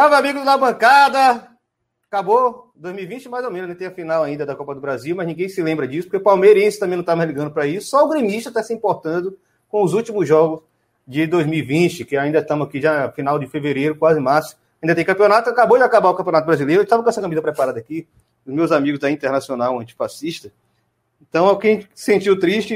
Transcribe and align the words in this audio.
Salve, 0.00 0.14
amigos 0.14 0.46
da 0.46 0.56
bancada! 0.56 1.46
Acabou 2.10 2.70
2020, 2.74 3.28
mais 3.28 3.44
ou 3.44 3.50
menos, 3.50 3.68
não 3.68 3.74
né? 3.74 3.78
tem 3.78 3.86
a 3.86 3.90
final 3.90 4.22
ainda 4.22 4.46
da 4.46 4.56
Copa 4.56 4.74
do 4.74 4.80
Brasil, 4.80 5.14
mas 5.14 5.26
ninguém 5.26 5.46
se 5.46 5.62
lembra 5.62 5.86
disso, 5.86 6.08
porque 6.08 6.16
o 6.16 6.22
palmeirense 6.22 6.80
também 6.80 6.96
não 6.96 7.02
está 7.02 7.14
mais 7.14 7.28
ligando 7.28 7.50
para 7.50 7.66
isso, 7.66 7.90
só 7.90 8.06
o 8.06 8.08
gremista 8.08 8.48
está 8.48 8.62
se 8.62 8.72
importando 8.72 9.36
com 9.68 9.82
os 9.82 9.92
últimos 9.92 10.26
jogos 10.26 10.62
de 11.06 11.26
2020, 11.26 12.06
que 12.06 12.16
ainda 12.16 12.38
estamos 12.38 12.66
aqui 12.66 12.80
já 12.80 13.12
final 13.12 13.38
de 13.38 13.46
fevereiro, 13.46 13.94
quase 13.94 14.18
março. 14.20 14.56
Ainda 14.82 14.94
tem 14.94 15.04
campeonato, 15.04 15.50
acabou 15.50 15.76
de 15.76 15.84
acabar 15.84 16.08
o 16.08 16.14
Campeonato 16.14 16.46
Brasileiro, 16.46 16.80
eu 16.80 16.84
estava 16.84 17.02
com 17.02 17.10
essa 17.10 17.20
camisa 17.20 17.42
preparada 17.42 17.78
aqui, 17.78 18.08
dos 18.46 18.54
meus 18.54 18.72
amigos 18.72 19.00
da 19.00 19.10
Internacional 19.10 19.78
Antifascista. 19.78 20.50
Então, 21.20 21.54
quem 21.58 21.86
sentiu 21.94 22.38
triste, 22.38 22.74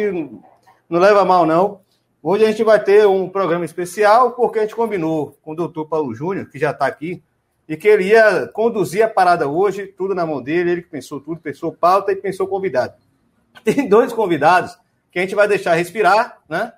não 0.90 1.00
leva 1.00 1.24
mal, 1.24 1.46
não. 1.46 1.80
Hoje 2.26 2.42
a 2.42 2.50
gente 2.50 2.64
vai 2.64 2.82
ter 2.82 3.06
um 3.06 3.28
programa 3.28 3.66
especial, 3.66 4.30
porque 4.30 4.58
a 4.58 4.62
gente 4.62 4.74
combinou 4.74 5.36
com 5.42 5.52
o 5.52 5.54
doutor 5.54 5.86
Paulo 5.86 6.14
Júnior, 6.14 6.48
que 6.48 6.58
já 6.58 6.70
está 6.70 6.86
aqui, 6.86 7.22
e 7.68 7.76
que 7.76 7.86
ele 7.86 8.04
ia 8.04 8.46
conduzir 8.46 9.04
a 9.04 9.10
parada 9.10 9.46
hoje, 9.46 9.88
tudo 9.88 10.14
na 10.14 10.24
mão 10.24 10.40
dele, 10.40 10.70
ele 10.70 10.82
que 10.82 10.88
pensou 10.88 11.20
tudo, 11.20 11.38
pensou 11.38 11.70
pauta 11.70 12.12
e 12.12 12.16
pensou 12.16 12.48
convidado. 12.48 12.94
Tem 13.62 13.86
dois 13.86 14.10
convidados 14.10 14.74
que 15.12 15.18
a 15.18 15.20
gente 15.22 15.34
vai 15.34 15.46
deixar 15.46 15.74
respirar, 15.74 16.38
né? 16.48 16.72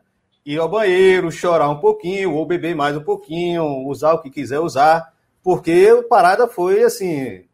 Ir 0.45 0.59
ao 0.59 0.69
banheiro, 0.69 1.31
chorar 1.31 1.69
um 1.69 1.79
pouquinho, 1.79 2.35
ou 2.35 2.45
beber 2.45 2.75
mais 2.75 2.97
um 2.97 3.05
pouquinho, 3.05 3.87
usar 3.87 4.15
o 4.15 4.23
que 4.23 4.31
quiser 4.31 4.59
usar, 4.59 5.13
porque 5.45 5.97
a 5.97 6.03
parada 6.09 6.49
foi, 6.49 6.83
assim, 6.83 7.45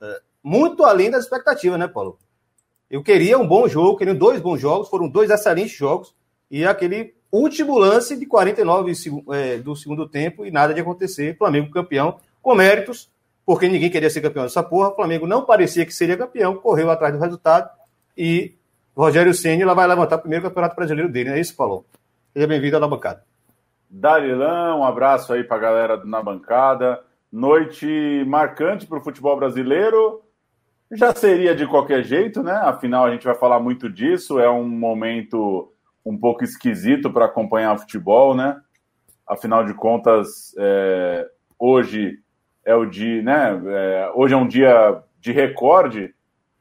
é, 0.00 0.20
muito 0.42 0.82
além 0.82 1.10
da 1.10 1.18
expectativa, 1.18 1.76
né, 1.76 1.88
Paulo? 1.88 2.18
Eu 2.90 3.02
queria 3.02 3.36
um 3.36 3.46
bom 3.46 3.68
jogo, 3.68 3.98
queria 3.98 4.14
dois 4.14 4.40
bons 4.40 4.58
jogos, 4.58 4.88
foram 4.88 5.06
dois 5.10 5.28
excelentes 5.28 5.76
jogos, 5.76 6.14
e 6.50 6.64
aquele 6.64 7.12
último 7.36 7.78
lance 7.78 8.16
de 8.16 8.26
49 8.26 8.92
é, 9.32 9.56
do 9.58 9.74
segundo 9.74 10.08
tempo 10.08 10.44
e 10.44 10.50
nada 10.50 10.74
de 10.74 10.80
acontecer. 10.80 11.36
Flamengo 11.36 11.70
campeão, 11.70 12.18
com 12.42 12.54
méritos, 12.54 13.10
porque 13.44 13.68
ninguém 13.68 13.90
queria 13.90 14.10
ser 14.10 14.20
campeão 14.20 14.44
dessa 14.44 14.62
porra. 14.62 14.94
Flamengo 14.94 15.26
não 15.26 15.44
parecia 15.44 15.86
que 15.86 15.92
seria 15.92 16.16
campeão, 16.16 16.56
correu 16.56 16.90
atrás 16.90 17.14
do 17.14 17.20
resultado 17.20 17.68
e 18.16 18.54
Rogério 18.96 19.34
Ceni 19.34 19.64
lá 19.64 19.74
vai 19.74 19.86
levantar 19.86 20.16
o 20.16 20.20
primeiro 20.20 20.44
campeonato 20.44 20.76
brasileiro 20.76 21.10
dele, 21.10 21.30
é 21.30 21.40
isso, 21.40 21.56
Paulo? 21.56 21.84
Seja 22.32 22.46
bem-vindo 22.46 22.76
à 22.76 22.80
na 22.80 22.86
bancada. 22.86 23.24
Darilão, 23.90 24.80
um 24.80 24.84
abraço 24.84 25.32
aí 25.32 25.42
para 25.42 25.56
a 25.56 25.60
galera 25.60 26.04
na 26.04 26.22
bancada. 26.22 27.00
Noite 27.30 28.24
marcante 28.26 28.86
para 28.86 28.98
o 28.98 29.02
futebol 29.02 29.36
brasileiro. 29.36 30.22
Já 30.92 31.12
seria 31.12 31.54
de 31.54 31.66
qualquer 31.66 32.04
jeito, 32.04 32.42
né? 32.42 32.52
Afinal, 32.52 33.06
a 33.06 33.10
gente 33.10 33.24
vai 33.24 33.34
falar 33.34 33.58
muito 33.58 33.90
disso. 33.90 34.38
É 34.38 34.48
um 34.48 34.68
momento 34.68 35.72
um 36.04 36.16
pouco 36.16 36.44
esquisito 36.44 37.10
para 37.10 37.24
acompanhar 37.24 37.78
futebol, 37.78 38.34
né? 38.34 38.60
Afinal 39.26 39.64
de 39.64 39.72
contas, 39.72 40.54
é, 40.58 41.26
hoje 41.58 42.18
é 42.64 42.74
o 42.74 42.84
dia, 42.84 43.22
né? 43.22 43.62
É, 43.66 44.12
hoje 44.14 44.34
é 44.34 44.36
um 44.36 44.46
dia 44.46 45.02
de 45.18 45.32
recorde 45.32 46.14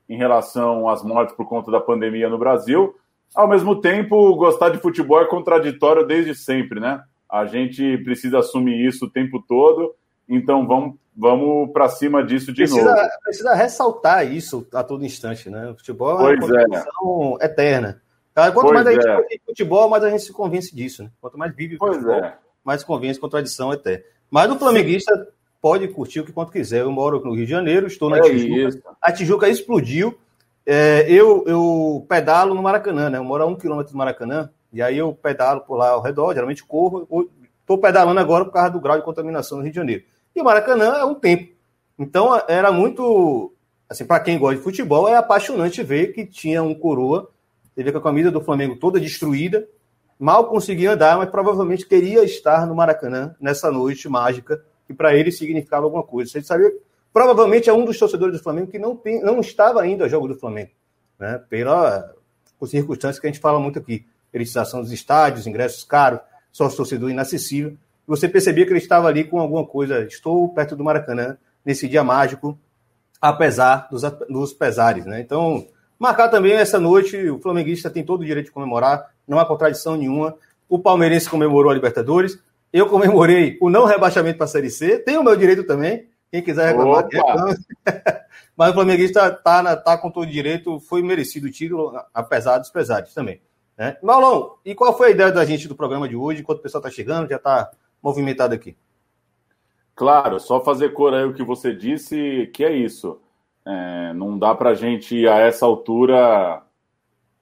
em 0.08 0.18
relação 0.18 0.88
às 0.88 1.04
mortes 1.04 1.36
por 1.36 1.48
conta 1.48 1.72
da 1.72 1.80
pandemia 1.80 2.30
no 2.30 2.38
Brasil. 2.38 2.96
Ao 3.36 3.48
mesmo 3.48 3.82
tempo, 3.82 4.36
gostar 4.36 4.70
de 4.70 4.78
futebol 4.78 5.22
é 5.22 5.26
contraditório 5.26 6.06
desde 6.06 6.36
sempre, 6.36 6.80
né? 6.80 7.04
A 7.30 7.46
gente 7.46 7.98
precisa 8.00 8.40
assumir 8.40 8.86
isso 8.86 9.06
o 9.06 9.10
tempo 9.10 9.44
todo. 9.48 9.96
Então 10.30 10.68
vamos, 10.68 10.96
vamos 11.18 11.72
para 11.72 11.90
cima 11.90 12.24
disso 12.24 12.54
de 12.54 12.64
precisa, 12.64 12.84
novo. 12.84 13.10
Precisa 13.24 13.56
ressaltar 13.56 14.32
isso 14.32 14.68
a 14.74 14.84
todo 14.84 15.04
instante, 15.04 15.50
né? 15.50 15.72
O 15.72 15.76
futebol 15.76 16.12
é 16.12 16.36
uma 16.36 16.40
competição 16.40 17.38
é. 17.42 17.46
eterna. 17.46 18.03
Quanto 18.34 18.54
pois 18.54 18.74
mais 18.74 18.88
a 18.88 18.92
gente 18.94 19.08
é. 19.08 19.40
futebol, 19.46 19.90
mais 19.90 20.04
a 20.04 20.10
gente 20.10 20.24
se 20.24 20.34
convence 20.34 20.76
disso, 20.76 21.04
né? 21.04 21.12
Quanto 21.22 21.38
mais 21.38 21.56
vive 21.56 21.78
pois 21.78 21.96
futebol, 21.96 22.16
é. 22.16 22.36
mais 22.64 22.82
se 22.82 22.88
convence 22.88 23.20
com 23.20 23.28
a 23.28 23.30
tradição 23.30 23.72
até. 23.72 24.04
Mas 24.30 24.52
o 24.52 24.58
flamenguista 24.58 25.16
Sim. 25.16 25.26
pode 25.62 25.88
curtir 25.90 26.22
o 26.22 26.26
que 26.26 26.32
quanto 26.32 26.52
quiser. 26.52 26.82
Eu 26.82 26.92
moro 26.92 27.24
no 27.24 27.34
Rio 27.34 27.46
de 27.46 27.52
Janeiro, 27.52 27.86
estou 27.86 28.10
na 28.10 28.18
é 28.18 28.22
Tijuca. 28.22 28.56
Isso. 28.56 28.82
A 29.00 29.12
Tijuca 29.12 29.48
explodiu. 29.48 30.18
É, 30.66 31.06
eu, 31.08 31.44
eu 31.46 32.06
pedalo 32.10 32.56
no 32.56 32.64
Maracanã, 32.64 33.10
né? 33.10 33.20
Eu 33.20 33.24
moro 33.24 33.44
a 33.44 33.46
um 33.46 33.56
quilômetro 33.56 33.92
do 33.92 33.98
Maracanã, 33.98 34.50
e 34.72 34.82
aí 34.82 34.98
eu 34.98 35.14
pedalo 35.14 35.62
por 35.62 35.76
lá 35.76 35.90
ao 35.90 36.02
redor, 36.02 36.34
geralmente 36.34 36.64
corro. 36.64 37.30
Estou 37.62 37.78
pedalando 37.78 38.20
agora 38.20 38.46
por 38.46 38.52
causa 38.52 38.72
do 38.72 38.82
grau 38.82 38.98
de 38.98 39.04
contaminação 39.04 39.58
no 39.58 39.64
Rio 39.64 39.72
de 39.72 39.78
Janeiro. 39.78 40.04
E 40.36 40.42
o 40.42 40.44
Maracanã 40.44 40.96
é 40.98 41.06
um 41.06 41.14
tempo. 41.14 41.54
Então 42.00 42.42
era 42.48 42.72
muito. 42.72 43.54
Assim, 43.88 44.06
para 44.06 44.20
quem 44.22 44.40
gosta 44.40 44.56
de 44.58 44.64
futebol, 44.64 45.08
é 45.08 45.16
apaixonante 45.16 45.84
ver 45.84 46.14
que 46.14 46.26
tinha 46.26 46.64
um 46.64 46.74
coroa 46.74 47.30
ele 47.76 47.92
com 47.92 47.98
a 47.98 48.02
camisa 48.02 48.32
do 48.32 48.42
Flamengo 48.42 48.76
toda 48.76 49.00
destruída, 49.00 49.68
mal 50.20 50.48
conseguia 50.48 50.94
andar, 50.94 51.18
mas 51.18 51.30
provavelmente 51.30 51.88
queria 51.88 52.24
estar 52.24 52.66
no 52.68 52.76
Maracanã 52.76 53.36
nessa 53.40 53.72
noite 53.72 54.08
mágica, 54.08 54.64
que 54.88 54.94
para 54.94 55.16
ele 55.16 55.32
significava 55.32 55.86
alguma 55.86 56.04
coisa. 56.04 56.32
Você 56.32 56.44
sabia? 56.44 56.72
Provavelmente 57.12 57.70
é 57.70 57.74
um 57.74 57.86
dos 57.86 57.98
torcedores 57.98 58.38
do 58.38 58.44
Flamengo 58.44 58.72
que 58.72 58.80
não, 58.80 58.96
tem, 58.96 59.22
não 59.22 59.40
estava 59.40 59.86
indo 59.88 60.04
ao 60.04 60.10
jogo 60.10 60.28
do 60.28 60.36
Flamengo, 60.36 60.72
né? 61.20 61.42
Pela 61.50 62.14
por 62.60 62.68
circunstâncias 62.68 63.20
que 63.20 63.28
a 63.28 63.30
gente 63.30 63.42
fala 63.42 63.60
muito 63.60 63.78
aqui, 63.78 64.06
felicitação 64.32 64.82
dos 64.82 64.92
estádios, 64.92 65.46
ingressos 65.46 65.84
caros, 65.84 66.22
sócio 66.52 66.78
torcedor 66.78 67.10
inacessível. 67.10 67.76
Você 68.08 68.28
percebia 68.30 68.66
que 68.66 68.72
ele 68.72 68.80
estava 68.80 69.08
ali 69.08 69.26
com 69.26 69.40
alguma 69.40 69.66
coisa. 69.66 70.04
Estou 70.04 70.48
perto 70.50 70.76
do 70.76 70.84
Maracanã 70.84 71.38
nesse 71.66 71.88
dia 71.88 72.04
mágico, 72.04 72.58
apesar 73.20 73.88
dos, 73.90 74.04
dos 74.30 74.54
pesares, 74.54 75.06
né? 75.06 75.20
Então 75.20 75.68
Marcar 76.00 76.30
também 76.30 76.54
essa 76.54 76.80
noite, 76.80 77.18
o 77.30 77.40
flamenguista 77.40 77.90
tem 77.90 78.04
todo 78.04 78.22
o 78.22 78.26
direito 78.26 78.48
de 78.48 78.52
comemorar, 78.52 79.12
não 79.28 79.40
há 79.40 79.46
contradição 79.46 79.96
nenhuma. 79.96 80.36
O 80.68 80.80
palmeirense 80.80 81.30
comemorou 81.30 81.72
a 81.72 81.74
Libertadores, 81.74 82.40
eu 82.72 82.88
comemorei 82.90 83.58
o 83.62 83.70
não 83.70 83.86
rebaixamento 83.86 84.38
para 84.38 84.46
a 84.46 84.50
Série 84.50 84.70
C, 84.70 84.98
tem 85.00 85.18
o 85.18 85.24
meu 85.24 85.36
direito 85.36 85.64
também, 85.64 86.08
quem 86.32 86.42
quiser 86.42 86.68
reclamar. 86.68 87.08
Mas 88.58 88.72
o 88.72 88.74
flamenguista 88.74 89.28
está 89.28 89.76
tá 89.78 89.98
com 89.98 90.12
todo 90.12 90.24
o 90.24 90.32
direito, 90.32 90.80
foi 90.80 91.02
merecido 91.02 91.48
o 91.48 91.52
título, 91.52 91.94
apesar 92.14 92.58
dos 92.58 92.70
pesares 92.70 93.14
também. 93.14 93.42
Né? 93.78 93.98
Maulão, 94.02 94.56
e 94.64 94.76
qual 94.76 94.96
foi 94.96 95.08
a 95.08 95.12
ideia 95.12 95.32
da 95.32 95.46
gente 95.46 95.68
do 95.68 95.76
programa 95.76 96.08
de 96.08 96.16
hoje, 96.16 96.42
enquanto 96.42 96.60
o 96.60 96.62
pessoal 96.62 96.82
está 96.82 96.92
chegando, 96.94 97.30
já 97.30 97.38
está 97.38 97.72
movimentado 98.02 98.54
aqui? 98.54 98.76
Claro, 99.96 100.40
só 100.40 100.64
fazer 100.64 100.90
cor 100.90 101.14
aí 101.14 101.24
o 101.24 101.34
que 101.34 101.44
você 101.44 101.74
disse, 101.74 102.50
que 102.54 102.64
é 102.64 102.72
isso. 102.72 103.20
É, 103.66 104.14
não 104.14 104.38
dá 104.38 104.54
para 104.54 104.72
a 104.72 104.76
gente, 104.76 105.28
a 105.28 105.38
essa 105.40 105.66
altura, 105.66 106.62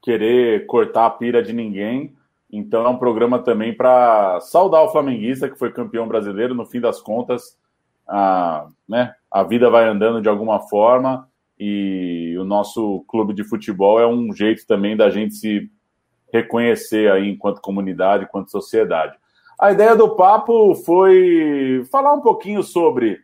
querer 0.02 0.66
cortar 0.66 1.06
a 1.06 1.09
pira 1.09 1.42
de 1.42 1.54
ninguém. 1.54 2.16
Então 2.52 2.86
é 2.86 2.90
um 2.90 2.98
programa 2.98 3.40
também 3.40 3.74
para 3.74 4.40
saudar 4.42 4.84
o 4.84 4.90
flamenguista 4.90 5.50
que 5.50 5.58
foi 5.58 5.72
campeão 5.72 6.08
brasileiro. 6.08 6.54
No 6.54 6.66
fim 6.66 6.82
das 6.82 7.02
contas, 7.02 7.58
a, 8.08 8.68
né, 8.88 9.14
a 9.32 9.44
vida 9.44 9.70
vai 9.70 9.88
andando 9.88 10.22
de 10.22 10.28
alguma 10.28 10.59
forma 10.59 11.30
e 11.58 12.36
o 12.40 12.44
nosso 12.44 13.06
clube 13.08 13.34
de 13.34 13.44
futebol 13.44 14.00
é 14.00 14.08
um 14.08 14.34
jeito 14.34 14.66
também 14.66 14.97
da 14.97 15.09
gente 15.09 15.35
se 15.35 15.72
reconhecer 16.34 17.12
aí 17.12 17.29
enquanto 17.29 17.62
comunidade, 17.62 18.23
enquanto 18.23 18.52
sociedade. 18.52 19.16
A 19.59 19.72
ideia 19.72 19.96
do 19.96 20.16
papo 20.16 20.73
foi 20.73 21.85
falar 21.91 22.14
um 22.14 22.22
pouquinho 22.22 22.64
sobre 22.64 23.20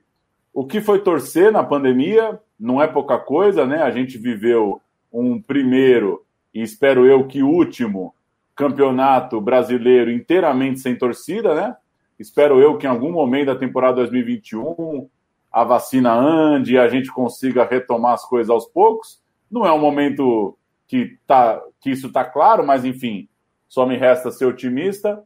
o 0.54 0.66
que 0.66 0.80
foi 0.80 1.00
torcer 1.00 1.52
na 1.52 1.64
pandemia, 1.64 2.40
não 2.60 2.82
é 2.82 2.88
pouca 2.88 3.18
coisa, 3.18 3.66
né? 3.66 3.82
A 3.82 3.92
gente 3.92 4.18
viveu 4.18 4.82
um 5.12 5.42
primeiro 5.42 6.24
e 6.54 6.62
espero 6.62 7.06
eu 7.06 7.28
que 7.28 7.44
último 7.44 8.14
campeonato 8.56 9.40
brasileiro 9.40 10.12
inteiramente 10.12 10.80
sem 10.80 10.98
torcida, 10.98 11.54
né? 11.54 11.76
Espero 12.20 12.60
eu 12.60 12.78
que 12.78 12.88
em 12.88 12.90
algum 12.90 13.12
momento 13.12 13.48
da 13.48 13.56
temporada 13.56 13.98
2021 13.98 15.08
a 15.52 15.64
vacina 15.64 16.14
ande 16.14 16.74
e 16.74 16.78
a 16.78 16.88
gente 16.88 17.12
consiga 17.12 17.64
retomar 17.64 18.14
as 18.14 18.26
coisas 18.26 18.50
aos 18.50 18.66
poucos. 18.66 19.22
Não 19.50 19.66
é 19.66 19.72
um 19.72 19.80
momento 19.80 20.58
que, 20.88 21.18
tá, 21.28 21.62
que 21.80 21.92
isso 21.92 22.08
está 22.08 22.26
claro, 22.26 22.66
mas 22.66 22.84
enfim, 22.84 23.28
só 23.68 23.86
me 23.86 23.96
resta 23.96 24.32
ser 24.32 24.46
otimista. 24.46 25.24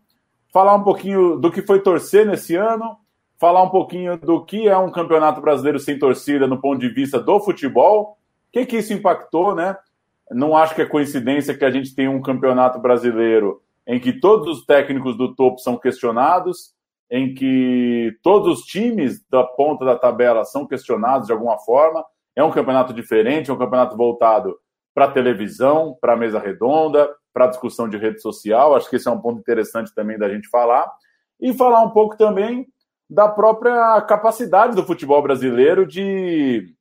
Falar 0.51 0.75
um 0.75 0.83
pouquinho 0.83 1.37
do 1.37 1.51
que 1.51 1.61
foi 1.61 1.79
torcer 1.79 2.25
nesse 2.25 2.55
ano, 2.55 2.97
falar 3.41 3.63
um 3.63 3.69
pouquinho 3.69 4.15
do 4.19 4.45
que 4.45 4.67
é 4.67 4.77
um 4.77 4.91
campeonato 4.91 5.41
brasileiro 5.41 5.79
sem 5.79 5.97
torcida 5.97 6.45
no 6.45 6.61
ponto 6.61 6.79
de 6.79 6.89
vista 6.89 7.19
do 7.19 7.39
futebol, 7.39 8.11
o 8.11 8.15
que, 8.51 8.67
que 8.67 8.77
isso 8.77 8.93
impactou, 8.93 9.55
né? 9.55 9.75
Não 10.29 10.55
acho 10.55 10.75
que 10.75 10.83
é 10.83 10.85
coincidência 10.85 11.57
que 11.57 11.65
a 11.65 11.71
gente 11.71 11.95
tenha 11.95 12.11
um 12.11 12.21
campeonato 12.21 12.77
brasileiro 12.77 13.59
em 13.87 13.99
que 13.99 14.13
todos 14.13 14.59
os 14.59 14.63
técnicos 14.63 15.17
do 15.17 15.33
topo 15.33 15.57
são 15.57 15.75
questionados, 15.75 16.75
em 17.09 17.33
que 17.33 18.15
todos 18.21 18.59
os 18.59 18.65
times 18.65 19.25
da 19.27 19.43
ponta 19.43 19.83
da 19.83 19.97
tabela 19.97 20.45
são 20.45 20.67
questionados 20.67 21.25
de 21.25 21.33
alguma 21.33 21.57
forma. 21.57 22.05
É 22.35 22.43
um 22.43 22.51
campeonato 22.51 22.93
diferente, 22.93 23.49
é 23.49 23.53
um 23.53 23.57
campeonato 23.57 23.97
voltado 23.97 24.55
para 24.93 25.11
televisão, 25.11 25.97
para 25.99 26.15
mesa 26.15 26.37
redonda, 26.37 27.09
para 27.33 27.47
discussão 27.47 27.89
de 27.89 27.97
rede 27.97 28.21
social. 28.21 28.75
Acho 28.75 28.87
que 28.87 28.97
esse 28.97 29.07
é 29.07 29.11
um 29.11 29.19
ponto 29.19 29.39
interessante 29.39 29.91
também 29.95 30.19
da 30.19 30.29
gente 30.29 30.47
falar. 30.47 30.87
E 31.39 31.51
falar 31.53 31.81
um 31.81 31.89
pouco 31.89 32.15
também 32.15 32.67
da 33.11 33.27
própria 33.27 34.01
capacidade 34.03 34.73
do 34.73 34.85
futebol 34.85 35.21
brasileiro 35.21 35.85
de 35.85 36.73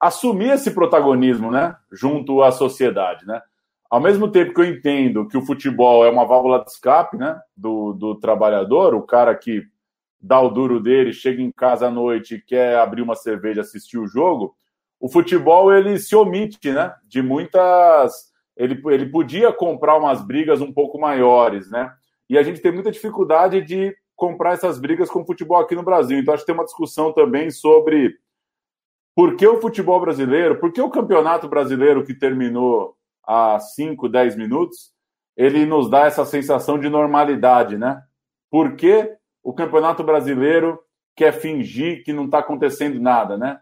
assumir 0.00 0.52
esse 0.52 0.70
protagonismo, 0.70 1.50
né, 1.50 1.76
junto 1.92 2.42
à 2.42 2.50
sociedade, 2.50 3.26
né? 3.26 3.42
Ao 3.90 4.00
mesmo 4.00 4.30
tempo 4.30 4.54
que 4.54 4.60
eu 4.60 4.64
entendo 4.64 5.28
que 5.28 5.36
o 5.36 5.44
futebol 5.44 6.04
é 6.04 6.10
uma 6.10 6.24
válvula 6.24 6.64
de 6.64 6.70
escape, 6.70 7.18
né, 7.18 7.38
do, 7.54 7.92
do 7.92 8.14
trabalhador, 8.14 8.94
o 8.94 9.02
cara 9.02 9.34
que 9.34 9.62
dá 10.18 10.40
o 10.40 10.48
duro 10.48 10.80
dele, 10.80 11.12
chega 11.12 11.42
em 11.42 11.52
casa 11.52 11.88
à 11.88 11.90
noite 11.90 12.36
e 12.36 12.40
quer 12.40 12.78
abrir 12.78 13.02
uma 13.02 13.14
cerveja, 13.14 13.60
assistir 13.60 13.98
o 13.98 14.06
jogo, 14.06 14.56
o 14.98 15.10
futebol 15.10 15.72
ele 15.72 15.98
se 15.98 16.16
omite, 16.16 16.72
né? 16.72 16.92
De 17.06 17.22
muitas. 17.22 18.32
Ele, 18.56 18.80
ele 18.86 19.06
podia 19.06 19.52
comprar 19.52 19.96
umas 19.96 20.20
brigas 20.20 20.60
um 20.60 20.72
pouco 20.72 20.98
maiores, 20.98 21.70
né? 21.70 21.92
E 22.28 22.36
a 22.36 22.42
gente 22.42 22.60
tem 22.60 22.72
muita 22.72 22.90
dificuldade 22.90 23.60
de 23.62 23.94
comprar 24.18 24.54
essas 24.54 24.80
brigas 24.80 25.08
com 25.08 25.22
o 25.22 25.24
futebol 25.24 25.60
aqui 25.60 25.76
no 25.76 25.84
Brasil. 25.84 26.18
Então, 26.18 26.34
acho 26.34 26.42
que 26.42 26.48
tem 26.48 26.54
uma 26.54 26.64
discussão 26.64 27.12
também 27.12 27.52
sobre 27.52 28.18
por 29.14 29.36
que 29.36 29.46
o 29.46 29.60
futebol 29.60 30.00
brasileiro, 30.00 30.58
por 30.58 30.72
que 30.72 30.80
o 30.80 30.90
campeonato 30.90 31.48
brasileiro 31.48 32.04
que 32.04 32.12
terminou 32.12 32.96
há 33.24 33.60
5, 33.60 34.08
10 34.08 34.36
minutos, 34.36 34.92
ele 35.36 35.64
nos 35.64 35.88
dá 35.88 36.06
essa 36.06 36.24
sensação 36.24 36.80
de 36.80 36.88
normalidade, 36.88 37.78
né? 37.78 38.02
Por 38.50 38.74
que 38.74 39.16
o 39.40 39.52
campeonato 39.52 40.02
brasileiro 40.02 40.80
quer 41.14 41.32
fingir 41.32 42.02
que 42.02 42.12
não 42.12 42.24
está 42.24 42.40
acontecendo 42.40 43.00
nada, 43.00 43.38
né? 43.38 43.60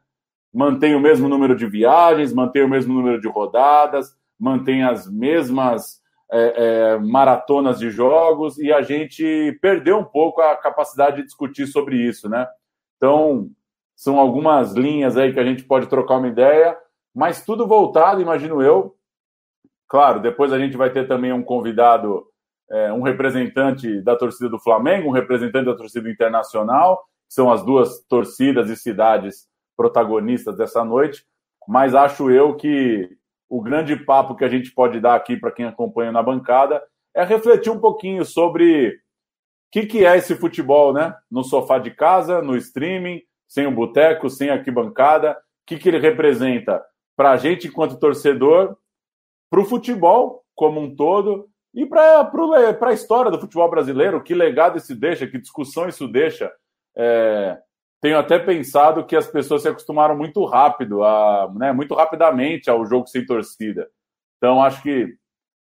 Mantém 0.54 0.94
o 0.94 1.00
mesmo 1.00 1.28
número 1.28 1.54
de 1.54 1.66
viagens, 1.66 2.32
mantém 2.32 2.64
o 2.64 2.68
mesmo 2.68 2.94
número 2.94 3.20
de 3.20 3.28
rodadas, 3.28 4.16
mantém 4.38 4.84
as 4.84 5.06
mesmas 5.06 6.00
é, 6.30 6.38
é, 6.94 6.98
maratonas 6.98 7.78
de 7.78 7.90
jogos 7.90 8.58
e 8.58 8.72
a 8.72 8.82
gente 8.82 9.56
perdeu 9.60 9.98
um 9.98 10.04
pouco 10.04 10.40
a 10.40 10.56
capacidade 10.56 11.16
de 11.16 11.24
discutir 11.24 11.66
sobre 11.66 11.96
isso, 11.96 12.28
né? 12.28 12.46
Então, 12.96 13.48
são 13.94 14.18
algumas 14.18 14.72
linhas 14.74 15.16
aí 15.16 15.32
que 15.32 15.40
a 15.40 15.44
gente 15.44 15.64
pode 15.64 15.86
trocar 15.86 16.16
uma 16.16 16.28
ideia, 16.28 16.76
mas 17.14 17.44
tudo 17.44 17.66
voltado, 17.66 18.20
imagino 18.20 18.60
eu. 18.60 18.94
Claro, 19.88 20.20
depois 20.20 20.52
a 20.52 20.58
gente 20.58 20.76
vai 20.76 20.90
ter 20.90 21.06
também 21.06 21.32
um 21.32 21.42
convidado, 21.42 22.26
é, 22.70 22.92
um 22.92 23.02
representante 23.02 24.02
da 24.02 24.16
torcida 24.16 24.50
do 24.50 24.58
Flamengo, 24.58 25.08
um 25.08 25.12
representante 25.12 25.66
da 25.66 25.76
torcida 25.76 26.10
internacional, 26.10 27.04
que 27.28 27.34
são 27.34 27.50
as 27.50 27.64
duas 27.64 28.04
torcidas 28.08 28.68
e 28.68 28.76
cidades 28.76 29.46
protagonistas 29.76 30.56
dessa 30.56 30.84
noite. 30.84 31.24
Mas 31.68 31.94
acho 31.94 32.30
eu 32.30 32.56
que 32.56 33.08
o 33.48 33.60
grande 33.60 33.96
papo 33.96 34.34
que 34.34 34.44
a 34.44 34.48
gente 34.48 34.72
pode 34.72 35.00
dar 35.00 35.14
aqui 35.14 35.36
para 35.36 35.52
quem 35.52 35.66
acompanha 35.66 36.12
na 36.12 36.22
bancada 36.22 36.82
é 37.14 37.24
refletir 37.24 37.70
um 37.70 37.80
pouquinho 37.80 38.24
sobre 38.24 38.88
o 38.88 38.92
que, 39.72 39.86
que 39.86 40.04
é 40.04 40.16
esse 40.16 40.34
futebol, 40.34 40.92
né? 40.92 41.14
No 41.30 41.42
sofá 41.42 41.78
de 41.78 41.90
casa, 41.90 42.42
no 42.42 42.56
streaming, 42.56 43.22
sem 43.48 43.66
o 43.66 43.70
boteco, 43.70 44.28
sem 44.28 44.50
arquibancada, 44.50 45.32
o 45.32 45.36
que, 45.66 45.78
que 45.78 45.88
ele 45.88 45.98
representa 45.98 46.84
para 47.16 47.32
a 47.32 47.36
gente 47.36 47.68
enquanto 47.68 47.98
torcedor, 47.98 48.76
para 49.50 49.60
o 49.60 49.64
futebol 49.64 50.44
como 50.54 50.80
um 50.80 50.94
todo 50.94 51.48
e 51.74 51.86
para 51.86 52.30
a 52.80 52.92
história 52.92 53.30
do 53.30 53.40
futebol 53.40 53.68
brasileiro, 53.70 54.22
que 54.22 54.34
legado 54.34 54.78
isso 54.78 54.94
deixa, 54.94 55.26
que 55.26 55.38
discussão 55.38 55.88
isso 55.88 56.08
deixa. 56.08 56.50
É, 56.96 57.58
tenho 58.00 58.18
até 58.18 58.38
pensado 58.38 59.04
que 59.04 59.16
as 59.16 59.26
pessoas 59.26 59.62
se 59.62 59.68
acostumaram 59.68 60.16
muito 60.16 60.44
rápido, 60.44 61.02
a, 61.02 61.50
né, 61.54 61.72
muito 61.72 61.94
rapidamente 61.94 62.70
ao 62.70 62.84
jogo 62.84 63.06
sem 63.06 63.24
torcida. 63.24 63.88
Então, 64.36 64.62
acho 64.62 64.82
que 64.82 65.14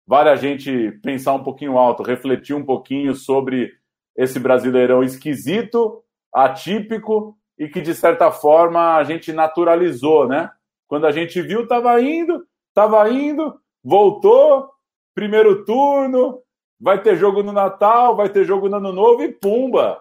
vale 0.07 0.31
a 0.31 0.37
gente 0.37 0.93
pensar 1.03 1.35
um 1.35 1.43
pouquinho 1.43 1.77
alto, 1.77 2.03
refletir 2.03 2.55
um 2.55 2.65
pouquinho 2.65 3.15
sobre 3.15 3.73
esse 4.17 4.39
brasileirão 4.39 5.03
esquisito, 5.03 6.03
atípico 6.33 7.37
e 7.59 7.69
que, 7.69 7.81
de 7.81 7.95
certa 7.95 8.31
forma, 8.31 8.97
a 8.97 9.05
gente 9.05 9.33
naturalizou, 9.33 10.27
né? 10.27 10.51
Quando 10.89 11.07
a 11.07 11.13
gente 11.13 11.41
viu, 11.43 11.63
estava 11.63 12.01
indo, 12.01 12.47
estava 12.69 13.09
indo, 13.11 13.59
voltou, 13.83 14.71
primeiro 15.15 15.65
turno, 15.65 16.41
vai 16.81 17.03
ter 17.03 17.17
jogo 17.17 17.43
no 17.43 17.53
Natal, 17.53 18.15
vai 18.17 18.29
ter 18.29 18.45
jogo 18.45 18.69
no 18.69 18.77
Ano 18.77 18.93
Novo 18.93 19.23
e 19.23 19.33
pumba! 19.33 20.01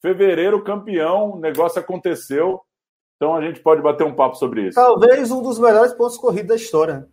Fevereiro 0.00 0.62
campeão, 0.64 1.32
o 1.32 1.38
negócio 1.38 1.80
aconteceu. 1.80 2.60
Então 3.16 3.36
a 3.36 3.42
gente 3.42 3.60
pode 3.60 3.82
bater 3.82 4.04
um 4.04 4.14
papo 4.14 4.36
sobre 4.36 4.68
isso. 4.68 4.74
Talvez 4.74 5.30
um 5.30 5.42
dos 5.42 5.58
melhores 5.58 5.92
pontos 5.92 6.16
corridos 6.16 6.48
da 6.48 6.56
história. 6.56 7.06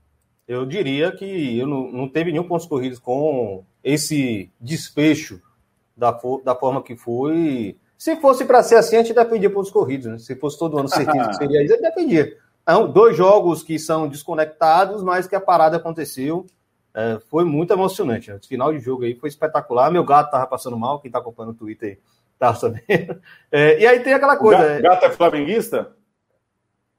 Eu 0.47 0.65
diria 0.65 1.11
que 1.11 1.59
eu 1.59 1.67
não, 1.67 1.91
não 1.91 2.07
teve 2.07 2.31
nenhum 2.31 2.47
pontos 2.47 2.65
corridos 2.65 2.97
com 2.97 3.65
esse 3.83 4.49
desfecho 4.61 5.41
da, 5.95 6.17
da 6.45 6.55
forma 6.55 6.81
que 6.81 6.95
foi. 6.95 7.75
Se 7.97 8.15
fosse 8.15 8.45
para 8.45 8.63
ser 8.63 8.75
assim, 8.75 8.95
a 8.95 8.99
gente 8.99 9.13
dependia 9.13 9.49
pontos 9.49 9.71
corridos, 9.71 10.07
né? 10.07 10.17
Se 10.17 10.35
fosse 10.35 10.57
todo 10.57 10.77
ano 10.77 10.87
certeza 10.87 11.27
que 11.27 11.35
seria 11.35 11.65
isso, 11.65 11.81
dependia. 11.81 12.37
Então, 12.61 12.89
dois 12.89 13.17
jogos 13.17 13.61
que 13.61 13.77
são 13.77 14.07
desconectados, 14.07 15.03
mas 15.03 15.27
que 15.27 15.35
a 15.35 15.41
parada 15.41 15.75
aconteceu. 15.75 16.45
É, 16.93 17.19
foi 17.29 17.43
muito 17.43 17.73
emocionante. 17.73 18.29
Né? 18.29 18.37
O 18.41 18.47
final 18.47 18.71
de 18.71 18.79
jogo 18.79 19.03
aí 19.03 19.13
foi 19.15 19.27
espetacular. 19.27 19.91
Meu 19.91 20.03
gato 20.05 20.31
tava 20.31 20.47
passando 20.47 20.77
mal, 20.77 20.99
quem 20.99 21.11
tá 21.11 21.19
acompanhando 21.19 21.51
o 21.51 21.57
Twitter 21.57 21.89
aí 21.89 21.97
tá 22.37 22.53
sabendo. 22.53 23.21
É, 23.49 23.79
e 23.79 23.87
aí 23.87 24.01
tem 24.01 24.13
aquela 24.13 24.35
coisa. 24.35 24.61
O 24.61 24.67
gato, 24.67 24.81
gato 24.81 25.05
é 25.05 25.09
flamenguista? 25.09 25.93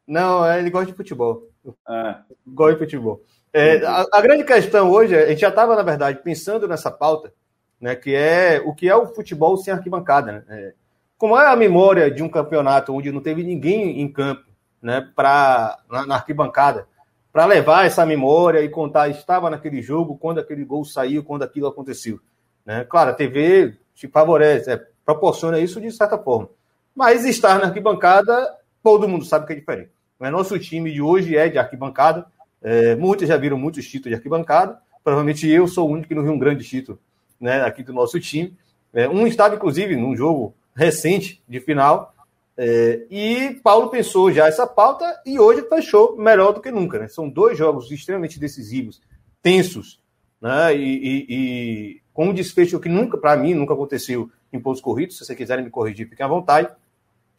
Não, 0.06 0.46
é, 0.46 0.58
ele 0.58 0.70
gosta 0.70 0.87
de 0.87 0.96
futebol. 0.96 1.50
É. 1.87 2.17
Gosta 2.46 2.73
de 2.73 2.79
futebol. 2.79 3.23
É, 3.52 3.85
a, 3.85 4.06
a, 4.11 4.20
grande 4.23 4.44
questão 4.44 4.90
hoje, 4.90 5.14
a 5.14 5.26
gente 5.26 5.40
já 5.40 5.50
estava, 5.50 5.76
na 5.76 5.82
verdade, 5.82 6.20
pensando 6.23 6.67
nessa 6.67 6.90
pauta, 6.90 7.32
né, 7.79 7.94
que 7.94 8.14
é 8.14 8.62
o 8.64 8.75
que 8.75 8.88
é 8.88 8.96
o 8.96 9.06
futebol 9.06 9.58
sem 9.58 9.75
arquibancada. 9.75 10.32
Né? 10.32 10.44
É, 10.49 10.75
como 11.19 11.38
é 11.38 11.46
a 11.46 11.56
memória 11.56 12.11
de 12.11 12.23
um 12.23 12.31
campeonato 12.31 12.94
onde 12.94 13.12
não 13.12 13.20
teve 13.20 13.43
ninguém 13.43 14.00
em 14.00 14.11
campo 14.11 14.44
né, 14.81 15.06
pra, 15.14 15.79
na, 15.90 16.06
na 16.06 16.14
arquibancada 16.14 16.87
para 17.32 17.44
levar 17.44 17.87
essa 17.87 18.06
memória 18.06 18.61
e 18.62 18.69
contar, 18.69 19.08
estava 19.08 19.50
naquele 19.50 19.83
jogo, 19.83 20.16
quando 20.16 20.38
aquele 20.38 20.64
gol 20.64 20.85
saiu, 20.85 21.23
quando 21.23 21.42
aquilo 21.42 21.66
aconteceu. 21.66 22.18
Né? 22.64 22.85
Claro, 22.85 23.11
a 23.11 23.14
TV 23.14 23.76
te 23.95 24.09
favorece, 24.09 24.71
é, 24.71 24.87
proporciona 25.08 25.58
isso 25.58 25.80
de 25.80 25.90
certa 25.90 26.18
forma. 26.18 26.50
Mas 26.94 27.24
estar 27.24 27.58
na 27.58 27.68
arquibancada, 27.68 28.54
todo 28.82 29.08
mundo 29.08 29.24
sabe 29.24 29.46
que 29.46 29.54
é 29.54 29.56
diferente. 29.56 29.90
Mas 30.18 30.30
nosso 30.30 30.58
time 30.58 30.92
de 30.92 31.00
hoje 31.00 31.34
é 31.34 31.48
de 31.48 31.56
arquibancada. 31.56 32.26
É, 32.60 32.94
muitos 32.94 33.26
já 33.26 33.38
viram 33.38 33.56
muitos 33.56 33.86
títulos 33.86 34.10
de 34.10 34.16
arquibancada. 34.16 34.78
Provavelmente 35.02 35.48
eu 35.48 35.66
sou 35.66 35.88
o 35.88 35.92
único 35.92 36.08
que 36.08 36.14
não 36.14 36.22
viu 36.22 36.32
um 36.32 36.38
grande 36.38 36.62
título 36.62 36.98
né, 37.40 37.62
aqui 37.62 37.82
do 37.82 37.94
nosso 37.94 38.20
time. 38.20 38.54
É, 38.92 39.08
um 39.08 39.26
estava, 39.26 39.54
inclusive, 39.54 39.96
num 39.96 40.14
jogo 40.14 40.54
recente 40.76 41.42
de 41.48 41.58
final. 41.58 42.14
É, 42.54 43.06
e 43.10 43.58
Paulo 43.62 43.88
pensou 43.88 44.30
já 44.30 44.46
essa 44.46 44.66
pauta 44.66 45.06
e 45.24 45.38
hoje 45.38 45.66
fechou 45.70 46.18
melhor 46.18 46.52
do 46.52 46.60
que 46.60 46.70
nunca. 46.70 46.98
Né? 46.98 47.08
São 47.08 47.30
dois 47.30 47.56
jogos 47.56 47.90
extremamente 47.90 48.38
decisivos, 48.38 49.00
tensos, 49.40 49.98
né? 50.38 50.76
e, 50.76 50.82
e, 50.82 51.26
e 51.30 52.00
com 52.12 52.26
um 52.26 52.34
desfecho 52.34 52.78
que 52.78 52.90
nunca, 52.90 53.16
para 53.16 53.36
mim, 53.38 53.54
nunca 53.54 53.72
aconteceu 53.72 54.30
em 54.52 54.61
pontos 54.61 54.81
corridos. 54.81 55.17
Se 55.17 55.25
vocês 55.25 55.37
quiserem 55.37 55.64
me 55.64 55.71
corrigir, 55.71 56.09
fiquem 56.09 56.25
à 56.25 56.28
vontade. 56.28 56.69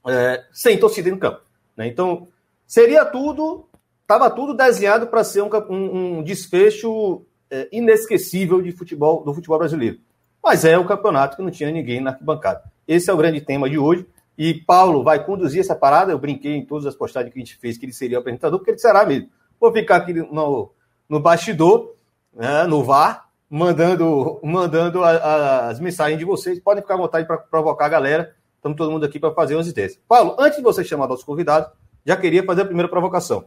É, 0.08 0.46
sem 0.52 0.80
torcida 0.80 1.10
no 1.10 1.18
campo. 1.18 1.42
Né? 1.76 1.88
Então, 1.88 2.28
seria 2.66 3.06
tudo, 3.06 3.68
estava 4.02 4.30
tudo 4.30 4.54
desenhado 4.54 5.08
para 5.08 5.24
ser 5.24 5.42
um, 5.42 5.50
um, 5.70 6.18
um 6.20 6.24
desfecho 6.24 7.24
é, 7.50 7.68
inesquecível 7.72 8.62
de 8.62 8.72
futebol, 8.72 9.24
do 9.24 9.34
futebol 9.34 9.58
brasileiro. 9.58 10.00
Mas 10.44 10.64
é 10.64 10.78
o 10.78 10.86
campeonato 10.86 11.36
que 11.36 11.44
não 11.44 11.52
tinha 11.52 11.72
ninguém 11.72 12.00
na 12.00 12.12
arquibancada. 12.12 12.64
Esse 12.88 13.10
é 13.10 13.14
o 13.14 13.18
grande 13.18 13.42
tema 13.42 13.70
de 13.70 13.78
hoje. 13.78 14.08
E 14.38 14.54
Paulo 14.54 15.04
vai 15.04 15.24
conduzir 15.24 15.60
essa 15.60 15.76
parada. 15.76 16.12
Eu 16.12 16.18
brinquei 16.18 16.56
em 16.56 16.66
todas 16.66 16.86
as 16.86 16.96
postagens 16.96 17.34
que 17.34 17.40
a 17.40 17.44
gente 17.44 17.58
fez 17.58 17.78
que 17.78 17.86
ele 17.86 17.92
seria 17.92 18.18
o 18.18 18.22
apresentador, 18.22 18.58
porque 18.58 18.72
ele 18.72 18.80
será 18.80 19.06
mesmo. 19.06 19.30
Vou 19.60 19.72
ficar 19.74 19.98
aqui 19.98 20.14
no, 20.14 20.72
no 21.10 21.20
bastidor, 21.20 21.94
né, 22.34 22.64
no 22.64 22.84
VAR, 22.84 23.29
mandando, 23.50 24.40
mandando 24.44 25.04
a, 25.04 25.10
a, 25.10 25.68
as 25.70 25.80
mensagens 25.80 26.20
de 26.20 26.26
vocês. 26.26 26.60
Podem 26.60 26.84
ficar 26.84 26.94
à 26.94 26.98
vontade 26.98 27.26
para 27.26 27.38
provocar 27.38 27.88
a 27.88 27.90
galera. 27.90 28.36
Estamos 28.56 28.78
todo 28.78 28.92
mundo 28.92 29.06
aqui 29.06 29.20
para 29.20 29.34
fazer 29.34 29.56
umas 29.56 29.68
ideias. 29.68 30.00
Paulo, 30.08 30.36
antes 30.38 30.58
de 30.58 30.64
você 30.64 30.84
chamar 30.84 31.08
nossos 31.08 31.26
convidados, 31.26 31.72
já 32.06 32.16
queria 32.16 32.44
fazer 32.44 32.62
a 32.62 32.66
primeira 32.66 32.90
provocação. 32.90 33.46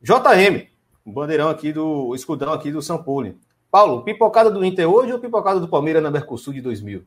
JM, 0.00 0.68
o 1.04 1.12
bandeirão 1.12 1.48
aqui 1.48 1.72
do 1.72 2.08
o 2.08 2.14
escudão 2.14 2.52
aqui 2.52 2.72
do 2.72 2.82
São 2.82 3.02
Paulo. 3.02 3.34
Paulo, 3.70 4.02
pipocada 4.02 4.50
do 4.50 4.64
Inter 4.64 4.88
hoje 4.88 5.12
ou 5.12 5.18
pipocada 5.18 5.60
do 5.60 5.68
Palmeiras 5.68 6.02
na 6.02 6.10
Mercosul 6.10 6.52
de 6.52 6.60
2000? 6.60 7.04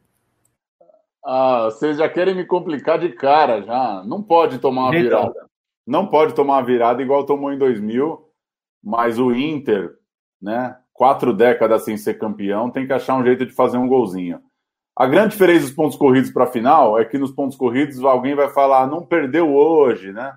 Ah, 1.25 1.65
vocês 1.65 1.97
já 1.97 2.07
querem 2.07 2.35
me 2.35 2.45
complicar 2.45 2.99
de 2.99 3.09
cara 3.09 3.61
já. 3.61 4.03
Não 4.05 4.21
pode 4.21 4.59
tomar 4.59 4.83
uma 4.83 4.95
então. 4.97 5.03
virada. 5.03 5.49
Não 5.85 6.07
pode 6.07 6.33
tomar 6.33 6.57
uma 6.57 6.65
virada 6.65 7.01
igual 7.01 7.25
tomou 7.25 7.51
em 7.51 7.57
2000, 7.57 8.23
mas 8.83 9.17
o 9.17 9.33
Inter, 9.33 9.97
né? 10.39 10.77
Quatro 10.99 11.33
décadas 11.33 11.85
sem 11.85 11.95
ser 11.95 12.15
campeão, 12.15 12.69
tem 12.69 12.85
que 12.85 12.91
achar 12.91 13.15
um 13.15 13.23
jeito 13.23 13.45
de 13.45 13.53
fazer 13.53 13.77
um 13.77 13.87
golzinho. 13.87 14.41
A 14.93 15.07
grande 15.07 15.29
diferença 15.29 15.61
dos 15.61 15.71
pontos 15.71 15.97
corridos 15.97 16.29
para 16.29 16.43
a 16.43 16.51
final 16.51 16.99
é 16.99 17.05
que 17.05 17.17
nos 17.17 17.31
pontos 17.31 17.55
corridos 17.55 18.03
alguém 18.03 18.35
vai 18.35 18.49
falar, 18.49 18.85
não 18.85 19.05
perdeu 19.05 19.55
hoje, 19.55 20.11
né? 20.11 20.33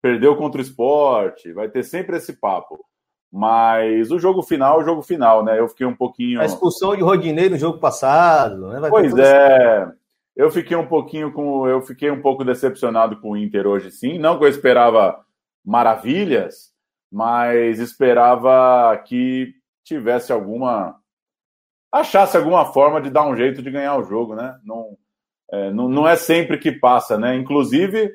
Perdeu 0.00 0.34
contra 0.36 0.58
o 0.58 0.64
esporte, 0.64 1.52
vai 1.52 1.68
ter 1.68 1.82
sempre 1.82 2.16
esse 2.16 2.32
papo. 2.32 2.82
Mas 3.30 4.10
o 4.10 4.18
jogo 4.18 4.42
final 4.42 4.80
é 4.80 4.82
o 4.82 4.86
jogo 4.86 5.02
final, 5.02 5.44
né? 5.44 5.60
Eu 5.60 5.68
fiquei 5.68 5.86
um 5.86 5.94
pouquinho. 5.94 6.40
A 6.40 6.46
expulsão 6.46 6.96
de 6.96 7.02
Rodinei 7.02 7.50
no 7.50 7.58
jogo 7.58 7.78
passado, 7.78 8.68
né? 8.68 8.80
Vai 8.80 8.88
pois 8.88 9.14
é. 9.18 9.82
Assim. 9.82 9.92
Eu 10.34 10.50
fiquei 10.50 10.78
um 10.78 10.86
pouquinho 10.86 11.30
com. 11.30 11.68
Eu 11.68 11.82
fiquei 11.82 12.10
um 12.10 12.22
pouco 12.22 12.42
decepcionado 12.42 13.20
com 13.20 13.32
o 13.32 13.36
Inter 13.36 13.66
hoje, 13.66 13.90
sim. 13.90 14.18
Não 14.18 14.38
que 14.38 14.44
eu 14.44 14.48
esperava 14.48 15.20
maravilhas, 15.62 16.70
mas 17.12 17.78
esperava 17.78 18.96
que 19.06 19.59
tivesse 19.84 20.32
alguma. 20.32 20.96
achasse 21.92 22.36
alguma 22.36 22.64
forma 22.72 23.00
de 23.00 23.10
dar 23.10 23.26
um 23.26 23.36
jeito 23.36 23.62
de 23.62 23.70
ganhar 23.70 23.96
o 23.96 24.04
jogo, 24.04 24.34
né? 24.34 24.58
Não, 24.64 24.96
é, 25.50 25.70
não, 25.72 25.88
não, 25.88 26.08
é 26.08 26.16
sempre 26.16 26.58
que 26.58 26.72
passa, 26.72 27.18
né? 27.18 27.36
Inclusive, 27.36 28.12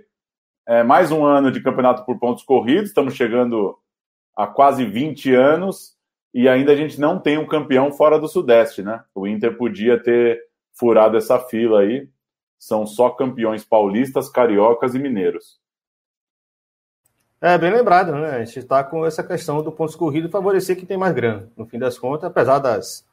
é, 0.67 0.83
mais 0.83 1.11
um 1.11 1.25
ano 1.25 1.51
de 1.51 1.61
campeonato 1.61 2.05
por 2.05 2.17
pontos 2.19 2.43
corridos, 2.43 2.89
estamos 2.89 3.13
chegando 3.13 3.77
a 4.35 4.47
quase 4.47 4.85
20 4.85 5.33
anos 5.33 5.95
e 6.33 6.49
ainda 6.49 6.73
a 6.73 6.75
gente 6.75 6.99
não 6.99 7.19
tem 7.19 7.37
um 7.37 7.47
campeão 7.47 7.91
fora 7.91 8.19
do 8.19 8.27
Sudeste, 8.27 8.81
né? 8.81 9.03
O 9.13 9.25
Inter 9.25 9.57
podia 9.57 10.01
ter 10.01 10.41
furado 10.77 11.15
essa 11.17 11.39
fila 11.39 11.81
aí. 11.81 12.09
São 12.59 12.85
só 12.85 13.09
campeões 13.09 13.63
paulistas, 13.63 14.29
cariocas 14.29 14.95
e 14.95 14.99
mineiros. 14.99 15.59
É, 17.41 17.57
bem 17.57 17.71
lembrado, 17.71 18.13
né? 18.13 18.37
A 18.37 18.45
gente 18.45 18.59
está 18.59 18.83
com 18.83 19.05
essa 19.05 19.23
questão 19.23 19.61
do 19.61 19.71
pontos 19.71 19.95
corridos 19.95 20.31
favorecer 20.31 20.75
quem 20.75 20.85
tem 20.85 20.97
mais 20.97 21.13
grana, 21.13 21.49
no 21.55 21.65
fim 21.65 21.77
das 21.77 21.97
contas, 21.97 22.25
apesar 22.25 22.59
das. 22.59 23.05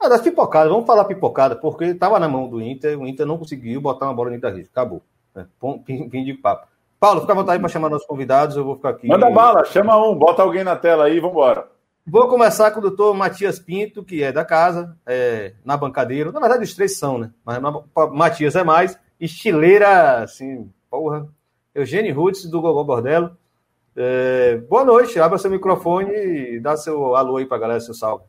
Ah, 0.00 0.08
das 0.08 0.20
pipocadas, 0.20 0.70
vamos 0.70 0.86
falar 0.86 1.04
pipocada, 1.04 1.54
porque 1.54 1.84
estava 1.84 2.18
na 2.18 2.28
mão 2.28 2.48
do 2.48 2.60
Inter, 2.60 2.98
o 2.98 3.06
Inter 3.06 3.26
não 3.26 3.38
conseguiu 3.38 3.80
botar 3.80 4.06
uma 4.06 4.14
bola 4.14 4.30
dentro 4.30 4.42
da 4.42 4.54
rede, 4.54 4.68
acabou. 4.70 5.02
Né? 5.34 5.46
Fim 5.86 6.24
de 6.24 6.34
papo. 6.34 6.66
Paulo, 6.98 7.20
fica 7.20 7.32
à 7.32 7.36
vontade 7.36 7.60
para 7.60 7.68
chamar 7.68 7.90
nossos 7.90 8.06
convidados, 8.06 8.56
eu 8.56 8.64
vou 8.64 8.76
ficar 8.76 8.90
aqui. 8.90 9.06
Manda 9.06 9.30
bala, 9.30 9.64
chama 9.64 9.96
um, 9.96 10.14
bota 10.14 10.42
alguém 10.42 10.64
na 10.64 10.74
tela 10.74 11.04
aí, 11.04 11.20
vamos 11.20 11.36
embora. 11.36 11.68
Vou 12.06 12.28
começar 12.28 12.70
com 12.70 12.80
o 12.80 12.82
doutor 12.82 13.14
Matias 13.14 13.58
Pinto, 13.58 14.02
que 14.02 14.22
é 14.22 14.30
da 14.30 14.44
casa, 14.44 14.96
é, 15.06 15.54
na 15.64 15.76
bancadeira. 15.76 16.30
Na 16.32 16.40
verdade, 16.40 16.64
os 16.64 16.74
três 16.74 16.98
são, 16.98 17.18
né? 17.18 17.30
Mas 17.44 17.58
Matias 18.12 18.56
é 18.56 18.64
mais. 18.64 18.98
Estileira, 19.18 20.22
assim, 20.22 20.70
porra. 20.90 21.26
Eugênio 21.74 22.14
Rutz, 22.14 22.44
do 22.44 22.60
Gogol 22.60 22.84
Bordello. 22.84 23.36
É, 23.96 24.58
boa 24.68 24.84
noite, 24.84 25.18
abra 25.18 25.38
seu 25.38 25.50
microfone 25.50 26.12
e 26.12 26.60
dá 26.60 26.76
seu 26.76 27.16
alô 27.16 27.36
aí 27.36 27.46
para 27.46 27.56
a 27.56 27.60
galera, 27.60 27.80
seu 27.80 27.94
salve. 27.94 28.24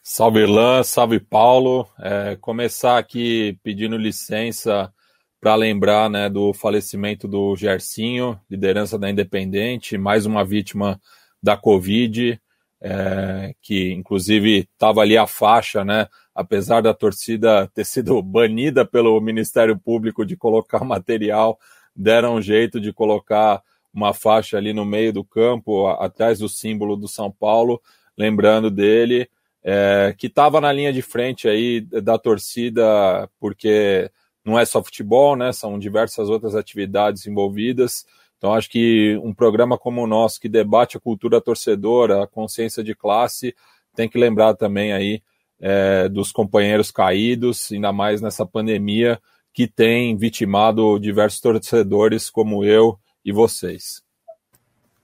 Salve 0.00 0.40
Irlan, 0.40 0.84
salve 0.84 1.18
Paulo. 1.18 1.88
É, 1.98 2.36
começar 2.40 2.96
aqui 2.96 3.58
pedindo 3.64 3.96
licença 3.96 4.92
para 5.40 5.56
lembrar 5.56 6.08
né, 6.08 6.30
do 6.30 6.52
falecimento 6.52 7.26
do 7.26 7.56
Gercinho, 7.56 8.38
liderança 8.48 8.96
da 8.96 9.10
Independente, 9.10 9.98
mais 9.98 10.24
uma 10.24 10.44
vítima 10.44 11.00
da 11.42 11.56
Covid, 11.56 12.40
é, 12.80 13.52
que 13.60 13.92
inclusive 13.92 14.68
estava 14.72 15.00
ali 15.00 15.18
a 15.18 15.26
faixa, 15.26 15.84
né? 15.84 16.06
Apesar 16.32 16.80
da 16.80 16.94
torcida 16.94 17.68
ter 17.74 17.84
sido 17.84 18.22
banida 18.22 18.84
pelo 18.84 19.20
Ministério 19.20 19.76
Público 19.76 20.24
de 20.24 20.36
colocar 20.36 20.84
material, 20.84 21.58
deram 21.94 22.36
um 22.36 22.42
jeito 22.42 22.80
de 22.80 22.92
colocar 22.92 23.62
uma 23.92 24.12
faixa 24.12 24.56
ali 24.56 24.72
no 24.72 24.84
meio 24.84 25.12
do 25.12 25.24
campo, 25.24 25.86
atrás 25.86 26.40
do 26.40 26.48
símbolo 26.48 26.96
do 26.96 27.06
São 27.06 27.30
Paulo, 27.30 27.80
lembrando 28.18 28.70
dele, 28.70 29.28
é, 29.62 30.14
que 30.18 30.26
estava 30.26 30.60
na 30.60 30.72
linha 30.72 30.92
de 30.92 31.00
frente 31.00 31.48
aí 31.48 31.80
da 31.80 32.18
torcida, 32.18 33.28
porque 33.38 34.10
não 34.44 34.58
é 34.58 34.64
só 34.64 34.82
futebol, 34.82 35.36
né? 35.36 35.52
São 35.52 35.78
diversas 35.78 36.28
outras 36.28 36.54
atividades 36.54 37.26
envolvidas. 37.26 38.04
Então, 38.36 38.52
acho 38.52 38.68
que 38.68 39.18
um 39.22 39.32
programa 39.32 39.78
como 39.78 40.02
o 40.02 40.06
nosso, 40.06 40.40
que 40.40 40.48
debate 40.48 40.96
a 40.96 41.00
cultura 41.00 41.40
torcedora, 41.40 42.24
a 42.24 42.26
consciência 42.26 42.84
de 42.84 42.94
classe, 42.94 43.54
tem 43.94 44.08
que 44.08 44.18
lembrar 44.18 44.54
também 44.54 44.92
aí 44.92 45.22
é, 45.60 46.08
dos 46.08 46.30
companheiros 46.30 46.90
caídos, 46.90 47.70
ainda 47.72 47.92
mais 47.92 48.20
nessa 48.20 48.44
pandemia 48.44 49.18
que 49.54 49.68
tem 49.68 50.16
vitimado 50.16 50.98
diversos 50.98 51.40
torcedores 51.40 52.28
como 52.28 52.64
eu 52.64 52.98
e 53.24 53.30
vocês. 53.30 54.02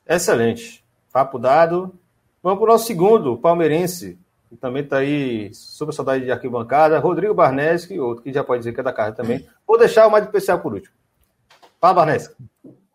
Excelente. 0.04 0.85
Papo 1.12 1.38
dado. 1.38 1.95
Vamos 2.42 2.59
para 2.59 2.69
o 2.69 2.73
nosso 2.73 2.87
segundo, 2.87 3.37
palmeirense, 3.37 4.19
que 4.49 4.57
também 4.57 4.83
está 4.83 4.99
aí 4.99 5.54
super 5.54 5.92
saudade 5.92 6.25
de 6.25 6.33
arquibancada, 6.33 6.99
Rodrigo 6.99 7.33
Barneski, 7.33 8.00
outro 8.00 8.25
que 8.25 8.33
já 8.33 8.42
pode 8.42 8.61
dizer 8.61 8.73
que 8.73 8.80
é 8.80 8.83
da 8.83 8.92
casa 8.92 9.12
também. 9.14 9.47
Vou 9.66 9.78
deixar 9.78 10.07
o 10.07 10.11
mais 10.11 10.25
especial 10.25 10.59
por 10.59 10.75
último. 10.75 10.95
Fala, 11.80 11.95
Barneski. 11.95 12.35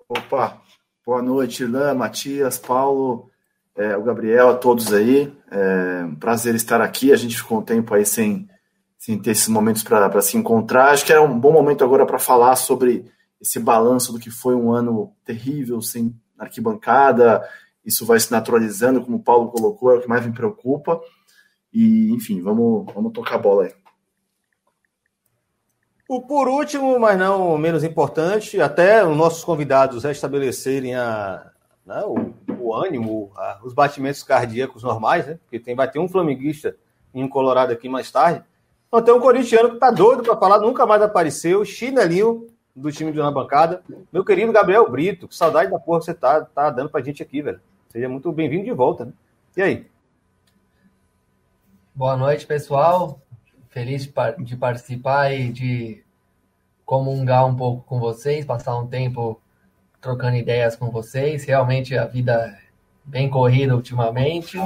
Opa, 0.10 0.62
boa 1.06 1.22
noite, 1.22 1.64
Ilan, 1.64 1.94
Matias, 1.94 2.58
Paulo, 2.58 3.30
é, 3.76 3.96
o 3.96 4.04
Gabriel, 4.04 4.50
a 4.50 4.56
todos 4.56 4.92
aí. 4.92 5.34
É 5.50 6.04
um 6.04 6.16
prazer 6.16 6.54
estar 6.54 6.82
aqui. 6.82 7.14
A 7.14 7.16
gente 7.16 7.38
ficou 7.38 7.60
um 7.60 7.64
tempo 7.64 7.94
aí 7.94 8.06
sem, 8.06 8.50
sem 8.98 9.20
ter 9.20 9.32
esses 9.32 9.48
momentos 9.48 9.84
para 9.84 10.22
se 10.22 10.38
encontrar. 10.38 10.90
Acho 10.92 11.06
que 11.06 11.12
era 11.12 11.22
um 11.22 11.40
bom 11.40 11.52
momento 11.52 11.84
agora 11.84 12.06
para 12.06 12.20
falar 12.20 12.56
sobre 12.56 13.06
esse 13.40 13.60
balanço 13.60 14.12
do 14.12 14.20
que 14.20 14.32
foi 14.32 14.56
um 14.56 14.72
ano 14.72 15.14
terrível, 15.24 15.82
sem 15.82 16.16
arquibancada, 16.38 17.48
isso 17.86 18.06
vai 18.06 18.20
se 18.20 18.32
naturalizando, 18.32 19.02
como 19.02 19.18
o 19.18 19.24
Paulo 19.24 19.52
colocou, 19.52 19.92
é 19.92 19.96
o 19.96 20.02
que 20.02 20.08
mais 20.08 20.26
me 20.26 20.34
preocupa. 20.34 21.00
E, 21.72 22.12
enfim, 22.12 22.42
vamos, 22.42 22.92
vamos 22.94 23.14
tocar 23.14 23.36
a 23.36 23.40
bola 23.40 23.66
aí. 23.66 23.74
O 26.08 26.22
por 26.22 26.48
último, 26.48 27.00
mas 27.00 27.18
não 27.18 27.58
menos 27.58 27.84
importante, 27.84 28.62
até 28.62 29.06
os 29.06 29.18
nossos 29.18 29.44
convidados 29.44 30.04
restabelecerem 30.04 30.96
a, 30.96 31.52
né, 31.86 32.04
o, 32.06 32.34
o, 32.60 32.76
ânimo, 32.76 33.32
a, 33.36 33.60
os 33.64 33.74
batimentos 33.74 34.22
cardíacos 34.24 34.84
normais, 34.84 35.26
né? 35.26 35.40
Porque 35.44 35.60
tem, 35.60 35.76
vai 35.76 35.90
ter 35.90 36.00
um 36.00 36.08
flamenguista 36.08 36.76
em 37.14 37.28
Colorado 37.28 37.74
aqui 37.74 37.90
mais 37.90 38.12
tarde. 38.12 38.44
Tem 39.04 39.14
um 39.14 39.20
corintiano 39.20 39.72
que 39.72 39.80
tá 39.80 39.92
doido 39.92 40.24
para 40.24 40.38
falar, 40.38 40.60
nunca 40.60 40.86
mais 40.86 41.02
apareceu, 41.02 41.66
chinelinho 41.66 42.48
do 42.76 42.92
time 42.92 43.12
de 43.12 43.20
uma 43.20 43.32
bancada. 43.32 43.82
Meu 44.12 44.24
querido 44.24 44.52
Gabriel 44.52 44.90
Brito, 44.90 45.28
que 45.28 45.36
saudade 45.36 45.72
da 45.72 45.80
porra 45.80 46.00
que 46.00 46.06
você 46.06 46.14
tá, 46.14 46.42
tá 46.42 46.70
dando 46.70 46.90
pra 46.90 47.02
gente 47.02 47.24
aqui, 47.24 47.42
velho. 47.42 47.60
Seja 47.90 48.10
muito 48.10 48.32
bem-vindo 48.32 48.66
de 48.66 48.72
volta, 48.72 49.06
né? 49.06 49.14
E 49.56 49.62
aí? 49.62 49.88
Boa 51.94 52.18
noite, 52.18 52.46
pessoal. 52.46 53.22
Feliz 53.70 54.10
de 54.40 54.58
participar 54.58 55.32
e 55.34 55.52
de 55.52 56.04
comungar 56.86 57.46
um 57.48 57.56
pouco 57.56 57.84
com 57.84 58.00
vocês, 58.00 58.46
passar 58.46 58.78
um 58.78 58.88
tempo 58.88 59.42
trocando 60.00 60.36
ideias 60.36 60.76
com 60.76 60.92
vocês. 60.92 61.46
Realmente 61.46 61.98
a 61.98 62.06
vida 62.06 62.34
é 62.34 62.60
bem 63.04 63.30
corrida 63.30 63.76
ultimamente 63.76 64.58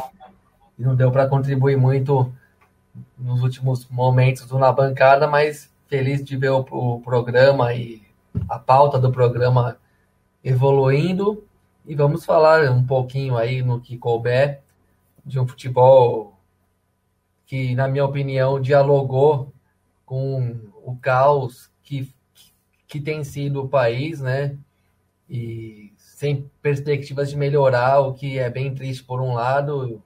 e 0.78 0.82
não 0.82 0.96
deu 0.96 1.12
para 1.12 1.28
contribuir 1.28 1.78
muito 1.78 2.32
nos 3.18 3.42
últimos 3.42 3.88
momentos 3.90 4.50
na 4.52 4.72
bancada, 4.72 5.28
mas 5.28 5.72
feliz 5.88 6.24
de 6.24 6.38
ver 6.38 6.52
o, 6.52 6.60
o 6.60 7.02
programa 7.02 7.74
e 7.74 8.02
a 8.48 8.60
pauta 8.60 9.00
do 9.00 9.12
programa 9.12 9.78
evoluindo. 10.44 11.44
E 11.86 11.96
vamos 11.96 12.26
falar 12.26 12.70
um 12.72 12.86
pouquinho 12.86 13.38
aí 13.38 13.62
no 13.62 13.80
que 13.82 13.98
couber 13.98 14.62
de 15.26 15.40
um 15.40 15.48
futebol 15.48 16.38
que, 17.46 17.74
na 17.74 17.88
minha 17.88 18.06
opinião, 18.06 18.62
dialogou 18.62 19.52
com 20.06 20.60
o 20.84 20.96
caos 20.96 21.72
que, 21.84 22.14
que 22.88 23.00
tem 23.00 23.24
sido 23.24 23.64
o 23.64 23.68
país, 23.68 24.22
né? 24.22 24.56
E 25.28 25.94
sem 25.98 26.50
perspectivas 26.62 27.30
de 27.30 27.38
melhorar, 27.38 28.00
o 28.00 28.14
que 28.14 28.38
é 28.38 28.50
bem 28.50 28.74
triste 28.74 29.04
por 29.04 29.22
um 29.22 29.34
lado, 29.34 30.02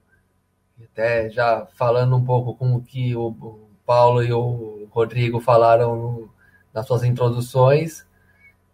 até 0.82 1.30
já 1.30 1.66
falando 1.74 2.16
um 2.16 2.24
pouco 2.24 2.54
com 2.54 2.74
o 2.74 2.82
que 2.82 3.14
o 3.14 3.68
Paulo 3.86 4.22
e 4.22 4.32
o 4.32 4.88
Rodrigo 4.90 5.40
falaram 5.40 5.96
no, 5.96 6.30
nas 6.72 6.86
suas 6.86 7.04
introduções. 7.04 8.06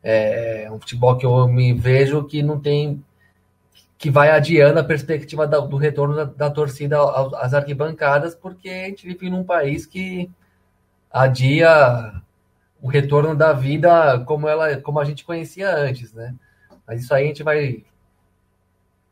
É 0.03 0.69
um 0.71 0.81
futebol 0.81 1.17
que 1.17 1.27
eu 1.27 1.47
me 1.47 1.73
vejo 1.75 2.25
que 2.25 2.43
não 2.43 2.59
tem 2.59 3.05
que 3.99 4.11
vai 4.11 4.31
adiando 4.31 4.81
a 4.81 4.85
perspectiva 4.85 5.47
da, 5.47 5.59
do 5.61 5.77
retorno 5.77 6.17
da, 6.17 6.25
da, 6.25 6.51
torcida 6.51 6.97
às 7.39 7.53
arquibancadas, 7.53 8.35
porque 8.35 8.71
a 8.71 8.87
gente 8.87 9.07
vive 9.07 9.29
num 9.29 9.45
país 9.45 9.85
que 9.85 10.31
adia 11.13 12.15
o 12.81 12.89
retorno 12.89 13.37
da 13.37 13.53
vida 13.53 14.21
como 14.21 14.49
ela 14.49 14.75
como 14.79 14.99
a 15.01 15.05
gente 15.05 15.23
conhecia 15.23 15.77
antes, 15.77 16.15
né? 16.15 16.35
Mas 16.87 17.03
isso 17.03 17.13
aí 17.13 17.25
a 17.25 17.27
gente 17.27 17.43
vai 17.43 17.85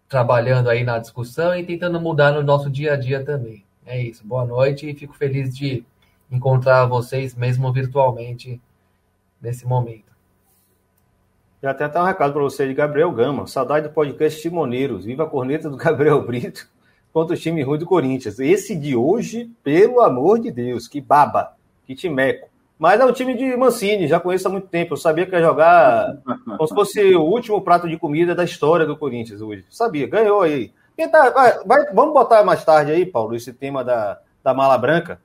trabalhando 0.09 0.71
aí 0.71 0.83
na 0.83 0.99
discussão 0.99 1.55
e 1.55 1.65
tentando 1.65 2.01
mudar 2.01 2.33
no 2.33 2.43
nosso 2.43 2.71
dia 2.71 2.95
a 2.95 2.97
dia 2.97 3.25
também. 3.25 3.65
É 3.85 4.01
isso. 4.01 4.27
Boa 4.27 4.45
noite 4.45 4.89
e 4.89 4.95
fico 4.95 5.15
feliz 5.15 5.57
de 5.57 5.85
encontrar 6.31 6.87
vocês 6.87 7.35
mesmo 7.35 7.73
virtualmente 7.73 8.61
nesse 9.41 9.67
momento. 9.67 10.09
Já 11.63 11.75
tem 11.75 11.87
até 11.87 12.01
um 12.01 12.05
recado 12.05 12.33
para 12.33 12.43
você 12.43 12.69
de 12.69 12.75
Gabriel 12.75 13.11
Gama. 13.13 13.47
Saudade 13.47 13.89
do 13.89 13.93
podcast 13.93 14.41
Timoneiros. 14.41 15.05
Viva 15.05 15.25
a 15.25 15.29
corneta 15.29 15.69
do 15.69 15.77
Gabriel 15.79 16.25
Brito 16.25 16.69
contra 17.13 17.35
o 17.35 17.39
time 17.39 17.63
ruim 17.63 17.79
do 17.79 17.87
Corinthians. 17.87 18.39
Esse 18.39 18.77
de 18.77 18.95
hoje, 18.95 19.51
pelo 19.63 20.01
amor 20.01 20.39
de 20.39 20.51
Deus, 20.51 20.87
que 20.87 21.01
baba, 21.01 21.57
que 21.85 21.95
timeco. 21.95 22.48
Mas 22.79 23.01
é 23.01 23.05
um 23.05 23.13
time 23.13 23.35
de 23.35 23.57
Mancini, 23.57 24.07
já 24.07 24.21
conheço 24.21 24.47
há 24.47 24.51
muito 24.51 24.69
tempo. 24.69 24.95
Eu 24.95 24.97
sabia 24.97 25.27
que 25.27 25.35
ia 25.35 25.43
jogar 25.43 26.19
como 26.45 26.67
se 26.69 26.75
fosse 26.75 27.15
o 27.17 27.23
último 27.23 27.61
prato 27.61 27.89
de 27.89 27.99
comida 27.99 28.35
da 28.35 28.45
história 28.45 28.87
do 28.87 28.97
Corinthians 28.97 29.41
hoje. 29.41 29.65
Sabia, 29.69 30.07
ganhou 30.07 30.43
aí. 30.43 30.73
Tá, 31.11 31.31
vai, 31.31 31.65
vai, 31.65 31.93
vamos 31.93 32.15
botar 32.15 32.45
mais 32.45 32.65
tarde 32.65 32.93
aí, 32.93 33.05
Paulo, 33.05 33.35
esse 33.35 33.53
tema 33.53 33.83
da, 33.83 34.21
da 34.45 34.55
mala 34.55 34.79
branca. 34.79 35.21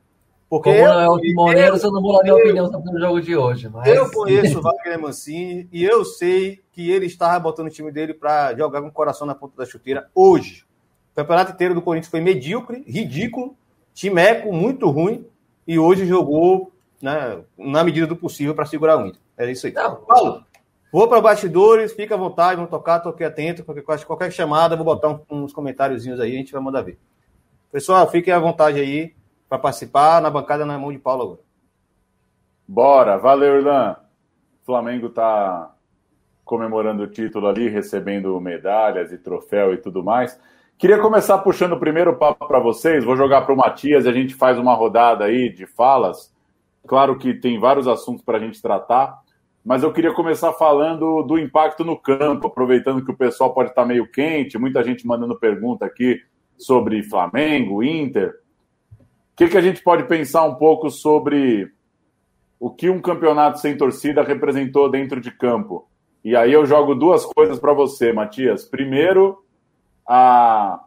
Porque 0.49 0.69
Como 0.69 0.83
eu, 0.83 0.99
é 0.99 1.09
o 1.09 1.19
Timoneiro, 1.19 1.77
eu 1.77 1.91
não 1.91 2.01
vou 2.01 2.13
dar 2.13 2.23
minha 2.23 2.35
opinião 2.35 2.71
sobre 2.71 2.95
o 2.95 2.99
jogo 2.99 3.21
de 3.21 3.35
hoje. 3.35 3.69
Mas... 3.69 3.87
Eu 3.87 4.11
conheço 4.11 4.59
o 4.59 4.61
Wagner 4.61 4.99
Mancini 4.99 5.67
e 5.71 5.83
eu 5.83 6.03
sei 6.05 6.59
que 6.71 6.91
ele 6.91 7.05
estava 7.05 7.39
botando 7.39 7.67
o 7.67 7.71
time 7.71 7.91
dele 7.91 8.13
para 8.13 8.55
jogar 8.55 8.81
com 8.81 8.87
o 8.87 8.91
coração 8.91 9.25
na 9.25 9.33
ponta 9.35 9.55
da 9.57 9.65
chuteira 9.65 10.09
hoje. 10.13 10.65
O 11.11 11.15
campeonato 11.15 11.51
inteiro 11.51 11.73
do 11.73 11.81
Corinthians 11.81 12.09
foi 12.09 12.19
medíocre, 12.19 12.83
ridículo, 12.87 13.55
timeco, 13.93 14.51
muito 14.51 14.89
ruim, 14.89 15.25
e 15.67 15.79
hoje 15.79 16.05
jogou 16.05 16.72
né, 17.03 17.43
na 17.57 17.83
medida 17.83 18.07
do 18.07 18.15
possível, 18.15 18.55
para 18.55 18.65
segurar 18.65 18.97
o 18.97 19.05
Inter. 19.05 19.19
É 19.37 19.51
isso 19.51 19.67
aí. 19.67 19.73
Não. 19.73 19.97
Paulo, 19.97 20.45
vou 20.89 21.05
para 21.09 21.19
bastidores, 21.19 21.91
fica 21.91 22.15
à 22.15 22.17
vontade, 22.17 22.55
vamos 22.55 22.71
tocar, 22.71 23.01
toque 23.01 23.25
atento, 23.25 23.61
qualquer, 23.65 24.05
qualquer 24.05 24.31
chamada, 24.31 24.77
vou 24.77 24.85
botar 24.85 25.19
uns 25.29 25.51
comentáriozinhos 25.51 26.17
aí, 26.21 26.33
a 26.33 26.37
gente 26.37 26.53
vai 26.53 26.61
mandar 26.61 26.81
ver. 26.81 26.97
Pessoal, 27.69 28.09
fiquem 28.09 28.33
à 28.33 28.39
vontade 28.39 28.79
aí 28.79 29.13
para 29.49 29.59
participar, 29.59 30.21
na 30.21 30.29
bancada 30.29 30.65
na 30.65 30.79
mão 30.79 30.93
de 30.93 30.97
Paulo 30.97 31.23
agora. 31.23 31.39
Bora, 32.65 33.17
valeu, 33.17 33.57
Irlan. 33.57 33.97
O 34.61 34.65
Flamengo 34.65 35.07
está 35.07 35.75
comemorando 36.45 37.03
o 37.03 37.07
título 37.07 37.47
ali, 37.47 37.67
recebendo 37.67 38.39
medalhas 38.39 39.11
e 39.11 39.17
troféu 39.17 39.73
e 39.73 39.77
tudo 39.77 40.01
mais. 40.01 40.39
Queria 40.77 40.99
começar 40.99 41.37
puxando 41.39 41.73
o 41.73 41.79
primeiro 41.79 42.15
papo 42.15 42.47
para 42.47 42.59
vocês. 42.59 43.03
Vou 43.03 43.17
jogar 43.17 43.41
para 43.41 43.53
o 43.53 43.57
Matias 43.57 44.05
e 44.05 44.09
a 44.09 44.13
gente 44.13 44.33
faz 44.33 44.57
uma 44.57 44.73
rodada 44.73 45.25
aí 45.25 45.53
de 45.53 45.65
falas. 45.65 46.32
Claro 46.87 47.17
que 47.17 47.33
tem 47.33 47.59
vários 47.59 47.87
assuntos 47.87 48.23
para 48.23 48.37
a 48.37 48.41
gente 48.41 48.61
tratar, 48.61 49.21
mas 49.63 49.83
eu 49.83 49.93
queria 49.93 50.13
começar 50.13 50.51
falando 50.53 51.23
do 51.23 51.37
impacto 51.37 51.85
no 51.85 51.97
campo, 51.97 52.47
aproveitando 52.47 53.03
que 53.03 53.11
o 53.11 53.17
pessoal 53.17 53.53
pode 53.53 53.69
estar 53.69 53.85
meio 53.85 54.09
quente, 54.09 54.57
muita 54.57 54.83
gente 54.83 55.07
mandando 55.07 55.39
pergunta 55.39 55.85
aqui 55.85 56.21
sobre 56.57 57.03
Flamengo, 57.03 57.81
Inter. 57.81 58.33
O 58.99 59.35
que, 59.35 59.47
que 59.47 59.57
a 59.57 59.61
gente 59.61 59.81
pode 59.81 60.03
pensar 60.03 60.43
um 60.43 60.55
pouco 60.55 60.89
sobre 60.89 61.71
o 62.59 62.69
que 62.69 62.89
um 62.89 63.01
campeonato 63.01 63.59
sem 63.59 63.77
torcida 63.77 64.21
representou 64.21 64.89
dentro 64.89 65.21
de 65.21 65.31
campo? 65.31 65.87
E 66.23 66.35
aí 66.35 66.51
eu 66.51 66.65
jogo 66.65 66.93
duas 66.93 67.25
coisas 67.25 67.59
para 67.59 67.73
você, 67.73 68.13
Matias. 68.13 68.63
Primeiro, 68.65 69.43
a, 70.07 70.83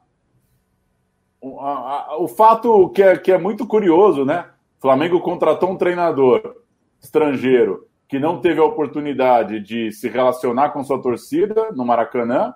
o 1.40 2.28
fato 2.28 2.88
que 2.90 3.02
é, 3.02 3.16
que 3.16 3.32
é 3.32 3.38
muito 3.38 3.66
curioso, 3.66 4.24
né? 4.24 4.46
Flamengo 4.80 5.20
contratou 5.20 5.70
um 5.70 5.76
treinador 5.76 6.56
estrangeiro 7.00 7.86
que 8.08 8.18
não 8.18 8.40
teve 8.40 8.60
a 8.60 8.64
oportunidade 8.64 9.60
de 9.60 9.90
se 9.90 10.08
relacionar 10.08 10.70
com 10.70 10.84
sua 10.84 11.00
torcida 11.00 11.72
no 11.72 11.84
Maracanã 11.84 12.54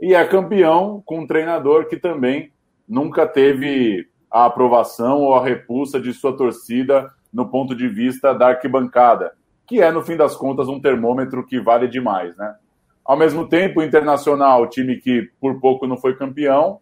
e 0.00 0.14
é 0.14 0.24
campeão 0.26 1.02
com 1.04 1.20
um 1.20 1.26
treinador 1.26 1.86
que 1.86 1.96
também 1.96 2.52
nunca 2.88 3.26
teve 3.26 4.08
a 4.30 4.46
aprovação 4.46 5.18
ou 5.18 5.34
a 5.34 5.44
repulsa 5.44 6.00
de 6.00 6.12
sua 6.12 6.36
torcida 6.36 7.10
no 7.32 7.48
ponto 7.48 7.74
de 7.74 7.88
vista 7.88 8.32
da 8.32 8.48
arquibancada, 8.48 9.32
que 9.66 9.80
é, 9.80 9.90
no 9.90 10.02
fim 10.02 10.16
das 10.16 10.36
contas, 10.36 10.68
um 10.68 10.80
termômetro 10.80 11.46
que 11.46 11.60
vale 11.60 11.86
demais, 11.86 12.36
né? 12.36 12.56
Ao 13.04 13.16
mesmo 13.16 13.48
tempo, 13.48 13.80
o 13.80 13.82
Internacional, 13.82 14.68
time 14.68 14.96
que 14.96 15.30
por 15.40 15.60
pouco 15.60 15.86
não 15.86 15.96
foi 15.96 16.16
campeão, 16.16 16.80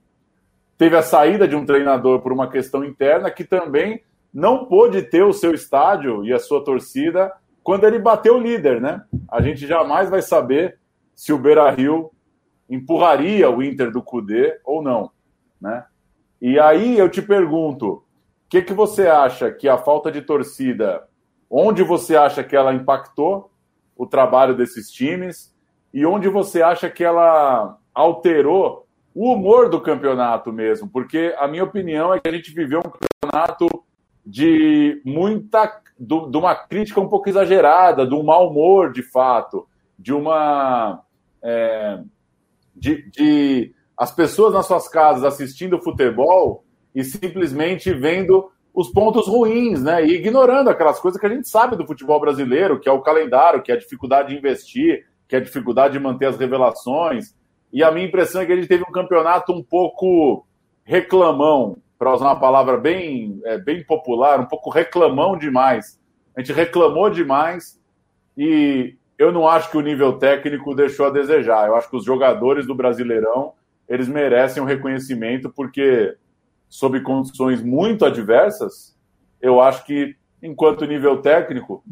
teve 0.76 0.97
a 0.97 1.02
saída 1.02 1.47
de 1.47 1.57
um 1.57 1.64
treinador 1.64 2.21
por 2.21 2.33
uma 2.33 2.50
questão 2.50 2.84
interna 2.84 3.30
que 3.30 3.45
também 3.45 4.02
não 4.32 4.67
pôde 4.67 5.02
ter 5.02 5.23
o 5.23 5.32
seu 5.32 5.54
estádio 5.54 6.25
e 6.25 6.32
a 6.32 6.38
sua 6.38 6.62
torcida 6.62 7.32
quando 7.62 7.84
ele 7.84 7.99
bateu 7.99 8.36
o 8.36 8.41
líder, 8.41 8.80
né? 8.80 9.02
A 9.30 9.43
gente 9.43 9.67
jamais 9.67 10.08
vai 10.08 10.23
saber 10.23 10.78
se 11.14 11.32
o 11.32 11.38
Beira-Rio 11.38 12.10
empurraria 12.69 13.50
o 13.50 13.62
Inter 13.62 13.91
do 13.91 14.02
Cudê 14.02 14.58
ou 14.64 14.82
não, 14.82 15.10
né? 15.60 15.84
E 16.41 16.58
aí 16.58 16.99
eu 16.99 17.08
te 17.08 17.21
pergunto, 17.21 17.86
o 17.88 18.02
que, 18.49 18.62
que 18.62 18.73
você 18.73 19.06
acha 19.06 19.50
que 19.50 19.69
a 19.69 19.76
falta 19.76 20.10
de 20.10 20.23
torcida, 20.23 21.06
onde 21.50 21.82
você 21.82 22.17
acha 22.17 22.43
que 22.43 22.56
ela 22.56 22.73
impactou 22.73 23.50
o 23.97 24.06
trabalho 24.06 24.56
desses 24.56 24.91
times? 24.91 25.52
e 25.93 26.04
onde 26.04 26.28
você 26.28 26.62
acha 26.62 26.91
que 26.91 27.02
ela 27.02 27.78
alterou 27.95 28.86
o 29.14 29.32
humor 29.32 29.69
do 29.69 29.80
campeonato 29.80 30.52
mesmo? 30.52 30.88
Porque 30.88 31.34
a 31.38 31.49
minha 31.49 31.64
opinião 31.64 32.12
é 32.12 32.21
que 32.21 32.28
a 32.28 32.32
gente 32.32 32.52
viveu 32.52 32.80
um 32.80 32.82
campeonato 32.82 33.67
de 34.28 35.00
muita. 35.06 35.80
de 35.99 36.36
uma 36.36 36.54
crítica 36.54 37.00
um 37.00 37.08
pouco 37.08 37.30
exagerada, 37.30 38.06
de 38.06 38.14
um 38.14 38.23
mau 38.23 38.50
humor 38.50 38.93
de 38.93 39.02
fato, 39.02 39.67
de 39.99 40.12
uma. 40.12 41.02
É, 41.43 42.00
de, 42.76 43.10
de 43.10 43.75
as 43.97 44.14
pessoas 44.14 44.52
nas 44.52 44.67
suas 44.67 44.86
casas 44.86 45.25
assistindo 45.25 45.80
futebol 45.80 46.62
e 46.95 47.02
simplesmente 47.02 47.93
vendo 47.93 48.50
os 48.73 48.91
pontos 48.91 49.26
ruins, 49.26 49.82
né? 49.82 50.06
E 50.06 50.14
ignorando 50.14 50.69
aquelas 50.69 51.00
coisas 51.00 51.19
que 51.19 51.26
a 51.26 51.30
gente 51.30 51.49
sabe 51.49 51.75
do 51.75 51.86
futebol 51.86 52.21
brasileiro, 52.21 52.78
que 52.78 52.88
é 52.88 52.93
o 52.93 53.00
calendário, 53.00 53.62
que 53.62 53.73
é 53.73 53.75
a 53.75 53.78
dificuldade 53.78 54.28
de 54.28 54.36
investir, 54.36 55.06
que 55.26 55.34
é 55.34 55.38
a 55.38 55.43
dificuldade 55.43 55.95
de 55.95 56.00
manter 56.00 56.26
as 56.26 56.36
revelações. 56.36 57.34
E 57.73 57.82
a 57.82 57.91
minha 57.91 58.06
impressão 58.06 58.43
é 58.43 58.47
que 58.47 58.52
a 58.52 58.56
gente 58.56 58.69
teve 58.69 58.84
um 58.86 58.93
campeonato 58.93 59.52
um 59.52 59.62
pouco 59.62 60.47
reclamão, 60.84 61.78
para 61.99 62.15
usar 62.15 62.26
uma 62.26 62.41
palavra 62.41 62.76
bem, 62.76 63.41
é, 63.45 63.58
bem 63.58 63.84
popular, 63.84 64.41
um 64.41 64.47
pouco 64.47 64.71
reclamão 64.71 65.37
demais. 65.37 65.99
A 66.37 66.41
gente 66.41 66.52
reclamou 66.52 67.11
demais 67.11 67.80
e 68.37 68.95
eu 69.19 69.32
não 69.32 69.49
acho 69.49 69.71
que 69.71 69.76
o 69.76 69.82
nível 69.82 70.19
técnico 70.19 70.75
deixou 70.75 71.06
a 71.06 71.11
desejar. 71.11 71.67
Eu 71.67 71.75
acho 71.75 71.91
que 71.91 71.97
os 71.97 72.04
jogadores 72.04 72.67
do 72.67 72.75
Brasileirão 72.75 73.54
eles 73.89 74.06
merecem 74.06 74.63
um 74.63 74.67
reconhecimento 74.67 75.50
porque, 75.50 76.15
sob 76.69 77.00
condições 77.00 77.63
muito 77.63 78.04
adversas, 78.04 78.97
eu 79.41 79.61
acho 79.61 79.84
que, 79.84 80.15
enquanto 80.43 80.84
nível 80.84 81.23
técnico, 81.23 81.82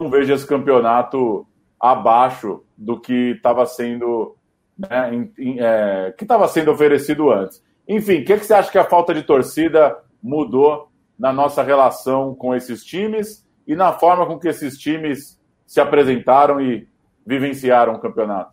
não 0.00 0.10
vejo 0.10 0.32
esse 0.32 0.46
campeonato 0.46 1.46
abaixo 1.78 2.64
do 2.76 2.98
que 2.98 3.32
estava 3.36 3.66
sendo 3.66 4.34
né, 4.78 5.28
é, 5.58 6.14
que 6.16 6.24
estava 6.24 6.48
sendo 6.48 6.70
oferecido 6.70 7.30
antes. 7.30 7.62
Enfim, 7.88 8.20
o 8.20 8.24
que, 8.24 8.38
que 8.38 8.46
você 8.46 8.54
acha 8.54 8.70
que 8.70 8.78
a 8.78 8.84
falta 8.84 9.12
de 9.12 9.22
torcida 9.22 9.96
mudou 10.22 10.88
na 11.18 11.32
nossa 11.32 11.62
relação 11.62 12.34
com 12.34 12.54
esses 12.54 12.84
times 12.84 13.46
e 13.66 13.74
na 13.74 13.92
forma 13.92 14.26
com 14.26 14.38
que 14.38 14.48
esses 14.48 14.78
times 14.78 15.40
se 15.66 15.80
apresentaram 15.80 16.60
e 16.60 16.88
vivenciaram 17.26 17.94
o 17.94 17.98
campeonato? 17.98 18.52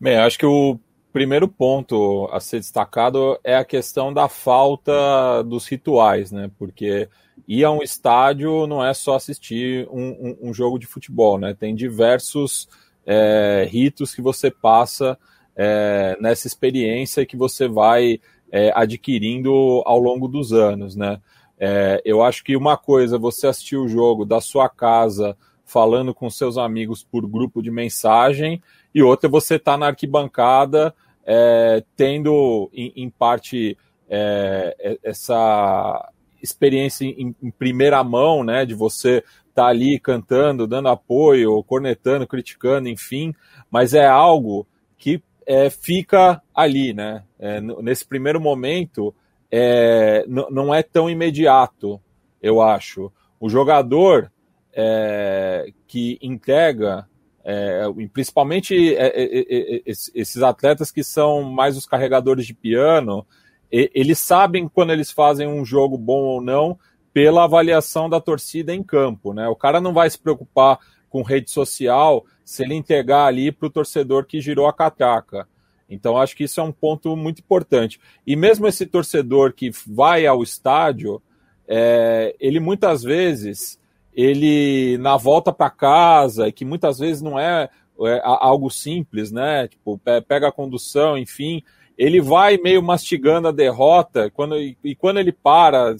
Bem, 0.00 0.18
acho 0.18 0.38
que 0.38 0.46
o 0.46 0.78
primeiro 1.12 1.46
ponto 1.46 2.28
a 2.32 2.40
ser 2.40 2.58
destacado 2.58 3.38
é 3.44 3.56
a 3.56 3.64
questão 3.64 4.12
da 4.12 4.28
falta 4.28 5.42
dos 5.44 5.66
rituais, 5.66 6.32
né? 6.32 6.50
Porque 6.58 7.08
ir 7.46 7.64
a 7.64 7.70
um 7.70 7.82
estádio 7.82 8.66
não 8.66 8.84
é 8.84 8.92
só 8.92 9.14
assistir 9.14 9.88
um, 9.90 10.08
um, 10.40 10.48
um 10.48 10.54
jogo 10.54 10.78
de 10.78 10.86
futebol, 10.86 11.38
né? 11.38 11.54
Tem 11.54 11.74
diversos 11.74 12.68
é, 13.06 13.66
ritos 13.70 14.14
que 14.14 14.20
você 14.20 14.50
passa 14.50 15.18
é, 15.56 16.16
nessa 16.20 16.46
experiência 16.46 17.26
que 17.26 17.36
você 17.36 17.68
vai 17.68 18.20
é, 18.50 18.72
adquirindo 18.74 19.82
ao 19.84 19.98
longo 19.98 20.28
dos 20.28 20.52
anos, 20.52 20.94
né? 20.94 21.20
É, 21.58 22.02
eu 22.04 22.22
acho 22.22 22.42
que 22.42 22.56
uma 22.56 22.76
coisa 22.76 23.16
é 23.16 23.18
você 23.18 23.46
assistir 23.46 23.76
o 23.76 23.88
jogo 23.88 24.24
da 24.24 24.40
sua 24.40 24.68
casa 24.68 25.36
falando 25.64 26.12
com 26.12 26.28
seus 26.28 26.58
amigos 26.58 27.02
por 27.02 27.26
grupo 27.26 27.62
de 27.62 27.70
mensagem 27.70 28.60
e 28.94 29.02
outra 29.02 29.28
é 29.28 29.30
você 29.30 29.54
estar 29.54 29.72
tá 29.72 29.78
na 29.78 29.86
arquibancada 29.86 30.94
é, 31.24 31.82
tendo 31.96 32.70
em, 32.72 32.92
em 32.96 33.10
parte 33.10 33.78
é, 34.08 34.98
essa 35.02 36.12
experiência 36.42 37.06
em, 37.06 37.34
em 37.42 37.50
primeira 37.50 38.04
mão, 38.04 38.44
né, 38.44 38.66
de 38.66 38.74
você 38.74 39.18
estar 39.48 39.64
tá 39.64 39.66
ali 39.66 39.98
cantando, 39.98 40.66
dando 40.66 40.88
apoio, 40.88 41.62
cornetando, 41.64 42.26
criticando, 42.26 42.88
enfim, 42.88 43.34
mas 43.70 43.94
é 43.94 44.06
algo 44.06 44.66
que 44.98 45.22
é, 45.46 45.70
fica 45.70 46.42
ali, 46.54 46.92
né? 46.92 47.24
É, 47.38 47.60
nesse 47.60 48.06
primeiro 48.06 48.40
momento, 48.40 49.14
é, 49.50 50.24
não 50.26 50.74
é 50.74 50.82
tão 50.82 51.08
imediato, 51.08 52.00
eu 52.42 52.60
acho. 52.60 53.12
O 53.38 53.48
jogador 53.48 54.30
é, 54.72 55.66
que 55.86 56.18
entrega, 56.20 57.06
é, 57.44 57.82
principalmente 58.12 58.94
é, 58.96 59.82
esses 59.86 60.42
atletas 60.42 60.90
que 60.90 61.04
são 61.04 61.42
mais 61.42 61.76
os 61.76 61.86
carregadores 61.86 62.46
de 62.46 62.54
piano, 62.54 63.26
eles 63.70 64.18
sabem 64.18 64.68
quando 64.68 64.92
eles 64.92 65.10
fazem 65.10 65.48
um 65.48 65.64
jogo 65.64 65.98
bom 65.98 66.22
ou 66.22 66.40
não 66.40 66.78
pela 67.12 67.44
avaliação 67.44 68.08
da 68.08 68.20
torcida 68.20 68.74
em 68.74 68.82
campo, 68.82 69.32
né? 69.32 69.48
O 69.48 69.56
cara 69.56 69.80
não 69.80 69.92
vai 69.92 70.08
se 70.10 70.18
preocupar 70.18 70.78
com 71.14 71.22
rede 71.22 71.48
social 71.48 72.26
se 72.44 72.64
ele 72.64 72.74
entregar 72.74 73.26
ali 73.26 73.52
para 73.52 73.68
o 73.68 73.70
torcedor 73.70 74.26
que 74.26 74.40
girou 74.40 74.66
a 74.66 74.72
catraca. 74.72 75.46
Então 75.88 76.18
acho 76.18 76.34
que 76.34 76.42
isso 76.42 76.58
é 76.58 76.64
um 76.64 76.72
ponto 76.72 77.16
muito 77.16 77.38
importante. 77.38 78.00
E 78.26 78.34
mesmo 78.34 78.66
esse 78.66 78.84
torcedor 78.84 79.52
que 79.52 79.70
vai 79.86 80.26
ao 80.26 80.42
estádio, 80.42 81.22
é, 81.68 82.34
ele 82.40 82.58
muitas 82.58 83.04
vezes 83.04 83.78
ele 84.12 84.98
na 84.98 85.16
volta 85.16 85.52
para 85.52 85.70
casa, 85.70 86.50
que 86.50 86.64
muitas 86.64 86.98
vezes 86.98 87.22
não 87.22 87.38
é, 87.38 87.70
é 88.00 88.20
algo 88.24 88.68
simples, 88.68 89.30
né? 89.30 89.68
Tipo, 89.68 90.00
pega 90.26 90.48
a 90.48 90.52
condução, 90.52 91.16
enfim, 91.16 91.62
ele 91.96 92.20
vai 92.20 92.56
meio 92.56 92.82
mastigando 92.82 93.46
a 93.46 93.52
derrota, 93.52 94.32
quando, 94.32 94.56
e, 94.56 94.76
e 94.82 94.96
quando 94.96 95.20
ele 95.20 95.30
para, 95.30 95.94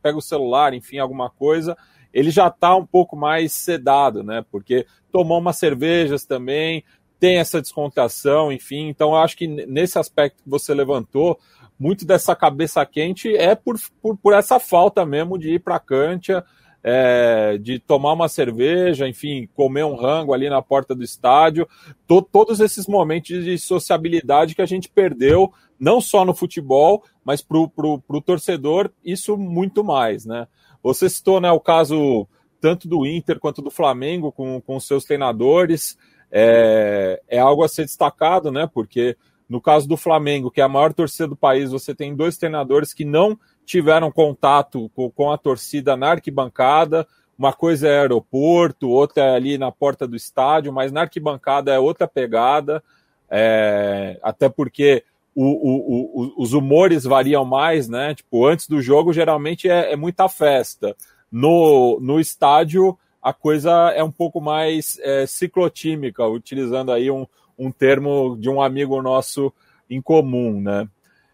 pega 0.00 0.16
o 0.16 0.22
celular, 0.22 0.74
enfim, 0.74 0.98
alguma 0.98 1.28
coisa, 1.28 1.76
ele 2.12 2.30
já 2.30 2.48
está 2.48 2.74
um 2.76 2.86
pouco 2.86 3.16
mais 3.16 3.52
sedado, 3.52 4.22
né? 4.22 4.44
Porque 4.50 4.86
tomou 5.12 5.38
umas 5.38 5.58
cervejas 5.58 6.24
também, 6.24 6.84
tem 7.18 7.38
essa 7.38 7.60
descontração, 7.60 8.50
enfim. 8.50 8.88
Então, 8.88 9.10
eu 9.10 9.16
acho 9.16 9.36
que 9.36 9.46
nesse 9.46 9.98
aspecto 9.98 10.42
que 10.42 10.48
você 10.48 10.72
levantou, 10.72 11.38
muito 11.78 12.04
dessa 12.06 12.34
cabeça 12.36 12.84
quente 12.84 13.34
é 13.34 13.54
por, 13.54 13.76
por, 14.02 14.16
por 14.16 14.34
essa 14.34 14.58
falta 14.58 15.04
mesmo 15.06 15.38
de 15.38 15.54
ir 15.54 15.60
para 15.60 15.76
a 15.76 15.80
cancha, 15.80 16.44
é, 16.82 17.58
de 17.58 17.78
tomar 17.78 18.12
uma 18.12 18.28
cerveja, 18.28 19.08
enfim, 19.08 19.48
comer 19.54 19.84
um 19.84 19.94
rango 19.94 20.32
ali 20.32 20.48
na 20.48 20.62
porta 20.62 20.94
do 20.94 21.04
estádio, 21.04 21.68
to, 22.06 22.22
todos 22.22 22.60
esses 22.60 22.86
momentos 22.86 23.44
de 23.44 23.58
sociabilidade 23.58 24.54
que 24.54 24.62
a 24.62 24.66
gente 24.66 24.88
perdeu, 24.88 25.52
não 25.78 26.00
só 26.00 26.24
no 26.24 26.34
futebol, 26.34 27.02
mas 27.24 27.42
para 27.42 27.58
o 27.58 28.22
torcedor, 28.24 28.90
isso 29.04 29.36
muito 29.36 29.84
mais, 29.84 30.24
né? 30.24 30.46
Você 30.82 31.08
citou 31.08 31.40
né, 31.40 31.50
o 31.50 31.60
caso 31.60 32.26
tanto 32.60 32.86
do 32.86 33.06
Inter 33.06 33.38
quanto 33.38 33.62
do 33.62 33.70
Flamengo 33.70 34.30
com, 34.30 34.60
com 34.60 34.78
seus 34.78 35.04
treinadores, 35.04 35.96
é, 36.30 37.20
é 37.26 37.38
algo 37.38 37.64
a 37.64 37.68
ser 37.68 37.84
destacado, 37.84 38.52
né? 38.52 38.68
Porque 38.72 39.16
no 39.48 39.60
caso 39.60 39.88
do 39.88 39.96
Flamengo, 39.96 40.50
que 40.50 40.60
é 40.60 40.64
a 40.64 40.68
maior 40.68 40.92
torcida 40.92 41.26
do 41.26 41.34
país, 41.34 41.72
você 41.72 41.94
tem 41.94 42.14
dois 42.14 42.36
treinadores 42.36 42.94
que 42.94 43.04
não 43.04 43.36
tiveram 43.64 44.12
contato 44.12 44.88
com, 44.94 45.10
com 45.10 45.32
a 45.32 45.38
torcida 45.38 45.96
na 45.96 46.10
arquibancada. 46.10 47.06
Uma 47.36 47.52
coisa 47.52 47.88
é 47.88 48.00
aeroporto, 48.00 48.88
outra 48.88 49.24
é 49.24 49.34
ali 49.34 49.58
na 49.58 49.72
porta 49.72 50.06
do 50.06 50.14
estádio, 50.14 50.72
mas 50.72 50.92
na 50.92 51.00
arquibancada 51.00 51.72
é 51.72 51.78
outra 51.78 52.06
pegada, 52.06 52.82
é, 53.28 54.20
até 54.22 54.48
porque 54.48 55.02
o, 55.34 55.44
o, 55.44 56.22
o, 56.22 56.42
os 56.42 56.52
humores 56.52 57.04
variam 57.04 57.44
mais, 57.44 57.88
né? 57.88 58.14
Tipo, 58.14 58.46
antes 58.46 58.66
do 58.66 58.80
jogo, 58.80 59.12
geralmente 59.12 59.68
é, 59.68 59.92
é 59.92 59.96
muita 59.96 60.28
festa. 60.28 60.96
No, 61.30 61.98
no 62.00 62.18
estádio, 62.18 62.98
a 63.22 63.32
coisa 63.32 63.92
é 63.94 64.02
um 64.02 64.10
pouco 64.10 64.40
mais 64.40 64.98
é, 65.00 65.26
ciclotímica, 65.26 66.26
utilizando 66.26 66.90
aí 66.90 67.10
um, 67.10 67.26
um 67.58 67.70
termo 67.70 68.36
de 68.38 68.48
um 68.48 68.60
amigo 68.60 69.00
nosso 69.02 69.52
em 69.88 70.00
comum, 70.00 70.60
né? 70.60 70.88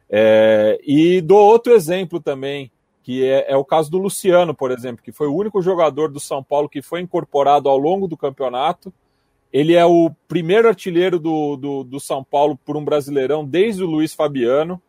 É, 0.09 0.78
e 0.85 1.20
dou 1.20 1.38
outro 1.38 1.72
exemplo 1.72 2.20
também, 2.20 2.70
que 3.02 3.24
é, 3.24 3.52
é, 3.52 3.56
o 3.56 3.64
caso 3.64 3.90
do 3.90 3.98
Luciano, 3.98 4.54
por 4.54 4.70
exemplo, 4.70 5.02
que 5.02 5.12
foi 5.12 5.28
o 5.28 5.35
único 5.35 5.62
jogador 5.62 6.11
do 6.11 6.20
São 6.20 6.42
Paulo 6.42 6.68
que 6.68 6.82
foi 6.82 7.00
incorporado 7.00 7.68
ao 7.68 7.78
longo 7.78 8.09
do 8.09 8.16
campeonato. 8.16 8.92
Ele 9.52 9.74
é 9.74 9.85
o 9.85 10.11
primeiro 10.28 10.68
artilheiro 10.68 11.18
do, 11.18 11.56
do, 11.56 11.85
do 11.85 12.00
São 12.00 12.22
Paulo 12.22 12.59
por 12.64 12.76
um 12.76 12.85
brasileirão 12.85 13.44
desde 13.44 13.82
o 13.82 13.87
Luiz 13.87 14.12
Fabiano. 14.12 14.80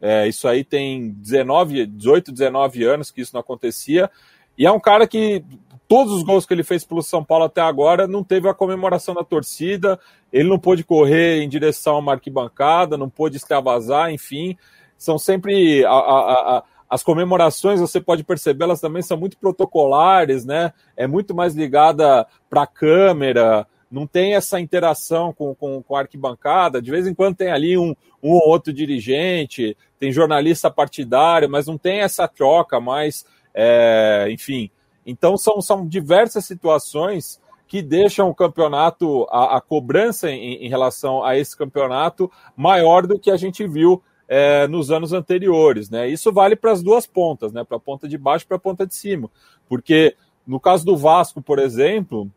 É, 0.00 0.26
isso 0.28 0.46
aí 0.46 0.64
tem 0.64 1.10
19, 1.10 1.86
18, 1.86 2.32
19 2.32 2.84
anos 2.84 3.10
que 3.10 3.20
isso 3.20 3.34
não 3.34 3.40
acontecia. 3.40 4.10
E 4.58 4.66
é 4.66 4.72
um 4.72 4.80
cara 4.80 5.06
que 5.06 5.44
todos 5.88 6.12
os 6.12 6.22
gols 6.22 6.46
que 6.46 6.52
ele 6.52 6.64
fez 6.64 6.84
pelo 6.84 7.02
São 7.02 7.22
Paulo 7.24 7.44
até 7.44 7.60
agora 7.60 8.06
não 8.06 8.24
teve 8.24 8.48
a 8.48 8.54
comemoração 8.54 9.14
da 9.14 9.22
torcida, 9.22 9.98
ele 10.32 10.48
não 10.48 10.58
pôde 10.58 10.82
correr 10.82 11.42
em 11.42 11.48
direção 11.48 11.96
a 11.96 11.98
uma 11.98 12.12
arquibancada, 12.12 12.96
não 12.96 13.08
pôde 13.08 13.36
extravasar, 13.36 14.10
enfim. 14.12 14.56
São 14.98 15.18
sempre. 15.18 15.84
A, 15.84 15.90
a, 15.90 16.56
a, 16.56 16.64
as 16.88 17.02
comemorações, 17.02 17.80
você 17.80 18.00
pode 18.00 18.22
perceber, 18.22 18.64
elas 18.64 18.80
também 18.80 19.02
são 19.02 19.16
muito 19.16 19.36
protocolares, 19.36 20.44
né? 20.44 20.72
É 20.96 21.06
muito 21.06 21.34
mais 21.34 21.54
ligada 21.54 22.26
para 22.48 22.62
a 22.62 22.66
câmera, 22.66 23.66
não 23.90 24.06
tem 24.06 24.34
essa 24.34 24.60
interação 24.60 25.32
com, 25.32 25.54
com, 25.54 25.82
com, 25.82 25.96
a 25.96 26.00
arquibancada. 26.00 26.82
De 26.82 26.90
vez 26.90 27.06
em 27.06 27.14
quando 27.14 27.36
tem 27.36 27.50
ali 27.50 27.78
um, 27.78 27.94
um 28.22 28.32
ou 28.32 28.48
outro 28.48 28.72
dirigente, 28.72 29.76
tem 29.98 30.12
jornalista 30.12 30.70
partidário, 30.70 31.48
mas 31.48 31.66
não 31.66 31.78
tem 31.78 32.00
essa 32.00 32.26
troca 32.26 32.80
mais, 32.80 33.24
é, 33.54 34.28
enfim. 34.30 34.70
Então 35.04 35.36
são, 35.36 35.60
são 35.60 35.86
diversas 35.86 36.44
situações 36.44 37.40
que 37.68 37.82
deixam 37.82 38.28
o 38.28 38.34
campeonato, 38.34 39.26
a, 39.30 39.56
a 39.56 39.60
cobrança 39.60 40.30
em, 40.30 40.64
em, 40.64 40.68
relação 40.68 41.24
a 41.24 41.36
esse 41.36 41.56
campeonato 41.56 42.30
maior 42.56 43.06
do 43.06 43.18
que 43.18 43.30
a 43.30 43.36
gente 43.36 43.66
viu 43.66 44.02
é, 44.28 44.66
nos 44.68 44.90
anos 44.90 45.12
anteriores. 45.12 45.90
Né? 45.90 46.08
Isso 46.08 46.32
vale 46.32 46.54
para 46.54 46.72
as 46.72 46.82
duas 46.82 47.06
pontas, 47.06 47.52
né? 47.52 47.64
para 47.64 47.76
a 47.76 47.80
ponta 47.80 48.08
de 48.08 48.16
baixo 48.18 48.44
e 48.44 48.48
para 48.48 48.56
a 48.56 48.60
ponta 48.60 48.86
de 48.86 48.94
cima. 48.94 49.30
Porque 49.68 50.16
no 50.46 50.60
caso 50.60 50.84
do 50.84 50.96
Vasco, 50.96 51.42
por 51.42 51.58
exemplo, 51.58 52.30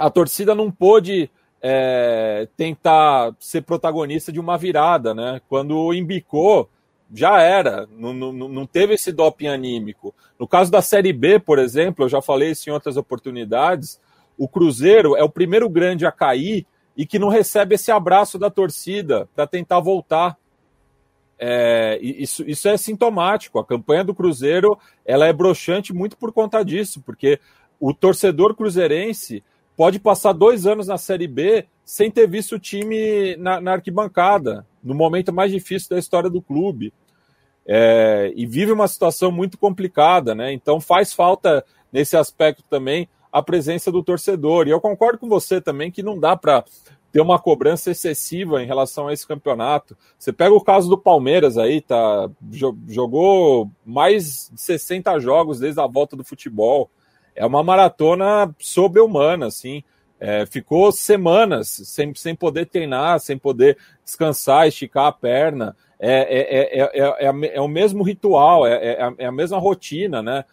a 0.00 0.08
torcida 0.08 0.54
não 0.54 0.70
pôde 0.70 1.30
é, 1.60 2.48
tentar 2.56 3.34
ser 3.38 3.62
protagonista 3.62 4.32
de 4.32 4.40
uma 4.40 4.56
virada. 4.56 5.14
Né? 5.14 5.42
Quando 5.46 5.92
embicou, 5.92 6.70
já 7.12 7.40
era, 7.42 7.86
não, 7.96 8.14
não, 8.14 8.32
não 8.32 8.66
teve 8.66 8.94
esse 8.94 9.12
doping 9.12 9.48
anímico. 9.48 10.14
No 10.38 10.48
caso 10.48 10.70
da 10.70 10.80
Série 10.80 11.12
B, 11.12 11.38
por 11.38 11.58
exemplo, 11.58 12.04
eu 12.04 12.08
já 12.08 12.22
falei 12.22 12.52
isso 12.52 12.70
em 12.70 12.72
outras 12.72 12.96
oportunidades, 12.96 14.00
o 14.38 14.48
Cruzeiro 14.48 15.14
é 15.16 15.22
o 15.22 15.28
primeiro 15.28 15.68
grande 15.68 16.06
a 16.06 16.12
cair 16.12 16.66
e 16.96 17.04
que 17.04 17.18
não 17.18 17.28
recebe 17.28 17.74
esse 17.74 17.92
abraço 17.92 18.38
da 18.38 18.48
torcida 18.48 19.28
para 19.34 19.46
tentar 19.46 19.80
voltar. 19.80 20.38
É, 21.38 21.98
isso, 22.00 22.42
isso 22.48 22.68
é 22.68 22.76
sintomático. 22.78 23.58
A 23.58 23.66
campanha 23.66 24.02
do 24.02 24.14
Cruzeiro 24.14 24.78
ela 25.04 25.26
é 25.26 25.32
broxante 25.32 25.92
muito 25.92 26.16
por 26.16 26.32
conta 26.32 26.64
disso, 26.64 27.02
porque 27.04 27.38
o 27.78 27.92
torcedor 27.92 28.54
cruzeirense 28.54 29.42
pode 29.80 29.98
passar 29.98 30.34
dois 30.34 30.66
anos 30.66 30.88
na 30.88 30.98
Série 30.98 31.26
B 31.26 31.64
sem 31.86 32.10
ter 32.10 32.28
visto 32.28 32.56
o 32.56 32.58
time 32.58 33.34
na, 33.36 33.62
na 33.62 33.72
arquibancada, 33.72 34.66
no 34.84 34.94
momento 34.94 35.32
mais 35.32 35.50
difícil 35.50 35.88
da 35.88 35.98
história 35.98 36.28
do 36.28 36.42
clube. 36.42 36.92
É, 37.66 38.30
e 38.36 38.44
vive 38.44 38.72
uma 38.72 38.86
situação 38.86 39.32
muito 39.32 39.56
complicada, 39.56 40.34
né? 40.34 40.52
Então 40.52 40.82
faz 40.82 41.14
falta 41.14 41.64
nesse 41.90 42.14
aspecto 42.14 42.62
também 42.68 43.08
a 43.32 43.42
presença 43.42 43.90
do 43.90 44.02
torcedor. 44.02 44.68
E 44.68 44.70
eu 44.70 44.82
concordo 44.82 45.18
com 45.18 45.30
você 45.30 45.62
também 45.62 45.90
que 45.90 46.02
não 46.02 46.20
dá 46.20 46.36
para 46.36 46.62
ter 47.10 47.22
uma 47.22 47.38
cobrança 47.38 47.90
excessiva 47.90 48.62
em 48.62 48.66
relação 48.66 49.08
a 49.08 49.14
esse 49.14 49.26
campeonato. 49.26 49.96
Você 50.18 50.30
pega 50.30 50.54
o 50.54 50.62
caso 50.62 50.90
do 50.90 50.98
Palmeiras 50.98 51.56
aí, 51.56 51.80
tá 51.80 52.28
jogou 52.86 53.70
mais 53.82 54.50
de 54.52 54.60
60 54.60 55.18
jogos 55.20 55.58
desde 55.58 55.80
a 55.80 55.86
volta 55.86 56.14
do 56.14 56.22
futebol. 56.22 56.90
É 57.34 57.44
uma 57.44 57.62
maratona 57.62 58.54
sobre-humana, 58.58 59.46
assim. 59.46 59.82
É, 60.18 60.44
ficou 60.44 60.92
semanas 60.92 61.68
sem, 61.68 62.14
sem 62.14 62.34
poder 62.34 62.66
treinar, 62.66 63.18
sem 63.20 63.38
poder 63.38 63.78
descansar, 64.04 64.68
esticar 64.68 65.06
a 65.06 65.12
perna. 65.12 65.74
É, 65.98 66.82
é, 66.82 67.24
é, 67.24 67.54
é, 67.54 67.60
o 67.60 67.68
mesmo 67.68 68.02
ritual, 68.02 68.66
é, 68.66 69.12
é, 69.18 69.24
a 69.26 69.32
mesma 69.32 69.58
rotina, 69.58 70.22
né? 70.22 70.44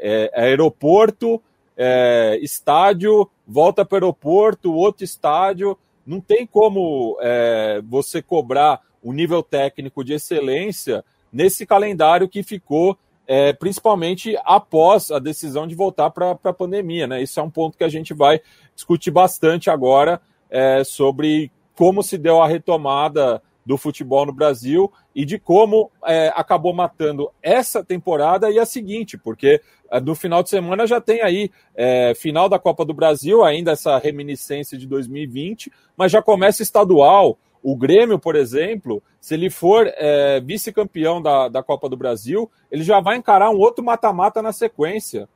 É, 0.00 0.30
aeroporto, 0.34 1.42
é, 1.76 2.38
estádio, 2.42 3.28
volta 3.46 3.84
para 3.84 3.94
o 3.94 3.98
aeroporto, 3.98 4.74
outro 4.74 5.04
estádio. 5.04 5.78
Não 6.04 6.20
tem 6.20 6.46
como 6.46 7.16
é, 7.20 7.80
você 7.86 8.20
cobrar 8.20 8.80
o 9.02 9.10
um 9.10 9.12
nível 9.12 9.42
técnico 9.42 10.02
de 10.02 10.14
excelência 10.14 11.04
nesse 11.32 11.64
calendário 11.64 12.28
que 12.28 12.42
ficou, 12.42 12.98
é, 13.28 13.52
principalmente 13.52 14.34
após 14.42 15.10
a 15.10 15.18
decisão 15.18 15.66
de 15.66 15.74
voltar 15.74 16.08
para 16.08 16.30
a 16.30 16.52
pandemia. 16.52 17.06
Né? 17.06 17.22
Isso 17.22 17.38
é 17.38 17.42
um 17.42 17.50
ponto 17.50 17.76
que 17.76 17.84
a 17.84 17.88
gente 17.88 18.14
vai 18.14 18.40
discutir 18.74 19.10
bastante 19.10 19.68
agora 19.68 20.18
é, 20.48 20.82
sobre 20.82 21.52
como 21.74 22.02
se 22.02 22.16
deu 22.16 22.40
a 22.40 22.48
retomada 22.48 23.42
do 23.66 23.76
futebol 23.76 24.24
no 24.24 24.32
Brasil 24.32 24.90
e 25.14 25.26
de 25.26 25.38
como 25.38 25.90
é, 26.06 26.32
acabou 26.34 26.72
matando 26.72 27.30
essa 27.42 27.84
temporada 27.84 28.50
e 28.50 28.58
a 28.58 28.64
seguinte, 28.64 29.18
porque 29.18 29.60
é, 29.90 30.00
no 30.00 30.14
final 30.14 30.42
de 30.42 30.48
semana 30.48 30.86
já 30.86 31.02
tem 31.02 31.20
aí 31.20 31.50
é, 31.76 32.14
final 32.14 32.48
da 32.48 32.58
Copa 32.58 32.82
do 32.82 32.94
Brasil, 32.94 33.44
ainda 33.44 33.72
essa 33.72 33.98
reminiscência 33.98 34.78
de 34.78 34.86
2020, 34.86 35.70
mas 35.94 36.10
já 36.10 36.22
começa 36.22 36.62
estadual. 36.62 37.38
O 37.62 37.76
Grêmio, 37.76 38.18
por 38.18 38.36
exemplo, 38.36 39.02
se 39.20 39.34
ele 39.34 39.50
for 39.50 39.90
é, 39.96 40.40
vice-campeão 40.40 41.20
da, 41.20 41.48
da 41.48 41.62
Copa 41.62 41.88
do 41.88 41.96
Brasil, 41.96 42.50
ele 42.70 42.82
já 42.82 43.00
vai 43.00 43.16
encarar 43.16 43.50
um 43.50 43.58
outro 43.58 43.84
mata-mata 43.84 44.40
na 44.40 44.52
sequência. 44.52 45.28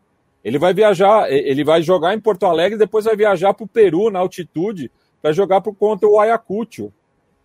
Ele 0.45 0.59
vai 0.59 0.75
viajar, 0.75 1.31
ele 1.31 1.65
vai 1.65 1.83
jogar 1.83 2.15
em 2.15 2.21
Porto 2.21 2.47
Alegre, 2.47 2.79
depois 2.79 3.05
vai 3.05 3.17
viajar 3.17 3.55
para 3.55 3.65
o 3.65 3.69
Peru 3.69 4.11
na 4.11 4.19
altitude 4.19 4.91
para 5.21 5.33
jogar 5.33 5.61
por 5.61 5.75
contra 5.75 6.09
o 6.09 6.19
Ayacucho. 6.19 6.93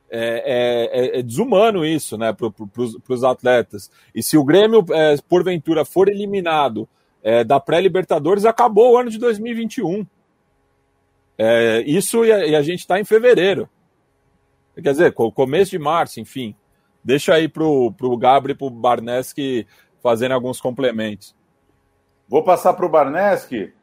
É, 0.10 0.20
é, 0.20 1.18
é, 1.18 1.20
é, 1.20 1.22
desumano 1.22 1.86
isso, 1.86 2.18
né, 2.18 2.34
para 2.34 2.50
os 3.14 3.24
atletas. 3.24 3.92
E 4.16 4.24
se 4.24 4.38
o 4.38 4.44
Grêmio, 4.44 4.86
é, 4.92 5.16
porventura, 5.28 5.84
for 5.84 6.08
eliminado 6.08 6.88
é, 7.22 7.44
da 7.44 7.60
pré-Libertadores, 7.60 8.46
acabou 8.46 8.94
o 8.94 8.98
ano 8.98 9.10
de 9.10 9.18
2021. 9.20 10.08
É, 11.38 11.84
isso 11.86 12.24
e 12.26 12.32
a, 12.32 12.48
e 12.48 12.56
a 12.56 12.62
gente 12.62 12.80
está 12.80 13.00
em 13.00 13.04
fevereiro. 13.04 13.70
Quer 14.82 14.92
dizer, 14.92 15.14
começo 15.14 15.72
de 15.72 15.80
março, 15.80 16.20
enfim. 16.20 16.56
Deixa 17.04 17.34
aí 17.34 17.48
para 17.48 17.64
o 17.64 18.18
Gabriel 18.18 18.56
e 18.56 18.58
para 18.58 18.68
o 18.68 18.70
Barneski 18.70 19.66
fazendo 20.02 20.34
alguns 20.34 20.62
complementos. 20.62 21.36
Vou 22.28 22.44
passar 22.44 22.74
para 22.74 22.86
o 22.86 22.90
Barneski 22.90 23.74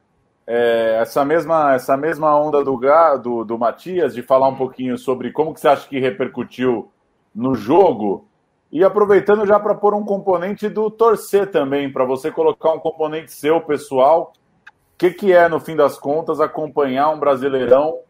é, 0.47 0.99
essa, 1.01 1.25
mesma, 1.25 1.75
essa 1.75 1.97
mesma 1.97 2.39
onda 2.39 2.63
do, 2.63 2.79
do, 3.23 3.45
do 3.45 3.59
Matias, 3.59 4.15
de 4.15 4.23
falar 4.23 4.49
um 4.49 4.57
pouquinho 4.57 4.99
sobre 4.99 5.33
como 5.33 5.55
que 5.55 5.61
você 5.61 5.69
acha 5.69 5.89
que 5.89 5.99
repercutiu 5.99 6.91
no 7.35 7.55
jogo, 7.55 8.29
e 8.71 8.85
aproveitando 8.85 9.47
já 9.47 9.59
para 9.59 9.75
pôr 9.75 9.95
um 9.95 10.05
componente 10.05 10.69
do 10.69 10.91
torcer 10.91 11.51
também, 11.51 11.91
para 11.91 12.05
você 12.05 12.31
colocar 12.31 12.73
um 12.73 12.79
componente 12.79 13.33
seu, 13.33 13.61
pessoal. 13.61 14.33
O 14.67 14.99
que, 14.99 15.11
que 15.11 15.33
é, 15.33 15.49
no 15.49 15.61
fim 15.61 15.77
das 15.77 15.99
contas, 15.99 16.41
acompanhar 16.41 17.11
um 17.11 17.19
brasileirão 17.19 18.01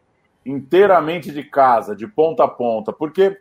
inteiramente 0.45 1.31
de 1.31 1.43
casa, 1.43 1.95
de 1.95 2.07
ponta 2.07 2.43
a 2.43 2.47
ponta? 2.47 2.93
Porque 2.93 3.37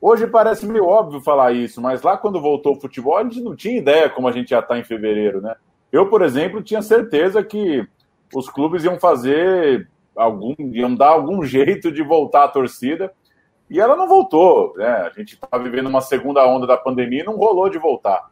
hoje 0.00 0.26
parece 0.26 0.66
meio 0.66 0.86
óbvio 0.86 1.20
falar 1.20 1.52
isso, 1.52 1.80
mas 1.80 2.02
lá 2.02 2.16
quando 2.16 2.40
voltou 2.40 2.76
o 2.76 2.80
futebol, 2.80 3.16
a 3.16 3.22
gente 3.22 3.40
não 3.40 3.56
tinha 3.56 3.78
ideia 3.78 4.10
como 4.10 4.28
a 4.28 4.32
gente 4.32 4.50
já 4.50 4.60
está 4.60 4.78
em 4.78 4.84
fevereiro, 4.84 5.40
né? 5.40 5.54
Eu, 5.90 6.08
por 6.08 6.22
exemplo, 6.22 6.62
tinha 6.62 6.82
certeza 6.82 7.42
que 7.42 7.86
os 8.34 8.50
clubes 8.50 8.84
iam 8.84 8.98
fazer 8.98 9.88
algum, 10.16 10.54
iam 10.72 10.94
dar 10.94 11.10
algum 11.10 11.42
jeito 11.46 11.90
de 11.90 12.02
voltar 12.02 12.44
a 12.44 12.48
torcida. 12.48 13.12
E 13.70 13.80
ela 13.80 13.96
não 13.96 14.06
voltou, 14.06 14.74
né? 14.76 14.86
A 14.86 15.10
gente 15.10 15.34
está 15.34 15.56
vivendo 15.56 15.86
uma 15.86 16.00
segunda 16.00 16.46
onda 16.46 16.66
da 16.66 16.76
pandemia 16.76 17.20
e 17.20 17.24
não 17.24 17.36
rolou 17.36 17.70
de 17.70 17.78
voltar. 17.78 18.30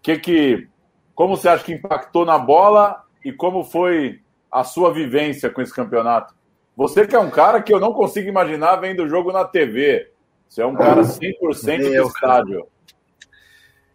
Que 0.00 0.18
que, 0.18 0.68
como 1.14 1.36
você 1.36 1.48
acha 1.48 1.64
que 1.64 1.72
impactou 1.72 2.24
na 2.24 2.38
bola 2.38 3.04
e 3.24 3.32
como 3.32 3.62
foi 3.62 4.20
a 4.50 4.64
sua 4.64 4.92
vivência 4.92 5.50
com 5.50 5.60
esse 5.60 5.74
campeonato? 5.74 6.34
Você 6.80 7.06
que 7.06 7.14
é 7.14 7.18
um 7.18 7.28
cara 7.28 7.60
que 7.60 7.74
eu 7.74 7.78
não 7.78 7.92
consigo 7.92 8.26
imaginar 8.26 8.76
vendo 8.76 9.02
o 9.02 9.08
jogo 9.08 9.30
na 9.30 9.44
TV. 9.44 10.10
Você 10.48 10.62
é 10.62 10.66
um 10.66 10.74
cara 10.74 11.02
100% 11.02 11.38
do 11.42 12.08
estádio. 12.08 12.66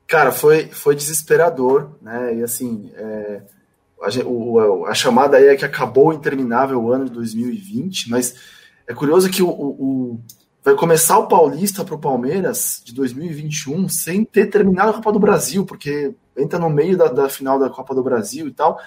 Cara, 0.05 0.31
foi, 0.31 0.67
foi 0.67 0.95
desesperador, 0.95 1.97
né? 1.99 2.35
E 2.35 2.43
assim, 2.43 2.91
é, 2.95 3.41
a, 3.99 4.27
o, 4.27 4.85
a, 4.85 4.93
chamada 4.93 5.37
aí 5.37 5.47
é 5.47 5.55
que 5.55 5.65
acabou 5.65 6.09
o 6.09 6.13
interminável 6.13 6.93
ano 6.93 7.05
de 7.05 7.11
2020, 7.11 8.11
mas 8.11 8.35
é 8.85 8.93
curioso 8.93 9.31
que 9.31 9.41
o, 9.41 9.49
o 9.49 10.19
vai 10.63 10.75
começar 10.75 11.17
o 11.17 11.27
Paulista 11.27 11.83
para 11.83 11.95
o 11.95 11.99
Palmeiras 11.99 12.83
de 12.85 12.93
2021 12.93 13.89
sem 13.89 14.23
ter 14.23 14.45
terminado 14.45 14.91
a 14.91 14.93
Copa 14.93 15.11
do 15.11 15.19
Brasil, 15.19 15.65
porque 15.65 16.13
entra 16.37 16.59
no 16.59 16.69
meio 16.69 16.95
da, 16.95 17.07
da 17.07 17.29
final 17.29 17.57
da 17.57 17.67
Copa 17.67 17.95
do 17.95 18.03
Brasil 18.03 18.47
e 18.47 18.51
tal. 18.51 18.79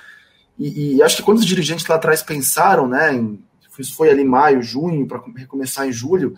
E, 0.57 0.95
e, 0.95 1.03
acho 1.03 1.17
que 1.17 1.23
quando 1.25 1.39
os 1.39 1.47
dirigentes 1.47 1.87
lá 1.89 1.97
atrás 1.97 2.23
pensaram, 2.23 2.87
né, 2.87 3.13
em, 3.13 3.45
isso 3.83 3.95
foi 3.95 4.11
ali 4.11 4.25
maio, 4.25 4.63
junho, 4.63 5.07
para 5.07 5.23
recomeçar 5.37 5.87
em 5.87 5.93
julho, 5.93 6.35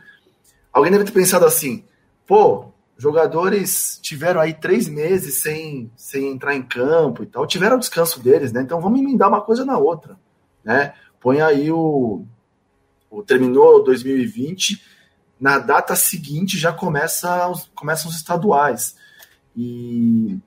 alguém 0.72 0.92
deve 0.92 1.05
ter 1.05 1.12
pensado 1.12 1.44
assim: 1.44 1.85
pô, 2.26 2.72
jogadores 2.96 3.98
tiveram 4.03 4.40
aí 4.40 4.53
três 4.53 4.87
meses 4.87 5.40
sem, 5.40 5.90
sem 5.96 6.29
entrar 6.29 6.55
em 6.55 6.62
campo 6.62 7.22
e 7.22 7.26
tal, 7.26 7.46
tiveram 7.46 7.76
o 7.76 7.81
descanso 7.81 8.20
deles, 8.20 8.53
né? 8.53 8.61
Então 8.61 8.81
vamos 8.81 9.00
emendar 9.00 9.29
uma 9.29 9.40
coisa 9.40 9.64
na 9.64 9.79
outra, 9.79 10.18
né? 10.62 10.92
Põe 11.18 11.40
aí 11.40 11.70
o, 11.70 12.24
o 13.11 13.22
terminou 13.22 13.83
2020, 13.83 14.83
na 15.40 15.59
data 15.59 15.96
seguinte 15.96 16.59
já 16.59 16.72
começa 16.72 17.48
os, 17.48 17.70
começam 17.74 18.11
os 18.11 18.16
estaduais. 18.16 18.96
E, 19.57 20.38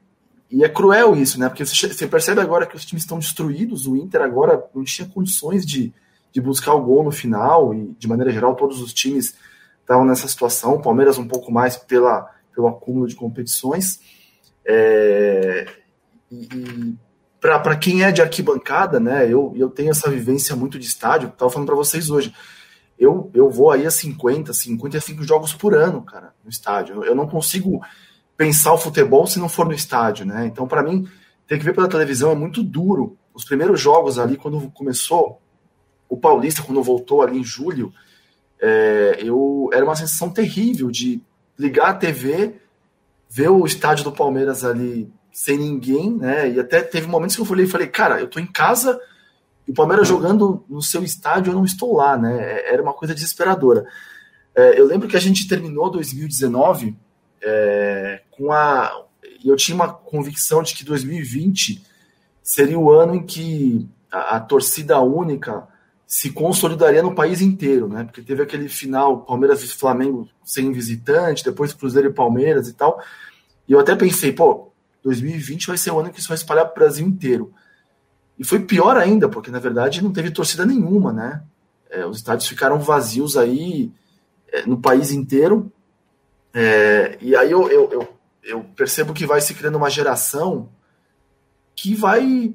e 0.49 0.63
é 0.63 0.69
cruel 0.69 1.15
isso, 1.15 1.39
né? 1.39 1.49
Porque 1.49 1.65
você, 1.65 1.87
você 1.87 2.07
percebe 2.07 2.39
agora 2.39 2.67
que 2.67 2.75
os 2.75 2.85
times 2.85 3.03
estão 3.03 3.17
destruídos, 3.17 3.87
o 3.87 3.97
Inter 3.97 4.21
agora 4.21 4.63
não 4.75 4.83
tinha 4.83 5.07
condições 5.07 5.65
de, 5.65 5.91
de 6.33 6.41
buscar 6.41 6.73
o 6.73 6.81
gol 6.81 7.03
no 7.03 7.11
final, 7.11 7.73
e 7.73 7.95
de 7.97 8.07
maneira 8.07 8.31
geral 8.31 8.55
todos 8.55 8.81
os 8.81 8.91
times 8.93 9.35
estavam 9.79 10.03
nessa 10.03 10.27
situação, 10.27 10.73
o 10.73 10.81
Palmeiras 10.81 11.17
um 11.17 11.27
pouco 11.27 11.51
mais 11.51 11.77
pela 11.77 12.33
pelo 12.53 12.67
acúmulo 12.67 13.07
de 13.07 13.15
competições. 13.15 13.99
É, 14.65 15.65
e, 16.31 16.47
e 16.53 16.95
para 17.41 17.75
quem 17.75 18.03
é 18.03 18.11
de 18.11 18.21
arquibancada, 18.21 18.99
né, 18.99 19.25
eu, 19.25 19.53
eu 19.55 19.69
tenho 19.69 19.91
essa 19.91 20.09
vivência 20.09 20.55
muito 20.55 20.79
de 20.79 20.85
estádio, 20.85 21.29
estava 21.29 21.51
falando 21.51 21.67
para 21.67 21.75
vocês 21.75 22.09
hoje. 22.09 22.33
Eu, 22.97 23.29
eu 23.33 23.49
vou 23.49 23.71
aí 23.71 23.85
a 23.85 23.91
50, 23.91 24.53
55 24.53 25.23
jogos 25.23 25.53
por 25.53 25.75
ano, 25.75 26.01
cara, 26.03 26.33
no 26.43 26.49
estádio. 26.49 27.03
Eu 27.03 27.15
não 27.15 27.27
consigo 27.27 27.81
pensar 28.37 28.71
o 28.71 28.77
futebol 28.77 29.27
se 29.27 29.39
não 29.39 29.49
for 29.49 29.65
no 29.65 29.73
estádio, 29.73 30.25
né? 30.25 30.45
Então, 30.45 30.67
para 30.67 30.83
mim, 30.83 31.07
ter 31.47 31.57
que 31.57 31.65
ver 31.65 31.73
pela 31.73 31.89
televisão 31.89 32.31
é 32.31 32.35
muito 32.35 32.63
duro. 32.63 33.17
Os 33.33 33.43
primeiros 33.43 33.81
jogos 33.81 34.17
ali, 34.19 34.37
quando 34.37 34.71
começou, 34.71 35.41
o 36.13 36.17
Paulista, 36.17 36.61
quando 36.61 36.83
voltou 36.83 37.23
ali 37.23 37.39
em 37.39 37.43
julho, 37.43 37.91
é, 38.61 39.17
eu 39.17 39.67
era 39.73 39.83
uma 39.83 39.95
sensação 39.95 40.29
terrível 40.29 40.91
de 40.91 41.19
ligar 41.57 41.89
a 41.89 41.93
TV, 41.95 42.53
ver 43.27 43.49
o 43.49 43.65
estádio 43.65 44.03
do 44.03 44.11
Palmeiras 44.11 44.63
ali 44.63 45.11
sem 45.31 45.57
ninguém, 45.57 46.15
né? 46.15 46.51
E 46.51 46.59
até 46.59 46.83
teve 46.83 47.07
momentos 47.07 47.35
que 47.35 47.41
eu 47.41 47.45
falei, 47.45 47.65
falei, 47.65 47.87
cara, 47.87 48.19
eu 48.19 48.27
tô 48.27 48.39
em 48.39 48.45
casa 48.45 49.01
e 49.67 49.71
o 49.71 49.73
Palmeiras 49.73 50.07
jogando 50.07 50.63
no 50.69 50.83
seu 50.83 51.03
estádio, 51.03 51.49
eu 51.49 51.55
não 51.55 51.65
estou 51.65 51.95
lá, 51.95 52.15
né? 52.15 52.43
É, 52.43 52.73
era 52.73 52.83
uma 52.83 52.93
coisa 52.93 53.15
desesperadora. 53.15 53.87
É, 54.53 54.79
eu 54.79 54.85
lembro 54.85 55.07
que 55.07 55.17
a 55.17 55.19
gente 55.19 55.47
terminou 55.47 55.89
2019 55.89 56.95
é, 57.41 58.21
com 58.29 58.51
a. 58.51 58.91
Eu 59.43 59.55
tinha 59.55 59.73
uma 59.73 59.91
convicção 59.91 60.61
de 60.61 60.75
que 60.75 60.85
2020 60.85 61.83
seria 62.43 62.77
o 62.77 62.91
ano 62.91 63.15
em 63.15 63.25
que 63.25 63.89
a, 64.11 64.35
a 64.35 64.39
torcida 64.39 65.01
única 65.01 65.72
se 66.13 66.29
consolidaria 66.29 67.01
no 67.01 67.15
país 67.15 67.41
inteiro, 67.41 67.87
né? 67.87 68.03
Porque 68.03 68.21
teve 68.21 68.43
aquele 68.43 68.69
final 68.69 69.21
Palmeiras 69.21 69.63
e 69.63 69.67
Flamengo 69.67 70.29
sem 70.45 70.71
visitante, 70.71 71.43
depois 71.43 71.73
Cruzeiro 71.73 72.09
e 72.09 72.13
Palmeiras 72.13 72.67
e 72.67 72.73
tal. 72.73 73.01
E 73.67 73.71
eu 73.71 73.79
até 73.79 73.95
pensei, 73.95 74.31
pô, 74.31 74.71
2020 75.01 75.65
vai 75.65 75.75
ser 75.75 75.89
o 75.89 75.99
ano 75.99 76.11
que 76.11 76.19
isso 76.19 76.27
vai 76.27 76.37
espalhar 76.37 76.65
para 76.65 76.71
o 76.71 76.75
Brasil 76.75 77.07
inteiro. 77.07 77.51
E 78.37 78.43
foi 78.43 78.59
pior 78.59 78.95
ainda, 78.95 79.27
porque 79.27 79.49
na 79.49 79.57
verdade 79.57 80.03
não 80.03 80.13
teve 80.13 80.29
torcida 80.29 80.67
nenhuma, 80.67 81.11
né? 81.11 81.41
É, 81.89 82.05
os 82.05 82.17
estádios 82.17 82.47
ficaram 82.47 82.77
vazios 82.79 83.35
aí 83.35 83.91
é, 84.51 84.67
no 84.67 84.79
país 84.79 85.11
inteiro. 85.11 85.71
É, 86.53 87.17
e 87.21 87.35
aí 87.35 87.49
eu, 87.49 87.67
eu, 87.71 87.91
eu, 87.91 88.07
eu 88.43 88.63
percebo 88.75 89.15
que 89.15 89.25
vai 89.25 89.41
se 89.41 89.55
criando 89.55 89.79
uma 89.79 89.89
geração 89.89 90.69
que 91.75 91.95
vai 91.95 92.53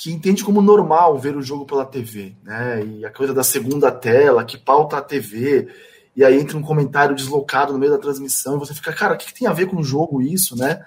que 0.00 0.12
entende 0.12 0.44
como 0.44 0.62
normal 0.62 1.18
ver 1.18 1.36
o 1.36 1.42
jogo 1.42 1.66
pela 1.66 1.84
TV, 1.84 2.32
né? 2.44 2.84
E 2.84 3.04
a 3.04 3.10
coisa 3.10 3.34
da 3.34 3.42
segunda 3.42 3.90
tela, 3.90 4.44
que 4.44 4.56
pauta 4.56 4.96
a 4.96 5.02
TV, 5.02 5.66
e 6.14 6.24
aí 6.24 6.38
entra 6.38 6.56
um 6.56 6.62
comentário 6.62 7.16
deslocado 7.16 7.72
no 7.72 7.80
meio 7.80 7.90
da 7.90 7.98
transmissão, 7.98 8.54
e 8.54 8.58
você 8.60 8.72
fica, 8.72 8.92
cara, 8.92 9.14
o 9.14 9.18
que, 9.18 9.26
que 9.26 9.34
tem 9.36 9.48
a 9.48 9.52
ver 9.52 9.66
com 9.66 9.78
o 9.78 9.82
jogo 9.82 10.22
isso, 10.22 10.56
né? 10.56 10.86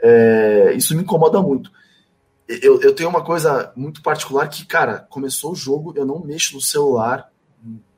É, 0.00 0.72
isso 0.74 0.96
me 0.96 1.02
incomoda 1.02 1.42
muito. 1.42 1.70
Eu, 2.48 2.80
eu 2.80 2.94
tenho 2.94 3.10
uma 3.10 3.22
coisa 3.22 3.70
muito 3.76 4.00
particular 4.00 4.48
que, 4.48 4.64
cara, 4.64 5.06
começou 5.10 5.52
o 5.52 5.56
jogo, 5.56 5.92
eu 5.94 6.06
não 6.06 6.24
mexo 6.24 6.54
no 6.54 6.60
celular, 6.62 7.30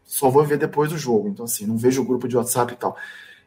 só 0.04 0.28
vou 0.28 0.44
ver 0.44 0.58
depois 0.58 0.90
do 0.90 0.98
jogo. 0.98 1.28
Então, 1.28 1.44
assim, 1.44 1.64
não 1.64 1.76
vejo 1.76 2.02
o 2.02 2.04
grupo 2.04 2.26
de 2.26 2.36
WhatsApp 2.36 2.72
e 2.72 2.76
tal. 2.76 2.96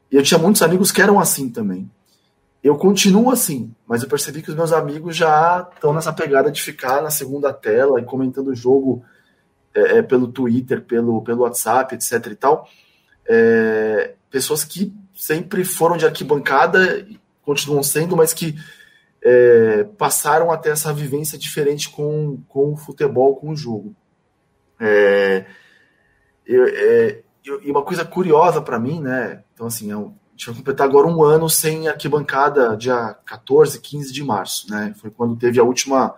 E 0.09 0.15
eu 0.15 0.23
tinha 0.23 0.37
muitos 0.37 0.61
amigos 0.61 0.93
que 0.93 1.01
eram 1.01 1.19
assim 1.19 1.49
também. 1.49 1.91
Eu 2.63 2.75
continuo 2.75 3.31
assim, 3.31 3.73
mas 3.85 4.01
eu 4.01 4.09
percebi 4.09 4.41
que 4.41 4.49
os 4.49 4.55
meus 4.55 4.73
amigos 4.73 5.15
já 5.15 5.67
estão 5.73 5.93
nessa 5.93 6.11
pegada 6.11 6.51
de 6.51 6.61
ficar 6.61 7.01
na 7.01 7.09
segunda 7.09 7.53
tela 7.53 7.99
e 7.99 8.05
comentando 8.05 8.47
o 8.47 8.55
jogo 8.55 9.03
é, 9.73 9.99
é, 9.99 10.01
pelo 10.01 10.27
Twitter, 10.27 10.81
pelo, 10.81 11.21
pelo 11.21 11.43
WhatsApp, 11.43 11.93
etc 11.93 12.25
e 12.31 12.35
tal. 12.35 12.67
É, 13.27 14.15
pessoas 14.29 14.63
que 14.63 14.93
sempre 15.13 15.63
foram 15.63 15.97
de 15.97 16.05
arquibancada, 16.05 17.07
continuam 17.43 17.83
sendo, 17.83 18.17
mas 18.17 18.33
que 18.33 18.55
é, 19.21 19.83
passaram 19.97 20.51
a 20.51 20.57
ter 20.57 20.69
essa 20.69 20.91
vivência 20.93 21.37
diferente 21.37 21.89
com, 21.89 22.41
com 22.47 22.73
o 22.73 22.77
futebol, 22.77 23.35
com 23.35 23.49
o 23.49 23.55
jogo. 23.55 23.95
É, 24.79 25.45
é, 26.47 27.21
e 27.63 27.71
uma 27.71 27.83
coisa 27.83 28.03
curiosa 28.03 28.61
para 28.61 28.79
mim, 28.79 29.01
né? 29.01 29.43
Então, 29.53 29.67
assim, 29.67 29.91
é 29.91 29.97
um, 29.97 30.13
gente 30.37 30.45
vai 30.45 30.55
completar 30.55 30.87
agora 30.87 31.07
um 31.07 31.23
ano 31.23 31.49
sem 31.49 31.87
arquibancada, 31.87 32.77
dia 32.77 33.15
14, 33.25 33.81
15 33.81 34.13
de 34.13 34.23
março, 34.23 34.69
né? 34.69 34.93
Foi 34.95 35.09
quando 35.09 35.35
teve 35.35 35.59
a 35.59 35.63
última 35.63 36.13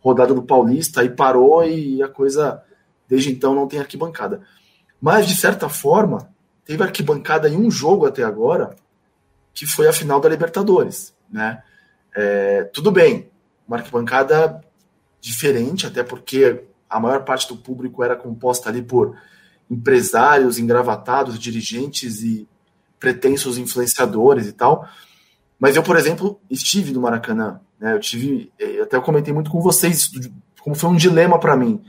rodada 0.00 0.32
do 0.32 0.42
Paulista, 0.42 1.00
aí 1.00 1.10
parou 1.10 1.64
e 1.64 2.00
a 2.00 2.06
coisa, 2.06 2.62
desde 3.08 3.32
então, 3.32 3.56
não 3.56 3.66
tem 3.66 3.80
arquibancada. 3.80 4.40
Mas, 5.00 5.26
de 5.26 5.34
certa 5.34 5.68
forma, 5.68 6.30
teve 6.64 6.82
arquibancada 6.82 7.48
em 7.48 7.56
um 7.56 7.68
jogo 7.68 8.06
até 8.06 8.22
agora, 8.22 8.76
que 9.52 9.66
foi 9.66 9.88
a 9.88 9.92
final 9.92 10.20
da 10.20 10.28
Libertadores, 10.28 11.12
né? 11.28 11.60
É, 12.14 12.64
tudo 12.72 12.92
bem, 12.92 13.28
uma 13.66 13.78
arquibancada 13.78 14.64
diferente, 15.20 15.86
até 15.86 16.04
porque 16.04 16.64
a 16.88 17.00
maior 17.00 17.24
parte 17.24 17.48
do 17.48 17.56
público 17.56 18.02
era 18.02 18.14
composta 18.14 18.68
ali 18.68 18.80
por 18.80 19.18
empresários 19.68 20.56
engravatados, 20.56 21.36
dirigentes 21.36 22.22
e 22.22 22.48
pretensos 22.98 23.58
influenciadores 23.58 24.46
e 24.46 24.52
tal. 24.52 24.88
Mas 25.58 25.76
eu, 25.76 25.82
por 25.82 25.96
exemplo, 25.96 26.40
estive 26.50 26.92
no 26.92 27.00
Maracanã. 27.00 27.60
Né? 27.78 27.94
Eu 27.94 28.00
tive, 28.00 28.52
eu 28.58 28.84
até 28.84 29.00
comentei 29.00 29.32
muito 29.32 29.50
com 29.50 29.60
vocês, 29.60 30.10
como 30.60 30.76
foi 30.76 30.90
um 30.90 30.96
dilema 30.96 31.38
para 31.38 31.56
mim 31.56 31.82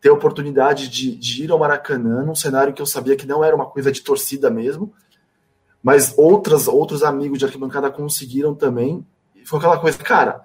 ter 0.00 0.10
a 0.10 0.12
oportunidade 0.12 0.88
de, 0.88 1.16
de, 1.16 1.44
ir 1.44 1.50
ao 1.50 1.58
Maracanã 1.58 2.22
num 2.22 2.34
cenário 2.34 2.72
que 2.72 2.80
eu 2.80 2.86
sabia 2.86 3.16
que 3.16 3.26
não 3.26 3.42
era 3.42 3.54
uma 3.54 3.66
coisa 3.66 3.90
de 3.90 4.00
torcida 4.00 4.48
mesmo, 4.48 4.92
mas 5.82 6.14
outras, 6.16 6.68
outros 6.68 7.02
amigos 7.02 7.38
de 7.38 7.44
arquibancada 7.44 7.90
conseguiram 7.90 8.54
também. 8.54 9.04
E 9.34 9.44
foi 9.44 9.58
aquela 9.58 9.78
coisa, 9.78 9.98
cara, 9.98 10.40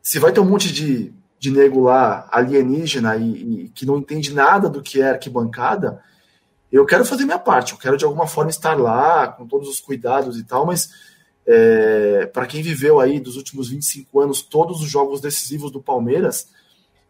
se 0.00 0.18
vai 0.18 0.32
ter 0.32 0.40
um 0.40 0.46
monte 0.46 0.72
de, 0.72 1.12
de 1.38 1.50
nego 1.50 1.80
lá 1.80 2.26
alienígena 2.30 3.16
e, 3.16 3.64
e 3.64 3.68
que 3.70 3.84
não 3.84 3.98
entende 3.98 4.32
nada 4.32 4.70
do 4.70 4.80
que 4.80 5.02
é 5.02 5.10
arquibancada, 5.10 6.00
eu 6.72 6.86
quero 6.86 7.04
fazer 7.04 7.24
minha 7.24 7.38
parte, 7.38 7.72
eu 7.72 7.78
quero 7.78 7.98
de 7.98 8.04
alguma 8.04 8.26
forma 8.26 8.50
estar 8.50 8.78
lá, 8.78 9.28
com 9.28 9.46
todos 9.46 9.68
os 9.68 9.78
cuidados 9.78 10.38
e 10.38 10.44
tal, 10.44 10.64
mas 10.64 10.90
é, 11.46 12.26
para 12.32 12.46
quem 12.46 12.62
viveu 12.62 12.98
aí 12.98 13.20
dos 13.20 13.36
últimos 13.36 13.68
25 13.68 14.20
anos 14.20 14.40
todos 14.40 14.80
os 14.80 14.90
jogos 14.90 15.20
decisivos 15.20 15.70
do 15.70 15.82
Palmeiras, 15.82 16.48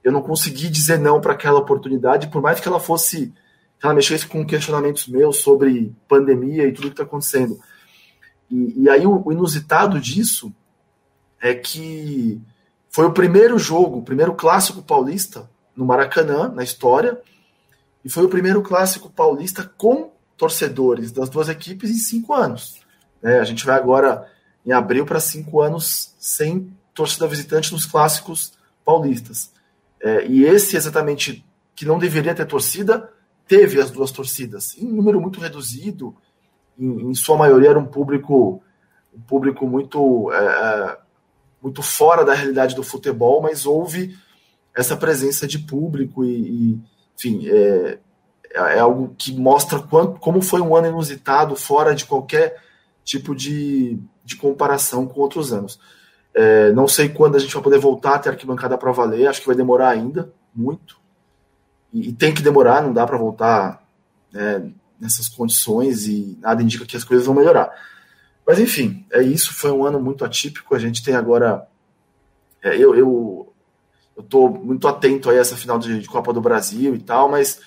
eu 0.03 0.11
não 0.11 0.21
consegui 0.21 0.69
dizer 0.69 0.99
não 0.99 1.21
para 1.21 1.33
aquela 1.33 1.61
oportunidade, 1.61 2.27
por 2.29 2.43
mais 2.43 2.59
que 2.59 2.67
ela 2.67 2.81
fosse, 2.81 3.33
que 3.79 3.87
ela 3.87 3.95
mexesse 3.95 4.27
com 4.27 4.45
questionamentos 4.45 5.07
meus 5.07 5.39
sobre 5.39 5.95
pandemia 6.09 6.67
e 6.67 6.73
tudo 6.73 6.89
que 6.89 6.95
está 6.95 7.05
acontecendo. 7.05 7.59
E, 8.51 8.83
e, 8.83 8.89
aí 8.89 9.07
o, 9.07 9.23
o 9.25 9.33
inusitado 9.33 10.01
disso 10.01 10.53
é 11.41 11.55
que 11.55 12.41
foi 12.91 13.07
o 13.07 13.13
primeiro 13.13 13.59
jogo, 13.59 13.99
o 13.99 14.03
primeiro 14.03 14.35
clássico 14.35 14.83
paulista 14.83 15.49
no 15.75 15.87
Maracanã, 15.87 16.49
na 16.49 16.65
história, 16.65 17.21
e 18.05 18.11
foi 18.11 18.25
o 18.25 18.29
primeiro 18.29 18.63
clássico 18.63 19.11
paulista 19.11 19.71
com 19.77 20.13
torcedores 20.37 21.13
das 21.13 21.29
duas 21.29 21.49
equipes 21.49 21.91
em 21.91 21.99
cinco 21.99 22.35
anos. 22.35 22.81
É, 23.23 23.39
a 23.39 23.45
gente 23.45 23.65
vai 23.65 23.77
agora 23.77 24.29
em 24.67 24.73
abril 24.73 25.07
para 25.07 25.21
cinco 25.21 25.61
anos 25.61 26.15
sem 26.19 26.73
torcida 26.95 27.27
visitante 27.27 27.73
nos 27.73 27.87
clássicos 27.87 28.53
paulistas. 28.85 29.53
É, 30.01 30.27
e 30.27 30.45
esse 30.45 30.77
exatamente 30.77 31.45
que 31.75 31.85
não 31.85 31.99
deveria 31.99 32.35
ter 32.35 32.47
torcida, 32.47 33.09
teve 33.47 33.81
as 33.81 33.91
duas 33.91 34.11
torcidas, 34.11 34.77
em 34.77 34.87
número 34.87 35.21
muito 35.21 35.41
reduzido, 35.41 36.15
em, 36.79 37.11
em 37.11 37.15
sua 37.15 37.37
maioria 37.37 37.71
era 37.71 37.79
um 37.79 37.87
público 37.87 38.63
um 39.15 39.21
público 39.21 39.67
muito 39.67 40.33
é, 40.33 40.37
é, 40.37 40.99
muito 41.63 41.83
fora 41.83 42.25
da 42.25 42.35
realidade 42.35 42.75
do 42.75 42.83
futebol, 42.83 43.43
mas 43.43 43.67
houve 43.67 44.17
essa 44.75 44.97
presença 44.97 45.47
de 45.47 45.59
público 45.59 46.25
e, 46.25 46.73
e 46.73 46.81
enfim, 47.23 47.49
é, 47.49 47.99
é, 48.55 48.79
algo 48.81 49.15
que 49.17 49.33
mostra 49.33 49.79
quanto, 49.79 50.19
como 50.19 50.43
foi 50.43 50.61
um 50.61 50.75
ano 50.75 50.89
inusitado, 50.89 51.55
fora 51.55 51.95
de 51.95 52.05
qualquer 52.05 52.61
tipo 53.05 53.35
de, 53.35 53.99
de 54.25 54.37
comparação 54.37 55.07
com 55.07 55.21
outros 55.21 55.53
anos. 55.53 55.79
É, 56.35 56.73
não 56.73 56.89
sei 56.89 57.09
quando 57.09 57.37
a 57.37 57.39
gente 57.39 57.55
vai 57.55 57.63
poder 57.63 57.79
voltar 57.79 58.15
a 58.15 58.19
ter 58.19 58.31
arquibancada 58.31 58.77
para 58.77 58.91
valer, 58.91 59.27
acho 59.27 59.41
que 59.41 59.47
vai 59.47 59.57
demorar 59.57 59.91
ainda, 59.91 60.33
muito. 60.55 60.99
E, 61.93 62.09
e 62.09 62.13
tem 62.13 62.35
que 62.35 62.43
demorar, 62.43 62.83
não 62.83 62.93
dá 62.93 63.07
para 63.07 63.19
voltar 63.19 63.87
né, 64.33 64.73
nessas 64.99 65.29
condições 65.29 66.07
e 66.07 66.39
nada 66.41 66.63
indica 66.63 66.87
que 66.87 66.97
as 66.97 67.05
coisas 67.05 67.27
vão 67.27 67.35
melhorar. 67.35 67.71
Mas 68.47 68.59
enfim, 68.59 69.07
é 69.13 69.23
isso. 69.23 69.55
Foi 69.55 69.71
um 69.71 69.85
ano 69.85 70.01
muito 70.01 70.25
atípico. 70.25 70.75
A 70.75 70.79
gente 70.79 71.03
tem 71.05 71.15
agora. 71.15 71.65
É, 72.61 72.77
eu, 72.77 72.95
eu 72.97 73.52
eu 74.17 74.23
tô 74.23 74.49
muito 74.49 74.87
atento 74.87 75.31
a 75.31 75.35
essa 75.35 75.57
final 75.57 75.79
de, 75.79 76.01
de, 76.01 76.09
Copa 76.09 76.33
do 76.33 76.41
Brasil 76.41 76.95
e 76.95 76.99
tal, 76.99 77.29
mas 77.29 77.61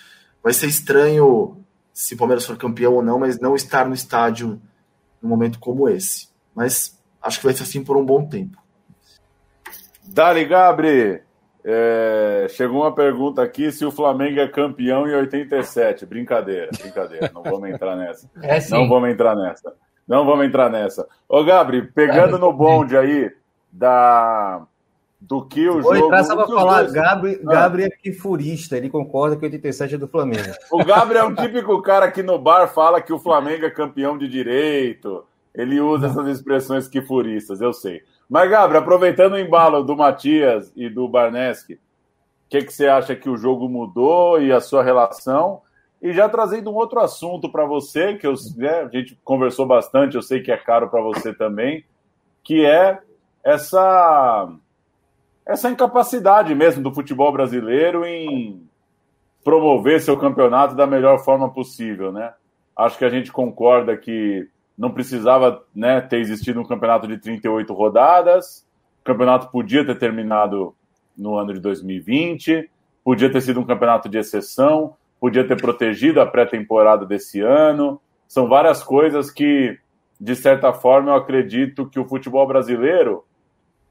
vai 0.43 0.53
ser 0.53 0.67
estranho 0.67 1.57
se 1.93 2.13
o 2.13 2.17
Palmeiras 2.17 2.45
for 2.45 2.57
campeão 2.57 2.93
ou 2.93 3.03
não, 3.03 3.19
mas 3.19 3.39
não 3.39 3.55
estar 3.55 3.87
no 3.87 3.93
estádio 3.93 4.61
num 5.21 5.29
momento 5.29 5.59
como 5.59 5.89
esse. 5.89 6.29
Mas 6.53 6.99
acho 7.21 7.39
que 7.39 7.45
vai 7.45 7.53
ser 7.53 7.63
assim 7.63 7.83
por 7.83 7.97
um 7.97 8.05
bom 8.05 8.25
tempo. 8.27 8.57
Dali 10.03 10.45
Gabri, 10.45 11.21
é, 11.63 12.45
chegou 12.49 12.81
uma 12.81 12.93
pergunta 12.93 13.41
aqui 13.41 13.71
se 13.71 13.83
o 13.83 13.91
Flamengo 13.91 14.39
é 14.39 14.47
campeão 14.47 15.07
em 15.07 15.15
87. 15.15 16.05
Brincadeira, 16.05 16.69
brincadeira. 16.79 17.31
Não 17.33 17.41
vamos 17.41 17.69
entrar 17.69 17.95
nessa. 17.95 18.29
É 18.43 18.59
não 18.69 18.87
vamos 18.87 19.09
entrar 19.09 19.35
nessa. 19.35 19.73
Não 20.07 20.25
vamos 20.25 20.45
entrar 20.45 20.69
nessa. 20.69 21.07
Ô, 21.27 21.43
Gabri, 21.43 21.81
pegando 21.91 22.37
no 22.37 22.53
bonde 22.53 22.95
aí 22.95 23.31
da 23.71 24.61
do 25.27 25.43
que 25.43 25.67
o 25.67 25.81
Vou 25.81 25.95
jogo. 25.95 26.05
Entrar 26.07 26.23
só 26.23 26.35
para 26.35 26.47
falar, 26.47 26.81
dois... 26.81 26.93
Gabri, 26.93 27.41
ah. 27.45 27.51
Gabri 27.51 27.83
é 27.83 27.89
que 27.89 28.11
furista, 28.11 28.77
ele 28.77 28.89
concorda 28.89 29.35
que 29.35 29.45
87 29.45 29.95
é 29.95 29.97
do 29.97 30.07
Flamengo. 30.07 30.53
O 30.71 30.83
Gabri 30.83 31.17
é 31.17 31.23
um 31.23 31.33
típico 31.33 31.81
cara 31.81 32.11
que 32.11 32.21
no 32.21 32.37
bar 32.37 32.67
fala 32.67 33.01
que 33.01 33.13
o 33.13 33.19
Flamengo 33.19 33.65
é 33.65 33.69
campeão 33.69 34.17
de 34.17 34.27
direito. 34.27 35.25
Ele 35.53 35.79
usa 35.79 36.07
essas 36.07 36.27
expressões 36.27 36.87
que 36.87 37.01
furistas, 37.01 37.61
eu 37.61 37.73
sei. 37.73 38.01
Mas, 38.29 38.49
Gabriel, 38.49 38.81
aproveitando 38.81 39.33
o 39.33 39.39
embalo 39.39 39.83
do 39.83 39.95
Matias 39.95 40.71
e 40.75 40.89
do 40.89 41.07
Barneski, 41.07 41.75
o 41.75 41.79
que, 42.49 42.61
que 42.61 42.73
você 42.73 42.87
acha 42.87 43.15
que 43.15 43.29
o 43.29 43.37
jogo 43.37 43.69
mudou 43.69 44.41
e 44.41 44.51
a 44.51 44.59
sua 44.59 44.83
relação? 44.83 45.61
E 46.01 46.11
já 46.11 46.27
trazendo 46.27 46.71
um 46.71 46.75
outro 46.75 46.99
assunto 46.99 47.49
para 47.51 47.65
você, 47.65 48.15
que 48.15 48.27
eu, 48.27 48.33
né, 48.57 48.81
a 48.81 48.87
gente 48.89 49.17
conversou 49.23 49.65
bastante, 49.65 50.15
eu 50.15 50.21
sei 50.21 50.41
que 50.41 50.51
é 50.51 50.57
caro 50.57 50.89
para 50.89 51.01
você 51.01 51.33
também, 51.33 51.85
que 52.43 52.65
é 52.65 52.99
essa, 53.43 54.49
essa 55.45 55.69
incapacidade 55.69 56.55
mesmo 56.55 56.81
do 56.81 56.93
futebol 56.93 57.31
brasileiro 57.31 58.05
em 58.05 58.67
promover 59.43 60.01
seu 60.01 60.17
campeonato 60.17 60.75
da 60.75 60.87
melhor 60.87 61.23
forma 61.23 61.51
possível, 61.51 62.11
né? 62.11 62.33
Acho 62.75 62.97
que 62.97 63.05
a 63.05 63.09
gente 63.09 63.31
concorda 63.31 63.95
que 63.95 64.47
não 64.77 64.91
precisava 64.91 65.63
né, 65.73 66.01
ter 66.01 66.19
existido 66.19 66.59
um 66.59 66.65
campeonato 66.65 67.07
de 67.07 67.17
38 67.17 67.73
rodadas, 67.73 68.65
o 69.01 69.05
campeonato 69.05 69.49
podia 69.49 69.85
ter 69.85 69.97
terminado 69.97 70.75
no 71.17 71.37
ano 71.37 71.53
de 71.53 71.59
2020, 71.59 72.69
podia 73.03 73.31
ter 73.31 73.39
sido 73.39 73.59
um 73.59 73.65
campeonato 73.65 74.09
de 74.09 74.17
exceção, 74.17 74.95
podia 75.19 75.47
ter 75.47 75.61
protegido 75.61 76.19
a 76.19 76.25
pré-temporada 76.25 77.05
desse 77.05 77.39
ano. 77.39 78.01
São 78.27 78.49
várias 78.49 78.83
coisas 78.83 79.31
que, 79.31 79.77
de 80.19 80.35
certa 80.35 80.73
forma, 80.73 81.11
eu 81.11 81.15
acredito 81.15 81.87
que 81.87 81.99
o 81.99 82.05
futebol 82.05 82.45
brasileiro, 82.47 83.23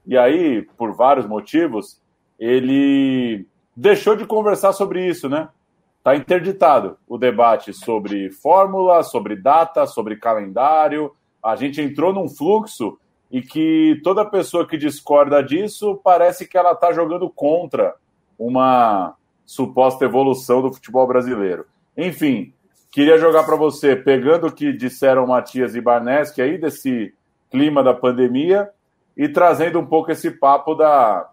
e 0.07 0.17
aí, 0.17 0.61
por 0.77 0.93
vários 0.93 1.25
motivos, 1.25 1.99
ele 2.39 3.45
deixou 3.75 4.15
de 4.15 4.25
conversar 4.25 4.73
sobre 4.73 5.07
isso, 5.07 5.27
né? 5.27 5.49
Está 5.97 6.15
interditado 6.15 6.97
o 7.07 7.17
debate 7.17 7.73
sobre 7.73 8.29
fórmula, 8.29 9.01
sobre 9.01 9.35
data, 9.35 9.87
sobre 9.87 10.17
calendário. 10.17 11.11
A 11.43 11.55
gente 11.55 11.81
entrou 11.81 12.13
num 12.13 12.29
fluxo 12.29 12.99
e 13.31 13.41
que 13.41 13.99
toda 14.03 14.23
pessoa 14.23 14.67
que 14.67 14.77
discorda 14.77 15.41
disso 15.41 15.99
parece 16.03 16.47
que 16.47 16.57
ela 16.57 16.73
está 16.73 16.93
jogando 16.93 17.27
contra 17.29 17.95
uma 18.37 19.15
suposta 19.45 20.05
evolução 20.05 20.61
do 20.61 20.71
futebol 20.71 21.07
brasileiro. 21.07 21.65
Enfim, 21.97 22.53
queria 22.91 23.17
jogar 23.17 23.43
para 23.43 23.55
você, 23.55 23.95
pegando 23.95 24.47
o 24.47 24.51
que 24.51 24.71
disseram 24.71 25.25
Matias 25.25 25.75
e 25.75 25.81
Barneski 25.81 26.41
aí 26.41 26.57
desse 26.57 27.13
clima 27.49 27.81
da 27.81 27.93
pandemia 27.93 28.69
e 29.15 29.29
trazendo 29.29 29.79
um 29.79 29.85
pouco 29.85 30.11
esse 30.11 30.31
papo 30.31 30.75
da 30.75 31.29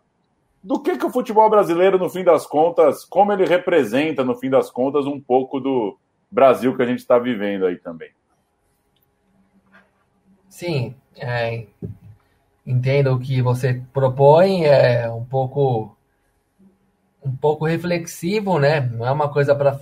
do 0.62 0.81
que, 0.81 0.97
que 0.97 1.05
o 1.05 1.11
futebol 1.11 1.51
brasileiro, 1.51 1.99
no 1.99 2.09
fim 2.09 2.23
das 2.23 2.47
contas, 2.47 3.05
como 3.05 3.33
ele 3.33 3.45
representa, 3.45 4.23
no 4.23 4.37
fim 4.37 4.49
das 4.49 4.71
contas, 4.71 5.07
um 5.07 5.21
pouco 5.21 5.59
do 5.59 5.99
Brasil 6.31 6.77
que 6.77 6.83
a 6.83 6.87
gente 6.87 7.01
está 7.01 7.18
vivendo 7.18 7.66
aí 7.66 7.77
também. 7.77 8.11
Sim, 10.49 10.95
é, 11.16 11.66
entendo 12.64 13.12
o 13.12 13.18
que 13.18 13.42
você 13.42 13.83
propõe, 13.92 14.64
é 14.64 15.11
um 15.11 15.25
pouco 15.25 15.97
um 17.25 17.35
pouco 17.35 17.64
reflexivo, 17.64 18.59
né? 18.59 18.81
Não 18.81 19.07
é 19.07 19.11
uma 19.11 19.29
coisa 19.29 19.55
para 19.55 19.81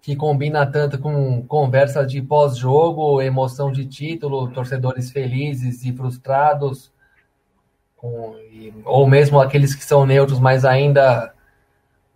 que 0.00 0.16
combina 0.16 0.66
tanto 0.66 0.98
com 0.98 1.42
conversa 1.46 2.04
de 2.04 2.20
pós-jogo, 2.20 3.22
emoção 3.22 3.70
de 3.70 3.86
título, 3.86 4.50
torcedores 4.52 5.10
felizes 5.10 5.84
e 5.84 5.92
frustrados 5.92 6.91
com, 8.02 8.36
e, 8.50 8.74
ou 8.84 9.06
mesmo 9.06 9.40
aqueles 9.40 9.76
que 9.76 9.84
são 9.84 10.04
neutros, 10.04 10.40
mas 10.40 10.64
ainda 10.64 11.32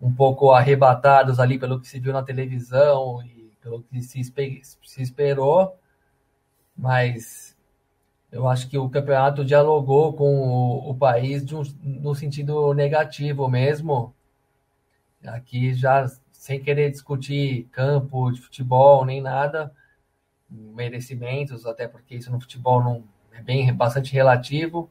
um 0.01 0.13
pouco 0.13 0.51
arrebatados 0.51 1.39
ali 1.39 1.57
pelo 1.57 1.79
que 1.79 1.87
se 1.87 1.97
viu 1.97 2.11
na 2.11 2.21
televisão 2.21 3.23
e 3.23 3.53
pelo 3.61 3.81
que 3.81 4.01
se, 4.01 4.21
se 4.21 5.01
esperou, 5.01 5.79
mas 6.75 7.55
eu 8.29 8.47
acho 8.49 8.67
que 8.69 8.77
o 8.77 8.89
campeonato 8.89 9.45
dialogou 9.45 10.11
com 10.11 10.41
o, 10.41 10.89
o 10.91 10.95
país 10.95 11.49
um, 11.53 11.63
no 11.81 12.13
sentido 12.13 12.73
negativo 12.73 13.47
mesmo. 13.47 14.13
Aqui 15.25 15.73
já 15.73 16.05
sem 16.33 16.61
querer 16.61 16.91
discutir 16.91 17.63
campo 17.71 18.29
de 18.31 18.41
futebol 18.41 19.05
nem 19.05 19.21
nada, 19.21 19.73
merecimentos, 20.49 21.65
até 21.65 21.87
porque 21.87 22.15
isso 22.15 22.29
no 22.29 22.41
futebol 22.41 22.83
não 22.83 23.03
é 23.31 23.41
bem 23.41 23.73
bastante 23.73 24.13
relativo, 24.13 24.89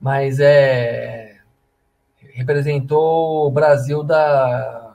mas 0.00 0.38
é 0.40 1.38
representou 2.38 3.48
o 3.48 3.50
Brasil 3.50 4.04
da, 4.04 4.94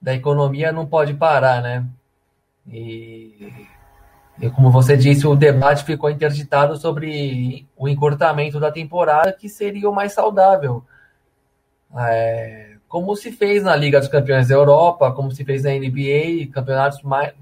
da 0.00 0.14
economia 0.14 0.70
não 0.70 0.86
pode 0.86 1.12
parar, 1.14 1.60
né? 1.60 1.84
E, 2.68 3.66
e, 4.40 4.48
como 4.50 4.70
você 4.70 4.96
disse, 4.96 5.26
o 5.26 5.34
debate 5.34 5.84
ficou 5.84 6.08
interditado 6.08 6.76
sobre 6.76 7.66
o 7.76 7.88
encurtamento 7.88 8.60
da 8.60 8.70
temporada, 8.70 9.32
que 9.32 9.48
seria 9.48 9.90
o 9.90 9.94
mais 9.94 10.12
saudável. 10.12 10.84
É, 11.96 12.76
como 12.88 13.16
se 13.16 13.32
fez 13.32 13.64
na 13.64 13.74
Liga 13.74 13.98
dos 13.98 14.08
Campeões 14.08 14.48
da 14.48 14.54
Europa, 14.54 15.12
como 15.12 15.32
se 15.32 15.44
fez 15.44 15.64
na 15.64 15.70
NBA, 15.70 16.52
campeonatos 16.52 17.02
mais, 17.02 17.32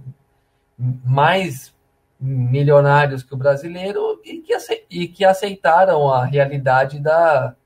mais 0.78 1.74
milionários 2.20 3.22
que 3.22 3.32
o 3.32 3.36
brasileiro 3.36 4.20
e 4.24 4.38
que, 4.38 4.54
e 4.90 5.08
que 5.08 5.24
aceitaram 5.24 6.12
a 6.12 6.24
realidade 6.24 7.00
da, 7.00 7.56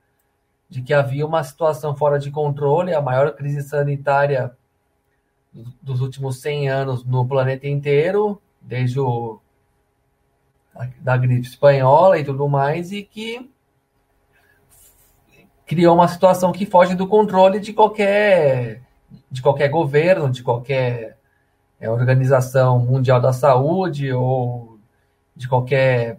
de 0.68 0.80
que 0.80 0.94
havia 0.94 1.26
uma 1.26 1.42
situação 1.42 1.96
fora 1.96 2.18
de 2.18 2.30
controle, 2.30 2.94
a 2.94 3.00
maior 3.02 3.34
crise 3.34 3.62
sanitária 3.62 4.56
dos 5.82 6.00
últimos 6.00 6.40
100 6.40 6.68
anos 6.68 7.04
no 7.04 7.26
planeta 7.26 7.66
inteiro, 7.66 8.40
desde 8.60 9.00
o 9.00 9.40
da 10.98 11.16
gripe 11.16 11.46
espanhola 11.46 12.18
e 12.18 12.24
tudo 12.24 12.48
mais, 12.48 12.90
e 12.90 13.04
que 13.04 13.48
criou 15.64 15.94
uma 15.94 16.08
situação 16.08 16.50
que 16.50 16.66
foge 16.66 16.94
do 16.94 17.06
controle 17.06 17.60
de 17.60 17.72
qualquer 17.72 18.82
de 19.30 19.40
qualquer 19.40 19.68
governo, 19.68 20.30
de 20.30 20.42
qualquer 20.42 21.16
é, 21.84 21.90
Organização 21.90 22.78
Mundial 22.78 23.20
da 23.20 23.32
Saúde 23.32 24.10
ou 24.12 24.78
de 25.36 25.46
qualquer 25.46 26.18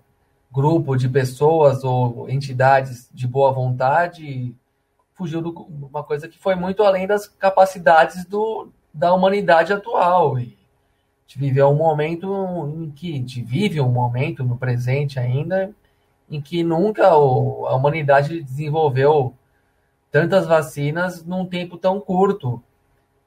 grupo 0.51 0.95
de 0.95 1.09
pessoas 1.09 1.83
ou 1.83 2.29
entidades 2.29 3.09
de 3.11 3.27
boa 3.27 3.51
vontade 3.51 4.55
fugiu 5.15 5.41
de 5.41 5.49
uma 5.49 6.03
coisa 6.03 6.27
que 6.27 6.37
foi 6.37 6.55
muito 6.55 6.83
além 6.83 7.07
das 7.07 7.27
capacidades 7.27 8.25
do, 8.25 8.69
da 8.93 9.13
humanidade 9.13 9.73
atual. 9.73 10.37
E 10.37 10.43
a 10.43 11.21
gente 11.27 11.39
viveu 11.39 11.69
um 11.69 11.75
momento 11.75 12.71
em 12.77 12.91
que 12.91 13.13
a 13.13 13.15
gente 13.15 13.41
vive 13.41 13.81
um 13.81 13.91
momento 13.91 14.43
no 14.43 14.57
presente 14.57 15.19
ainda 15.19 15.73
em 16.29 16.41
que 16.41 16.63
nunca 16.63 17.07
a 17.07 17.75
humanidade 17.75 18.43
desenvolveu 18.43 19.33
tantas 20.11 20.45
vacinas 20.45 21.23
num 21.23 21.45
tempo 21.45 21.77
tão 21.77 21.99
curto, 21.99 22.61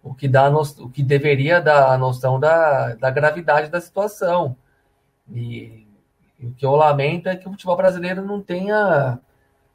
o 0.03 0.15
que 0.15 0.29
dá 0.29 0.49
o 0.51 0.89
que 0.91 1.03
deveria 1.03 1.61
dar 1.61 1.93
a 1.93 1.99
noção 1.99 2.39
da, 2.39 2.95
da 2.95 3.11
gravidade 3.11 3.71
da 3.71 3.81
situação. 3.81 4.57
E, 5.31 5.87
e 6.39 6.47
o 6.47 6.55
que 6.55 6.65
eu 6.65 6.73
lamento 6.73 7.29
é 7.29 7.37
que 7.37 7.47
o 7.47 7.51
futebol 7.51 7.77
brasileiro 7.77 8.25
não 8.25 8.41
tenha 8.41 9.19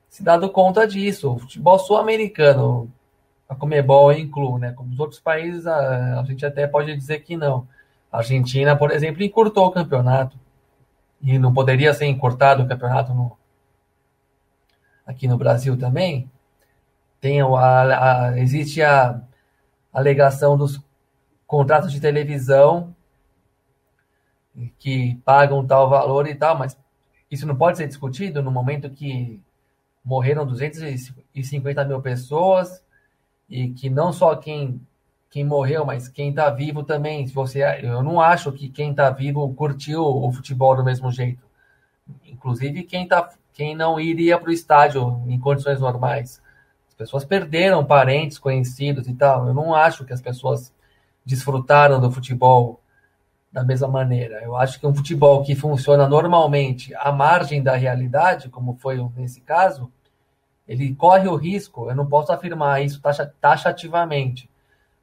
se 0.09 0.23
dado 0.23 0.49
conta 0.49 0.87
disso. 0.87 1.33
O 1.33 1.39
futebol 1.39 1.77
sul-americano, 1.79 2.91
a 3.49 3.55
Comebol 3.55 4.11
inclui, 4.13 4.59
né? 4.59 4.71
Como 4.71 4.91
os 4.91 4.99
outros 4.99 5.19
países, 5.19 5.67
a, 5.67 6.19
a 6.19 6.23
gente 6.23 6.45
até 6.45 6.67
pode 6.67 6.95
dizer 6.95 7.19
que 7.19 7.35
não. 7.35 7.67
A 8.11 8.19
Argentina, 8.19 8.75
por 8.75 8.91
exemplo, 8.91 9.23
encurtou 9.23 9.65
o 9.65 9.71
campeonato. 9.71 10.37
E 11.21 11.39
não 11.39 11.53
poderia 11.53 11.93
ser 11.93 12.05
encurtado 12.05 12.63
o 12.63 12.67
campeonato 12.67 13.13
no, 13.13 13.37
aqui 15.05 15.27
no 15.27 15.37
Brasil 15.37 15.77
também. 15.77 16.29
Tem 17.19 17.41
a, 17.41 17.45
a, 17.47 18.39
existe 18.39 18.81
a 18.81 19.21
alegação 19.93 20.57
dos 20.57 20.81
contratos 21.45 21.91
de 21.91 22.01
televisão 22.01 22.95
que 24.79 25.15
pagam 25.25 25.65
tal 25.65 25.89
valor 25.89 26.27
e 26.27 26.35
tal, 26.35 26.57
mas 26.57 26.77
isso 27.29 27.47
não 27.47 27.55
pode 27.55 27.77
ser 27.77 27.87
discutido 27.87 28.41
no 28.41 28.51
momento 28.51 28.89
que 28.89 29.39
morreram 30.03 30.45
250 30.45 31.85
mil 31.85 32.01
pessoas 32.01 32.83
e 33.49 33.69
que 33.69 33.89
não 33.89 34.11
só 34.11 34.35
quem 34.35 34.81
quem 35.33 35.43
morreu, 35.43 35.83
mas 35.83 36.07
quem 36.07 36.29
está 36.29 36.51
vivo 36.51 36.83
também. 36.83 37.25
Se 37.25 37.33
você, 37.33 37.63
eu 37.81 38.03
não 38.03 38.21
acho 38.21 38.51
que 38.51 38.69
quem 38.69 38.91
está 38.91 39.09
vivo 39.09 39.51
curtiu 39.55 40.03
o 40.03 40.31
futebol 40.31 40.75
do 40.75 40.83
mesmo 40.83 41.11
jeito. 41.11 41.43
Inclusive 42.23 42.83
quem 42.83 43.07
tá, 43.07 43.27
quem 43.51 43.75
não 43.75 43.99
iria 43.99 44.37
para 44.37 44.51
o 44.51 44.53
estádio 44.53 45.23
em 45.27 45.39
condições 45.39 45.79
normais. 45.79 46.39
As 46.93 46.97
pessoas 46.97 47.25
perderam 47.25 47.83
parentes, 47.83 48.37
conhecidos 48.37 49.07
e 49.07 49.15
tal. 49.15 49.47
Eu 49.47 49.53
não 49.53 49.73
acho 49.73 50.05
que 50.05 50.13
as 50.13 50.21
pessoas 50.21 50.71
desfrutaram 51.25 51.99
do 51.99 52.11
futebol 52.11 52.79
da 53.51 53.63
mesma 53.63 53.87
maneira. 53.87 54.43
Eu 54.43 54.55
acho 54.55 54.79
que 54.79 54.85
um 54.85 54.93
futebol 54.93 55.43
que 55.43 55.55
funciona 55.55 56.07
normalmente 56.07 56.93
à 56.95 57.11
margem 57.11 57.63
da 57.63 57.75
realidade, 57.75 58.49
como 58.49 58.75
foi 58.75 59.03
nesse 59.15 59.41
caso, 59.41 59.91
ele 60.67 60.93
corre 60.95 61.27
o 61.27 61.35
risco, 61.35 61.89
eu 61.89 61.95
não 61.95 62.05
posso 62.05 62.31
afirmar 62.31 62.83
isso 62.83 63.01
taxativamente, 63.41 64.49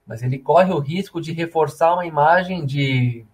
mas 0.07 0.22
ele 0.22 0.38
corre 0.38 0.72
o 0.72 0.78
risco 0.78 1.20
de 1.20 1.32
reforçar 1.32 1.93
uma 1.93 2.07
imagem 2.07 2.64
de, 2.64 3.26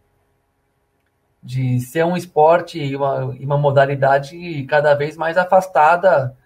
de 1.43 1.81
ser 1.81 2.05
um 2.05 2.17
esporte 2.17 2.79
e 2.79 2.97
uma, 2.97 3.25
uma 3.25 3.59
modalidade 3.59 4.65
cada 4.65 4.95
vez 4.95 5.17
mais 5.17 5.37
afastada 5.37 6.37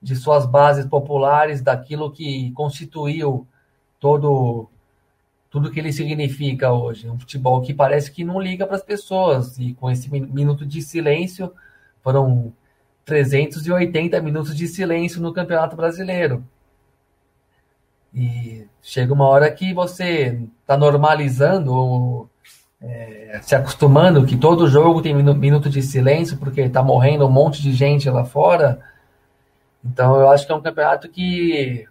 de 0.00 0.16
suas 0.16 0.46
bases 0.46 0.86
populares, 0.86 1.62
daquilo 1.62 2.10
que 2.10 2.52
constituiu 2.52 3.46
todo 3.98 4.68
tudo 5.50 5.70
que 5.70 5.80
ele 5.80 5.92
significa 5.92 6.72
hoje. 6.72 7.10
Um 7.10 7.18
futebol 7.18 7.60
que 7.60 7.74
parece 7.74 8.10
que 8.12 8.22
não 8.22 8.40
liga 8.40 8.66
para 8.66 8.76
as 8.76 8.84
pessoas. 8.84 9.58
E 9.58 9.74
com 9.74 9.90
esse 9.90 10.08
minuto 10.08 10.64
de 10.64 10.80
silêncio, 10.80 11.52
foram 12.02 12.52
380 13.04 14.20
minutos 14.22 14.56
de 14.56 14.68
silêncio 14.68 15.20
no 15.20 15.32
Campeonato 15.32 15.74
Brasileiro. 15.74 16.44
E 18.14 18.66
chega 18.80 19.12
uma 19.12 19.26
hora 19.26 19.50
que 19.50 19.74
você 19.74 20.40
está 20.60 20.76
normalizando, 20.76 22.28
é, 22.80 23.40
se 23.42 23.54
acostumando 23.54 24.24
que 24.24 24.36
todo 24.36 24.68
jogo 24.68 25.02
tem 25.02 25.14
minuto 25.14 25.68
de 25.68 25.82
silêncio, 25.82 26.36
porque 26.36 26.60
está 26.62 26.82
morrendo 26.82 27.26
um 27.26 27.30
monte 27.30 27.60
de 27.60 27.72
gente 27.72 28.08
lá 28.08 28.24
fora. 28.24 28.80
Então 29.84 30.20
eu 30.20 30.30
acho 30.30 30.46
que 30.46 30.52
é 30.52 30.54
um 30.54 30.60
campeonato 30.60 31.08
que 31.08 31.86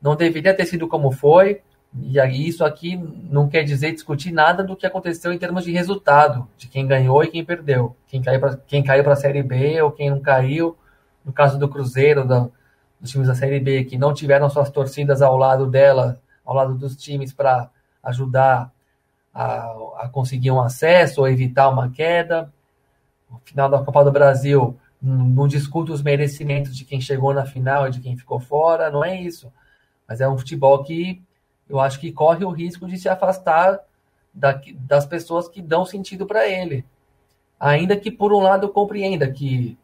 não 0.00 0.16
deveria 0.16 0.54
ter 0.54 0.66
sido 0.66 0.88
como 0.88 1.10
foi. 1.12 1.62
E 1.94 2.18
isso 2.48 2.64
aqui 2.64 2.96
não 2.96 3.48
quer 3.48 3.62
dizer 3.64 3.92
discutir 3.92 4.32
nada 4.32 4.64
do 4.64 4.74
que 4.74 4.86
aconteceu 4.86 5.30
em 5.32 5.38
termos 5.38 5.64
de 5.64 5.72
resultado, 5.72 6.48
de 6.56 6.66
quem 6.66 6.86
ganhou 6.86 7.22
e 7.22 7.28
quem 7.28 7.44
perdeu, 7.44 7.94
quem 8.08 8.22
caiu 8.22 8.40
para 8.40 8.56
quem 8.66 8.82
caiu 8.82 9.04
para 9.04 9.12
a 9.12 9.16
Série 9.16 9.42
B 9.42 9.80
ou 9.82 9.92
quem 9.92 10.08
não 10.08 10.20
caiu. 10.20 10.76
No 11.22 11.32
caso 11.32 11.58
do 11.58 11.68
Cruzeiro, 11.68 12.26
da, 12.26 12.48
dos 12.98 13.10
times 13.10 13.28
da 13.28 13.34
Série 13.34 13.60
B 13.60 13.84
que 13.84 13.98
não 13.98 14.14
tiveram 14.14 14.48
suas 14.48 14.70
torcidas 14.70 15.20
ao 15.20 15.36
lado 15.36 15.66
dela, 15.66 16.18
ao 16.44 16.54
lado 16.54 16.74
dos 16.74 16.96
times 16.96 17.32
para 17.32 17.70
ajudar 18.02 18.72
a, 19.34 19.72
a, 19.98 20.08
conseguir 20.10 20.50
um 20.50 20.60
acesso 20.60 21.20
ou 21.20 21.28
evitar 21.28 21.68
uma 21.68 21.90
queda. 21.90 22.52
No 23.30 23.40
final 23.44 23.68
da 23.68 23.82
Copa 23.82 24.04
do 24.04 24.12
Brasil, 24.12 24.78
não 25.02 25.48
discute 25.48 25.90
os 25.90 26.02
merecimentos 26.02 26.76
de 26.76 26.84
quem 26.84 27.00
chegou 27.00 27.34
na 27.34 27.44
final 27.44 27.88
e 27.88 27.90
de 27.90 28.00
quem 28.00 28.16
ficou 28.16 28.38
fora, 28.38 28.90
não 28.90 29.04
é 29.04 29.20
isso. 29.20 29.52
Mas 30.06 30.20
é 30.20 30.28
um 30.28 30.38
futebol 30.38 30.84
que 30.84 31.20
eu 31.68 31.80
acho 31.80 31.98
que 31.98 32.12
corre 32.12 32.44
o 32.44 32.50
risco 32.50 32.86
de 32.86 32.96
se 32.96 33.08
afastar 33.08 33.80
da, 34.32 34.60
das 34.76 35.04
pessoas 35.04 35.48
que 35.48 35.60
dão 35.60 35.84
sentido 35.84 36.24
para 36.26 36.46
ele. 36.48 36.84
Ainda 37.58 37.96
que, 37.96 38.10
por 38.10 38.32
um 38.32 38.40
lado, 38.40 38.68
compreenda 38.68 39.30
que 39.30 39.76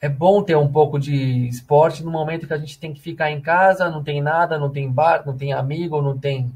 é 0.00 0.08
bom 0.08 0.42
ter 0.42 0.56
um 0.56 0.70
pouco 0.70 0.98
de 0.98 1.48
esporte 1.48 2.04
no 2.04 2.10
momento 2.10 2.46
que 2.46 2.52
a 2.52 2.58
gente 2.58 2.78
tem 2.78 2.92
que 2.92 3.00
ficar 3.00 3.30
em 3.30 3.40
casa, 3.40 3.90
não 3.90 4.02
tem 4.02 4.20
nada, 4.20 4.58
não 4.58 4.70
tem 4.70 4.90
bar, 4.90 5.24
não 5.26 5.36
tem 5.36 5.52
amigo, 5.52 6.02
não 6.02 6.16
tem, 6.16 6.52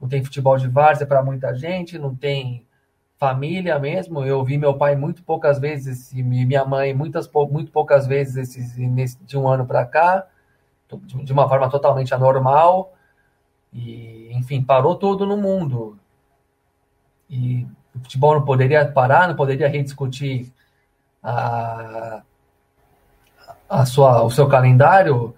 não 0.00 0.08
tem 0.08 0.24
futebol 0.24 0.56
de 0.56 0.68
várzea 0.68 1.06
para 1.06 1.22
muita 1.22 1.54
gente, 1.54 1.98
não 1.98 2.14
tem 2.14 2.64
família 3.18 3.78
mesmo. 3.78 4.24
Eu 4.24 4.42
vi 4.44 4.56
meu 4.56 4.74
pai 4.74 4.96
muito 4.96 5.22
poucas 5.22 5.58
vezes 5.58 6.12
e 6.12 6.22
minha 6.22 6.64
mãe 6.64 6.94
muitas 6.94 7.30
muito 7.50 7.70
poucas 7.70 8.06
vezes 8.06 8.36
esses, 8.36 9.16
de 9.26 9.36
um 9.36 9.48
ano 9.48 9.66
para 9.66 9.84
cá, 9.84 10.26
de 11.04 11.32
uma 11.32 11.48
forma 11.48 11.68
totalmente 11.68 12.14
anormal. 12.14 12.94
E, 13.72 14.30
enfim, 14.32 14.62
parou 14.62 14.96
tudo 14.96 15.26
no 15.26 15.36
mundo. 15.36 15.98
E 17.28 17.66
o 17.94 17.98
futebol 18.00 18.34
não 18.34 18.44
poderia 18.44 18.86
parar, 18.90 19.28
não 19.28 19.36
poderia 19.36 19.68
rediscutir 19.68 20.50
a, 21.22 22.22
a 23.68 23.84
sua, 23.84 24.22
o 24.22 24.30
seu 24.30 24.48
calendário. 24.48 25.34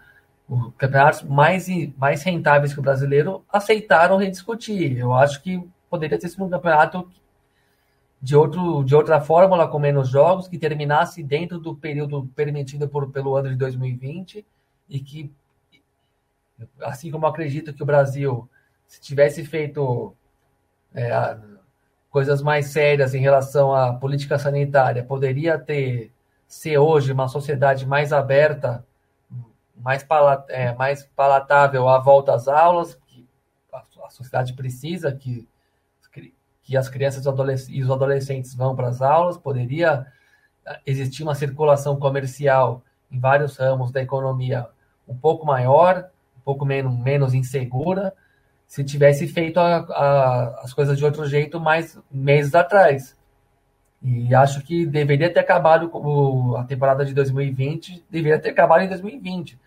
Os 0.48 0.72
campeonatos 0.76 1.22
mais, 1.22 1.66
mais 1.96 2.22
rentáveis 2.22 2.74
que 2.74 2.80
o 2.80 2.82
brasileiro 2.82 3.44
aceitaram 3.52 4.16
rediscutir. 4.16 4.98
Eu 4.98 5.14
acho 5.14 5.42
que 5.42 5.62
poderia 5.88 6.18
ter 6.18 6.28
sido 6.28 6.44
um 6.44 6.50
campeonato 6.50 7.08
de, 8.20 8.36
outro, 8.36 8.84
de 8.84 8.94
outra 8.94 9.20
fórmula, 9.20 9.68
com 9.68 9.78
menos 9.78 10.08
jogos, 10.08 10.48
que 10.48 10.58
terminasse 10.58 11.22
dentro 11.22 11.58
do 11.58 11.74
período 11.74 12.26
permitido 12.34 12.88
por, 12.88 13.10
pelo 13.10 13.36
ano 13.36 13.48
de 13.48 13.56
2020 13.56 14.44
e 14.88 15.00
que 15.00 15.32
assim 16.80 17.10
como 17.10 17.26
acredito 17.26 17.72
que 17.72 17.82
o 17.82 17.86
Brasil, 17.86 18.48
se 18.86 19.00
tivesse 19.00 19.44
feito 19.44 20.14
é, 20.94 21.38
coisas 22.10 22.42
mais 22.42 22.66
sérias 22.66 23.14
em 23.14 23.20
relação 23.20 23.74
à 23.74 23.94
política 23.94 24.38
sanitária, 24.38 25.04
poderia 25.04 25.58
ter 25.58 26.12
ser 26.46 26.78
hoje 26.78 27.12
uma 27.12 27.28
sociedade 27.28 27.86
mais 27.86 28.12
aberta, 28.12 28.84
mais, 29.76 30.02
palat, 30.02 30.44
é, 30.50 30.74
mais 30.74 31.04
palatável 31.14 31.88
à 31.88 31.98
volta 32.00 32.34
às 32.34 32.48
aulas, 32.48 32.98
que 33.06 33.26
a, 33.72 33.84
a 34.04 34.10
sociedade 34.10 34.52
precisa 34.54 35.12
que, 35.14 35.48
que 36.70 36.76
as 36.76 36.88
crianças 36.88 37.24
e 37.68 37.82
os 37.82 37.90
adolescentes 37.90 38.54
vão 38.54 38.76
para 38.76 38.86
as 38.86 39.02
aulas, 39.02 39.36
poderia 39.36 40.06
existir 40.86 41.24
uma 41.24 41.34
circulação 41.34 41.96
comercial 41.96 42.80
em 43.10 43.18
vários 43.18 43.56
ramos 43.56 43.90
da 43.90 44.00
economia 44.00 44.68
um 45.08 45.16
pouco 45.16 45.44
maior, 45.44 46.08
um 46.38 46.40
pouco 46.44 46.64
menos, 46.64 46.96
menos 46.96 47.34
insegura 47.34 48.12
se 48.68 48.84
tivesse 48.84 49.26
feito 49.26 49.58
a, 49.58 49.78
a, 49.78 50.60
as 50.62 50.72
coisas 50.72 50.96
de 50.96 51.04
outro 51.04 51.26
jeito 51.26 51.58
mais 51.58 51.98
meses 52.08 52.54
atrás. 52.54 53.16
E 54.00 54.32
acho 54.32 54.62
que 54.62 54.86
deveria 54.86 55.28
ter 55.28 55.40
acabado 55.40 55.90
o, 55.92 56.56
a 56.56 56.62
temporada 56.62 57.04
de 57.04 57.12
2020, 57.12 58.04
deveria 58.08 58.38
ter 58.38 58.50
acabado 58.50 58.82
em 58.82 58.88
2020. 58.88 59.58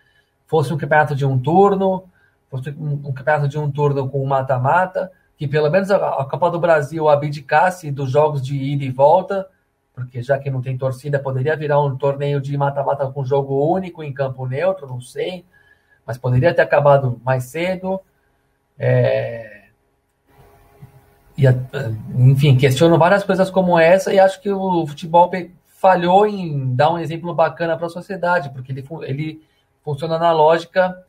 Fosse 0.46 0.72
um 0.72 0.78
campeonato 0.78 1.14
de 1.14 1.26
um 1.26 1.38
turno, 1.38 2.04
fosse 2.50 2.70
um, 2.70 3.08
um 3.08 3.12
campeonato 3.12 3.46
de 3.46 3.58
um 3.58 3.70
turno 3.70 4.08
com 4.08 4.24
mata-mata, 4.24 5.12
que 5.36 5.48
pelo 5.48 5.70
menos 5.70 5.90
a, 5.90 5.96
a 5.96 6.24
Copa 6.24 6.50
do 6.50 6.58
Brasil 6.58 7.08
abdicasse 7.08 7.90
dos 7.90 8.10
jogos 8.10 8.42
de 8.42 8.56
ida 8.56 8.84
e 8.84 8.90
volta, 8.90 9.48
porque 9.94 10.22
já 10.22 10.38
que 10.38 10.50
não 10.50 10.60
tem 10.60 10.76
torcida, 10.76 11.18
poderia 11.18 11.56
virar 11.56 11.80
um 11.80 11.96
torneio 11.96 12.40
de 12.40 12.56
mata-mata 12.56 13.06
com 13.06 13.24
jogo 13.24 13.72
único 13.72 14.02
em 14.02 14.12
campo 14.12 14.46
neutro, 14.46 14.86
não 14.86 15.00
sei 15.00 15.44
mas 16.06 16.18
poderia 16.18 16.54
ter 16.54 16.62
acabado 16.62 17.20
mais 17.24 17.44
cedo. 17.44 18.00
É... 18.78 19.64
E, 21.36 21.44
enfim, 22.16 22.56
questiono 22.56 22.98
várias 22.98 23.24
coisas 23.24 23.50
como 23.50 23.78
essa 23.78 24.12
e 24.12 24.20
acho 24.20 24.40
que 24.40 24.50
o 24.50 24.86
futebol 24.86 25.30
falhou 25.66 26.26
em 26.26 26.74
dar 26.74 26.92
um 26.92 26.98
exemplo 26.98 27.34
bacana 27.34 27.76
para 27.76 27.86
a 27.86 27.90
sociedade, 27.90 28.50
porque 28.50 28.70
ele, 28.70 28.86
ele 29.02 29.42
funciona 29.82 30.18
na 30.18 30.32
lógica 30.32 31.04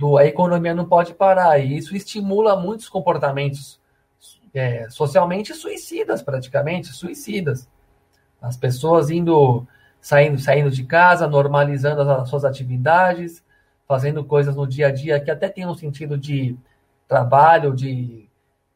do 0.00 0.16
a 0.16 0.24
economia 0.24 0.74
não 0.74 0.86
pode 0.86 1.12
parar, 1.12 1.58
e 1.58 1.76
isso 1.76 1.94
estimula 1.94 2.56
muitos 2.56 2.88
comportamentos 2.88 3.78
é, 4.54 4.88
socialmente 4.88 5.52
suicidas, 5.52 6.22
praticamente, 6.22 6.88
suicidas. 6.88 7.68
As 8.40 8.56
pessoas 8.56 9.10
indo, 9.10 9.68
saindo, 10.00 10.38
saindo 10.38 10.70
de 10.70 10.84
casa, 10.84 11.28
normalizando 11.28 12.00
as, 12.00 12.08
as 12.08 12.30
suas 12.30 12.46
atividades, 12.46 13.44
fazendo 13.86 14.24
coisas 14.24 14.56
no 14.56 14.66
dia 14.66 14.86
a 14.86 14.90
dia 14.90 15.20
que 15.20 15.30
até 15.30 15.50
tem 15.50 15.66
um 15.66 15.74
sentido 15.74 16.16
de 16.16 16.56
trabalho, 17.06 17.76
de 17.76 18.26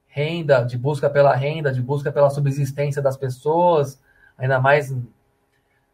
renda, 0.06 0.62
de 0.62 0.76
busca 0.76 1.08
pela 1.08 1.34
renda, 1.34 1.72
de 1.72 1.80
busca 1.80 2.12
pela 2.12 2.28
subsistência 2.28 3.00
das 3.00 3.16
pessoas, 3.16 3.98
ainda 4.36 4.60
mais 4.60 4.94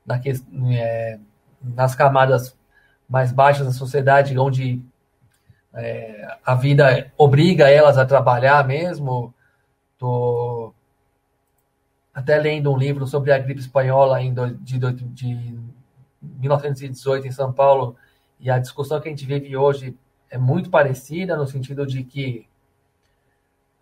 na 0.05 0.21
é, 0.73 1.21
nas 1.63 1.95
camadas 1.95 2.59
mais 3.09 3.31
baixas 3.31 3.67
da 3.67 3.73
sociedade, 3.73 4.37
onde 4.37 4.83
é, 5.75 6.37
a 6.45 6.55
vida 6.55 7.13
obriga 7.17 7.69
elas 7.69 7.97
a 7.99 8.07
trabalhar 8.07 8.67
mesmo. 8.67 9.35
Tô 9.99 10.75
até 12.13 12.39
lendo 12.39 12.73
um 12.73 12.77
livro 12.77 13.07
sobre 13.07 13.33
a 13.33 13.39
gripe 13.39 13.61
espanhola 13.61 14.21
em 14.21 14.33
do, 14.35 14.55
de, 14.57 14.79
de 14.79 15.59
1918 16.21 17.27
em 17.27 17.33
São 17.33 17.53
Paulo, 17.53 17.97
e 18.39 18.51
a 18.51 18.59
discussão 18.59 19.01
que 19.01 19.09
a 19.09 19.11
gente 19.11 19.27
vive 19.27 19.57
hoje 19.57 19.97
é 20.31 20.39
muito 20.39 20.71
parecida, 20.71 21.37
no 21.37 21.47
sentido 21.47 21.87
de 21.87 22.03
que 22.05 22.47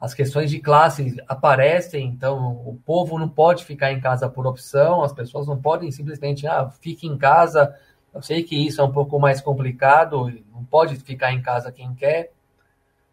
as 0.01 0.15
questões 0.15 0.51
de 0.51 0.61
classe 0.61 1.17
aparecem, 1.27 2.07
então 2.07 2.63
o 2.65 2.79
povo 2.85 3.19
não 3.19 3.29
pode 3.29 3.65
ficar 3.65 3.93
em 3.93 4.01
casa 4.01 4.29
por 4.29 4.47
opção, 4.47 5.03
as 5.03 5.13
pessoas 5.13 5.47
não 5.47 5.61
podem 5.61 5.91
simplesmente, 5.91 6.47
ah, 6.47 6.71
fique 6.81 7.07
em 7.07 7.19
casa. 7.19 7.75
Eu 8.19 8.23
sei 8.23 8.43
que 8.43 8.57
isso 8.57 8.81
é 8.81 8.85
um 8.85 8.91
pouco 8.91 9.17
mais 9.21 9.41
complicado, 9.41 10.29
não 10.53 10.65
pode 10.65 10.97
ficar 10.97 11.33
em 11.33 11.41
casa 11.41 11.71
quem 11.71 11.95
quer. 11.95 12.33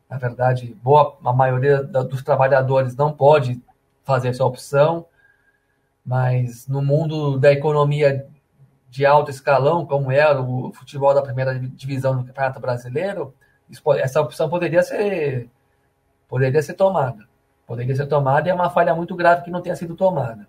Na 0.10 0.18
verdade, 0.18 0.76
boa, 0.82 1.16
a 1.24 1.32
maioria 1.32 1.84
dos 1.84 2.24
trabalhadores 2.24 2.96
não 2.96 3.14
pode 3.14 3.62
fazer 4.04 4.30
essa 4.30 4.44
opção, 4.44 5.06
mas 6.04 6.68
no 6.68 6.82
mundo 6.82 7.38
da 7.38 7.52
economia 7.52 8.26
de 8.90 9.06
alto 9.06 9.30
escalão, 9.30 9.86
como 9.86 10.12
é 10.12 10.28
o 10.40 10.72
futebol 10.74 11.14
da 11.14 11.22
primeira 11.22 11.60
divisão 11.60 12.18
do 12.18 12.26
Campeonato 12.26 12.60
Brasileiro, 12.60 13.32
essa 14.00 14.20
opção 14.20 14.50
poderia 14.50 14.82
ser 14.82 15.48
poderia 16.28 16.64
ser 16.64 16.74
tomada. 16.74 17.28
Poderia 17.68 17.96
ser 17.96 18.08
tomada 18.08 18.48
e 18.48 18.52
é 18.52 18.56
uma 18.56 18.72
falha 18.72 18.96
muito 18.96 19.16
grave 19.16 19.44
que 19.44 19.52
não 19.52 19.62
tenha 19.62 19.76
sido 19.76 19.96
tomada. 19.96 20.48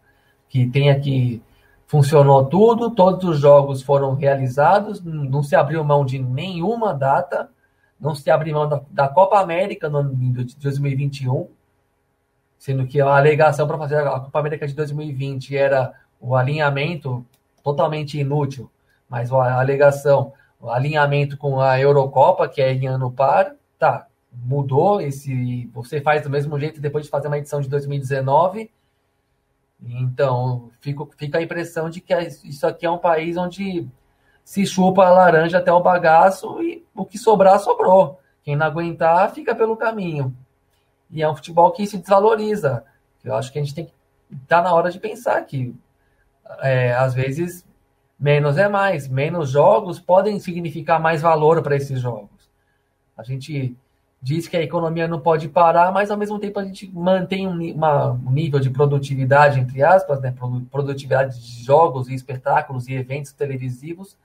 Que 0.48 0.66
tenha 0.66 0.98
que 0.98 1.42
funcionou 1.86 2.44
tudo, 2.44 2.90
todos 2.90 3.24
os 3.24 3.38
jogos 3.38 3.82
foram 3.82 4.14
realizados, 4.14 5.02
não 5.02 5.42
se 5.42 5.54
abriu 5.54 5.84
mão 5.84 6.04
de 6.04 6.18
nenhuma 6.18 6.92
data, 6.92 7.48
não 7.98 8.14
se 8.14 8.30
abriu 8.30 8.54
mão 8.54 8.68
da, 8.68 8.82
da 8.90 9.08
Copa 9.08 9.40
América 9.40 9.88
no 9.88 9.98
ano 9.98 10.14
de 10.14 10.56
2021, 10.56 11.48
sendo 12.58 12.86
que 12.86 13.00
a 13.00 13.16
alegação 13.16 13.66
para 13.66 13.78
fazer 13.78 14.06
a 14.06 14.20
Copa 14.20 14.38
América 14.38 14.66
de 14.66 14.74
2020 14.74 15.56
era 15.56 15.92
o 16.20 16.34
alinhamento 16.34 17.24
totalmente 17.62 18.18
inútil, 18.18 18.70
mas 19.08 19.32
a 19.32 19.60
alegação, 19.60 20.32
o 20.60 20.70
alinhamento 20.70 21.36
com 21.36 21.60
a 21.60 21.80
Eurocopa, 21.80 22.48
que 22.48 22.60
é 22.60 22.72
em 22.72 22.86
ano 22.86 23.10
par, 23.12 23.54
tá, 23.78 24.06
mudou 24.32 25.00
esse. 25.00 25.70
Você 25.72 26.00
faz 26.00 26.22
do 26.22 26.30
mesmo 26.30 26.58
jeito 26.58 26.80
depois 26.80 27.04
de 27.04 27.10
fazer 27.10 27.28
uma 27.28 27.38
edição 27.38 27.60
de 27.60 27.68
2019. 27.68 28.70
Então, 29.80 30.70
fico, 30.80 31.10
fica 31.16 31.38
a 31.38 31.42
impressão 31.42 31.90
de 31.90 32.00
que 32.00 32.14
isso 32.44 32.66
aqui 32.66 32.86
é 32.86 32.90
um 32.90 32.98
país 32.98 33.36
onde 33.36 33.86
se 34.44 34.64
chupa 34.64 35.04
a 35.04 35.10
laranja 35.10 35.58
até 35.58 35.72
o 35.72 35.82
bagaço 35.82 36.62
e 36.62 36.84
o 36.94 37.04
que 37.04 37.18
sobrar, 37.18 37.58
sobrou. 37.58 38.18
Quem 38.42 38.56
não 38.56 38.66
aguentar, 38.66 39.32
fica 39.32 39.54
pelo 39.54 39.76
caminho. 39.76 40.34
E 41.10 41.22
é 41.22 41.28
um 41.28 41.34
futebol 41.34 41.72
que 41.72 41.86
se 41.86 41.98
desvaloriza. 41.98 42.84
Eu 43.24 43.34
acho 43.34 43.52
que 43.52 43.58
a 43.58 43.62
gente 43.62 43.74
tem 43.74 43.86
que 43.86 43.92
estar 44.32 44.58
tá 44.58 44.62
na 44.62 44.72
hora 44.72 44.90
de 44.90 45.00
pensar 45.00 45.40
que, 45.42 45.74
é, 46.60 46.94
às 46.94 47.12
vezes, 47.12 47.66
menos 48.18 48.56
é 48.56 48.68
mais. 48.68 49.08
Menos 49.08 49.50
jogos 49.50 49.98
podem 49.98 50.38
significar 50.38 51.00
mais 51.00 51.20
valor 51.20 51.62
para 51.62 51.76
esses 51.76 52.00
jogos. 52.00 52.48
A 53.16 53.22
gente 53.22 53.76
diz 54.20 54.48
que 54.48 54.56
a 54.56 54.62
economia 54.62 55.06
não 55.06 55.20
pode 55.20 55.48
parar, 55.48 55.92
mas 55.92 56.10
ao 56.10 56.16
mesmo 56.16 56.38
tempo 56.38 56.58
a 56.58 56.64
gente 56.64 56.90
mantém 56.92 57.46
um, 57.46 57.74
uma, 57.74 58.12
um 58.12 58.30
nível 58.30 58.58
de 58.58 58.70
produtividade, 58.70 59.60
entre 59.60 59.82
aspas, 59.82 60.20
né, 60.20 60.34
produtividade 60.70 61.40
de 61.40 61.64
jogos 61.64 62.08
e 62.08 62.14
espetáculos 62.14 62.88
e 62.88 62.94
eventos 62.94 63.32
televisivos, 63.32 64.16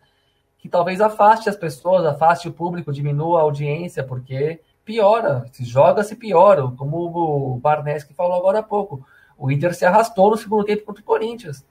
que 0.57 0.69
talvez 0.69 1.01
afaste 1.01 1.49
as 1.49 1.55
pessoas, 1.55 2.05
afaste 2.05 2.47
o 2.47 2.53
público, 2.53 2.93
diminua 2.93 3.39
a 3.39 3.43
audiência, 3.43 4.03
porque 4.03 4.59
piora, 4.85 5.45
se 5.51 5.63
joga, 5.63 6.03
se 6.03 6.15
piora, 6.15 6.67
como 6.77 6.97
o 6.97 7.57
Barneski 7.57 8.13
falou 8.13 8.35
agora 8.35 8.59
há 8.59 8.63
pouco. 8.63 9.05
O 9.37 9.51
Inter 9.51 9.73
se 9.73 9.85
arrastou 9.85 10.29
no 10.29 10.37
segundo 10.37 10.63
tempo 10.63 10.83
contra 10.83 11.01
o 11.01 11.05
Corinthians. 11.05 11.65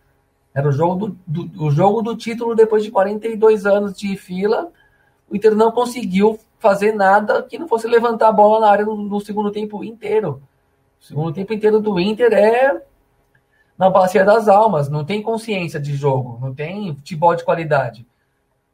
Era 0.53 0.68
o 0.68 0.73
jogo 0.73 1.09
do, 1.09 1.18
do, 1.27 1.64
o 1.64 1.71
jogo 1.71 2.03
do 2.03 2.16
título 2.16 2.57
depois 2.57 2.83
de 2.83 2.91
42 2.91 3.64
anos 3.66 3.97
de 3.97 4.16
fila. 4.16 4.73
O 5.29 5.37
Inter 5.37 5.55
não 5.55 5.71
conseguiu 5.71 6.39
fazer 6.61 6.93
nada 6.93 7.43
que 7.43 7.59
não 7.59 7.67
fosse 7.67 7.89
levantar 7.89 8.29
a 8.29 8.33
bola 8.33 8.61
na 8.61 8.71
área 8.71 8.85
no, 8.85 8.95
no 8.97 9.21
segundo 9.21 9.51
tempo 9.51 9.83
inteiro. 9.83 10.43
O 11.01 11.05
segundo 11.05 11.33
tempo 11.33 11.53
inteiro 11.53 11.81
do 11.81 11.99
Inter 11.99 12.33
é 12.33 12.83
na 13.77 13.89
bacia 13.89 14.23
das 14.23 14.47
almas, 14.47 14.91
não 14.91 15.05
tem 15.07 15.23
consciência 15.23 15.81
de 15.81 15.97
jogo, 15.97 16.39
não 16.39 16.55
tem 16.55 16.95
futebol 16.95 17.35
de 17.35 17.43
qualidade. 17.43 18.07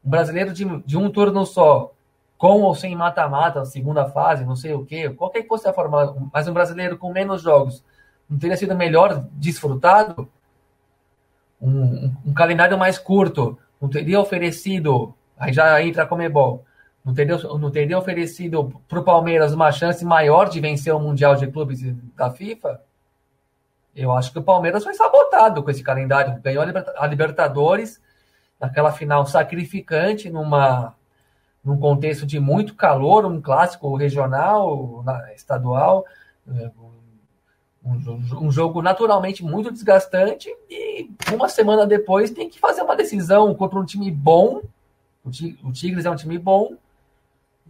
Um 0.05 0.11
brasileiro 0.11 0.53
de, 0.53 0.65
de 0.81 0.99
um 0.99 1.09
turno 1.09 1.47
só, 1.47 1.93
com 2.37 2.63
ou 2.63 2.75
sem 2.75 2.97
mata-mata, 2.97 3.65
segunda 3.65 4.07
fase, 4.07 4.45
não 4.45 4.57
sei 4.57 4.75
o 4.75 4.85
quê, 4.85 5.09
qualquer 5.09 5.43
que 5.43 5.49
fosse 5.49 5.69
a 5.69 5.73
forma, 5.73 6.29
mas 6.33 6.49
um 6.49 6.53
brasileiro 6.53 6.99
com 6.99 7.13
menos 7.13 7.41
jogos, 7.41 7.85
não 8.29 8.37
teria 8.37 8.57
sido 8.57 8.75
melhor 8.75 9.25
desfrutado? 9.35 10.29
Um, 11.63 11.71
um, 11.71 12.17
um 12.27 12.35
calendário 12.35 12.77
mais 12.77 12.99
curto, 12.99 13.57
não 13.81 13.89
teria 13.89 14.21
oferecido, 14.21 15.15
aí 15.39 15.53
já 15.53 15.81
entra 15.81 16.03
a 16.03 16.07
Comebol, 16.07 16.65
não 17.07 17.15
teria, 17.15 17.39
não 17.39 17.71
teria 17.71 17.97
oferecido 17.97 18.83
para 18.89 18.99
o 18.99 19.05
Palmeiras 19.05 19.53
uma 19.53 19.71
chance 19.71 20.05
maior 20.05 20.49
de 20.49 20.59
vencer 20.59 20.93
o 20.93 20.99
Mundial 20.99 21.37
de 21.37 21.47
Clubes 21.47 21.81
da 22.17 22.33
FIFA? 22.33 22.83
Eu 23.95 24.11
acho 24.11 24.33
que 24.33 24.41
o 24.41 24.43
Palmeiras 24.43 24.83
foi 24.83 24.93
sabotado 24.93 25.63
com 25.63 25.71
esse 25.71 25.85
calendário. 25.85 26.43
Ganhou 26.43 26.65
a 26.99 27.07
Libertadores 27.07 28.03
naquela 28.59 28.91
final 28.91 29.25
sacrificante, 29.25 30.29
numa, 30.29 30.97
num 31.65 31.79
contexto 31.79 32.27
de 32.27 32.41
muito 32.41 32.75
calor, 32.75 33.25
um 33.25 33.41
clássico 33.41 33.95
regional, 33.95 35.05
estadual, 35.33 36.05
um, 37.85 38.47
um, 38.47 38.51
jogo 38.51 38.83
naturalmente 38.83 39.45
muito 39.45 39.71
desgastante, 39.71 40.53
e 40.69 41.09
uma 41.33 41.49
semana 41.49 41.87
depois 41.87 42.33
tem 42.33 42.51
que 42.51 42.59
fazer 42.59 42.83
uma 42.83 42.97
decisão 42.97 43.55
contra 43.55 43.79
um 43.79 43.85
time 43.85 44.11
bom. 44.11 44.61
O 45.25 45.73
Tigres 45.73 46.05
é 46.05 46.11
um 46.11 46.17
time 46.17 46.37
bom, 46.37 46.77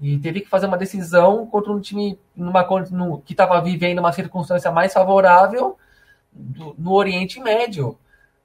e 0.00 0.18
teve 0.18 0.42
que 0.42 0.48
fazer 0.48 0.66
uma 0.66 0.76
decisão 0.76 1.46
contra 1.46 1.72
um 1.72 1.80
time 1.80 2.18
numa, 2.34 2.66
no, 2.90 3.20
que 3.22 3.32
estava 3.32 3.60
vivendo 3.62 3.98
uma 3.98 4.12
circunstância 4.12 4.70
mais 4.70 4.92
favorável 4.92 5.78
do, 6.30 6.74
no 6.78 6.92
Oriente 6.92 7.40
Médio, 7.40 7.98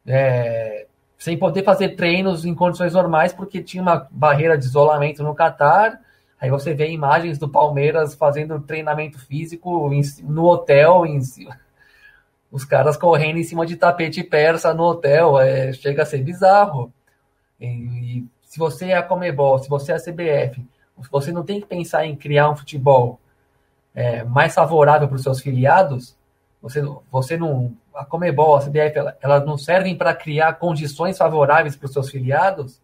é, 0.05 0.87
sem 1.17 1.37
poder 1.37 1.63
fazer 1.63 1.89
treinos 1.89 2.45
em 2.45 2.55
condições 2.55 2.93
normais, 2.93 3.33
porque 3.33 3.61
tinha 3.61 3.83
uma 3.83 4.07
barreira 4.09 4.57
de 4.57 4.65
isolamento 4.65 5.23
no 5.23 5.35
Catar. 5.35 5.99
Aí 6.39 6.49
você 6.49 6.73
vê 6.73 6.89
imagens 6.89 7.37
do 7.37 7.49
Palmeiras 7.49 8.15
fazendo 8.15 8.59
treinamento 8.61 9.19
físico 9.19 9.93
em, 9.93 10.01
no 10.23 10.45
hotel, 10.45 11.05
em, 11.05 11.19
os 12.49 12.63
caras 12.63 12.95
correndo 12.95 13.37
em 13.37 13.43
cima 13.43 13.65
de 13.65 13.75
tapete 13.75 14.23
persa 14.23 14.73
no 14.73 14.83
hotel, 14.83 15.37
é, 15.37 15.73
chega 15.73 16.03
a 16.03 16.05
ser 16.05 16.23
bizarro. 16.23 16.91
E, 17.59 17.65
e 17.67 18.25
se 18.41 18.57
você 18.57 18.87
é 18.87 18.97
a 18.97 19.03
Comebol, 19.03 19.59
se 19.59 19.69
você 19.69 19.91
é 19.91 19.95
a 19.95 19.99
CBF, 19.99 20.65
você 21.09 21.31
não 21.31 21.43
tem 21.43 21.59
que 21.59 21.67
pensar 21.67 22.05
em 22.05 22.15
criar 22.15 22.49
um 22.49 22.55
futebol 22.55 23.19
é, 23.93 24.23
mais 24.23 24.53
favorável 24.53 25.07
para 25.07 25.15
os 25.15 25.23
seus 25.23 25.39
filiados. 25.41 26.15
Você, 26.61 26.81
você 27.11 27.37
não. 27.37 27.75
A 27.93 28.05
Comebol, 28.05 28.55
a 28.55 28.61
CBF, 28.61 28.97
ela, 28.97 29.17
elas 29.21 29.45
não 29.45 29.57
servem 29.57 29.97
para 29.97 30.15
criar 30.15 30.53
condições 30.53 31.17
favoráveis 31.17 31.75
para 31.75 31.85
os 31.85 31.93
seus 31.93 32.09
filiados. 32.09 32.81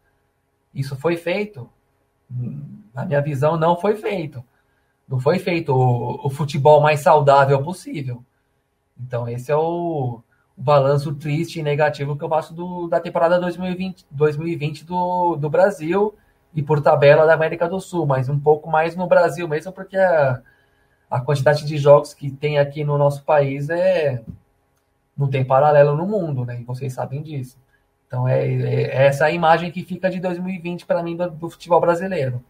Isso 0.74 0.96
foi 0.96 1.16
feito. 1.16 1.70
Na 2.94 3.06
minha 3.06 3.22
visão, 3.22 3.58
não 3.58 3.80
foi 3.80 3.96
feito. 3.96 4.44
Não 5.08 5.20
foi 5.20 5.40
feito 5.40 5.74
o, 5.74 6.28
o 6.28 6.30
futebol 6.30 6.82
mais 6.82 7.00
saudável 7.00 7.64
possível. 7.64 8.22
Então, 9.00 9.30
esse 9.30 9.50
é 9.50 9.56
o, 9.56 10.22
o 10.58 10.62
balanço 10.62 11.16
triste 11.16 11.60
e 11.60 11.64
negativo 11.64 12.18
que 12.18 12.24
eu 12.24 12.30
faço 12.30 12.54
do, 12.54 12.88
da 12.88 13.00
temporada 13.00 13.40
2020, 13.40 14.06
2020 14.12 14.84
do, 14.84 15.36
do 15.38 15.50
Brasil 15.50 16.14
e 16.58 16.64
por 16.64 16.82
tabela 16.82 17.28
da 17.28 17.36
América 17.36 17.70
do 17.70 17.80
Sul, 17.80 18.08
mas 18.08 18.28
um 18.28 18.40
pouco 18.40 18.68
mais 18.68 18.96
no 18.96 19.06
Brasil 19.06 19.48
mesmo, 19.48 19.72
porque 19.72 19.96
a, 19.96 20.42
a 21.08 21.22
quantidade 21.22 21.64
de 21.64 21.78
jogos 21.78 22.16
que 22.16 22.32
tem 22.32 22.58
aqui 22.58 22.84
no 22.84 22.98
nosso 22.98 23.24
país 23.24 23.70
é 23.70 24.24
não 25.16 25.28
tem 25.28 25.46
paralelo 25.46 25.96
no 25.96 26.08
mundo, 26.08 26.44
né? 26.44 26.60
E 26.60 26.64
vocês 26.64 26.94
sabem 26.94 27.22
disso. 27.22 27.60
Então 28.08 28.28
é, 28.28 28.44
é 28.44 29.06
essa 29.06 29.26
a 29.26 29.32
imagem 29.32 29.70
que 29.70 29.84
fica 29.84 30.10
de 30.10 30.20
2020 30.20 30.88
para 30.88 31.04
mim 31.04 31.16
do, 31.16 31.30
do, 31.30 31.48
futebol 31.48 31.80
brasileiro. 31.80 32.44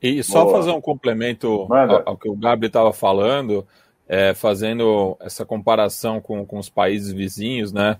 E 0.00 0.22
só 0.22 0.44
Boa. 0.44 0.58
fazer 0.58 0.70
um 0.70 0.80
complemento 0.80 1.66
ao, 1.72 2.10
ao, 2.10 2.16
que 2.16 2.28
o 2.28 2.36
Gabriel 2.36 2.68
estava 2.68 2.92
falando, 2.92 3.66
é, 4.06 4.34
fazendo 4.34 5.16
essa 5.20 5.44
comparação 5.44 6.20
com, 6.20 6.46
com 6.46 6.60
os 6.60 6.68
países 6.68 7.12
vizinhos, 7.12 7.72
né? 7.72 7.98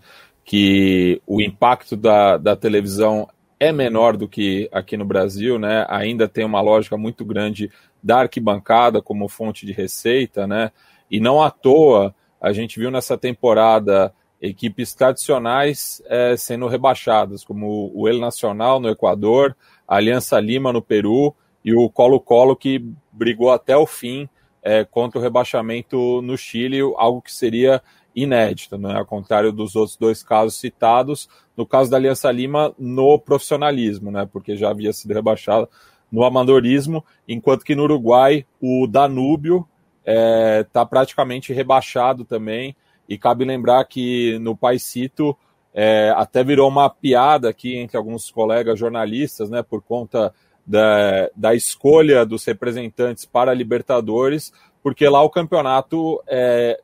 Que 0.51 1.21
o 1.27 1.43
impacto 1.43 1.95
da, 1.95 2.39
da 2.39 2.57
televisão 2.57 3.29
é 3.61 3.71
menor 3.71 4.17
do 4.17 4.27
que 4.27 4.67
aqui 4.73 4.97
no 4.97 5.05
Brasil, 5.05 5.59
né? 5.59 5.85
Ainda 5.91 6.27
tem 6.27 6.43
uma 6.43 6.63
lógica 6.63 6.97
muito 6.97 7.23
grande 7.23 7.71
da 8.03 8.21
arquibancada 8.21 9.03
como 9.03 9.29
fonte 9.29 9.67
de 9.67 9.73
receita, 9.73 10.47
né? 10.47 10.73
E 11.11 11.21
não 11.21 11.43
à 11.43 11.51
toa 11.51 12.15
a 12.41 12.53
gente 12.53 12.79
viu 12.79 12.91
nessa 12.91 13.19
temporada 13.19 14.15
equipes 14.41 14.95
tradicionais 14.95 16.01
é, 16.07 16.37
sendo 16.37 16.67
rebaixadas, 16.69 17.45
como 17.45 17.91
o 17.93 18.09
El 18.09 18.19
Nacional 18.19 18.81
no 18.81 18.89
Equador, 18.89 19.55
a 19.87 19.97
Aliança 19.97 20.39
Lima 20.41 20.73
no 20.73 20.81
Peru 20.81 21.35
e 21.65 21.75
o 21.75 21.91
Colo-Colo 21.91 22.57
que 22.57 22.83
brigou 23.13 23.51
até 23.51 23.77
o 23.77 23.85
fim 23.85 24.29
é, 24.63 24.85
contra 24.85 25.19
o 25.19 25.23
rebaixamento 25.23 26.23
no 26.23 26.39
Chile, 26.39 26.81
algo 26.97 27.21
que 27.21 27.33
seria 27.33 27.83
inédito, 28.23 28.77
né? 28.79 28.97
ao 28.97 29.07
contrário 29.07 29.53
dos 29.53 29.77
outros 29.77 29.97
dois 29.97 30.23
casos 30.23 30.57
citados, 30.57 31.29
no 31.57 31.67
caso 31.67 31.91
da 31.91 31.97
Aliança 31.97 32.31
Lima, 32.31 32.75
no 32.79 33.19
profissionalismo, 33.19 34.11
né? 34.11 34.29
porque 34.31 34.57
já 34.57 34.71
havia 34.71 34.93
sido 34.93 35.15
rebaixado 35.15 35.69
no 36.11 36.25
amadorismo, 36.25 37.05
enquanto 37.29 37.65
que 37.65 37.75
no 37.75 37.85
Uruguai 37.85 38.47
o 38.61 38.87
Danúbio 38.87 39.69
está 40.01 40.13
é, 40.13 40.65
tá 40.65 40.87
praticamente 40.87 41.53
rebaixado 41.53 42.25
também, 42.25 42.75
e 43.09 43.17
cabe 43.17 43.45
lembrar 43.45 43.85
que 43.85 44.39
no 44.39 44.57
Paisito 44.57 45.37
é, 45.73 46.13
até 46.17 46.43
virou 46.43 46.69
uma 46.69 46.91
piada 46.91 47.49
aqui 47.49 47.77
entre 47.77 47.97
alguns 47.97 48.31
colegas 48.31 48.79
jornalistas, 48.79 49.49
né, 49.49 49.63
por 49.63 49.83
conta 49.83 50.33
da, 50.67 51.31
da 51.35 51.55
escolha 51.55 52.27
dos 52.27 52.45
representantes 52.45 53.25
para 53.25 53.55
Libertadores, 53.55 54.53
porque 54.83 55.09
lá 55.09 55.23
o 55.23 55.31
campeonato, 55.31 56.23
é, 56.27 56.79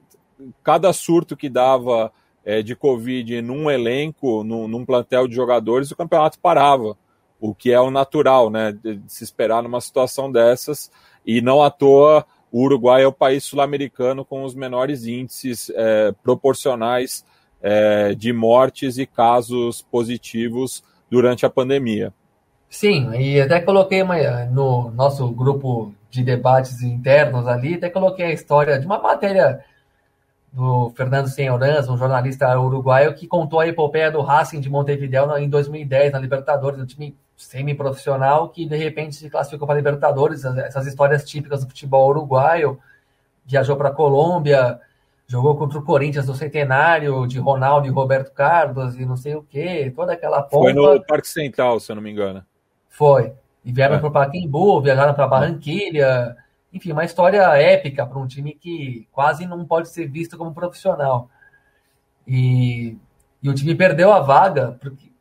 cada 0.63 0.93
surto 0.93 1.37
que 1.37 1.49
dava 1.49 2.13
é, 2.45 2.63
de 2.63 2.75
Covid 2.77 3.41
num 3.43 3.71
elenco, 3.71 4.45
num, 4.45 4.69
num, 4.69 4.85
plantel 4.85 5.27
de 5.27 5.35
jogadores, 5.35 5.91
o 5.91 5.97
campeonato 5.97 6.39
parava, 6.39 6.97
o 7.41 7.55
que 7.55 7.73
é 7.73 7.81
o 7.81 7.91
natural, 7.91 8.51
né, 8.51 8.73
de, 8.73 8.97
de 8.97 9.13
se 9.13 9.25
esperar 9.25 9.63
numa 9.63 9.81
situação 9.81 10.31
dessas, 10.31 10.91
e 11.27 11.41
não 11.41 11.63
à 11.63 11.71
toa 11.71 12.27
o 12.55 12.63
Uruguai 12.63 13.03
é 13.03 13.07
o 13.07 13.13
país 13.13 13.43
sul-americano 13.43 14.25
com 14.25 14.45
os 14.45 14.55
menores 14.55 15.07
índices 15.07 15.73
é, 15.75 16.15
proporcionais 16.23 17.25
é, 17.61 18.15
de 18.15 18.33
mortes 18.33 18.97
e 18.97 19.05
casos 19.05 19.83
positivos 19.83 20.85
durante 21.11 21.45
a 21.45 21.51
pandemia. 21.51 22.15
Sim, 22.71 23.11
e 23.15 23.41
até 23.41 23.61
coloquei 23.61 24.03
uma, 24.03 24.45
no 24.45 24.93
nosso 24.93 25.29
grupo 25.33 25.93
de 26.09 26.23
debates 26.23 26.81
internos 26.81 27.45
ali, 27.49 27.75
até 27.75 27.91
coloquei 27.91 28.27
a 28.27 28.33
história 28.33 28.79
de 28.79 28.87
uma 28.87 29.01
matéria 29.01 29.59
do 30.55 30.91
Fernando 30.91 31.27
Senhoranz, 31.27 31.89
um 31.89 31.99
jornalista 31.99 32.57
uruguaio, 32.59 33.15
que 33.15 33.27
contou 33.27 33.59
a 33.59 33.67
epopeia 33.67 34.09
do 34.09 34.21
Racing 34.21 34.61
de 34.61 34.71
Montevideo 34.71 35.37
em 35.37 35.49
2010, 35.49 36.13
na 36.13 36.19
Libertadores, 36.21 36.81
um 36.81 36.87
time 36.87 37.17
semi-profissional 37.37 38.49
que 38.49 38.65
de 38.65 38.77
repente 38.77 39.17
se 39.17 39.29
classificou 39.29 39.67
para 39.67 39.77
Libertadores, 39.77 40.45
essas 40.45 40.87
histórias 40.87 41.25
típicas 41.25 41.65
do 41.65 41.69
futebol 41.69 42.09
uruguaio, 42.09 42.79
viajou 43.45 43.77
para 43.77 43.89
a 43.89 43.93
Colômbia, 43.93 44.79
jogou 45.27 45.57
contra 45.57 45.77
o 45.77 45.83
Corinthians 45.83 46.29
no 46.29 46.37
centenário 46.37 47.27
de 47.27 47.41
Ronaldo 47.41 47.89
e 47.89 47.91
Roberto 47.91 48.33
Carlos 48.33 48.95
e 48.95 49.05
não 49.05 49.17
sei 49.17 49.35
o 49.35 49.43
que, 49.43 49.91
toda 49.91 50.13
aquela 50.13 50.41
pompa. 50.41 50.67
Foi 50.67 50.73
no 50.73 51.05
Parque 51.05 51.27
Central, 51.27 51.81
se 51.81 51.91
eu 51.91 51.97
não 51.97 52.03
me 52.03 52.13
engano. 52.13 52.45
Foi. 52.89 53.33
E 53.65 53.73
vieram 53.73 53.97
é. 53.97 53.99
para 53.99 54.11
Pacaembu, 54.11 54.81
viajaram 54.81 55.15
para 55.15 55.27
Barranquilha. 55.27 56.37
Enfim, 56.75 56.91
uma 56.91 57.05
história 57.05 57.41
épica 57.57 58.05
para 58.05 58.19
um 58.19 58.27
time 58.27 58.53
que 58.53 59.07
quase 59.13 59.47
não 59.47 59.65
pode 59.65 59.89
ser 59.89 60.09
visto 60.09 60.37
como 60.37 60.53
profissional. 60.53 61.31
E, 62.27 62.99
e 63.41 63.49
o 63.49 63.55
time 63.55 63.77
perdeu 63.77 64.13
a 64.13 64.19
vaga, 64.19 64.77
porque 64.81 65.13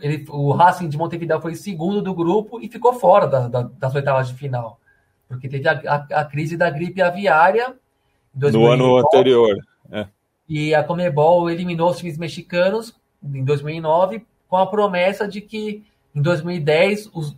ele, 0.00 0.24
o 0.28 0.52
Racing 0.52 0.88
de 0.88 0.96
Montevideo 0.96 1.40
foi 1.40 1.56
segundo 1.56 2.00
do 2.00 2.14
grupo 2.14 2.60
e 2.60 2.68
ficou 2.68 2.94
fora 2.94 3.26
da, 3.26 3.48
da, 3.48 3.62
das 3.62 3.92
oitavas 3.92 4.28
de 4.28 4.34
final. 4.34 4.78
Porque 5.26 5.48
teve 5.48 5.66
a, 5.68 5.72
a, 5.72 6.20
a 6.20 6.24
crise 6.24 6.56
da 6.56 6.70
gripe 6.70 7.02
aviária. 7.02 7.74
No 8.32 8.70
ano 8.70 8.98
anterior. 8.98 9.56
É. 9.90 10.06
E 10.48 10.74
a 10.74 10.84
Comebol 10.84 11.50
eliminou 11.50 11.90
os 11.90 11.98
times 11.98 12.16
mexicanos 12.16 12.94
em 13.22 13.44
2009 13.44 14.24
com 14.48 14.56
a 14.56 14.66
promessa 14.66 15.26
de 15.26 15.40
que 15.40 15.84
em 16.14 16.22
2010, 16.22 17.10
os 17.14 17.36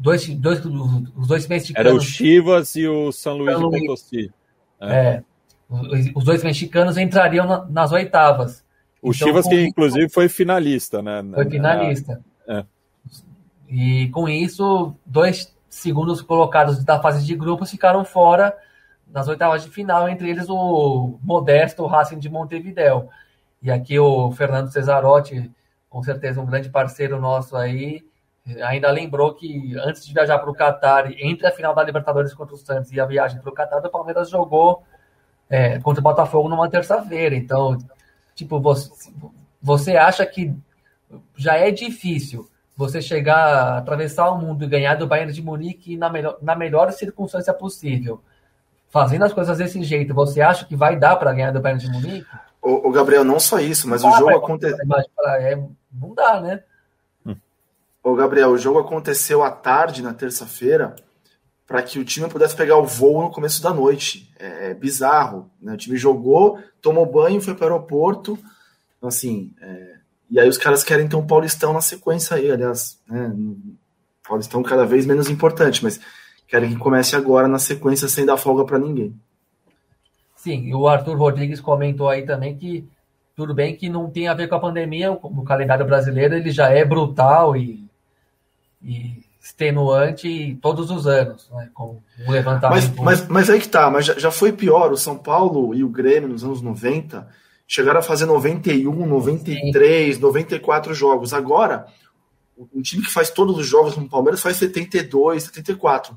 dois, 0.00 0.26
dois, 0.26 0.64
os 0.64 1.28
dois 1.28 1.46
mexicanos. 1.46 1.86
Era 1.86 1.94
o 1.94 2.00
Chivas 2.00 2.74
e 2.74 2.88
o 2.88 3.12
São 3.12 3.36
Luís 3.36 3.56
de 3.56 3.86
Potosí. 3.86 4.32
É. 4.80 4.96
é. 4.96 5.24
Os 6.14 6.24
dois 6.24 6.42
mexicanos 6.42 6.96
entrariam 6.96 7.46
na, 7.46 7.64
nas 7.66 7.92
oitavas. 7.92 8.64
O 9.00 9.12
então, 9.12 9.28
Chivas, 9.28 9.46
que 9.46 9.60
inclusive 9.62 10.08
foi 10.08 10.28
finalista, 10.28 11.00
né? 11.00 11.22
Foi 11.34 11.48
finalista. 11.48 12.20
É. 12.48 12.64
E 13.68 14.08
com 14.08 14.28
isso, 14.28 14.94
dois 15.06 15.54
segundos 15.68 16.20
colocados 16.20 16.82
da 16.82 17.00
fase 17.00 17.24
de 17.24 17.36
grupos 17.36 17.70
ficaram 17.70 18.04
fora 18.04 18.56
nas 19.06 19.28
oitavas 19.28 19.62
de 19.62 19.70
final, 19.70 20.08
entre 20.08 20.28
eles 20.28 20.48
o 20.48 21.18
modesto 21.22 21.86
Racing 21.86 22.18
de 22.18 22.28
Montevideo. 22.28 23.08
E 23.62 23.70
aqui 23.70 23.98
o 23.98 24.32
Fernando 24.32 24.72
Cesarotti 24.72 25.50
com 25.88 26.02
certeza 26.02 26.40
um 26.40 26.46
grande 26.46 26.68
parceiro 26.68 27.20
nosso 27.20 27.56
aí, 27.56 28.02
ainda 28.62 28.90
lembrou 28.90 29.34
que 29.34 29.76
antes 29.78 30.04
de 30.04 30.12
viajar 30.12 30.38
para 30.38 30.50
o 30.50 30.54
Qatar, 30.54 31.12
entre 31.18 31.46
a 31.46 31.52
final 31.52 31.74
da 31.74 31.82
Libertadores 31.82 32.34
contra 32.34 32.54
o 32.54 32.58
Santos 32.58 32.92
e 32.92 33.00
a 33.00 33.06
viagem 33.06 33.40
para 33.40 33.50
o 33.50 33.54
Qatar, 33.54 33.84
o 33.84 33.90
Palmeiras 33.90 34.30
jogou 34.30 34.82
é, 35.48 35.78
contra 35.80 36.00
o 36.00 36.04
Botafogo 36.04 36.48
numa 36.48 36.70
terça-feira. 36.70 37.34
Então, 37.34 37.78
tipo, 38.34 38.60
você, 38.60 39.12
você 39.60 39.96
acha 39.96 40.24
que 40.24 40.54
já 41.36 41.56
é 41.56 41.70
difícil 41.70 42.48
você 42.76 43.02
chegar, 43.02 43.78
atravessar 43.78 44.30
o 44.30 44.38
mundo 44.38 44.64
e 44.64 44.68
ganhar 44.68 44.94
do 44.94 45.06
Bayern 45.06 45.32
de 45.32 45.42
Munique 45.42 45.96
na 45.96 46.08
melhor, 46.08 46.38
na 46.40 46.54
melhor 46.54 46.90
circunstância 46.92 47.52
possível. 47.52 48.22
Fazendo 48.88 49.24
as 49.24 49.32
coisas 49.32 49.58
desse 49.58 49.82
jeito, 49.82 50.14
você 50.14 50.40
acha 50.40 50.64
que 50.64 50.74
vai 50.74 50.96
dar 50.96 51.16
para 51.16 51.32
ganhar 51.32 51.52
do 51.52 51.60
Bayern 51.60 51.84
de 51.84 51.90
Munique? 51.90 52.26
O, 52.62 52.88
o, 52.88 52.90
Gabriel, 52.90 53.24
não 53.24 53.38
só 53.38 53.60
isso, 53.60 53.88
mas 53.88 54.04
ah, 54.04 54.08
o 54.08 54.12
jogo 54.18 54.36
aconteceu. 54.36 54.78
É, 55.38 55.56
não 55.92 56.14
dá, 56.14 56.40
né? 56.40 56.62
Ô, 58.02 58.14
Gabriel, 58.14 58.50
o 58.50 58.58
jogo 58.58 58.78
aconteceu 58.78 59.42
à 59.42 59.50
tarde, 59.50 60.02
na 60.02 60.14
terça-feira, 60.14 60.96
para 61.66 61.82
que 61.82 61.98
o 61.98 62.04
time 62.04 62.28
pudesse 62.28 62.56
pegar 62.56 62.78
o 62.78 62.84
voo 62.84 63.22
no 63.22 63.30
começo 63.30 63.62
da 63.62 63.72
noite. 63.72 64.32
É, 64.38 64.70
é 64.70 64.74
bizarro. 64.74 65.50
Né? 65.60 65.74
O 65.74 65.76
time 65.76 65.96
jogou, 65.96 66.58
tomou 66.80 67.04
banho, 67.04 67.40
foi 67.40 67.54
para 67.54 67.64
o 67.64 67.72
aeroporto. 67.72 68.38
Então, 68.96 69.08
assim, 69.08 69.52
é... 69.60 69.94
e 70.30 70.40
aí 70.40 70.48
os 70.48 70.58
caras 70.58 70.82
querem 70.82 71.08
ter 71.08 71.16
um 71.16 71.26
Paulistão 71.26 71.72
na 71.72 71.80
sequência 71.80 72.36
aí, 72.36 72.50
aliás. 72.50 72.98
Né? 73.06 73.34
Paulistão 74.26 74.62
cada 74.62 74.86
vez 74.86 75.04
menos 75.04 75.28
importante, 75.28 75.82
mas 75.84 76.00
querem 76.48 76.70
que 76.70 76.76
comece 76.76 77.14
agora 77.14 77.46
na 77.46 77.58
sequência 77.58 78.08
sem 78.08 78.24
dar 78.24 78.36
folga 78.36 78.64
para 78.64 78.78
ninguém. 78.78 79.14
Sim, 80.36 80.68
e 80.68 80.74
o 80.74 80.88
Arthur 80.88 81.18
Rodrigues 81.18 81.60
comentou 81.60 82.08
aí 82.08 82.24
também 82.24 82.56
que 82.56 82.88
tudo 83.36 83.54
bem 83.54 83.76
que 83.76 83.88
não 83.88 84.10
tem 84.10 84.26
a 84.26 84.34
ver 84.34 84.48
com 84.48 84.54
a 84.54 84.60
pandemia, 84.60 85.12
o 85.12 85.44
calendário 85.44 85.86
brasileiro 85.86 86.34
ele 86.34 86.50
já 86.50 86.68
é 86.70 86.84
brutal 86.84 87.56
e, 87.56 87.89
e 88.82 89.22
extenuante 89.42 90.58
todos 90.60 90.90
os 90.90 91.06
anos, 91.06 91.48
né, 91.50 91.70
com 91.72 92.00
um 92.26 92.30
levantamento. 92.30 92.94
Mas, 92.98 93.20
mas, 93.20 93.28
mas 93.28 93.50
aí 93.50 93.60
que 93.60 93.68
tá, 93.68 93.90
mas 93.90 94.04
já, 94.04 94.18
já 94.18 94.30
foi 94.30 94.52
pior, 94.52 94.92
o 94.92 94.96
São 94.96 95.16
Paulo 95.16 95.74
e 95.74 95.82
o 95.82 95.88
Grêmio 95.88 96.28
nos 96.28 96.44
anos 96.44 96.60
90 96.60 97.26
chegaram 97.66 98.00
a 98.00 98.02
fazer 98.02 98.26
91, 98.26 99.06
93, 99.06 100.16
Sim. 100.16 100.20
94 100.20 100.92
jogos. 100.92 101.32
Agora, 101.32 101.86
um 102.74 102.82
time 102.82 103.02
que 103.02 103.10
faz 103.10 103.30
todos 103.30 103.56
os 103.56 103.66
jogos 103.66 103.96
no 103.96 104.08
Palmeiras 104.08 104.40
faz 104.40 104.56
72, 104.56 105.44
74. 105.44 106.16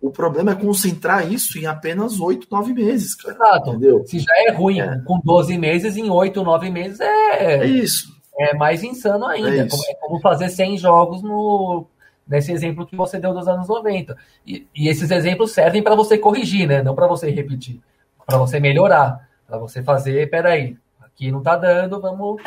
O 0.00 0.10
problema 0.10 0.52
é 0.52 0.54
concentrar 0.54 1.30
isso 1.30 1.58
em 1.58 1.66
apenas 1.66 2.20
8, 2.20 2.48
9 2.50 2.72
meses, 2.74 3.14
cara. 3.14 3.34
Exato. 3.34 3.70
Entendeu? 3.70 4.04
Se 4.06 4.18
já 4.18 4.32
é 4.46 4.50
ruim 4.50 4.80
é. 4.80 5.00
com 5.04 5.20
12 5.22 5.56
meses, 5.56 5.96
em 5.96 6.10
8, 6.10 6.42
9 6.42 6.70
meses 6.70 7.00
é. 7.00 7.62
É 7.62 7.66
isso. 7.66 8.12
É 8.38 8.54
mais 8.54 8.82
insano 8.82 9.26
ainda. 9.26 9.56
É, 9.56 9.60
é 9.60 9.94
como 10.00 10.20
fazer 10.20 10.48
100 10.48 10.78
jogos 10.78 11.22
no, 11.22 11.86
nesse 12.26 12.52
exemplo 12.52 12.86
que 12.86 12.96
você 12.96 13.18
deu 13.18 13.32
dos 13.32 13.48
anos 13.48 13.68
90. 13.68 14.16
E, 14.46 14.66
e 14.74 14.88
esses 14.88 15.10
exemplos 15.10 15.52
servem 15.52 15.82
para 15.82 15.94
você 15.94 16.18
corrigir, 16.18 16.66
né? 16.66 16.82
Não 16.82 16.94
para 16.94 17.06
você 17.06 17.30
repetir. 17.30 17.80
Para 18.26 18.38
você 18.38 18.58
melhorar. 18.58 19.28
Para 19.46 19.58
você 19.58 19.82
fazer, 19.82 20.30
peraí, 20.30 20.76
aqui 21.00 21.30
não 21.30 21.42
tá 21.42 21.56
dando, 21.56 22.00
vamos, 22.00 22.40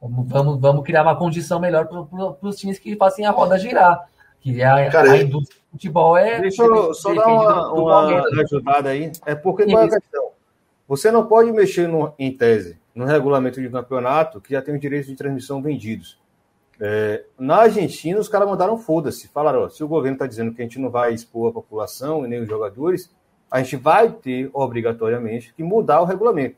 vamos, 0.00 0.60
vamos 0.60 0.84
criar 0.84 1.02
uma 1.02 1.16
condição 1.16 1.58
melhor 1.58 1.86
para 1.86 2.48
os 2.48 2.56
times 2.56 2.78
que 2.78 2.96
fazem 2.96 3.26
a 3.26 3.30
roda 3.30 3.58
girar. 3.58 4.08
Que 4.40 4.62
é 4.62 4.66
a, 4.66 4.90
Cara, 4.90 5.12
a 5.12 5.22
indústria 5.22 5.60
futebol 5.76 6.16
é. 6.16 6.40
Deixa 6.40 6.62
eu 6.62 6.94
só 6.94 7.14
dar 7.14 7.26
uma, 7.26 7.72
uma 7.72 8.22
ajudada 8.42 8.90
aí. 8.90 9.12
É 9.24 9.34
porque 9.34 9.64
qual 9.66 9.82
é 9.82 9.86
a 9.86 9.90
questão? 9.90 10.30
Você 10.88 11.10
não 11.10 11.26
pode 11.26 11.52
mexer 11.52 11.88
no, 11.88 12.14
em 12.18 12.32
tese 12.32 12.78
no 12.94 13.04
regulamento 13.04 13.60
de 13.60 13.68
campeonato 13.68 14.40
que 14.40 14.52
já 14.52 14.62
tem 14.62 14.74
os 14.74 14.80
direitos 14.80 15.08
de 15.08 15.16
transmissão 15.16 15.60
vendidos. 15.60 16.18
É, 16.80 17.24
na 17.38 17.56
Argentina, 17.62 18.18
os 18.18 18.28
caras 18.28 18.48
mandaram 18.48 18.78
foda-se. 18.78 19.28
Falaram: 19.28 19.62
ó, 19.62 19.68
se 19.68 19.82
o 19.82 19.88
governo 19.88 20.16
está 20.16 20.26
dizendo 20.26 20.52
que 20.52 20.60
a 20.60 20.64
gente 20.64 20.78
não 20.78 20.90
vai 20.90 21.14
expor 21.14 21.50
a 21.50 21.54
população 21.54 22.24
e 22.24 22.28
nem 22.28 22.40
os 22.40 22.48
jogadores, 22.48 23.10
a 23.50 23.62
gente 23.62 23.76
vai 23.76 24.10
ter 24.10 24.50
obrigatoriamente 24.52 25.52
que 25.54 25.62
mudar 25.62 26.00
o 26.00 26.04
regulamento. 26.04 26.56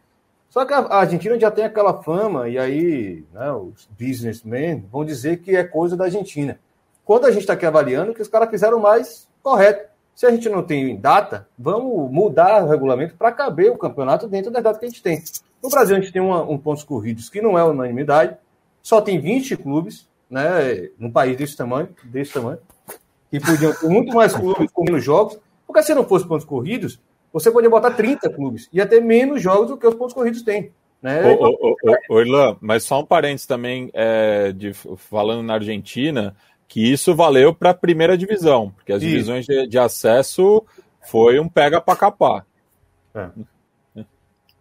Só 0.49 0.65
que 0.65 0.73
a 0.73 0.81
Argentina 0.97 1.39
já 1.39 1.51
tem 1.51 1.65
aquela 1.65 2.03
fama, 2.03 2.49
e 2.49 2.59
aí 2.59 3.25
né, 3.33 3.53
os 3.53 3.87
businessmen 3.99 4.85
vão 4.91 5.05
dizer 5.05 5.39
que 5.43 5.55
é 5.55 5.63
coisa 5.63 5.97
da 5.97 6.05
Argentina. 6.05 6.59
Quando 7.05 7.27
a 7.27 7.31
gente 7.31 7.43
está 7.43 7.53
aqui 7.53 7.67
avaliando, 7.67 8.15
que 8.15 8.23
os 8.23 8.29
caras 8.29 8.51
fizeram 8.51 8.81
mais 8.81 9.29
correto. 9.43 9.89
Se 10.15 10.27
a 10.27 10.31
gente 10.31 10.49
não 10.49 10.63
tem 10.63 10.97
data, 10.97 11.47
vamos 11.57 12.11
mudar 12.11 12.65
o 12.65 12.69
regulamento 12.69 13.15
para 13.15 13.31
caber 13.31 13.71
o 13.71 13.79
campeonato 13.79 14.27
dentro 14.27 14.51
da 14.51 14.61
data 14.61 14.79
que 14.79 14.87
a 14.87 14.89
gente 14.89 15.03
tem. 15.03 15.23
No 15.63 15.71
Brasil, 15.71 15.97
a 15.97 16.01
gente 16.01 16.13
tem 16.13 16.21
uma, 16.21 16.43
um 16.43 16.59
pontos 16.59 16.83
corridos 16.83 17.29
que 17.29 17.41
não 17.41 17.59
é 17.59 17.63
unanimidade, 17.63 18.37
só 18.83 19.01
tem 19.01 19.21
20 19.21 19.57
clubes, 19.59 20.08
né, 20.31 20.91
num 20.99 21.11
país 21.11 21.37
desse 21.37 21.57
tamanho, 21.57 21.89
desse 22.05 22.33
tamanho, 22.33 22.59
que 23.31 23.41
podiam 23.41 23.73
ter 23.75 23.89
muito 23.89 24.15
mais 24.15 24.35
clubes 24.35 24.71
com 24.73 24.85
menos 24.85 25.05
jogos, 25.05 25.39
porque 25.67 25.83
se 25.83 25.95
não 25.95 26.05
fosse 26.05 26.27
pontos 26.27 26.45
corridos, 26.45 27.01
você 27.33 27.51
podia 27.51 27.71
botar 27.71 27.91
30 27.91 28.31
clubes, 28.31 28.69
ia 28.73 28.87
ter 28.87 29.01
menos 29.01 29.43
jogos 29.43 29.69
do 29.69 29.77
que 29.77 29.87
os 29.87 29.95
pontos 29.95 30.15
corridos 30.15 30.43
têm. 30.43 30.73
Né? 31.01 31.23
Ô, 31.25 31.45
ô, 31.45 31.77
ô, 31.83 32.15
ô, 32.15 32.21
Irlan, 32.21 32.57
mas 32.61 32.83
só 32.83 33.01
um 33.01 33.07
parênteses 33.07 33.47
também, 33.47 33.91
é, 33.93 34.53
de, 34.53 34.73
falando 34.73 35.43
na 35.43 35.55
Argentina, 35.55 36.35
que 36.67 36.93
isso 36.93 37.15
valeu 37.15 37.55
para 37.55 37.71
a 37.71 37.75
primeira 37.75 38.19
divisão, 38.19 38.71
porque 38.71 38.93
as 38.93 39.03
isso. 39.03 39.11
divisões 39.11 39.47
de, 39.47 39.67
de, 39.67 39.79
acesso 39.79 40.65
foi 41.07 41.39
um 41.39 41.49
pega 41.49 41.81
para 41.81 41.97
capar. 41.97 42.47
É. 43.15 43.29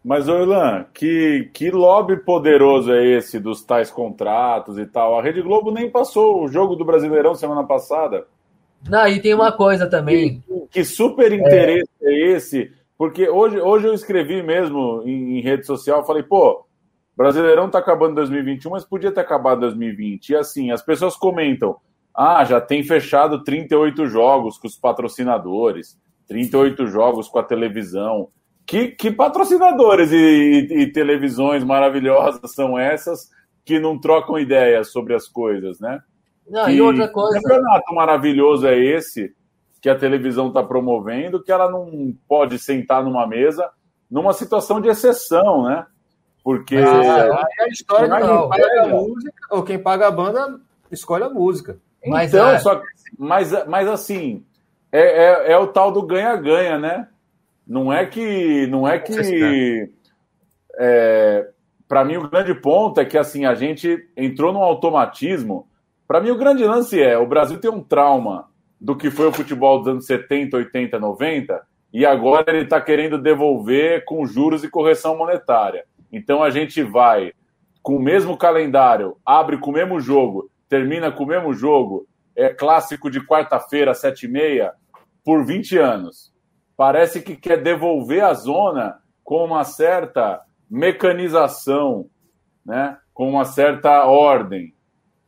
Mas, 0.03 0.27
Orlan, 0.27 0.85
que, 0.93 1.49
que 1.53 1.69
lobby 1.69 2.17
poderoso 2.17 2.93
é 2.93 3.05
esse 3.05 3.39
dos 3.39 3.63
tais 3.63 3.91
contratos 3.91 4.77
e 4.77 4.85
tal? 4.85 5.17
A 5.17 5.21
Rede 5.21 5.41
Globo 5.41 5.71
nem 5.71 5.89
passou 5.89 6.43
o 6.43 6.47
jogo 6.47 6.75
do 6.75 6.85
Brasileirão 6.85 7.35
semana 7.35 7.65
passada. 7.65 8.25
Não, 8.89 9.07
e 9.07 9.19
tem 9.19 9.33
uma 9.33 9.51
coisa 9.51 9.89
também. 9.89 10.41
Que, 10.47 10.67
que 10.71 10.85
super 10.85 11.31
interesse 11.31 11.89
é. 12.01 12.11
é. 12.11 12.31
esse? 12.35 12.71
Porque 12.97 13.29
hoje, 13.29 13.59
hoje 13.59 13.87
eu 13.87 13.93
escrevi 13.93 14.41
mesmo 14.41 15.03
em, 15.05 15.37
em 15.37 15.41
rede 15.41 15.65
social, 15.65 16.05
falei, 16.05 16.23
pô, 16.23 16.65
Brasileirão 17.15 17.69
tá 17.69 17.79
acabando 17.79 18.11
em 18.11 18.15
2021, 18.15 18.71
mas 18.71 18.85
podia 18.85 19.11
ter 19.11 19.21
acabado 19.21 19.57
em 19.57 19.61
2020. 19.61 20.29
E 20.29 20.35
assim, 20.35 20.71
as 20.71 20.81
pessoas 20.81 21.15
comentam, 21.15 21.77
ah, 22.15 22.43
já 22.43 22.61
tem 22.61 22.83
fechado 22.83 23.43
38 23.43 24.07
jogos 24.07 24.57
com 24.57 24.67
os 24.67 24.77
patrocinadores, 24.77 25.97
38 26.27 26.87
jogos 26.87 27.27
com 27.27 27.39
a 27.39 27.43
televisão. 27.43 28.29
Que, 28.67 28.89
que 28.89 29.09
patrocinadores 29.09 30.11
e, 30.11 30.15
e, 30.15 30.81
e, 30.81 30.91
televisões 30.91 31.63
maravilhosas 31.63 32.53
são 32.53 32.77
essas 32.77 33.29
que 33.63 33.79
não 33.79 33.99
trocam 33.99 34.37
ideias 34.37 34.91
sobre 34.91 35.15
as 35.15 35.27
coisas, 35.27 35.79
né? 35.79 36.01
Não, 36.47 36.65
que, 36.65 36.71
e 36.71 36.81
outra 36.81 37.07
coisa. 37.07 37.39
Que 37.39 37.43
campeonato 37.43 37.95
maravilhoso 37.95 38.67
é 38.67 38.77
esse 38.77 39.33
que 39.81 39.89
a 39.89 39.97
televisão 39.97 40.49
está 40.49 40.61
promovendo, 40.61 41.41
que 41.41 41.51
ela 41.51 41.71
não 41.71 42.13
pode 42.27 42.59
sentar 42.59 43.03
numa 43.03 43.25
mesa 43.25 43.71
numa 44.09 44.33
situação 44.33 44.79
de 44.81 44.87
exceção, 44.87 45.63
né? 45.63 45.85
Porque. 46.43 46.77
Ah, 46.77 47.45
é 47.59 47.63
a 47.63 47.67
história 47.67 48.07
de 48.07 48.15
quem 48.15 48.49
paga 48.49 48.83
a 48.83 48.87
música, 48.87 49.47
ou 49.51 49.63
quem 49.63 49.79
paga 49.79 50.07
a 50.07 50.11
banda 50.11 50.59
escolhe 50.89 51.23
a 51.23 51.29
música. 51.29 51.77
Mas, 52.05 52.33
então, 52.33 52.49
é... 52.49 52.59
só, 52.59 52.81
mas, 53.17 53.51
mas 53.67 53.87
assim, 53.87 54.45
é, 54.91 55.01
é, 55.01 55.51
é 55.51 55.57
o 55.57 55.67
tal 55.67 55.91
do 55.91 56.01
ganha-ganha, 56.01 56.77
né? 56.77 57.09
Não 57.67 57.91
é 57.91 58.05
que. 58.05 58.65
Não 58.67 58.87
é 58.87 58.97
que. 58.97 59.91
É, 60.79 61.49
para 61.87 62.05
mim, 62.05 62.15
o 62.17 62.29
grande 62.29 62.53
ponto 62.55 63.01
é 63.01 63.05
que 63.05 63.17
assim 63.17 63.45
a 63.45 63.53
gente 63.53 64.07
entrou 64.15 64.53
num 64.53 64.63
automatismo. 64.63 65.67
Para 66.07 66.21
mim, 66.21 66.29
o 66.29 66.37
grande 66.37 66.63
lance 66.63 67.01
é: 67.01 67.17
o 67.17 67.27
Brasil 67.27 67.59
tem 67.59 67.69
um 67.69 67.83
trauma 67.83 68.47
do 68.79 68.95
que 68.95 69.11
foi 69.11 69.27
o 69.27 69.33
futebol 69.33 69.79
dos 69.79 69.87
anos 69.89 70.05
70, 70.05 70.55
80, 70.55 70.99
90, 70.99 71.61
e 71.91 72.05
agora 72.05 72.45
ele 72.47 72.63
está 72.63 72.79
querendo 72.79 73.17
devolver 73.17 74.05
com 74.05 74.25
juros 74.25 74.63
e 74.63 74.69
correção 74.69 75.17
monetária. 75.17 75.83
Então 76.11 76.41
a 76.41 76.49
gente 76.49 76.81
vai 76.81 77.33
com 77.81 77.97
o 77.97 78.01
mesmo 78.01 78.37
calendário, 78.37 79.17
abre 79.25 79.57
com 79.57 79.71
o 79.71 79.73
mesmo 79.73 79.99
jogo, 79.99 80.49
termina 80.69 81.11
com 81.11 81.23
o 81.23 81.27
mesmo 81.27 81.53
jogo, 81.53 82.07
é 82.35 82.49
clássico 82.49 83.09
de 83.09 83.19
quarta-feira, 83.25 83.93
sete 83.93 84.25
e 84.25 84.29
meia, 84.29 84.73
por 85.23 85.45
20 85.45 85.77
anos 85.77 86.31
parece 86.77 87.21
que 87.21 87.35
quer 87.35 87.61
devolver 87.61 88.23
a 88.23 88.33
zona 88.35 88.99
com 89.23 89.43
uma 89.43 89.63
certa 89.63 90.41
mecanização, 90.69 92.05
né? 92.63 92.97
com 93.13 93.27
uma 93.27 93.43
certa 93.43 94.05
ordem. 94.05 94.73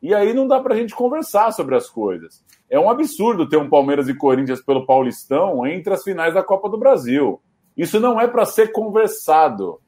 E 0.02 0.14
aí 0.14 0.34
não 0.34 0.48
dá 0.48 0.60
para 0.60 0.76
a 0.76 0.78
gente 0.78 0.96
conversar 0.96 1.52
sobre 1.52 1.76
as 1.76 1.90
coisas. 1.90 2.46
É 2.70 2.80
um 2.80 2.90
absurdo 2.90 3.50
ter 3.50 3.58
um 3.58 3.68
Palmeiras 3.68 4.08
e 4.08 4.14
Corinthians 4.14 4.62
pelo 4.62 4.86
Paulistão 4.86 5.66
entre 5.66 5.92
as 5.92 6.04
finais 6.04 6.36
da 6.36 6.44
Copa 6.44 6.70
do 6.70 6.78
Brasil. 6.78 7.42
Isso 7.76 8.00
não 8.00 8.22
é 8.22 8.28
para 8.28 8.46
ser 8.46 8.72
conversado. 8.72 9.82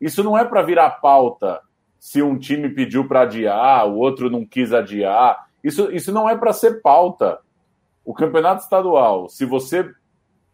Isso 0.00 0.24
não 0.24 0.36
é 0.36 0.44
para 0.44 0.62
virar 0.62 0.90
pauta. 1.00 1.60
Se 1.98 2.20
um 2.20 2.36
time 2.38 2.68
pediu 2.68 3.06
para 3.06 3.22
adiar, 3.22 3.86
o 3.88 3.96
outro 3.96 4.28
não 4.28 4.44
quis 4.44 4.72
adiar. 4.72 5.46
Isso, 5.62 5.90
isso 5.92 6.12
não 6.12 6.28
é 6.28 6.36
para 6.36 6.52
ser 6.52 6.82
pauta. 6.82 7.38
O 8.04 8.12
campeonato 8.12 8.62
estadual, 8.62 9.28
se 9.28 9.44
você 9.44 9.90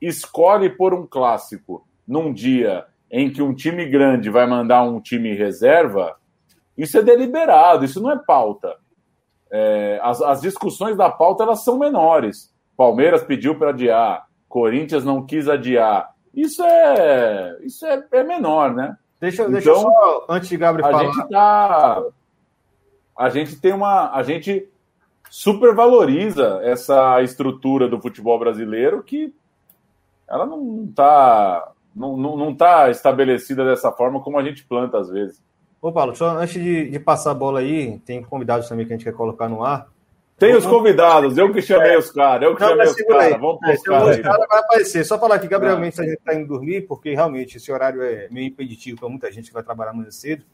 escolhe 0.02 0.68
por 0.68 0.92
um 0.92 1.06
clássico 1.06 1.86
num 2.06 2.32
dia 2.32 2.84
em 3.10 3.30
que 3.30 3.40
um 3.40 3.54
time 3.54 3.86
grande 3.86 4.28
vai 4.28 4.46
mandar 4.46 4.82
um 4.82 5.00
time 5.00 5.34
reserva, 5.34 6.16
isso 6.76 6.98
é 6.98 7.02
deliberado, 7.02 7.84
isso 7.84 8.02
não 8.02 8.10
é 8.10 8.18
pauta. 8.18 8.76
É, 9.50 10.00
as, 10.02 10.20
as, 10.22 10.40
discussões 10.40 10.96
da 10.96 11.10
pauta 11.10 11.44
elas 11.44 11.62
são 11.62 11.78
menores. 11.78 12.52
Palmeiras 12.74 13.22
pediu 13.22 13.54
para 13.58 13.68
adiar, 13.68 14.26
Corinthians 14.48 15.04
não 15.04 15.24
quis 15.24 15.46
adiar. 15.46 16.10
Isso 16.34 16.64
é 16.64 17.58
isso 17.62 17.84
é, 17.86 18.02
é 18.12 18.24
menor, 18.24 18.74
né? 18.74 18.96
Deixa, 19.20 19.42
então, 19.42 19.52
deixa 19.52 19.68
eu 19.68 19.76
só, 19.76 20.26
antes 20.28 20.48
de 20.48 20.56
Gabriel 20.56 20.88
a 20.88 20.90
falar. 20.90 21.12
Gente 21.12 21.28
tá, 21.28 22.02
a 23.16 23.28
gente 23.28 23.60
tem 23.60 23.72
uma. 23.74 24.10
A 24.10 24.22
gente 24.22 24.68
supervaloriza 25.30 26.60
essa 26.62 27.22
estrutura 27.22 27.88
do 27.88 28.00
futebol 28.00 28.38
brasileiro 28.38 29.02
que 29.02 29.34
ela 30.32 30.46
não 30.46 30.86
está 30.88 31.72
não, 31.94 32.16
não, 32.16 32.36
não 32.36 32.54
tá 32.54 32.90
estabelecida 32.90 33.64
dessa 33.66 33.92
forma 33.92 34.20
como 34.20 34.38
a 34.38 34.42
gente 34.42 34.64
planta 34.64 34.98
às 34.98 35.10
vezes. 35.10 35.42
Ô, 35.80 35.92
Paulo, 35.92 36.16
só 36.16 36.38
antes 36.38 36.54
de, 36.62 36.88
de 36.88 36.98
passar 36.98 37.32
a 37.32 37.34
bola 37.34 37.60
aí, 37.60 37.98
tem 38.06 38.22
convidados 38.22 38.68
também 38.68 38.86
que 38.86 38.92
a 38.92 38.96
gente 38.96 39.04
quer 39.04 39.12
colocar 39.12 39.48
no 39.48 39.62
ar. 39.62 39.88
Tem 40.38 40.56
os 40.56 40.66
convidados, 40.66 41.36
eu 41.38 41.52
que 41.52 41.62
chamei 41.62 41.94
é. 41.94 41.98
os 41.98 42.10
caras, 42.10 42.48
eu 42.48 42.56
que 42.56 42.62
não, 42.62 42.68
chamei 42.70 42.86
os 42.86 42.96
caras. 42.96 43.40
Vamos 43.40 43.60
pôr 43.60 43.74
os 43.74 43.82
caras 43.82 44.48
vai 44.48 44.58
aparecer. 44.58 45.04
Só 45.04 45.18
falar 45.18 45.38
que 45.38 45.46
Gabriel 45.46 45.78
Mendes 45.78 46.00
a 46.00 46.04
gente 46.04 46.14
está 46.14 46.34
indo 46.34 46.48
dormir, 46.48 46.86
porque 46.88 47.14
realmente 47.14 47.58
esse 47.58 47.70
horário 47.70 48.02
é 48.02 48.26
meio 48.30 48.48
impeditivo 48.48 48.98
para 48.98 49.08
muita 49.08 49.30
gente 49.30 49.48
que 49.48 49.54
vai 49.54 49.62
trabalhar 49.62 49.90
amanhã 49.90 50.10
cedo. 50.10 50.44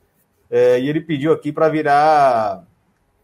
É, 0.51 0.79
e 0.81 0.89
ele 0.89 1.01
pediu 1.01 1.33
aqui 1.33 1.53
para 1.53 1.69
virar 1.69 2.65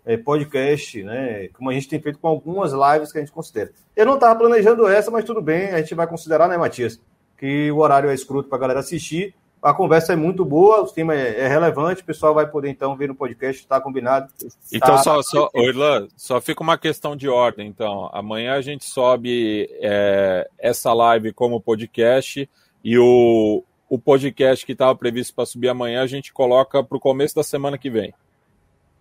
é, 0.05 0.17
podcast, 0.17 1.03
né? 1.03 1.49
Como 1.49 1.71
a 1.71 1.73
gente 1.73 1.89
tem 1.89 2.01
feito 2.01 2.19
com 2.19 2.29
algumas 2.29 2.73
lives 2.73 3.11
que 3.11 3.19
a 3.19 3.21
gente 3.21 3.33
considera. 3.33 3.73
Eu 3.97 4.07
não 4.07 4.15
estava 4.15 4.39
planejando 4.39 4.87
essa, 4.87 5.11
mas 5.11 5.25
tudo 5.25 5.41
bem, 5.41 5.69
a 5.69 5.79
gente 5.79 5.95
vai 5.95 6.07
considerar, 6.07 6.49
né, 6.49 6.57
Matias? 6.57 7.01
Que 7.39 7.71
o 7.71 7.79
horário 7.79 8.11
é 8.11 8.15
escroto 8.15 8.49
para 8.49 8.59
a 8.59 8.61
galera 8.61 8.81
assistir. 8.81 9.35
A 9.63 9.73
conversa 9.73 10.13
é 10.13 10.17
muito 10.17 10.45
boa, 10.45 10.83
o 10.83 10.87
tema 10.87 11.15
é, 11.15 11.41
é, 11.41 11.49
relevante, 11.49 12.03
o 12.03 12.05
pessoal 12.05 12.35
vai 12.35 12.47
poder 12.47 12.69
então 12.69 12.95
ver 12.95 13.09
no 13.09 13.15
podcast, 13.15 13.63
está 13.63 13.81
combinado. 13.81 14.31
Então, 14.71 14.97
tá... 14.97 14.99
só, 14.99 15.23
só, 15.23 15.49
Irlan, 15.55 16.07
só 16.15 16.39
fica 16.39 16.63
uma 16.63 16.77
questão 16.77 17.17
de 17.17 17.31
ordem. 17.31 17.67
Então, 17.67 18.11
amanhã 18.13 18.57
a 18.57 18.61
gente 18.61 18.85
sobe 18.85 19.67
é, 19.81 20.47
essa 20.59 20.93
live 20.93 21.33
como 21.33 21.63
podcast 21.63 22.47
e 22.85 22.99
o, 22.99 23.65
o 23.89 23.99
podcast 23.99 24.67
que 24.67 24.73
estava 24.73 24.95
previsto 24.95 25.35
para 25.35 25.47
subir 25.47 25.71
amanhã 25.71 26.03
a 26.03 26.07
gente 26.07 26.31
coloca 26.31 26.85
para 26.85 26.99
o 26.99 27.01
começo 27.01 27.35
da 27.35 27.43
semana 27.43 27.79
que 27.79 27.89
vem. 27.89 28.13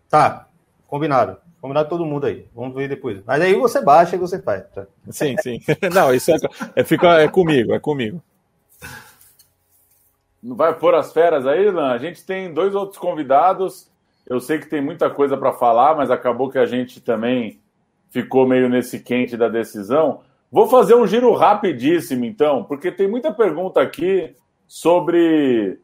Tá, 0.08 0.48
Combinado. 0.94 1.38
Combinado 1.60 1.90
todo 1.90 2.06
mundo 2.06 2.28
aí. 2.28 2.46
Vamos 2.54 2.76
ver 2.76 2.88
depois. 2.88 3.20
Mas 3.26 3.42
aí 3.42 3.56
você 3.56 3.82
baixa 3.82 4.16
e 4.16 4.20
você 4.20 4.40
faz. 4.40 4.64
Tá? 4.70 4.86
Sim, 5.10 5.36
sim. 5.42 5.60
Não, 5.92 6.14
isso 6.14 6.32
é, 6.32 6.38
é, 6.76 6.84
fica, 6.84 7.20
é 7.20 7.28
comigo, 7.28 7.74
é 7.74 7.80
comigo. 7.80 8.22
Não 10.44 10.56
vai 10.56 10.72
pôr 10.78 10.94
as 10.94 11.12
feras 11.12 11.48
aí, 11.48 11.72
Lan? 11.72 11.94
A 11.94 11.98
gente 11.98 12.24
tem 12.24 12.54
dois 12.54 12.76
outros 12.76 13.00
convidados. 13.00 13.90
Eu 14.28 14.40
sei 14.40 14.60
que 14.60 14.68
tem 14.68 14.84
muita 14.84 15.10
coisa 15.10 15.36
para 15.36 15.52
falar, 15.52 15.96
mas 15.96 16.12
acabou 16.12 16.48
que 16.48 16.60
a 16.60 16.68
gente 16.68 17.02
também 17.02 17.60
ficou 18.12 18.48
meio 18.48 18.70
nesse 18.70 19.00
quente 19.00 19.36
da 19.36 19.50
decisão. 19.50 20.22
Vou 20.52 20.68
fazer 20.68 20.94
um 20.94 21.08
giro 21.08 21.34
rapidíssimo, 21.34 22.24
então, 22.24 22.64
porque 22.66 22.92
tem 22.92 23.08
muita 23.08 23.34
pergunta 23.34 23.82
aqui 23.82 24.36
sobre 24.68 25.80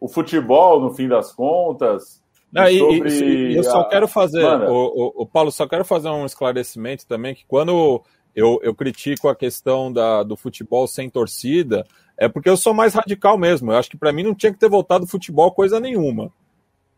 o 0.00 0.08
futebol, 0.08 0.80
no 0.80 0.94
fim 0.94 1.08
das 1.08 1.30
contas. 1.30 2.24
Não, 2.56 2.68
e, 2.68 2.78
sobre 2.78 3.10
e, 3.10 3.52
e 3.52 3.56
eu 3.56 3.64
só 3.64 3.84
quero 3.84 4.08
fazer, 4.08 4.44
o, 4.44 4.72
o, 4.72 5.22
o, 5.22 5.26
Paulo, 5.26 5.52
só 5.52 5.66
quero 5.66 5.84
fazer 5.84 6.08
um 6.08 6.24
esclarecimento 6.24 7.06
também, 7.06 7.34
que 7.34 7.44
quando 7.46 8.02
eu, 8.34 8.58
eu 8.62 8.74
critico 8.74 9.28
a 9.28 9.36
questão 9.36 9.92
da, 9.92 10.22
do 10.22 10.36
futebol 10.36 10.86
sem 10.86 11.10
torcida, 11.10 11.86
é 12.16 12.28
porque 12.28 12.48
eu 12.48 12.56
sou 12.56 12.72
mais 12.72 12.94
radical 12.94 13.36
mesmo. 13.36 13.72
Eu 13.72 13.76
acho 13.76 13.90
que 13.90 13.96
para 13.96 14.12
mim 14.12 14.22
não 14.22 14.34
tinha 14.34 14.52
que 14.52 14.58
ter 14.58 14.70
voltado 14.70 15.06
futebol 15.06 15.52
coisa 15.52 15.78
nenhuma. 15.78 16.32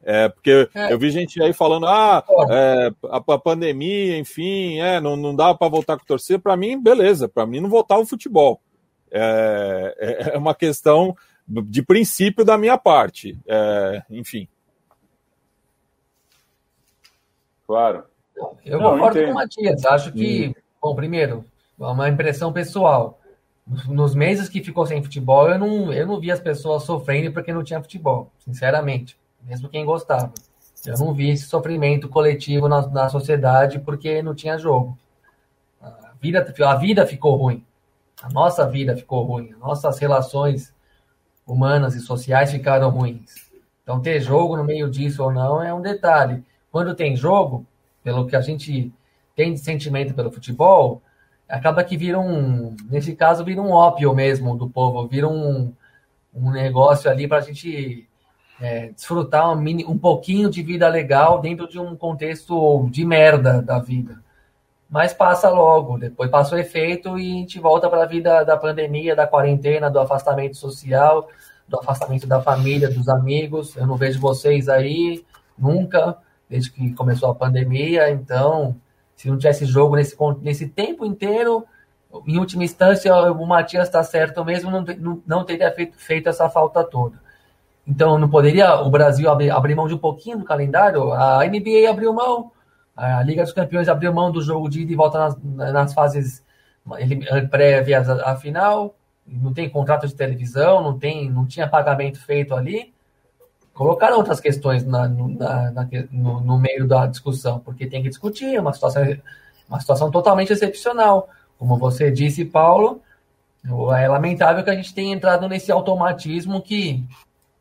É, 0.03 0.29
porque 0.29 0.69
é. 0.75 0.93
eu 0.93 0.99
vi 0.99 1.11
gente 1.11 1.43
aí 1.43 1.53
falando, 1.53 1.87
ah, 1.87 2.25
é, 2.51 2.93
a, 3.11 3.17
a, 3.17 3.39
pandemia, 3.39 4.17
enfim, 4.17 4.79
é, 4.81 5.01
não, 5.01 5.17
não 5.17 5.35
dá 5.35 5.53
para 5.55 5.69
voltar 5.69 5.99
com 5.99 6.05
torcida. 6.05 6.39
Para 6.39 6.57
mim, 6.57 6.81
beleza, 6.81 7.29
para 7.29 7.47
mim 7.47 7.61
não 7.61 7.69
voltar 7.69 7.99
o 7.99 8.07
futebol. 8.07 8.61
É, 9.11 9.95
é, 9.99 10.35
é 10.35 10.39
uma 10.39 10.55
questão 10.55 11.17
de 11.47 11.83
princípio 11.83 12.45
da 12.45 12.57
minha 12.57 12.79
parte. 12.79 13.39
É, 13.47 14.03
enfim. 14.11 14.49
Claro. 17.69 18.05
Eu 18.64 18.81
não, 18.81 18.93
concordo 18.93 19.23
com 19.23 19.31
o 19.31 19.35
Matias. 19.35 19.85
Acho 19.85 20.11
que, 20.11 20.57
bom, 20.81 20.95
primeiro, 20.95 21.45
uma 21.79 22.09
impressão 22.09 22.51
pessoal. 22.51 23.21
Nos 23.87 24.14
meses 24.14 24.49
que 24.49 24.64
ficou 24.64 24.87
sem 24.87 25.03
futebol, 25.03 25.51
eu 25.51 25.59
não, 25.59 25.93
eu 25.93 26.07
não 26.07 26.19
vi 26.19 26.33
as 26.33 26.41
pessoas 26.41 26.85
sofrendo 26.85 27.31
porque 27.31 27.53
não 27.53 27.62
tinha 27.62 27.83
futebol, 27.83 28.33
sinceramente. 28.39 29.19
Mesmo 29.43 29.69
quem 29.69 29.85
gostava. 29.85 30.33
Eu 30.87 30.97
não 30.99 31.12
vi 31.12 31.29
esse 31.29 31.45
sofrimento 31.45 32.09
coletivo 32.09 32.69
na, 32.69 32.87
na 32.89 33.09
sociedade 33.11 33.79
porque 33.81 34.23
não 34.23 34.35
tinha 34.35 34.57
jogo. 34.57 34.97
A 35.83 36.14
vida, 36.19 36.55
a 36.64 36.75
vida 36.77 37.07
ficou 37.07 37.37
ruim. 37.37 37.62
A 38.23 38.31
nossa 38.31 38.66
vida 38.66 38.97
ficou 38.97 39.25
ruim. 39.25 39.51
Nossas 39.61 39.99
relações 39.99 40.75
humanas 41.47 41.95
e 41.95 42.01
sociais 42.01 42.51
ficaram 42.51 42.89
ruins. 42.89 43.51
Então, 43.83 44.01
ter 44.01 44.21
jogo 44.21 44.57
no 44.57 44.64
meio 44.64 44.89
disso 44.89 45.23
ou 45.23 45.31
não 45.31 45.62
é 45.62 45.73
um 45.75 45.83
detalhe. 45.83 46.43
Quando 46.71 46.95
tem 46.95 47.16
jogo, 47.16 47.66
pelo 48.03 48.27
que 48.27 48.37
a 48.37 48.41
gente 48.41 48.93
tem 49.35 49.53
de 49.53 49.61
sentimento 49.61 50.14
pelo 50.14 50.31
futebol, 50.31 51.03
acaba 51.49 51.83
que 51.83 51.97
vira 51.97 52.19
um, 52.19 52.77
nesse 52.91 53.14
caso, 53.14 53.45
vira 53.45 53.62
um 53.62 53.71
ópio 53.71 54.14
mesmo 54.14 54.57
do 54.57 54.69
povo, 54.69 55.07
vira 55.07 55.29
um, 55.29 55.73
um 56.35 56.51
negócio 56.51 57.11
ali 57.11 57.27
para 57.27 57.39
a 57.39 57.43
gente 57.43 58.07
é, 58.61 58.89
desfrutar 58.89 59.51
um, 59.51 59.57
mini, 59.57 59.85
um 59.85 59.97
pouquinho 59.97 60.51
de 60.51 60.62
vida 60.62 60.89
legal 60.89 61.41
dentro 61.41 61.69
de 61.69 61.79
um 61.79 61.97
contexto 61.97 62.89
de 62.91 63.05
merda 63.05 63.62
da 63.62 63.79
vida. 63.79 64.21
Mas 64.91 65.12
passa 65.12 65.51
logo, 65.51 65.99
depois 65.99 66.31
passa 66.31 66.55
o 66.55 66.59
efeito 66.59 67.19
e 67.19 67.33
a 67.33 67.35
gente 67.41 67.61
volta 67.61 67.91
para 67.91 68.03
a 68.03 68.07
vida 68.07 68.43
da 68.43 68.57
pandemia, 68.57 69.14
da 69.14 69.27
quarentena, 69.27 69.91
do 69.91 70.01
afastamento 70.01 70.57
social, 70.57 71.29
do 71.69 71.79
afastamento 71.79 72.27
da 72.27 72.41
família, 72.41 72.89
dos 72.89 73.09
amigos. 73.09 73.77
Eu 73.77 73.87
não 73.87 73.97
vejo 73.97 74.19
vocês 74.19 74.69
aí 74.69 75.25
nunca, 75.59 76.16
desde 76.49 76.70
que 76.70 76.92
começou 76.94 77.30
a 77.30 77.34
pandemia, 77.34 78.11
então 78.11 78.76
se 79.18 79.28
não 79.28 79.36
tivesse 79.36 79.66
jogo 79.66 79.96
nesse, 79.96 80.16
nesse 80.40 80.68
tempo 80.68 81.05
inteiro, 81.05 81.66
em 82.26 82.38
última 82.38 82.62
instância, 82.62 83.12
o 83.32 83.46
Matias 83.46 83.88
está 83.88 84.03
certo 84.05 84.44
mesmo, 84.44 84.70
não, 84.70 84.84
não, 84.99 85.22
não 85.26 85.44
teria 85.44 85.70
feito, 85.72 85.99
feito, 85.99 86.28
essa 86.28 86.49
falta 86.49 86.84
toda. 86.84 87.20
Então, 87.86 88.16
não 88.16 88.30
poderia 88.30 88.76
o 88.76 88.88
Brasil 88.88 89.28
abrir, 89.28 89.51
abrir, 89.51 89.74
mão 89.74 89.88
de 89.88 89.94
um 89.94 89.99
pouquinho 89.99 90.38
do 90.38 90.44
calendário? 90.44 91.12
A 91.12 91.44
NBA 91.44 91.90
abriu 91.90 92.12
mão, 92.12 92.53
a 92.96 93.20
Liga 93.22 93.42
dos 93.42 93.53
Campeões 93.53 93.88
abriu 93.88 94.12
mão 94.12 94.30
do 94.30 94.40
jogo 94.40 94.68
de 94.68 94.82
ida 94.82 94.92
e 94.92 94.96
volta 94.96 95.18
nas, 95.18 95.36
nas 95.72 95.92
fases 95.92 96.44
prévias 97.51 98.09
à 98.09 98.36
final, 98.36 98.94
não 99.26 99.53
tem 99.53 99.68
contrato 99.68 100.07
de 100.07 100.14
televisão, 100.14 100.80
não, 100.80 100.99
tem, 100.99 101.28
não 101.28 101.44
tinha 101.44 101.68
pagamento 101.68 102.20
feito 102.24 102.55
ali 102.55 102.94
colocaram 103.79 104.16
outras 104.16 104.41
questões 104.41 104.85
na, 104.85 105.07
na, 105.07 105.70
na, 105.70 105.89
no, 106.11 106.41
no, 106.41 106.59
meio 106.59 106.85
da 106.85 107.07
discussão, 107.07 107.61
porque 107.61 107.87
tem 107.87 108.03
que 108.03 108.09
discutir, 108.09 108.57
é 108.57 108.61
uma 108.61 108.72
situação, 108.72 109.05
uma 109.68 109.79
situação 109.79 110.11
totalmente 110.11 110.53
excepcional. 110.53 111.29
Como 111.57 111.76
você 111.79 112.11
disse, 112.11 112.45
Paulo, 112.45 113.01
é 113.97 114.09
lamentável 114.09 114.64
que 114.64 114.70
a 114.70 114.74
gente 114.74 114.93
tenha 114.93 115.14
entrado 115.14 115.49
nesse 115.49 115.70
automatismo 115.70 116.61
que, 116.61 117.05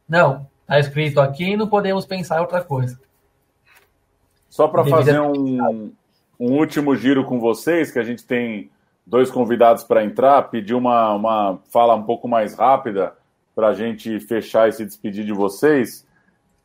não, 0.09 0.47
está 0.61 0.79
escrito 0.79 1.21
aqui 1.21 1.55
não 1.55 1.67
podemos 1.67 2.03
pensar 2.03 2.37
em 2.37 2.41
outra 2.41 2.63
coisa. 2.63 2.99
Só 4.49 4.67
para 4.67 4.83
fazer 4.85 5.21
um, 5.21 5.93
um 6.39 6.51
último 6.53 6.95
giro 6.95 7.25
com 7.25 7.39
vocês, 7.39 7.91
que 7.91 7.99
a 7.99 8.03
gente 8.03 8.25
tem 8.25 8.71
dois 9.05 9.29
convidados 9.29 9.83
para 9.83 10.03
entrar, 10.03 10.49
pedir 10.49 10.73
uma, 10.73 11.13
uma 11.13 11.59
fala 11.71 11.93
um 11.93 12.01
pouco 12.01 12.27
mais 12.27 12.55
rápida 12.55 13.13
para 13.53 13.67
a 13.67 13.73
gente 13.75 14.19
fechar 14.19 14.67
e 14.67 14.71
se 14.71 14.83
despedir 14.83 15.23
de 15.23 15.31
vocês. 15.31 16.06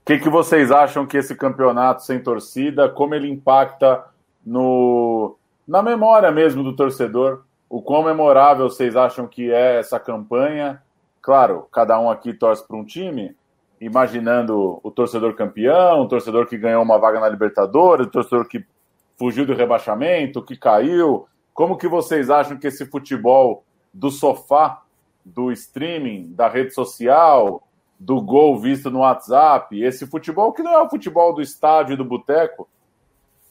O 0.03 0.05
que, 0.05 0.19
que 0.19 0.29
vocês 0.29 0.73
acham 0.73 1.07
que 1.07 1.17
esse 1.17 1.33
campeonato 1.33 2.03
sem 2.03 2.21
torcida, 2.21 2.89
como 2.89 3.15
ele 3.15 3.31
impacta 3.31 4.05
no, 4.45 5.37
na 5.67 5.81
memória 5.81 6.29
mesmo 6.33 6.65
do 6.65 6.75
torcedor? 6.75 7.45
O 7.71 7.81
quão 7.81 8.03
memorável 8.03 8.69
vocês 8.69 8.97
acham 8.97 9.29
que 9.29 9.53
é 9.53 9.79
essa 9.79 10.01
campanha? 10.01 10.83
Claro, 11.21 11.69
cada 11.71 12.01
um 12.01 12.11
aqui 12.11 12.35
torce 12.35 12.67
para 12.67 12.77
um 12.77 12.85
time, 12.85 13.37
imaginando 13.81 14.81
o 14.83 14.91
torcedor 14.91 15.35
campeão, 15.35 16.01
o 16.01 16.09
torcedor 16.09 16.47
que 16.47 16.59
ganhou 16.59 16.83
uma 16.83 16.99
vaga 16.99 17.21
na 17.21 17.29
Libertadores, 17.29 18.09
o 18.09 18.11
torcedor 18.11 18.49
que 18.49 18.67
fugiu 19.17 19.47
do 19.47 19.55
rebaixamento, 19.55 20.43
que 20.43 20.57
caiu. 20.57 21.29
Como 21.55 21.79
que 21.79 21.87
vocês 21.87 22.29
acham 22.29 22.57
que 22.57 22.67
esse 22.67 22.85
futebol 22.87 23.63
do 23.95 24.11
sofá, 24.11 24.83
do 25.25 25.53
streaming, 25.53 26.33
da 26.33 26.49
rede 26.49 26.75
social, 26.75 27.63
do 28.05 28.21
gol 28.21 28.59
visto 28.59 28.91
no 28.91 29.01
WhatsApp, 29.01 29.81
esse 29.81 30.07
futebol 30.07 30.53
que 30.53 30.63
não 30.63 30.73
é 30.73 30.83
o 30.83 30.91
futebol 30.91 31.33
do 31.33 31.41
estádio 31.41 31.95
e 31.95 31.97
do 31.97 32.05
boteco, 32.05 32.69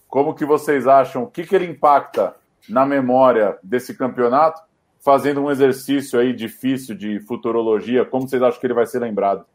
como 0.10 0.36
que 0.36 0.46
vocês 0.46 0.88
acham, 0.88 1.24
o 1.24 1.28
que, 1.28 1.46
que 1.46 1.56
ele 1.56 1.68
impacta 1.68 2.36
na 2.68 2.86
memória 2.86 3.58
desse 3.64 3.96
campeonato? 3.96 4.62
Fazendo 5.00 5.42
um 5.42 5.50
exercício 5.50 6.20
aí 6.20 6.34
difícil 6.34 6.96
de 6.96 7.22
futurologia, 7.22 8.06
como 8.06 8.28
vocês 8.28 8.44
acham 8.44 8.60
que 8.60 8.68
ele 8.68 8.74
vai 8.74 8.86
ser 8.86 9.00
lembrado? 9.00 9.46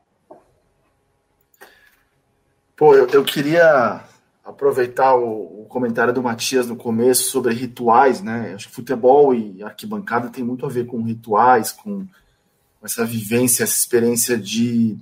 Pô, 2.74 2.94
eu, 2.94 3.06
eu 3.08 3.22
queria 3.22 4.02
aproveitar 4.44 5.14
o, 5.14 5.62
o, 5.62 5.66
comentário 5.68 6.12
do 6.12 6.22
Matias 6.22 6.66
no 6.66 6.76
começo 6.76 7.30
sobre 7.30 7.52
rituais, 7.52 8.22
né? 8.22 8.52
Acho 8.54 8.68
que 8.68 8.74
futebol 8.74 9.34
e 9.34 9.62
arquibancada 9.62 10.30
tem 10.30 10.42
muito 10.42 10.64
a 10.64 10.68
ver 10.68 10.86
com 10.86 11.02
rituais, 11.02 11.70
com 11.70 12.06
essa 12.86 13.04
vivência, 13.04 13.64
essa 13.64 13.76
experiência 13.76 14.38
de, 14.38 14.96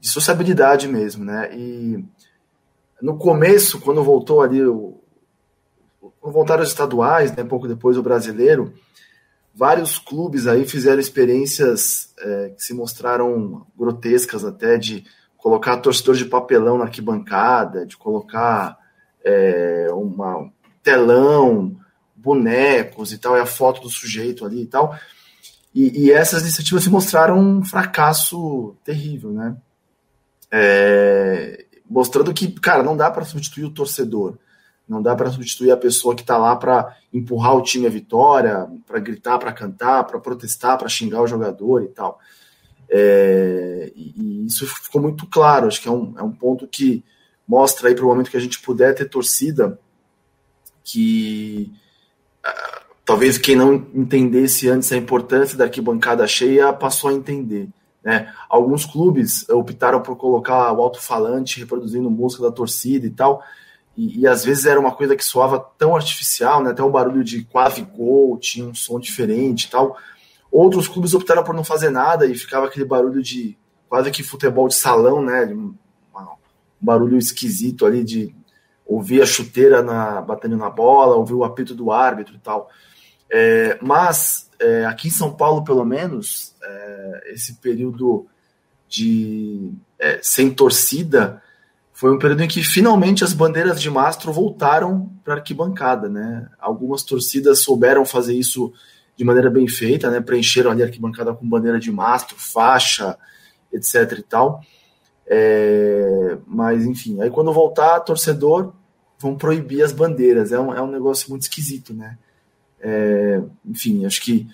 de 0.00 0.08
sociabilidade 0.08 0.86
mesmo, 0.88 1.24
né? 1.24 1.50
E 1.56 2.04
no 3.00 3.16
começo, 3.16 3.80
quando 3.80 4.04
voltou 4.04 4.42
ali, 4.42 4.62
o, 4.64 5.00
voltaram 6.20 6.62
os 6.62 6.68
estaduais, 6.68 7.34
né, 7.34 7.42
pouco 7.42 7.66
depois 7.66 7.96
o 7.96 8.02
brasileiro, 8.02 8.74
vários 9.54 9.98
clubes 9.98 10.46
aí 10.46 10.66
fizeram 10.66 11.00
experiências 11.00 12.12
é, 12.18 12.52
que 12.56 12.62
se 12.62 12.74
mostraram 12.74 13.66
grotescas 13.76 14.44
até, 14.44 14.76
de 14.76 15.04
colocar 15.36 15.78
torcedor 15.78 16.14
de 16.14 16.24
papelão 16.24 16.78
na 16.78 16.84
arquibancada, 16.84 17.84
de 17.84 17.96
colocar 17.96 18.78
é, 19.24 19.88
uma 19.92 20.50
telão, 20.82 21.76
bonecos 22.14 23.12
e 23.12 23.18
tal, 23.18 23.36
e 23.36 23.40
a 23.40 23.46
foto 23.46 23.80
do 23.80 23.90
sujeito 23.90 24.44
ali 24.44 24.62
e 24.62 24.66
tal. 24.66 24.96
E, 25.74 26.06
e, 26.06 26.12
essas 26.12 26.42
iniciativas 26.42 26.84
se 26.84 26.90
mostraram 26.90 27.38
um 27.38 27.64
fracasso 27.64 28.76
terrível, 28.84 29.32
né? 29.32 29.56
É, 30.50 31.64
mostrando 31.88 32.34
que, 32.34 32.52
cara, 32.60 32.82
não 32.82 32.96
dá 32.96 33.10
para 33.10 33.24
substituir 33.24 33.64
o 33.64 33.70
torcedor, 33.70 34.36
não 34.86 35.00
dá 35.00 35.16
para 35.16 35.30
substituir 35.30 35.70
a 35.70 35.76
pessoa 35.76 36.14
que 36.14 36.20
está 36.20 36.36
lá 36.36 36.54
para 36.56 36.94
empurrar 37.12 37.56
o 37.56 37.62
time 37.62 37.86
à 37.86 37.90
vitória, 37.90 38.68
para 38.86 38.98
gritar, 38.98 39.38
para 39.38 39.52
cantar, 39.52 40.04
para 40.04 40.20
protestar, 40.20 40.76
para 40.76 40.88
xingar 40.88 41.22
o 41.22 41.26
jogador 41.26 41.82
e 41.82 41.88
tal. 41.88 42.20
É, 42.90 43.90
e, 43.96 44.12
e, 44.16 44.46
isso 44.46 44.66
ficou 44.66 45.00
muito 45.00 45.26
claro. 45.26 45.68
Acho 45.68 45.80
que 45.80 45.88
é 45.88 45.92
um, 45.92 46.14
é 46.18 46.22
um 46.22 46.32
ponto 46.32 46.68
que 46.68 47.02
mostra 47.48 47.88
aí 47.88 47.94
para 47.94 48.04
o 48.04 48.08
momento 48.08 48.30
que 48.30 48.36
a 48.36 48.40
gente 48.40 48.60
puder 48.60 48.94
ter 48.94 49.08
torcida 49.08 49.78
que 50.84 51.72
talvez 53.04 53.38
quem 53.38 53.56
não 53.56 53.74
entendesse 53.94 54.68
antes 54.68 54.92
a 54.92 54.96
importância 54.96 55.56
da 55.56 55.64
arquibancada 55.64 56.26
cheia 56.26 56.72
passou 56.72 57.10
a 57.10 57.14
entender. 57.14 57.68
Né? 58.02 58.32
Alguns 58.48 58.84
clubes 58.84 59.48
optaram 59.48 60.00
por 60.00 60.16
colocar 60.16 60.72
o 60.72 60.82
alto-falante 60.82 61.60
reproduzindo 61.60 62.10
música 62.10 62.42
da 62.42 62.50
torcida 62.50 63.06
e 63.06 63.10
tal, 63.10 63.42
e, 63.96 64.20
e, 64.20 64.26
às 64.26 64.42
vezes 64.42 64.64
era 64.64 64.80
uma 64.80 64.92
coisa 64.92 65.14
que 65.14 65.22
soava 65.22 65.60
tão 65.76 65.94
artificial, 65.94 66.62
né? 66.62 66.70
até 66.70 66.82
um 66.82 66.90
barulho 66.90 67.22
de 67.22 67.44
quase 67.44 67.82
gol, 67.82 68.38
tinha 68.38 68.66
um 68.66 68.74
som 68.74 68.98
diferente 68.98 69.64
e 69.64 69.70
tal. 69.70 69.96
Outros 70.50 70.88
clubes 70.88 71.12
optaram 71.12 71.44
por 71.44 71.54
não 71.54 71.62
fazer 71.62 71.90
nada 71.90 72.26
e 72.26 72.34
ficava 72.34 72.66
aquele 72.66 72.86
barulho 72.86 73.22
de 73.22 73.56
quase 73.88 74.10
que 74.10 74.22
futebol 74.22 74.68
de 74.68 74.74
salão, 74.74 75.22
né? 75.22 75.44
Um, 75.46 75.74
um 76.14 76.36
barulho 76.80 77.18
esquisito 77.18 77.84
ali 77.84 78.02
de 78.02 78.34
ouvir 78.86 79.22
a 79.22 79.26
chuteira 79.26 79.82
na, 79.82 80.20
batendo 80.20 80.56
na 80.56 80.68
bola, 80.68 81.16
ouvir 81.16 81.34
o 81.34 81.44
apito 81.44 81.74
do 81.74 81.92
árbitro 81.92 82.34
e 82.34 82.38
tal. 82.38 82.70
É, 83.34 83.78
mas 83.80 84.50
é, 84.60 84.84
aqui 84.84 85.08
em 85.08 85.10
São 85.10 85.32
Paulo, 85.32 85.64
pelo 85.64 85.86
menos, 85.86 86.54
é, 86.62 87.32
esse 87.32 87.54
período 87.54 88.26
de 88.86 89.72
é, 89.98 90.20
sem 90.22 90.50
torcida 90.50 91.42
foi 91.94 92.12
um 92.14 92.18
período 92.18 92.42
em 92.42 92.48
que 92.48 92.62
finalmente 92.62 93.24
as 93.24 93.32
bandeiras 93.32 93.80
de 93.80 93.88
mastro 93.88 94.32
voltaram 94.32 95.10
para 95.24 95.34
a 95.34 95.36
arquibancada, 95.38 96.08
né? 96.08 96.46
Algumas 96.58 97.02
torcidas 97.02 97.62
souberam 97.62 98.04
fazer 98.04 98.34
isso 98.34 98.72
de 99.16 99.24
maneira 99.24 99.48
bem 99.48 99.66
feita, 99.66 100.10
né? 100.10 100.20
Preencheram 100.20 100.70
ali 100.70 100.82
a 100.82 100.86
arquibancada 100.86 101.32
com 101.32 101.48
bandeira 101.48 101.78
de 101.78 101.90
mastro, 101.90 102.36
faixa, 102.38 103.16
etc 103.72 104.18
e 104.18 104.22
tal. 104.22 104.60
É, 105.26 106.36
mas, 106.46 106.84
enfim, 106.84 107.22
aí 107.22 107.30
quando 107.30 107.52
voltar, 107.52 108.00
torcedor, 108.00 108.74
vão 109.18 109.36
proibir 109.36 109.82
as 109.82 109.92
bandeiras. 109.92 110.52
É 110.52 110.60
um, 110.60 110.74
é 110.74 110.82
um 110.82 110.90
negócio 110.90 111.30
muito 111.30 111.42
esquisito, 111.42 111.94
né? 111.94 112.18
É, 112.82 113.40
enfim, 113.64 114.04
acho 114.04 114.20
que 114.20 114.48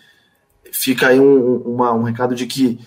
fica 0.71 1.09
aí 1.09 1.19
um, 1.19 1.57
uma, 1.63 1.93
um 1.93 2.03
recado 2.03 2.35
de 2.35 2.47
que 2.47 2.79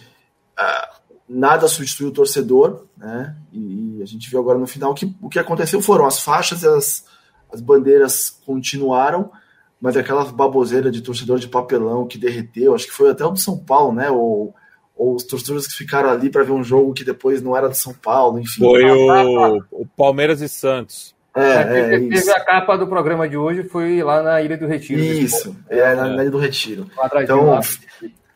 uh, 0.60 1.02
nada 1.28 1.68
substitui 1.68 2.08
o 2.08 2.12
torcedor, 2.12 2.86
né? 2.96 3.36
E, 3.52 3.98
e, 3.98 4.04
a 4.04 4.06
gente 4.06 4.30
viu 4.30 4.40
agora 4.40 4.60
no 4.60 4.68
final 4.68 4.94
que 4.94 5.16
o 5.20 5.30
que 5.30 5.40
aconteceu 5.40 5.82
foram 5.82 6.06
as 6.06 6.22
faixas 6.22 6.62
e 6.62 6.68
as, 6.68 7.06
as 7.52 7.60
bandeiras 7.60 8.30
continuaram, 8.46 9.32
mas 9.80 9.98
aquela 9.98 10.26
baboseira 10.26 10.92
de 10.92 11.02
torcedor 11.02 11.40
de 11.40 11.48
papelão 11.48 12.08
que 12.08 12.18
derreteu, 12.18 12.76
acho 12.76 12.86
que 12.86 12.94
foi 12.94 13.10
até 13.10 13.26
o 13.26 13.32
do 13.32 13.40
São 13.40 13.58
Paulo, 13.58 13.94
né? 13.94 14.12
Ou, 14.12 14.54
ou 14.96 15.16
os 15.16 15.24
torcedores 15.24 15.66
que 15.66 15.74
ficaram 15.74 16.10
ali 16.10 16.30
para 16.30 16.44
ver 16.44 16.52
um 16.52 16.64
jogo 16.64 16.94
que 16.94 17.04
depois 17.04 17.42
não 17.42 17.58
era 17.58 17.68
do 17.68 17.76
São 17.76 17.94
Paulo, 17.94 18.40
enfim. 18.40 18.60
Foi 18.60 18.84
o, 18.84 19.64
o 19.72 19.86
Palmeiras 19.98 20.42
e 20.42 20.48
Santos. 20.48 21.16
É, 21.36 21.54
é, 21.54 21.90
teve 21.90 22.16
isso. 22.16 22.32
a 22.32 22.40
capa 22.40 22.78
do 22.78 22.88
programa 22.88 23.28
de 23.28 23.38
hoje, 23.38 23.64
foi 23.64 24.04
lá 24.04 24.22
na 24.22 24.42
Ilha 24.42 24.58
do 24.58 24.68
Retiro. 24.68 25.02
Isso, 25.02 25.56
é, 25.70 25.96
na, 25.96 26.08
na, 26.08 26.24
Ilha 26.24 26.32
do 26.32 26.38
Retiro. 26.38 26.88
Então, 27.16 27.60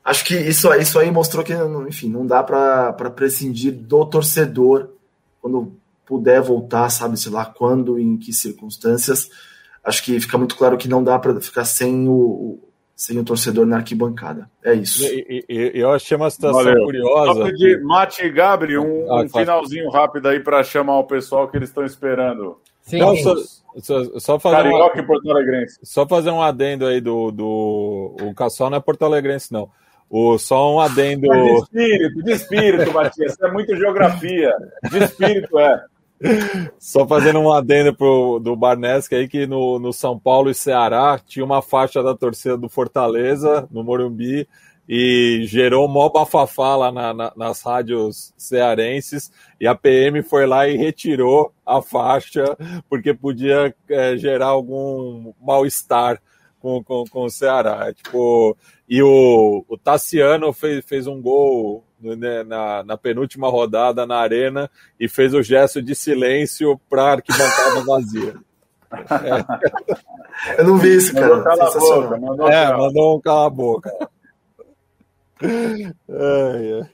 acho 0.04 0.26
que 0.26 0.36
isso, 0.36 0.74
isso 0.76 0.98
aí 0.98 1.12
mostrou 1.12 1.43
que, 1.43 1.54
enfim, 1.88 2.10
não 2.10 2.26
dá 2.26 2.41
para 2.41 2.93
prescindir 3.12 3.74
do 3.74 4.06
torcedor 4.06 4.89
quando 5.41 5.76
puder 6.06 6.41
voltar, 6.41 6.89
sabe, 6.89 7.20
sei 7.20 7.32
lá 7.32 7.46
quando, 7.46 8.00
em 8.00 8.18
que 8.18 8.32
circunstâncias. 8.32 9.30
Acho 9.84 10.04
que 10.04 10.20
fica 10.20 10.38
muito 10.38 10.56
claro 10.56 10.78
que 10.78 10.88
não 10.88 11.04
dá 11.04 11.20
para 11.20 11.39
ficar 11.41 11.66
sem 11.66 12.08
o, 12.08 12.60
sem 12.96 13.20
o 13.20 13.24
torcedor 13.26 13.66
na 13.66 13.78
arquibancada. 13.78 14.50
É 14.64 14.74
isso. 14.74 15.04
E, 15.04 15.46
e, 15.50 15.72
eu 15.76 15.91
achei 15.91 16.16
uma 16.16 16.30
situação 16.30 16.64
Valeu. 16.64 16.86
curiosa. 16.86 17.52
De 17.52 17.78
Mate 17.84 18.24
e 18.24 18.32
Gabri, 18.32 18.78
um, 18.78 19.12
ah, 19.12 19.24
um 19.24 19.30
finalzinho 19.30 19.89
rápido 19.89 20.28
aí 20.28 20.39
para 20.39 20.64
chamar 20.64 20.98
o 21.00 21.04
pessoal 21.04 21.48
que 21.48 21.58
eles 21.58 21.70
estão 21.70 21.86
esperando. 21.86 22.58
Sim, 22.86 23.00
Não, 23.00 23.16
só, 23.16 23.36
só, 23.82 24.20
só, 24.20 24.40
fazer 24.40 24.58
Carioca 24.58 24.94
uma, 24.94 25.02
e 25.02 25.06
Porto 25.08 25.32
Alegrense. 25.32 25.80
Só 25.84 26.08
fazer 26.08 26.30
um 26.30 26.42
adendo 26.42 26.86
aí 26.86 27.02
do. 27.02 27.32
do 27.32 28.16
o 28.22 28.34
Cassol 28.34 28.70
não 28.70 28.78
é 28.78 28.80
Porto 28.80 29.04
Alegrense, 29.04 29.52
não. 29.52 29.70
O, 30.08 30.38
só 30.38 30.76
um 30.76 30.80
adendo. 30.80 31.28
De 31.28 31.54
espírito, 31.56 32.24
de 32.24 32.32
espírito, 32.32 32.94
Matias. 32.94 33.34
Isso 33.34 33.46
é 33.46 33.52
muito 33.52 33.76
geografia. 33.76 34.54
De 34.92 35.00
espírito, 35.00 35.58
é. 35.58 35.84
Só 36.80 37.08
fazendo 37.08 37.40
um 37.40 37.52
adendo 37.52 37.94
pro, 37.94 38.40
do 38.40 38.56
Barnesca 38.56 39.16
aí, 39.16 39.28
que 39.28 39.46
no, 39.48 39.80
no 39.80 39.92
São 39.92 40.18
Paulo 40.18 40.50
e 40.50 40.56
Ceará 40.56 41.20
tinha 41.26 41.44
uma 41.44 41.62
faixa 41.62 42.02
da 42.02 42.16
torcida 42.16 42.56
do 42.56 42.70
Fortaleza, 42.70 43.68
no 43.72 43.84
Morumbi, 43.84 44.48
e 44.88 45.42
gerou 45.46 45.88
mó 45.88 46.10
bafafá 46.10 46.76
lá 46.76 46.92
na, 46.92 47.14
na, 47.14 47.34
nas 47.36 47.62
rádios 47.62 48.34
cearenses 48.38 49.32
e 49.60 49.68
a 49.68 49.74
PM 49.74 50.22
foi 50.22 50.46
lá 50.46 50.68
e 50.68 50.78
retirou 50.78 51.52
a 51.66 51.82
faixa 51.82 52.56
porque 52.88 53.14
podia 53.14 53.74
é, 53.90 54.16
gerar 54.16 54.48
algum 54.48 55.34
mal-estar 55.42 56.22
com, 56.60 56.84
com, 56.84 57.04
com 57.06 57.24
o 57.26 57.30
Ceará. 57.30 57.94
Tipo, 57.94 58.58
e 58.88 59.02
o, 59.02 59.66
o 59.68 59.78
Tassiano 59.78 60.52
fez, 60.54 60.84
fez 60.86 61.08
um 61.08 61.22
gol 61.22 61.84
né, 62.00 62.44
na, 62.44 62.84
na 62.84 62.98
penúltima 62.98 63.50
rodada 63.50 64.06
na 64.06 64.18
arena 64.18 64.70
e 65.00 65.08
fez 65.08 65.34
o 65.34 65.42
gesto 65.42 65.82
de 65.82 65.96
silêncio 65.96 66.80
para 66.90 67.14
arquibancada 67.14 67.84
vazia. 67.86 68.36
É. 68.92 70.06
Eu 70.60 70.66
não 70.66 70.78
vi 70.78 70.98
isso, 70.98 71.14
cara. 71.14 71.28
Mandou 71.28 71.44
cala 71.44 71.64
a 71.64 71.80
boca, 71.80 72.18
mandou, 72.18 72.50
é, 72.50 72.78
mandou 72.78 73.18
um 73.18 73.22
cala 73.22 73.46
a 73.46 73.50
boca. 73.50 74.10
É, 75.42 75.94
é. 76.10 76.90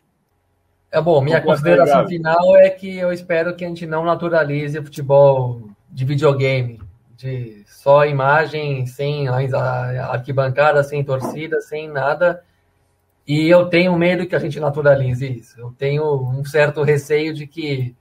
é 0.91 1.01
bom, 1.01 1.21
minha 1.21 1.41
consideração 1.41 2.07
final 2.07 2.55
é 2.57 2.69
que 2.69 2.97
eu 2.97 3.11
espero 3.11 3.55
que 3.55 3.63
a 3.63 3.67
gente 3.67 3.85
não 3.85 4.03
naturalize 4.03 4.77
o 4.77 4.83
futebol 4.83 5.69
de 5.89 6.05
videogame, 6.05 6.81
de 7.15 7.63
só 7.67 8.05
imagem, 8.05 8.85
sem 8.87 9.27
arquibancada, 9.27 10.83
sem 10.83 11.03
torcida, 11.03 11.61
sem 11.61 11.87
nada. 11.87 12.43
E 13.27 13.47
eu 13.47 13.67
tenho 13.67 13.95
medo 13.97 14.25
que 14.25 14.35
a 14.35 14.39
gente 14.39 14.59
naturalize 14.59 15.25
isso. 15.25 15.59
Eu 15.59 15.73
tenho 15.77 16.03
um 16.03 16.43
certo 16.43 16.81
receio 16.83 17.33
de 17.33 17.45
que 17.45 17.95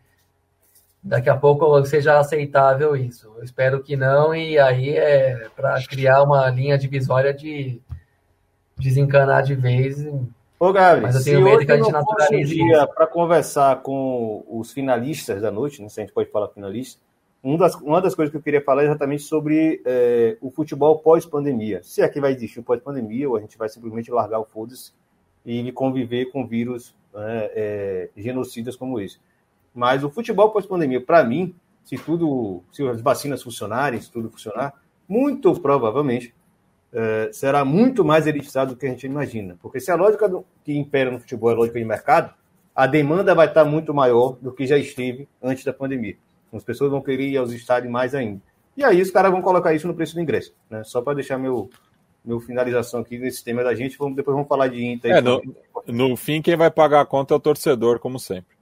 daqui 1.03 1.28
a 1.28 1.36
pouco 1.36 1.84
seja 1.84 2.18
aceitável 2.18 2.97
isso. 2.97 3.32
Eu 3.36 3.45
espero 3.45 3.82
que 3.82 3.97
não, 3.97 4.34
e 4.34 4.59
aí 4.59 4.91
é 4.97 5.49
para 5.55 5.82
criar 5.86 6.22
uma 6.22 6.49
linha 6.49 6.76
divisória 6.78 7.32
de 7.32 7.80
desencanar 8.80 9.42
de 9.42 9.54
vez. 9.54 10.06
Ô, 10.58 10.72
Gabi, 10.72 11.00
mas 11.00 11.16
eu 11.16 11.24
tenho 11.24 11.42
medo 11.42 11.64
que 11.64 11.72
a 11.72 11.76
gente 11.76 11.92
naturalize 11.92 12.62
um 12.62 12.86
para 12.94 13.06
conversar 13.06 13.82
com 13.82 14.44
os 14.48 14.72
finalistas 14.72 15.40
da 15.40 15.50
noite, 15.50 15.80
não 15.80 15.88
sei 15.88 15.94
se 15.94 16.00
a 16.00 16.04
gente 16.04 16.14
pode 16.14 16.30
falar 16.30 16.48
finalista, 16.48 17.00
um 17.42 17.56
das, 17.56 17.74
uma 17.76 18.02
das 18.02 18.14
coisas 18.14 18.30
que 18.30 18.36
eu 18.36 18.42
queria 18.42 18.60
falar 18.60 18.82
é 18.82 18.86
exatamente 18.86 19.22
sobre 19.22 19.80
é, 19.86 20.36
o 20.42 20.50
futebol 20.50 20.98
pós-pandemia. 20.98 21.80
Se 21.82 22.02
é 22.02 22.08
que 22.08 22.20
vai 22.20 22.32
existir 22.32 22.60
o 22.60 22.62
pós-pandemia, 22.62 23.28
ou 23.28 23.36
a 23.36 23.40
gente 23.40 23.56
vai 23.56 23.68
simplesmente 23.68 24.10
largar 24.10 24.38
o 24.38 24.44
foda-se 24.44 24.92
e 25.44 25.72
conviver 25.72 26.26
com 26.26 26.46
vírus 26.46 26.94
né, 27.14 27.48
é, 27.54 28.10
genocidas 28.14 28.76
como 28.76 29.00
esse. 29.00 29.18
Mas 29.74 30.04
o 30.04 30.10
futebol 30.10 30.50
pós-pandemia, 30.50 31.00
para 31.00 31.24
mim, 31.24 31.54
se 31.82 31.96
tudo, 31.96 32.62
se 32.70 32.86
as 32.86 33.00
vacinas 33.00 33.42
funcionarem, 33.42 34.00
se 34.00 34.10
tudo 34.10 34.28
funcionar, 34.28 34.74
muito 35.08 35.58
provavelmente 35.58 36.34
é, 36.93 37.30
será 37.32 37.64
muito 37.64 38.05
mais 38.05 38.26
elitizado 38.26 38.74
do 38.74 38.78
que 38.78 38.86
a 38.86 38.88
gente 38.88 39.07
imagina. 39.07 39.57
Porque 39.62 39.80
se 39.80 39.91
a 39.91 39.95
lógica 39.95 40.28
do, 40.28 40.45
que 40.64 40.76
impera 40.76 41.11
no 41.11 41.18
futebol 41.18 41.51
é 41.51 41.55
a 41.55 41.57
lógica 41.57 41.78
de 41.78 41.84
mercado, 41.84 42.34
a 42.74 42.86
demanda 42.86 43.34
vai 43.34 43.47
estar 43.47 43.64
muito 43.64 43.93
maior 43.93 44.36
do 44.41 44.53
que 44.53 44.66
já 44.66 44.78
esteve 44.78 45.28
antes 45.43 45.64
da 45.64 45.72
pandemia. 45.72 46.16
As 46.53 46.64
pessoas 46.64 46.91
vão 46.91 47.01
querer 47.01 47.28
ir 47.28 47.36
aos 47.36 47.53
estádios 47.53 47.93
mais 47.93 48.14
ainda. 48.14 48.41
E 48.76 48.84
aí 48.84 49.01
os 49.01 49.11
caras 49.11 49.30
vão 49.30 49.43
colocar 49.43 49.74
isso 49.74 49.86
no 49.86 49.95
preço 49.95 50.14
do 50.14 50.20
ingresso. 50.20 50.53
Né? 50.68 50.82
Só 50.84 51.01
para 51.03 51.14
deixar 51.14 51.38
meu, 51.38 51.70
meu 52.24 52.41
finalização 52.41 53.01
aqui 53.01 53.18
nesse 53.18 53.45
tema 53.45 53.62
da 53.62 53.74
gente, 53.74 53.97
vamos, 53.99 54.16
depois 54.16 54.34
vamos 54.34 54.49
falar 54.49 54.68
de 54.68 54.84
Inter. 54.84 55.16
É, 55.16 55.20
no, 55.20 55.43
no 55.86 56.16
fim, 56.16 56.43
quem 56.43 56.57
vai 56.57 56.70
pagar 56.70 57.03
a 57.03 57.07
conta 57.07 57.34
é 57.34 57.36
o 57.36 57.41
torcedor, 57.41 57.99
como 57.99 58.18
sempre. 58.18 58.61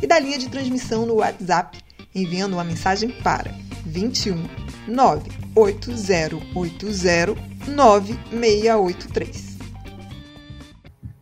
e 0.00 0.06
da 0.06 0.18
linha 0.18 0.38
de 0.38 0.48
transmissão 0.48 1.04
no 1.04 1.16
WhatsApp, 1.16 1.78
enviando 2.16 2.54
uma 2.54 2.64
mensagem 2.64 3.10
para 3.10 3.52
21 3.84 4.42
98080 4.88 7.36
9683. 7.68 9.58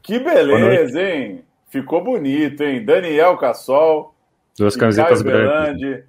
Que 0.02 0.18
beleza, 0.18 1.02
hein? 1.02 1.44
Ficou 1.68 2.02
bonito, 2.04 2.62
hein? 2.62 2.84
Daniel 2.84 3.36
Cassol. 3.36 4.14
Duas 4.56 4.76
camisetas 4.76 5.20
brancas. 5.22 6.04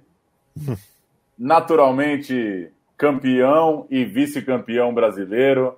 Naturalmente 1.36 2.70
campeão 2.96 3.88
e 3.90 4.04
vice-campeão 4.04 4.94
brasileiro. 4.94 5.76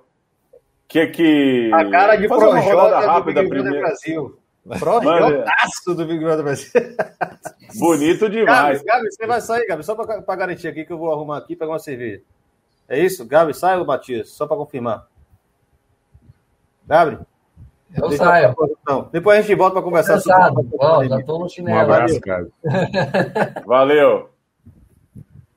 Que 0.87 1.07
que 1.07 1.71
a 1.73 1.89
cara 1.89 2.15
de 2.15 2.27
Projota 2.27 2.99
rápida 2.99 3.41
do 3.43 3.49
Big 3.49 3.63
Brother 3.63 3.81
Brasil. 3.81 4.37
Projotaço 4.79 5.95
do 5.95 6.05
Big 6.05 6.19
Brother 6.19 6.43
Brasil. 6.43 6.71
Bonito 7.77 8.29
demais. 8.29 8.81
Gabi, 8.81 8.85
Gabi, 8.85 9.11
você 9.11 9.27
vai 9.27 9.41
sair, 9.41 9.65
Gabi, 9.67 9.83
só 9.83 9.95
para 9.95 10.35
garantir 10.35 10.67
aqui 10.67 10.85
que 10.85 10.93
eu 10.93 10.97
vou 10.97 11.11
arrumar 11.11 11.37
aqui 11.37 11.53
e 11.53 11.55
pegar 11.55 11.71
uma 11.71 11.79
cerveja. 11.79 12.21
É 12.87 12.99
isso? 12.99 13.25
Gabi, 13.25 13.53
sai 13.53 13.77
ou 13.77 13.85
Matias? 13.85 14.29
Só 14.29 14.47
para 14.47 14.57
confirmar. 14.57 15.07
Gabi? 16.87 17.19
Eu 17.95 18.11
saio. 18.11 18.55
Depois 19.11 19.39
a 19.39 19.41
gente 19.41 19.55
volta 19.55 19.73
para 19.73 19.83
conversar 19.83 20.13
Cansado. 20.13 20.55
sobre. 20.55 20.77
Oh, 20.79 21.03
já 21.03 21.23
tô 21.23 21.39
no 21.39 21.49
chinelo. 21.49 21.77
Um 21.77 21.81
abraço, 21.81 22.19
Gabi. 22.19 22.51
Valeu. 23.65 24.29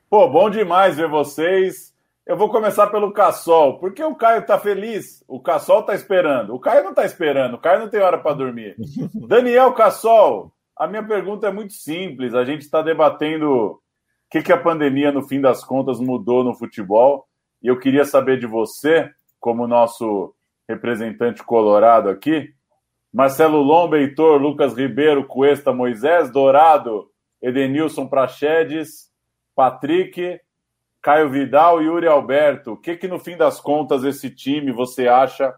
Pô, 0.08 0.28
bom 0.28 0.50
demais 0.50 0.96
ver 0.96 1.08
vocês. 1.08 1.92
Eu 2.24 2.36
vou 2.36 2.50
começar 2.50 2.86
pelo 2.86 3.12
Cassol, 3.12 3.78
porque 3.78 4.02
o 4.02 4.14
Caio 4.14 4.46
tá 4.46 4.56
feliz, 4.56 5.24
o 5.26 5.40
Cassol 5.40 5.82
tá 5.82 5.92
esperando. 5.92 6.54
O 6.54 6.60
Caio 6.60 6.84
não 6.84 6.94
tá 6.94 7.04
esperando, 7.04 7.54
o 7.54 7.58
Caio 7.58 7.80
não 7.80 7.88
tem 7.88 8.00
hora 8.00 8.16
para 8.16 8.36
dormir. 8.36 8.76
Daniel 9.26 9.72
Cassol, 9.72 10.52
a 10.82 10.88
minha 10.88 11.02
pergunta 11.04 11.46
é 11.46 11.52
muito 11.52 11.74
simples. 11.74 12.34
A 12.34 12.44
gente 12.44 12.62
está 12.62 12.82
debatendo 12.82 13.48
o 13.48 13.80
que, 14.28 14.42
que 14.42 14.52
a 14.52 14.58
pandemia, 14.58 15.12
no 15.12 15.22
fim 15.22 15.40
das 15.40 15.64
contas, 15.64 16.00
mudou 16.00 16.42
no 16.42 16.56
futebol. 16.56 17.24
E 17.62 17.68
eu 17.68 17.78
queria 17.78 18.04
saber 18.04 18.40
de 18.40 18.48
você 18.48 19.08
como 19.38 19.68
nosso 19.68 20.34
representante 20.68 21.40
colorado 21.44 22.08
aqui. 22.08 22.52
Marcelo 23.12 23.62
Lomba, 23.62 23.96
Heitor, 23.96 24.40
Lucas 24.42 24.74
Ribeiro, 24.74 25.24
Cuesta, 25.24 25.72
Moisés, 25.72 26.32
Dourado, 26.32 27.08
Edenilson 27.40 28.08
Prachedes, 28.08 29.08
Patrick, 29.54 30.40
Caio 31.00 31.30
Vidal 31.30 31.80
e 31.80 31.86
Yuri 31.86 32.08
Alberto. 32.08 32.72
O 32.72 32.76
que, 32.76 32.96
que 32.96 33.06
no 33.06 33.20
fim 33.20 33.36
das 33.36 33.60
contas 33.60 34.02
esse 34.02 34.30
time 34.30 34.72
você 34.72 35.06
acha 35.06 35.54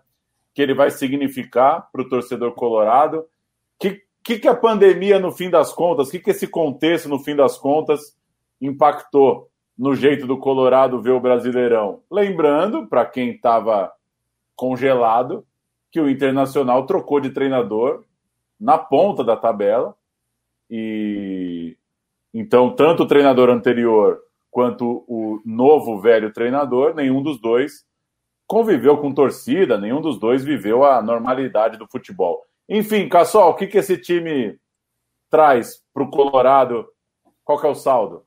que 0.53 0.61
ele 0.61 0.75
vai 0.75 0.91
significar 0.91 1.89
para 1.91 2.03
o 2.03 2.09
torcedor 2.11 2.53
colorado? 2.53 3.25
Que, 4.25 4.39
que 4.39 4.49
a 4.49 4.55
pandemia, 4.55 5.19
no 5.19 5.31
fim 5.31 5.51
das 5.51 5.73
contas, 5.73 6.09
o 6.09 6.11
que, 6.11 6.19
que 6.19 6.31
esse 6.31 6.47
contexto, 6.47 7.11
no 7.11 7.19
fim 7.19 7.37
das 7.37 7.59
contas, 7.59 8.17
impactou 8.59 9.51
no 9.77 9.95
jeito 9.95 10.27
do 10.27 10.39
Colorado 10.39 11.03
ver 11.03 11.11
o 11.11 11.21
Brasileirão? 11.21 12.01
Lembrando, 12.11 12.87
para 12.89 13.05
quem 13.05 13.33
estava 13.33 13.93
congelado, 14.57 15.47
que 15.91 16.01
o 16.01 16.09
Internacional 16.09 16.87
trocou 16.87 17.21
de 17.21 17.31
treinador 17.31 18.03
na 18.59 18.79
ponta 18.79 19.23
da 19.23 19.37
tabela 19.37 19.95
e 20.71 21.77
então 22.33 22.75
tanto 22.75 23.03
o 23.03 23.07
treinador 23.07 23.51
anterior 23.51 24.21
quanto 24.51 25.05
o 25.07 25.41
novo 25.45 26.01
velho 26.01 26.33
treinador, 26.33 26.95
nenhum 26.95 27.23
dos 27.23 27.41
dois 27.41 27.85
conviveu 28.47 28.97
com 28.99 29.13
torcida, 29.13 29.79
nenhum 29.79 30.01
dos 30.01 30.19
dois 30.19 30.45
viveu 30.45 30.85
a 30.85 31.03
normalidade 31.03 31.77
do 31.77 31.87
futebol. 31.87 32.43
Enfim, 32.69 33.09
Cassol, 33.09 33.51
o 33.51 33.55
que, 33.55 33.67
que 33.67 33.79
esse 33.79 33.97
time 33.99 34.59
traz 35.31 35.83
para 35.93 36.03
o 36.03 36.11
Colorado? 36.11 36.87
Qual 37.45 37.61
que 37.61 37.67
é 37.67 37.71
o 37.71 37.75
saldo? 37.75 38.25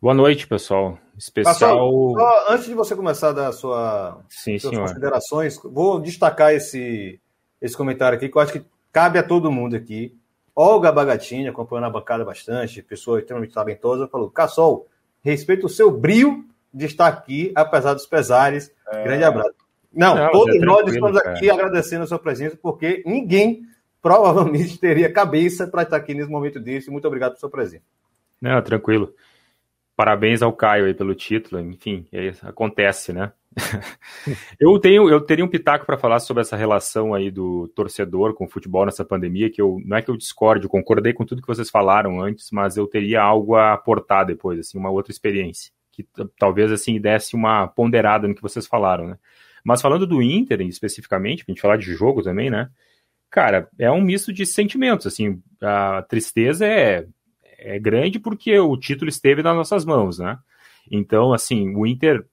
Boa 0.00 0.14
noite, 0.14 0.46
pessoal. 0.46 0.98
Especial. 1.16 1.78
só 2.14 2.52
antes 2.52 2.66
de 2.66 2.74
você 2.74 2.96
começar 2.96 3.28
a 3.28 3.32
dar 3.32 3.52
sua, 3.52 4.20
Sim, 4.28 4.58
suas 4.58 4.74
senhor. 4.74 4.88
considerações, 4.88 5.60
vou 5.62 6.00
destacar 6.00 6.52
esse, 6.52 7.20
esse 7.60 7.76
comentário 7.76 8.16
aqui, 8.16 8.28
que 8.28 8.36
eu 8.36 8.42
acho 8.42 8.52
que 8.52 8.64
cabe 8.90 9.18
a 9.18 9.22
todo 9.22 9.52
mundo 9.52 9.76
aqui. 9.76 10.16
Olga 10.54 10.92
Bagatinha, 10.92 11.50
acompanhando 11.50 11.86
a 11.86 11.90
bancada 11.90 12.24
bastante, 12.24 12.82
pessoa 12.82 13.18
extremamente 13.18 13.54
talentosa, 13.54 14.08
falou: 14.08 14.30
Cassol, 14.30 14.86
respeito 15.22 15.66
o 15.66 15.70
seu 15.70 15.90
brilho 15.90 16.44
de 16.72 16.86
estar 16.86 17.06
aqui, 17.06 17.52
apesar 17.54 17.94
dos 17.94 18.06
pesares. 18.06 18.70
É... 18.88 19.04
Grande 19.04 19.24
abraço. 19.24 19.61
Não, 19.94 20.14
Não 20.14 20.30
todos 20.30 20.56
é 20.56 20.58
nós 20.58 20.86
estamos 20.88 21.16
aqui 21.16 21.46
cara. 21.46 21.54
agradecendo 21.54 22.04
a 22.04 22.06
sua 22.06 22.18
presença, 22.18 22.58
porque 22.60 23.02
ninguém 23.06 23.62
provavelmente 24.00 24.78
teria 24.80 25.12
cabeça 25.12 25.66
para 25.66 25.82
estar 25.82 25.96
aqui 25.96 26.14
nesse 26.14 26.30
momento 26.30 26.58
desse. 26.58 26.90
Muito 26.90 27.06
obrigado 27.06 27.30
pela 27.30 27.40
sua 27.40 27.50
presença. 27.50 27.84
Não, 28.40 28.60
tranquilo. 28.62 29.14
Parabéns 29.94 30.42
ao 30.42 30.52
Caio 30.52 30.86
aí 30.86 30.94
pelo 30.94 31.14
título, 31.14 31.60
enfim, 31.60 32.06
é, 32.10 32.32
acontece, 32.42 33.12
né? 33.12 33.32
eu 34.58 34.78
tenho, 34.78 35.10
eu 35.10 35.20
teria 35.20 35.44
um 35.44 35.48
pitaco 35.48 35.84
para 35.84 35.98
falar 35.98 36.18
sobre 36.20 36.40
essa 36.40 36.56
relação 36.56 37.12
aí 37.12 37.30
do 37.30 37.68
torcedor 37.68 38.32
com 38.32 38.46
o 38.46 38.48
futebol 38.48 38.86
nessa 38.86 39.04
pandemia, 39.04 39.50
que 39.50 39.60
eu 39.60 39.78
não 39.84 39.98
é 39.98 40.02
que 40.02 40.10
eu 40.10 40.16
discorde, 40.16 40.64
eu 40.64 40.70
concordei 40.70 41.12
com 41.12 41.26
tudo 41.26 41.42
que 41.42 41.46
vocês 41.46 41.68
falaram 41.68 42.20
antes, 42.22 42.50
mas 42.50 42.78
eu 42.78 42.86
teria 42.86 43.22
algo 43.22 43.54
a 43.54 43.74
aportar 43.74 44.24
depois, 44.24 44.58
assim, 44.58 44.78
uma 44.78 44.90
outra 44.90 45.12
experiência 45.12 45.70
que 45.92 46.06
talvez 46.38 46.72
assim 46.72 46.98
desse 46.98 47.36
uma 47.36 47.68
ponderada 47.68 48.26
no 48.26 48.34
que 48.34 48.42
vocês 48.42 48.66
falaram, 48.66 49.06
né? 49.06 49.18
Mas 49.64 49.82
falando 49.82 50.06
do 50.06 50.22
Inter 50.22 50.60
especificamente, 50.62 51.44
pra 51.44 51.52
gente 51.52 51.60
falar 51.60 51.76
de 51.76 51.92
jogo 51.94 52.22
também, 52.22 52.50
né? 52.50 52.68
Cara, 53.30 53.68
é 53.78 53.90
um 53.90 54.00
misto 54.00 54.32
de 54.32 54.44
sentimentos, 54.44 55.06
assim, 55.06 55.40
a 55.60 56.02
tristeza 56.02 56.66
é 56.66 57.06
é 57.64 57.78
grande 57.78 58.18
porque 58.18 58.58
o 58.58 58.76
título 58.76 59.08
esteve 59.08 59.42
nas 59.42 59.54
nossas 59.54 59.84
mãos, 59.84 60.18
né? 60.18 60.36
Então, 60.90 61.32
assim, 61.32 61.74
o 61.76 61.86
Inter 61.86 62.26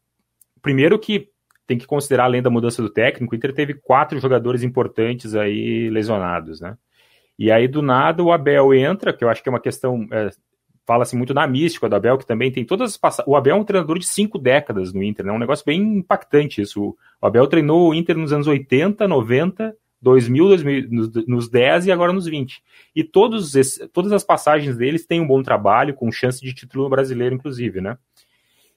primeiro 0.62 0.98
que 0.98 1.30
tem 1.68 1.78
que 1.78 1.86
considerar 1.86 2.24
além 2.24 2.42
da 2.42 2.50
mudança 2.50 2.82
do 2.82 2.90
técnico, 2.90 3.34
o 3.34 3.38
Inter 3.38 3.54
teve 3.54 3.76
quatro 3.76 4.20
jogadores 4.20 4.64
importantes 4.64 5.36
aí 5.36 5.88
lesionados, 5.90 6.60
né? 6.60 6.76
E 7.38 7.52
aí 7.52 7.68
do 7.68 7.82
nada 7.82 8.24
o 8.24 8.32
Abel 8.32 8.74
entra, 8.74 9.14
que 9.14 9.24
eu 9.24 9.30
acho 9.30 9.42
que 9.44 9.48
é 9.48 9.52
uma 9.52 9.62
questão 9.62 10.08
é, 10.12 10.30
fala-se 10.90 11.16
muito 11.16 11.36
na 11.36 11.46
mística 11.46 11.88
do 11.88 11.96
Abel, 11.96 12.18
que 12.18 12.26
também 12.26 12.52
tem 12.52 12.66
todas 12.66 12.90
as 12.90 12.98
passagens. 12.98 13.32
O 13.32 13.36
Abel 13.36 13.56
é 13.56 13.60
um 13.60 13.64
treinador 13.64 14.00
de 14.00 14.08
cinco 14.08 14.40
décadas 14.40 14.92
no 14.92 15.04
Inter, 15.04 15.24
né? 15.24 15.32
É 15.32 15.36
um 15.36 15.40
negócio 15.40 15.64
bem 15.64 15.80
impactante 16.00 16.64
isso. 16.64 16.98
O 17.22 17.28
Abel 17.28 17.46
treinou 17.46 17.92
o 17.92 17.94
Inter 17.94 18.18
nos 18.18 18.34
anos 18.34 18.48
80, 18.48 19.08
90, 19.08 19.78
2000, 20.02 20.48
2000 20.48 20.88
nos, 20.90 21.28
nos 21.28 21.48
10 21.48 21.86
e 21.86 21.92
agora 21.92 22.12
nos 22.12 22.26
20. 22.26 22.64
E 22.96 23.04
todos 23.04 23.54
todas 23.94 24.12
as 24.12 24.24
passagens 24.24 24.78
deles 24.78 25.06
têm 25.06 25.22
um 25.22 25.28
bom 25.28 25.44
trabalho, 25.44 25.94
com 25.94 26.12
chance 26.12 26.42
de 26.42 26.56
título 26.56 26.90
brasileiro, 26.90 27.36
inclusive, 27.36 27.80
né? 27.82 27.96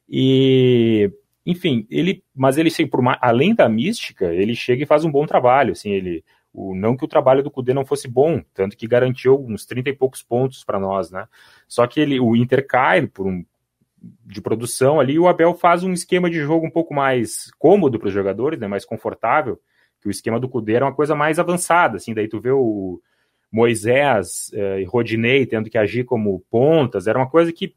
E 0.07 1.11
enfim, 1.47 1.87
ele, 1.91 2.23
mas 2.35 2.59
ele 2.59 2.69
por 2.89 3.01
além 3.23 3.55
da 3.55 3.71
mística, 3.71 4.27
ele 4.35 4.55
chega 4.55 4.83
e 4.83 4.87
faz 4.87 5.03
um 5.03 5.11
bom 5.11 5.25
trabalho, 5.25 5.73
assim, 5.73 5.93
ele 5.93 6.23
o, 6.53 6.75
não 6.75 6.97
que 6.97 7.05
o 7.05 7.09
trabalho 7.09 7.43
do 7.43 7.51
Cudê 7.51 7.73
não 7.73 7.85
fosse 7.85 8.09
bom, 8.09 8.43
tanto 8.53 8.77
que 8.77 8.87
garantiu 8.87 9.43
uns 9.49 9.65
30 9.65 9.91
e 9.91 9.93
poucos 9.93 10.23
pontos 10.23 10.65
para 10.65 10.79
nós, 10.79 11.11
né? 11.11 11.27
Só 11.67 11.87
que 11.87 12.01
ele, 12.01 12.21
o 12.21 12.37
Inter 12.37 12.67
cai 12.67 13.07
por 13.07 13.27
um 13.27 13.45
de 14.25 14.41
produção 14.41 14.99
ali, 14.99 15.15
e 15.15 15.19
o 15.19 15.29
Abel 15.29 15.55
faz 15.55 15.85
um 15.85 15.93
esquema 15.93 16.29
de 16.29 16.41
jogo 16.41 16.67
um 16.67 16.71
pouco 16.71 16.93
mais 16.93 17.51
cômodo 17.59 17.99
para 17.99 18.09
os 18.09 18.15
jogadores, 18.15 18.59
né, 18.59 18.67
mais 18.67 18.85
confortável, 18.85 19.61
que 20.01 20.09
o 20.09 20.11
esquema 20.11 20.41
do 20.41 20.49
Cudê 20.49 20.75
era 20.75 20.85
uma 20.85 20.95
coisa 20.95 21.15
mais 21.15 21.39
avançada, 21.39 21.99
assim, 21.99 22.13
daí 22.13 22.27
tu 22.27 22.41
vê 22.41 22.51
o 22.51 23.01
Moisés 23.51 24.51
eh, 24.55 24.81
e 24.81 24.85
Rodinei 24.85 25.47
tendo 25.47 25.71
que 25.71 25.79
agir 25.79 26.05
como 26.05 26.45
pontas, 26.51 27.07
era 27.07 27.19
uma 27.19 27.29
coisa 27.29 27.53
que 27.53 27.77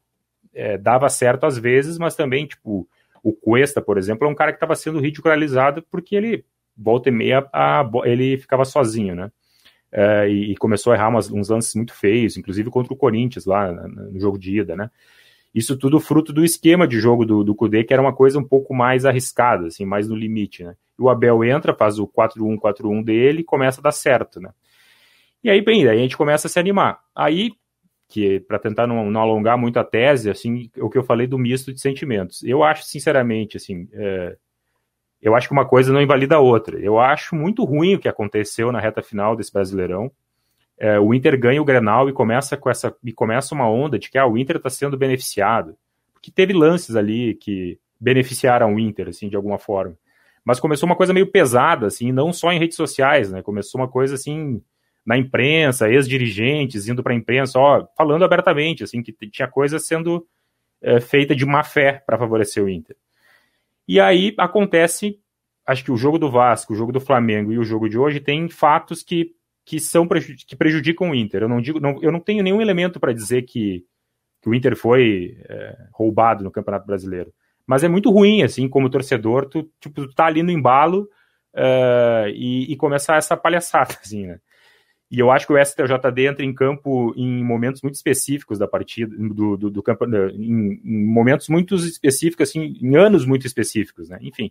eh, 0.52 0.76
dava 0.78 1.08
certo 1.08 1.46
às 1.46 1.56
vezes, 1.56 1.96
mas 1.96 2.16
também, 2.16 2.46
tipo, 2.46 2.88
o 3.22 3.32
Cuesta, 3.32 3.80
por 3.80 3.98
exemplo, 3.98 4.26
é 4.26 4.30
um 4.30 4.34
cara 4.34 4.52
que 4.52 4.56
estava 4.56 4.74
sendo 4.74 4.98
ridicularizado 4.98 5.84
porque 5.90 6.16
ele, 6.16 6.44
volta 6.76 7.08
e 7.08 7.12
meia, 7.12 7.48
a, 7.52 7.88
ele 8.04 8.38
ficava 8.38 8.64
sozinho, 8.64 9.14
né? 9.14 9.30
Uh, 9.92 10.28
e, 10.28 10.56
começou 10.56 10.92
a 10.92 10.96
errar 10.96 11.08
umas, 11.08 11.30
uns 11.30 11.48
lances 11.48 11.74
muito 11.74 11.94
feios, 11.94 12.36
inclusive 12.36 12.70
contra 12.70 12.92
o 12.92 12.96
Corinthians 12.96 13.46
lá 13.46 13.72
no 13.72 14.18
jogo 14.20 14.38
de 14.38 14.58
ida, 14.60 14.76
né? 14.76 14.90
Isso 15.54 15.76
tudo 15.78 15.98
fruto 16.00 16.32
do 16.32 16.44
esquema 16.44 16.86
de 16.86 17.00
jogo 17.00 17.24
do, 17.24 17.42
do 17.42 17.54
Kudê, 17.54 17.82
que 17.82 17.94
era 17.94 18.02
uma 18.02 18.12
coisa 18.12 18.38
um 18.38 18.44
pouco 18.44 18.74
mais 18.74 19.06
arriscada, 19.06 19.68
assim, 19.68 19.86
mais 19.86 20.08
no 20.08 20.14
limite, 20.14 20.64
né? 20.64 20.74
O 20.98 21.08
Abel 21.08 21.42
entra, 21.44 21.74
faz 21.74 21.98
o 21.98 22.06
4-1-4-1 22.06 23.02
dele 23.02 23.40
e 23.40 23.44
começa 23.44 23.80
a 23.80 23.84
dar 23.84 23.92
certo, 23.92 24.40
né? 24.40 24.50
E 25.42 25.48
aí, 25.48 25.62
bem, 25.62 25.84
daí 25.84 25.98
a 25.98 26.02
gente 26.02 26.16
começa 26.16 26.46
a 26.46 26.50
se 26.50 26.58
animar. 26.58 27.00
Aí 27.14 27.52
que 28.08 28.40
para 28.40 28.58
tentar 28.58 28.86
não, 28.86 29.10
não, 29.10 29.20
alongar 29.20 29.58
muito 29.58 29.78
a 29.78 29.84
tese, 29.84 30.30
assim, 30.30 30.70
o 30.78 30.88
que 30.88 30.98
eu 30.98 31.02
falei 31.02 31.26
do 31.26 31.38
misto 31.38 31.72
de 31.72 31.80
sentimentos. 31.80 32.42
Eu 32.44 32.62
acho, 32.62 32.84
sinceramente, 32.84 33.56
assim, 33.56 33.88
é, 33.92 34.36
eu 35.26 35.34
acho 35.34 35.48
que 35.48 35.52
uma 35.52 35.66
coisa 35.66 35.92
não 35.92 36.00
invalida 36.00 36.36
a 36.36 36.40
outra. 36.40 36.78
Eu 36.78 37.00
acho 37.00 37.34
muito 37.34 37.64
ruim 37.64 37.96
o 37.96 37.98
que 37.98 38.08
aconteceu 38.08 38.70
na 38.70 38.78
reta 38.78 39.02
final 39.02 39.34
desse 39.34 39.52
Brasileirão. 39.52 40.08
É, 40.78 41.00
o 41.00 41.12
Inter 41.12 41.36
ganha 41.36 41.60
o 41.60 41.64
Grenal 41.64 42.08
e 42.08 42.12
começa 42.12 42.56
com 42.56 42.70
essa 42.70 42.96
e 43.02 43.12
começa 43.12 43.52
uma 43.52 43.68
onda 43.68 43.98
de 43.98 44.08
que 44.08 44.18
ah, 44.18 44.26
o 44.26 44.38
Inter 44.38 44.58
está 44.58 44.70
sendo 44.70 44.96
beneficiado, 44.96 45.76
porque 46.12 46.30
teve 46.30 46.52
lances 46.52 46.94
ali 46.94 47.34
que 47.34 47.76
beneficiaram 47.98 48.72
o 48.72 48.78
Inter, 48.78 49.08
assim, 49.08 49.28
de 49.28 49.34
alguma 49.34 49.58
forma. 49.58 49.98
Mas 50.44 50.60
começou 50.60 50.88
uma 50.88 50.94
coisa 50.94 51.12
meio 51.12 51.26
pesada, 51.26 51.88
assim, 51.88 52.12
não 52.12 52.32
só 52.32 52.52
em 52.52 52.60
redes 52.60 52.76
sociais, 52.76 53.32
né? 53.32 53.42
Começou 53.42 53.80
uma 53.80 53.88
coisa 53.88 54.14
assim 54.14 54.62
na 55.04 55.18
imprensa, 55.18 55.90
ex-dirigentes 55.90 56.86
indo 56.86 57.02
para 57.02 57.12
a 57.12 57.16
imprensa, 57.16 57.58
ó, 57.58 57.84
falando 57.96 58.24
abertamente, 58.24 58.84
assim, 58.84 59.02
que 59.02 59.12
tinha 59.28 59.48
coisa 59.48 59.80
sendo 59.80 60.24
é, 60.80 61.00
feita 61.00 61.34
de 61.34 61.44
má 61.44 61.64
fé 61.64 62.00
para 62.06 62.16
favorecer 62.16 62.62
o 62.62 62.68
Inter. 62.68 62.96
E 63.88 64.00
aí 64.00 64.34
acontece, 64.38 65.18
acho 65.66 65.84
que 65.84 65.92
o 65.92 65.96
jogo 65.96 66.18
do 66.18 66.30
Vasco, 66.30 66.72
o 66.72 66.76
jogo 66.76 66.92
do 66.92 67.00
Flamengo 67.00 67.52
e 67.52 67.58
o 67.58 67.64
jogo 67.64 67.88
de 67.88 67.98
hoje 67.98 68.20
tem 68.20 68.48
fatos 68.48 69.02
que, 69.02 69.32
que 69.64 69.78
são 69.78 70.06
que 70.46 70.56
prejudicam 70.56 71.10
o 71.10 71.14
Inter. 71.14 71.42
Eu 71.42 71.48
não 71.48 71.60
digo, 71.60 71.78
não, 71.80 72.02
eu 72.02 72.10
não 72.10 72.20
tenho 72.20 72.42
nenhum 72.42 72.60
elemento 72.60 72.98
para 72.98 73.12
dizer 73.12 73.42
que, 73.42 73.84
que 74.42 74.48
o 74.48 74.54
Inter 74.54 74.76
foi 74.76 75.38
é, 75.48 75.76
roubado 75.92 76.42
no 76.42 76.50
Campeonato 76.50 76.86
Brasileiro. 76.86 77.32
Mas 77.66 77.82
é 77.82 77.88
muito 77.88 78.10
ruim, 78.10 78.42
assim, 78.42 78.68
como 78.68 78.88
torcedor, 78.88 79.48
tu, 79.48 79.68
tipo, 79.80 80.06
tu 80.06 80.14
tá 80.14 80.26
ali 80.26 80.42
no 80.42 80.52
embalo 80.52 81.08
uh, 81.54 82.28
e, 82.28 82.72
e 82.72 82.76
começar 82.76 83.16
essa 83.16 83.36
palhaçada, 83.36 83.94
assim, 84.00 84.26
né? 84.26 84.40
E 85.08 85.20
eu 85.20 85.30
acho 85.30 85.46
que 85.46 85.52
o 85.52 85.64
STJD 85.64 86.26
entra 86.26 86.44
em 86.44 86.52
campo 86.52 87.14
em 87.16 87.42
momentos 87.44 87.80
muito 87.80 87.94
específicos 87.94 88.58
da 88.58 88.66
partida, 88.66 89.14
do, 89.16 89.56
do, 89.56 89.70
do 89.70 89.82
campo, 89.82 90.04
em, 90.04 90.80
em, 90.84 91.06
momentos 91.06 91.48
muito 91.48 91.76
específicos, 91.76 92.48
assim, 92.48 92.76
em 92.82 92.96
anos 92.96 93.24
muito 93.24 93.46
específicos, 93.46 94.08
né? 94.08 94.18
Enfim. 94.20 94.50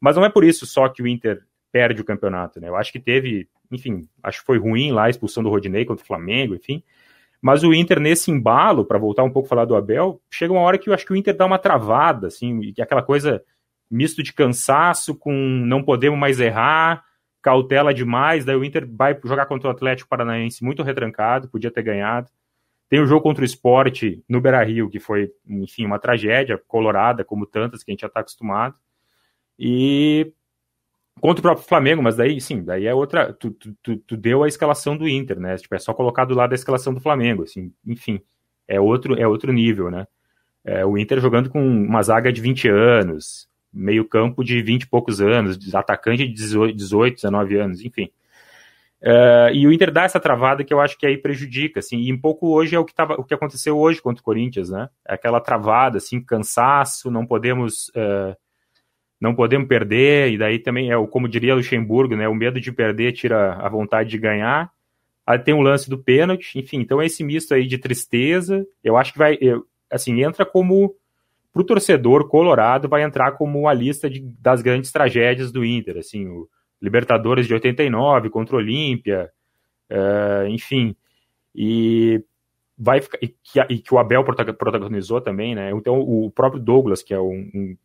Mas 0.00 0.14
não 0.14 0.24
é 0.24 0.28
por 0.28 0.44
isso 0.44 0.64
só 0.64 0.88
que 0.88 1.02
o 1.02 1.08
Inter 1.08 1.42
perde 1.72 2.00
o 2.00 2.04
campeonato, 2.04 2.60
né? 2.60 2.68
Eu 2.68 2.76
acho 2.76 2.92
que 2.92 3.00
teve, 3.00 3.48
enfim, 3.70 4.08
acho 4.22 4.40
que 4.40 4.46
foi 4.46 4.58
ruim 4.58 4.92
lá 4.92 5.04
a 5.04 5.10
expulsão 5.10 5.42
do 5.42 5.50
Rodinei 5.50 5.84
contra 5.84 6.04
o 6.04 6.06
Flamengo, 6.06 6.54
enfim. 6.54 6.82
Mas 7.42 7.64
o 7.64 7.74
Inter, 7.74 7.98
nesse 7.98 8.30
embalo, 8.30 8.84
para 8.84 8.98
voltar 8.98 9.24
um 9.24 9.30
pouco 9.30 9.46
a 9.46 9.50
falar 9.50 9.64
do 9.64 9.74
Abel, 9.74 10.20
chega 10.30 10.52
uma 10.52 10.62
hora 10.62 10.78
que 10.78 10.88
eu 10.88 10.94
acho 10.94 11.04
que 11.04 11.12
o 11.12 11.16
Inter 11.16 11.36
dá 11.36 11.44
uma 11.44 11.58
travada, 11.58 12.28
assim, 12.28 12.60
e 12.76 12.80
aquela 12.80 13.02
coisa 13.02 13.42
misto 13.90 14.22
de 14.22 14.32
cansaço 14.32 15.16
com 15.16 15.32
não 15.32 15.82
podemos 15.82 16.18
mais 16.18 16.38
errar 16.40 17.04
cautela 17.46 17.94
demais, 17.94 18.44
daí 18.44 18.56
o 18.56 18.64
Inter 18.64 18.84
vai 18.90 19.16
jogar 19.22 19.46
contra 19.46 19.68
o 19.68 19.70
Atlético 19.70 20.10
Paranaense 20.10 20.64
muito 20.64 20.82
retrancado, 20.82 21.48
podia 21.48 21.70
ter 21.70 21.80
ganhado. 21.80 22.28
Tem 22.88 22.98
o 22.98 23.06
jogo 23.06 23.22
contra 23.22 23.42
o 23.42 23.44
esporte 23.44 24.20
no 24.28 24.40
Beira 24.40 24.64
Rio, 24.64 24.90
que 24.90 24.98
foi, 24.98 25.30
enfim, 25.46 25.86
uma 25.86 26.00
tragédia 26.00 26.60
colorada, 26.66 27.24
como 27.24 27.46
tantas 27.46 27.84
que 27.84 27.92
a 27.92 27.92
gente 27.92 28.00
já 28.00 28.08
está 28.08 28.18
acostumado. 28.18 28.74
E 29.56 30.32
contra 31.20 31.38
o 31.38 31.42
próprio 31.42 31.68
Flamengo, 31.68 32.02
mas 32.02 32.16
daí 32.16 32.40
sim, 32.40 32.64
daí 32.64 32.84
é 32.84 32.92
outra. 32.92 33.32
Tu, 33.32 33.52
tu, 33.52 33.96
tu, 33.96 34.16
deu 34.16 34.42
a 34.42 34.48
escalação 34.48 34.96
do 34.96 35.08
Inter, 35.08 35.38
né? 35.38 35.56
Tipo, 35.56 35.76
é 35.76 35.78
só 35.78 35.94
colocar 35.94 36.24
do 36.24 36.34
lado 36.34 36.50
da 36.50 36.56
escalação 36.56 36.92
do 36.92 37.00
Flamengo, 37.00 37.44
assim, 37.44 37.72
enfim, 37.86 38.20
é 38.66 38.80
outro, 38.80 39.14
é 39.14 39.28
outro 39.28 39.52
nível, 39.52 39.88
né? 39.88 40.04
É, 40.64 40.84
o 40.84 40.98
Inter 40.98 41.20
jogando 41.20 41.48
com 41.48 41.64
uma 41.64 42.02
zaga 42.02 42.32
de 42.32 42.40
20 42.40 42.68
anos, 42.68 43.48
meio 43.76 44.04
campo 44.04 44.42
de 44.42 44.62
20 44.62 44.82
e 44.82 44.86
poucos 44.88 45.20
anos, 45.20 45.74
atacante 45.74 46.26
de 46.26 46.32
18, 46.32 46.74
18 46.74 47.14
19 47.16 47.56
anos, 47.56 47.84
enfim. 47.84 48.10
Uh, 49.02 49.52
e 49.52 49.66
o 49.66 49.72
Inter 49.72 49.92
dá 49.92 50.04
essa 50.04 50.18
travada 50.18 50.64
que 50.64 50.72
eu 50.72 50.80
acho 50.80 50.96
que 50.98 51.06
aí 51.06 51.18
prejudica, 51.18 51.80
assim, 51.80 51.98
e 51.98 52.12
um 52.12 52.18
pouco 52.18 52.48
hoje 52.48 52.74
é 52.74 52.78
o 52.78 52.84
que, 52.84 52.94
tava, 52.94 53.14
o 53.14 53.24
que 53.24 53.34
aconteceu 53.34 53.76
hoje 53.78 54.00
contra 54.00 54.20
o 54.20 54.24
Corinthians, 54.24 54.70
né? 54.70 54.88
É 55.06 55.14
aquela 55.14 55.40
travada, 55.40 55.98
assim, 55.98 56.20
cansaço, 56.20 57.10
não 57.10 57.26
podemos 57.26 57.88
uh, 57.90 58.34
não 59.20 59.34
podemos 59.34 59.68
perder, 59.68 60.32
e 60.32 60.38
daí 60.38 60.58
também 60.58 60.90
é 60.90 60.96
o, 60.96 61.06
como 61.06 61.28
diria 61.28 61.54
Luxemburgo, 61.54 62.16
né? 62.16 62.26
O 62.28 62.34
medo 62.34 62.60
de 62.60 62.72
perder 62.72 63.12
tira 63.12 63.54
a 63.54 63.68
vontade 63.68 64.10
de 64.10 64.18
ganhar. 64.18 64.70
Aí 65.26 65.38
tem 65.38 65.54
o 65.54 65.60
lance 65.60 65.90
do 65.90 65.98
pênalti, 65.98 66.58
enfim, 66.58 66.78
então 66.78 67.02
esse 67.02 67.22
misto 67.22 67.52
aí 67.52 67.66
de 67.66 67.78
tristeza, 67.78 68.66
eu 68.82 68.96
acho 68.96 69.12
que 69.12 69.18
vai, 69.18 69.36
eu, 69.40 69.66
assim, 69.90 70.22
entra 70.22 70.46
como 70.46 70.94
para 71.56 71.62
o 71.62 71.64
torcedor 71.64 72.28
colorado 72.28 72.86
vai 72.86 73.02
entrar 73.02 73.32
como 73.32 73.66
a 73.66 73.72
lista 73.72 74.10
de, 74.10 74.20
das 74.38 74.60
grandes 74.60 74.92
tragédias 74.92 75.50
do 75.50 75.64
Inter, 75.64 75.96
assim, 75.96 76.26
o, 76.26 76.46
Libertadores 76.82 77.46
de 77.46 77.54
89 77.54 78.28
contra 78.28 78.54
o 78.54 78.58
Olímpia, 78.58 79.30
uh, 79.90 80.46
enfim, 80.48 80.94
e 81.54 82.22
vai 82.76 83.00
ficar, 83.00 83.16
e 83.22 83.28
que, 83.28 83.58
e 83.70 83.78
que, 83.78 83.94
o 83.94 83.98
Abel 83.98 84.22
protagonizou 84.22 85.22
também, 85.22 85.54
né? 85.54 85.70
Então 85.70 85.98
o 85.98 86.30
próprio 86.30 86.60
Douglas, 86.60 87.02
que 87.02 87.14
é 87.14 87.18
um, 87.18 87.50
um 87.54 87.76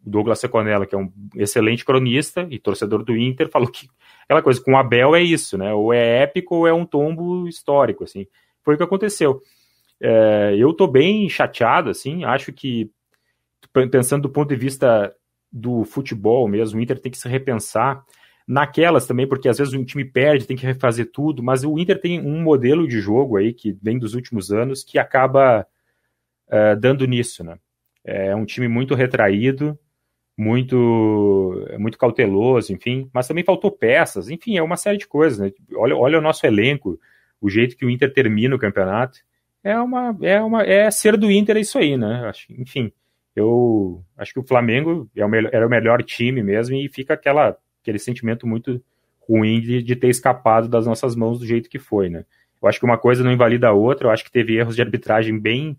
Douglas 0.00 0.38
Seconella, 0.38 0.86
que 0.86 0.94
é 0.94 0.98
um 0.98 1.12
excelente 1.34 1.84
cronista 1.84 2.46
e 2.48 2.60
torcedor 2.60 3.02
do 3.02 3.16
Inter, 3.16 3.48
falou 3.50 3.68
que 3.68 3.88
aquela 4.22 4.40
coisa 4.40 4.62
com 4.62 4.74
o 4.74 4.76
Abel 4.76 5.16
é 5.16 5.20
isso, 5.20 5.58
né? 5.58 5.74
Ou 5.74 5.92
é 5.92 6.22
épico 6.22 6.54
ou 6.54 6.68
é 6.68 6.72
um 6.72 6.86
tombo 6.86 7.48
histórico, 7.48 8.04
assim. 8.04 8.28
Foi 8.62 8.74
o 8.74 8.76
que 8.76 8.84
aconteceu. 8.84 9.42
É, 10.00 10.54
eu 10.56 10.72
tô 10.72 10.86
bem 10.86 11.28
chateado, 11.28 11.90
assim, 11.90 12.22
acho 12.22 12.52
que 12.52 12.88
pensando 13.72 14.22
do 14.22 14.30
ponto 14.30 14.48
de 14.48 14.56
vista 14.56 15.14
do 15.52 15.84
futebol 15.84 16.46
mesmo, 16.48 16.78
o 16.78 16.82
Inter 16.82 16.98
tem 16.98 17.10
que 17.10 17.18
se 17.18 17.28
repensar 17.28 18.04
naquelas 18.46 19.06
também, 19.06 19.28
porque 19.28 19.48
às 19.48 19.58
vezes 19.58 19.72
o 19.72 19.84
time 19.84 20.04
perde, 20.04 20.46
tem 20.46 20.56
que 20.56 20.66
refazer 20.66 21.10
tudo, 21.12 21.42
mas 21.42 21.64
o 21.64 21.78
Inter 21.78 22.00
tem 22.00 22.20
um 22.20 22.42
modelo 22.42 22.86
de 22.86 23.00
jogo 23.00 23.36
aí 23.36 23.52
que 23.52 23.72
vem 23.80 23.98
dos 23.98 24.14
últimos 24.14 24.50
anos 24.50 24.82
que 24.82 24.98
acaba 24.98 25.66
uh, 26.48 26.76
dando 26.80 27.06
nisso, 27.06 27.44
né? 27.44 27.58
É 28.04 28.34
um 28.34 28.44
time 28.44 28.66
muito 28.66 28.94
retraído, 28.94 29.78
muito 30.36 31.64
muito 31.78 31.98
cauteloso, 31.98 32.72
enfim, 32.72 33.08
mas 33.12 33.28
também 33.28 33.44
faltou 33.44 33.70
peças, 33.70 34.30
enfim, 34.30 34.56
é 34.56 34.62
uma 34.62 34.76
série 34.76 34.98
de 34.98 35.06
coisas, 35.06 35.38
né? 35.38 35.52
Olha, 35.76 35.96
olha 35.96 36.18
o 36.18 36.22
nosso 36.22 36.44
elenco, 36.46 36.98
o 37.40 37.48
jeito 37.48 37.76
que 37.76 37.84
o 37.84 37.90
Inter 37.90 38.12
termina 38.12 38.56
o 38.56 38.58
campeonato, 38.58 39.20
é 39.62 39.78
uma 39.78 40.16
é 40.22 40.40
uma 40.42 40.62
é 40.62 40.90
ser 40.90 41.16
do 41.16 41.30
Inter 41.30 41.56
é 41.56 41.60
isso 41.60 41.78
aí, 41.78 41.96
né? 41.96 42.32
Enfim, 42.58 42.90
eu 43.34 44.04
acho 44.16 44.32
que 44.32 44.40
o 44.40 44.46
Flamengo 44.46 45.08
é 45.16 45.24
o 45.24 45.28
melhor, 45.28 45.50
era 45.52 45.66
o 45.66 45.70
melhor 45.70 46.02
time 46.02 46.42
mesmo 46.42 46.76
e 46.76 46.88
fica 46.88 47.14
aquela 47.14 47.56
aquele 47.80 47.98
sentimento 47.98 48.46
muito 48.46 48.82
ruim 49.20 49.60
de, 49.60 49.82
de 49.82 49.96
ter 49.96 50.08
escapado 50.08 50.68
das 50.68 50.86
nossas 50.86 51.14
mãos 51.14 51.38
do 51.38 51.46
jeito 51.46 51.70
que 51.70 51.78
foi, 51.78 52.08
né? 52.08 52.24
Eu 52.60 52.68
acho 52.68 52.78
que 52.78 52.84
uma 52.84 52.98
coisa 52.98 53.24
não 53.24 53.32
invalida 53.32 53.68
a 53.68 53.72
outra, 53.72 54.06
eu 54.06 54.10
acho 54.10 54.24
que 54.24 54.30
teve 54.30 54.56
erros 54.56 54.76
de 54.76 54.82
arbitragem 54.82 55.38
bem 55.38 55.78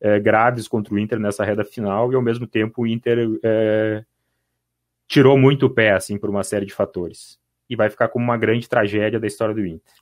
é, 0.00 0.18
graves 0.18 0.66
contra 0.66 0.94
o 0.94 0.98
Inter 0.98 1.18
nessa 1.18 1.44
reta 1.44 1.64
final 1.64 2.10
e 2.12 2.14
ao 2.14 2.22
mesmo 2.22 2.46
tempo 2.46 2.82
o 2.82 2.86
Inter 2.86 3.38
é, 3.42 4.04
tirou 5.06 5.36
muito 5.36 5.66
o 5.66 5.70
pé, 5.70 5.92
assim, 5.92 6.16
por 6.16 6.30
uma 6.30 6.42
série 6.42 6.66
de 6.66 6.72
fatores. 6.72 7.38
E 7.68 7.76
vai 7.76 7.90
ficar 7.90 8.08
como 8.08 8.24
uma 8.24 8.36
grande 8.36 8.68
tragédia 8.68 9.20
da 9.20 9.26
história 9.26 9.54
do 9.54 9.66
Inter. 9.66 9.92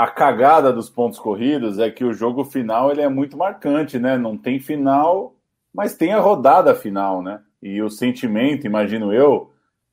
A 0.00 0.06
cagada 0.06 0.72
dos 0.72 0.88
pontos 0.88 1.18
corridos 1.18 1.78
é 1.78 1.90
que 1.90 2.06
o 2.06 2.14
jogo 2.14 2.42
final 2.42 2.90
ele 2.90 3.02
é 3.02 3.08
muito 3.10 3.36
marcante, 3.36 3.98
né? 3.98 4.16
Não 4.16 4.34
tem 4.34 4.58
final, 4.58 5.36
mas 5.74 5.94
tem 5.94 6.14
a 6.14 6.18
rodada 6.18 6.74
final, 6.74 7.20
né? 7.20 7.42
E 7.62 7.82
o 7.82 7.90
sentimento, 7.90 8.66
imagino 8.66 9.12
eu, 9.12 9.52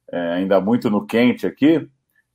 é, 0.09 0.17
ainda 0.35 0.61
muito 0.61 0.89
no 0.89 1.05
quente 1.05 1.45
aqui, 1.45 1.89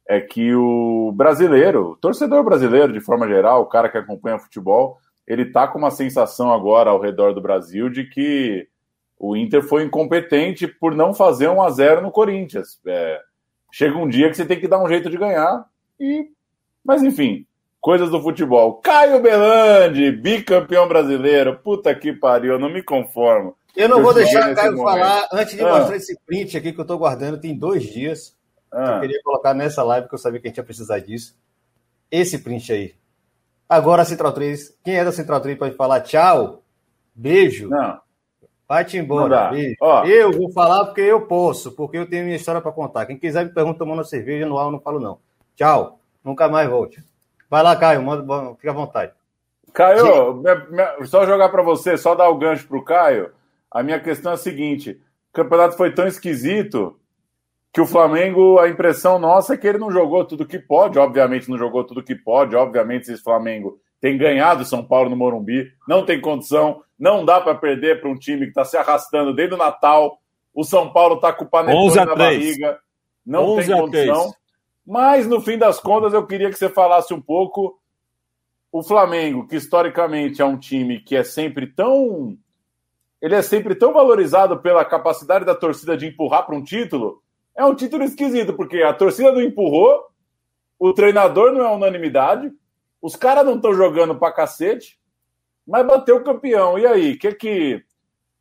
é 0.06 0.20
que 0.20 0.54
o 0.54 1.12
brasileiro, 1.16 1.92
o 1.92 1.96
torcedor 1.96 2.44
brasileiro 2.44 2.92
de 2.92 3.00
forma 3.00 3.26
geral, 3.26 3.62
o 3.62 3.66
cara 3.70 3.88
que 3.88 3.96
acompanha 3.96 4.38
futebol, 4.38 4.98
ele 5.26 5.46
tá 5.46 5.66
com 5.66 5.78
uma 5.78 5.90
sensação 5.90 6.52
agora 6.52 6.90
ao 6.90 7.00
redor 7.00 7.32
do 7.32 7.40
Brasil 7.40 7.88
de 7.88 8.04
que 8.04 8.68
o 9.18 9.34
Inter 9.34 9.62
foi 9.62 9.82
incompetente 9.82 10.66
por 10.66 10.94
não 10.94 11.14
fazer 11.14 11.48
um 11.48 11.62
a 11.62 11.70
0 11.70 12.02
no 12.02 12.10
Corinthians. 12.10 12.78
É, 12.86 13.18
chega 13.72 13.96
um 13.96 14.06
dia 14.06 14.28
que 14.28 14.36
você 14.36 14.44
tem 14.44 14.60
que 14.60 14.68
dar 14.68 14.84
um 14.84 14.88
jeito 14.88 15.08
de 15.08 15.16
ganhar 15.16 15.64
e 15.98 16.28
mas 16.84 17.02
enfim, 17.02 17.46
coisas 17.82 18.08
do 18.08 18.22
futebol. 18.22 18.74
Caio 18.74 19.20
Belandi, 19.20 20.12
bicampeão 20.12 20.86
brasileiro. 20.86 21.58
Puta 21.58 21.92
que 21.94 22.12
pariu, 22.12 22.52
eu 22.52 22.58
não 22.58 22.72
me 22.72 22.80
conformo. 22.80 23.56
Eu 23.76 23.88
não 23.88 23.98
eu 23.98 24.04
vou 24.04 24.14
deixar 24.14 24.52
o 24.52 24.54
Caio 24.54 24.76
momento. 24.76 24.84
falar 24.84 25.28
antes 25.32 25.56
de 25.56 25.62
ah. 25.62 25.78
mostrar 25.78 25.96
esse 25.96 26.16
print 26.24 26.56
aqui 26.56 26.72
que 26.72 26.78
eu 26.78 26.82
estou 26.82 26.96
guardando, 26.96 27.40
tem 27.40 27.58
dois 27.58 27.82
dias. 27.82 28.34
Ah. 28.70 28.94
Eu 28.94 29.00
queria 29.00 29.22
colocar 29.22 29.52
nessa 29.52 29.82
live, 29.82 30.08
que 30.08 30.14
eu 30.14 30.18
sabia 30.18 30.40
que 30.40 30.46
a 30.46 30.50
gente 30.50 30.58
ia 30.58 30.64
precisar 30.64 31.00
disso. 31.00 31.36
Esse 32.10 32.38
print 32.38 32.72
aí. 32.72 32.94
Agora 33.68 34.02
a 34.02 34.04
Central 34.04 34.32
3. 34.32 34.78
Quem 34.84 34.94
é 34.94 35.04
da 35.04 35.12
Central 35.12 35.40
3 35.40 35.58
pode 35.58 35.74
falar 35.74 36.02
tchau, 36.02 36.62
beijo. 37.14 37.68
Não. 37.68 38.00
Vai-te 38.68 38.96
embora. 38.96 39.50
Beijo. 39.50 39.76
Eu 40.06 40.30
vou 40.30 40.52
falar 40.52 40.84
porque 40.84 41.00
eu 41.00 41.26
posso, 41.26 41.72
porque 41.72 41.98
eu 41.98 42.08
tenho 42.08 42.24
minha 42.24 42.36
história 42.36 42.60
para 42.60 42.70
contar. 42.70 43.06
Quem 43.06 43.18
quiser 43.18 43.44
me 43.44 43.52
pergunta 43.52 43.78
tomando 43.78 44.04
cerveja 44.04 44.46
no 44.46 44.56
ar, 44.56 44.66
eu 44.66 44.70
não 44.70 44.80
falo 44.80 45.00
não. 45.00 45.18
Tchau. 45.56 45.98
Nunca 46.24 46.48
mais 46.48 46.70
volte. 46.70 47.02
Vai 47.52 47.62
lá, 47.62 47.76
Caio, 47.76 48.02
manda, 48.02 48.54
fica 48.54 48.70
à 48.70 48.74
vontade. 48.74 49.12
Caio, 49.74 50.42
só 51.04 51.26
jogar 51.26 51.50
para 51.50 51.62
você, 51.62 51.98
só 51.98 52.14
dar 52.14 52.30
o 52.30 52.38
gancho 52.38 52.66
pro 52.66 52.82
Caio. 52.82 53.30
A 53.70 53.82
minha 53.82 54.00
questão 54.00 54.32
é 54.32 54.36
a 54.36 54.38
seguinte: 54.38 54.98
o 55.28 55.34
campeonato 55.34 55.76
foi 55.76 55.92
tão 55.92 56.06
esquisito 56.06 56.98
que 57.70 57.78
o 57.78 57.86
Flamengo, 57.86 58.58
a 58.58 58.70
impressão 58.70 59.18
nossa 59.18 59.52
é 59.52 59.58
que 59.58 59.66
ele 59.66 59.76
não 59.76 59.90
jogou 59.90 60.24
tudo 60.24 60.46
que 60.46 60.58
pode, 60.58 60.98
obviamente 60.98 61.50
não 61.50 61.58
jogou 61.58 61.84
tudo 61.84 62.02
que 62.02 62.14
pode, 62.14 62.56
obviamente 62.56 63.12
esse 63.12 63.22
Flamengo 63.22 63.78
tem 64.00 64.16
ganhado 64.16 64.64
São 64.64 64.82
Paulo 64.82 65.10
no 65.10 65.16
Morumbi, 65.16 65.70
não 65.86 66.06
tem 66.06 66.22
condição, 66.22 66.82
não 66.98 67.22
dá 67.22 67.38
para 67.38 67.54
perder 67.54 68.00
para 68.00 68.08
um 68.08 68.18
time 68.18 68.44
que 68.46 68.52
está 68.52 68.64
se 68.64 68.78
arrastando 68.78 69.34
desde 69.34 69.54
o 69.54 69.58
Natal. 69.58 70.18
O 70.54 70.64
São 70.64 70.90
Paulo 70.90 71.16
está 71.16 71.34
com 71.34 71.44
o 71.44 71.48
panetone 71.48 71.96
na 71.96 72.16
barriga, 72.16 72.78
não 73.26 73.56
tem 73.56 73.70
condição. 73.70 74.34
Mas 74.86 75.26
no 75.26 75.40
fim 75.40 75.56
das 75.56 75.78
contas, 75.78 76.12
eu 76.12 76.26
queria 76.26 76.50
que 76.50 76.56
você 76.56 76.68
falasse 76.68 77.14
um 77.14 77.20
pouco 77.20 77.78
o 78.70 78.82
Flamengo, 78.82 79.46
que 79.46 79.56
historicamente 79.56 80.40
é 80.40 80.44
um 80.44 80.58
time 80.58 81.00
que 81.00 81.14
é 81.14 81.22
sempre 81.22 81.66
tão 81.66 82.38
ele 83.20 83.36
é 83.36 83.42
sempre 83.42 83.76
tão 83.76 83.92
valorizado 83.92 84.58
pela 84.58 84.84
capacidade 84.84 85.44
da 85.44 85.54
torcida 85.54 85.96
de 85.96 86.06
empurrar 86.06 86.44
para 86.44 86.56
um 86.56 86.64
título, 86.64 87.22
é 87.54 87.64
um 87.64 87.74
título 87.74 88.02
esquisito, 88.02 88.54
porque 88.54 88.82
a 88.82 88.92
torcida 88.92 89.30
não 89.30 89.40
empurrou, 89.40 90.08
o 90.76 90.92
treinador 90.92 91.52
não 91.52 91.64
é 91.64 91.70
unanimidade, 91.70 92.50
os 93.00 93.14
caras 93.14 93.44
não 93.44 93.56
estão 93.56 93.72
jogando 93.74 94.16
para 94.16 94.32
cacete, 94.32 94.98
mas 95.64 95.86
bateu 95.86 96.16
o 96.16 96.24
campeão. 96.24 96.76
E 96.76 96.84
aí, 96.84 97.16
que 97.16 97.32
que, 97.32 97.84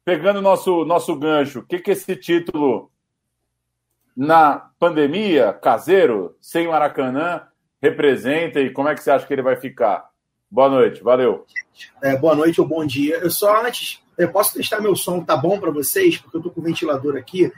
pegando 0.03 0.41
nosso 0.41 0.83
nosso 0.85 1.15
gancho, 1.15 1.59
o 1.59 1.65
que 1.65 1.77
que 1.77 1.91
esse 1.91 2.15
título 2.15 2.90
na 4.15 4.69
pandemia, 4.79 5.53
caseiro, 5.53 6.35
sem 6.41 6.67
Maracanã, 6.67 7.43
representa 7.81 8.59
e 8.59 8.71
como 8.71 8.89
é 8.89 8.95
que 8.95 9.03
você 9.03 9.11
acha 9.11 9.25
que 9.25 9.33
ele 9.33 9.41
vai 9.41 9.55
ficar? 9.55 10.09
Boa 10.49 10.69
noite, 10.69 11.01
valeu. 11.01 11.45
É, 12.01 12.17
boa 12.17 12.35
noite 12.35 12.59
ou 12.59 12.67
bom 12.67 12.85
dia. 12.85 13.17
Eu 13.17 13.31
só 13.31 13.65
antes 13.65 14.01
eu 14.17 14.31
posso 14.31 14.53
testar 14.53 14.79
meu 14.79 14.95
som, 14.95 15.23
tá 15.23 15.35
bom 15.35 15.59
para 15.59 15.71
vocês? 15.71 16.17
Porque 16.17 16.37
eu 16.37 16.41
tô 16.41 16.51
com 16.51 16.61
o 16.61 16.63
ventilador 16.63 17.15
aqui. 17.15 17.51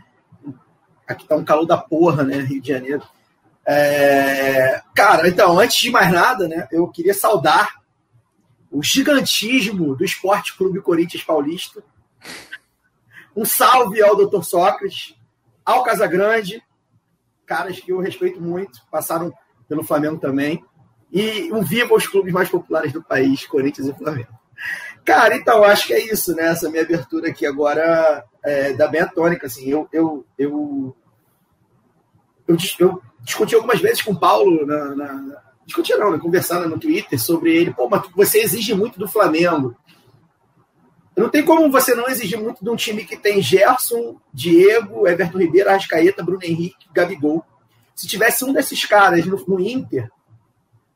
Aqui 1.07 1.27
tá 1.27 1.35
um 1.35 1.43
calor 1.43 1.65
da 1.65 1.77
porra, 1.77 2.23
né? 2.23 2.37
Rio 2.37 2.61
de 2.61 2.69
Janeiro. 2.69 3.03
É... 3.65 4.81
Cara, 4.95 5.27
então, 5.27 5.59
antes 5.59 5.77
de 5.77 5.91
mais 5.91 6.11
nada, 6.11 6.47
né? 6.47 6.67
Eu 6.71 6.87
queria 6.87 7.13
saudar 7.13 7.81
o 8.71 8.81
gigantismo 8.81 9.95
do 9.95 10.05
Esporte 10.05 10.55
Clube 10.55 10.81
Corinthians 10.81 11.23
Paulista. 11.23 11.83
Um 13.35 13.43
salve 13.43 14.01
ao 14.01 14.15
Dr. 14.15 14.41
Sócrates, 14.43 15.15
ao 15.65 15.83
Casagrande, 15.83 16.61
caras 17.45 17.79
que 17.79 17.91
eu 17.91 17.99
respeito 17.99 18.41
muito, 18.41 18.79
passaram 18.91 19.33
pelo 19.67 19.83
Flamengo 19.83 20.17
também. 20.17 20.63
E 21.11 21.51
um 21.53 21.61
viva 21.61 21.93
aos 21.93 22.07
clubes 22.07 22.33
mais 22.33 22.49
populares 22.49 22.91
do 22.91 23.03
país, 23.03 23.45
Corinthians 23.45 23.87
e 23.87 23.93
Flamengo. 23.93 24.33
Cara, 25.05 25.35
então, 25.35 25.63
acho 25.63 25.87
que 25.87 25.93
é 25.93 26.11
isso, 26.11 26.35
né? 26.35 26.47
Essa 26.47 26.69
minha 26.69 26.81
abertura 26.81 27.29
aqui 27.29 27.45
agora 27.45 28.23
é, 28.43 28.73
da 28.73 28.87
bem 28.87 29.05
tônica, 29.09 29.45
assim. 29.45 29.69
Eu, 29.69 29.87
eu, 29.91 30.25
eu, 30.37 30.95
eu, 32.47 32.57
eu, 32.79 33.01
discuti 33.21 33.53
algumas 33.53 33.79
vezes 33.79 34.01
com 34.01 34.13
o 34.13 34.19
Paulo, 34.19 34.65
na, 34.65 34.95
na, 34.95 35.43
discuti 35.65 35.93
não, 35.95 36.11
né? 36.11 36.19
conversando 36.19 36.69
no 36.69 36.79
Twitter 36.79 37.19
sobre 37.19 37.55
ele. 37.55 37.73
Pô, 37.73 37.89
mas 37.89 38.03
você 38.15 38.39
exige 38.39 38.73
muito 38.73 38.97
do 38.97 39.07
Flamengo. 39.07 39.75
Não 41.15 41.29
tem 41.29 41.45
como 41.45 41.69
você 41.71 41.93
não 41.93 42.07
exigir 42.07 42.39
muito 42.39 42.63
de 42.63 42.69
um 42.69 42.75
time 42.75 43.05
que 43.05 43.15
tem 43.15 43.41
Gerson, 43.41 44.19
Diego, 44.33 45.07
Everton 45.07 45.37
Ribeiro, 45.37 45.69
Arrascaeta, 45.69 46.23
Bruno 46.23 46.43
Henrique, 46.43 46.87
Gabigol. 46.91 47.45
Se 47.93 48.07
tivesse 48.07 48.43
um 48.43 48.51
desses 48.51 48.83
caras 48.85 49.25
no, 49.25 49.37
no 49.47 49.59
Inter, 49.59 50.09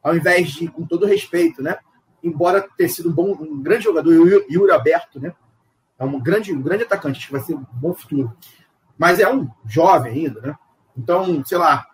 ao 0.02 0.16
invés 0.16 0.50
de, 0.54 0.68
com 0.68 0.86
todo 0.86 1.06
respeito, 1.06 1.62
né? 1.62 1.78
Embora 2.24 2.68
ter 2.76 2.90
sido 2.90 3.10
um, 3.10 3.14
bom, 3.14 3.32
um 3.40 3.62
grande 3.62 3.84
jogador, 3.84 4.10
o 4.10 4.28
Yuri 4.52 4.72
Aberto, 4.72 5.20
né? 5.20 5.34
É 6.00 6.04
um 6.04 6.20
grande, 6.20 6.52
um 6.52 6.62
grande 6.62 6.84
atacante, 6.84 7.18
acho 7.18 7.28
que 7.28 7.34
vai 7.34 7.42
ser 7.42 7.54
um 7.54 7.66
bom 7.74 7.94
futuro. 7.94 8.36
Mas 8.98 9.20
é 9.20 9.32
um 9.32 9.48
jovem 9.68 10.14
ainda, 10.14 10.42
né? 10.42 10.56
Então, 10.98 11.46
sei 11.46 11.60
lá, 11.60 11.86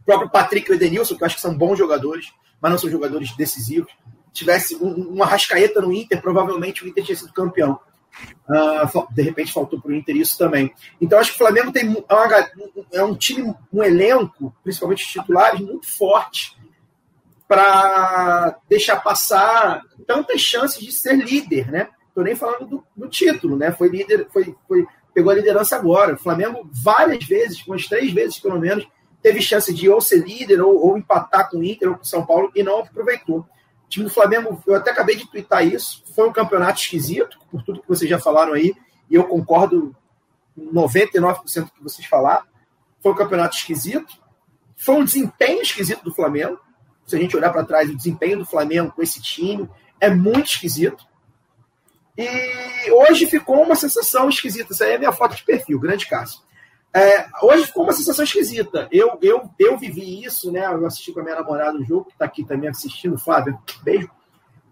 o 0.00 0.04
próprio 0.04 0.28
Patrick 0.28 0.68
e 0.68 0.72
o 0.72 0.76
Edenilson, 0.76 1.16
que 1.16 1.22
eu 1.22 1.26
acho 1.26 1.36
que 1.36 1.42
são 1.42 1.56
bons 1.56 1.78
jogadores, 1.78 2.30
mas 2.60 2.70
não 2.70 2.78
são 2.78 2.90
jogadores 2.90 3.34
decisivos 3.34 3.90
tivesse 4.34 4.76
um, 4.76 4.92
uma 5.08 5.24
rascaeta 5.24 5.80
no 5.80 5.92
Inter, 5.92 6.20
provavelmente 6.20 6.84
o 6.84 6.88
Inter 6.88 7.04
tinha 7.04 7.16
sido 7.16 7.32
campeão. 7.32 7.78
Uh, 8.48 9.06
de 9.12 9.22
repente 9.22 9.52
faltou 9.52 9.80
para 9.80 9.90
o 9.90 9.94
Inter 9.94 10.16
isso 10.16 10.36
também. 10.36 10.72
Então 11.00 11.18
acho 11.18 11.30
que 11.30 11.36
o 11.36 11.38
Flamengo 11.38 11.72
tem 11.72 11.84
é, 12.08 12.14
uma, 12.14 12.50
é 12.92 13.02
um 13.02 13.14
time, 13.14 13.54
um 13.72 13.82
elenco, 13.82 14.54
principalmente 14.62 15.04
os 15.04 15.10
titulares, 15.10 15.60
muito 15.60 15.88
forte 15.88 16.56
para 17.46 18.58
deixar 18.68 18.96
passar 18.96 19.82
tantas 20.06 20.40
chances 20.40 20.80
de 20.80 20.92
ser 20.92 21.16
líder, 21.16 21.70
né? 21.70 21.88
Tô 22.14 22.22
nem 22.22 22.34
falando 22.34 22.66
do, 22.66 22.84
do, 22.96 23.08
título, 23.08 23.56
né? 23.56 23.72
Foi 23.72 23.88
líder, 23.88 24.28
foi, 24.32 24.54
foi 24.66 24.86
pegou 25.12 25.30
a 25.30 25.34
liderança 25.34 25.76
agora. 25.76 26.14
O 26.14 26.18
Flamengo 26.18 26.68
várias 26.72 27.24
vezes, 27.24 27.64
umas 27.66 27.86
três 27.86 28.12
vezes 28.12 28.38
pelo 28.38 28.58
menos, 28.58 28.86
teve 29.22 29.40
chance 29.40 29.72
de 29.72 29.88
ou 29.88 30.00
ser 30.00 30.24
líder 30.24 30.60
ou, 30.60 30.86
ou 30.86 30.98
empatar 30.98 31.50
com 31.50 31.58
o 31.58 31.64
Inter 31.64 31.88
ou 31.88 31.96
com 31.96 32.02
o 32.02 32.06
São 32.06 32.24
Paulo 32.24 32.50
e 32.54 32.62
não 32.62 32.80
aproveitou. 32.80 33.46
O 33.86 33.88
time 33.88 34.04
do 34.04 34.10
Flamengo, 34.10 34.62
eu 34.66 34.74
até 34.74 34.90
acabei 34.90 35.16
de 35.16 35.26
twittar 35.28 35.66
isso, 35.66 36.02
foi 36.14 36.28
um 36.28 36.32
campeonato 36.32 36.80
esquisito, 36.80 37.38
por 37.50 37.62
tudo 37.62 37.82
que 37.82 37.88
vocês 37.88 38.08
já 38.08 38.18
falaram 38.18 38.52
aí, 38.52 38.74
e 39.10 39.14
eu 39.14 39.24
concordo 39.24 39.94
99% 40.58 41.64
do 41.64 41.70
que 41.70 41.82
vocês 41.82 42.06
falaram. 42.06 42.44
Foi 43.00 43.12
um 43.12 43.16
campeonato 43.16 43.56
esquisito, 43.56 44.14
foi 44.76 44.94
um 44.96 45.04
desempenho 45.04 45.62
esquisito 45.62 46.02
do 46.02 46.14
Flamengo. 46.14 46.58
Se 47.06 47.16
a 47.16 47.18
gente 47.18 47.36
olhar 47.36 47.52
para 47.52 47.64
trás, 47.64 47.90
o 47.90 47.96
desempenho 47.96 48.38
do 48.38 48.46
Flamengo 48.46 48.92
com 48.92 49.02
esse 49.02 49.20
time 49.20 49.68
é 50.00 50.08
muito 50.10 50.46
esquisito. 50.46 51.04
E 52.16 52.90
hoje 52.90 53.26
ficou 53.26 53.62
uma 53.62 53.74
sensação 53.74 54.28
esquisita. 54.28 54.72
Essa 54.72 54.84
aí 54.84 54.92
é 54.92 54.96
a 54.96 54.98
minha 54.98 55.12
foto 55.12 55.36
de 55.36 55.44
perfil, 55.44 55.78
grande 55.78 56.06
Cássio. 56.06 56.40
É, 56.96 57.26
hoje 57.42 57.66
ficou 57.66 57.82
uma 57.82 57.92
sensação 57.92 58.24
esquisita. 58.24 58.88
Eu, 58.92 59.18
eu, 59.20 59.50
eu 59.58 59.76
vivi 59.76 60.24
isso, 60.24 60.52
né? 60.52 60.64
Eu 60.64 60.86
assisti 60.86 61.12
com 61.12 61.20
a 61.20 61.22
minha 61.24 61.34
namorada 61.34 61.76
o 61.76 61.84
jogo, 61.84 62.04
que 62.04 62.12
está 62.12 62.24
aqui 62.24 62.44
também 62.44 62.70
assistindo, 62.70 63.18
Flávia, 63.18 63.58
beijo. 63.82 64.08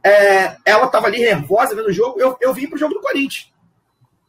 É, 0.04 0.56
ela 0.64 0.86
estava 0.86 1.08
ali 1.08 1.18
nervosa 1.18 1.74
vendo 1.74 1.88
o 1.88 1.92
jogo, 1.92 2.20
eu, 2.20 2.36
eu 2.40 2.52
vim 2.52 2.68
para 2.68 2.76
o 2.76 2.78
jogo 2.78 2.94
do 2.94 3.00
Corinthians. 3.00 3.52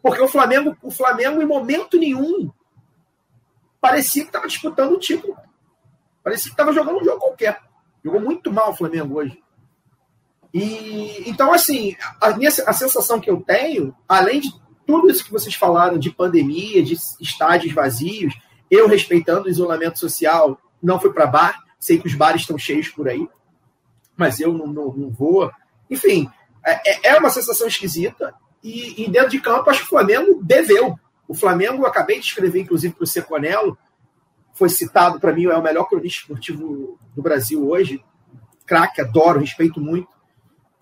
Porque 0.02 0.22
o 0.22 0.28
Flamengo, 0.28 0.76
o 0.82 0.90
Flamengo, 0.90 1.41
em 1.41 1.45
momento 1.45 1.98
nenhum, 1.98 2.52
parecia 3.80 4.24
que 4.24 4.30
estava 4.30 4.48
disputando 4.48 4.94
o 4.94 4.99
título. 4.99 5.38
Parecia 6.24 6.49
que 6.49 6.53
estava 6.53 6.74
jogando 6.74 6.99
um 6.99 7.03
jogo 7.03 7.20
qualquer. 7.20 7.61
Jogou 8.03 8.20
muito 8.20 8.52
mal 8.52 8.72
o 8.72 8.76
Flamengo 8.76 9.20
hoje. 9.20 9.41
E 10.53 11.30
então, 11.30 11.53
assim, 11.53 11.95
a, 12.20 12.32
minha, 12.32 12.49
a 12.49 12.74
sensação 12.74 13.20
que 13.20 13.30
eu 13.30 13.41
tenho, 13.41 13.95
além 14.07 14.40
de 14.40 14.52
tudo 14.85 15.10
isso 15.10 15.23
que 15.23 15.31
vocês 15.31 15.55
falaram 15.55 15.97
de 15.97 16.11
pandemia, 16.11 16.84
de 16.84 16.97
estádios 17.19 17.73
vazios, 17.73 18.34
eu 18.69 18.88
respeitando 18.88 19.47
o 19.47 19.49
isolamento 19.49 19.99
social, 19.99 20.60
não 20.81 20.99
fui 20.99 21.11
para 21.11 21.27
bar, 21.27 21.64
sei 21.80 21.99
que 21.99 22.07
os 22.07 22.15
bares 22.15 22.41
estão 22.41 22.57
cheios 22.57 22.89
por 22.89 23.07
aí, 23.07 23.27
mas 24.18 24.39
eu 24.39 24.53
não, 24.53 24.68
não, 24.68 24.93
não 24.93 25.10
vou. 25.10 25.51
Enfim, 25.89 26.30
é, 26.65 27.10
é, 27.10 27.18
uma 27.18 27.30
sensação 27.30 27.68
esquisita. 27.68 28.34
E, 28.64 29.03
e, 29.03 29.10
dentro 29.10 29.30
de 29.30 29.41
campo, 29.41 29.69
acho 29.69 29.81
que 29.81 29.85
o 29.85 29.89
Flamengo 29.89 30.39
deveu. 30.41 30.97
O 31.27 31.34
Flamengo, 31.34 31.85
acabei 31.85 32.19
de 32.19 32.26
escrever, 32.26 32.61
inclusive, 32.61 32.93
para 32.93 33.03
o 33.03 33.07
Seconello, 33.07 33.77
foi 34.53 34.69
citado 34.69 35.19
para 35.19 35.34
mim, 35.34 35.45
é 35.45 35.57
o 35.57 35.64
melhor 35.64 35.85
cronista 35.85 36.22
esportivo 36.22 36.97
do 37.15 37.22
Brasil 37.22 37.68
hoje. 37.68 38.03
Craque, 38.65 39.01
adoro, 39.01 39.39
respeito 39.39 39.81
muito 39.81 40.12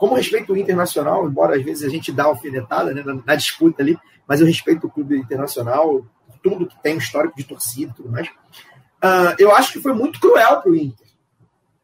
como 0.02 0.16
respeito 0.16 0.52
o 0.52 0.58
Internacional, 0.58 1.28
embora 1.28 1.56
às 1.56 1.62
vezes 1.64 1.84
a 1.84 1.90
gente 1.90 2.12
dá 2.12 2.24
alfinetada 2.24 2.92
né, 2.92 3.04
na, 3.06 3.22
na, 3.24 3.36
disputa 3.36 3.84
ali, 3.84 3.96
mas 4.28 4.42
eu 4.42 4.48
respeito 4.48 4.88
o 4.88 4.90
clube 4.90 5.16
internacional, 5.16 6.04
tudo 6.42 6.66
que 6.66 6.82
tem 6.82 6.98
histórico 6.98 7.38
de 7.38 7.44
torcida 7.44 7.92
e 7.92 7.96
tudo 7.96 8.10
mais. 8.10 8.28
Uh, 8.28 9.38
eu 9.38 9.56
acho 9.56 9.74
que 9.74 9.80
foi 9.80 9.94
muito 9.94 10.20
cruel 10.20 10.60
para 10.60 10.72
o 10.72 10.76
Inter. 10.76 11.06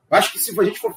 Eu 0.09 0.17
acho 0.17 0.31
que 0.31 0.39
se 0.39 0.59
a 0.59 0.63
gente 0.63 0.79
for 0.79 0.95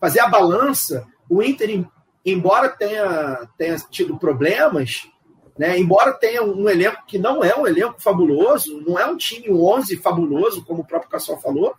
fazer 0.00 0.18
a 0.18 0.26
balança, 0.26 1.06
o 1.30 1.40
Inter, 1.40 1.86
embora 2.24 2.70
tenha, 2.70 3.48
tenha 3.56 3.76
tido 3.88 4.18
problemas, 4.18 5.08
né, 5.56 5.78
embora 5.78 6.12
tenha 6.12 6.42
um 6.42 6.68
elenco 6.68 7.06
que 7.06 7.20
não 7.20 7.44
é 7.44 7.54
um 7.54 7.68
elenco 7.68 8.02
fabuloso, 8.02 8.82
não 8.84 8.98
é 8.98 9.06
um 9.06 9.16
time 9.16 9.48
11 9.48 9.96
fabuloso, 9.98 10.64
como 10.64 10.82
o 10.82 10.84
próprio 10.84 11.08
Cassol 11.08 11.40
falou, 11.40 11.76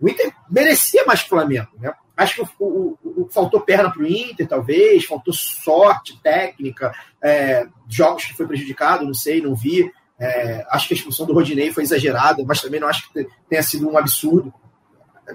o 0.00 0.08
Inter 0.08 0.34
merecia 0.50 1.06
mais 1.06 1.20
Flamengo. 1.20 1.70
Né? 1.78 1.94
Acho 2.18 2.34
que 2.34 2.42
o, 2.58 2.66
o, 2.66 2.98
o, 3.22 3.28
faltou 3.30 3.60
perna 3.60 3.92
para 3.92 4.02
o 4.02 4.06
Inter, 4.06 4.48
talvez, 4.48 5.04
faltou 5.04 5.32
sorte 5.32 6.20
técnica, 6.20 6.92
é, 7.22 7.64
jogos 7.88 8.24
que 8.24 8.34
foi 8.34 8.44
prejudicado, 8.44 9.06
não 9.06 9.14
sei, 9.14 9.40
não 9.40 9.54
vi. 9.54 9.88
É, 10.18 10.66
acho 10.68 10.88
que 10.88 10.94
a 10.94 10.96
expulsão 10.96 11.24
do 11.24 11.32
Rodinei 11.32 11.72
foi 11.72 11.84
exagerada, 11.84 12.42
mas 12.44 12.60
também 12.60 12.80
não 12.80 12.88
acho 12.88 13.08
que 13.12 13.28
tenha 13.48 13.62
sido 13.62 13.88
um 13.88 13.96
absurdo. 13.96 14.52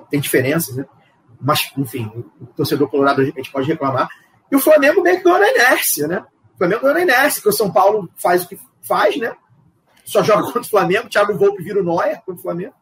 Tem 0.10 0.20
diferenças, 0.20 0.76
né? 0.76 0.86
Mas, 1.40 1.72
enfim, 1.78 2.12
o 2.42 2.48
torcedor 2.48 2.90
colorado 2.90 3.22
a 3.22 3.26
gente 3.26 3.50
pode 3.50 3.66
reclamar. 3.66 4.10
E 4.52 4.56
o 4.58 4.60
Flamengo 4.60 5.02
meio 5.02 5.20
que 5.20 5.24
ganhou 5.24 5.40
na 5.40 5.52
inércia, 5.52 6.06
né? 6.06 6.26
O 6.54 6.58
Flamengo 6.58 6.82
ganhou 6.82 6.96
na 6.96 7.02
inércia, 7.02 7.42
que 7.42 7.48
o 7.48 7.54
São 7.54 7.72
Paulo 7.72 8.10
faz 8.18 8.44
o 8.44 8.50
que 8.50 8.60
faz, 8.82 9.16
né? 9.16 9.34
Só 10.04 10.22
joga 10.22 10.44
contra 10.52 10.62
o 10.62 10.70
Flamengo, 10.70 11.08
Thiago 11.08 11.38
Volpe 11.38 11.64
vira 11.64 11.80
o 11.80 11.84
Noia 11.84 12.18
contra 12.26 12.42
o 12.42 12.44
Flamengo. 12.44 12.74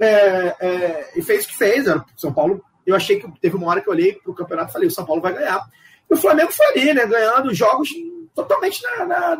É, 0.00 0.56
é, 0.58 1.12
e 1.14 1.22
fez 1.22 1.44
o 1.44 1.48
que 1.48 1.56
fez. 1.56 1.86
O 1.86 2.04
São 2.16 2.32
Paulo 2.32 2.60
eu 2.86 2.94
achei 2.94 3.20
que 3.20 3.40
teve 3.40 3.56
uma 3.56 3.68
hora 3.68 3.80
que 3.80 3.88
eu 3.88 3.92
olhei 3.92 4.14
para 4.14 4.30
o 4.30 4.34
campeonato 4.34 4.70
e 4.70 4.72
falei, 4.72 4.88
o 4.88 4.92
São 4.92 5.04
Paulo 5.04 5.22
vai 5.22 5.32
ganhar. 5.32 5.66
E 6.10 6.14
o 6.14 6.16
Flamengo 6.16 6.52
foi 6.52 6.66
ali, 6.66 6.92
né? 6.92 7.06
Ganhando 7.06 7.54
jogos 7.54 7.88
totalmente 8.34 8.82
na, 8.82 9.06
na 9.06 9.38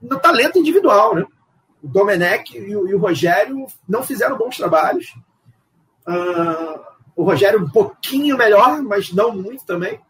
no 0.00 0.18
talento 0.18 0.58
individual, 0.58 1.14
né? 1.14 1.24
O 1.82 1.88
Domenech 1.88 2.56
e 2.56 2.76
o, 2.76 2.88
e 2.88 2.94
o 2.94 2.98
Rogério 2.98 3.66
não 3.88 4.02
fizeram 4.02 4.36
bons 4.36 4.56
trabalhos. 4.56 5.14
Uh, 6.06 6.80
o 7.14 7.24
Rogério 7.24 7.62
um 7.62 7.70
pouquinho 7.70 8.36
melhor, 8.36 8.82
mas 8.82 9.12
não 9.12 9.32
muito 9.32 9.64
também. 9.64 10.00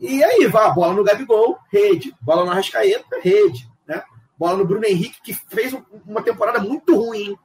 E 0.00 0.22
aí, 0.24 0.46
vai, 0.46 0.72
bola 0.72 0.94
no 0.94 1.04
Gabigol, 1.04 1.58
rede. 1.70 2.14
Bola 2.20 2.44
no 2.44 2.50
Arrascaeta, 2.50 3.20
rede. 3.22 3.68
Né? 3.86 4.02
Bola 4.38 4.56
no 4.56 4.66
Bruno 4.66 4.84
Henrique, 4.84 5.22
que 5.22 5.34
fez 5.34 5.76
uma 6.06 6.22
temporada 6.22 6.58
muito 6.58 6.96
ruim 6.96 7.36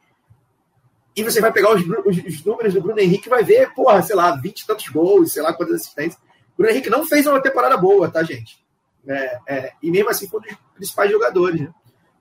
e 1.16 1.24
você 1.24 1.42
vai 1.42 1.52
pegar 1.52 1.74
os, 1.74 1.82
os, 1.82 2.18
os 2.26 2.46
números 2.46 2.74
do 2.74 2.82
Bruno 2.82 3.00
Henrique 3.00 3.28
e 3.28 3.30
vai 3.30 3.44
ver, 3.44 3.74
porra, 3.74 4.02
sei 4.02 4.16
lá, 4.16 4.36
20 4.36 4.62
e 4.62 4.68
tantos 4.68 4.88
gols, 4.88 5.34
sei 5.34 5.42
lá 5.42 5.54
quantas 5.54 5.76
assistências. 5.76 6.22
O 6.54 6.58
Bruno 6.58 6.72
Henrique 6.72 6.90
não 6.90 7.06
fez 7.06 7.26
uma 7.26 7.42
temporada 7.42 7.76
boa, 7.78 8.10
tá, 8.10 8.24
gente? 8.24 8.64
É, 9.08 9.40
é, 9.48 9.74
e 9.82 9.90
mesmo 9.90 10.10
assim 10.10 10.28
foi 10.28 10.40
um 10.40 10.44
dos 10.44 10.58
principais 10.76 11.12
jogadores. 11.12 11.62
Né? 11.62 11.74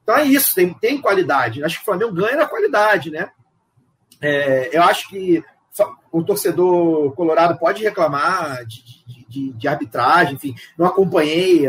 Então 0.03 0.17
é 0.17 0.25
isso, 0.25 0.55
tem, 0.55 0.73
tem 0.75 1.01
qualidade. 1.01 1.63
Acho 1.63 1.77
que 1.77 1.83
o 1.83 1.85
Flamengo 1.85 2.13
ganha 2.13 2.37
na 2.37 2.47
qualidade, 2.47 3.11
né? 3.11 3.31
É, 4.21 4.77
eu 4.77 4.83
acho 4.83 5.09
que 5.09 5.45
o 6.11 6.25
torcedor 6.25 7.13
colorado 7.13 7.57
pode 7.59 7.85
reclamar 7.85 8.65
de, 8.65 8.83
de, 9.29 9.53
de, 9.53 9.69
arbitragem, 9.69 10.35
enfim, 10.35 10.55
não 10.77 10.87
acompanhei, 10.87 11.67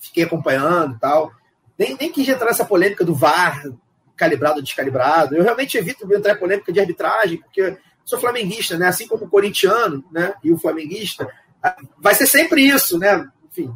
fiquei 0.00 0.24
acompanhando 0.24 0.96
e 0.96 0.98
tal. 0.98 1.30
Nem, 1.78 1.96
nem 1.98 2.10
quis 2.10 2.28
entrar 2.28 2.46
nessa 2.46 2.64
polêmica 2.64 3.04
do 3.04 3.14
VAR, 3.14 3.62
calibrado 4.16 4.56
ou 4.56 4.62
descalibrado. 4.62 5.36
Eu 5.36 5.42
realmente 5.42 5.76
evito 5.76 6.12
entrar 6.12 6.34
em 6.34 6.38
polêmica 6.38 6.72
de 6.72 6.80
arbitragem, 6.80 7.38
porque 7.38 7.76
sou 8.04 8.20
flamenguista, 8.20 8.78
né? 8.78 8.88
Assim 8.88 9.06
como 9.06 9.24
o 9.24 9.28
corintiano, 9.28 10.04
né? 10.12 10.34
E 10.42 10.52
o 10.52 10.58
flamenguista, 10.58 11.28
vai 11.98 12.14
ser 12.14 12.26
sempre 12.26 12.62
isso, 12.62 12.98
né? 12.98 13.28
Enfim. 13.50 13.74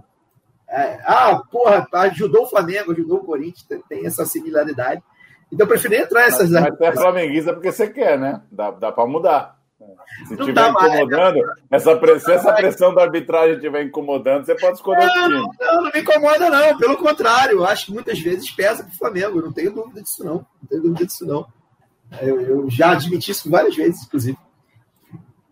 É, 0.68 1.00
ah, 1.04 1.42
porra, 1.50 1.86
ajudou 1.92 2.44
o 2.44 2.48
Flamengo, 2.48 2.92
ajudou 2.92 3.18
o 3.18 3.24
Corinthians, 3.24 3.82
tem 3.88 4.04
essa 4.04 4.26
similaridade. 4.26 5.02
Então 5.50 5.64
eu 5.64 5.68
prefiro 5.68 5.94
entrar 5.94 6.26
nessas. 6.26 6.50
Mas, 6.50 6.62
mas 6.78 6.80
é 6.80 6.92
flamenguista 6.92 7.54
porque 7.54 7.72
você 7.72 7.88
quer, 7.88 8.18
né? 8.18 8.42
Dá, 8.52 8.70
dá 8.70 8.92
para 8.92 9.06
mudar. 9.06 9.57
Se 10.26 10.34
estiver 10.34 10.68
incomodando, 10.68 11.38
mais, 11.38 11.58
essa 11.70 11.96
pressão, 11.96 12.34
essa 12.34 12.52
pressão 12.52 12.94
da 12.94 13.02
arbitragem 13.02 13.56
estiver 13.56 13.84
incomodando, 13.84 14.44
você 14.44 14.54
pode 14.54 14.76
escolher 14.76 15.06
não, 15.06 15.06
o 15.06 15.28
time. 15.28 15.56
Não, 15.60 15.82
não 15.82 15.90
me 15.92 16.00
incomoda, 16.00 16.50
não. 16.50 16.78
Pelo 16.78 16.96
contrário, 16.96 17.64
acho 17.64 17.86
que 17.86 17.92
muitas 17.92 18.18
vezes 18.18 18.50
pesa 18.50 18.84
para 18.84 18.92
o 18.92 18.98
Flamengo. 18.98 19.42
Não 19.42 19.52
tenho 19.52 19.72
dúvida 19.72 20.02
disso, 20.02 20.24
não. 20.24 20.34
Não 20.34 20.68
tenho 20.68 20.82
dúvida 20.82 21.06
disso, 21.06 21.26
não. 21.26 21.46
Eu, 22.20 22.40
eu, 22.40 22.70
já 22.70 22.92
admiti 22.92 23.30
isso 23.30 23.50
várias 23.50 23.76
vezes, 23.76 24.04
inclusive. 24.04 24.38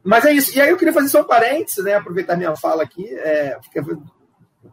Mas 0.03 0.25
é 0.25 0.33
isso. 0.33 0.57
E 0.57 0.61
aí 0.61 0.71
eu 0.71 0.77
queria 0.77 0.95
fazer 0.95 1.09
só 1.09 1.21
um 1.21 1.25
parênteses, 1.25 1.85
né? 1.85 1.95
Aproveitar 1.95 2.37
minha 2.37 2.57
fala 2.57 2.83
aqui. 2.83 3.07
É, 3.15 3.59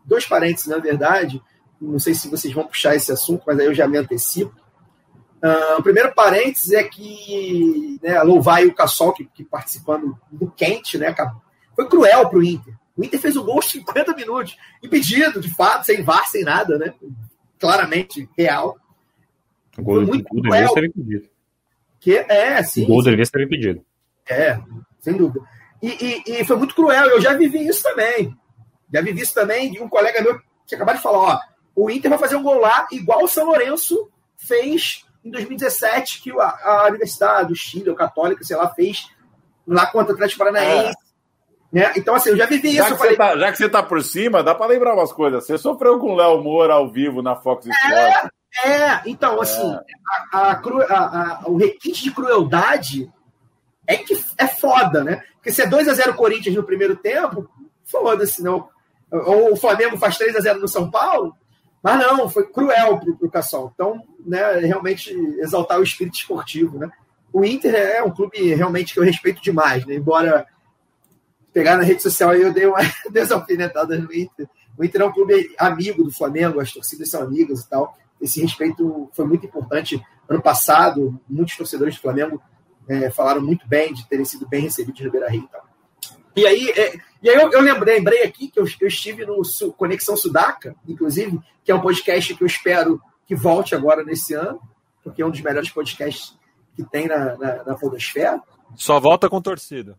dois 0.05 0.25
parênteses, 0.25 0.67
na 0.67 0.77
verdade. 0.77 1.41
Não 1.81 1.99
sei 1.99 2.13
se 2.13 2.29
vocês 2.29 2.53
vão 2.53 2.67
puxar 2.67 2.95
esse 2.95 3.11
assunto, 3.11 3.43
mas 3.45 3.59
aí 3.59 3.65
eu 3.65 3.73
já 3.73 3.87
me 3.87 3.97
antecipo. 3.97 4.62
Uh, 5.43 5.79
o 5.79 5.83
primeiro 5.83 6.13
parênteses 6.15 6.71
é 6.71 6.85
que 6.85 7.99
né, 8.01 8.23
louvar 8.23 8.65
o 8.65 8.73
Cassol, 8.73 9.11
que, 9.11 9.25
que, 9.25 9.43
participando 9.43 10.17
do 10.31 10.49
quente, 10.49 10.97
né, 10.97 11.13
foi 11.75 11.85
cruel 11.89 12.29
para 12.29 12.39
o 12.39 12.43
Inter. 12.43 12.73
O 12.95 13.03
Inter 13.03 13.19
fez 13.19 13.35
o 13.35 13.43
gol 13.43 13.55
aos 13.55 13.69
50 13.69 14.15
minutos, 14.15 14.55
impedido, 14.81 15.41
de 15.41 15.53
fato, 15.53 15.85
sem 15.85 16.01
VAR, 16.01 16.29
sem 16.29 16.43
nada, 16.43 16.77
né? 16.77 16.93
Claramente 17.59 18.29
real. 18.37 18.77
O 19.77 19.81
gol, 19.81 20.01
muito 20.03 20.25
o 20.31 20.33
gol 20.35 20.41
deveria 20.43 20.67
ser 20.69 20.85
impedido. 20.85 21.29
Que, 21.99 22.17
é, 22.17 22.63
sim. 22.63 22.83
O 22.83 22.87
gol 22.87 23.03
deveria 23.03 23.25
ser 23.25 23.41
impedido. 23.41 23.83
É, 24.29 24.59
sem 25.01 25.17
dúvida. 25.17 25.45
E, 25.81 25.89
e, 25.89 26.39
e, 26.39 26.45
foi 26.45 26.55
muito 26.55 26.75
cruel. 26.75 27.09
Eu 27.09 27.19
já 27.19 27.33
vivi 27.33 27.67
isso 27.67 27.83
também. 27.83 28.33
Já 28.93 29.01
vivi 29.01 29.21
isso 29.21 29.33
também 29.33 29.71
de 29.71 29.81
um 29.81 29.89
colega 29.89 30.21
meu 30.21 30.39
que 30.67 30.75
acabou 30.75 30.93
de 30.93 31.01
falar: 31.01 31.19
ó, 31.19 31.39
o 31.75 31.89
Inter 31.89 32.09
vai 32.09 32.19
fazer 32.19 32.35
um 32.35 32.43
gol 32.43 32.59
lá, 32.59 32.87
igual 32.91 33.23
o 33.23 33.27
São 33.27 33.47
Lourenço 33.47 34.09
fez 34.37 35.03
em 35.23 35.31
2017, 35.31 36.21
que 36.21 36.31
a, 36.31 36.59
a 36.63 36.87
Universidade 36.87 37.49
do 37.49 37.55
Chile, 37.55 37.89
ou 37.89 37.95
Católica, 37.95 38.43
sei 38.43 38.57
lá, 38.57 38.69
fez 38.69 39.07
lá 39.67 39.85
contra 39.85 40.11
o 40.11 40.15
Atlético 40.15 40.39
Paranaense. 40.39 40.97
É. 40.99 41.13
Né? 41.73 41.91
Então, 41.97 42.13
assim, 42.13 42.29
eu 42.29 42.37
já 42.37 42.45
vivi 42.45 42.75
já 42.75 42.83
isso. 42.83 42.93
Que 42.93 42.99
falei... 42.99 43.17
tá, 43.17 43.37
já 43.37 43.51
que 43.51 43.57
você 43.57 43.67
tá 43.67 43.81
por 43.81 44.01
cima, 44.03 44.43
dá 44.43 44.53
para 44.53 44.67
lembrar 44.67 44.93
umas 44.93 45.11
coisas. 45.11 45.45
Você 45.45 45.57
sofreu 45.57 45.97
com 45.97 46.11
o 46.11 46.15
Léo 46.15 46.43
Moura 46.43 46.75
ao 46.75 46.91
vivo 46.91 47.23
na 47.23 47.35
Fox 47.35 47.65
Sports. 47.65 48.31
É, 48.63 48.69
é. 48.69 49.01
então, 49.07 49.41
assim, 49.41 49.75
A, 50.31 50.51
a, 50.51 50.55
cru, 50.55 50.81
a, 50.83 51.43
o 51.47 51.57
requinte 51.57 52.03
de 52.03 52.11
crueldade 52.11 53.11
é 53.87 53.97
que 53.97 54.13
é 54.37 54.47
foda, 54.47 55.03
né? 55.03 55.23
Porque 55.35 55.51
se 55.51 55.63
é 55.63 55.67
2x0 55.67 56.15
Corinthians 56.15 56.55
no 56.55 56.63
primeiro 56.63 56.95
tempo, 56.95 57.49
foda-se, 57.83 58.43
não. 58.43 58.69
Ou 59.11 59.53
o 59.53 59.57
Flamengo 59.57 59.97
faz 59.97 60.17
3x0 60.17 60.59
no 60.59 60.67
São 60.67 60.89
Paulo, 60.91 61.35
mas 61.81 61.99
não, 61.99 62.29
foi 62.29 62.47
cruel 62.47 62.99
pro, 62.99 63.17
pro 63.17 63.31
Cassol. 63.31 63.71
Então, 63.73 64.01
né, 64.25 64.59
realmente 64.59 65.11
exaltar 65.39 65.79
o 65.79 65.83
espírito 65.83 66.15
esportivo, 66.15 66.77
né? 66.77 66.89
O 67.31 67.43
Inter 67.43 67.73
é 67.73 68.03
um 68.03 68.11
clube 68.11 68.53
realmente 68.53 68.93
que 68.93 68.99
eu 68.99 69.03
respeito 69.03 69.41
demais, 69.41 69.85
né? 69.85 69.95
Embora 69.95 70.45
pegar 71.51 71.77
na 71.77 71.83
rede 71.83 72.01
social 72.01 72.31
aí 72.31 72.41
eu 72.41 72.53
dei 72.53 72.65
uma 72.65 72.79
desalfinetada 73.11 73.97
no 73.97 74.13
Inter. 74.13 74.47
O 74.77 74.83
Inter 74.83 75.01
é 75.01 75.05
um 75.05 75.11
clube 75.11 75.53
amigo 75.57 76.03
do 76.03 76.11
Flamengo, 76.11 76.59
as 76.59 76.71
torcidas 76.71 77.09
são 77.09 77.21
amigas 77.21 77.61
e 77.61 77.69
tal. 77.69 77.97
Esse 78.21 78.41
respeito 78.41 79.09
foi 79.13 79.25
muito 79.25 79.45
importante. 79.45 80.01
Ano 80.29 80.41
passado, 80.41 81.19
muitos 81.27 81.55
torcedores 81.55 81.95
do 81.95 82.01
Flamengo 82.01 82.41
é, 82.87 83.09
falaram 83.09 83.41
muito 83.41 83.67
bem 83.67 83.93
de 83.93 84.07
terem 84.07 84.25
sido 84.25 84.47
bem 84.47 84.61
recebidos 84.61 85.01
no 85.01 85.11
Beira 85.11 85.29
Rio 85.29 85.43
e 85.43 85.47
tal. 85.47 85.63
E 86.35 86.47
aí, 86.47 86.69
é, 86.71 86.95
e 87.21 87.29
aí 87.29 87.35
eu, 87.35 87.51
eu 87.51 87.61
lembrei, 87.61 87.97
lembrei 87.97 88.23
aqui 88.23 88.47
que 88.47 88.59
eu, 88.59 88.65
eu 88.81 88.87
estive 88.87 89.25
no 89.25 89.41
Conexão 89.77 90.17
Sudaca, 90.17 90.75
inclusive, 90.87 91.39
que 91.63 91.71
é 91.71 91.75
um 91.75 91.81
podcast 91.81 92.33
que 92.33 92.43
eu 92.43 92.47
espero 92.47 92.99
que 93.33 93.35
volte 93.35 93.73
agora 93.73 94.03
nesse 94.03 94.35
ano, 94.35 94.61
porque 95.03 95.21
é 95.21 95.25
um 95.25 95.31
dos 95.31 95.41
melhores 95.41 95.69
podcasts 95.69 96.37
que 96.75 96.83
tem 96.83 97.07
na, 97.07 97.35
na, 97.35 97.63
na 97.63 97.75
Podosfera. 97.75 98.39
Só 98.75 98.99
volta 98.99 99.27
com 99.27 99.41
torcida. 99.41 99.97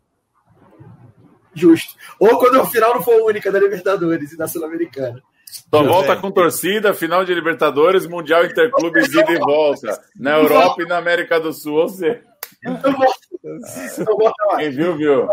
Justo. 1.53 1.95
Ou 2.19 2.39
quando 2.39 2.61
o 2.61 2.67
final 2.67 2.95
não 2.95 3.03
for 3.03 3.21
única 3.23 3.51
da 3.51 3.59
Libertadores 3.59 4.33
e 4.33 4.37
da 4.37 4.49
Sul-Americana. 4.49 5.23
Só 5.47 5.85
volta 5.85 6.17
com 6.17 6.31
torcida, 6.31 6.95
final 6.95 7.25
de 7.25 7.33
Libertadores, 7.33 8.07
Mundial 8.07 8.45
Interclubes 8.45 9.09
ida 9.09 9.31
e 9.31 9.39
volta. 9.39 10.03
Na 10.17 10.39
Europa 10.39 10.83
e 10.83 10.87
na 10.87 10.97
América 10.97 11.39
do 11.39 11.53
Sul. 11.53 11.75
Ou 11.75 11.89
seja. 11.89 12.23
Então 12.65 12.93
volta. 12.93 14.57
Quem 14.57 14.71
viu, 14.71 14.97
viu. 14.97 15.29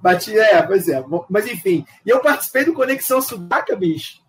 Bati, 0.00 0.38
é, 0.38 0.62
pois 0.62 0.88
é. 0.88 1.02
Mas 1.28 1.46
enfim. 1.46 1.84
E 2.06 2.10
eu 2.10 2.20
participei 2.20 2.64
do 2.64 2.72
Conexão 2.72 3.20
Sudaca, 3.20 3.76
bicho. 3.76 4.23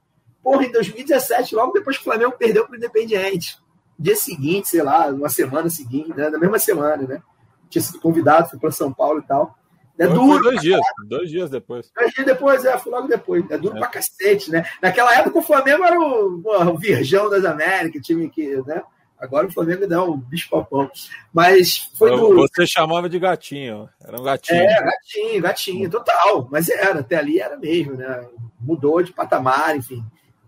Porra, 0.45 0.63
em 0.63 0.71
2017, 0.71 1.55
logo 1.55 1.73
depois 1.73 1.97
que 1.97 2.03
o 2.03 2.05
Flamengo 2.05 2.35
perdeu 2.37 2.67
para 2.67 2.73
o 2.73 2.77
Independiente. 2.77 3.57
Dia 3.97 4.15
seguinte, 4.15 4.69
sei 4.69 4.83
lá, 4.83 5.07
uma 5.07 5.27
semana 5.27 5.71
seguinte, 5.71 6.13
né? 6.15 6.29
Na 6.29 6.37
mesma 6.37 6.59
semana, 6.59 7.01
né? 7.01 7.23
Tinha 7.67 7.81
sido 7.81 7.99
convidado, 7.99 8.51
fui 8.51 8.59
para 8.59 8.69
São 8.69 8.93
Paulo 8.93 9.21
e 9.21 9.23
tal. 9.23 9.57
É 9.97 10.05
duro. 10.05 10.43
Dois 10.43 10.61
dias, 10.61 10.79
dois 11.07 11.31
dias 11.31 11.49
depois. 11.49 11.91
Dois 11.95 12.13
dias 12.13 12.27
depois, 12.27 12.63
é, 12.63 12.77
foi 12.77 12.91
logo 12.91 13.07
depois. 13.07 13.43
É 13.49 13.57
duro 13.57 13.75
é. 13.75 13.79
pra 13.79 13.87
cacete, 13.87 14.51
né? 14.51 14.63
Naquela 14.79 15.15
época 15.15 15.39
o 15.39 15.41
Flamengo 15.41 15.83
era 15.83 15.99
o, 15.99 16.39
porra, 16.39 16.69
o 16.69 16.77
Virgão 16.77 17.27
das 17.27 17.43
Américas, 17.43 18.05
time 18.05 18.29
que, 18.29 18.61
né? 18.67 18.83
Agora 19.17 19.47
o 19.47 19.51
Flamengo 19.51 19.87
dá 19.87 20.03
um 20.03 20.15
bicho 20.15 20.47
papão. 20.47 20.91
Mas 21.33 21.89
foi 21.97 22.11
duro. 22.11 22.45
Você 22.47 22.67
chamava 22.67 23.09
de 23.09 23.17
gatinho. 23.17 23.89
Era 23.99 24.21
um 24.21 24.23
gatinho. 24.23 24.61
É, 24.61 24.83
gatinho, 24.83 25.41
gatinho, 25.41 25.89
total. 25.89 26.47
Mas 26.51 26.69
era, 26.69 26.99
até 26.99 27.15
ali 27.15 27.39
era 27.39 27.57
mesmo, 27.57 27.95
né? 27.95 28.27
Mudou 28.59 29.01
de 29.01 29.11
patamar, 29.11 29.75
enfim. 29.75 30.05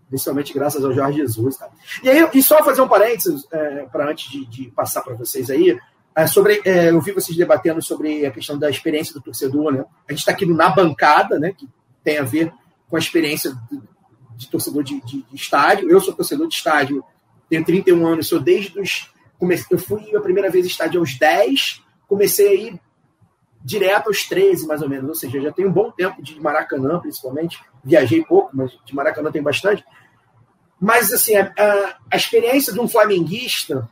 Principalmente 0.08 0.54
graças 0.54 0.84
ao 0.84 0.92
Jorge 0.92 1.18
Jesus. 1.18 1.56
Tá? 1.56 1.68
E 2.02 2.08
aí, 2.08 2.28
e 2.34 2.42
só 2.42 2.62
fazer 2.64 2.80
um 2.80 2.88
parênteses, 2.88 3.46
é, 3.52 3.86
para 3.92 4.10
antes 4.10 4.30
de, 4.30 4.46
de 4.46 4.70
passar 4.70 5.02
para 5.02 5.14
vocês 5.14 5.50
aí, 5.50 5.78
é, 6.14 6.26
sobre, 6.26 6.60
é, 6.64 6.90
eu 6.90 7.00
vi 7.00 7.12
vocês 7.12 7.36
debatendo 7.36 7.80
sobre 7.80 8.26
a 8.26 8.30
questão 8.30 8.58
da 8.58 8.68
experiência 8.68 9.14
do 9.14 9.20
torcedor, 9.20 9.72
né? 9.72 9.84
A 10.08 10.12
gente 10.12 10.20
está 10.20 10.32
aqui 10.32 10.46
na 10.46 10.68
bancada, 10.70 11.38
né? 11.38 11.52
Que 11.52 11.68
tem 12.02 12.18
a 12.18 12.24
ver 12.24 12.52
com 12.88 12.96
a 12.96 12.98
experiência 12.98 13.52
de, 13.70 13.80
de 14.36 14.48
torcedor 14.48 14.82
de, 14.82 15.00
de, 15.02 15.22
de, 15.22 15.36
estádio. 15.36 15.90
Eu 15.90 16.00
sou 16.00 16.14
torcedor 16.14 16.48
de 16.48 16.54
estádio, 16.54 17.04
tenho 17.48 17.64
31 17.64 18.06
anos, 18.06 18.28
sou 18.28 18.40
desde 18.40 18.80
os. 18.80 19.12
Comecei, 19.38 19.66
eu 19.70 19.78
fui 19.78 20.16
a 20.16 20.20
primeira 20.20 20.50
vez 20.50 20.66
estádio 20.66 20.98
aos 20.98 21.16
10, 21.16 21.82
comecei 22.08 22.48
a 22.48 22.54
ir 22.54 22.80
direto 23.62 24.08
aos 24.08 24.24
13, 24.24 24.66
mais 24.66 24.82
ou 24.82 24.88
menos. 24.88 25.08
Ou 25.08 25.14
seja, 25.14 25.40
já 25.40 25.52
tenho 25.52 25.68
um 25.68 25.72
bom 25.72 25.90
tempo 25.90 26.22
de 26.22 26.40
Maracanã, 26.40 26.98
principalmente. 27.00 27.60
Viajei 27.84 28.24
pouco, 28.24 28.50
mas 28.52 28.72
de 28.84 28.94
Maracanã 28.94 29.30
tem 29.30 29.42
bastante. 29.42 29.84
Mas, 30.80 31.12
assim, 31.12 31.36
a, 31.36 31.52
a, 31.58 31.96
a 32.12 32.16
experiência 32.16 32.72
de 32.72 32.80
um 32.80 32.88
flamenguista 32.88 33.88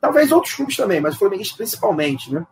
Talvez 0.00 0.32
outros 0.32 0.54
clubes 0.54 0.76
também, 0.76 1.00
mas 1.00 1.14
o 1.14 1.18
Flamenguista 1.18 1.56
principalmente, 1.56 2.32
né? 2.32 2.46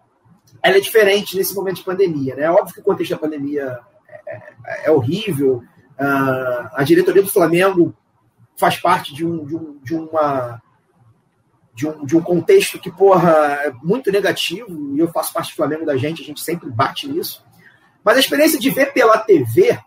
Ela 0.63 0.77
é 0.77 0.81
diferente 0.81 1.37
nesse 1.37 1.55
momento 1.55 1.77
de 1.77 1.85
pandemia, 1.85 2.37
né? 2.37 2.43
É 2.43 2.51
óbvio 2.51 2.75
que 2.75 2.81
o 2.81 2.85
contexto 2.85 3.13
da 3.13 3.19
pandemia 3.19 3.79
é, 4.07 4.37
é, 4.37 4.87
é 4.87 4.91
horrível. 4.91 5.63
Uh, 5.99 6.69
a 6.75 6.83
diretoria 6.85 7.23
do 7.23 7.33
Flamengo 7.33 7.95
faz 8.57 8.79
parte 8.79 9.15
de 9.15 9.25
um, 9.25 9.47
de 9.47 9.57
um, 9.57 9.79
de 9.83 9.95
uma 9.95 10.61
de 11.79 11.87
um, 11.87 12.05
de 12.05 12.17
um 12.17 12.21
contexto 12.21 12.77
que, 12.77 12.91
porra, 12.91 13.31
é 13.63 13.73
muito 13.85 14.11
negativo, 14.11 14.97
e 14.97 14.99
eu 14.99 15.07
faço 15.13 15.33
parte 15.33 15.53
do 15.53 15.55
Flamengo 15.55 15.87
da 15.87 15.97
gente, 15.97 16.21
a 16.21 16.25
gente 16.25 16.41
sempre 16.41 16.69
bate 16.69 17.07
nisso. 17.07 17.45
Mas 18.03 18.17
a 18.17 18.21
experiência 18.21 18.59
de 18.59 18.69
ver 18.69 18.93
pela 18.93 19.17
TV 19.17 19.79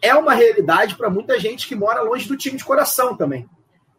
é 0.00 0.14
uma 0.14 0.32
realidade 0.32 0.94
para 0.94 1.10
muita 1.10 1.38
gente 1.38 1.68
que 1.68 1.74
mora 1.74 2.00
longe 2.00 2.26
do 2.26 2.38
time 2.38 2.56
de 2.56 2.64
coração 2.64 3.14
também. 3.14 3.46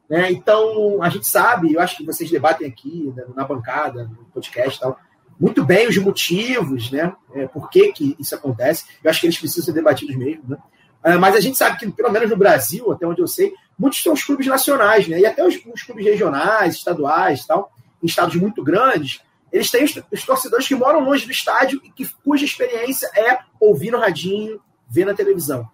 Né? 0.09 0.31
Então, 0.31 0.97
a 1.03 1.09
gente 1.09 1.27
sabe, 1.27 1.73
eu 1.73 1.79
acho 1.79 1.97
que 1.97 2.05
vocês 2.05 2.31
debatem 2.31 2.67
aqui 2.67 3.13
né, 3.15 3.23
na 3.35 3.45
bancada, 3.45 4.05
no 4.05 4.25
podcast 4.33 4.79
tal, 4.79 4.97
muito 5.39 5.63
bem 5.63 5.87
os 5.87 5.97
motivos, 5.97 6.91
né? 6.91 7.15
É, 7.35 7.47
por 7.47 7.69
que, 7.69 7.91
que 7.93 8.15
isso 8.19 8.33
acontece. 8.33 8.85
Eu 9.03 9.11
acho 9.11 9.21
que 9.21 9.27
eles 9.27 9.37
precisam 9.37 9.65
ser 9.65 9.73
debatidos 9.73 10.15
mesmo, 10.15 10.43
né? 10.47 10.57
É, 11.03 11.17
mas 11.17 11.35
a 11.35 11.39
gente 11.39 11.57
sabe 11.57 11.77
que, 11.77 11.91
pelo 11.91 12.11
menos 12.11 12.29
no 12.29 12.37
Brasil, 12.37 12.91
até 12.91 13.05
onde 13.05 13.21
eu 13.21 13.27
sei, 13.27 13.53
muitos 13.81 14.03
são 14.03 14.13
os 14.13 14.23
clubes 14.23 14.45
nacionais, 14.45 15.07
né? 15.07 15.19
E 15.19 15.25
até 15.25 15.43
os, 15.43 15.55
os 15.73 15.81
clubes 15.81 16.05
regionais, 16.05 16.75
estaduais 16.75 17.43
tal, 17.47 17.71
em 18.01 18.05
estados 18.05 18.35
muito 18.35 18.63
grandes, 18.63 19.21
eles 19.51 19.71
têm 19.71 19.83
os, 19.83 19.99
os, 20.11 20.23
torcedores 20.23 20.67
que 20.67 20.75
moram 20.75 21.03
longe 21.03 21.25
do 21.25 21.31
estádio 21.31 21.81
e 21.83 21.89
que, 21.89 22.07
cuja 22.23 22.45
experiência 22.45 23.09
é 23.17 23.39
ouvir 23.59 23.89
no 23.89 23.97
radinho, 23.97 24.61
ver 24.87 25.05
na 25.05 25.15
televisão. 25.15 25.67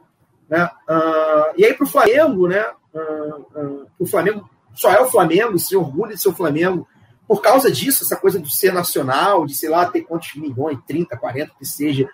Né? 0.49 0.69
Uh, 0.89 1.53
e 1.57 1.65
aí, 1.65 1.73
para 1.73 1.84
o 1.84 1.89
Flamengo, 1.89 2.47
né? 2.47 2.65
Uh, 2.93 3.59
uh, 3.59 3.88
o 3.99 4.05
Flamengo 4.07 4.49
só 4.73 4.89
é 4.89 5.01
o 5.01 5.09
Flamengo, 5.09 5.59
se 5.59 5.75
orgulha 5.75 6.15
de 6.15 6.21
ser 6.21 6.29
o 6.29 6.34
Flamengo. 6.34 6.88
Por 7.27 7.41
causa 7.41 7.69
disso, 7.69 8.05
essa 8.05 8.15
coisa 8.15 8.39
do 8.39 8.49
ser 8.49 8.71
nacional, 8.71 9.45
de 9.45 9.53
sei 9.53 9.67
lá, 9.67 9.85
ter 9.85 10.03
quantos 10.03 10.34
milhões, 10.35 10.79
30, 10.88 11.17
40, 11.17 11.51
que 11.59 11.65
seja, 11.65 12.09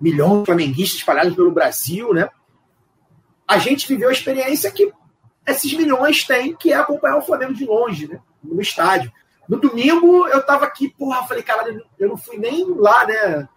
milhões 0.00 0.40
de 0.40 0.46
flamenguistas 0.46 0.98
espalhados 1.00 1.34
pelo 1.34 1.50
Brasil, 1.50 2.14
né? 2.14 2.28
A 3.48 3.58
gente 3.58 3.88
viveu 3.88 4.08
a 4.08 4.12
experiência 4.12 4.70
que 4.70 4.92
esses 5.46 5.72
milhões 5.74 6.24
têm, 6.24 6.54
que 6.54 6.72
é 6.72 6.76
acompanhar 6.76 7.18
o 7.18 7.22
Flamengo 7.22 7.54
de 7.54 7.64
longe, 7.64 8.08
né? 8.08 8.20
No 8.42 8.60
estádio. 8.60 9.12
No 9.48 9.58
domingo, 9.60 10.26
eu 10.28 10.44
tava 10.44 10.64
aqui, 10.64 10.88
porra, 10.88 11.26
falei, 11.26 11.42
caralho, 11.42 11.84
eu 11.98 12.08
não 12.08 12.16
fui 12.16 12.38
nem 12.38 12.64
lá, 12.74 13.06
né? 13.06 13.48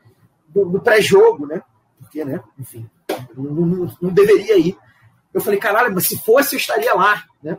No, 0.53 0.79
pré-jogo, 0.79 1.45
né? 1.45 1.61
Porque, 1.99 2.25
né? 2.25 2.41
Enfim, 2.57 2.89
não, 3.35 3.43
não, 3.43 3.97
não 4.01 4.09
deveria 4.09 4.57
ir. 4.57 4.77
Eu 5.33 5.41
falei, 5.41 5.59
caralho, 5.59 5.93
mas 5.93 6.07
se 6.07 6.17
fosse, 6.17 6.55
eu 6.55 6.59
estaria 6.59 6.93
lá, 6.93 7.23
né? 7.43 7.57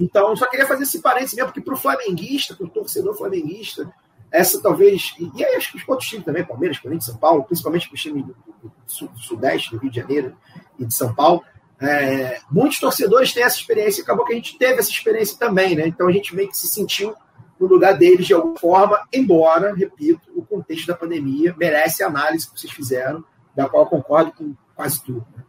Então, 0.00 0.36
só 0.36 0.46
queria 0.46 0.66
fazer 0.66 0.84
esse 0.84 1.00
parênteses 1.00 1.34
mesmo, 1.34 1.48
porque 1.48 1.60
para 1.60 1.74
o 1.74 1.76
flamenguista, 1.76 2.54
para 2.54 2.66
o 2.66 2.70
torcedor 2.70 3.16
flamenguista, 3.16 3.92
essa 4.30 4.60
talvez. 4.60 5.14
E, 5.18 5.30
e 5.34 5.44
aí 5.44 5.56
acho 5.56 5.72
que 5.72 5.78
os 5.78 5.88
outros 5.88 6.08
times 6.08 6.24
também, 6.24 6.44
Palmeiras, 6.44 6.78
Corinthians, 6.78 7.06
São 7.06 7.16
Paulo, 7.16 7.44
principalmente 7.44 7.92
os 7.92 8.00
times 8.00 8.24
do, 8.26 8.36
do, 8.62 9.08
do, 9.08 9.18
Sudeste, 9.18 9.70
do 9.70 9.78
Rio 9.78 9.90
de 9.90 10.00
Janeiro 10.00 10.36
e 10.78 10.84
de 10.84 10.94
São 10.94 11.14
Paulo, 11.14 11.44
é, 11.84 12.40
muitos 12.50 12.78
torcedores 12.78 13.32
têm 13.32 13.42
essa 13.42 13.56
experiência, 13.56 14.02
acabou 14.02 14.24
que 14.24 14.32
a 14.32 14.36
gente 14.36 14.58
teve 14.58 14.78
essa 14.78 14.90
experiência 14.90 15.38
também, 15.38 15.76
né? 15.76 15.86
Então 15.86 16.08
a 16.08 16.12
gente 16.12 16.34
meio 16.34 16.48
que 16.48 16.56
se 16.56 16.68
sentiu 16.68 17.14
no 17.58 17.66
lugar 17.66 17.96
deles 17.96 18.26
de 18.26 18.34
alguma 18.34 18.58
forma, 18.58 19.06
embora, 19.12 19.74
repito, 19.74 20.30
o 20.34 20.44
contexto 20.44 20.86
da 20.86 20.94
pandemia 20.94 21.54
merece 21.56 22.02
a 22.02 22.08
análise 22.08 22.50
que 22.50 22.58
vocês 22.58 22.72
fizeram, 22.72 23.24
da 23.54 23.68
qual 23.68 23.84
eu 23.84 23.88
concordo 23.90 24.32
com 24.32 24.54
quase 24.74 25.02
tudo. 25.04 25.26
Né? 25.36 25.44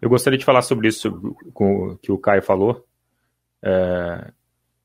Eu 0.00 0.08
gostaria 0.08 0.38
de 0.38 0.44
falar 0.44 0.62
sobre 0.62 0.88
isso 0.88 1.36
com, 1.52 1.96
que 2.00 2.10
o 2.10 2.18
Caio 2.18 2.42
falou. 2.42 2.84
É, 3.62 4.32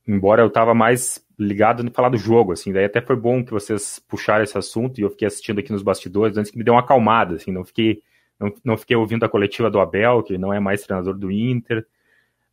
embora 0.05 0.41
eu 0.41 0.47
estava 0.47 0.73
mais 0.73 1.23
ligado 1.39 1.83
no 1.83 1.91
falar 1.91 2.09
do 2.09 2.17
jogo, 2.17 2.51
assim, 2.51 2.71
daí 2.71 2.85
até 2.85 3.01
foi 3.01 3.15
bom 3.15 3.43
que 3.43 3.51
vocês 3.51 3.99
puxaram 4.07 4.43
esse 4.43 4.57
assunto 4.57 4.99
e 4.99 5.03
eu 5.03 5.09
fiquei 5.09 5.27
assistindo 5.27 5.59
aqui 5.59 5.71
nos 5.71 5.83
bastidores 5.83 6.37
antes 6.37 6.51
que 6.51 6.57
me 6.57 6.63
deu 6.63 6.73
uma 6.73 6.81
acalmada, 6.81 7.35
assim, 7.35 7.51
não 7.51 7.63
fiquei, 7.63 8.01
não, 8.39 8.53
não 8.63 8.77
fiquei 8.77 8.95
ouvindo 8.95 9.23
a 9.23 9.29
coletiva 9.29 9.69
do 9.69 9.79
Abel, 9.79 10.23
que 10.23 10.37
não 10.37 10.53
é 10.53 10.59
mais 10.59 10.83
treinador 10.83 11.17
do 11.17 11.31
Inter, 11.31 11.85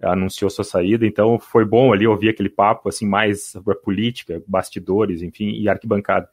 anunciou 0.02 0.50
sua 0.50 0.64
saída, 0.64 1.06
então 1.06 1.38
foi 1.38 1.64
bom 1.64 1.92
ali 1.92 2.06
ouvir 2.06 2.30
aquele 2.30 2.48
papo, 2.48 2.88
assim, 2.88 3.06
mais 3.06 3.50
sobre 3.50 3.72
a 3.72 3.76
política, 3.76 4.42
bastidores, 4.46 5.22
enfim, 5.22 5.50
e 5.50 5.68
arquibancada. 5.68 6.28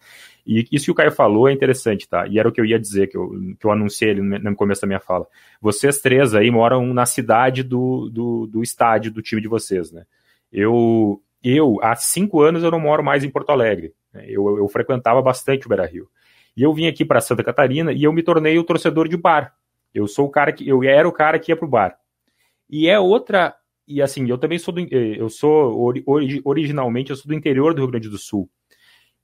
E 0.46 0.68
isso 0.72 0.86
que 0.86 0.92
o 0.92 0.96
Caio 0.96 1.12
falou 1.12 1.48
é 1.48 1.54
interessante, 1.54 2.10
tá? 2.10 2.28
E 2.28 2.40
era 2.40 2.50
o 2.50 2.52
que 2.52 2.60
eu 2.60 2.66
ia 2.66 2.80
dizer, 2.80 3.08
que 3.08 3.16
eu, 3.16 3.30
que 3.60 3.66
eu 3.66 3.72
anunciei 3.72 4.16
no 4.16 4.56
começo 4.56 4.82
da 4.82 4.88
minha 4.88 5.00
fala. 5.00 5.28
Vocês 5.62 6.00
três 6.00 6.34
aí 6.34 6.50
moram 6.50 6.94
na 6.94 7.06
cidade 7.06 7.62
do, 7.62 8.10
do, 8.10 8.48
do 8.48 8.64
estádio 8.64 9.12
do 9.12 9.22
time 9.22 9.40
de 9.40 9.48
vocês, 9.48 9.92
né? 9.92 10.06
Eu, 10.52 11.22
eu, 11.44 11.78
há 11.84 11.96
cinco 11.96 12.42
anos, 12.42 12.64
eu 12.64 12.72
não 12.72 12.80
moro 12.80 13.04
mais 13.04 13.24
em 13.24 13.30
Porto 13.30 13.52
Alegre. 13.52 13.94
Né? 14.12 14.26
Eu, 14.28 14.58
eu 14.58 14.68
frequentava 14.68 15.22
bastante 15.22 15.68
o 15.68 15.70
Beira-Rio. 15.70 16.10
E 16.60 16.62
eu 16.62 16.74
vim 16.74 16.88
aqui 16.88 17.06
para 17.06 17.22
Santa 17.22 17.42
Catarina 17.42 17.94
e 17.94 18.04
eu 18.04 18.12
me 18.12 18.22
tornei 18.22 18.60
o 18.60 18.66
torcedor 18.66 19.08
de 19.08 19.16
bar. 19.16 19.56
Eu 19.94 20.10
sou 20.10 20.26
o 20.26 20.30
cara 20.30 20.52
que, 20.52 20.68
eu 20.68 20.84
era 20.84 21.08
o 21.08 21.12
cara 21.12 21.40
que 21.40 21.54
ia 21.54 21.56
pro 21.56 21.66
bar. 21.66 21.98
E 22.70 22.90
é 22.90 23.00
outra, 23.00 23.56
e 23.88 24.02
assim, 24.02 24.30
eu 24.30 24.38
também 24.38 24.60
sou 24.60 24.74
do, 24.74 24.82
eh, 24.82 25.16
eu 25.18 25.30
sou, 25.30 25.94
originalmente, 26.44 27.12
eu 27.12 27.16
sou 27.16 27.28
do 27.30 27.34
interior 27.34 27.74
do 27.74 27.80
Rio 27.80 27.92
Grande 27.92 28.10
do 28.10 28.18
Sul. 28.18 28.50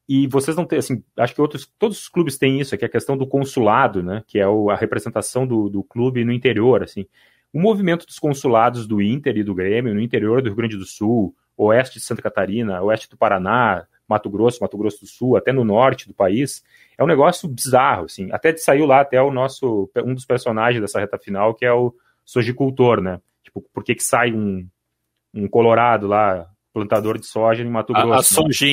E 0.07 0.27
vocês 0.27 0.55
não 0.55 0.63
têm, 0.63 0.79
assim, 0.79 1.03
acho 1.17 1.35
que 1.35 1.41
outros, 1.41 1.69
todos 1.77 2.03
os 2.03 2.07
clubes 2.07 2.37
têm 2.37 2.61
isso, 2.61 2.77
que 2.77 2.85
é 2.85 2.87
a 2.87 2.91
questão 2.91 3.17
do 3.17 3.27
consulado, 3.27 4.01
né, 4.01 4.23
que 4.25 4.39
é 4.39 4.47
o, 4.47 4.69
a 4.69 4.75
representação 4.77 5.45
do, 5.45 5.67
do 5.67 5.83
clube 5.83 6.23
no 6.23 6.31
interior, 6.31 6.83
assim. 6.83 7.05
O 7.51 7.59
movimento 7.59 8.05
dos 8.05 8.17
consulados 8.17 8.87
do 8.87 9.01
Inter 9.01 9.35
e 9.35 9.43
do 9.43 9.53
Grêmio 9.53 9.93
no 9.93 9.99
interior 9.99 10.41
do 10.41 10.47
Rio 10.47 10.55
Grande 10.55 10.77
do 10.77 10.85
Sul, 10.85 11.35
oeste 11.57 11.99
de 11.99 12.05
Santa 12.05 12.21
Catarina, 12.21 12.81
oeste 12.81 13.09
do 13.09 13.17
Paraná, 13.17 13.85
Mato 14.07 14.29
Grosso, 14.29 14.59
Mato 14.61 14.77
Grosso 14.77 15.01
do 15.01 15.07
Sul, 15.07 15.35
até 15.35 15.51
no 15.51 15.63
norte 15.63 16.07
do 16.07 16.13
país, 16.13 16.63
é 16.97 17.03
um 17.03 17.07
negócio 17.07 17.47
bizarro, 17.49 18.05
assim. 18.05 18.29
Até 18.31 18.55
saiu 18.57 18.85
lá 18.85 19.01
até 19.01 19.21
o 19.21 19.31
nosso, 19.31 19.89
um 20.03 20.13
dos 20.13 20.25
personagens 20.25 20.81
dessa 20.81 20.99
reta 20.99 21.17
final, 21.17 21.53
que 21.53 21.65
é 21.65 21.73
o 21.73 21.93
sojicultor, 22.23 23.01
né? 23.01 23.19
Tipo, 23.43 23.61
por 23.73 23.83
que 23.83 23.95
que 23.95 24.03
sai 24.03 24.31
um, 24.31 24.67
um 25.33 25.47
colorado 25.47 26.07
lá, 26.07 26.47
plantador 26.73 27.17
de 27.17 27.25
soja 27.25 27.63
em 27.63 27.69
Mato 27.69 27.93
Grosso? 27.93 28.11
A, 28.11 28.13
a 28.13 28.17
né? 28.17 28.23
Soja 28.23 28.65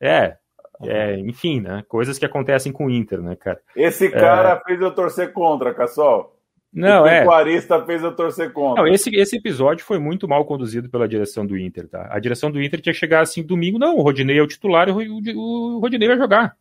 É, 0.00 0.36
é, 0.82 1.18
enfim, 1.20 1.60
né? 1.60 1.84
Coisas 1.88 2.18
que 2.18 2.26
acontecem 2.26 2.72
com 2.72 2.86
o 2.86 2.90
Inter, 2.90 3.20
né, 3.22 3.36
cara? 3.36 3.60
Esse 3.76 4.10
cara 4.10 4.60
é... 4.60 4.64
fez 4.64 4.80
eu 4.80 4.94
torcer 4.94 5.32
contra, 5.32 5.72
Cassol. 5.72 6.33
Não, 6.74 7.04
o 7.04 7.06
é. 7.06 7.20
pecuarista 7.20 7.84
fez 7.84 8.02
eu 8.02 8.10
torcer 8.14 8.52
contra. 8.52 8.82
Não, 8.82 8.92
esse, 8.92 9.14
esse 9.14 9.36
episódio 9.36 9.84
foi 9.84 9.98
muito 10.00 10.26
mal 10.26 10.44
conduzido 10.44 10.88
pela 10.88 11.06
direção 11.06 11.46
do 11.46 11.56
Inter, 11.56 11.88
tá? 11.88 12.08
A 12.10 12.18
direção 12.18 12.50
do 12.50 12.60
Inter 12.60 12.80
tinha 12.80 12.92
que 12.92 12.98
chegar 12.98 13.20
assim 13.20 13.44
domingo, 13.44 13.78
não, 13.78 13.96
o 13.96 14.02
Rodinei 14.02 14.38
é 14.38 14.42
o 14.42 14.46
titular 14.46 14.88
e 14.88 14.92
o, 14.92 14.96
o, 14.96 15.76
o 15.76 15.78
Rodinei 15.78 16.08
vai 16.08 16.18
jogar. 16.18 16.56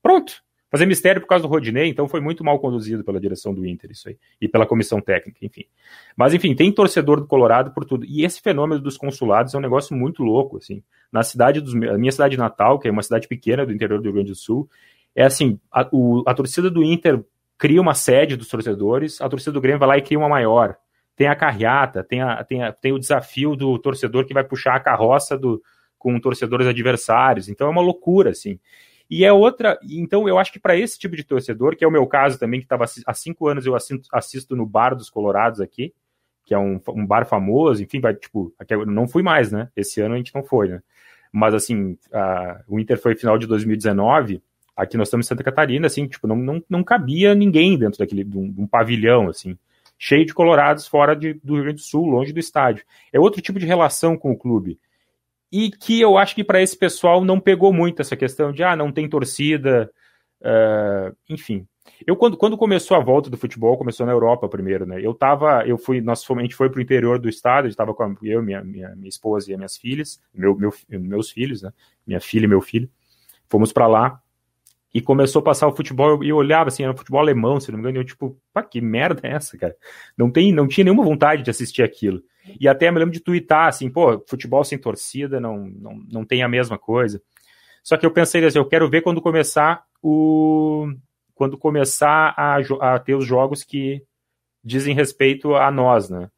Pronto. 0.00 0.46
Fazer 0.70 0.86
mistério 0.86 1.20
por 1.20 1.28
causa 1.28 1.42
do 1.42 1.48
Rodinei, 1.48 1.88
então 1.88 2.08
foi 2.08 2.20
muito 2.20 2.44
mal 2.44 2.58
conduzido 2.58 3.02
pela 3.04 3.20
direção 3.20 3.54
do 3.54 3.64
Inter, 3.64 3.90
isso 3.92 4.08
aí. 4.08 4.16
E 4.40 4.48
pela 4.48 4.66
comissão 4.66 5.00
técnica, 5.00 5.38
enfim. 5.42 5.64
Mas, 6.16 6.34
enfim, 6.34 6.54
tem 6.54 6.72
torcedor 6.72 7.20
do 7.20 7.26
Colorado 7.26 7.72
por 7.72 7.84
tudo. 7.84 8.04
E 8.04 8.24
esse 8.24 8.40
fenômeno 8.40 8.80
dos 8.80 8.96
consulados 8.96 9.54
é 9.54 9.58
um 9.58 9.60
negócio 9.60 9.96
muito 9.96 10.24
louco, 10.24 10.56
assim. 10.56 10.82
Na 11.10 11.22
cidade 11.22 11.60
dos. 11.60 11.72
A 11.74 11.96
minha 11.96 12.10
cidade 12.10 12.36
natal, 12.36 12.80
que 12.80 12.88
é 12.88 12.90
uma 12.90 13.02
cidade 13.02 13.28
pequena 13.28 13.64
do 13.64 13.72
interior 13.72 13.98
do 13.98 14.04
Rio 14.04 14.14
Grande 14.14 14.30
do 14.30 14.36
Sul, 14.36 14.68
é 15.14 15.24
assim: 15.24 15.58
a, 15.70 15.88
o, 15.92 16.24
a 16.26 16.34
torcida 16.34 16.68
do 16.68 16.82
Inter 16.82 17.24
cria 17.58 17.80
uma 17.80 17.94
sede 17.94 18.36
dos 18.36 18.48
torcedores, 18.48 19.20
a 19.20 19.28
torcida 19.28 19.52
do 19.52 19.60
Grêmio 19.60 19.78
vai 19.78 19.88
lá 19.88 19.98
e 19.98 20.02
cria 20.02 20.18
uma 20.18 20.28
maior. 20.28 20.76
Tem 21.14 21.28
a 21.28 21.34
carreata, 21.34 22.04
tem, 22.04 22.20
a, 22.20 22.44
tem, 22.44 22.62
a, 22.62 22.72
tem 22.72 22.92
o 22.92 22.98
desafio 22.98 23.56
do 23.56 23.78
torcedor 23.78 24.26
que 24.26 24.34
vai 24.34 24.44
puxar 24.44 24.74
a 24.74 24.80
carroça 24.80 25.36
do, 25.36 25.62
com 25.98 26.20
torcedores 26.20 26.66
adversários. 26.66 27.48
Então 27.48 27.66
é 27.66 27.70
uma 27.70 27.80
loucura, 27.80 28.30
assim. 28.30 28.60
E 29.08 29.24
é 29.24 29.32
outra. 29.32 29.78
Então 29.82 30.28
eu 30.28 30.38
acho 30.38 30.52
que 30.52 30.58
para 30.58 30.76
esse 30.76 30.98
tipo 30.98 31.16
de 31.16 31.24
torcedor, 31.24 31.76
que 31.76 31.84
é 31.84 31.88
o 31.88 31.90
meu 31.90 32.06
caso 32.06 32.38
também, 32.38 32.60
que 32.60 32.66
estava 32.66 32.84
há 32.84 33.14
cinco 33.14 33.48
anos 33.48 33.64
eu 33.64 33.74
assisto, 33.74 34.08
assisto, 34.12 34.56
no 34.56 34.66
Bar 34.66 34.94
dos 34.94 35.08
Colorados 35.08 35.60
aqui, 35.60 35.94
que 36.44 36.52
é 36.52 36.58
um, 36.58 36.80
um 36.90 37.06
bar 37.06 37.26
famoso, 37.26 37.82
enfim, 37.82 38.00
vai, 38.00 38.14
tipo, 38.14 38.54
não 38.86 39.08
fui 39.08 39.22
mais, 39.22 39.50
né? 39.50 39.68
Esse 39.74 40.00
ano 40.00 40.14
a 40.14 40.16
gente 40.16 40.34
não 40.34 40.44
foi, 40.44 40.68
né? 40.68 40.82
Mas 41.32 41.54
assim, 41.54 41.98
a, 42.12 42.62
o 42.68 42.78
Inter 42.78 43.00
foi 43.00 43.16
final 43.16 43.38
de 43.38 43.46
2019 43.46 44.42
Aqui 44.76 44.96
nós 44.96 45.08
estamos 45.08 45.26
em 45.26 45.28
Santa 45.28 45.42
Catarina, 45.42 45.86
assim, 45.86 46.06
tipo, 46.06 46.26
não, 46.26 46.36
não, 46.36 46.62
não 46.68 46.84
cabia 46.84 47.34
ninguém 47.34 47.78
dentro 47.78 47.98
daquele, 47.98 48.22
de 48.22 48.36
um, 48.36 48.52
de 48.52 48.60
um 48.60 48.66
pavilhão, 48.66 49.28
assim, 49.28 49.56
cheio 49.98 50.26
de 50.26 50.34
colorados 50.34 50.86
fora 50.86 51.16
de, 51.16 51.34
do 51.42 51.54
Rio 51.54 51.62
Grande 51.64 51.80
do 51.80 51.86
Sul, 51.86 52.06
longe 52.06 52.32
do 52.32 52.38
estádio. 52.38 52.84
É 53.10 53.18
outro 53.18 53.40
tipo 53.40 53.58
de 53.58 53.64
relação 53.64 54.16
com 54.16 54.32
o 54.32 54.36
clube. 54.36 54.78
E 55.50 55.70
que 55.70 56.00
eu 56.00 56.18
acho 56.18 56.34
que 56.34 56.44
para 56.44 56.60
esse 56.60 56.76
pessoal 56.76 57.24
não 57.24 57.40
pegou 57.40 57.72
muito 57.72 58.02
essa 58.02 58.16
questão 58.16 58.52
de, 58.52 58.62
ah, 58.62 58.76
não 58.76 58.92
tem 58.92 59.08
torcida, 59.08 59.90
uh, 60.42 61.16
enfim. 61.30 61.66
Eu, 62.06 62.16
quando, 62.16 62.36
quando 62.36 62.58
começou 62.58 62.96
a 62.96 63.00
volta 63.00 63.30
do 63.30 63.36
futebol, 63.38 63.78
começou 63.78 64.04
na 64.04 64.12
Europa 64.12 64.48
primeiro, 64.48 64.84
né? 64.84 65.00
Eu 65.00 65.14
tava, 65.14 65.64
eu 65.66 65.78
fui, 65.78 66.00
nós 66.00 66.28
a 66.28 66.40
gente 66.40 66.54
foi 66.54 66.68
pro 66.68 66.82
interior 66.82 67.18
do 67.18 67.28
estado, 67.28 67.64
a 67.64 67.68
gente 67.68 67.76
tava 67.76 67.94
com 67.94 68.16
eu, 68.22 68.42
minha, 68.42 68.62
minha, 68.62 68.94
minha 68.96 69.08
esposa 69.08 69.48
e 69.50 69.54
as 69.54 69.58
minhas 69.58 69.76
filhas, 69.76 70.20
meu, 70.34 70.54
meu, 70.56 70.72
meus 70.90 71.30
filhos, 71.30 71.62
né? 71.62 71.72
Minha 72.06 72.20
filha 72.20 72.44
e 72.44 72.48
meu 72.48 72.60
filho. 72.60 72.90
Fomos 73.48 73.72
para 73.72 73.86
lá 73.86 74.20
e 74.96 75.02
começou 75.02 75.40
a 75.40 75.42
passar 75.42 75.68
o 75.68 75.76
futebol 75.76 76.24
e 76.24 76.32
olhava 76.32 76.68
assim, 76.68 76.82
era 76.82 76.90
um 76.90 76.96
futebol 76.96 77.20
alemão, 77.20 77.60
se 77.60 77.70
não 77.70 77.76
me 77.76 77.82
engano, 77.82 77.98
e 77.98 78.00
eu 78.00 78.04
tipo, 78.04 78.34
pá, 78.50 78.62
que 78.62 78.80
merda 78.80 79.20
é 79.28 79.32
essa, 79.32 79.58
cara? 79.58 79.76
Não 80.16 80.30
tem, 80.30 80.50
não 80.50 80.66
tinha 80.66 80.84
nenhuma 80.84 81.04
vontade 81.04 81.42
de 81.42 81.50
assistir 81.50 81.82
aquilo. 81.82 82.22
E 82.58 82.66
até 82.66 82.90
me 82.90 82.98
lembro 82.98 83.12
de 83.12 83.20
twittar 83.20 83.68
assim, 83.68 83.90
pô, 83.90 84.24
futebol 84.26 84.64
sem 84.64 84.78
torcida 84.78 85.38
não, 85.38 85.66
não, 85.66 85.98
não 86.10 86.24
tem 86.24 86.42
a 86.42 86.48
mesma 86.48 86.78
coisa. 86.78 87.20
Só 87.84 87.98
que 87.98 88.06
eu 88.06 88.10
pensei 88.10 88.42
assim, 88.42 88.56
eu 88.56 88.64
quero 88.64 88.88
ver 88.88 89.02
quando 89.02 89.20
começar 89.20 89.84
o 90.02 90.90
quando 91.34 91.58
começar 91.58 92.32
a, 92.34 92.56
a 92.94 92.98
ter 92.98 93.14
os 93.14 93.26
jogos 93.26 93.62
que 93.62 94.02
dizem 94.64 94.94
respeito 94.94 95.54
a 95.54 95.70
nós, 95.70 96.08
né? 96.08 96.30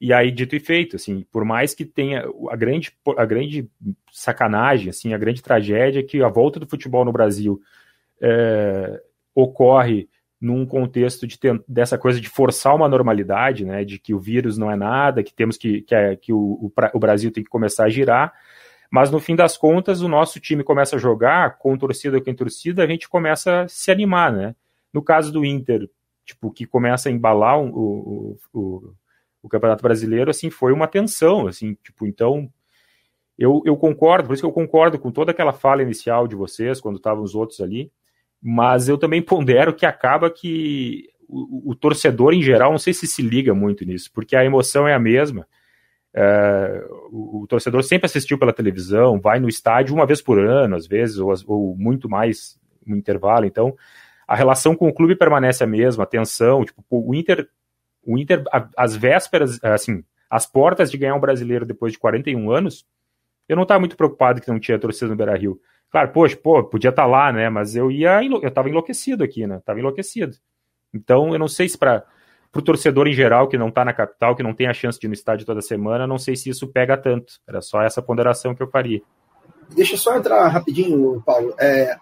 E 0.00 0.10
aí, 0.10 0.30
dito 0.30 0.56
e 0.56 0.60
feito, 0.60 0.96
assim, 0.96 1.26
por 1.30 1.44
mais 1.44 1.74
que 1.74 1.84
tenha 1.84 2.24
a 2.50 2.56
grande, 2.56 2.90
a 3.18 3.26
grande 3.26 3.68
sacanagem, 4.10 4.88
assim, 4.88 5.12
a 5.12 5.18
grande 5.18 5.42
tragédia 5.42 6.02
que 6.02 6.22
a 6.22 6.28
volta 6.28 6.58
do 6.58 6.66
futebol 6.66 7.04
no 7.04 7.12
Brasil 7.12 7.60
é, 8.20 9.00
ocorre 9.34 10.08
num 10.40 10.66
contexto 10.66 11.26
de 11.26 11.38
dessa 11.66 11.96
coisa 11.96 12.20
de 12.20 12.28
forçar 12.28 12.74
uma 12.74 12.88
normalidade, 12.88 13.64
né, 13.64 13.84
de 13.84 13.98
que 13.98 14.14
o 14.14 14.20
vírus 14.20 14.58
não 14.58 14.70
é 14.70 14.76
nada, 14.76 15.22
que 15.22 15.34
temos 15.34 15.56
que, 15.56 15.82
que, 15.82 15.94
é, 15.94 16.14
que 16.14 16.32
o, 16.32 16.38
o, 16.38 16.72
o, 16.94 16.98
Brasil 16.98 17.30
tem 17.30 17.42
que 17.42 17.48
começar 17.48 17.84
a 17.84 17.88
girar, 17.88 18.32
mas 18.90 19.10
no 19.10 19.18
fim 19.18 19.34
das 19.34 19.56
contas 19.56 20.02
o 20.02 20.08
nosso 20.08 20.38
time 20.38 20.62
começa 20.62 20.96
a 20.96 20.98
jogar 20.98 21.58
com 21.58 21.76
torcida 21.76 22.18
ou 22.18 22.22
com 22.22 22.34
torcida, 22.34 22.84
a 22.84 22.86
gente 22.86 23.08
começa 23.08 23.62
a 23.62 23.68
se 23.68 23.90
animar, 23.90 24.32
né? 24.32 24.54
No 24.92 25.02
caso 25.02 25.32
do 25.32 25.44
Inter, 25.44 25.88
tipo, 26.24 26.50
que 26.50 26.66
começa 26.66 27.08
a 27.08 27.12
embalar 27.12 27.58
o, 27.58 27.68
o, 27.68 28.38
o, 28.52 28.94
o 29.42 29.48
Campeonato 29.48 29.82
Brasileiro, 29.82 30.30
assim, 30.30 30.50
foi 30.50 30.72
uma 30.72 30.86
tensão, 30.86 31.46
assim, 31.46 31.74
tipo, 31.82 32.06
então 32.06 32.50
eu, 33.38 33.62
eu 33.64 33.76
concordo, 33.76 34.28
por 34.28 34.34
isso 34.34 34.42
que 34.42 34.46
eu 34.46 34.52
concordo 34.52 34.98
com 34.98 35.10
toda 35.10 35.30
aquela 35.30 35.52
fala 35.52 35.82
inicial 35.82 36.26
de 36.26 36.34
vocês, 36.34 36.80
quando 36.80 36.96
estavam 36.96 37.22
os 37.22 37.34
outros 37.34 37.60
ali, 37.60 37.90
mas 38.48 38.88
eu 38.88 38.96
também 38.96 39.20
pondero 39.20 39.74
que 39.74 39.84
acaba 39.84 40.30
que 40.30 41.08
o, 41.28 41.72
o, 41.72 41.74
torcedor 41.74 42.32
em 42.32 42.40
geral, 42.40 42.70
não 42.70 42.78
sei 42.78 42.94
se 42.94 43.04
se 43.04 43.20
liga 43.20 43.52
muito 43.52 43.84
nisso, 43.84 44.08
porque 44.14 44.36
a 44.36 44.44
emoção 44.44 44.86
é 44.86 44.94
a 44.94 45.00
mesma. 45.00 45.48
É, 46.14 46.86
o, 47.10 47.42
o, 47.42 47.46
torcedor 47.48 47.82
sempre 47.82 48.06
assistiu 48.06 48.38
pela 48.38 48.52
televisão, 48.52 49.20
vai 49.20 49.40
no 49.40 49.48
estádio 49.48 49.96
uma 49.96 50.06
vez 50.06 50.22
por 50.22 50.38
ano, 50.38 50.76
às 50.76 50.86
vezes, 50.86 51.18
ou, 51.18 51.34
ou 51.48 51.76
muito 51.76 52.08
mais 52.08 52.56
no 52.86 52.96
intervalo. 52.96 53.46
Então, 53.46 53.74
a 54.28 54.36
relação 54.36 54.76
com 54.76 54.86
o 54.86 54.94
clube 54.94 55.16
permanece 55.16 55.64
a 55.64 55.66
mesma, 55.66 56.04
a 56.04 56.06
tensão. 56.06 56.64
Tipo, 56.64 56.84
o 56.88 57.12
Inter, 57.16 57.48
o 58.04 58.16
Inter, 58.16 58.44
às 58.76 58.94
vésperas, 58.94 59.58
assim, 59.64 60.04
as 60.30 60.46
portas 60.46 60.88
de 60.88 60.96
ganhar 60.96 61.16
um 61.16 61.20
brasileiro 61.20 61.66
depois 61.66 61.94
de 61.94 61.98
41 61.98 62.48
anos, 62.48 62.86
eu 63.48 63.56
não 63.56 63.64
estava 63.64 63.80
muito 63.80 63.96
preocupado 63.96 64.40
que 64.40 64.48
não 64.48 64.60
tinha 64.60 64.78
torcida 64.78 65.08
no 65.08 65.16
Beira 65.16 65.36
Rio. 65.36 65.60
Claro, 65.90 66.12
poxa, 66.12 66.36
pô, 66.36 66.64
podia 66.64 66.90
estar 66.90 67.02
tá 67.02 67.08
lá, 67.08 67.32
né? 67.32 67.48
Mas 67.48 67.76
eu 67.76 67.90
ia, 67.90 68.22
eu 68.22 68.48
estava 68.48 68.68
enlouquecido 68.68 69.24
aqui, 69.24 69.46
né? 69.46 69.60
Tava 69.64 69.78
enlouquecido. 69.78 70.36
Então, 70.92 71.32
eu 71.32 71.38
não 71.38 71.48
sei 71.48 71.68
se 71.68 71.78
para 71.78 72.04
o 72.54 72.62
torcedor 72.62 73.06
em 73.06 73.12
geral 73.12 73.48
que 73.48 73.58
não 73.58 73.68
está 73.68 73.84
na 73.84 73.92
capital, 73.92 74.34
que 74.34 74.42
não 74.42 74.54
tem 74.54 74.66
a 74.66 74.74
chance 74.74 74.98
de 74.98 75.06
ir 75.06 75.08
no 75.08 75.14
estádio 75.14 75.46
toda 75.46 75.60
semana, 75.60 76.06
não 76.06 76.18
sei 76.18 76.36
se 76.36 76.50
isso 76.50 76.66
pega 76.66 76.96
tanto. 76.96 77.34
Era 77.46 77.60
só 77.60 77.82
essa 77.82 78.02
ponderação 78.02 78.54
que 78.54 78.62
eu 78.62 78.68
faria. 78.68 79.00
Deixa 79.74 79.94
eu 79.94 79.98
só 79.98 80.16
entrar 80.16 80.46
rapidinho, 80.48 81.22
Paulo. 81.24 81.54
É, 81.58 81.96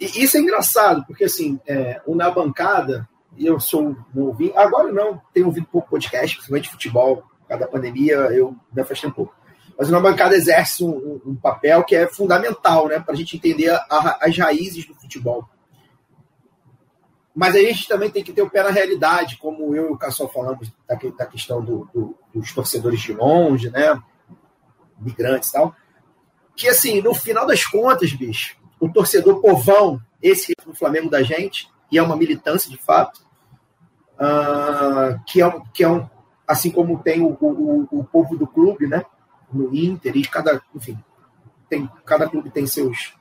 isso 0.00 0.36
é 0.36 0.40
engraçado, 0.40 1.04
porque 1.06 1.24
assim, 1.24 1.58
é, 1.66 2.00
o 2.06 2.14
Na 2.14 2.30
Bancada, 2.30 3.08
eu 3.38 3.58
sou 3.58 3.96
um 4.14 4.22
ouvinte, 4.22 4.56
agora 4.56 4.92
não, 4.92 5.20
tenho 5.32 5.46
ouvido 5.46 5.66
pouco 5.70 5.90
podcast, 5.90 6.36
principalmente 6.36 6.70
futebol, 6.70 7.16
por 7.16 7.48
causa 7.48 7.64
da 7.64 7.70
pandemia, 7.70 8.14
eu 8.14 8.54
me 8.72 8.82
afastei 8.82 9.08
um 9.08 9.12
pouco 9.12 9.34
mas 9.78 9.90
uma 9.90 10.00
bancada 10.00 10.34
exerce 10.34 10.82
um, 10.82 11.20
um 11.24 11.34
papel 11.34 11.84
que 11.84 11.94
é 11.94 12.06
fundamental 12.08 12.88
né, 12.88 12.98
para 12.98 13.12
a 13.12 13.16
gente 13.16 13.36
entender 13.36 13.70
a, 13.70 14.18
as 14.22 14.36
raízes 14.36 14.86
do 14.86 14.94
futebol. 14.94 15.48
Mas 17.34 17.54
a 17.54 17.58
gente 17.58 17.86
também 17.86 18.10
tem 18.10 18.24
que 18.24 18.32
ter 18.32 18.40
o 18.40 18.48
pé 18.48 18.62
na 18.62 18.70
realidade, 18.70 19.36
como 19.36 19.76
eu 19.76 19.90
e 19.90 19.92
o 19.92 19.98
Cassol 19.98 20.28
falamos 20.28 20.72
da, 20.88 20.94
da 20.94 21.26
questão 21.26 21.62
do, 21.62 21.86
do, 21.92 22.16
dos 22.32 22.54
torcedores 22.54 23.00
de 23.00 23.12
longe, 23.12 23.68
né, 23.68 24.00
migrantes 24.98 25.50
e 25.50 25.52
tal. 25.52 25.76
que, 26.56 26.66
assim, 26.66 27.02
no 27.02 27.12
final 27.12 27.46
das 27.46 27.66
contas, 27.66 28.14
bicho, 28.14 28.56
o 28.80 28.88
torcedor 28.90 29.42
povão, 29.42 30.00
esse 30.22 30.54
do 30.64 30.74
Flamengo 30.74 31.10
da 31.10 31.22
gente, 31.22 31.70
e 31.92 31.98
é 31.98 32.02
uma 32.02 32.16
militância 32.16 32.70
de 32.70 32.78
fato, 32.78 33.20
uh, 34.14 35.20
que, 35.26 35.42
é, 35.42 35.60
que 35.74 35.84
é 35.84 35.88
um, 35.88 36.08
assim 36.48 36.70
como 36.70 37.02
tem 37.02 37.20
o, 37.20 37.36
o, 37.38 37.88
o 37.90 38.04
povo 38.04 38.36
do 38.36 38.46
clube, 38.46 38.86
né? 38.86 39.04
No 39.52 39.74
Inter, 39.74 40.16
e 40.16 40.26
cada, 40.26 40.60
enfim, 40.74 40.98
tem, 41.68 41.88
cada 42.04 42.28
clube 42.28 42.50
tem 42.50 42.66
seus, 42.66 43.14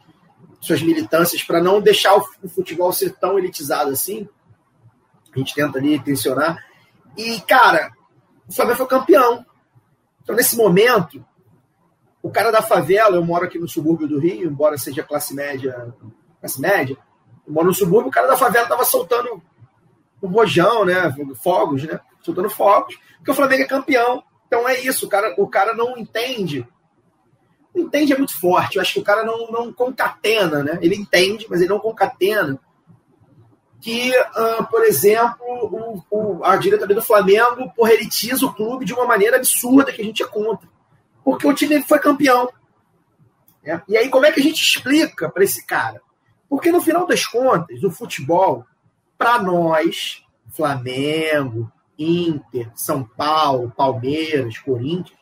suas 0.60 0.82
militâncias 0.82 1.44
para 1.44 1.62
não 1.62 1.82
deixar 1.82 2.16
o, 2.16 2.50
futebol 2.50 2.92
ser 2.92 3.12
tão 3.12 3.38
elitizado 3.38 3.92
assim. 3.92 4.28
A 5.34 5.38
gente 5.38 5.54
tenta 5.54 5.78
ali 5.78 6.00
tensionar. 6.00 6.64
E, 7.18 7.40
cara, 7.42 7.92
o 8.48 8.54
Flamengo 8.54 8.78
foi 8.78 8.88
campeão. 8.88 9.46
Então, 10.24 10.36
nesse 10.36 10.56
momento, 10.58 11.24
o 12.22 12.32
cara 12.32 12.52
da 12.52 12.62
favela, 12.62 13.16
eu 13.16 13.24
moro 13.24 13.46
aqui 13.46 13.60
no 13.60 13.68
subúrbio 13.68 14.08
do 14.08 14.20
Rio, 14.20 14.50
embora 14.50 14.78
seja 14.78 15.04
classe 15.04 15.36
média, 15.36 15.94
classe 16.40 16.60
média, 16.60 16.98
eu 17.46 17.54
moro 17.54 17.68
no 17.68 17.74
subúrbio, 17.74 18.10
o 18.10 18.12
cara 18.12 18.28
da 18.28 18.38
favela 18.38 18.68
tava 18.68 18.84
soltando 18.84 19.42
o 20.22 20.28
bojão, 20.28 20.86
né? 20.86 21.14
Fogos, 21.36 21.84
né? 21.84 22.00
Soltando 22.22 22.50
fogos, 22.50 22.98
porque 23.18 23.32
o 23.32 23.36
Flamengo 23.36 23.64
é 23.64 23.68
campeão. 23.68 24.24
Então 24.56 24.69
é 24.69 24.80
isso, 24.80 25.06
o 25.06 25.10
cara, 25.10 25.36
o 25.38 25.48
cara 25.48 25.73
não 25.73 25.98
entende. 25.98 26.65
Entende 27.76 28.14
é 28.14 28.18
muito 28.18 28.40
forte. 28.40 28.77
Eu 28.77 28.82
acho 28.82 28.94
que 28.94 28.99
o 28.99 29.03
cara 29.03 29.26
não, 29.26 29.52
não 29.52 29.73
concatena, 29.73 30.64
né? 30.64 30.80
Ele 30.82 30.95
entende, 30.95 31.45
mas 31.49 31.60
ele 31.60 31.69
não 31.69 31.80
concatena 31.80 32.57
que, 33.82 34.11
uh, 34.18 34.65
por 34.72 34.84
exemplo, 34.86 35.45
o, 35.45 36.03
o, 36.10 36.44
a 36.45 36.56
diretoria 36.56 36.95
do 36.95 37.02
Flamengo 37.02 37.69
porra, 37.76 37.91
elitiza 37.91 38.45
o 38.45 38.53
clube 38.53 38.86
de 38.86 38.94
uma 38.94 39.06
maneira 39.06 39.36
absurda 39.36 39.91
que 39.91 40.02
a 40.02 40.06
gente 40.06 40.23
é 40.23 40.26
contra 40.26 40.69
porque 41.26 41.48
o 41.48 41.53
time 41.53 41.82
foi 41.82 41.98
campeão. 41.98 42.48
É. 43.64 43.82
E 43.90 43.98
aí, 43.98 44.10
como 44.10 44.27
é 44.27 44.32
que 44.32 44.40
a 44.40 44.44
gente 44.44 44.61
explica 44.61 45.27
para 45.27 45.44
esse 45.44 45.65
cara? 45.65 45.99
Porque 46.48 46.72
no 46.72 46.80
final 46.80 47.07
das 47.07 47.26
contas, 47.26 47.84
o 47.84 47.90
futebol, 47.90 48.64
para 49.18 49.41
nós, 49.41 50.23
Flamengo, 50.53 51.69
Inter, 51.98 52.72
São 52.76 53.04
Paulo, 53.04 53.74
Palmeiras, 53.76 54.58
Corinthians, 54.58 55.18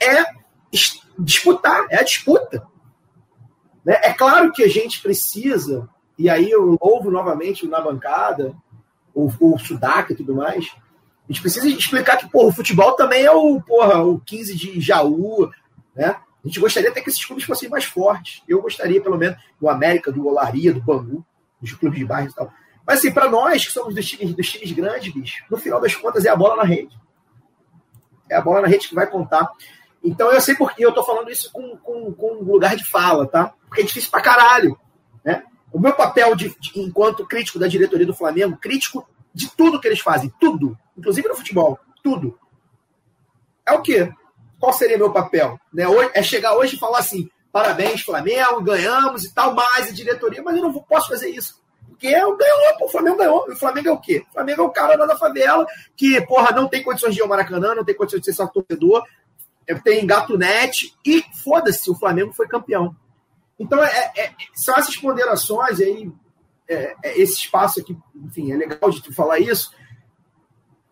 é 0.00 0.24
disputar, 1.18 1.86
é 1.90 1.96
a 1.96 2.04
disputa. 2.04 2.66
Né? 3.84 3.98
É 4.02 4.12
claro 4.12 4.52
que 4.52 4.62
a 4.62 4.68
gente 4.68 5.00
precisa, 5.00 5.88
e 6.18 6.28
aí 6.28 6.50
eu 6.50 6.78
louvo 6.80 7.10
novamente 7.10 7.66
na 7.66 7.80
bancada, 7.80 8.54
o, 9.14 9.30
o 9.40 9.58
Sudaca 9.58 10.12
e 10.12 10.16
tudo 10.16 10.34
mais, 10.34 10.66
a 11.28 11.32
gente 11.32 11.42
precisa 11.42 11.68
explicar 11.68 12.16
que 12.16 12.30
porra, 12.30 12.48
o 12.48 12.52
futebol 12.52 12.92
também 12.92 13.24
é 13.24 13.30
o, 13.30 13.60
porra, 13.60 14.02
o 14.02 14.20
15 14.20 14.56
de 14.56 14.80
Jaú, 14.80 15.50
né? 15.94 16.16
A 16.44 16.46
gente 16.46 16.60
gostaria 16.60 16.88
até 16.88 17.00
que 17.00 17.10
esses 17.10 17.24
clubes 17.24 17.44
fossem 17.44 17.68
mais 17.68 17.84
fortes. 17.84 18.42
Eu 18.48 18.62
gostaria, 18.62 19.02
pelo 19.02 19.18
menos, 19.18 19.36
do 19.60 19.68
América, 19.68 20.10
do 20.10 20.26
Olaria, 20.26 20.72
do 20.72 20.80
Bangu, 20.80 21.26
dos 21.60 21.72
clubes 21.72 21.98
de 21.98 22.06
bairro 22.06 22.30
e 22.30 22.32
tal. 22.32 22.50
Mas, 22.88 23.00
assim, 23.00 23.12
para 23.12 23.28
nós 23.28 23.66
que 23.66 23.72
somos 23.72 23.94
dos 23.94 24.08
times, 24.08 24.34
dos 24.34 24.50
times 24.50 24.72
grandes, 24.72 25.12
bicho, 25.12 25.44
no 25.50 25.58
final 25.58 25.78
das 25.78 25.94
contas 25.94 26.24
é 26.24 26.30
a 26.30 26.36
bola 26.36 26.56
na 26.56 26.62
rede. 26.62 26.98
É 28.30 28.36
a 28.36 28.40
bola 28.40 28.62
na 28.62 28.66
rede 28.66 28.88
que 28.88 28.94
vai 28.94 29.06
contar. 29.06 29.46
Então, 30.02 30.32
eu 30.32 30.40
sei 30.40 30.54
porque 30.54 30.86
eu 30.86 30.94
tô 30.94 31.04
falando 31.04 31.30
isso 31.30 31.52
com, 31.52 31.76
com, 31.76 32.10
com 32.14 32.42
lugar 32.42 32.74
de 32.76 32.84
fala, 32.84 33.28
tá? 33.28 33.52
Porque 33.66 33.82
é 33.82 33.84
difícil 33.84 34.10
pra 34.10 34.22
caralho. 34.22 34.80
Né? 35.22 35.42
O 35.70 35.78
meu 35.78 35.92
papel 35.92 36.34
de, 36.34 36.48
de, 36.58 36.80
enquanto 36.80 37.26
crítico 37.26 37.58
da 37.58 37.68
diretoria 37.68 38.06
do 38.06 38.14
Flamengo, 38.14 38.56
crítico 38.56 39.06
de 39.34 39.54
tudo 39.54 39.78
que 39.78 39.86
eles 39.86 40.00
fazem, 40.00 40.32
tudo, 40.40 40.74
inclusive 40.96 41.28
no 41.28 41.36
futebol, 41.36 41.78
tudo. 42.02 42.38
É 43.66 43.72
o 43.72 43.82
quê? 43.82 44.10
Qual 44.58 44.72
seria 44.72 44.96
meu 44.96 45.12
papel? 45.12 45.60
Né? 45.70 45.84
É 46.14 46.22
chegar 46.22 46.56
hoje 46.56 46.76
e 46.76 46.78
falar 46.78 47.00
assim: 47.00 47.28
parabéns, 47.52 48.00
Flamengo, 48.00 48.62
ganhamos 48.62 49.24
e 49.24 49.34
tal, 49.34 49.54
mais 49.54 49.88
a 49.88 49.92
diretoria, 49.92 50.42
mas 50.42 50.56
eu 50.56 50.62
não 50.62 50.72
posso 50.72 51.08
fazer 51.08 51.28
isso. 51.28 51.58
Porque 51.98 52.12
ganhou, 52.12 52.36
pô, 52.78 52.84
o 52.84 52.88
Flamengo 52.88 53.16
ganhou. 53.16 53.44
O 53.50 53.56
Flamengo 53.56 53.88
é 53.88 53.92
o 53.92 53.98
quê? 53.98 54.24
O 54.30 54.32
Flamengo 54.32 54.62
é 54.62 54.64
o 54.64 54.70
cara 54.70 54.96
lá 54.96 55.04
da 55.04 55.16
favela 55.16 55.66
que, 55.96 56.20
porra, 56.26 56.54
não 56.54 56.68
tem 56.68 56.82
condições 56.82 57.12
de 57.12 57.20
ir 57.20 57.22
ao 57.22 57.28
Maracanã, 57.28 57.74
não 57.74 57.84
tem 57.84 57.94
condições 57.94 58.20
de 58.20 58.26
ser 58.26 58.34
só 58.34 58.46
torcedor, 58.46 59.04
é, 59.66 59.74
tem 59.74 60.06
gato 60.06 60.38
net 60.38 60.94
e 61.04 61.24
foda-se, 61.42 61.90
o 61.90 61.96
Flamengo 61.96 62.32
foi 62.32 62.46
campeão. 62.46 62.94
Então, 63.58 63.82
é, 63.82 64.12
é, 64.16 64.32
são 64.54 64.76
essas 64.76 64.96
ponderações 64.96 65.80
aí 65.80 66.10
é, 66.68 66.94
é, 67.02 67.20
esse 67.20 67.34
espaço 67.34 67.80
aqui, 67.80 67.96
enfim, 68.14 68.52
é 68.52 68.56
legal 68.56 68.90
de 68.90 69.02
tu 69.02 69.12
falar 69.12 69.40
isso, 69.40 69.72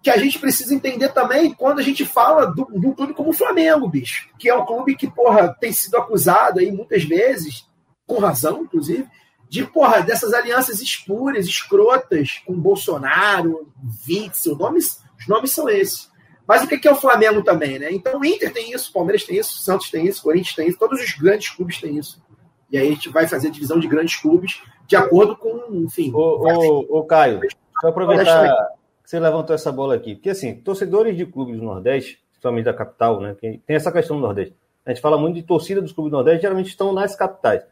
que 0.03 0.11
a 0.11 0.17
gente 0.17 0.41
precisa 0.41 0.75
entender 0.75 1.11
também 1.11 1.55
quando 1.55 1.79
a 1.79 1.83
gente 1.83 2.05
fala 2.05 2.53
de 2.53 2.61
um 2.63 2.93
clube 2.93 3.15
como 3.15 3.31
o 3.31 3.35
Flamengo, 3.35 3.89
bicho, 3.89 4.29
que 4.39 4.49
é 4.49 4.55
um 4.55 4.65
clube 4.65 4.97
que, 4.97 5.09
porra, 5.09 5.55
tem 5.61 5.73
sido 5.73 5.97
acusado 5.97 6.59
aí 6.59 6.73
muitas 6.73 7.05
vezes, 7.05 7.69
com 8.07 8.19
razão, 8.19 8.63
inclusive, 8.63 9.09
de, 9.49 9.65
porra, 9.65 10.01
dessas 10.01 10.33
alianças 10.33 10.81
espúrias, 10.81 11.47
escrotas, 11.47 12.43
com 12.47 12.55
Bolsonaro, 12.55 13.69
Witzel, 14.09 14.57
nomes, 14.57 15.01
os 15.19 15.27
nomes 15.29 15.53
são 15.53 15.69
esses. 15.69 16.11
Mas 16.47 16.63
o 16.63 16.69
que 16.69 16.87
é 16.87 16.93
o 16.93 16.97
Flamengo 16.97 17.43
também, 17.43 17.79
né? 17.79 17.91
Então 17.91 18.21
o 18.21 18.25
Inter 18.25 18.53
tem 18.53 18.73
isso, 18.73 18.91
o 18.91 18.93
Palmeiras 18.93 19.25
tem 19.25 19.37
isso, 19.37 19.55
o 19.55 19.59
Santos 19.59 19.91
tem 19.91 20.07
isso, 20.07 20.21
o 20.21 20.23
Corinthians 20.25 20.55
tem 20.55 20.69
isso, 20.69 20.79
todos 20.79 21.01
os 21.01 21.13
grandes 21.15 21.51
clubes 21.51 21.81
têm 21.81 21.99
isso. 21.99 22.23
E 22.71 22.79
aí 22.79 22.89
a 22.89 22.91
gente 22.91 23.09
vai 23.09 23.27
fazer 23.27 23.49
a 23.49 23.51
divisão 23.51 23.79
de 23.79 23.89
grandes 23.89 24.17
clubes 24.17 24.63
de 24.87 24.95
acordo 24.95 25.37
com, 25.37 25.85
enfim. 25.85 26.13
Ô, 26.15 27.05
Caio, 27.05 27.41
só 27.81 27.89
aproveitar 27.89 28.69
que 29.03 29.11
você 29.11 29.19
levantou 29.19 29.55
essa 29.55 29.73
bola 29.73 29.95
aqui, 29.95 30.15
porque 30.15 30.31
assim, 30.31 30.55
torcedores 30.55 31.17
de 31.17 31.27
clubes 31.27 31.57
do 31.59 31.65
Nordeste, 31.65 32.21
principalmente 32.31 32.65
da 32.65 32.75
capital, 32.75 33.21
né? 33.21 33.35
Tem 33.41 33.61
essa 33.69 33.91
questão 33.91 34.17
do 34.17 34.23
Nordeste. 34.23 34.55
A 34.85 34.91
gente 34.91 35.01
fala 35.01 35.19
muito 35.19 35.35
de 35.35 35.43
torcida 35.43 35.83
dos 35.83 35.93
clubes 35.93 36.13
do 36.13 36.17
Nordeste, 36.17 36.43
geralmente 36.43 36.69
estão 36.69 36.93
nas 36.93 37.17
capitais. 37.17 37.63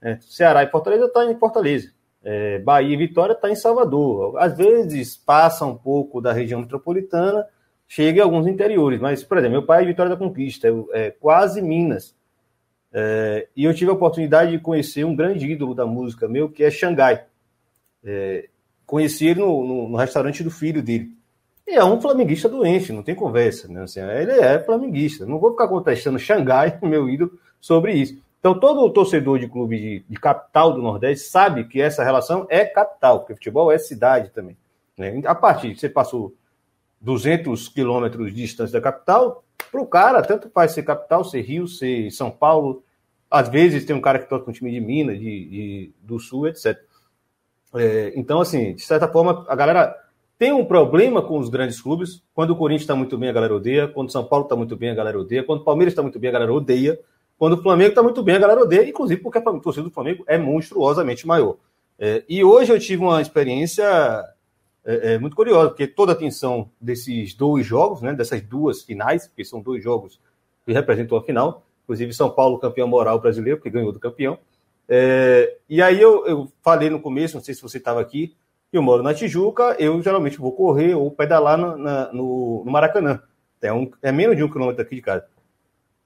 Né? 0.00 0.18
Ceará 0.22 0.62
e 0.62 0.70
Fortaleza 0.70 1.06
estão 1.06 1.26
tá 1.26 1.32
em 1.32 1.38
Fortaleza. 1.38 1.92
É, 2.22 2.58
Bahia 2.58 2.94
e 2.94 2.96
Vitória 2.96 3.32
está 3.32 3.50
em 3.50 3.54
Salvador. 3.54 4.38
Às 4.38 4.56
vezes 4.56 5.16
passa 5.16 5.64
um 5.64 5.76
pouco 5.76 6.20
da 6.20 6.32
região 6.32 6.60
metropolitana, 6.60 7.46
chega 7.86 8.18
em 8.18 8.22
alguns 8.22 8.46
interiores. 8.46 9.00
Mas, 9.00 9.22
por 9.24 9.38
exemplo, 9.38 9.58
meu 9.58 9.66
pai 9.66 9.82
é 9.82 9.86
Vitória 9.86 10.10
da 10.10 10.16
Conquista, 10.16 10.68
é, 10.68 11.06
é 11.06 11.10
quase 11.10 11.62
Minas. 11.62 12.16
É, 12.92 13.48
e 13.54 13.64
eu 13.64 13.74
tive 13.74 13.90
a 13.90 13.94
oportunidade 13.94 14.50
de 14.52 14.58
conhecer 14.58 15.04
um 15.04 15.14
grande 15.14 15.46
ídolo 15.46 15.74
da 15.74 15.86
música 15.86 16.28
meu, 16.28 16.48
que 16.48 16.64
é 16.64 16.70
Xangai. 16.70 17.24
É, 18.04 18.48
conheci 18.86 19.26
ele 19.26 19.40
no, 19.40 19.64
no, 19.64 19.88
no, 19.90 19.96
restaurante 19.96 20.42
do 20.42 20.50
filho 20.50 20.82
dele. 20.82 21.12
E 21.66 21.74
é 21.74 21.84
um 21.84 22.00
flamenguista 22.00 22.48
doente, 22.48 22.92
não 22.92 23.02
tem 23.02 23.14
conversa. 23.14 23.68
Né? 23.68 23.82
Assim, 23.82 24.00
ele 24.00 24.32
é 24.32 24.58
flamenguista. 24.58 25.26
Não 25.26 25.38
vou 25.38 25.50
ficar 25.50 25.68
contestando 25.68 26.18
Xangai, 26.18 26.78
meu 26.82 27.08
ídolo, 27.08 27.38
sobre 27.60 27.92
isso. 27.92 28.18
Então, 28.38 28.58
todo 28.58 28.88
torcedor 28.92 29.38
de 29.38 29.48
clube 29.48 29.78
de, 29.78 30.04
de, 30.08 30.16
capital 30.16 30.72
do 30.72 30.80
Nordeste 30.80 31.28
sabe 31.28 31.64
que 31.64 31.80
essa 31.80 32.04
relação 32.04 32.46
é 32.48 32.64
capital, 32.64 33.20
porque 33.20 33.34
futebol 33.34 33.72
é 33.72 33.78
cidade 33.78 34.30
também. 34.30 34.56
Né? 34.96 35.20
A 35.24 35.34
partir 35.34 35.74
de 35.74 35.80
você 35.80 35.88
passou 35.88 36.34
200 37.00 37.68
quilômetros 37.68 38.32
de 38.32 38.42
distância 38.42 38.78
da 38.78 38.80
capital, 38.80 39.44
para 39.70 39.80
o 39.80 39.86
cara, 39.86 40.22
tanto 40.22 40.48
faz 40.50 40.72
ser 40.72 40.82
capital, 40.82 41.24
ser 41.24 41.40
Rio, 41.42 41.66
ser 41.66 42.10
São 42.10 42.30
Paulo. 42.30 42.82
Às 43.30 43.48
vezes 43.48 43.84
tem 43.84 43.94
um 43.94 44.00
cara 44.00 44.18
que 44.18 44.28
toca 44.28 44.44
com 44.44 44.50
um 44.50 44.54
time 44.54 44.70
de 44.70 44.80
Minas, 44.80 45.18
de, 45.18 45.44
de 45.48 45.92
do 46.00 46.18
Sul, 46.18 46.48
etc. 46.48 46.78
É, 47.74 48.12
então, 48.16 48.40
assim, 48.40 48.74
de 48.74 48.82
certa 48.82 49.08
forma, 49.08 49.44
a 49.48 49.54
galera 49.54 49.94
tem 50.38 50.52
um 50.52 50.64
problema 50.64 51.20
com 51.20 51.38
os 51.38 51.48
grandes 51.48 51.80
clubes. 51.80 52.22
Quando 52.32 52.50
o 52.50 52.56
Corinthians 52.56 52.82
está 52.82 52.94
muito 52.94 53.18
bem, 53.18 53.28
a 53.28 53.32
galera 53.32 53.54
odeia. 53.54 53.88
Quando 53.88 54.08
o 54.08 54.12
São 54.12 54.24
Paulo 54.24 54.44
está 54.44 54.56
muito 54.56 54.76
bem, 54.76 54.90
a 54.90 54.94
galera 54.94 55.18
odeia. 55.18 55.42
Quando 55.42 55.60
o 55.60 55.64
Palmeiras 55.64 55.92
está 55.92 56.02
muito 56.02 56.18
bem, 56.18 56.30
a 56.30 56.32
galera 56.32 56.52
odeia. 56.52 56.98
Quando 57.38 57.52
o 57.52 57.62
Flamengo 57.62 57.90
está 57.90 58.02
muito 58.02 58.22
bem, 58.22 58.36
a 58.36 58.40
galera 58.40 58.60
odeia. 58.60 58.88
Inclusive 58.88 59.22
porque 59.22 59.38
a 59.38 59.42
torcida 59.42 59.84
do 59.84 59.90
Flamengo 59.90 60.24
é 60.26 60.36
monstruosamente 60.36 61.26
maior. 61.26 61.56
É, 61.98 62.24
e 62.28 62.44
hoje 62.44 62.72
eu 62.72 62.78
tive 62.78 63.02
uma 63.02 63.20
experiência 63.20 63.84
é, 64.84 65.14
é 65.14 65.18
muito 65.18 65.36
curiosa, 65.36 65.68
porque 65.68 65.86
toda 65.86 66.12
a 66.12 66.14
atenção 66.14 66.70
desses 66.80 67.34
dois 67.34 67.66
jogos, 67.66 68.00
né, 68.00 68.14
dessas 68.14 68.40
duas 68.40 68.82
finais, 68.82 69.30
que 69.36 69.44
são 69.44 69.60
dois 69.60 69.82
jogos 69.82 70.18
que 70.64 70.72
representam 70.72 71.18
a 71.18 71.22
final, 71.22 71.66
inclusive 71.84 72.12
São 72.14 72.30
Paulo 72.30 72.58
campeão 72.58 72.88
moral 72.88 73.20
brasileiro, 73.20 73.58
porque 73.58 73.70
ganhou 73.70 73.92
do 73.92 74.00
campeão. 74.00 74.38
É, 74.88 75.58
e 75.68 75.82
aí 75.82 76.00
eu, 76.00 76.26
eu 76.26 76.52
falei 76.62 76.88
no 76.88 77.00
começo, 77.00 77.36
não 77.36 77.44
sei 77.44 77.54
se 77.54 77.60
você 77.60 77.76
estava 77.76 78.00
aqui, 78.00 78.34
eu 78.72 78.82
moro 78.82 79.02
na 79.02 79.12
Tijuca, 79.12 79.76
eu 79.78 80.00
geralmente 80.02 80.38
vou 80.38 80.52
correr 80.52 80.94
ou 80.94 81.10
pedalar 81.10 81.58
no, 81.58 81.76
na, 81.76 82.12
no, 82.12 82.62
no 82.64 82.70
Maracanã. 82.70 83.22
É, 83.60 83.72
um, 83.72 83.90
é 84.00 84.12
menos 84.12 84.36
de 84.36 84.44
um 84.44 84.50
quilômetro 84.50 84.82
aqui 84.82 84.94
de 84.94 85.02
casa. 85.02 85.26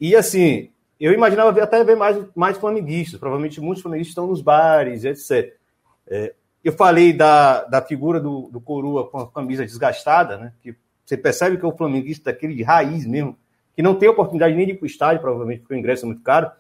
E 0.01 0.17
assim, 0.17 0.71
eu 1.05 1.13
imaginava 1.13 1.63
até 1.63 1.83
ver 1.83 1.97
mais, 1.97 2.17
mais 2.35 2.57
flamenguistas, 2.57 3.19
provavelmente 3.19 3.61
muitos 3.61 3.83
flamenguistas 3.83 4.13
estão 4.13 4.27
nos 4.27 4.41
bares, 4.41 5.05
etc. 5.05 5.55
É, 6.07 6.35
eu 6.63 6.73
falei 6.73 7.13
da, 7.13 7.65
da 7.65 7.83
figura 7.83 8.21
do, 8.21 8.49
do 8.53 8.61
Corua 8.61 9.09
com 9.11 9.19
a 9.19 9.31
camisa 9.31 9.65
desgastada, 9.65 10.39
né? 10.39 10.53
Que 10.63 10.77
você 11.05 11.17
percebe 11.17 11.57
que 11.57 11.65
é 11.65 11.69
o 11.69 11.77
flamenguista 11.77 12.31
daquele 12.31 12.55
de 12.55 12.63
raiz 12.63 13.05
mesmo, 13.07 13.37
que 13.75 13.83
não 13.83 13.95
tem 13.95 14.09
oportunidade 14.09 14.55
nem 14.55 14.67
de 14.67 14.73
ir 14.73 14.77
para 14.77 14.85
o 14.85 14.87
estádio, 14.87 15.21
provavelmente 15.21 15.61
porque 15.61 15.75
o 15.75 15.77
ingresso 15.77 16.05
é 16.05 16.07
muito 16.07 16.23
caro, 16.23 16.51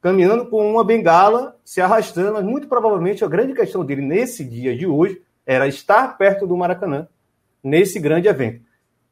caminhando 0.00 0.46
com 0.46 0.70
uma 0.70 0.84
bengala, 0.84 1.56
se 1.64 1.80
arrastando, 1.80 2.32
mas 2.32 2.44
muito 2.44 2.68
provavelmente 2.68 3.24
a 3.24 3.28
grande 3.28 3.52
questão 3.52 3.84
dele 3.84 4.02
nesse 4.02 4.44
dia 4.44 4.76
de 4.76 4.86
hoje 4.86 5.20
era 5.46 5.68
estar 5.68 6.16
perto 6.16 6.46
do 6.46 6.56
Maracanã, 6.56 7.06
nesse 7.62 8.00
grande 8.00 8.28
evento. 8.28 8.62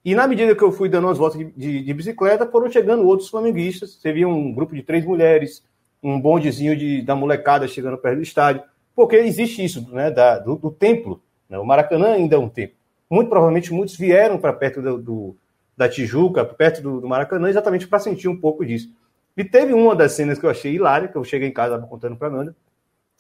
E 0.05 0.15
na 0.15 0.27
medida 0.27 0.55
que 0.55 0.63
eu 0.63 0.73
fui 0.73 0.89
dando 0.89 1.09
as 1.09 1.19
voltas 1.19 1.39
de, 1.39 1.51
de, 1.53 1.83
de, 1.85 1.95
bicicleta, 1.95 2.47
foram 2.47 2.71
chegando 2.71 3.07
outros 3.07 3.29
flamenguistas. 3.29 3.95
Você 3.95 4.13
via 4.13 4.27
um 4.27 4.53
grupo 4.53 4.75
de 4.75 4.83
três 4.83 5.05
mulheres, 5.05 5.65
um 6.03 6.21
bondezinho 6.21 6.77
de, 6.77 7.03
da 7.03 7.15
molecada 7.15 7.69
chegando 7.69 7.99
perto 7.99 8.17
do 8.17 8.23
estádio. 8.23 8.63
Porque 8.95 9.17
existe 9.17 9.65
isso, 9.65 9.89
né, 9.93 10.11
da, 10.11 10.39
do, 10.39 10.57
do 10.57 10.71
templo. 10.71 11.23
Né? 11.49 11.59
O 11.59 11.65
Maracanã 11.65 12.15
ainda 12.15 12.35
é 12.35 12.39
um 12.39 12.49
templo. 12.49 12.77
Muito 13.09 13.29
provavelmente 13.29 13.73
muitos 13.73 13.97
vieram 13.97 14.39
para 14.39 14.53
perto 14.53 14.83
do, 14.83 14.99
do, 14.99 15.37
da 15.77 15.89
Tijuca, 15.89 16.45
perto 16.45 16.83
do, 16.83 17.01
do 17.01 17.09
Maracanã, 17.09 17.49
exatamente 17.49 17.87
para 17.87 17.99
sentir 18.01 18.29
um 18.29 18.41
pouco 18.41 18.67
disso. 18.67 18.93
E 19.37 19.45
teve 19.45 19.73
uma 19.73 19.95
das 19.95 20.13
cenas 20.13 20.39
que 20.39 20.45
eu 20.45 20.51
achei 20.51 20.75
hilária, 20.75 21.09
que 21.09 21.17
eu 21.17 21.25
cheguei 21.25 21.49
em 21.49 21.53
casa 21.53 21.79
contando 21.79 22.17
para 22.17 22.29
a 22.29 22.31
Nanda. 22.31 22.57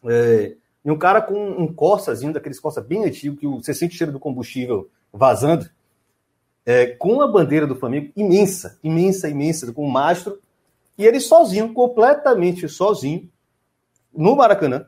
É, 0.05 0.57
e 0.85 0.91
um 0.91 0.99
cara 0.99 1.23
com 1.23 1.35
um 1.35 1.73
Corsazinho, 1.73 2.33
daqueles 2.33 2.59
Corsa 2.59 2.81
bem 2.81 3.05
antigo, 3.05 3.37
que 3.37 3.47
você 3.47 3.73
sente 3.73 3.95
o 3.95 3.99
cheiro 3.99 4.13
do 4.13 4.19
combustível 4.19 4.91
vazando, 5.13 5.69
é, 6.65 6.87
com 6.87 7.21
a 7.21 7.29
bandeira 7.29 7.67
do 7.67 7.77
Flamengo 7.77 8.11
imensa, 8.17 8.79
imensa, 8.83 9.29
imensa, 9.29 9.73
com 9.73 9.87
um 9.87 9.91
mastro, 9.91 10.39
e 10.97 11.05
ele 11.05 11.21
sozinho, 11.21 11.73
completamente 11.73 12.69
sozinho, 12.69 13.29
no 14.15 14.37
Maracanã, 14.37 14.87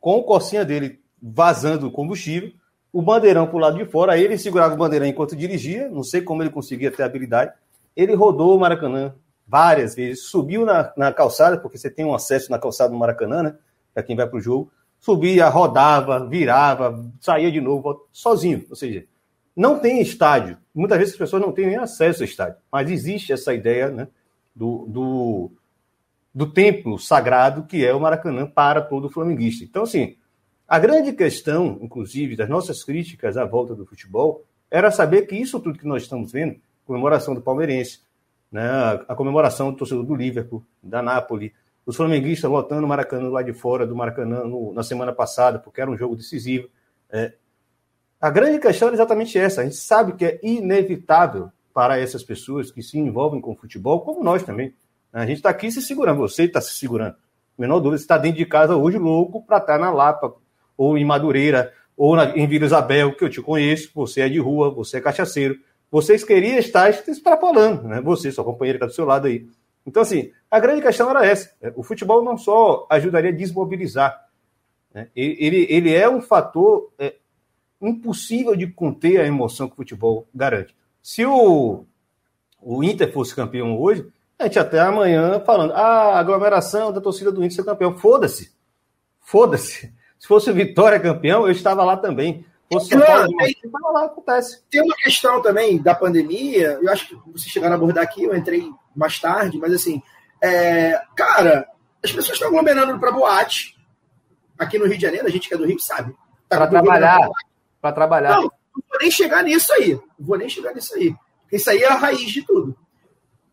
com 0.00 0.16
o 0.16 0.22
Corsinha 0.22 0.64
dele 0.64 1.00
vazando 1.20 1.90
combustível, 1.90 2.52
o 2.92 3.00
bandeirão 3.00 3.46
para 3.46 3.56
o 3.56 3.60
lado 3.60 3.78
de 3.78 3.90
fora, 3.90 4.18
ele 4.18 4.36
segurava 4.36 4.74
o 4.74 4.76
bandeirão 4.76 5.06
enquanto 5.06 5.36
dirigia, 5.36 5.88
não 5.88 6.02
sei 6.02 6.20
como 6.20 6.42
ele 6.42 6.50
conseguia 6.50 6.90
ter 6.90 7.02
habilidade, 7.02 7.52
ele 7.96 8.14
rodou 8.14 8.56
o 8.56 8.60
Maracanã 8.60 9.14
várias 9.46 9.94
vezes, 9.94 10.24
subiu 10.24 10.64
na, 10.64 10.92
na 10.96 11.12
calçada, 11.12 11.58
porque 11.58 11.78
você 11.78 11.90
tem 11.90 12.04
um 12.04 12.14
acesso 12.14 12.50
na 12.50 12.58
calçada 12.58 12.90
do 12.90 12.98
Maracanã, 12.98 13.42
né, 13.42 13.54
para 13.92 14.02
quem 14.02 14.16
vai 14.16 14.26
para 14.26 14.38
o 14.38 14.40
jogo, 14.40 14.70
subia, 14.98 15.48
rodava, 15.48 16.26
virava, 16.26 17.04
saía 17.20 17.50
de 17.50 17.60
novo, 17.60 18.06
sozinho. 18.12 18.64
Ou 18.70 18.76
seja, 18.76 19.04
não 19.56 19.78
tem 19.78 20.00
estádio. 20.00 20.58
Muitas 20.74 20.98
vezes 20.98 21.14
as 21.14 21.18
pessoas 21.18 21.42
não 21.42 21.52
têm 21.52 21.66
nem 21.66 21.76
acesso 21.76 22.22
ao 22.22 22.28
estádio. 22.28 22.56
Mas 22.70 22.90
existe 22.90 23.32
essa 23.32 23.52
ideia 23.52 23.90
né, 23.90 24.08
do, 24.54 24.86
do, 24.86 25.50
do 26.34 26.50
templo 26.50 26.98
sagrado 26.98 27.64
que 27.64 27.84
é 27.84 27.94
o 27.94 28.00
Maracanã 28.00 28.46
para 28.46 28.80
todo 28.80 29.10
flamenguista. 29.10 29.64
Então, 29.64 29.82
assim, 29.82 30.16
a 30.66 30.78
grande 30.78 31.12
questão, 31.12 31.78
inclusive, 31.82 32.36
das 32.36 32.48
nossas 32.48 32.82
críticas 32.82 33.36
à 33.36 33.44
volta 33.44 33.74
do 33.74 33.84
futebol 33.84 34.44
era 34.70 34.90
saber 34.90 35.26
que 35.26 35.36
isso 35.36 35.60
tudo 35.60 35.78
que 35.78 35.86
nós 35.86 36.02
estamos 36.02 36.32
vendo, 36.32 36.56
comemoração 36.86 37.34
do 37.34 37.42
palmeirense, 37.42 38.00
né, 38.50 38.70
a 39.06 39.14
comemoração 39.14 39.70
do 39.70 39.76
torcedor 39.76 40.04
do 40.04 40.14
Liverpool, 40.14 40.64
da 40.82 41.02
Napoli, 41.02 41.52
os 41.84 41.96
flamenguistas 41.96 42.50
lotando 42.50 42.86
o 42.86 42.88
Maracanã 42.88 43.28
lá 43.28 43.42
de 43.42 43.52
fora 43.52 43.86
do 43.86 43.94
Maracanã 43.94 44.44
no, 44.44 44.72
na 44.72 44.82
semana 44.82 45.12
passada, 45.12 45.58
porque 45.58 45.80
era 45.80 45.90
um 45.90 45.96
jogo 45.96 46.16
decisivo. 46.16 46.68
É. 47.10 47.34
A 48.22 48.30
grande 48.30 48.60
questão 48.60 48.88
é 48.88 48.92
exatamente 48.92 49.36
essa. 49.36 49.62
A 49.62 49.64
gente 49.64 49.74
sabe 49.74 50.12
que 50.12 50.24
é 50.24 50.38
inevitável 50.44 51.50
para 51.74 51.98
essas 51.98 52.22
pessoas 52.22 52.70
que 52.70 52.80
se 52.80 52.96
envolvem 52.96 53.40
com 53.40 53.50
o 53.50 53.56
futebol, 53.56 54.00
como 54.02 54.22
nós 54.22 54.44
também. 54.44 54.72
A 55.12 55.26
gente 55.26 55.38
está 55.38 55.50
aqui 55.50 55.72
se 55.72 55.82
segurando, 55.82 56.20
você 56.20 56.44
está 56.44 56.60
se 56.60 56.72
segurando. 56.72 57.16
Menor 57.58 57.80
dúvida, 57.80 57.98
você 57.98 58.04
está 58.04 58.16
dentro 58.16 58.38
de 58.38 58.46
casa 58.46 58.76
hoje 58.76 58.96
louco 58.96 59.44
para 59.44 59.56
estar 59.56 59.72
tá 59.72 59.78
na 59.78 59.90
Lapa, 59.90 60.36
ou 60.78 60.96
em 60.96 61.04
Madureira, 61.04 61.72
ou 61.96 62.14
na, 62.14 62.36
em 62.36 62.46
Vila 62.46 62.64
Isabel, 62.64 63.12
que 63.16 63.24
eu 63.24 63.28
te 63.28 63.42
conheço, 63.42 63.90
você 63.92 64.20
é 64.20 64.28
de 64.28 64.38
rua, 64.38 64.70
você 64.70 64.98
é 64.98 65.00
cachaceiro. 65.00 65.58
Vocês 65.90 66.22
queriam 66.22 66.58
estar 66.58 66.88
extrapolando, 66.90 67.88
né? 67.88 68.00
Você, 68.02 68.30
sua 68.30 68.44
companheira 68.44 68.78
que 68.78 68.84
está 68.84 68.92
do 68.92 68.94
seu 68.94 69.04
lado 69.04 69.26
aí. 69.26 69.48
Então, 69.84 70.00
assim, 70.00 70.30
a 70.48 70.60
grande 70.60 70.80
questão 70.80 71.10
era 71.10 71.26
essa. 71.26 71.52
O 71.74 71.82
futebol 71.82 72.22
não 72.22 72.38
só 72.38 72.86
ajudaria 72.88 73.30
a 73.30 73.34
desmobilizar, 73.34 74.16
né? 74.94 75.08
ele, 75.16 75.66
ele 75.68 75.92
é 75.92 76.08
um 76.08 76.22
fator 76.22 76.92
é, 76.98 77.16
impossível 77.88 78.54
de 78.56 78.66
conter 78.66 79.20
a 79.20 79.26
emoção 79.26 79.66
que 79.66 79.74
o 79.74 79.76
futebol 79.76 80.28
garante. 80.34 80.74
Se 81.02 81.24
o, 81.26 81.84
o 82.60 82.84
Inter 82.84 83.12
fosse 83.12 83.34
campeão 83.34 83.78
hoje, 83.78 84.06
a 84.38 84.44
gente 84.44 84.58
até 84.58 84.80
amanhã 84.80 85.40
falando, 85.40 85.72
ah, 85.72 86.14
a 86.14 86.18
aglomeração 86.18 86.92
da 86.92 87.00
torcida 87.00 87.32
do 87.32 87.44
Inter 87.44 87.56
ser 87.56 87.64
campeão. 87.64 87.98
Foda-se. 87.98 88.52
Foda-se. 89.20 89.92
Se 90.18 90.28
fosse 90.28 90.50
o 90.50 90.54
Vitória 90.54 91.00
campeão, 91.00 91.46
eu 91.46 91.52
estava 91.52 91.84
lá 91.84 91.96
também. 91.96 92.44
Fosse 92.72 92.94
não, 92.94 93.04
tem, 93.04 93.70
lá, 93.92 94.04
acontece. 94.04 94.62
Tem 94.70 94.80
uma 94.80 94.96
questão 94.96 95.42
também 95.42 95.80
da 95.82 95.94
pandemia, 95.94 96.78
eu 96.80 96.90
acho 96.90 97.08
que 97.08 97.14
vocês 97.30 97.52
chegaram 97.52 97.74
a 97.74 97.76
abordar 97.76 98.02
aqui, 98.02 98.24
eu 98.24 98.34
entrei 98.34 98.70
mais 98.96 99.20
tarde, 99.20 99.58
mas 99.58 99.72
assim, 99.74 100.02
é, 100.40 100.98
cara, 101.14 101.68
as 102.02 102.10
pessoas 102.10 102.34
estão 102.34 102.48
aglomerando 102.48 102.98
para 102.98 103.12
boate. 103.12 103.76
Aqui 104.58 104.78
no 104.78 104.86
Rio 104.86 104.96
de 104.96 105.02
Janeiro, 105.02 105.26
a 105.26 105.30
gente 105.30 105.48
que 105.48 105.54
é 105.54 105.58
do 105.58 105.66
Rio 105.66 105.78
sabe. 105.78 106.14
Tá 106.48 106.56
para 106.56 106.66
trabalhar. 106.68 107.18
Para 107.82 107.92
trabalhar. 107.92 108.36
Não, 108.36 108.42
não 108.44 108.50
vou 108.88 108.98
nem 109.00 109.10
chegar 109.10 109.42
nisso 109.44 109.70
aí. 109.74 109.94
Não 109.94 110.26
vou 110.26 110.38
nem 110.38 110.48
chegar 110.48 110.72
nisso 110.72 110.94
aí. 110.94 111.14
Isso 111.52 111.68
aí 111.68 111.82
é 111.82 111.88
a 111.88 111.96
raiz 111.96 112.30
de 112.30 112.42
tudo. 112.42 112.74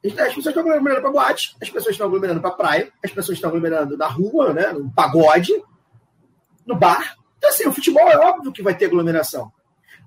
As 0.06 0.14
pessoas 0.14 0.46
estão 0.46 0.62
aglomerando 0.62 1.02
para 1.02 1.12
boate, 1.12 1.58
as 1.62 1.70
pessoas 1.70 1.94
estão 1.94 2.08
aglomerando 2.08 2.40
para 2.40 2.52
praia, 2.52 2.90
as 3.04 3.12
pessoas 3.12 3.38
estão 3.38 3.50
aglomerando 3.50 3.98
na 3.98 4.08
rua, 4.08 4.54
né, 4.54 4.72
no 4.72 4.90
pagode, 4.90 5.52
no 6.66 6.74
bar. 6.74 7.18
Então, 7.38 7.50
assim, 7.50 7.68
o 7.68 7.74
futebol 7.74 8.08
é 8.08 8.18
óbvio 8.18 8.54
que 8.54 8.64
vai 8.64 8.74
ter 8.74 8.86
aglomeração. 8.86 9.52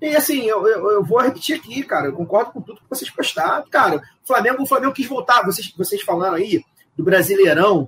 E 0.01 0.15
assim, 0.15 0.41
eu, 0.45 0.67
eu, 0.67 0.91
eu, 0.91 1.03
vou 1.03 1.19
repetir 1.21 1.55
aqui, 1.55 1.83
cara, 1.83 2.07
eu 2.07 2.13
concordo 2.13 2.51
com 2.51 2.61
tudo 2.61 2.81
que 2.81 2.89
vocês 2.89 3.09
postaram. 3.11 3.65
Cara, 3.69 3.97
o 3.97 4.27
Flamengo, 4.27 4.63
o 4.63 4.65
Flamengo 4.65 4.93
quis 4.93 5.07
voltar, 5.07 5.45
vocês, 5.45 5.71
vocês 5.77 6.01
falaram 6.01 6.35
aí 6.35 6.63
do 6.97 7.03
Brasileirão 7.03 7.87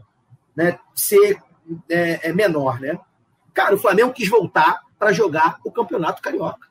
né, 0.56 0.80
ser 0.94 1.42
é, 1.90 2.30
é 2.30 2.34
menor, 2.34 2.80
né? 2.80 3.00
Cara, 3.54 3.74
o 3.74 3.80
Flamengo 3.80 4.14
quis 4.14 4.30
voltar 4.30 4.82
para 4.98 5.12
jogar 5.12 5.60
o 5.64 5.72
Campeonato 5.72 6.22
Carioca. 6.22 6.68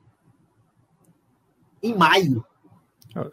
Em 1.83 1.95
maio. 1.95 2.45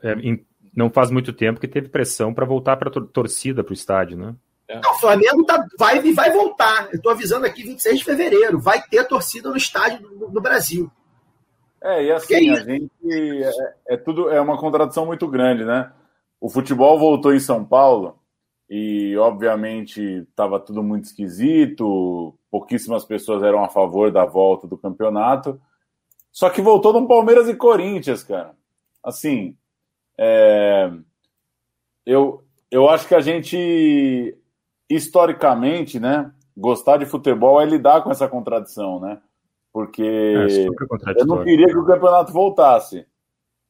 É, 0.03 0.13
em, 0.13 0.45
não 0.75 0.89
faz 0.89 1.09
muito 1.11 1.33
tempo 1.33 1.59
que 1.59 1.67
teve 1.67 1.89
pressão 1.89 2.33
para 2.33 2.45
voltar 2.45 2.77
para 2.77 2.89
a 2.89 3.01
torcida 3.05 3.63
para 3.63 3.71
o 3.71 3.75
estádio, 3.75 4.17
né? 4.17 4.35
Não, 4.81 4.91
o 4.91 4.99
Flamengo 4.99 5.43
tá, 5.43 5.65
vai 5.77 6.05
e 6.05 6.13
vai 6.13 6.31
voltar. 6.31 6.87
Eu 6.91 6.97
estou 6.97 7.11
avisando 7.11 7.45
aqui 7.45 7.63
26 7.63 7.99
de 7.99 8.05
fevereiro. 8.05 8.59
Vai 8.59 8.81
ter 8.81 9.03
torcida 9.05 9.49
no 9.49 9.57
estádio 9.57 10.07
do, 10.07 10.29
do 10.29 10.41
Brasil. 10.41 10.89
É, 11.83 12.05
e 12.05 12.11
assim, 12.11 12.51
a 12.51 12.61
gente. 12.61 12.91
É, 13.03 13.73
é, 13.89 13.97
tudo, 13.97 14.29
é 14.29 14.39
uma 14.39 14.57
contradição 14.57 15.05
muito 15.05 15.27
grande, 15.27 15.65
né? 15.65 15.91
O 16.39 16.49
futebol 16.49 16.97
voltou 16.97 17.33
em 17.33 17.39
São 17.39 17.65
Paulo 17.65 18.20
e, 18.71 19.17
obviamente, 19.17 20.01
estava 20.29 20.57
tudo 20.57 20.81
muito 20.81 21.03
esquisito, 21.03 22.33
pouquíssimas 22.49 23.03
pessoas 23.03 23.43
eram 23.43 23.61
a 23.61 23.67
favor 23.67 24.11
da 24.11 24.23
volta 24.23 24.65
do 24.65 24.77
campeonato. 24.77 25.59
Só 26.31 26.49
que 26.49 26.61
voltou 26.61 26.93
no 26.93 27.05
Palmeiras 27.05 27.49
e 27.49 27.53
Corinthians, 27.53 28.23
cara. 28.23 28.55
Assim, 29.03 29.57
é, 30.17 30.89
eu, 32.05 32.41
eu 32.71 32.89
acho 32.89 33.05
que 33.09 33.15
a 33.15 33.19
gente, 33.19 34.37
historicamente, 34.89 35.99
né, 35.99 36.31
gostar 36.55 36.95
de 36.95 37.05
futebol 37.05 37.61
é 37.61 37.65
lidar 37.65 38.01
com 38.01 38.09
essa 38.09 38.29
contradição, 38.29 39.01
né? 39.01 39.21
porque 39.71 40.03
é 40.03 41.21
eu 41.21 41.25
não 41.25 41.43
queria 41.43 41.67
que 41.67 41.77
o 41.77 41.85
campeonato 41.85 42.33
voltasse. 42.33 43.05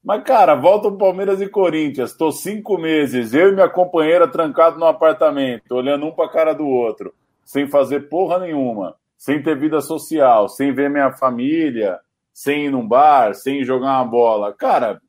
Mas, 0.04 0.24
cara, 0.24 0.56
volta 0.56 0.88
o 0.88 0.98
Palmeiras 0.98 1.40
e 1.42 1.48
Corinthians. 1.48 2.12
Estou 2.12 2.32
cinco 2.32 2.78
meses, 2.78 3.34
eu 3.34 3.50
e 3.50 3.52
minha 3.54 3.70
companheira 3.70 4.28
trancados 4.28 4.80
no 4.80 4.86
apartamento, 4.86 5.72
olhando 5.74 6.08
um 6.08 6.12
para 6.12 6.26
a 6.26 6.32
cara 6.32 6.54
do 6.54 6.68
outro, 6.68 7.14
sem 7.46 7.68
fazer 7.68 8.10
porra 8.10 8.40
nenhuma, 8.40 8.96
sem 9.16 9.42
ter 9.44 9.58
vida 9.60 9.80
social, 9.80 10.50
sem 10.50 10.74
ver 10.74 10.90
minha 10.90 11.12
família, 11.12 12.00
sem 12.34 12.66
ir 12.66 12.72
num 12.72 12.88
bar, 12.88 13.36
sem 13.36 13.64
jogar 13.64 14.02
uma 14.02 14.06
bola. 14.06 14.54
Cara, 14.54 15.00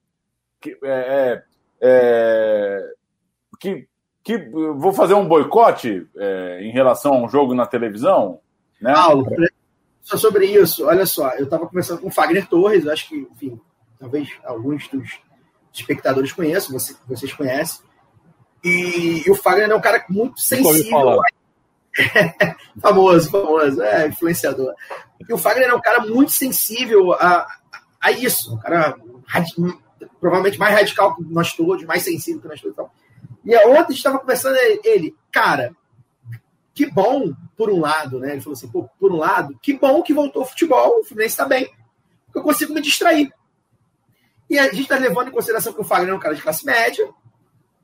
que, 0.60 0.76
é, 0.84 0.90
é, 0.90 1.42
é 1.80 2.92
que, 3.58 3.88
que 4.22 4.38
vou 4.76 4.92
fazer 4.92 5.14
um 5.14 5.26
boicote 5.26 6.06
é, 6.18 6.60
em 6.62 6.70
relação 6.70 7.14
a 7.14 7.22
um 7.22 7.28
jogo 7.30 7.54
na 7.54 7.64
televisão? 7.64 8.40
Né? 8.78 8.92
Paulo, 8.92 9.26
só 10.02 10.18
sobre 10.18 10.46
isso, 10.46 10.84
olha 10.84 11.06
só, 11.06 11.30
eu 11.36 11.44
estava 11.44 11.66
conversando 11.66 12.02
com 12.02 12.08
o 12.08 12.12
Fagner 12.12 12.46
Torres, 12.46 12.86
acho 12.86 13.08
que, 13.08 13.16
enfim, 13.30 13.58
talvez 14.02 14.28
alguns 14.44 14.88
dos 14.88 15.20
espectadores 15.72 16.32
conheçam, 16.32 16.72
você, 16.72 16.96
vocês 17.06 17.32
conhecem. 17.32 17.86
E, 18.64 19.22
e, 19.24 19.30
o 19.30 19.34
Fagner 19.36 19.70
é 19.70 19.74
um 19.74 19.80
cara 19.80 20.04
muito 20.08 20.40
sensível. 20.40 21.20
famoso, 22.82 23.30
famoso, 23.30 23.80
é, 23.80 24.08
influenciador. 24.08 24.74
E 25.20 25.32
o 25.32 25.38
Fagner 25.38 25.68
é 25.68 25.74
um 25.74 25.80
cara 25.80 26.04
muito 26.04 26.32
sensível 26.32 27.12
a, 27.12 27.46
a 28.00 28.10
isso, 28.10 28.54
um 28.54 28.58
cara 28.58 28.96
provavelmente 30.20 30.58
mais 30.58 30.74
radical 30.74 31.14
que 31.14 31.22
nós 31.22 31.52
todos, 31.52 31.84
mais 31.84 32.02
sensível 32.02 32.42
que 32.42 32.48
nós 32.48 32.60
todos. 32.60 32.90
E 33.44 33.56
ontem 33.68 33.94
estava 33.94 34.18
conversando 34.18 34.56
ele, 34.82 35.14
cara, 35.30 35.72
que 36.74 36.90
bom, 36.90 37.32
por 37.56 37.70
um 37.70 37.78
lado, 37.78 38.18
né? 38.18 38.32
Ele 38.32 38.40
falou 38.40 38.54
assim, 38.54 38.68
por 38.68 39.12
um 39.12 39.16
lado, 39.16 39.56
que 39.62 39.74
bom 39.74 40.02
que 40.02 40.12
voltou 40.12 40.42
o 40.42 40.46
futebol, 40.46 41.00
o 41.00 41.04
Fluminense 41.04 41.34
está 41.34 41.46
bem, 41.46 41.72
porque 42.26 42.40
eu 42.40 42.42
consigo 42.42 42.74
me 42.74 42.80
distrair. 42.80 43.32
E 44.52 44.58
a 44.58 44.64
gente 44.64 44.82
está 44.82 44.98
levando 44.98 45.28
em 45.28 45.32
consideração 45.32 45.72
que 45.72 45.80
o 45.80 45.84
Fagner 45.84 46.12
é 46.12 46.14
um 46.14 46.20
cara 46.20 46.34
de 46.34 46.42
classe 46.42 46.66
média, 46.66 47.08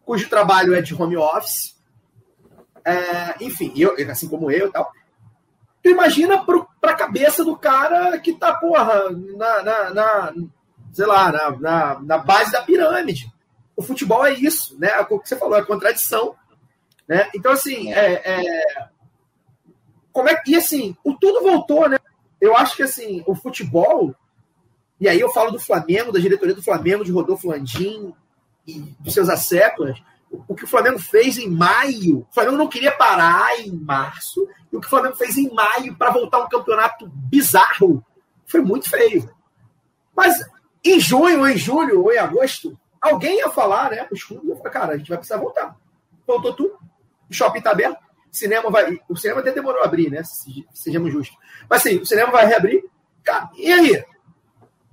cujo 0.05 0.29
trabalho 0.29 0.75
é 0.75 0.83
de 0.83 0.95
home 0.95 1.17
office, 1.17 1.75
é, 2.85 3.43
enfim, 3.43 3.73
eu, 3.75 3.97
assim 4.11 4.29
como 4.29 4.51
eu 4.51 4.71
tal. 4.71 4.93
Tu 5.83 5.89
imagina 5.89 6.45
para 6.45 6.93
a 6.93 6.95
cabeça 6.95 7.43
do 7.43 7.57
cara 7.57 8.19
que 8.19 8.35
tá, 8.35 8.53
porra, 8.53 9.09
na, 9.11 9.63
na, 9.63 9.95
na, 9.95 10.35
sei 10.93 11.07
lá, 11.07 11.33
na, 11.33 11.51
na, 11.53 12.01
na 12.01 12.19
base 12.19 12.53
da 12.53 12.61
pirâmide. 12.61 13.33
O 13.75 13.81
futebol 13.81 14.27
é 14.27 14.35
isso, 14.35 14.79
né? 14.79 14.89
É 14.89 15.01
o 15.01 15.19
que 15.19 15.27
você 15.27 15.37
falou, 15.37 15.57
é 15.57 15.65
contradição. 15.65 16.37
Né? 17.09 17.31
Então, 17.35 17.53
assim, 17.53 17.91
é, 17.95 18.21
é... 18.27 18.89
Como 20.13 20.29
é... 20.29 20.39
e 20.47 20.55
assim, 20.55 20.95
o 21.03 21.15
tudo 21.15 21.41
voltou, 21.41 21.89
né? 21.89 21.97
Eu 22.39 22.55
acho 22.55 22.77
que 22.77 22.83
assim, 22.83 23.25
o 23.27 23.35
futebol, 23.35 24.15
e 25.01 25.09
aí 25.09 25.21
eu 25.21 25.31
falo 25.31 25.51
do 25.51 25.61
Flamengo, 25.61 26.13
da 26.13 26.19
diretoria 26.19 26.55
do 26.55 26.63
Flamengo, 26.63 27.05
de 27.05 27.13
Rodolfo 27.13 27.49
Landim 27.49 28.15
e 28.67 28.81
dos 29.01 29.15
seus 29.15 29.29
asseclas, 29.29 30.01
o 30.31 30.55
que 30.55 30.65
o 30.65 30.69
Flamengo 30.69 30.99
fez 30.99 31.39
em 31.39 31.49
maio, 31.49 32.27
o 32.31 32.35
Flamengo 32.35 32.57
não 32.57 32.69
queria 32.69 32.93
parar 32.93 33.59
em 33.61 33.73
março, 33.73 34.47
e 34.71 34.77
o 34.77 34.81
que 34.81 34.87
o 34.87 34.91
Flamengo 34.91 35.17
fez 35.17 35.39
em 35.39 35.53
maio 35.53 35.97
para 35.97 36.11
voltar 36.11 36.41
um 36.41 36.49
campeonato 36.49 37.09
bizarro 37.09 38.05
foi 38.47 38.61
muito 38.61 38.91
feio. 38.91 39.31
Mas 40.15 40.35
em 40.85 40.99
junho, 40.99 41.41
ou 41.41 41.49
em 41.49 41.57
julho, 41.57 42.03
ou 42.03 42.13
em 42.13 42.19
agosto, 42.19 42.79
alguém 43.01 43.39
ia 43.39 43.51
falar, 43.51 43.91
né? 43.91 44.07
Os 44.11 44.23
clubes 44.25 44.49
iam 44.49 44.57
falar, 44.57 44.71
cara, 44.71 44.95
a 44.95 44.99
gente 44.99 45.09
vai 45.09 45.19
precisar 45.19 45.39
voltar. 45.39 45.77
Voltou 46.27 46.55
tudo, 46.55 46.79
o 47.31 47.33
shopping 47.33 47.59
está 47.59 47.71
aberto, 47.71 47.99
cinema 48.31 48.71
vai. 48.71 48.99
O 49.09 49.17
cinema 49.17 49.41
até 49.41 49.53
demorou 49.53 49.83
a 49.83 49.85
abrir, 49.85 50.11
né? 50.11 50.23
Sejamos 50.75 51.13
justos. 51.13 51.39
Mas 51.69 51.81
assim, 51.81 51.99
o 51.99 52.07
cinema 52.07 52.33
vai 52.33 52.47
reabrir. 52.47 52.85
E 53.57 53.73
aí? 53.73 54.05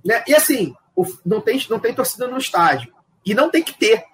Né? 0.06 0.22
E 0.26 0.34
assim, 0.34 0.74
não 1.24 1.40
tem, 1.40 1.60
não 1.68 1.78
tem 1.78 1.94
torcida 1.94 2.28
no 2.28 2.38
estádio. 2.38 2.92
E 3.24 3.34
não 3.34 3.50
tem 3.50 3.62
que 3.62 3.76
ter. 3.76 4.04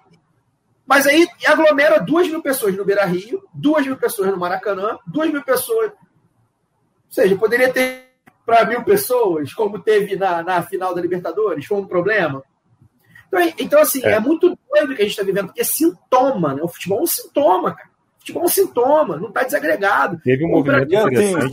Mas 0.85 1.07
aí 1.07 1.27
aglomera 1.45 1.99
duas 1.99 2.27
mil 2.27 2.41
pessoas 2.41 2.75
no 2.75 2.83
Beira 2.83 3.05
Rio, 3.05 3.41
duas 3.53 3.85
mil 3.85 3.95
pessoas 3.95 4.29
no 4.29 4.37
Maracanã, 4.37 4.97
duas 5.07 5.29
mil 5.31 5.43
pessoas. 5.43 5.91
Ou 5.91 7.11
seja, 7.11 7.35
poderia 7.37 7.71
ter 7.71 8.09
para 8.45 8.65
mil 8.65 8.83
pessoas, 8.83 9.53
como 9.53 9.79
teve 9.79 10.15
na, 10.15 10.43
na 10.43 10.61
final 10.63 10.93
da 10.93 11.01
Libertadores, 11.01 11.65
foi 11.65 11.77
um 11.77 11.87
problema. 11.87 12.43
Então, 13.27 13.53
então 13.57 13.81
assim, 13.81 14.03
é. 14.03 14.13
é 14.13 14.19
muito 14.19 14.57
doido 14.69 14.95
que 14.95 15.01
a 15.01 15.05
gente 15.05 15.11
está 15.11 15.23
vivendo, 15.23 15.47
porque 15.47 15.61
é 15.61 15.63
sintoma, 15.63 16.53
né? 16.53 16.61
O 16.61 16.67
futebol 16.67 16.99
é 16.99 17.03
um 17.03 17.07
sintoma, 17.07 17.73
cara. 17.73 17.89
O 17.89 18.19
futebol 18.19 18.43
é 18.43 18.45
um 18.45 18.49
sintoma, 18.49 19.17
não 19.17 19.29
está 19.29 19.43
desagregado. 19.43 20.19
Teve 20.21 20.45
um 20.45 20.49
movimento 20.49 20.93
interessante. 20.93 21.51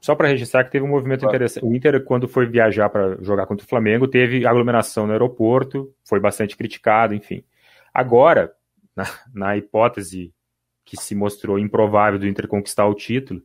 Só 0.00 0.14
para 0.14 0.28
registrar 0.28 0.64
que 0.64 0.70
teve 0.70 0.84
um 0.84 0.88
movimento 0.88 1.26
interessante. 1.26 1.64
O 1.64 1.74
Inter, 1.74 2.02
quando 2.04 2.28
foi 2.28 2.46
viajar 2.46 2.88
para 2.88 3.16
jogar 3.20 3.46
contra 3.46 3.64
o 3.64 3.68
Flamengo, 3.68 4.06
teve 4.06 4.46
aglomeração 4.46 5.06
no 5.06 5.12
aeroporto, 5.12 5.92
foi 6.04 6.20
bastante 6.20 6.56
criticado, 6.56 7.14
enfim. 7.14 7.42
Agora, 7.92 8.52
na, 8.94 9.04
na 9.34 9.56
hipótese 9.56 10.32
que 10.84 10.96
se 10.96 11.14
mostrou 11.14 11.58
improvável 11.58 12.18
do 12.18 12.26
Inter 12.26 12.46
conquistar 12.46 12.86
o 12.86 12.94
título, 12.94 13.42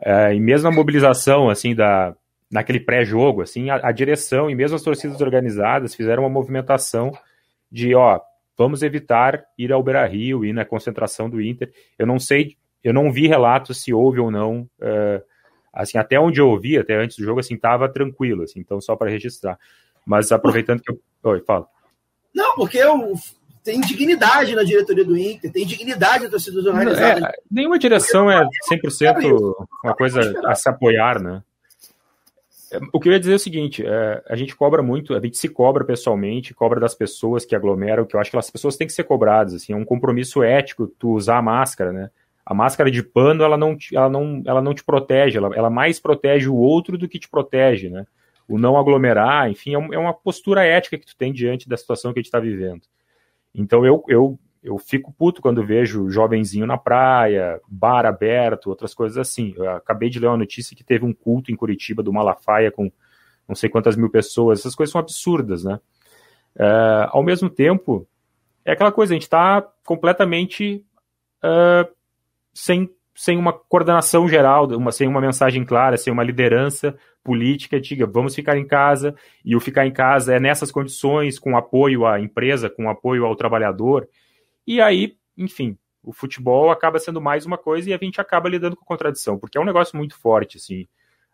é, 0.00 0.34
e 0.34 0.40
mesmo 0.40 0.68
a 0.68 0.72
mobilização, 0.72 1.50
assim, 1.50 1.74
da, 1.74 2.14
naquele 2.50 2.80
pré-jogo, 2.80 3.42
assim, 3.42 3.68
a, 3.68 3.88
a, 3.88 3.92
direção 3.92 4.50
e 4.50 4.54
mesmo 4.54 4.76
as 4.76 4.82
torcidas 4.82 5.20
organizadas 5.20 5.94
fizeram 5.94 6.22
uma 6.22 6.30
movimentação 6.30 7.12
de, 7.70 7.94
ó, 7.94 8.20
vamos 8.56 8.82
evitar 8.82 9.44
ir 9.58 9.72
ao 9.72 9.82
Beira-Rio, 9.82 10.44
ir 10.44 10.52
na 10.52 10.64
concentração 10.64 11.28
do 11.28 11.40
Inter. 11.40 11.70
Eu 11.98 12.06
não 12.06 12.18
sei, 12.18 12.56
eu 12.82 12.92
não 12.92 13.12
vi 13.12 13.26
relatos 13.26 13.82
se 13.82 13.92
houve 13.92 14.18
ou 14.18 14.30
não, 14.30 14.68
uh, 14.80 15.22
assim, 15.72 15.98
até 15.98 16.18
onde 16.18 16.40
eu 16.40 16.48
ouvi, 16.48 16.78
até 16.78 16.94
antes 16.94 17.16
do 17.16 17.24
jogo, 17.24 17.40
assim, 17.40 17.56
tava 17.56 17.88
tranquilo, 17.88 18.42
assim, 18.42 18.60
então 18.60 18.80
só 18.80 18.96
para 18.96 19.10
registrar. 19.10 19.58
Mas 20.04 20.32
aproveitando 20.32 20.80
que 20.80 20.90
eu... 20.90 21.00
Oi, 21.22 21.40
fala. 21.40 21.66
Não, 22.34 22.54
porque 22.56 22.78
eu 22.78 23.14
tem 23.62 23.80
dignidade 23.80 24.54
na 24.54 24.62
diretoria 24.62 25.04
do 25.04 25.16
Inter, 25.16 25.52
tem 25.52 25.66
dignidade 25.66 26.24
na 26.24 26.30
torcida 26.30 26.58
organizada. 26.58 27.26
É, 27.26 27.32
nenhuma 27.50 27.78
direção 27.78 28.30
é 28.30 28.42
100% 28.72 29.54
uma 29.84 29.94
coisa 29.94 30.20
a 30.46 30.54
se 30.54 30.68
apoiar, 30.68 31.22
né? 31.22 31.42
O 32.92 33.00
que 33.00 33.08
eu 33.08 33.12
ia 33.12 33.20
dizer 33.20 33.32
é 33.32 33.36
o 33.36 33.40
seguinte: 33.40 33.84
é, 33.84 34.22
a 34.28 34.36
gente 34.36 34.54
cobra 34.54 34.82
muito, 34.82 35.14
a 35.14 35.20
gente 35.20 35.36
se 35.36 35.48
cobra 35.48 35.84
pessoalmente, 35.84 36.54
cobra 36.54 36.78
das 36.78 36.94
pessoas 36.94 37.44
que 37.44 37.54
aglomeram, 37.54 38.06
que 38.06 38.14
eu 38.14 38.20
acho 38.20 38.30
que 38.30 38.36
as 38.36 38.50
pessoas 38.50 38.76
têm 38.76 38.86
que 38.86 38.92
ser 38.92 39.04
cobradas, 39.04 39.54
assim, 39.54 39.72
é 39.72 39.76
um 39.76 39.84
compromisso 39.84 40.42
ético 40.42 40.86
tu 40.86 41.10
usar 41.10 41.38
a 41.38 41.42
máscara, 41.42 41.92
né? 41.92 42.10
A 42.50 42.54
máscara 42.54 42.90
de 42.90 43.00
pano, 43.00 43.44
ela 43.44 43.56
não, 43.56 43.76
ela 43.92 44.08
não, 44.08 44.42
ela 44.44 44.60
não 44.60 44.74
te 44.74 44.82
protege, 44.82 45.38
ela, 45.38 45.54
ela 45.54 45.70
mais 45.70 46.00
protege 46.00 46.48
o 46.48 46.56
outro 46.56 46.98
do 46.98 47.06
que 47.06 47.16
te 47.16 47.28
protege, 47.28 47.88
né? 47.88 48.04
O 48.48 48.58
não 48.58 48.76
aglomerar, 48.76 49.48
enfim, 49.48 49.76
é, 49.76 49.94
é 49.94 49.96
uma 49.96 50.12
postura 50.12 50.64
ética 50.64 50.98
que 50.98 51.06
tu 51.06 51.16
tem 51.16 51.32
diante 51.32 51.68
da 51.68 51.76
situação 51.76 52.12
que 52.12 52.18
a 52.18 52.20
gente 52.20 52.26
está 52.26 52.40
vivendo. 52.40 52.82
Então 53.54 53.86
eu, 53.86 54.02
eu, 54.08 54.36
eu 54.64 54.76
fico 54.78 55.12
puto 55.12 55.40
quando 55.40 55.64
vejo 55.64 56.10
jovenzinho 56.10 56.66
na 56.66 56.76
praia, 56.76 57.60
bar 57.68 58.04
aberto, 58.04 58.68
outras 58.68 58.94
coisas 58.94 59.16
assim. 59.16 59.54
Eu 59.56 59.70
acabei 59.70 60.10
de 60.10 60.18
ler 60.18 60.26
uma 60.26 60.36
notícia 60.36 60.76
que 60.76 60.82
teve 60.82 61.04
um 61.04 61.12
culto 61.12 61.52
em 61.52 61.56
Curitiba 61.56 62.02
do 62.02 62.12
Malafaia 62.12 62.72
com 62.72 62.90
não 63.46 63.54
sei 63.54 63.68
quantas 63.68 63.94
mil 63.94 64.10
pessoas. 64.10 64.58
Essas 64.58 64.74
coisas 64.74 64.90
são 64.90 65.00
absurdas, 65.00 65.62
né? 65.62 65.78
Uh, 66.56 67.06
ao 67.10 67.22
mesmo 67.22 67.48
tempo, 67.48 68.08
é 68.64 68.72
aquela 68.72 68.90
coisa, 68.90 69.12
a 69.12 69.14
gente 69.14 69.22
está 69.22 69.62
completamente 69.84 70.84
uh, 71.44 71.99
sem 72.52 72.90
sem 73.14 73.36
uma 73.36 73.52
coordenação 73.52 74.26
geral, 74.26 74.66
uma, 74.68 74.90
sem 74.90 75.06
uma 75.06 75.20
mensagem 75.20 75.62
clara, 75.62 75.98
sem 75.98 76.10
uma 76.10 76.24
liderança 76.24 76.96
política, 77.22 77.78
diga, 77.78 78.06
vamos 78.06 78.34
ficar 78.34 78.56
em 78.56 78.66
casa, 78.66 79.14
e 79.44 79.54
o 79.54 79.60
ficar 79.60 79.86
em 79.86 79.92
casa 79.92 80.34
é 80.34 80.40
nessas 80.40 80.72
condições, 80.72 81.38
com 81.38 81.54
apoio 81.54 82.06
à 82.06 82.18
empresa, 82.18 82.70
com 82.70 82.88
apoio 82.88 83.26
ao 83.26 83.36
trabalhador, 83.36 84.08
e 84.66 84.80
aí, 84.80 85.16
enfim, 85.36 85.76
o 86.02 86.14
futebol 86.14 86.70
acaba 86.70 86.98
sendo 86.98 87.20
mais 87.20 87.44
uma 87.44 87.58
coisa 87.58 87.90
e 87.90 87.92
a 87.92 87.98
gente 87.98 88.20
acaba 88.22 88.48
lidando 88.48 88.74
com 88.74 88.86
contradição, 88.86 89.38
porque 89.38 89.58
é 89.58 89.60
um 89.60 89.66
negócio 89.66 89.98
muito 89.98 90.18
forte, 90.18 90.56
assim, 90.56 90.86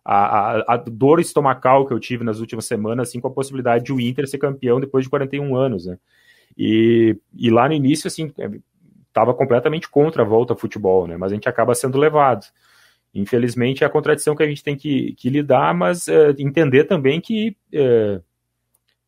a, 0.04 0.16
a, 0.16 0.74
a, 0.74 0.76
dor 0.76 1.20
estomacal 1.20 1.86
que 1.86 1.92
eu 1.92 2.00
tive 2.00 2.24
nas 2.24 2.40
últimas 2.40 2.64
semanas, 2.64 3.08
assim, 3.08 3.20
com 3.20 3.28
a 3.28 3.32
possibilidade 3.32 3.84
de 3.84 3.92
o 3.92 4.00
Inter 4.00 4.26
ser 4.26 4.38
campeão 4.38 4.80
depois 4.80 5.04
de 5.04 5.10
41 5.10 5.54
anos, 5.54 5.86
né? 5.86 5.98
E, 6.58 7.16
e 7.34 7.50
lá 7.50 7.68
no 7.68 7.74
início, 7.74 8.08
assim, 8.08 8.32
estava 9.16 9.32
completamente 9.32 9.88
contra 9.88 10.22
a 10.22 10.26
volta 10.26 10.52
ao 10.52 10.58
futebol, 10.58 11.06
né? 11.06 11.16
Mas 11.16 11.32
a 11.32 11.34
gente 11.34 11.48
acaba 11.48 11.74
sendo 11.74 11.98
levado. 11.98 12.44
Infelizmente 13.14 13.82
é 13.82 13.86
a 13.86 13.90
contradição 13.90 14.36
que 14.36 14.42
a 14.42 14.46
gente 14.46 14.62
tem 14.62 14.76
que, 14.76 15.14
que 15.14 15.30
lidar, 15.30 15.74
mas 15.74 16.06
é, 16.06 16.34
entender 16.38 16.84
também 16.84 17.18
que 17.18 17.56
é, 17.72 18.20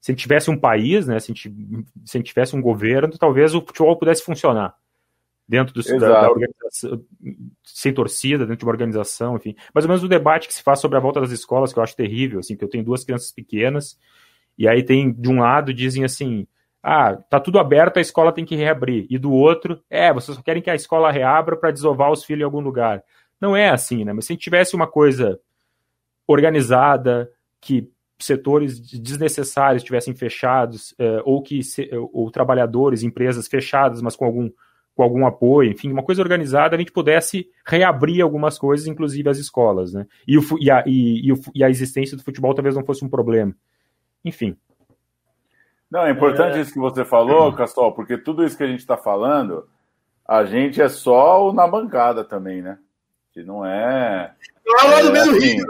se 0.01 0.11
a 0.11 0.13
gente 0.13 0.23
tivesse 0.23 0.51
um 0.51 0.59
país, 0.59 1.07
né? 1.07 1.21
Se 1.21 1.31
a, 1.31 1.35
gente, 1.35 1.55
se 2.07 2.17
a 2.17 2.19
gente 2.19 2.29
tivesse 2.29 2.57
um 2.57 2.63
governo, 2.63 3.19
talvez 3.19 3.55
o 3.55 3.61
futebol 3.61 3.97
pudesse 3.99 4.25
funcionar 4.25 4.75
dentro 5.47 5.75
do, 5.75 5.83
da, 5.99 6.23
da, 6.23 6.31
organização, 6.31 7.05
sem 7.65 7.93
torcida, 7.93 8.45
dentro 8.45 8.61
de 8.61 8.65
uma 8.65 8.73
organização, 8.73 9.37
enfim. 9.37 9.55
Mais 9.75 9.85
ou 9.85 9.89
menos 9.89 10.05
o 10.05 10.09
debate 10.09 10.49
que 10.49 10.55
se 10.55 10.63
faz 10.63 10.79
sobre 10.79 10.97
a 10.97 11.01
volta 11.01 11.21
das 11.21 11.31
escolas, 11.31 11.73
que 11.73 11.79
eu 11.79 11.83
acho 11.83 11.97
terrível, 11.97 12.41
assim, 12.41 12.57
que 12.57 12.65
eu 12.65 12.69
tenho 12.69 12.85
duas 12.85 13.05
crianças 13.05 13.33
pequenas, 13.33 13.99
e 14.59 14.69
aí 14.69 14.83
tem, 14.83 15.11
de 15.11 15.29
um 15.29 15.41
lado, 15.41 15.73
dizem 15.73 16.05
assim, 16.05 16.47
ah, 16.83 17.17
tá 17.17 17.41
tudo 17.41 17.59
aberto, 17.59 17.99
a 17.99 18.01
escola 18.01 18.33
tem 18.33 18.45
que 18.45 18.57
reabrir. 18.57 19.07
E 19.11 19.19
do 19.19 19.33
outro, 19.33 19.83
é, 19.91 20.13
vocês 20.13 20.37
só 20.37 20.43
querem 20.43 20.63
que 20.63 20.71
a 20.71 20.75
escola 20.75 21.11
reabra 21.11 21.57
para 21.57 21.71
desovar 21.71 22.11
os 22.11 22.25
filhos 22.25 22.43
em 22.43 22.45
algum 22.45 22.61
lugar. 22.61 23.03
Não 23.41 23.57
é 23.57 23.69
assim, 23.69 24.05
né? 24.05 24.13
Mas 24.13 24.27
se 24.27 24.33
a 24.33 24.35
gente 24.35 24.43
tivesse 24.43 24.75
uma 24.75 24.87
coisa 24.87 25.39
organizada, 26.27 27.31
que 27.61 27.91
setores 28.19 28.81
desnecessários 28.81 29.83
estivessem 29.83 30.15
fechados, 30.15 30.95
eh, 30.99 31.23
ou 31.25 31.43
que 31.43 31.61
ou 32.13 32.31
trabalhadores, 32.31 33.03
empresas 33.03 33.47
fechadas, 33.47 34.03
mas 34.03 34.17
com 34.17 34.25
algum, 34.25 34.51
com 34.95 35.03
algum 35.03 35.27
apoio, 35.27 35.71
enfim, 35.71 35.91
uma 35.93 36.03
coisa 36.03 36.21
organizada, 36.21 36.75
a 36.75 36.79
gente 36.79 36.93
pudesse 36.93 37.49
reabrir 37.65 38.21
algumas 38.21 38.59
coisas, 38.59 38.87
inclusive 38.87 39.29
as 39.29 39.39
escolas, 39.39 39.93
né? 39.93 40.07
E, 40.27 40.37
o, 40.37 40.43
e, 40.61 40.71
a, 40.71 40.83
e, 40.87 41.33
e 41.55 41.65
a 41.65 41.71
existência 41.71 42.17
do 42.17 42.25
futebol 42.25 42.55
talvez 42.55 42.75
não 42.75 42.85
fosse 42.85 43.05
um 43.05 43.09
problema. 43.09 43.55
Enfim, 44.25 44.57
não, 45.91 46.05
é 46.05 46.11
importante 46.11 46.59
é... 46.59 46.61
isso 46.61 46.73
que 46.73 46.79
você 46.79 47.05
falou, 47.05 47.53
Castol, 47.53 47.93
porque 47.93 48.19
tudo 48.19 48.45
isso 48.45 48.57
que 48.57 48.65
a 48.65 48.67
gente 48.67 48.81
está 48.81 48.97
falando, 48.97 49.67
a 50.27 50.45
gente 50.45 50.81
é 50.83 50.89
só 50.89 51.49
o 51.49 51.53
na 51.53 51.67
bancada 51.67 52.23
também, 52.23 52.61
né? 52.61 52.79
Que 53.33 53.43
não 53.43 53.65
é. 53.65 54.33
Não 54.67 54.79
é 54.79 54.85
lá 54.85 55.03
do 55.03 55.13
mesmo 55.13 55.37
assim, 55.37 55.57
Rio. 55.57 55.67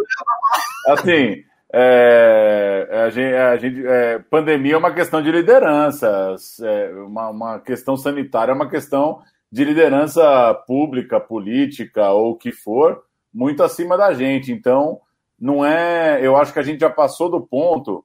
Assim, 0.89 1.45
é, 1.73 2.89
a 2.91 3.11
gente, 3.11 3.35
a 3.35 3.57
gente 3.57 3.87
é, 3.87 4.19
pandemia 4.19 4.75
é 4.75 4.79
uma 4.79 4.93
questão 4.93 5.23
de 5.23 5.31
liderança, 5.31 6.35
é 6.63 6.91
uma, 6.95 7.29
uma 7.29 7.59
questão 7.61 7.97
sanitária 7.97 8.53
é 8.53 8.55
uma 8.55 8.69
questão 8.69 9.21
de 9.51 9.65
liderança 9.65 10.55
pública, 10.67 11.21
política 11.21 12.11
ou 12.11 12.33
o 12.33 12.37
que 12.37 12.53
for, 12.53 13.03
muito 13.33 13.63
acima 13.63 13.97
da 13.97 14.13
gente. 14.13 14.53
Então, 14.53 15.01
não 15.39 15.65
é. 15.65 16.19
Eu 16.21 16.37
acho 16.37 16.53
que 16.53 16.59
a 16.59 16.63
gente 16.63 16.81
já 16.81 16.91
passou 16.91 17.31
do 17.31 17.41
ponto 17.41 18.05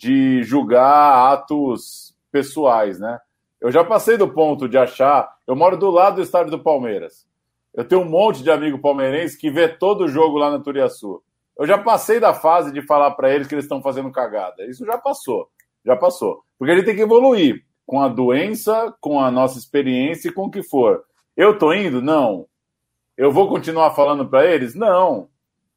de 0.00 0.42
julgar 0.42 1.30
atos 1.30 2.16
pessoais, 2.32 2.98
né? 2.98 3.20
Eu 3.60 3.70
já 3.70 3.84
passei 3.84 4.16
do 4.16 4.32
ponto 4.32 4.66
de 4.66 4.78
achar. 4.78 5.30
Eu 5.46 5.54
moro 5.54 5.76
do 5.76 5.90
lado 5.90 6.16
do 6.16 6.22
estádio 6.22 6.50
do 6.50 6.58
Palmeiras. 6.58 7.28
Eu 7.74 7.84
tenho 7.84 8.00
um 8.00 8.08
monte 8.08 8.42
de 8.42 8.50
amigo 8.50 8.78
palmeirense 8.78 9.36
que 9.36 9.50
vê 9.50 9.68
todo 9.68 10.04
o 10.04 10.08
jogo 10.08 10.38
lá 10.38 10.50
na 10.50 10.58
Turiaçu. 10.58 11.22
Eu 11.58 11.66
já 11.66 11.76
passei 11.76 12.18
da 12.18 12.32
fase 12.32 12.72
de 12.72 12.80
falar 12.80 13.10
para 13.10 13.30
eles 13.30 13.46
que 13.46 13.54
eles 13.54 13.66
estão 13.66 13.82
fazendo 13.82 14.10
cagada. 14.10 14.64
Isso 14.64 14.86
já 14.86 14.96
passou. 14.96 15.50
Já 15.84 15.94
passou. 15.94 16.42
Porque 16.58 16.72
ele 16.72 16.82
tem 16.82 16.96
que 16.96 17.02
evoluir 17.02 17.62
com 17.84 18.00
a 18.00 18.08
doença, 18.08 18.94
com 19.02 19.20
a 19.20 19.30
nossa 19.30 19.58
experiência 19.58 20.28
e 20.30 20.32
com 20.32 20.46
o 20.46 20.50
que 20.50 20.62
for. 20.62 21.04
Eu 21.36 21.58
tô 21.58 21.74
indo? 21.74 22.00
Não. 22.00 22.46
Eu 23.18 23.30
vou 23.30 23.50
continuar 23.50 23.90
falando 23.90 24.26
para 24.26 24.46
eles? 24.46 24.74
Não. 24.74 25.28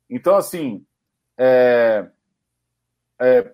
Então, 0.09 0.37
assim, 0.37 0.85
é, 1.37 2.07
é, 3.19 3.51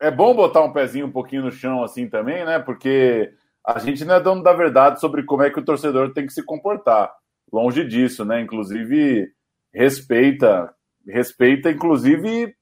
é 0.00 0.10
bom 0.10 0.34
botar 0.34 0.62
um 0.62 0.72
pezinho 0.72 1.06
um 1.06 1.12
pouquinho 1.12 1.42
no 1.42 1.52
chão 1.52 1.82
assim 1.82 2.08
também, 2.08 2.44
né? 2.44 2.58
Porque 2.58 3.32
a 3.64 3.78
gente 3.78 4.04
não 4.04 4.16
é 4.16 4.20
dono 4.20 4.42
da 4.42 4.52
verdade 4.52 5.00
sobre 5.00 5.22
como 5.22 5.42
é 5.42 5.50
que 5.50 5.60
o 5.60 5.64
torcedor 5.64 6.12
tem 6.12 6.26
que 6.26 6.32
se 6.32 6.42
comportar. 6.42 7.12
Longe 7.52 7.84
disso, 7.84 8.24
né? 8.24 8.40
Inclusive, 8.40 9.30
respeita, 9.72 10.74
respeita, 11.06 11.70
inclusive, 11.70 12.54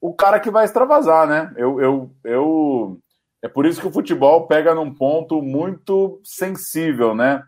o 0.00 0.14
cara 0.14 0.40
que 0.40 0.50
vai 0.50 0.64
extravasar, 0.64 1.26
né? 1.26 1.52
Eu, 1.56 1.80
eu, 1.80 2.10
eu, 2.24 3.00
é 3.42 3.48
por 3.48 3.66
isso 3.66 3.80
que 3.80 3.86
o 3.86 3.92
futebol 3.92 4.46
pega 4.46 4.74
num 4.74 4.94
ponto 4.94 5.42
muito 5.42 6.20
sensível, 6.24 7.14
né? 7.14 7.42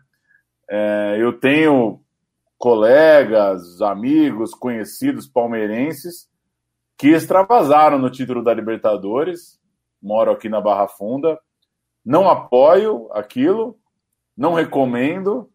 É, 0.69 1.17
eu 1.19 1.33
tenho 1.33 1.99
colegas, 2.57 3.81
amigos, 3.81 4.53
conhecidos 4.53 5.27
palmeirenses 5.27 6.31
que 6.97 7.09
extravasaram 7.09 7.97
no 7.97 8.09
título 8.09 8.43
da 8.43 8.53
Libertadores. 8.53 9.59
Moro 10.01 10.31
aqui 10.31 10.49
na 10.49 10.61
Barra 10.61 10.87
Funda. 10.87 11.39
Não 12.05 12.29
apoio 12.29 13.09
aquilo, 13.13 13.77
não 14.35 14.53
recomendo, 14.53 15.49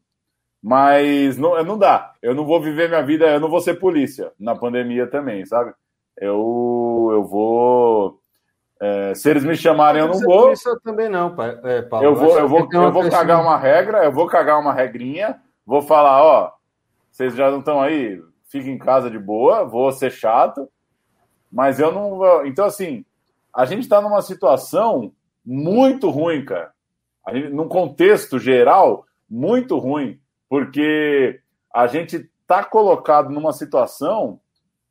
mas 0.62 1.36
não, 1.36 1.62
não 1.62 1.78
dá. 1.78 2.15
Eu 2.23 2.35
não 2.35 2.44
vou 2.44 2.60
viver 2.60 2.89
minha 2.89 3.02
vida, 3.02 3.27
eu 3.27 3.40
não 3.40 3.51
vou 3.51 3.60
ser 3.60 3.74
polícia 3.74 4.32
na 4.39 4.56
pandemia 4.56 5.06
também, 5.06 5.44
sabe? 5.44 5.73
Eu, 6.16 7.10
eu 7.12 7.24
vou. 7.24 8.20
É, 8.81 9.15
se 9.15 9.28
eles 9.28 9.44
me 9.44 9.56
chamarem, 9.56 10.01
eu 10.02 10.09
não 10.09 10.20
vou. 10.20 10.44
Polícia 10.44 10.78
também 10.82 11.09
não. 11.09 11.35
É, 11.65 11.82
Paulo, 11.82 12.06
eu 12.06 12.15
vou, 12.15 12.39
eu 12.39 12.48
vou, 12.48 12.69
eu 12.73 12.93
vou 12.93 13.10
cagar 13.10 13.40
uma 13.40 13.56
regra, 13.56 14.05
eu 14.05 14.12
vou 14.12 14.27
cagar 14.27 14.59
uma 14.59 14.73
regrinha, 14.73 15.40
vou 15.66 15.82
falar, 15.82 16.23
ó, 16.23 16.52
vocês 17.10 17.35
já 17.35 17.51
não 17.51 17.59
estão 17.59 17.81
aí, 17.81 18.23
fiquem 18.51 18.74
em 18.74 18.78
casa 18.78 19.10
de 19.10 19.19
boa, 19.19 19.65
vou 19.65 19.90
ser 19.93 20.10
chato, 20.10 20.69
mas 21.50 21.80
eu 21.80 21.92
não. 21.92 22.46
Então, 22.46 22.64
assim, 22.64 23.04
a 23.54 23.64
gente 23.64 23.82
está 23.82 24.00
numa 24.00 24.22
situação 24.22 25.12
muito 25.44 26.10
ruim, 26.10 26.44
cara. 26.44 26.72
A 27.26 27.34
gente, 27.34 27.48
num 27.50 27.68
contexto 27.68 28.38
geral, 28.38 29.06
muito 29.28 29.78
ruim 29.78 30.18
porque 30.48 31.40
a 31.72 31.86
gente 31.86 32.28
está 32.40 32.64
colocado 32.64 33.28
numa 33.30 33.52
situação 33.52 34.40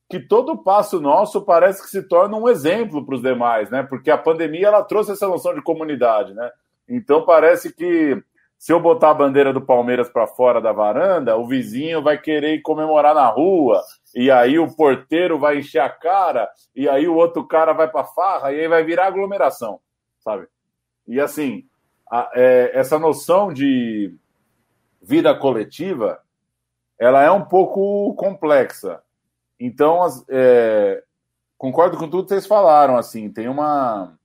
que 0.09 0.19
todo 0.19 0.57
passo 0.57 1.01
nosso 1.01 1.41
parece 1.41 1.81
que 1.81 1.89
se 1.89 2.03
torna 2.03 2.38
um 2.38 2.47
exemplo 2.47 3.05
para 3.05 3.15
os 3.15 3.21
demais, 3.21 3.69
né? 3.69 3.84
Porque 3.84 4.09
a 4.09 4.17
pandemia 4.17 4.67
ela 4.67 4.84
trouxe 4.84 5.11
essa 5.11 5.27
noção 5.27 5.53
de 5.53 5.61
comunidade, 5.61 6.34
né? 6.34 6.49
Então 6.88 7.25
parece 7.25 7.73
que 7.73 8.21
se 8.57 8.71
eu 8.71 8.79
botar 8.79 9.11
a 9.11 9.15
bandeira 9.15 9.51
do 9.51 9.61
Palmeiras 9.61 10.09
para 10.09 10.25
fora 10.25 10.61
da 10.61 10.71
varanda, 10.71 11.35
o 11.35 11.47
vizinho 11.47 12.01
vai 12.01 12.17
querer 12.17 12.61
comemorar 12.61 13.13
na 13.13 13.27
rua, 13.27 13.81
e 14.18 14.31
aí 14.31 14.57
o 14.57 14.76
porteiro 14.76 15.38
vai 15.38 15.60
encher 15.60 15.77
a 15.77 15.89
cara, 15.89 16.49
e 16.76 16.89
aí 16.89 17.07
o 17.07 17.14
outro 17.14 17.45
cara 17.45 17.72
vai 17.72 17.88
para 17.88 18.03
farra, 18.03 18.52
e 18.52 18.60
aí 18.60 18.68
vai 18.68 18.84
virar 18.84 19.06
aglomeração, 19.06 19.80
sabe? 20.18 20.48
E 21.07 21.22
assim, 21.22 21.68
a, 22.10 22.31
é, 22.34 22.72
essa 22.73 22.98
noção 22.98 23.53
de 23.53 24.11
vida 24.99 25.35
coletiva, 25.35 26.19
ela 26.98 27.22
é 27.22 27.30
um 27.30 27.45
pouco 27.45 28.11
complexa. 28.15 29.03
Então, 29.60 29.99
é, 30.27 31.03
concordo 31.56 31.95
com 31.95 32.10
tudo 32.10 32.23
que 32.23 32.30
vocês 32.30 32.48
falaram, 32.48 32.98
assim, 32.98 33.30
tem 33.30 33.48
uma 33.48 34.18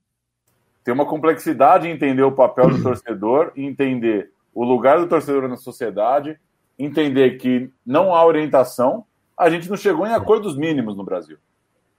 tem 0.83 0.95
uma 0.95 1.05
complexidade 1.05 1.87
em 1.87 1.91
entender 1.91 2.23
o 2.23 2.33
papel 2.33 2.71
do 2.71 2.83
torcedor, 2.83 3.53
entender 3.55 4.33
o 4.55 4.65
lugar 4.65 4.99
do 4.99 5.07
torcedor 5.07 5.47
na 5.49 5.57
sociedade, 5.59 6.41
entender 6.79 7.37
que 7.37 7.71
não 7.85 8.15
há 8.15 8.25
orientação. 8.25 9.05
A 9.37 9.51
gente 9.51 9.69
não 9.69 9.77
chegou 9.77 10.07
em 10.07 10.13
acordos 10.13 10.57
mínimos 10.57 10.97
no 10.97 11.05
Brasil. 11.05 11.37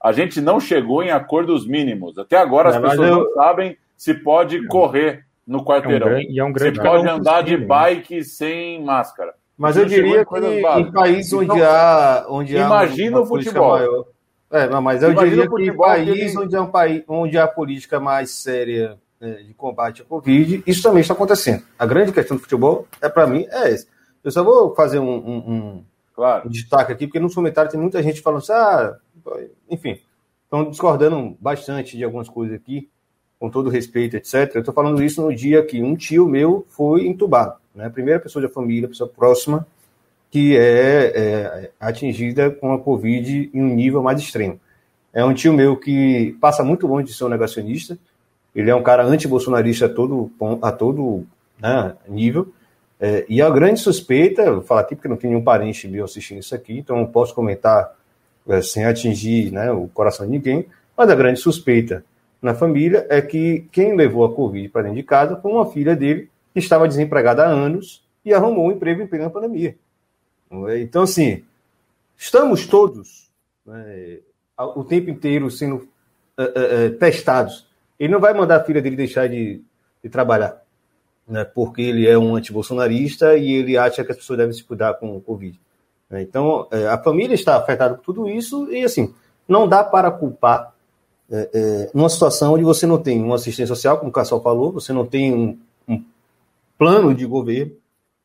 A 0.01 0.11
gente 0.11 0.41
não 0.41 0.60
chegou 0.60 1.01
em 1.01 1.11
acordos 1.11 1.65
mínimos. 1.65 2.18
Até 2.18 2.38
agora 2.38 2.69
as 2.69 2.77
pessoas 2.77 3.10
eu... 3.10 3.15
não 3.18 3.34
sabem 3.34 3.77
se 3.95 4.14
pode 4.14 4.68
correr 4.68 5.26
no 5.47 5.64
quarteirão. 5.64 6.07
É 6.07 6.11
um 6.11 6.14
grande, 6.14 6.31
e 6.31 6.39
é 6.39 6.43
um 6.43 6.53
grande 6.53 6.77
Você 6.77 6.84
pode 6.84 7.07
andar 7.07 7.41
de 7.41 7.57
bike 7.57 8.23
sem 8.23 8.84
máscara. 8.84 9.34
Mas 9.57 9.77
eu 9.77 9.85
diria 9.85 10.26
que 10.26 10.38
em 10.38 10.91
países 10.91 11.31
onde 11.34 11.45
então, 11.45 11.64
há. 11.64 12.26
Onde 12.27 12.55
imagina 12.55 13.18
há 13.18 13.22
o 13.22 13.26
futebol. 13.26 13.77
Maior. 13.77 14.05
É, 14.51 14.68
mas 14.68 15.01
eu 15.01 15.11
imagina 15.11 15.47
diria 15.47 15.49
que 15.49 15.72
em 15.72 15.76
país 15.76 16.35
onde, 16.35 16.55
há 16.55 16.61
um 16.61 16.69
país 16.69 17.03
onde 17.07 17.38
há 17.39 17.47
política 17.47 17.99
mais 17.99 18.30
séria 18.30 18.99
né, 19.19 19.35
de 19.47 19.53
combate 19.53 20.03
à 20.03 20.05
Covid, 20.05 20.64
isso 20.68 20.84
também 20.84 21.01
está 21.01 21.14
acontecendo. 21.14 21.64
A 21.80 21.85
grande 21.88 22.11
questão 22.11 22.38
do 22.38 22.43
futebol, 22.43 22.88
é 23.01 23.10
para 23.10 23.26
mim, 23.26 23.47
é 23.49 23.72
essa. 23.72 23.88
Eu 24.23 24.31
só 24.31 24.43
vou 24.43 24.76
fazer 24.76 24.99
um, 24.99 25.10
um, 25.10 25.38
um, 25.38 25.84
claro. 26.14 26.49
destaque 26.49 26.91
aqui, 26.91 27.07
porque 27.07 27.19
no 27.19 27.34
comentário 27.34 27.72
tem 27.72 27.80
muita 27.80 28.02
gente 28.02 28.22
falando 28.22 28.40
assim, 28.41 28.53
ah, 28.53 28.98
enfim, 29.69 29.99
estão 30.44 30.69
discordando 30.69 31.35
bastante 31.40 31.98
de 31.98 32.03
algumas 32.03 32.30
coisas 32.30 32.56
aqui 32.56 32.90
com 33.40 33.49
todo 33.49 33.69
respeito, 33.69 34.15
etc. 34.15 34.52
Eu 34.56 34.60
estou 34.60 34.73
falando 34.73 35.03
isso 35.03 35.22
no 35.22 35.35
dia 35.35 35.65
que 35.65 35.81
um 35.81 35.95
tio 35.95 36.27
meu 36.27 36.65
foi 36.69 37.06
entubado, 37.06 37.56
né? 37.76 37.88
A 37.88 37.90
primeira 37.90 38.19
pessoa 38.19 38.41
da 38.41 38.48
família, 38.48 38.88
pessoa 38.88 39.10
próxima, 39.10 39.68
que 40.31 40.57
é, 40.57 41.11
é, 41.15 41.72
atingida 41.80 42.49
com 42.49 42.73
a 42.73 42.80
Covid 42.80 43.52
em 43.53 43.61
um 43.61 43.76
nível 43.76 44.02
mais 44.02 44.19
extremo. 44.19 44.60
É 45.11 45.23
um 45.23 45.34
tio 45.34 45.53
meu 45.53 45.77
que 45.77 46.35
passa 46.40 46.64
muito 46.64 46.88
longe 46.88 47.07
de 47.07 47.14
ser 47.14 47.26
um 47.26 47.30
negacionista. 47.30 47.98
Ele 48.56 48.69
é 48.69 48.76
um 48.76 48.81
cara 48.81 49.03
anti-bolsonarista 49.03 49.85
a 49.88 49.90
todo, 49.90 50.31
a 50.61 50.72
todo 50.72 51.26
né, 51.61 51.95
nível. 52.07 52.52
É, 53.06 53.26
e 53.28 53.42
a 53.42 53.50
grande 53.50 53.82
suspeita, 53.82 54.50
vou 54.50 54.62
falar 54.62 54.80
aqui 54.80 54.96
porque 54.96 55.10
não 55.10 55.18
tem 55.18 55.30
nenhum 55.30 55.44
parente 55.44 55.90
meu 55.90 56.06
assistindo 56.06 56.40
isso 56.40 56.56
aqui, 56.56 56.78
então 56.78 56.96
não 56.96 57.06
posso 57.06 57.36
comentar 57.36 57.94
é, 58.48 58.62
sem 58.62 58.86
atingir 58.86 59.52
né, 59.52 59.70
o 59.74 59.90
coração 59.90 60.26
de 60.26 60.32
ninguém, 60.32 60.68
mas 60.96 61.10
a 61.10 61.16
grande 61.16 61.38
suspeita 61.42 62.06
na 62.42 62.56
família 62.56 63.06
é 63.10 63.22
que 63.22 63.68
quem 63.74 63.94
levou 63.94 64.24
a 64.24 64.34
Covid 64.34 64.70
para 64.70 64.84
dentro 64.84 64.96
de 64.96 65.04
casa 65.04 65.36
foi 65.36 65.52
uma 65.52 65.70
filha 65.70 65.98
dele 65.98 66.30
que 66.54 66.60
estava 66.60 66.88
desempregada 66.88 67.44
há 67.44 67.48
anos 67.48 68.02
e 68.24 68.34
arrumou 68.34 68.68
um 68.68 68.72
emprego 68.72 69.02
em 69.02 69.08
plena 69.08 69.30
pandemia. 69.30 69.76
Então, 70.80 71.04
assim, 71.04 71.44
estamos 72.18 72.66
todos 72.66 73.30
né, 73.66 74.20
o 74.58 74.84
tempo 74.86 75.10
inteiro 75.10 75.52
sendo 75.52 75.76
uh, 75.76 75.82
uh, 75.82 76.88
uh, 76.88 76.98
testados. 76.98 77.68
Ele 78.00 78.14
não 78.14 78.22
vai 78.22 78.34
mandar 78.34 78.62
a 78.62 78.64
filha 78.64 78.82
dele 78.82 78.96
deixar 78.96 79.28
de, 79.28 79.62
de 80.02 80.10
trabalhar, 80.10 80.62
né, 81.28 81.44
porque 81.44 81.82
ele 81.82 82.08
é 82.08 82.18
um 82.18 82.36
antibolsonarista 82.36 83.36
e 83.38 83.52
ele 83.52 83.78
acha 83.78 84.04
que 84.04 84.12
as 84.12 84.18
pessoas 84.18 84.38
devem 84.38 84.54
se 84.54 84.64
cuidar 84.64 84.95
com 84.95 85.16
o 85.16 85.22
Covid. 85.22 85.60
Né. 86.10 86.22
Então, 86.22 86.68
a 86.91 86.98
família 86.98 87.34
está 87.34 87.58
afetada 87.58 87.95
por 87.95 88.04
tudo 88.04 88.30
isso 88.30 88.72
e, 88.72 88.84
assim, 88.84 89.14
não 89.48 89.68
dá 89.68 89.84
para 89.84 90.12
culpar 90.12 90.74
é, 91.32 91.50
é, 91.54 91.91
numa 91.94 92.10
situação 92.10 92.54
onde 92.54 92.64
você 92.64 92.86
não 92.86 92.98
tem 92.98 93.22
uma 93.22 93.36
assistência 93.36 93.74
social, 93.76 93.98
como 93.98 94.10
o 94.10 94.14
Cassal 94.14 94.41
falou, 94.41 94.72
você 94.72 94.91
não 94.91 95.06
tem 95.06 95.34
um, 95.34 95.58
um 95.88 96.04
plano 96.78 97.14
de 97.14 97.26
governo, 97.26 97.74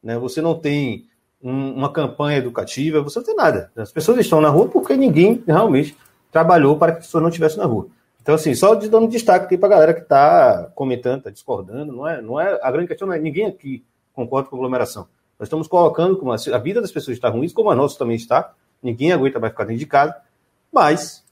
né, 0.03 0.19
você 0.19 0.41
não 0.41 0.55
tem 0.55 1.07
um, 1.43 1.73
uma 1.73 1.93
campanha 1.93 2.39
educativa, 2.39 3.01
você 3.01 3.19
não 3.19 3.27
tem 3.27 3.37
nada. 3.37 3.71
As 3.77 3.93
pessoas 3.93 4.19
estão 4.19 4.41
na 4.41 4.49
rua 4.49 4.69
porque 4.69 4.97
ninguém 4.97 5.43
realmente 5.47 5.97
trabalhou 6.31 6.77
para 6.77 6.93
que 6.93 6.99
as 6.99 7.07
pessoas 7.07 7.23
não 7.23 7.31
estivessem 7.31 7.59
na 7.59 7.65
rua. 7.65 7.87
Então, 8.29 8.35
assim, 8.35 8.55
só 8.55 8.75
dando 8.75 9.09
destaque 9.09 9.47
aqui 9.47 9.57
para 9.57 9.69
a 9.69 9.71
galera 9.71 9.95
que 9.95 10.03
está 10.03 10.71
comentando, 10.75 11.21
está 11.21 11.31
discordando, 11.31 11.95
não 11.95 12.07
é, 12.07 12.21
não 12.21 12.39
é, 12.39 12.61
a 12.63 12.71
grande 12.71 12.89
questão 12.89 13.09
não 13.09 13.15
é 13.15 13.19
ninguém 13.19 13.47
aqui 13.47 13.83
concorda 14.13 14.51
com 14.51 14.57
a 14.57 14.59
aglomeração. 14.59 15.09
Nós 15.39 15.47
estamos 15.47 15.67
colocando 15.67 16.15
como 16.15 16.31
a, 16.31 16.59
vida 16.59 16.83
das 16.83 16.93
pessoas 16.93 17.17
está 17.17 17.31
ruim, 17.31 17.49
como 17.49 17.71
a 17.71 17.75
nossa 17.75 17.99
também 17.99 18.17
está, 18.17 18.53
ninguém 18.83 19.13
aguenta 19.13 19.41
mais 19.41 19.55
ficar 19.55 19.65
dentro 19.65 19.79
de 19.79 19.87
casa, 19.87 20.15
mas 20.71 21.25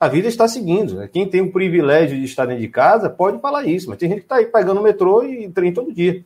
a 0.00 0.08
vida 0.08 0.26
está 0.26 0.48
seguindo. 0.48 0.94
Né? 0.94 1.10
Quem 1.12 1.28
tem 1.28 1.42
o 1.42 1.52
privilégio 1.52 2.16
de 2.16 2.24
estar 2.24 2.46
dentro 2.46 2.62
de 2.62 2.68
casa 2.68 3.10
pode 3.10 3.38
falar 3.42 3.66
isso, 3.66 3.90
mas 3.90 3.98
tem 3.98 4.08
gente 4.08 4.20
que 4.20 4.24
está 4.24 4.36
aí 4.36 4.46
pegando 4.46 4.80
o 4.80 4.82
metrô 4.82 5.22
e 5.22 5.50
trem 5.50 5.70
todo 5.70 5.92
dia. 5.92 6.24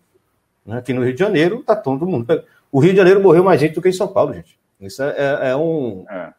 Né? 0.64 0.78
Aqui 0.78 0.92
no 0.92 1.02
Rio 1.02 1.14
de 1.14 1.18
Janeiro 1.18 1.58
está 1.58 1.74
todo 1.74 2.06
mundo. 2.06 2.44
O 2.70 2.78
Rio 2.78 2.92
de 2.92 2.98
Janeiro 2.98 3.20
morreu 3.20 3.42
mais 3.42 3.60
gente 3.60 3.74
do 3.74 3.82
que 3.82 3.88
em 3.88 3.92
São 3.92 4.06
Paulo, 4.06 4.34
gente. 4.34 4.56
Isso 4.80 5.02
é, 5.02 5.16
é, 5.18 5.48
é 5.50 5.56
um. 5.56 6.04
É. 6.08 6.32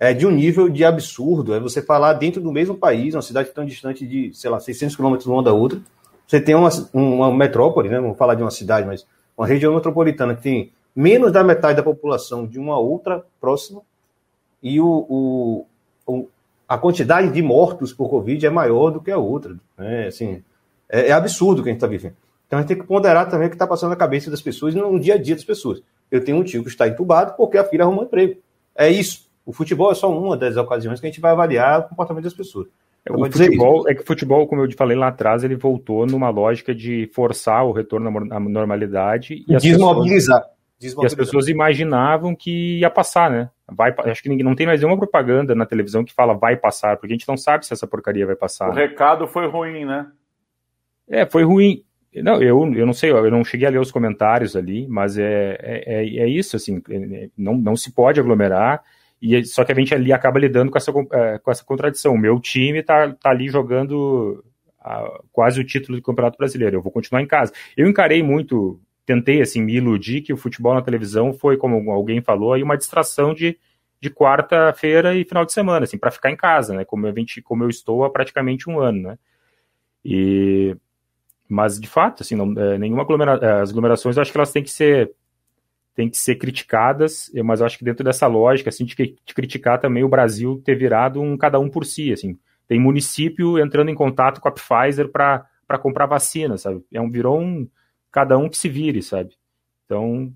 é. 0.00 0.14
de 0.14 0.26
um 0.26 0.30
nível 0.30 0.68
de 0.68 0.84
absurdo. 0.84 1.54
É 1.54 1.60
você 1.60 1.80
falar 1.82 2.14
dentro 2.14 2.40
do 2.40 2.50
mesmo 2.50 2.76
país, 2.76 3.14
uma 3.14 3.22
cidade 3.22 3.50
tão 3.50 3.64
distante 3.64 4.06
de, 4.06 4.32
sei 4.34 4.50
lá, 4.50 4.58
600 4.58 4.96
quilômetros 4.96 5.26
uma 5.28 5.42
da 5.42 5.52
outra. 5.52 5.78
Você 6.26 6.40
tem 6.40 6.54
uma, 6.54 6.70
uma 6.92 7.32
metrópole, 7.32 7.88
né? 7.88 8.00
Vamos 8.00 8.16
falar 8.16 8.34
de 8.34 8.42
uma 8.42 8.50
cidade, 8.50 8.86
mas 8.86 9.06
uma 9.36 9.46
região 9.46 9.74
metropolitana 9.74 10.34
que 10.34 10.42
tem 10.42 10.72
menos 10.94 11.30
da 11.30 11.44
metade 11.44 11.76
da 11.76 11.82
população 11.82 12.46
de 12.46 12.58
uma 12.58 12.78
outra 12.78 13.24
próxima. 13.40 13.82
E 14.62 14.80
o, 14.80 15.66
o, 16.06 16.28
a 16.68 16.78
quantidade 16.78 17.32
de 17.32 17.42
mortos 17.42 17.92
por 17.92 18.08
Covid 18.08 18.46
é 18.46 18.50
maior 18.50 18.90
do 18.90 19.00
que 19.00 19.10
a 19.10 19.18
outra. 19.18 19.56
Né? 19.76 20.06
Assim, 20.06 20.42
é, 20.88 21.08
é 21.08 21.12
absurdo 21.12 21.60
o 21.60 21.62
que 21.62 21.68
a 21.68 21.72
gente 21.72 21.78
está 21.78 21.86
vivendo. 21.86 22.14
Então 22.46 22.58
a 22.58 22.62
gente 22.62 22.68
tem 22.68 22.78
que 22.78 22.86
ponderar 22.86 23.28
também 23.28 23.46
o 23.46 23.50
que 23.50 23.54
está 23.54 23.66
passando 23.66 23.90
na 23.90 23.96
cabeça 23.96 24.30
das 24.30 24.42
pessoas 24.42 24.74
no 24.74 24.98
dia 24.98 25.14
a 25.14 25.18
dia 25.18 25.34
das 25.34 25.44
pessoas. 25.44 25.82
Eu 26.10 26.24
tenho 26.24 26.38
um 26.38 26.44
tio 26.44 26.62
que 26.62 26.68
está 26.68 26.88
entubado 26.88 27.34
porque 27.36 27.56
a 27.56 27.64
filha 27.64 27.84
arrumou 27.84 28.04
emprego. 28.04 28.40
É 28.74 28.88
isso. 28.88 29.29
O 29.50 29.52
futebol 29.52 29.90
é 29.90 29.96
só 29.96 30.08
uma 30.16 30.36
das 30.36 30.56
ocasiões 30.56 31.00
que 31.00 31.06
a 31.06 31.10
gente 31.10 31.20
vai 31.20 31.32
avaliar 31.32 31.80
o 31.80 31.88
comportamento 31.88 32.22
das 32.22 32.32
pessoas. 32.32 32.68
É, 33.04 33.12
o 33.12 33.24
futebol, 33.24 33.88
é 33.88 33.94
que 33.96 34.02
o 34.02 34.06
futebol, 34.06 34.46
como 34.46 34.62
eu 34.62 34.70
falei 34.76 34.96
lá 34.96 35.08
atrás, 35.08 35.42
ele 35.42 35.56
voltou 35.56 36.06
numa 36.06 36.30
lógica 36.30 36.72
de 36.72 37.10
forçar 37.12 37.66
o 37.66 37.72
retorno 37.72 38.28
à 38.32 38.38
normalidade 38.38 39.44
e 39.48 39.56
desmobilizar. 39.56 40.44
Pessoas, 40.78 41.02
E 41.02 41.06
as 41.06 41.14
pessoas 41.16 41.48
imaginavam 41.48 42.32
que 42.32 42.78
ia 42.78 42.88
passar, 42.88 43.28
né? 43.28 43.50
Vai, 43.66 43.92
acho 44.04 44.22
que 44.22 44.28
ninguém, 44.28 44.44
não 44.44 44.54
tem 44.54 44.68
mais 44.68 44.80
nenhuma 44.80 44.96
propaganda 44.96 45.52
na 45.52 45.66
televisão 45.66 46.04
que 46.04 46.14
fala 46.14 46.32
vai 46.32 46.56
passar, 46.56 46.96
porque 46.96 47.12
a 47.12 47.16
gente 47.16 47.26
não 47.26 47.36
sabe 47.36 47.66
se 47.66 47.72
essa 47.72 47.88
porcaria 47.88 48.24
vai 48.24 48.36
passar. 48.36 48.70
O 48.70 48.72
recado 48.72 49.26
foi 49.26 49.48
ruim, 49.48 49.84
né? 49.84 50.06
É, 51.08 51.26
foi 51.26 51.42
ruim. 51.42 51.82
Não, 52.14 52.40
eu, 52.40 52.72
eu 52.72 52.86
não 52.86 52.92
sei, 52.92 53.10
eu 53.10 53.30
não 53.32 53.44
cheguei 53.44 53.66
a 53.66 53.70
ler 53.70 53.80
os 53.80 53.90
comentários 53.90 54.54
ali, 54.54 54.86
mas 54.88 55.18
é, 55.18 55.58
é, 55.60 55.82
é, 55.86 56.18
é 56.20 56.28
isso, 56.28 56.54
assim, 56.54 56.80
é, 56.88 57.28
não, 57.36 57.56
não 57.56 57.74
se 57.74 57.92
pode 57.92 58.20
aglomerar, 58.20 58.82
e 59.20 59.44
só 59.44 59.64
que 59.64 59.72
a 59.72 59.74
gente 59.74 59.94
ali 59.94 60.12
acaba 60.12 60.38
lidando 60.38 60.70
com 60.70 60.78
essa, 60.78 60.90
é, 61.12 61.38
com 61.38 61.50
essa 61.50 61.64
contradição. 61.64 62.14
O 62.14 62.18
meu 62.18 62.40
time 62.40 62.82
tá, 62.82 63.12
tá 63.12 63.30
ali 63.30 63.48
jogando 63.48 64.42
a, 64.80 65.20
quase 65.30 65.60
o 65.60 65.64
título 65.64 65.98
do 65.98 66.02
Campeonato 66.02 66.38
Brasileiro, 66.38 66.76
eu 66.76 66.82
vou 66.82 66.90
continuar 66.90 67.22
em 67.22 67.26
casa. 67.26 67.52
Eu 67.76 67.88
encarei 67.88 68.22
muito, 68.22 68.80
tentei 69.04 69.42
assim 69.42 69.62
me 69.62 69.74
iludir 69.74 70.22
que 70.22 70.32
o 70.32 70.36
futebol 70.36 70.74
na 70.74 70.82
televisão 70.82 71.32
foi, 71.32 71.56
como 71.56 71.90
alguém 71.90 72.22
falou, 72.22 72.54
aí 72.54 72.62
uma 72.62 72.78
distração 72.78 73.34
de, 73.34 73.58
de 74.00 74.10
quarta-feira 74.10 75.14
e 75.14 75.24
final 75.24 75.44
de 75.44 75.52
semana, 75.52 75.84
assim, 75.84 75.98
para 75.98 76.10
ficar 76.10 76.30
em 76.30 76.36
casa, 76.36 76.74
né? 76.74 76.84
Como 76.84 77.06
eu, 77.06 77.14
como 77.44 77.64
eu 77.64 77.68
estou 77.68 78.04
há 78.04 78.10
praticamente 78.10 78.70
um 78.70 78.80
ano, 78.80 79.02
né? 79.02 79.18
E 80.04 80.76
mas 81.48 81.80
de 81.80 81.88
fato, 81.88 82.22
assim, 82.22 82.36
não, 82.36 82.54
é, 82.56 82.78
nenhuma 82.78 83.02
aglomera 83.02 83.32
é, 83.42 83.60
as 83.60 83.70
aglomerações, 83.70 84.16
acho 84.16 84.30
que 84.30 84.38
elas 84.38 84.52
têm 84.52 84.62
que 84.62 84.70
ser 84.70 85.12
têm 85.94 86.08
que 86.08 86.16
ser 86.16 86.36
criticadas, 86.36 87.30
mas 87.44 87.60
eu 87.60 87.66
acho 87.66 87.78
que 87.78 87.84
dentro 87.84 88.04
dessa 88.04 88.26
lógica, 88.26 88.70
assim, 88.70 88.84
de, 88.84 88.94
de 88.94 89.34
criticar 89.34 89.80
também 89.80 90.04
o 90.04 90.08
Brasil 90.08 90.60
ter 90.64 90.74
virado 90.74 91.20
um 91.20 91.36
cada 91.36 91.58
um 91.58 91.68
por 91.68 91.84
si, 91.84 92.12
assim, 92.12 92.38
tem 92.66 92.78
município 92.78 93.58
entrando 93.58 93.90
em 93.90 93.94
contato 93.94 94.40
com 94.40 94.48
a 94.48 94.52
Pfizer 94.52 95.10
para 95.10 95.78
comprar 95.80 96.06
vacina, 96.06 96.56
sabe? 96.56 96.84
É 96.92 97.00
um 97.00 97.10
virou 97.10 97.40
um 97.40 97.68
cada 98.12 98.38
um 98.38 98.48
que 98.48 98.56
se 98.56 98.68
vire, 98.68 99.02
sabe? 99.02 99.34
Então 99.84 100.32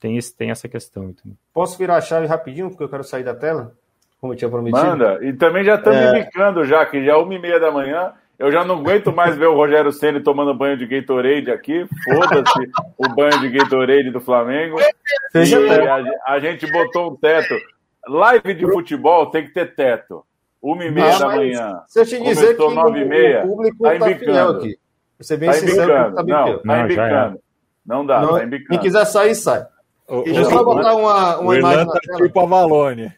tem 0.00 0.16
esse, 0.16 0.34
tem 0.34 0.50
essa 0.50 0.68
questão. 0.68 1.10
Então. 1.10 1.36
Posso 1.52 1.76
virar 1.76 1.96
a 1.96 2.00
chave 2.00 2.26
rapidinho 2.26 2.70
porque 2.70 2.82
eu 2.82 2.88
quero 2.88 3.04
sair 3.04 3.22
da 3.22 3.34
tela, 3.34 3.76
como 4.18 4.32
eu 4.32 4.36
tinha 4.36 4.50
prometido. 4.50 4.82
Manda. 4.82 5.22
E 5.22 5.34
também 5.34 5.62
já 5.62 5.74
estamos 5.74 6.00
é... 6.00 6.18
indicando 6.18 6.64
já 6.64 6.84
que 6.86 7.04
já 7.04 7.12
é 7.12 7.16
uma 7.16 7.34
e 7.34 7.38
meia 7.38 7.60
da 7.60 7.70
manhã. 7.70 8.14
Eu 8.40 8.50
já 8.50 8.64
não 8.64 8.76
aguento 8.78 9.12
mais 9.12 9.36
ver 9.36 9.48
o 9.48 9.54
Rogério 9.54 9.92
Ceni 9.92 10.18
tomando 10.18 10.54
banho 10.54 10.74
de 10.74 10.86
Gatorade 10.86 11.50
aqui. 11.50 11.86
Foda-se 12.04 12.70
o 12.96 13.14
banho 13.14 13.38
de 13.38 13.50
Gatorade 13.50 14.10
do 14.10 14.18
Flamengo. 14.18 14.78
E 15.34 15.86
a, 15.86 16.32
a, 16.32 16.40
gente 16.40 16.66
botou 16.72 17.12
um 17.12 17.16
teto. 17.16 17.54
Live 18.08 18.54
de 18.54 18.64
futebol 18.64 19.26
tem 19.26 19.44
que 19.44 19.52
ter 19.52 19.74
teto. 19.74 20.24
Uma 20.60 20.86
e 20.86 20.90
meia 20.90 21.18
da 21.18 21.26
manhã. 21.26 21.82
Se 21.86 22.00
eu 22.00 22.06
te 22.06 22.18
dizer 22.18 22.56
que 22.56 22.74
nove 22.74 23.00
e 23.00 23.04
meia, 23.04 23.44
o 23.44 23.48
público 23.48 23.82
tá 23.82 23.96
embicando. 23.96 24.58
aqui. 24.58 24.78
Você 25.18 25.36
bem 25.36 25.50
tá 25.50 25.56
sincero, 25.56 26.14
tá 26.14 26.22
não, 26.22 26.58
tá 26.58 26.60
não, 26.64 26.84
embicando. 26.84 27.36
É. 27.36 27.40
Não 27.84 28.06
dá, 28.06 28.20
não, 28.22 28.38
tá 28.38 28.44
embicando. 28.44 28.70
Quem 28.70 28.78
quiser 28.78 29.04
sair, 29.04 29.34
sai. 29.34 29.66
O, 30.08 30.22
Deixa 30.22 30.40
eu 30.40 30.44
só 30.46 30.64
botar 30.64 30.94
uma, 30.94 31.38
uma 31.40 31.58
imagem. 31.58 31.86
Tá 31.86 32.16
tipo 32.16 32.40
a 32.40 32.46
Valone. 32.46 33.12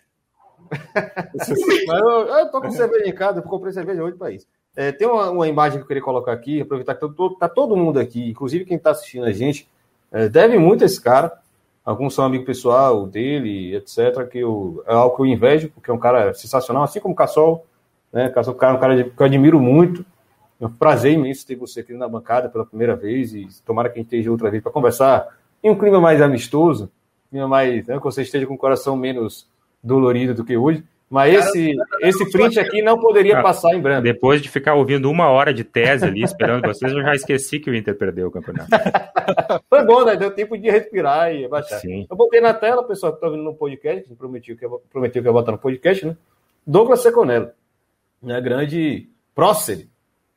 eu, 1.86 2.26
eu 2.26 2.50
tô 2.50 2.60
com 2.60 2.72
cerveja 2.72 3.08
em 3.08 3.14
casa, 3.14 3.38
eu 3.38 3.44
comprei 3.44 3.72
cerveja 3.72 4.02
hoje 4.02 4.16
para 4.16 4.32
isso. 4.32 4.48
É, 4.74 4.90
tem 4.90 5.06
uma, 5.06 5.30
uma, 5.30 5.48
imagem 5.48 5.78
que 5.78 5.84
eu 5.84 5.88
queria 5.88 6.02
colocar 6.02 6.32
aqui, 6.32 6.60
aproveitar 6.60 6.94
que 6.94 7.00
tá 7.00 7.08
todo, 7.08 7.34
tá 7.36 7.48
todo 7.48 7.76
mundo 7.76 7.98
aqui, 7.98 8.30
inclusive 8.30 8.64
quem 8.64 8.76
está 8.76 8.92
assistindo 8.92 9.24
a 9.24 9.32
gente, 9.32 9.68
é, 10.10 10.28
deve 10.28 10.58
muito 10.58 10.82
a 10.82 10.86
esse 10.86 11.00
cara. 11.00 11.32
Alguns 11.84 12.14
são 12.14 12.24
amigo 12.24 12.44
pessoal 12.44 13.06
dele, 13.06 13.74
etc. 13.74 14.26
Que 14.30 14.38
eu, 14.38 14.82
é 14.86 14.94
algo 14.94 15.16
que 15.16 15.22
eu 15.22 15.26
invejo, 15.26 15.70
porque 15.70 15.90
é 15.90 15.94
um 15.94 15.98
cara 15.98 16.32
sensacional, 16.32 16.84
assim 16.84 17.00
como 17.00 17.12
o 17.12 17.16
Cassol. 17.16 17.66
Né? 18.12 18.28
Cassol 18.28 18.54
é 18.54 18.56
um 18.72 18.78
cara 18.78 19.04
que 19.04 19.22
eu 19.22 19.26
admiro 19.26 19.60
muito. 19.60 20.04
É 20.60 20.66
um 20.66 20.70
prazer 20.70 21.12
imenso 21.12 21.44
ter 21.44 21.56
você 21.56 21.80
aqui 21.80 21.92
na 21.92 22.08
bancada 22.08 22.48
pela 22.48 22.64
primeira 22.64 22.94
vez 22.94 23.34
e 23.34 23.48
tomara 23.66 23.88
que 23.88 23.98
a 23.98 24.02
gente 24.02 24.06
esteja 24.06 24.30
outra 24.30 24.48
vez 24.48 24.62
para 24.62 24.70
conversar 24.70 25.36
em 25.60 25.70
um 25.70 25.76
clima 25.76 26.00
mais 26.00 26.22
amistoso, 26.22 26.88
mais, 27.32 27.84
né, 27.86 27.96
que 27.96 28.04
você 28.04 28.22
esteja 28.22 28.46
com 28.46 28.54
o 28.54 28.58
coração 28.58 28.96
menos 28.96 29.48
dolorido 29.82 30.34
do 30.34 30.44
que 30.44 30.56
hoje. 30.56 30.84
Mas 31.12 31.34
esse, 31.34 31.76
esse 32.00 32.30
print 32.30 32.58
aqui 32.58 32.80
não 32.80 32.98
poderia 32.98 33.40
ah, 33.40 33.42
passar 33.42 33.74
em 33.74 33.80
branco. 33.82 34.02
Depois 34.02 34.40
de 34.40 34.48
ficar 34.48 34.76
ouvindo 34.76 35.10
uma 35.10 35.28
hora 35.28 35.52
de 35.52 35.62
tese 35.62 36.06
ali, 36.06 36.22
esperando 36.22 36.66
vocês, 36.66 36.90
eu 36.90 37.02
já 37.02 37.14
esqueci 37.14 37.60
que 37.60 37.68
o 37.68 37.74
Inter 37.74 37.94
perdeu 37.94 38.28
o 38.28 38.30
campeonato. 38.30 38.70
Foi 39.68 39.84
bom, 39.84 40.06
né? 40.06 40.16
Deu 40.16 40.30
tempo 40.30 40.56
de 40.56 40.70
respirar 40.70 41.30
e 41.30 41.46
baixar. 41.46 41.80
Sim. 41.80 42.06
Eu 42.10 42.16
botei 42.16 42.40
na 42.40 42.54
tela, 42.54 42.82
pessoal 42.82 43.12
que 43.12 43.18
está 43.18 43.26
ouvindo 43.26 43.44
no 43.44 43.54
podcast, 43.54 44.08
que 44.08 44.14
prometeu 44.14 44.56
que, 44.56 44.64
eu, 44.64 44.82
prometeu 44.90 45.20
que 45.20 45.28
ia 45.28 45.32
botar 45.32 45.52
no 45.52 45.58
podcast, 45.58 46.06
né? 46.06 46.16
Douglas 46.66 47.00
Seconello, 47.00 47.50
né? 48.22 48.40
grande 48.40 49.06
prócer 49.34 49.88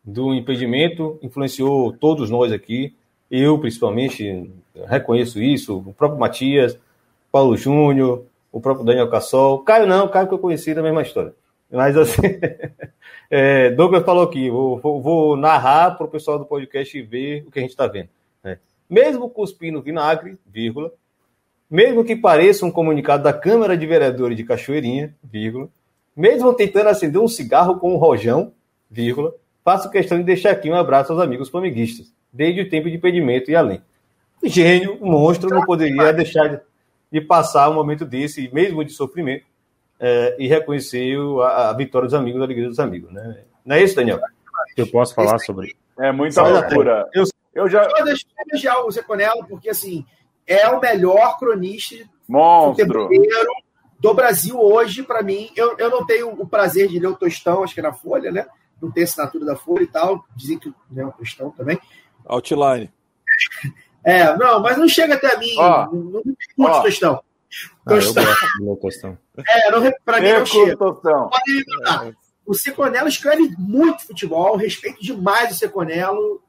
do 0.03 0.33
impedimento, 0.33 1.17
influenciou 1.23 1.93
todos 1.93 2.29
nós 2.29 2.51
aqui. 2.51 2.93
Eu, 3.31 3.57
principalmente, 3.59 4.51
reconheço 4.87 5.41
isso. 5.41 5.77
O 5.77 5.93
próprio 5.93 6.19
Matias, 6.19 6.77
Paulo 7.31 7.55
Júnior, 7.55 8.25
o 8.55 8.61
próprio 8.61 8.85
Daniel 8.85 9.09
Cassol. 9.09 9.59
Caio 9.65 9.85
não, 9.85 10.07
Caio 10.07 10.29
que 10.29 10.33
eu 10.33 10.39
conheci 10.39 10.73
da 10.73 10.81
mesma 10.81 11.01
história. 11.01 11.33
Mas 11.69 11.97
assim, 11.97 12.21
é, 13.29 13.69
Douglas 13.71 14.05
falou 14.05 14.23
aqui, 14.23 14.49
vou, 14.49 14.79
vou, 14.79 15.01
vou 15.01 15.35
narrar 15.35 15.97
para 15.97 16.05
o 16.05 16.09
pessoal 16.09 16.39
do 16.39 16.45
podcast 16.45 17.01
ver 17.01 17.43
o 17.45 17.51
que 17.51 17.59
a 17.59 17.61
gente 17.61 17.71
está 17.71 17.85
vendo. 17.85 18.07
Né? 18.41 18.57
Mesmo 18.89 19.29
cuspindo 19.29 19.81
vinagre, 19.81 20.37
vírgula, 20.45 20.89
mesmo 21.69 22.05
que 22.05 22.15
pareça 22.15 22.65
um 22.65 22.71
comunicado 22.71 23.23
da 23.23 23.33
Câmara 23.33 23.75
de 23.77 23.85
Vereadores 23.85 24.37
de 24.37 24.45
Cachoeirinha, 24.45 25.13
vírgula, 25.21 25.67
mesmo 26.15 26.53
tentando 26.53 26.87
acender 26.87 27.21
um 27.21 27.27
cigarro 27.27 27.77
com 27.77 27.93
um 27.93 27.97
rojão, 27.97 28.53
vírgula, 28.89 29.35
faço 29.65 29.91
questão 29.91 30.17
de 30.17 30.23
deixar 30.23 30.51
aqui 30.51 30.69
um 30.69 30.75
abraço 30.75 31.11
aos 31.11 31.21
amigos 31.21 31.49
flamenguistas, 31.49 32.09
desde 32.31 32.61
o 32.61 32.69
tempo 32.69 32.89
de 32.89 32.95
impedimento 32.95 33.51
e 33.51 33.55
além. 33.55 33.81
Gênio, 34.45 34.97
monstro, 35.01 35.49
não 35.49 35.65
poderia 35.65 36.13
deixar 36.13 36.47
de 36.47 36.61
de 37.11 37.21
passar 37.21 37.69
um 37.69 37.73
momento 37.73 38.05
desse, 38.05 38.49
mesmo 38.53 38.83
de 38.83 38.91
sofrimento, 38.91 39.45
é, 39.99 40.35
e 40.37 40.47
reconhecer 40.47 41.17
a, 41.41 41.69
a, 41.69 41.73
vitória 41.73 42.07
dos 42.07 42.13
amigos, 42.13 42.41
a 42.41 42.43
alegria 42.43 42.67
dos 42.67 42.79
amigos. 42.79 43.11
Né? 43.11 43.43
Não 43.63 43.75
é 43.75 43.83
isso, 43.83 43.95
Daniel? 43.95 44.19
Eu 44.75 44.87
posso 44.87 45.15
falar 45.15 45.39
sobre. 45.39 45.75
É 45.99 46.11
muita 46.11 46.43
loucura. 46.43 47.09
Eu, 47.13 47.23
eu 47.53 47.69
já. 47.69 47.83
Eu 47.97 48.05
deixo 48.05 48.25
de 48.25 48.33
elogiar 48.51 48.85
o 48.85 48.91
Zé 48.91 49.01
Conello, 49.01 49.45
porque 49.47 49.69
assim, 49.69 50.05
é 50.45 50.67
o 50.69 50.79
melhor 50.79 51.37
cronista 51.37 51.95
Monstro. 52.27 53.09
do 53.99 54.13
Brasil 54.13 54.59
hoje, 54.59 55.03
para 55.03 55.23
mim. 55.23 55.49
Eu, 55.55 55.77
eu 55.77 55.89
não 55.89 56.05
tenho 56.05 56.29
o 56.29 56.47
prazer 56.47 56.87
de 56.89 56.99
ler 56.99 57.07
o 57.07 57.15
Tostão, 57.15 57.63
acho 57.63 57.73
que 57.73 57.79
é 57.79 57.83
na 57.83 57.93
Folha, 57.93 58.31
né? 58.31 58.45
Não 58.81 58.91
tem 58.91 59.03
assinatura 59.03 59.45
da 59.45 59.55
Folha 59.55 59.83
e 59.83 59.87
tal. 59.87 60.25
Dizem 60.35 60.59
que 60.59 60.73
é 60.95 61.05
o 61.05 61.11
Tostão 61.11 61.51
também. 61.51 61.79
Outline. 62.25 62.91
É, 64.05 64.37
não, 64.37 64.59
mas 64.59 64.77
não 64.77 64.87
chega 64.87 65.15
até 65.15 65.35
mim. 65.37 65.55
Ó, 65.57 65.89
não 65.91 66.21
curte 66.55 66.83
tostão. 66.83 67.23
Tostão. 67.87 68.23
Ah, 68.23 68.77
tostão. 68.79 69.17
É, 69.47 69.71
não, 69.71 69.91
pra 70.05 70.21
mim 70.21 70.31
não 70.31 70.45
chega. 70.45 70.77
Tostão. 70.77 71.29
O 72.45 72.53
Seconello 72.53 73.07
escreve 73.07 73.53
muito 73.57 74.05
futebol, 74.05 74.55
respeito 74.55 75.01
demais 75.01 75.51
o 75.51 75.55
Seconello. 75.55 76.41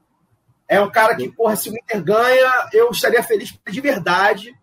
É 0.67 0.79
um 0.79 0.89
cara 0.91 1.15
que, 1.15 1.29
porra, 1.29 1.55
se 1.55 1.69
o 1.69 1.73
Inter 1.73 2.03
ganha, 2.03 2.69
eu 2.71 2.91
estaria 2.91 3.23
feliz 3.23 3.57
de 3.67 3.81
verdade. 3.81 4.55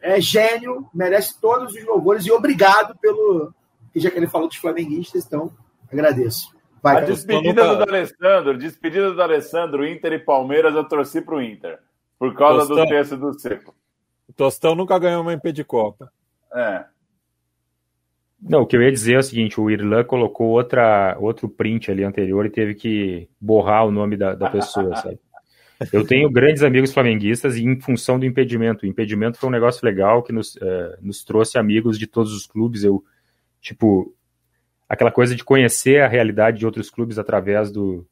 É 0.00 0.20
gênio, 0.20 0.88
merece 0.94 1.38
todos 1.40 1.74
os 1.74 1.84
louvores 1.84 2.24
e 2.24 2.30
obrigado 2.30 2.96
pelo. 2.98 3.52
Já 3.94 4.10
que 4.10 4.16
ele 4.16 4.28
falou 4.28 4.48
dos 4.48 4.56
flamenguistas, 4.56 5.26
então 5.26 5.52
agradeço. 5.92 6.54
Vai, 6.82 6.98
a 6.98 7.00
despedida 7.00 7.76
do 7.76 7.82
Alessandro, 7.82 8.56
despedida 8.56 9.12
do 9.12 9.20
Alessandro, 9.20 9.86
Inter 9.86 10.12
e 10.12 10.18
Palmeiras, 10.18 10.74
eu 10.74 10.84
torci 10.84 11.20
pro 11.20 11.42
Inter. 11.42 11.78
Por 12.20 12.34
causa 12.34 12.66
Tostão, 12.66 12.84
do 12.84 12.88
texto 12.88 13.16
do 13.16 13.40
Seco. 13.40 13.74
O 14.28 14.32
Tostão 14.34 14.74
nunca 14.74 14.98
ganhou 14.98 15.22
uma 15.22 15.32
MP 15.32 15.52
de 15.52 15.64
Copa. 15.64 16.12
É. 16.54 16.84
Não, 18.38 18.60
o 18.60 18.66
que 18.66 18.76
eu 18.76 18.82
ia 18.82 18.92
dizer 18.92 19.14
é 19.14 19.18
o 19.18 19.22
seguinte: 19.22 19.58
o 19.58 19.70
Irlan 19.70 20.04
colocou 20.04 20.48
outra, 20.48 21.16
outro 21.18 21.48
print 21.48 21.90
ali 21.90 22.04
anterior 22.04 22.44
e 22.44 22.50
teve 22.50 22.74
que 22.74 23.26
borrar 23.40 23.86
o 23.86 23.90
nome 23.90 24.18
da, 24.18 24.34
da 24.34 24.50
pessoa, 24.50 24.94
sabe? 24.96 25.18
Eu 25.90 26.06
tenho 26.06 26.30
grandes 26.30 26.62
amigos 26.62 26.92
flamenguistas 26.92 27.56
e 27.56 27.64
em 27.64 27.80
função 27.80 28.18
do 28.18 28.26
impedimento. 28.26 28.84
O 28.84 28.88
impedimento 28.88 29.38
foi 29.38 29.48
um 29.48 29.52
negócio 29.52 29.82
legal 29.82 30.22
que 30.22 30.30
nos, 30.30 30.56
uh, 30.56 30.98
nos 31.00 31.24
trouxe 31.24 31.56
amigos 31.56 31.98
de 31.98 32.06
todos 32.06 32.34
os 32.34 32.46
clubes. 32.46 32.84
Eu, 32.84 33.02
tipo, 33.62 34.14
aquela 34.86 35.10
coisa 35.10 35.34
de 35.34 35.42
conhecer 35.42 36.02
a 36.02 36.08
realidade 36.08 36.58
de 36.58 36.66
outros 36.66 36.90
clubes 36.90 37.18
através 37.18 37.70
do, 37.70 38.06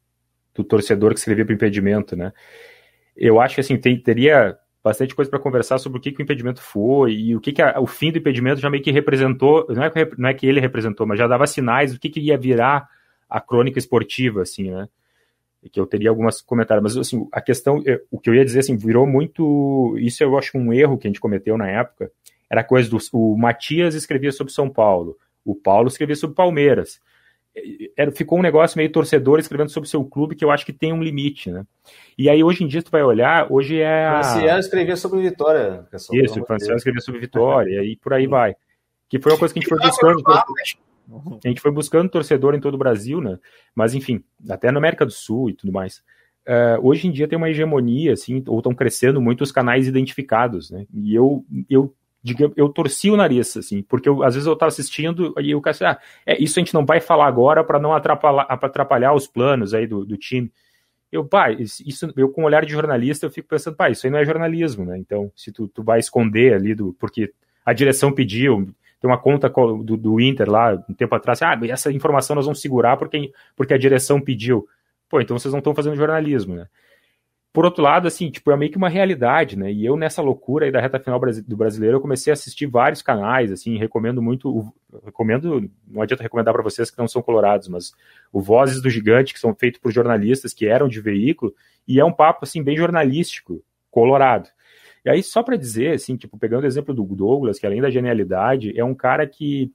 do 0.55 0.65
torcedor 0.65 1.13
que 1.13 1.19
escrevia 1.19 1.45
para 1.45 1.53
o 1.53 1.57
impedimento, 1.57 2.17
né? 2.17 2.33
Eu 3.19 3.41
acho 3.41 3.57
que 3.57 3.61
assim, 3.61 3.77
tem, 3.77 3.99
teria 4.01 4.57
bastante 4.83 5.15
coisa 5.15 5.31
para 5.31 5.41
conversar 5.41 5.79
sobre 5.79 5.99
o 5.99 6.01
que, 6.01 6.13
que, 6.13 6.23
o 6.23 6.25
impedimento 6.25 6.63
foi 6.63 7.13
e 7.13 7.37
o 7.37 7.41
que, 7.41 7.53
que 7.53 7.61
a, 7.61 7.81
o 7.81 7.87
fim 7.87 8.13
do 8.13 8.19
impedimento 8.19 8.61
já 8.61 8.71
meio 8.71 8.83
que 8.83 8.93
representou, 8.93 9.67
não 9.69 9.83
é, 9.83 9.93
não 10.17 10.29
é 10.29 10.35
que 10.35 10.47
ele 10.47 10.61
representou, 10.61 11.07
mas 11.07 11.19
já 11.19 11.27
dava 11.27 11.47
sinais 11.47 11.93
do 11.93 11.99
que, 11.99 12.09
que 12.09 12.21
ia 12.21 12.39
virar 12.39 12.89
a 13.29 13.41
crônica 13.41 13.79
esportiva, 13.79 14.43
assim, 14.43 14.71
né? 14.71 14.89
Que 15.71 15.81
eu 15.81 15.87
teria 15.87 16.09
algumas 16.09 16.41
comentários, 16.41 16.83
mas 16.83 16.97
assim, 16.97 17.29
a 17.33 17.41
questão, 17.41 17.83
o 18.11 18.19
que 18.19 18.31
eu 18.31 18.35
ia 18.35 18.45
dizer, 18.45 18.61
assim, 18.61 18.77
virou 18.77 19.07
muito, 19.07 19.97
isso 19.99 20.23
eu 20.23 20.39
acho 20.39 20.57
um 20.57 20.73
erro 20.73 20.97
que 20.97 21.07
a 21.07 21.11
gente 21.11 21.21
cometeu 21.21 21.59
na 21.59 21.69
época, 21.69 22.11
era 22.49 22.65
coisa 22.65 22.89
do, 22.89 22.97
o 23.13 23.37
Matias 23.37 23.95
escrevia 23.95 24.33
sobre 24.33 24.53
São 24.53 24.71
Paulo, 24.71 25.19
o 25.45 25.55
Paulo 25.55 25.89
escrevia 25.89 26.17
sobre 26.17 26.37
Palmeiras, 26.37 27.01
era, 27.97 28.13
ficou 28.13 28.39
um 28.39 28.43
negócio 28.43 28.79
meio 28.79 28.91
torcedor 28.91 29.39
escrevendo 29.39 29.71
sobre 29.71 29.87
o 29.87 29.91
seu 29.91 30.05
clube 30.05 30.35
que 30.35 30.45
eu 30.45 30.51
acho 30.51 30.65
que 30.65 30.73
tem 30.73 30.93
um 30.93 31.03
limite, 31.03 31.51
né? 31.51 31.65
E 32.17 32.29
aí 32.29 32.43
hoje 32.43 32.65
em 32.65 32.67
dia 32.67 32.83
tu 32.83 32.91
vai 32.91 33.03
olhar, 33.03 33.51
hoje 33.51 33.81
é 33.81 34.07
a... 34.07 34.23
Franciano 34.23 34.61
escrevia 34.61 34.97
sobre 34.97 35.21
Vitória. 35.21 35.87
Isso, 36.13 36.41
o 36.41 36.47
Franciano 36.47 36.77
escrevia 36.77 37.01
sobre 37.01 37.21
Vitória, 37.21 37.83
e 37.83 37.97
por 37.97 38.13
aí 38.13 38.27
vai. 38.27 38.55
Que 39.09 39.19
foi 39.19 39.33
uma 39.33 39.39
coisa 39.39 39.53
que 39.53 39.61
a 39.61 39.63
gente 39.63 39.71
foi 39.71 39.79
buscando. 39.79 40.23
A 41.43 41.49
gente 41.49 41.61
foi 41.61 41.71
buscando 41.71 42.11
torcedor 42.11 42.55
em 42.55 42.61
todo 42.61 42.75
o 42.75 42.79
Brasil, 42.79 43.21
né? 43.21 43.39
Mas 43.75 43.95
enfim, 43.95 44.23
até 44.49 44.71
na 44.71 44.79
América 44.79 45.07
do 45.07 45.13
Sul 45.13 45.51
e 45.51 45.55
tudo 45.55 45.73
mais. 45.73 46.03
Uh, 46.47 46.81
hoje 46.83 47.09
em 47.09 47.11
dia 47.11 47.29
tem 47.29 47.37
uma 47.37 47.51
hegemonia, 47.51 48.13
assim, 48.13 48.43
ou 48.47 48.59
estão 48.59 48.75
crescendo 48.75 49.21
muito 49.21 49.43
os 49.43 49.53
canais 49.53 49.87
identificados, 49.87 50.71
né? 50.71 50.87
E 50.93 51.15
eu, 51.15 51.45
eu 51.69 51.95
diga, 52.29 52.53
eu 52.57 52.69
torci 52.69 53.11
o 53.11 53.17
nariz, 53.17 53.57
assim, 53.57 53.83
porque 53.83 54.09
eu, 54.09 54.23
às 54.23 54.35
vezes 54.35 54.47
eu 54.47 54.53
estava 54.53 54.69
assistindo 54.69 55.35
e 55.41 55.55
o 55.55 55.61
cara 55.61 55.77
ah, 55.83 55.99
é, 56.27 56.43
isso 56.43 56.59
a 56.59 56.61
gente 56.61 56.75
não 56.75 56.85
vai 56.85 57.01
falar 57.01 57.27
agora 57.27 57.65
para 57.65 57.79
não 57.79 57.93
atrapalhar, 57.95 58.47
atrapalhar 58.49 59.15
os 59.15 59.27
planos 59.27 59.75
aí 59.75 59.87
do, 59.87 60.05
do 60.05 60.17
time. 60.17 60.51
Eu, 61.11 61.25
pai, 61.25 61.57
isso, 61.59 62.13
eu 62.17 62.29
com 62.29 62.45
olhar 62.45 62.65
de 62.67 62.73
jornalista, 62.73 63.25
eu 63.25 63.31
fico 63.31 63.49
pensando, 63.49 63.77
pai, 63.77 63.93
isso 63.93 64.07
aí 64.07 64.11
não 64.13 64.19
é 64.19 64.25
jornalismo, 64.25 64.85
né? 64.85 64.99
Então, 64.99 65.33
se 65.35 65.51
tu, 65.51 65.67
tu 65.67 65.83
vai 65.83 65.99
esconder 65.99 66.53
ali, 66.53 66.75
do, 66.75 66.93
porque 66.95 67.33
a 67.65 67.73
direção 67.73 68.13
pediu, 68.13 68.69
tem 69.01 69.11
uma 69.11 69.19
conta 69.19 69.49
do, 69.49 69.97
do 69.97 70.21
Inter 70.21 70.51
lá, 70.51 70.75
um 70.89 70.93
tempo 70.93 71.15
atrás, 71.15 71.41
ah, 71.43 71.59
essa 71.69 71.91
informação 71.91 72.37
nós 72.37 72.45
vamos 72.45 72.61
segurar 72.61 72.97
porque, 72.97 73.33
porque 73.57 73.73
a 73.73 73.79
direção 73.79 74.21
pediu. 74.21 74.69
Pô, 75.09 75.21
então 75.21 75.39
vocês 75.39 75.53
não 75.53 75.61
estão 75.61 75.75
fazendo 75.75 75.97
jornalismo, 75.97 76.55
né? 76.57 76.67
Por 77.53 77.65
outro 77.65 77.83
lado, 77.83 78.07
assim, 78.07 78.31
tipo, 78.31 78.51
é 78.51 78.57
meio 78.57 78.71
que 78.71 78.77
uma 78.77 78.91
realidade, 78.91 79.59
né? 79.59 79.73
E 79.73 79.85
eu, 79.85 79.97
nessa 79.97 80.21
loucura 80.21 80.67
aí 80.67 80.73
da 80.73 80.81
reta 80.81 81.01
final 81.01 81.19
do 81.19 81.57
brasileiro, 81.57 81.97
eu 81.97 82.01
comecei 82.01 82.31
a 82.31 82.35
assistir 82.35 82.67
vários 82.67 83.01
canais, 83.01 83.51
assim, 83.51 83.79
recomendo 83.79 84.21
muito, 84.21 84.73
recomendo, 85.05 85.69
não 85.87 86.03
adianta 86.03 86.23
recomendar 86.23 86.53
para 86.53 86.63
vocês 86.63 86.91
que 86.91 86.99
não 86.99 87.09
são 87.09 87.23
colorados, 87.23 87.67
mas 87.69 87.93
o 88.33 88.41
Vozes 88.41 88.83
do 88.83 88.91
Gigante, 88.91 89.33
que 89.33 89.41
são 89.41 89.55
feitos 89.55 89.81
por 89.81 89.91
jornalistas 89.91 90.53
que 90.53 90.67
eram 90.67 90.89
de 90.89 91.01
veículo, 91.01 91.55
e 91.87 91.99
é 91.99 92.05
um 92.05 92.13
papo, 92.13 92.41
assim, 92.43 92.63
bem 92.63 92.77
jornalístico, 92.77 93.63
colorado. 93.91 94.49
E 95.05 95.11
aí, 95.11 95.23
só 95.23 95.43
para 95.43 95.57
dizer, 95.57 95.95
assim, 95.95 96.17
tipo, 96.17 96.39
pegando 96.39 96.65
o 96.65 96.67
exemplo 96.67 96.95
do 96.95 97.03
Douglas, 97.03 97.59
que 97.59 97.67
além 97.67 97.81
da 97.81 97.91
genialidade, 97.91 98.79
é 98.79 98.85
um 98.85 98.95
cara 98.95 99.27
que 99.27 99.73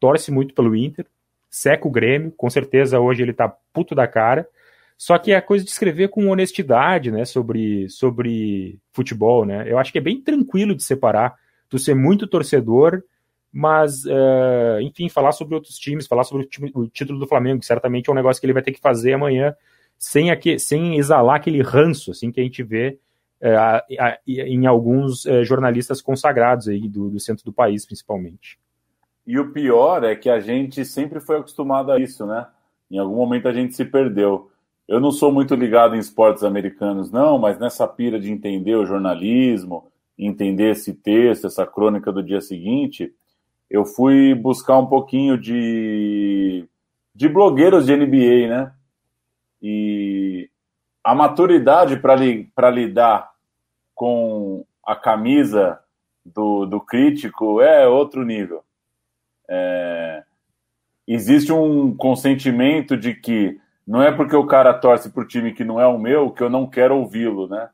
torce 0.00 0.32
muito 0.32 0.54
pelo 0.54 0.74
Inter, 0.74 1.06
seca 1.50 1.86
o 1.86 1.90
Grêmio, 1.90 2.32
com 2.32 2.48
certeza 2.48 2.98
hoje 2.98 3.22
ele 3.22 3.32
tá 3.32 3.48
puto 3.72 3.94
da 3.94 4.06
cara, 4.06 4.48
só 5.00 5.16
que 5.16 5.32
é 5.32 5.36
a 5.36 5.40
coisa 5.40 5.64
de 5.64 5.70
escrever 5.70 6.08
com 6.08 6.28
honestidade, 6.28 7.10
né, 7.10 7.24
sobre, 7.24 7.88
sobre 7.88 8.78
futebol, 8.92 9.46
né? 9.46 9.64
Eu 9.66 9.78
acho 9.78 9.90
que 9.90 9.96
é 9.96 10.02
bem 10.02 10.20
tranquilo 10.20 10.74
de 10.74 10.82
separar, 10.82 11.36
tu 11.70 11.78
ser 11.78 11.94
muito 11.94 12.26
torcedor, 12.26 13.02
mas, 13.50 14.04
uh, 14.04 14.78
enfim, 14.82 15.08
falar 15.08 15.32
sobre 15.32 15.54
outros 15.54 15.78
times, 15.78 16.06
falar 16.06 16.24
sobre 16.24 16.46
o, 16.74 16.80
o, 16.80 16.86
título 16.86 17.18
do 17.18 17.26
Flamengo, 17.26 17.60
que 17.60 17.64
certamente 17.64 18.10
é 18.10 18.12
um 18.12 18.14
negócio 18.14 18.38
que 18.38 18.44
ele 18.44 18.52
vai 18.52 18.62
ter 18.62 18.72
que 18.72 18.80
fazer 18.80 19.14
amanhã, 19.14 19.54
sem, 19.98 20.30
aqui, 20.30 20.58
sem 20.58 20.98
exalar 20.98 21.36
aquele 21.36 21.62
ranço, 21.62 22.10
assim, 22.10 22.30
que 22.30 22.38
a 22.38 22.44
gente 22.44 22.62
vê 22.62 22.98
uh, 23.40 24.20
em 24.26 24.66
alguns 24.66 25.24
uh, 25.24 25.42
jornalistas 25.42 26.02
consagrados 26.02 26.68
aí 26.68 26.86
do, 26.86 27.08
do 27.08 27.18
centro 27.18 27.42
do 27.46 27.54
país, 27.54 27.86
principalmente. 27.86 28.58
E 29.26 29.38
o 29.38 29.50
pior 29.50 30.04
é 30.04 30.14
que 30.14 30.28
a 30.28 30.40
gente 30.40 30.84
sempre 30.84 31.20
foi 31.20 31.38
acostumado 31.38 31.90
a 31.90 31.98
isso, 31.98 32.26
né? 32.26 32.46
Em 32.90 32.98
algum 32.98 33.16
momento 33.16 33.48
a 33.48 33.52
gente 33.54 33.74
se 33.74 33.86
perdeu. 33.86 34.49
Eu 34.90 34.98
não 34.98 35.12
sou 35.12 35.30
muito 35.30 35.54
ligado 35.54 35.94
em 35.94 36.00
esportes 36.00 36.42
americanos, 36.42 37.12
não, 37.12 37.38
mas 37.38 37.60
nessa 37.60 37.86
pira 37.86 38.18
de 38.18 38.32
entender 38.32 38.74
o 38.74 38.84
jornalismo, 38.84 39.88
entender 40.18 40.72
esse 40.72 40.92
texto, 40.92 41.46
essa 41.46 41.64
crônica 41.64 42.10
do 42.10 42.20
dia 42.20 42.40
seguinte, 42.40 43.14
eu 43.70 43.84
fui 43.84 44.34
buscar 44.34 44.76
um 44.78 44.86
pouquinho 44.86 45.38
de, 45.38 46.66
de 47.14 47.28
blogueiros 47.28 47.86
de 47.86 47.94
NBA, 47.94 48.48
né? 48.48 48.72
E 49.62 50.50
a 51.04 51.14
maturidade 51.14 51.96
para 51.96 52.16
li, 52.16 52.50
lidar 52.72 53.30
com 53.94 54.66
a 54.84 54.96
camisa 54.96 55.78
do, 56.26 56.66
do 56.66 56.80
crítico 56.80 57.60
é 57.60 57.86
outro 57.86 58.24
nível. 58.24 58.64
É, 59.48 60.24
existe 61.06 61.52
um 61.52 61.96
consentimento 61.96 62.96
de 62.96 63.14
que 63.14 63.56
não 63.90 64.00
é 64.00 64.12
porque 64.12 64.36
o 64.36 64.46
cara 64.46 64.72
torce 64.72 65.10
para 65.10 65.24
o 65.24 65.26
time 65.26 65.52
que 65.52 65.64
não 65.64 65.80
é 65.80 65.84
o 65.84 65.98
meu 65.98 66.30
que 66.30 66.44
eu 66.44 66.48
não 66.48 66.64
quero 66.64 66.96
ouvi-lo, 66.96 67.48
né? 67.48 67.68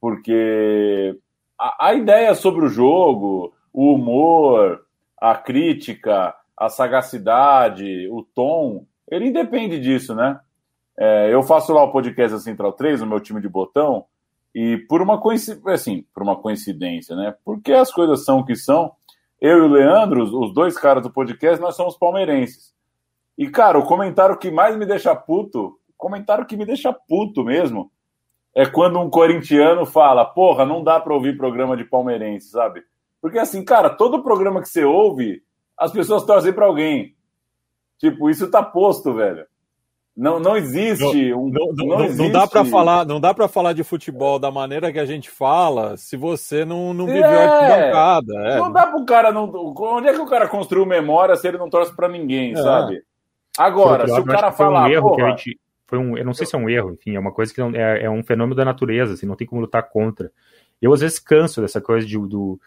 Porque 0.00 1.18
a, 1.58 1.88
a, 1.88 1.94
ideia 1.94 2.32
sobre 2.36 2.64
o 2.64 2.68
jogo, 2.68 3.52
o 3.72 3.92
humor, 3.92 4.86
a 5.20 5.34
crítica, 5.34 6.32
a 6.56 6.68
sagacidade, 6.68 8.08
o 8.08 8.22
tom, 8.22 8.86
ele 9.10 9.26
independe 9.26 9.80
disso, 9.80 10.14
né? 10.14 10.38
É, 10.96 11.34
eu 11.34 11.42
faço 11.42 11.72
lá 11.72 11.82
o 11.82 11.90
podcast 11.90 12.36
da 12.36 12.40
Central 12.40 12.72
3, 12.74 13.02
o 13.02 13.06
meu 13.06 13.18
time 13.18 13.40
de 13.40 13.48
botão, 13.48 14.04
e 14.54 14.76
por 14.88 15.02
uma 15.02 15.20
coincidência, 15.20 15.72
assim, 15.72 16.04
por 16.14 16.22
uma 16.22 16.36
coincidência, 16.36 17.16
né? 17.16 17.34
Porque 17.44 17.72
as 17.72 17.90
coisas 17.92 18.24
são 18.24 18.38
o 18.38 18.44
que 18.44 18.54
são. 18.54 18.92
Eu 19.40 19.58
e 19.58 19.60
o 19.62 19.68
Leandro, 19.68 20.22
os 20.22 20.54
dois 20.54 20.78
caras 20.78 21.02
do 21.02 21.10
podcast, 21.10 21.60
nós 21.60 21.74
somos 21.74 21.98
palmeirenses. 21.98 22.77
E, 23.38 23.48
cara, 23.48 23.78
o 23.78 23.86
comentário 23.86 24.36
que 24.36 24.50
mais 24.50 24.76
me 24.76 24.84
deixa 24.84 25.14
puto, 25.14 25.66
o 25.66 25.94
comentário 25.96 26.44
que 26.44 26.56
me 26.56 26.66
deixa 26.66 26.92
puto 26.92 27.44
mesmo, 27.44 27.88
é 28.52 28.66
quando 28.66 28.98
um 28.98 29.08
corintiano 29.08 29.86
fala, 29.86 30.24
porra, 30.24 30.66
não 30.66 30.82
dá 30.82 30.98
pra 30.98 31.14
ouvir 31.14 31.36
programa 31.36 31.76
de 31.76 31.84
palmeirense, 31.84 32.50
sabe? 32.50 32.82
Porque 33.22 33.38
assim, 33.38 33.64
cara, 33.64 33.90
todo 33.90 34.24
programa 34.24 34.60
que 34.60 34.68
você 34.68 34.84
ouve, 34.84 35.40
as 35.78 35.92
pessoas 35.92 36.24
torcem 36.24 36.52
pra 36.52 36.66
alguém. 36.66 37.14
Tipo, 37.98 38.28
isso 38.28 38.50
tá 38.50 38.60
posto, 38.60 39.14
velho. 39.14 39.46
Não, 40.16 40.40
não 40.40 40.56
existe 40.56 41.32
um. 41.32 41.48
Não, 41.48 41.72
não, 41.76 41.86
não, 41.98 42.04
existe... 42.04 42.32
dá 42.32 42.44
para 42.44 42.64
falar, 42.64 43.06
não 43.06 43.20
dá 43.20 43.32
para 43.32 43.46
falar 43.46 43.72
de 43.72 43.84
futebol 43.84 44.40
da 44.40 44.50
maneira 44.50 44.92
que 44.92 44.98
a 44.98 45.06
gente 45.06 45.30
fala 45.30 45.96
se 45.96 46.16
você 46.16 46.64
não, 46.64 46.92
não 46.92 47.06
viveu 47.06 47.22
é, 47.22 47.46
arquibancada. 47.46 48.34
É. 48.48 48.56
Não 48.56 48.72
dá 48.72 48.88
pro 48.88 49.04
cara. 49.04 49.30
Não, 49.30 49.44
onde 49.44 50.08
é 50.08 50.12
que 50.12 50.20
o 50.20 50.26
cara 50.26 50.48
construiu 50.48 50.84
memória 50.84 51.36
se 51.36 51.46
ele 51.46 51.56
não 51.56 51.70
torce 51.70 51.94
para 51.94 52.08
ninguém, 52.08 52.52
é. 52.52 52.56
sabe? 52.56 53.00
Agora, 53.58 54.06
se 54.06 54.20
o 54.20 54.24
cara 54.24 54.52
falar. 54.52 54.88
Um 54.88 54.92
erro 54.92 55.10
porra... 55.10 55.30
gente, 55.30 55.58
foi 55.86 55.98
um, 55.98 56.16
eu 56.16 56.24
não 56.24 56.34
sei 56.34 56.46
se 56.46 56.54
é 56.54 56.58
um 56.58 56.68
erro, 56.68 56.92
enfim, 56.92 57.16
é 57.16 57.18
uma 57.18 57.32
coisa 57.32 57.52
que 57.52 57.60
não, 57.60 57.70
é, 57.74 58.04
é 58.04 58.10
um 58.10 58.22
fenômeno 58.22 58.54
da 58.54 58.64
natureza, 58.64 59.14
assim, 59.14 59.26
não 59.26 59.34
tem 59.36 59.46
como 59.46 59.62
lutar 59.62 59.88
contra. 59.88 60.30
Eu 60.80 60.92
às 60.92 61.00
vezes 61.00 61.18
canso 61.18 61.60
dessa 61.60 61.80
coisa 61.80 62.06
de, 62.06 62.18
do. 62.18 62.60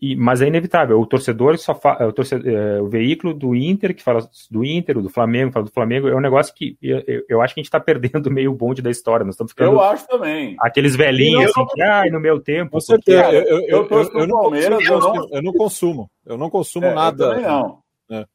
E, 0.00 0.16
mas 0.16 0.42
é 0.42 0.48
inevitável. 0.48 1.00
O 1.00 1.06
torcedor 1.06 1.56
só 1.58 1.74
fala. 1.74 2.08
O, 2.08 2.12
torcedor, 2.12 2.52
é, 2.52 2.80
o 2.80 2.88
veículo 2.88 3.32
do 3.32 3.54
Inter 3.54 3.94
que 3.94 4.02
fala 4.02 4.28
do 4.50 4.64
Inter, 4.64 5.00
do 5.00 5.08
Flamengo, 5.08 5.52
fala 5.52 5.64
do 5.64 5.72
Flamengo, 5.72 6.08
é 6.08 6.14
um 6.14 6.20
negócio 6.20 6.54
que 6.54 6.76
eu, 6.82 7.24
eu 7.28 7.40
acho 7.40 7.54
que 7.54 7.60
a 7.60 7.62
gente 7.62 7.68
está 7.68 7.80
perdendo 7.80 8.28
meio 8.30 8.50
o 8.50 8.54
bonde 8.54 8.82
da 8.82 8.90
história. 8.90 9.24
Nós 9.24 9.34
estamos 9.34 9.52
ficando. 9.52 9.72
Eu 9.72 9.80
acho 9.80 10.06
também. 10.06 10.56
Aqueles 10.60 10.94
velhinhos, 10.94 11.50
assim, 11.56 11.66
que, 11.72 11.82
ai, 11.82 12.10
no 12.10 12.20
meu 12.20 12.38
tempo. 12.38 12.72
Com 12.72 12.80
certeza. 12.80 13.32
Eu, 13.32 13.42
eu, 13.42 13.60
eu, 13.60 13.88
eu, 13.90 14.20
eu, 14.20 14.26
não, 14.26 14.54
eu, 14.54 15.42
não, 15.42 15.52
consumo. 15.52 16.10
Eu 16.26 16.36
não 16.36 16.50
consumo 16.50 16.86
é, 16.86 16.94
nada. 16.94 17.24
Eu 17.24 17.30
também 17.30 17.46
não. 17.46 17.78
É, 18.10 18.26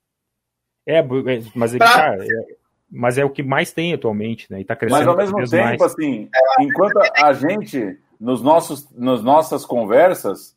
mas 1.53 1.73
ele 1.73 1.80
tá, 1.80 2.15
é, 2.15 2.55
mas 2.89 3.18
é 3.18 3.26
o 3.26 3.30
que 3.30 3.43
mais 3.43 3.72
tem 3.72 3.93
atualmente, 3.93 4.51
né? 4.51 4.61
E 4.61 4.65
tá 4.65 4.76
crescendo. 4.76 4.99
Mas 4.99 5.07
ao 5.07 5.18
mesmo 5.18 5.38
tempo, 5.49 5.80
mais. 5.80 5.81
assim, 5.81 6.30
enquanto 6.59 6.97
a 6.97 7.34
gente, 7.34 7.99
nos 8.19 8.41
nossos, 8.41 8.89
nas 8.95 9.22
nossas 9.22 9.65
conversas, 9.65 10.55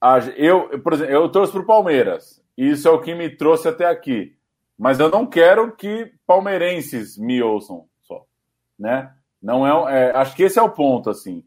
a, 0.00 0.18
eu, 0.36 0.80
por 0.80 0.92
exemplo, 0.92 1.12
eu 1.12 1.28
torço 1.28 1.52
pro 1.52 1.64
Palmeiras. 1.64 2.42
E 2.56 2.70
isso 2.70 2.88
é 2.88 2.90
o 2.90 3.00
que 3.00 3.14
me 3.14 3.28
trouxe 3.28 3.68
até 3.68 3.86
aqui. 3.86 4.34
Mas 4.78 4.98
eu 4.98 5.10
não 5.10 5.26
quero 5.26 5.72
que 5.72 6.12
palmeirenses 6.26 7.16
me 7.16 7.42
ouçam 7.42 7.86
só, 8.02 8.24
né? 8.78 9.10
Não 9.42 9.66
é, 9.88 10.10
é 10.10 10.16
acho 10.16 10.34
que 10.34 10.42
esse 10.42 10.58
é 10.58 10.62
o 10.62 10.70
ponto, 10.70 11.08
assim, 11.08 11.42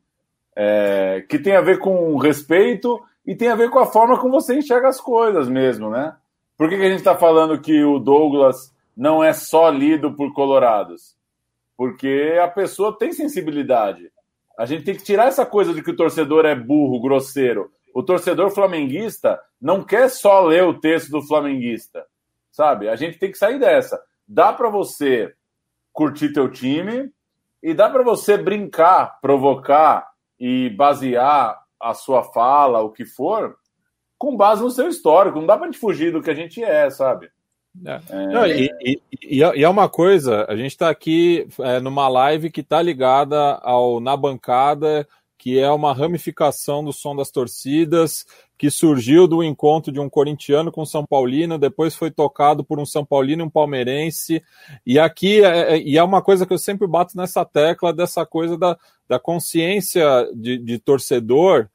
é, 0.55 1.23
que 1.29 1.37
tem 1.37 1.55
a 1.55 1.61
ver 1.61 1.79
com 1.79 2.17
respeito 2.17 2.99
e 3.25 3.35
tem 3.35 3.49
a 3.49 3.55
ver 3.55 3.69
com 3.69 3.79
a 3.79 3.85
forma 3.85 4.17
como 4.19 4.39
você 4.39 4.57
enxerga 4.57 4.87
as 4.87 4.99
coisas 4.99 5.47
mesmo, 5.47 5.89
né? 5.89 6.15
Por 6.59 6.67
que, 6.67 6.75
que 6.75 6.83
a 6.83 6.89
gente 6.89 6.99
está 6.99 7.15
falando 7.15 7.61
que 7.61 7.85
o 7.85 7.99
Douglas 7.99 8.75
não 8.95 9.23
é 9.23 9.31
só 9.31 9.69
lido 9.69 10.13
por 10.13 10.33
colorados? 10.33 11.15
Porque 11.77 12.37
a 12.43 12.49
pessoa 12.49 12.97
tem 12.97 13.13
sensibilidade. 13.13 14.11
A 14.57 14.65
gente 14.65 14.83
tem 14.83 14.93
que 14.93 15.01
tirar 15.01 15.29
essa 15.29 15.45
coisa 15.45 15.73
de 15.73 15.81
que 15.81 15.91
o 15.91 15.95
torcedor 15.95 16.45
é 16.45 16.53
burro, 16.53 16.99
grosseiro. 16.99 17.71
O 17.95 18.03
torcedor 18.03 18.49
flamenguista 18.51 19.39
não 19.61 19.85
quer 19.85 20.09
só 20.09 20.41
ler 20.41 20.65
o 20.65 20.77
texto 20.77 21.11
do 21.11 21.21
flamenguista, 21.21 22.05
sabe? 22.51 22.89
A 22.89 22.97
gente 22.97 23.17
tem 23.17 23.31
que 23.31 23.37
sair 23.37 23.57
dessa. 23.57 23.97
Dá 24.27 24.51
para 24.51 24.69
você 24.69 25.33
curtir 25.93 26.33
teu 26.33 26.51
time 26.51 27.09
e 27.63 27.73
dá 27.73 27.89
para 27.89 28.03
você 28.03 28.37
brincar, 28.37 29.21
provocar 29.21 30.09
e 30.37 30.69
basear 30.71 31.57
a 31.79 31.93
sua 31.93 32.21
fala, 32.21 32.81
o 32.81 32.91
que 32.91 33.05
for, 33.05 33.57
com 34.19 34.35
base 34.35 34.61
no 34.61 34.69
seu 34.69 34.89
histórico. 34.89 35.39
Não 35.39 35.47
dá 35.47 35.57
para 35.57 35.65
gente 35.65 35.79
fugir 35.79 36.11
do 36.11 36.21
que 36.21 36.29
a 36.29 36.35
gente 36.35 36.61
é, 36.61 36.89
sabe? 36.89 37.29
É. 37.85 38.01
É... 38.09 38.27
Não, 38.27 38.45
e, 38.45 38.69
e, 38.81 39.01
e, 39.23 39.41
é 39.41 39.69
uma 39.69 39.87
coisa, 39.87 40.45
a 40.49 40.55
gente 40.55 40.71
está 40.71 40.89
aqui 40.89 41.47
é, 41.59 41.79
numa 41.79 42.07
live 42.09 42.51
que 42.51 42.61
está 42.61 42.81
ligada 42.81 43.55
ao 43.63 43.99
Na 43.99 44.17
Bancada, 44.17 45.07
que 45.37 45.57
é 45.57 45.71
uma 45.71 45.93
ramificação 45.93 46.83
do 46.83 46.91
som 46.91 47.15
das 47.15 47.31
torcidas, 47.31 48.25
que 48.57 48.69
surgiu 48.69 49.25
do 49.25 49.41
encontro 49.41 49.89
de 49.89 49.99
um 49.99 50.09
corintiano 50.09 50.69
com 50.69 50.81
um 50.81 50.85
São 50.85 51.05
Paulino, 51.05 51.57
depois 51.57 51.95
foi 51.95 52.11
tocado 52.11 52.61
por 52.61 52.77
um 52.77 52.85
São 52.85 53.05
Paulino 53.05 53.43
e 53.43 53.45
um 53.45 53.49
palmeirense. 53.49 54.43
E 54.85 54.99
aqui 54.99 55.41
é, 55.41 55.75
é, 55.75 55.81
e 55.81 55.97
é 55.97 56.03
uma 56.03 56.21
coisa 56.21 56.45
que 56.45 56.51
eu 56.51 56.57
sempre 56.57 56.85
bato 56.85 57.15
nessa 57.15 57.45
tecla 57.45 57.93
dessa 57.93 58.25
coisa 58.25 58.57
da, 58.57 58.77
da 59.07 59.17
consciência 59.17 60.29
de, 60.35 60.57
de 60.57 60.77
torcedor 60.77 61.69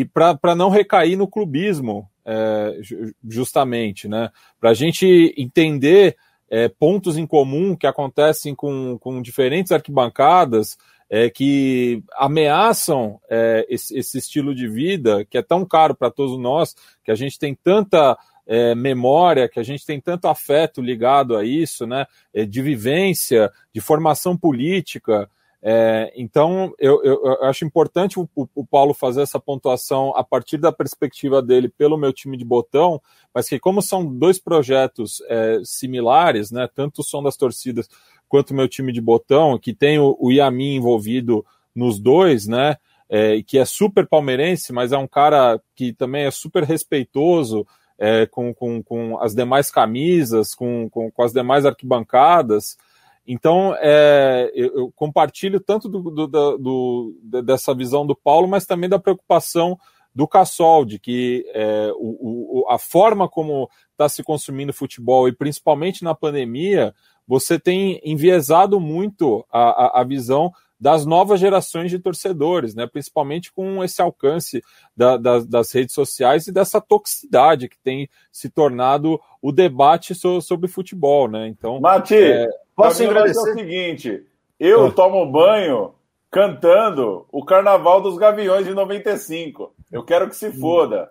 e 0.00 0.06
para 0.06 0.54
não 0.54 0.70
recair 0.70 1.18
no 1.18 1.28
clubismo, 1.28 2.08
é, 2.24 2.80
justamente, 3.28 4.08
né? 4.08 4.30
Para 4.58 4.70
a 4.70 4.74
gente 4.74 5.34
entender 5.36 6.16
é, 6.48 6.66
pontos 6.66 7.18
em 7.18 7.26
comum 7.26 7.76
que 7.76 7.86
acontecem 7.86 8.54
com, 8.54 8.96
com 8.98 9.20
diferentes 9.20 9.70
arquibancadas 9.70 10.78
é, 11.10 11.28
que 11.28 12.02
ameaçam 12.16 13.20
é, 13.28 13.66
esse, 13.68 13.98
esse, 13.98 14.16
estilo 14.16 14.54
de 14.54 14.66
vida 14.66 15.26
que 15.26 15.36
é 15.36 15.42
tão 15.42 15.62
caro 15.62 15.94
para 15.94 16.10
todos 16.10 16.38
nós, 16.38 16.74
que 17.04 17.10
a 17.10 17.14
gente 17.14 17.38
tem 17.38 17.54
tanta 17.54 18.16
é, 18.46 18.74
memória, 18.74 19.46
que 19.46 19.60
a 19.60 19.62
gente 19.62 19.84
tem 19.84 20.00
tanto 20.00 20.26
afeto 20.26 20.80
ligado 20.80 21.36
a 21.36 21.44
isso, 21.44 21.86
né, 21.86 22.06
é, 22.32 22.46
de 22.46 22.62
vivência, 22.62 23.52
de 23.74 23.80
formação 23.82 24.38
política. 24.38 25.28
É, 25.64 26.12
então, 26.16 26.74
eu, 26.76 27.00
eu, 27.04 27.24
eu, 27.24 27.44
acho 27.44 27.64
importante 27.64 28.18
o, 28.18 28.28
o, 28.34 28.66
Paulo 28.66 28.92
fazer 28.92 29.22
essa 29.22 29.38
pontuação 29.38 30.12
a 30.16 30.24
partir 30.24 30.58
da 30.58 30.72
perspectiva 30.72 31.40
dele 31.40 31.68
pelo 31.68 31.96
meu 31.96 32.12
time 32.12 32.36
de 32.36 32.44
botão, 32.44 33.00
mas 33.32 33.48
que 33.48 33.60
como 33.60 33.80
são 33.80 34.04
dois 34.04 34.40
projetos 34.40 35.22
é, 35.28 35.60
similares, 35.62 36.50
né, 36.50 36.68
tanto 36.74 37.00
o 37.00 37.04
som 37.04 37.22
das 37.22 37.36
torcidas 37.36 37.88
quanto 38.28 38.50
o 38.50 38.54
meu 38.54 38.66
time 38.66 38.92
de 38.92 39.00
botão, 39.00 39.56
que 39.56 39.72
tem 39.72 40.00
o, 40.00 40.16
o 40.18 40.32
Yamin 40.32 40.76
envolvido 40.76 41.46
nos 41.74 41.98
dois, 41.98 42.46
né? 42.46 42.76
É, 43.08 43.42
que 43.42 43.58
é 43.58 43.64
super 43.66 44.06
palmeirense, 44.06 44.72
mas 44.72 44.90
é 44.90 44.96
um 44.96 45.06
cara 45.06 45.60
que 45.76 45.92
também 45.92 46.24
é 46.24 46.30
super 46.30 46.64
respeitoso 46.64 47.66
é, 47.98 48.24
com, 48.24 48.54
com, 48.54 48.82
com 48.82 49.18
as 49.20 49.34
demais 49.34 49.70
camisas, 49.70 50.54
com, 50.54 50.88
com, 50.88 51.10
com 51.10 51.22
as 51.22 51.32
demais 51.32 51.66
arquibancadas. 51.66 52.78
Então, 53.26 53.74
é, 53.78 54.50
eu, 54.54 54.92
compartilho 54.96 55.60
tanto 55.60 55.88
do, 55.88 56.02
do, 56.10 56.26
do, 56.26 57.42
dessa 57.42 57.74
visão 57.74 58.06
do 58.06 58.16
Paulo, 58.16 58.48
mas 58.48 58.66
também 58.66 58.88
da 58.88 58.98
preocupação 58.98 59.78
do 60.14 60.26
Cassol, 60.26 60.84
de 60.84 60.98
que 60.98 61.44
é, 61.54 61.90
o, 61.94 62.64
o, 62.64 62.70
a 62.70 62.78
forma 62.78 63.28
como 63.28 63.68
está 63.92 64.08
se 64.08 64.22
consumindo 64.22 64.72
futebol, 64.72 65.28
e 65.28 65.32
principalmente 65.32 66.04
na 66.04 66.14
pandemia, 66.14 66.94
você 67.26 67.58
tem 67.58 68.00
enviesado 68.04 68.80
muito 68.80 69.44
a, 69.50 69.98
a, 69.98 70.00
a 70.00 70.04
visão 70.04 70.52
das 70.82 71.06
novas 71.06 71.38
gerações 71.38 71.92
de 71.92 72.00
torcedores, 72.00 72.74
né? 72.74 72.88
principalmente 72.88 73.52
com 73.52 73.84
esse 73.84 74.02
alcance 74.02 74.60
da, 74.96 75.16
da, 75.16 75.38
das 75.38 75.70
redes 75.70 75.94
sociais 75.94 76.48
e 76.48 76.52
dessa 76.52 76.80
toxicidade 76.80 77.68
que 77.68 77.78
tem 77.78 78.08
se 78.32 78.50
tornado 78.50 79.20
o 79.40 79.52
debate 79.52 80.12
so, 80.12 80.40
sobre 80.40 80.66
futebol. 80.66 81.28
Né? 81.28 81.46
Então, 81.46 81.80
Mati, 81.80 82.16
é, 82.16 82.48
posso 82.74 83.04
agradecer 83.04 83.38
o 83.38 83.54
seguinte: 83.54 84.26
eu 84.58 84.86
ah. 84.86 84.90
tomo 84.90 85.24
banho 85.30 85.94
cantando 86.28 87.26
o 87.30 87.44
Carnaval 87.44 88.00
dos 88.00 88.18
Gaviões 88.18 88.66
de 88.66 88.74
95. 88.74 89.72
Eu 89.92 90.02
quero 90.02 90.28
que 90.28 90.34
se 90.34 90.50
foda. 90.50 91.10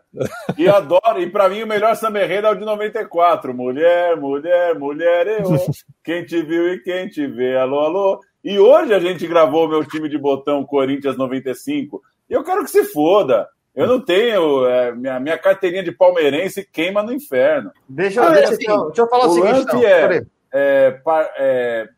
E 0.58 0.68
adoro, 0.68 1.22
e 1.22 1.30
para 1.30 1.48
mim 1.48 1.64
o 1.64 1.68
melhor 1.68 1.96
samba 1.96 2.20
é 2.20 2.50
o 2.50 2.56
de 2.56 2.66
94. 2.66 3.54
Mulher, 3.54 4.18
mulher, 4.18 4.78
mulher, 4.78 5.28
eu. 5.28 5.44
Quem 6.04 6.26
te 6.26 6.42
viu 6.42 6.74
e 6.74 6.80
quem 6.80 7.08
te 7.08 7.28
vê, 7.28 7.56
alô, 7.56 7.80
alô. 7.80 8.20
E 8.44 8.58
hoje 8.60 8.94
a 8.94 9.00
gente 9.00 9.28
gravou 9.28 9.68
meu 9.68 9.86
time 9.86 10.10
de 10.10 10.18
botão 10.18 10.66
Corinthians 10.66 11.18
95. 11.18 12.02
E 12.30 12.34
eu 12.34 12.44
quero 12.44 12.64
que 12.64 12.72
se 12.72 12.86
foda. 12.86 13.48
Eu 13.76 13.88
não 13.88 14.00
tenho. 14.00 14.66
É, 14.66 14.92
minha, 14.94 15.20
minha 15.20 15.38
carteirinha 15.38 15.84
de 15.84 15.92
palmeirense 15.92 16.68
queima 16.72 17.04
no 17.04 17.14
inferno. 17.14 17.72
Deixa 17.88 18.20
eu, 18.20 18.24
ah, 18.26 18.30
deixa, 18.32 18.54
assim, 18.54 18.66
deixa 18.66 19.02
eu 19.02 19.08
falar 19.08 19.28
o, 19.28 19.30
o 19.30 19.34
seguinte. 19.34 19.62
Então. 19.62 19.84
É, 19.84 20.26
é, 20.54 21.02
é, 21.38 21.90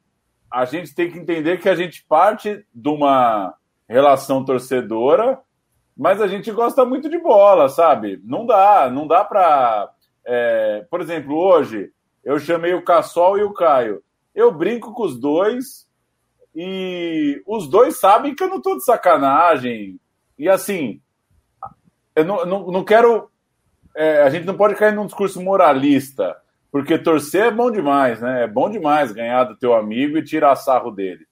a 0.52 0.66
gente 0.66 0.94
tem 0.94 1.10
que 1.10 1.18
entender 1.18 1.60
que 1.60 1.70
a 1.70 1.76
gente 1.76 2.06
parte 2.08 2.66
de 2.74 2.90
uma 2.90 3.54
relação 3.88 4.44
torcedora 4.44 5.40
mas 5.96 6.22
a 6.22 6.28
gente 6.28 6.52
gosta 6.52 6.84
muito 6.84 7.08
de 7.08 7.20
bola, 7.20 7.70
sabe? 7.70 8.20
Não 8.24 8.46
dá, 8.46 8.90
não 8.90 9.08
dá 9.08 9.24
para. 9.24 9.90
É, 10.26 10.86
por 10.90 11.02
exemplo, 11.02 11.36
hoje 11.38 11.92
eu 12.24 12.40
chamei 12.40 12.74
o 12.74 12.84
Cassol 12.84 13.38
e 13.38 13.44
o 13.44 13.54
Caio. 13.54 14.02
Eu 14.34 14.52
brinco 14.52 14.94
com 14.94 15.04
os 15.04 15.20
dois 15.20 15.88
e 16.56 17.42
os 17.48 17.68
dois 17.68 18.00
sabem 18.00 18.36
que 18.36 18.44
eu 18.44 18.50
não 18.50 18.62
tô 18.62 18.76
de 18.76 18.84
sacanagem. 18.84 20.00
E 20.38 20.48
assim, 20.48 21.02
eu 22.16 22.26
não, 22.26 22.46
não, 22.46 22.72
não 22.72 22.84
quero. 22.84 23.30
É, 23.96 24.24
a 24.24 24.30
gente 24.30 24.46
não 24.46 24.56
pode 24.56 24.76
cair 24.76 24.94
num 24.94 25.06
discurso 25.06 25.42
moralista, 25.42 26.36
porque 26.72 26.98
torcer 26.98 27.46
é 27.46 27.52
bom 27.52 27.72
demais, 27.72 28.22
né? 28.22 28.44
É 28.44 28.48
bom 28.48 28.70
demais 28.70 29.12
ganhar 29.12 29.44
do 29.46 29.56
teu 29.56 29.74
amigo 29.74 30.18
e 30.18 30.24
tirar 30.24 30.56
sarro 30.56 30.92
dele. 30.92 31.26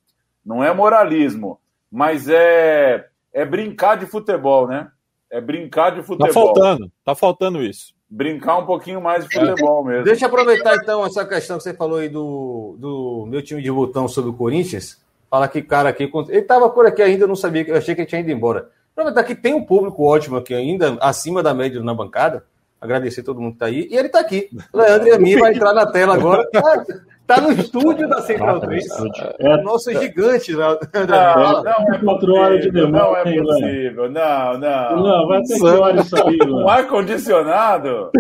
Não 0.46 0.64
é 0.64 0.74
moralismo, 0.74 1.60
mas 1.92 2.28
é 2.28 3.08
é 3.34 3.46
brincar 3.46 3.96
de 3.96 4.06
futebol, 4.06 4.68
né? 4.68 4.92
É 5.30 5.40
brincar 5.40 5.92
de 5.92 5.98
tá 5.98 6.04
futebol. 6.04 6.28
Tá 6.28 6.34
faltando, 6.34 6.92
tá 7.06 7.16
faltando 7.16 7.64
isso. 7.64 7.94
Brincar 8.10 8.58
um 8.58 8.66
pouquinho 8.66 9.02
mais 9.02 9.26
de 9.26 9.34
futebol 9.34 9.86
mesmo. 9.86 10.04
Deixa 10.04 10.26
eu 10.26 10.28
aproveitar 10.28 10.76
então 10.76 11.06
essa 11.06 11.26
questão 11.26 11.58
que 11.58 11.64
você 11.64 11.74
falou 11.74 12.00
aí 12.00 12.10
do, 12.10 12.76
do 12.78 13.26
meu 13.30 13.42
time 13.42 13.62
de 13.62 13.72
botão 13.72 14.08
sobre 14.10 14.32
o 14.32 14.34
Corinthians. 14.34 15.02
Fala 15.32 15.48
que 15.48 15.62
cara 15.62 15.88
aqui. 15.88 16.12
Ele 16.28 16.40
estava 16.40 16.70
por 16.70 16.86
aqui 16.86 17.02
ainda, 17.02 17.24
eu 17.24 17.28
não 17.30 17.38
sabia, 17.38 17.66
eu 17.66 17.78
achei 17.78 17.96
que 17.96 18.02
ele 18.02 18.08
tinha 18.08 18.20
ido 18.20 18.30
embora. 18.30 18.70
Aproveitar 18.92 19.24
que 19.24 19.34
tem 19.34 19.54
um 19.54 19.64
público 19.64 20.04
ótimo 20.04 20.36
aqui 20.36 20.54
ainda, 20.54 20.98
acima 21.00 21.42
da 21.42 21.54
média 21.54 21.82
na 21.82 21.94
bancada. 21.94 22.44
Agradecer 22.82 23.24
todo 23.24 23.40
mundo 23.40 23.52
que 23.52 23.56
está 23.56 23.68
aí. 23.68 23.88
E 23.90 23.96
ele 23.96 24.08
está 24.08 24.20
aqui. 24.20 24.50
O 24.74 24.78
Leandro 24.78 25.08
e 25.08 25.12
a 25.12 25.20
mim 25.20 25.38
vai 25.38 25.54
entrar 25.54 25.74
na 25.74 25.86
tela 25.86 26.16
agora. 26.16 26.46
Tá 27.28 27.40
no 27.40 27.52
estúdio 27.54 28.10
da 28.10 28.22
Central 28.22 28.60
3. 28.60 28.86
É, 29.40 29.62
nosso 29.62 29.90
gigante. 29.94 30.52
Não, 30.52 30.78
não, 31.08 31.64
não 31.64 31.94
é 31.94 31.98
quatro 32.04 32.34
horas 32.34 32.62
de 32.62 32.72
demora. 32.72 33.24
Não 33.24 33.32
é 33.32 33.42
possível. 33.42 34.12
Não, 34.12 34.58
não. 34.58 35.04
Não, 35.04 35.28
vai 35.28 35.42
ter 35.44 35.58
que 35.58 35.66
hora 35.66 36.02
isso 36.02 36.16
aí. 36.28 36.38
Um 36.46 36.68
ar-condicionado? 36.68 38.12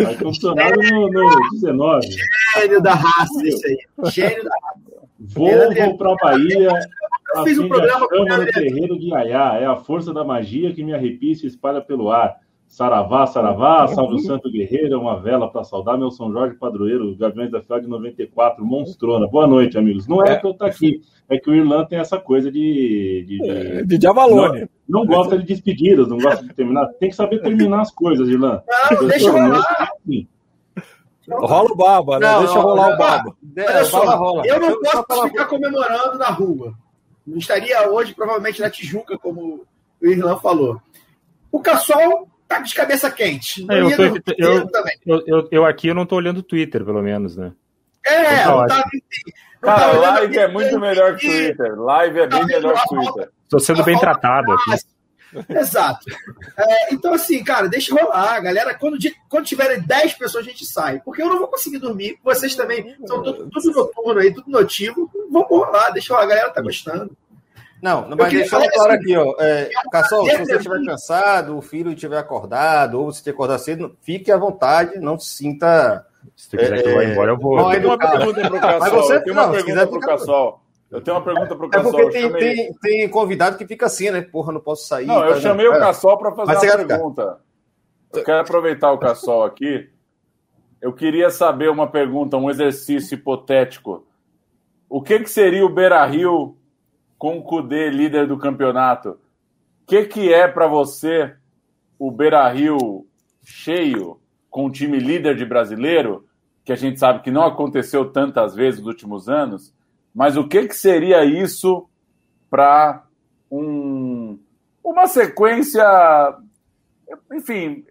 Ar-condicionado 0.00 0.80
no, 0.80 1.10
no 1.10 1.50
19. 1.60 2.06
Gênio 2.54 2.80
da 2.80 2.94
raça, 2.94 3.44
isso 3.44 3.66
aí. 3.66 4.10
Gênio 4.10 4.42
da 4.42 4.50
raça. 4.62 4.85
Vou 5.34 5.96
para 5.96 6.12
a 6.12 6.16
Bahia. 6.16 6.68
Eu 7.34 7.44
fiz 7.44 7.58
um 7.58 7.68
programa 7.68 8.08
com 8.08 8.22
o 8.22 8.46
terreiro 8.52 8.98
de 8.98 9.08
Iaiá. 9.08 9.58
É 9.60 9.66
a 9.66 9.76
força 9.76 10.12
da 10.12 10.24
magia 10.24 10.72
que 10.72 10.82
me 10.82 10.94
arrepia 10.94 11.32
e 11.32 11.36
se 11.36 11.46
espalha 11.46 11.80
pelo 11.80 12.10
ar. 12.10 12.36
Saravá, 12.68 13.26
Saravá, 13.26 13.86
salve 13.86 14.16
o 14.16 14.18
Santo 14.18 14.50
Guerreiro, 14.50 15.00
uma 15.00 15.20
vela 15.20 15.48
para 15.48 15.62
saudar 15.62 15.96
meu 15.96 16.10
São 16.10 16.32
Jorge 16.32 16.56
Padroeiro, 16.56 17.16
Gaviões 17.16 17.50
da 17.50 17.62
Fiel 17.62 17.80
de 17.80 17.86
94, 17.86 18.64
monstrona. 18.64 19.28
Boa 19.28 19.46
noite, 19.46 19.78
amigos. 19.78 20.08
Não 20.08 20.24
é, 20.24 20.32
é. 20.32 20.36
que 20.36 20.46
eu 20.46 20.52
tô 20.52 20.64
aqui, 20.64 21.00
é 21.28 21.38
que 21.38 21.48
o 21.48 21.54
Irlanda 21.54 21.86
tem 21.86 21.98
essa 21.98 22.18
coisa 22.18 22.50
de. 22.50 23.24
De, 23.26 23.38
de, 23.38 23.86
de, 23.86 23.98
de 23.98 24.06
Avalone. 24.06 24.68
Não, 24.88 25.04
não, 25.04 25.06
gosta 25.06 25.38
de 25.38 25.44
despedidas, 25.44 26.08
não 26.08 26.18
gosta 26.18 26.44
de 26.44 26.52
terminar. 26.54 26.86
Tem 26.98 27.08
que 27.08 27.16
saber 27.16 27.40
terminar 27.40 27.82
as 27.82 27.92
coisas, 27.92 28.28
Irlanda. 28.28 28.64
Não, 28.90 29.08
deixa 29.08 29.28
eu 29.28 29.32
rolar. 29.32 29.90
Rola 31.28 31.72
o 31.72 31.76
baba, 31.76 32.18
né? 32.18 32.26
Não, 32.26 32.38
deixa 32.44 32.60
rolar 32.60 32.94
o 32.94 32.96
baba. 32.96 33.36
Olha 33.58 33.84
só, 33.84 34.16
rola. 34.16 34.46
eu 34.46 34.60
não 34.60 34.80
posso 34.80 35.28
ficar 35.28 35.46
comemorando 35.46 36.18
na 36.18 36.28
rua. 36.28 36.74
Não 37.26 37.38
estaria 37.38 37.90
hoje, 37.90 38.14
provavelmente, 38.14 38.60
na 38.60 38.70
Tijuca, 38.70 39.18
como 39.18 39.66
o 40.00 40.06
Irlanda 40.06 40.38
falou. 40.38 40.80
O 41.50 41.60
Cassol 41.60 42.28
tá 42.46 42.60
de 42.60 42.74
cabeça 42.74 43.10
quente. 43.10 43.66
É, 43.68 43.80
eu, 43.80 43.96
tô, 43.96 44.02
eu, 44.38 44.70
eu, 45.04 45.22
eu, 45.26 45.48
eu, 45.50 45.64
aqui 45.64 45.88
eu 45.88 45.94
não 45.94 46.06
tô 46.06 46.16
olhando 46.16 46.38
o 46.38 46.42
Twitter, 46.42 46.84
pelo 46.84 47.02
menos, 47.02 47.36
né? 47.36 47.52
É, 48.06 48.42
então, 48.42 48.60
não 48.60 48.66
tá, 48.68 48.84
não 49.62 49.68
Cara, 49.74 49.80
tá 49.80 49.98
live 49.98 50.38
é 50.38 50.48
muito 50.48 50.78
melhor 50.78 51.16
que 51.16 51.26
Twitter. 51.26 51.80
Live 51.80 52.20
é 52.20 52.26
bem 52.28 52.40
tá 52.40 52.46
melhor 52.46 52.74
que 52.74 52.88
Twitter. 52.88 53.30
Estou 53.42 53.60
sendo 53.60 53.82
bem 53.82 53.98
tratado 53.98 54.52
aqui. 54.52 54.70
Exato. 55.48 56.06
É, 56.56 56.94
então, 56.94 57.14
assim, 57.14 57.42
cara, 57.42 57.68
deixa 57.68 57.94
rolar. 57.94 58.40
Galera, 58.40 58.74
quando, 58.74 58.96
quando 59.28 59.46
tiverem 59.46 59.80
10 59.80 60.14
pessoas, 60.14 60.46
a 60.46 60.48
gente 60.48 60.64
sai. 60.64 61.00
Porque 61.04 61.22
eu 61.22 61.28
não 61.28 61.38
vou 61.38 61.48
conseguir 61.48 61.78
dormir. 61.78 62.18
Vocês 62.22 62.54
também 62.54 62.96
são 63.06 63.22
tudo, 63.22 63.48
tudo 63.50 63.72
noturno 63.72 64.20
aí, 64.20 64.32
tudo 64.32 64.50
notivo. 64.50 65.10
Vamos 65.30 65.48
rolar, 65.48 65.90
deixa 65.90 66.12
rolar. 66.12 66.24
A 66.24 66.28
galera 66.28 66.50
tá 66.50 66.62
gostando. 66.62 67.16
Não, 67.82 68.08
mas 68.16 68.32
deixando 68.32 68.68
claro 68.70 68.92
assim, 68.92 69.00
aqui, 69.00 69.16
ó. 69.16 69.34
É, 69.38 69.70
Cassol, 69.92 70.26
se 70.26 70.38
você 70.38 70.56
estiver 70.56 70.84
cansado, 70.84 71.56
o 71.56 71.62
filho 71.62 71.92
estiver 71.92 72.18
acordado, 72.18 72.98
ou 72.98 73.12
você 73.12 73.18
estiver 73.18 73.34
acordado 73.34 73.60
cedo, 73.60 73.96
fique 74.02 74.32
à 74.32 74.36
vontade, 74.36 74.98
não 74.98 75.18
se 75.18 75.36
sinta. 75.36 76.04
Se 76.34 76.48
tu 76.48 76.56
quiser 76.56 76.78
é, 76.78 76.82
que 76.82 76.88
eu 76.88 76.94
vá 76.94 77.04
embora, 77.04 77.32
eu 77.32 77.38
vou. 77.38 77.56
Não, 77.56 77.72
eu 77.72 77.80
tenho 77.80 77.92
uma 77.92 77.98
pergunta 77.98 78.40
para 78.40 78.56
o 78.56 78.60
Cassol. 78.60 78.80
Mas 78.80 78.92
você, 78.92 79.14
eu 79.14 79.24
tenho 79.24 79.36
uma 79.36 79.46
não, 79.46 79.52
pergunta 79.52 79.86
para 79.86 79.96
o 79.96 80.00
Cassol. 80.00 80.65
Eu 80.90 81.00
tenho 81.00 81.16
uma 81.16 81.24
pergunta 81.24 81.56
para 81.56 81.66
o 81.66 81.70
Cassol. 81.70 81.92
É 81.98 82.02
porque 82.02 82.12
tem, 82.12 82.22
chamei... 82.22 82.54
tem, 82.54 82.74
tem, 82.74 83.08
convidado 83.08 83.56
que 83.56 83.66
fica 83.66 83.86
assim, 83.86 84.10
né? 84.10 84.22
Porra, 84.22 84.52
não 84.52 84.60
posso 84.60 84.86
sair. 84.86 85.06
Não, 85.06 85.24
eu 85.24 85.34
tá, 85.34 85.40
chamei 85.40 85.66
o 85.66 85.78
Cassol 85.78 86.18
para 86.18 86.32
fazer 86.32 86.74
uma 86.74 86.86
pergunta. 86.86 87.40
Eu 88.12 88.24
quero 88.24 88.40
aproveitar 88.40 88.92
o 88.92 88.98
Cassol 88.98 89.44
aqui. 89.44 89.90
Eu 90.80 90.92
queria 90.92 91.30
saber 91.30 91.70
uma 91.70 91.86
pergunta, 91.86 92.36
um 92.36 92.50
exercício 92.50 93.14
hipotético. 93.14 94.06
O 94.88 95.02
que, 95.02 95.18
que 95.18 95.30
seria 95.30 95.64
o 95.66 95.68
Beira 95.68 96.04
Rio 96.06 96.56
com 97.18 97.38
o 97.38 97.42
Cudê 97.42 97.88
líder 97.90 98.26
do 98.26 98.38
campeonato, 98.38 99.18
o 99.82 99.86
que, 99.86 100.04
que 100.04 100.32
é 100.32 100.46
para 100.46 100.66
você 100.66 101.34
o 101.98 102.10
Beira 102.10 102.46
Rio 102.50 103.06
cheio, 103.42 104.20
com 104.50 104.66
o 104.66 104.70
time 104.70 104.98
líder 104.98 105.36
de 105.36 105.44
brasileiro, 105.44 106.26
que 106.64 106.72
a 106.72 106.76
gente 106.76 106.98
sabe 106.98 107.22
que 107.22 107.30
não 107.30 107.44
aconteceu 107.44 108.10
tantas 108.10 108.54
vezes 108.54 108.80
nos 108.80 108.88
últimos 108.88 109.28
anos, 109.28 109.72
mas 110.16 110.34
o 110.38 110.48
que, 110.48 110.66
que 110.66 110.74
seria 110.74 111.22
isso 111.26 111.86
para 112.48 113.04
um, 113.50 114.38
uma 114.82 115.06
sequência. 115.06 115.84
Enfim, 117.30 117.84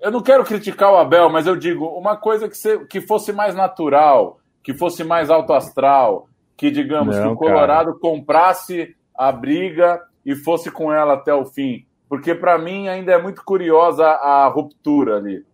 eu, 0.00 0.10
não 0.10 0.22
quero 0.22 0.44
criticar 0.44 0.90
o 0.90 0.96
Abel, 0.96 1.28
mas 1.28 1.46
eu 1.46 1.54
digo 1.54 1.84
uma 1.88 2.16
coisa 2.16 2.48
que, 2.48 2.56
se, 2.56 2.78
que 2.86 3.02
fosse 3.02 3.34
mais 3.34 3.54
natural, 3.54 4.40
que 4.62 4.72
fosse 4.72 5.04
mais 5.04 5.28
alto 5.28 5.52
astral, 5.52 6.26
que, 6.56 6.70
digamos, 6.70 7.16
não, 7.16 7.22
que 7.22 7.28
o 7.28 7.36
Colorado 7.36 7.90
cara. 7.90 8.00
comprasse 8.00 8.96
a 9.14 9.30
briga 9.30 10.00
e 10.24 10.34
fosse 10.34 10.70
com 10.70 10.90
ela 10.90 11.12
até 11.12 11.34
o 11.34 11.44
fim. 11.44 11.84
Porque, 12.08 12.34
para 12.34 12.56
mim, 12.56 12.88
ainda 12.88 13.12
é 13.12 13.20
muito 13.20 13.44
curiosa 13.44 14.06
a 14.06 14.48
ruptura 14.48 15.18
ali. 15.18 15.44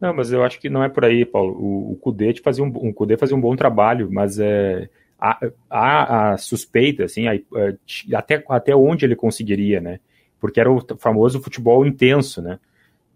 Não, 0.00 0.12
mas 0.12 0.30
eu 0.30 0.42
acho 0.42 0.60
que 0.60 0.68
não 0.68 0.84
é 0.84 0.88
por 0.88 1.04
aí, 1.04 1.24
Paulo. 1.24 1.54
O, 1.54 1.92
o 1.92 1.96
Cudê 1.96 2.34
fazia 2.42 2.62
um, 2.62 2.68
um, 2.68 2.92
Cudê 2.92 3.16
fazia 3.16 3.36
um 3.36 3.40
bom 3.40 3.56
trabalho, 3.56 4.08
mas 4.10 4.38
é, 4.38 4.88
há, 5.18 5.38
há 5.70 6.32
a 6.32 6.36
suspeita, 6.36 7.04
assim, 7.04 7.26
a, 7.26 7.32
a, 7.32 8.18
até, 8.18 8.44
até 8.48 8.76
onde 8.76 9.04
ele 9.04 9.16
conseguiria, 9.16 9.80
né? 9.80 10.00
Porque 10.38 10.60
era 10.60 10.70
o 10.70 10.84
famoso 10.98 11.42
futebol 11.42 11.86
intenso, 11.86 12.42
né? 12.42 12.58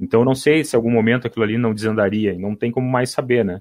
Então, 0.00 0.24
não 0.24 0.34
sei 0.34 0.64
se 0.64 0.74
em 0.74 0.78
algum 0.78 0.90
momento 0.90 1.26
aquilo 1.26 1.44
ali 1.44 1.58
não 1.58 1.74
desandaria, 1.74 2.38
não 2.38 2.56
tem 2.56 2.70
como 2.70 2.88
mais 2.88 3.10
saber, 3.10 3.44
né? 3.44 3.60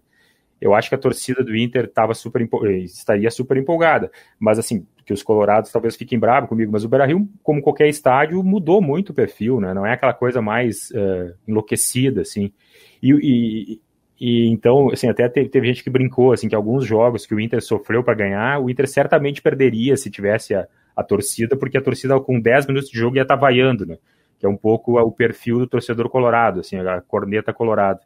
Eu 0.62 0.74
acho 0.74 0.90
que 0.90 0.96
a 0.96 0.98
torcida 0.98 1.44
do 1.44 1.56
Inter 1.56 1.90
tava 1.90 2.14
super 2.14 2.48
estaria 2.84 3.32
super 3.32 3.56
empolgada, 3.58 4.12
mas 4.38 4.60
assim, 4.60 4.86
que 5.06 5.14
os 5.14 5.24
colorados 5.24 5.72
talvez 5.72 5.96
fiquem 5.96 6.20
bravos 6.20 6.50
comigo, 6.50 6.72
mas 6.72 6.84
o 6.84 6.90
Beira-Rio, 6.90 7.28
como 7.41 7.62
qualquer 7.62 7.88
estádio, 7.88 8.44
mudou 8.44 8.82
muito 8.82 9.10
o 9.10 9.14
perfil, 9.14 9.60
né? 9.62 9.74
Não 9.74 9.86
é 9.86 9.94
aquela 9.94 10.14
coisa 10.14 10.41
mais 10.41 10.91
uh, 10.91 11.34
enlouquecida, 11.48 12.22
assim. 12.22 12.52
E, 13.01 13.11
e, 13.11 13.81
e, 14.19 14.47
então, 14.47 14.89
assim, 14.91 15.07
até 15.07 15.27
teve, 15.30 15.49
teve, 15.49 15.67
gente 15.67 15.84
que 15.84 15.89
brincou, 15.89 16.31
assim, 16.31 16.49
que 16.49 16.55
alguns 16.55 16.85
jogos 16.85 17.26
que 17.26 17.34
o 17.34 17.39
Inter 17.39 17.61
sofreu 17.61 18.03
para 18.03 18.13
ganhar, 18.13 18.59
o 18.59 18.69
Inter 18.69 18.88
certamente 18.88 19.41
perderia 19.41 19.95
se 19.95 20.11
tivesse 20.11 20.53
a, 20.53 20.67
a 20.95 21.03
torcida, 21.03 21.55
porque 21.55 21.77
a 21.77 21.81
torcida 21.81 22.19
com 22.19 22.39
10 22.39 22.67
minutos 22.67 22.89
de 22.89 22.97
jogo 22.97 23.15
ia 23.15 23.21
estar 23.21 23.35
tá 23.35 23.41
vaiando, 23.41 23.85
né? 23.85 23.97
Que 24.38 24.45
é 24.45 24.49
um 24.49 24.57
pouco 24.57 24.99
o 24.99 25.11
perfil 25.11 25.59
do 25.59 25.67
torcedor 25.67 26.09
colorado, 26.09 26.59
assim, 26.59 26.77
a 26.77 27.01
corneta 27.01 27.53
colorada. 27.53 28.01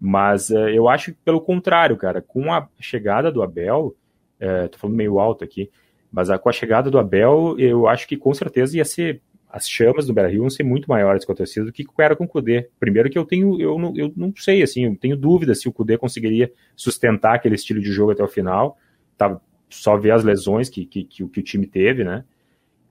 Mas 0.00 0.50
uh, 0.50 0.68
eu 0.68 0.88
acho 0.88 1.12
que, 1.12 1.18
pelo 1.24 1.40
contrário, 1.40 1.96
cara, 1.96 2.20
com 2.20 2.52
a 2.52 2.68
chegada 2.78 3.30
do 3.30 3.42
Abel, 3.42 3.96
uh, 4.40 4.68
tô 4.68 4.78
falando 4.78 4.96
meio 4.96 5.18
alto 5.18 5.44
aqui, 5.44 5.70
mas 6.10 6.28
com 6.38 6.48
a 6.48 6.52
chegada 6.52 6.90
do 6.90 6.98
Abel, 6.98 7.56
eu 7.58 7.86
acho 7.86 8.06
que 8.06 8.16
com 8.16 8.32
certeza 8.32 8.76
ia 8.76 8.84
ser. 8.84 9.20
As 9.48 9.68
chamas 9.68 10.06
do 10.06 10.12
Beira 10.12 10.28
Rio 10.28 10.40
vão 10.40 10.50
ser 10.50 10.64
muito 10.64 10.88
maiores 10.88 11.24
com 11.24 11.32
a 11.32 11.34
torcida 11.34 11.66
do 11.66 11.72
que 11.72 11.86
era 11.98 12.14
com 12.14 12.24
o 12.24 12.28
Cudê. 12.28 12.68
Primeiro 12.78 13.08
que 13.08 13.18
eu 13.18 13.24
tenho, 13.24 13.60
eu 13.60 13.78
não, 13.78 13.96
eu 13.96 14.12
não 14.16 14.32
sei, 14.36 14.62
assim, 14.62 14.84
eu 14.84 14.96
tenho 14.96 15.16
dúvida 15.16 15.54
se 15.54 15.68
o 15.68 15.72
Cudê 15.72 15.96
conseguiria 15.96 16.52
sustentar 16.74 17.34
aquele 17.34 17.54
estilo 17.54 17.80
de 17.80 17.90
jogo 17.90 18.12
até 18.12 18.22
o 18.22 18.28
final. 18.28 18.76
Tá, 19.16 19.40
só 19.68 19.96
ver 19.96 20.12
as 20.12 20.22
lesões 20.22 20.68
que, 20.68 20.84
que, 20.84 21.04
que, 21.04 21.26
que 21.26 21.40
o 21.40 21.42
time 21.42 21.66
teve, 21.66 22.04
né? 22.04 22.24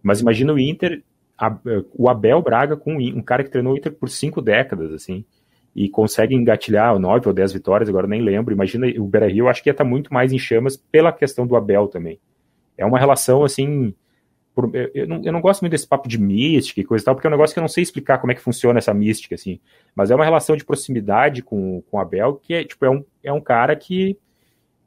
Mas 0.01 0.21
imagina 0.21 0.53
o 0.53 0.59
Inter, 0.59 1.03
a, 1.37 1.57
o 1.93 2.09
Abel 2.09 2.41
Braga 2.41 2.75
com 2.75 2.97
um 2.97 3.21
cara 3.21 3.43
que 3.43 3.49
treinou 3.49 3.73
o 3.73 3.77
Inter 3.77 3.93
por 3.93 4.09
cinco 4.09 4.41
décadas, 4.41 4.91
assim 4.91 5.25
e 5.75 5.89
consegue 5.89 6.33
engatilhar 6.33 6.97
nove 6.97 7.27
ou 7.27 7.33
dez 7.33 7.51
vitórias, 7.51 7.89
agora 7.89 8.07
nem 8.07 8.21
lembro. 8.21 8.53
Imagina, 8.53 8.87
o 8.97 9.05
Beira 9.05 9.27
Rio, 9.27 9.49
acho 9.49 9.61
que 9.61 9.67
ia 9.67 9.71
estar 9.71 9.83
tá 9.83 9.89
muito 9.89 10.13
mais 10.13 10.31
em 10.31 10.39
chamas 10.39 10.77
pela 10.77 11.11
questão 11.11 11.45
do 11.45 11.55
Abel 11.55 11.87
também. 11.87 12.17
É 12.77 12.85
uma 12.85 12.97
relação 12.97 13.43
assim. 13.43 13.93
Por, 14.55 14.71
eu, 14.73 15.05
não, 15.05 15.21
eu, 15.21 15.33
não, 15.33 15.41
gosto 15.41 15.61
muito 15.61 15.73
desse 15.73 15.87
papo 15.87 16.07
de 16.07 16.17
mística 16.17 16.79
e 16.79 16.85
coisa 16.85 17.03
e 17.03 17.05
tal, 17.05 17.13
porque 17.13 17.27
é 17.27 17.29
um 17.29 17.31
negócio 17.31 17.53
que 17.53 17.59
eu 17.59 17.61
não 17.61 17.67
sei 17.67 17.83
explicar 17.83 18.19
como 18.19 18.31
é 18.31 18.35
que 18.35 18.41
funciona 18.41 18.79
essa 18.79 18.93
mística, 18.93 19.35
assim. 19.35 19.59
Mas 19.93 20.11
é 20.11 20.15
uma 20.15 20.23
relação 20.23 20.55
de 20.55 20.63
proximidade 20.63 21.43
com, 21.43 21.83
com 21.91 21.97
o 21.97 21.99
Abel, 21.99 22.35
que 22.41 22.53
é, 22.53 22.63
tipo, 22.63 22.85
é, 22.85 22.89
um, 22.89 23.03
é 23.21 23.33
um 23.33 23.41
cara 23.41 23.75
que 23.75 24.17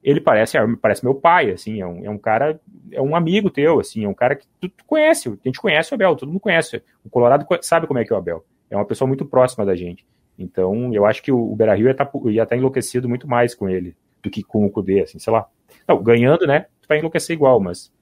ele 0.02 0.20
parece, 0.22 0.56
é, 0.56 0.66
parece 0.80 1.04
meu 1.04 1.14
pai, 1.14 1.50
assim, 1.50 1.82
é 1.82 1.86
um, 1.86 2.04
é 2.04 2.08
um 2.08 2.16
cara, 2.16 2.58
é 2.90 3.02
um 3.02 3.14
amigo 3.14 3.50
teu, 3.50 3.78
assim, 3.78 4.04
é 4.04 4.08
um 4.08 4.14
cara 4.14 4.36
que 4.36 4.46
tu, 4.58 4.70
tu 4.70 4.84
conhece, 4.86 5.28
a 5.28 5.36
gente 5.44 5.60
conhece 5.60 5.92
o 5.92 5.94
Abel, 5.94 6.16
todo 6.16 6.28
mundo 6.28 6.40
conhece. 6.40 6.82
O 7.04 7.10
Colorado 7.10 7.46
sabe 7.60 7.86
como 7.86 7.98
é 7.98 8.04
que 8.04 8.12
é 8.12 8.16
o 8.16 8.18
Abel. 8.18 8.44
É 8.70 8.76
uma 8.76 8.86
pessoa 8.86 9.06
muito 9.06 9.26
próxima 9.26 9.66
da 9.66 9.76
gente. 9.76 10.06
Então, 10.38 10.94
eu 10.94 11.04
acho 11.04 11.22
que 11.22 11.32
o, 11.32 11.54
Beira 11.56 11.74
Rio 11.74 11.86
ia 11.86 11.92
estar 11.92 12.06
tá, 12.06 12.46
tá 12.46 12.56
enlouquecido 12.56 13.08
muito 13.08 13.26
mais 13.26 13.54
com 13.54 13.68
ele 13.68 13.96
do 14.22 14.30
que 14.30 14.42
com 14.42 14.64
o 14.64 14.70
Cudê, 14.70 15.00
assim, 15.00 15.18
sei 15.18 15.32
lá. 15.32 15.46
Não, 15.86 16.02
ganhando, 16.02 16.46
né? 16.46 16.66
Vai 16.88 16.98
enlouquecer 16.98 17.34
igual, 17.34 17.60
mas. 17.60 17.92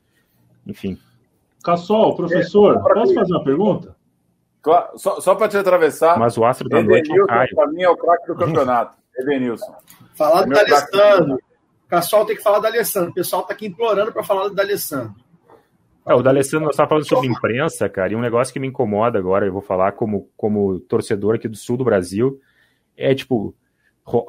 Enfim. 0.67 0.99
Cassol, 1.67 2.15
professor, 2.15 2.77
é, 2.77 2.95
posso 2.95 3.13
fazer 3.13 3.33
uma 3.33 3.43
pergunta? 3.43 3.97
Claro, 4.63 4.97
só, 4.97 5.21
só 5.21 5.35
para 5.35 5.49
te 5.49 5.57
atravessar. 5.57 6.17
Mas 6.17 6.39
o 6.39 6.45
astro 6.45 6.69
da 6.69 6.81
noite 6.81 7.11
é. 7.13 7.55
Para 7.55 7.67
mim 7.67 7.83
é 7.83 7.91
o 7.91 7.97
craque 7.97 8.29
do 8.29 8.37
campeonato. 8.37 8.97
Edenilson. 9.19 9.75
Falar 10.15 10.43
é 10.43 10.47
do 10.47 10.59
Alessandro. 10.59 11.39
Cassol 11.89 12.25
tem 12.25 12.37
que 12.37 12.43
falar 12.43 12.61
do 12.61 12.67
Alessandro. 12.67 13.11
O 13.11 13.15
pessoal 13.15 13.43
está 13.43 13.55
aqui 13.55 13.67
implorando 13.67 14.13
para 14.13 14.23
falar 14.23 14.49
do 14.49 14.61
Alessandro. 14.61 15.15
É, 16.07 16.15
o 16.15 16.23
D'Alessandro, 16.23 16.67
nós 16.67 16.75
estávamos 16.75 17.09
falando 17.09 17.09
sobre 17.09 17.37
imprensa, 17.37 17.89
cara, 17.89 18.13
e 18.13 18.17
um 18.17 18.21
negócio 18.21 18.53
que 18.53 18.61
me 18.61 18.69
incomoda 18.69 19.19
agora, 19.19 19.45
eu 19.45 19.53
vou 19.53 19.61
falar 19.61 19.91
como, 19.91 20.31
como 20.37 20.79
torcedor 20.79 21.35
aqui 21.35 21.49
do 21.49 21.57
sul 21.57 21.77
do 21.77 21.83
Brasil, 21.83 22.41
é 22.97 23.13
tipo, 23.13 23.53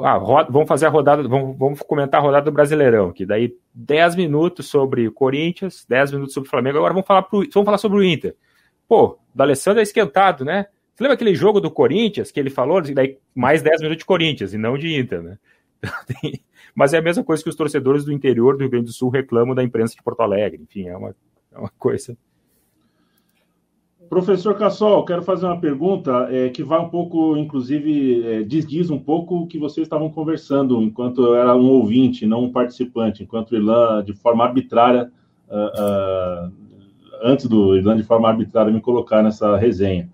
ah, 0.02 0.18
vamos 0.49 0.68
fazer 0.68 0.88
a 0.88 0.90
rodada, 0.90 1.28
vamos, 1.28 1.58
vamos 1.58 1.82
comentar 1.82 2.20
a 2.20 2.24
rodada 2.24 2.45
do 2.45 2.52
Brasileirão, 2.52 3.12
que 3.12 3.26
daí 3.26 3.56
10 3.74 4.16
minutos 4.16 4.68
sobre 4.68 5.10
Corinthians, 5.12 5.86
10 5.88 6.14
minutos 6.14 6.34
sobre 6.34 6.49
Flamengo, 6.49 6.78
agora 6.78 6.94
vamos 6.94 7.08
falar, 7.08 7.24
pro, 7.24 7.40
vamos 7.54 7.66
falar 7.66 7.78
sobre 7.78 7.99
o 7.99 8.04
Inter. 8.04 8.36
Pô, 8.88 9.06
o 9.06 9.18
D'Alessandro 9.36 9.80
é 9.80 9.84
esquentado, 9.84 10.44
né? 10.44 10.68
Você 10.94 11.04
lembra 11.04 11.14
aquele 11.14 11.36
jogo 11.36 11.62
do 11.62 11.70
Corinthians 11.70 12.32
que 12.32 12.40
ele 12.40 12.49
falou? 12.49 12.82
Daí 12.82 13.20
mais 13.36 13.62
10 13.62 13.82
minutos 13.82 13.99
de 13.99 14.06
Corinthians 14.06 14.54
e 14.54 14.58
não 14.58 14.78
de 14.78 14.99
Inter, 14.99 15.22
né? 15.22 15.38
Mas 16.74 16.94
é 16.94 16.98
a 16.98 17.02
mesma 17.02 17.24
coisa 17.24 17.44
que 17.44 17.49
os 17.49 17.56
torcedores 17.56 18.04
do 18.04 18.12
interior 18.12 18.56
do 18.56 18.62
Rio 18.62 18.70
Grande 18.70 18.86
do 18.86 18.94
Sul 18.94 19.10
reclamam 19.10 19.54
da 19.54 19.64
imprensa 19.64 19.95
de 19.95 20.02
Porto 20.02 20.22
Alegre. 20.22 20.62
Enfim, 20.62 20.88
é 20.88 20.98
uma 20.98 21.16
é 21.58 21.60
uma 21.60 21.72
coisa. 21.78 22.16
Professor 24.10 24.56
Cassol, 24.58 25.04
quero 25.06 25.22
fazer 25.22 25.46
uma 25.46 25.60
pergunta 25.60 26.28
é, 26.32 26.50
que 26.50 26.64
vai 26.64 26.80
um 26.80 26.90
pouco, 26.90 27.36
inclusive, 27.38 28.26
é, 28.26 28.44
desdiz 28.44 28.90
um 28.90 29.00
pouco 29.00 29.36
o 29.36 29.48
que 29.48 29.60
vocês 29.60 29.86
estavam 29.86 30.10
conversando 30.10 30.82
enquanto 30.82 31.24
eu 31.24 31.36
era 31.36 31.56
um 31.56 31.70
ouvinte, 31.70 32.26
não 32.26 32.46
um 32.46 32.52
participante, 32.52 33.24
enquanto 33.24 33.52
o 33.52 34.02
de 34.02 34.14
forma 34.14 34.44
arbitrária, 34.44 35.12
uh, 35.50 36.48
uh, 36.48 36.52
antes 37.22 37.48
do 37.48 37.76
Irlan, 37.76 37.98
de 37.98 38.04
forma 38.04 38.28
arbitrária, 38.28 38.72
me 38.72 38.82
colocar 38.82 39.22
nessa 39.22 39.58
resenha. 39.58 40.10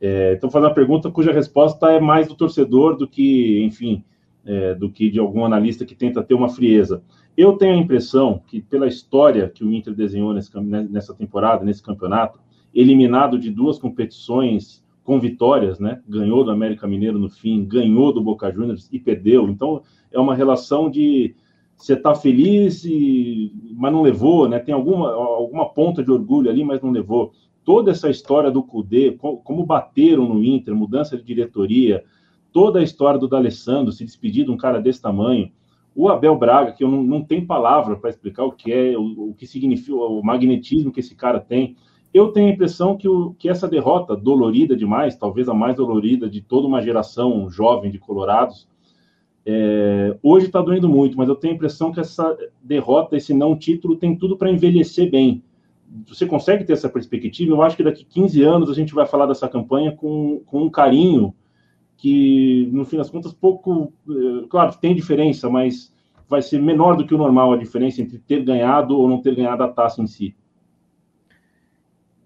É, 0.00 0.32
então, 0.32 0.50
fazer 0.50 0.66
uma 0.66 0.74
pergunta 0.74 1.10
cuja 1.10 1.32
resposta 1.32 1.90
é 1.90 2.00
mais 2.00 2.26
do 2.26 2.34
torcedor 2.34 2.96
do 2.96 3.06
que, 3.06 3.62
enfim, 3.62 4.02
é, 4.46 4.74
do 4.74 4.90
que 4.90 5.10
de 5.10 5.18
algum 5.18 5.44
analista 5.44 5.84
que 5.84 5.94
tenta 5.94 6.22
ter 6.22 6.34
uma 6.34 6.48
frieza. 6.48 7.02
Eu 7.36 7.54
tenho 7.54 7.74
a 7.74 7.78
impressão 7.78 8.42
que, 8.46 8.60
pela 8.62 8.86
história 8.86 9.48
que 9.48 9.62
o 9.62 9.72
Inter 9.72 9.94
desenhou 9.94 10.32
nesse, 10.32 10.50
nessa 10.58 11.14
temporada, 11.14 11.64
nesse 11.64 11.82
campeonato, 11.82 12.40
eliminado 12.74 13.38
de 13.38 13.50
duas 13.50 13.78
competições 13.78 14.84
com 15.02 15.18
vitórias, 15.18 15.78
né? 15.78 16.00
Ganhou 16.08 16.44
do 16.44 16.50
América 16.50 16.86
Mineiro 16.86 17.18
no 17.18 17.28
fim, 17.28 17.64
ganhou 17.64 18.12
do 18.12 18.22
Boca 18.22 18.52
Juniors 18.52 18.88
e 18.92 18.98
perdeu. 18.98 19.48
Então, 19.48 19.82
é 20.12 20.18
uma 20.18 20.34
relação 20.34 20.90
de 20.90 21.34
você 21.76 21.96
tá 21.96 22.14
feliz, 22.14 22.84
e, 22.84 23.50
mas 23.74 23.90
não 23.90 24.02
levou, 24.02 24.46
né? 24.46 24.58
Tem 24.58 24.74
alguma, 24.74 25.12
alguma 25.12 25.68
ponta 25.70 26.04
de 26.04 26.10
orgulho 26.10 26.50
ali, 26.50 26.62
mas 26.62 26.82
não 26.82 26.90
levou. 26.90 27.32
Toda 27.64 27.90
essa 27.90 28.10
história 28.10 28.50
do 28.50 28.62
Cudê, 28.62 29.12
como 29.12 29.64
bateram 29.64 30.28
no 30.28 30.44
Inter, 30.44 30.74
mudança 30.74 31.16
de 31.16 31.24
diretoria, 31.24 32.04
toda 32.52 32.80
a 32.80 32.82
história 32.82 33.18
do 33.18 33.28
D'Alessandro 33.28 33.92
se 33.92 34.04
despedir 34.04 34.44
de 34.44 34.50
um 34.50 34.56
cara 34.56 34.80
desse 34.80 35.00
tamanho, 35.00 35.50
o 35.94 36.08
Abel 36.08 36.36
Braga, 36.36 36.72
que 36.72 36.84
eu 36.84 36.90
não, 36.90 37.02
não 37.02 37.22
tenho 37.22 37.46
palavra 37.46 37.96
para 37.96 38.10
explicar 38.10 38.44
o 38.44 38.52
que 38.52 38.72
é, 38.72 38.96
o, 38.96 39.30
o, 39.30 39.34
que 39.34 39.46
significa, 39.46 39.94
o 39.94 40.22
magnetismo 40.22 40.92
que 40.92 41.00
esse 41.00 41.14
cara 41.14 41.40
tem. 41.40 41.76
Eu 42.12 42.32
tenho 42.32 42.48
a 42.48 42.52
impressão 42.52 42.96
que, 42.96 43.08
o, 43.08 43.34
que 43.38 43.48
essa 43.48 43.68
derrota, 43.68 44.16
dolorida 44.16 44.76
demais, 44.76 45.16
talvez 45.16 45.48
a 45.48 45.54
mais 45.54 45.76
dolorida 45.76 46.28
de 46.28 46.40
toda 46.40 46.66
uma 46.66 46.82
geração 46.82 47.48
jovem 47.48 47.90
de 47.90 47.98
Colorados, 47.98 48.68
é, 49.46 50.16
hoje 50.22 50.46
está 50.46 50.60
doendo 50.60 50.88
muito, 50.88 51.16
mas 51.16 51.28
eu 51.28 51.34
tenho 51.34 51.54
a 51.54 51.56
impressão 51.56 51.92
que 51.92 52.00
essa 52.00 52.36
derrota, 52.62 53.16
esse 53.16 53.32
não 53.32 53.56
título, 53.56 53.96
tem 53.96 54.16
tudo 54.16 54.36
para 54.36 54.50
envelhecer 54.50 55.10
bem. 55.10 55.42
Você 56.06 56.26
consegue 56.26 56.64
ter 56.64 56.72
essa 56.72 56.88
perspectiva? 56.88 57.52
Eu 57.52 57.62
acho 57.62 57.76
que 57.76 57.82
daqui 57.82 58.04
15 58.04 58.42
anos 58.42 58.70
a 58.70 58.74
gente 58.74 58.94
vai 58.94 59.06
falar 59.06 59.26
dessa 59.26 59.48
campanha 59.48 59.92
com, 59.92 60.40
com 60.46 60.62
um 60.62 60.70
carinho 60.70 61.34
que, 61.96 62.68
no 62.72 62.84
fim 62.84 62.96
das 62.96 63.10
contas, 63.10 63.32
pouco. 63.32 63.92
Eh, 64.08 64.46
claro, 64.48 64.74
tem 64.80 64.94
diferença, 64.94 65.50
mas 65.50 65.92
vai 66.28 66.40
ser 66.42 66.62
menor 66.62 66.96
do 66.96 67.04
que 67.04 67.14
o 67.14 67.18
normal 67.18 67.52
a 67.52 67.56
diferença 67.56 68.00
entre 68.00 68.18
ter 68.18 68.44
ganhado 68.44 68.96
ou 68.96 69.08
não 69.08 69.20
ter 69.20 69.34
ganhado 69.34 69.64
a 69.64 69.68
taça 69.68 70.00
em 70.00 70.06
si. 70.06 70.34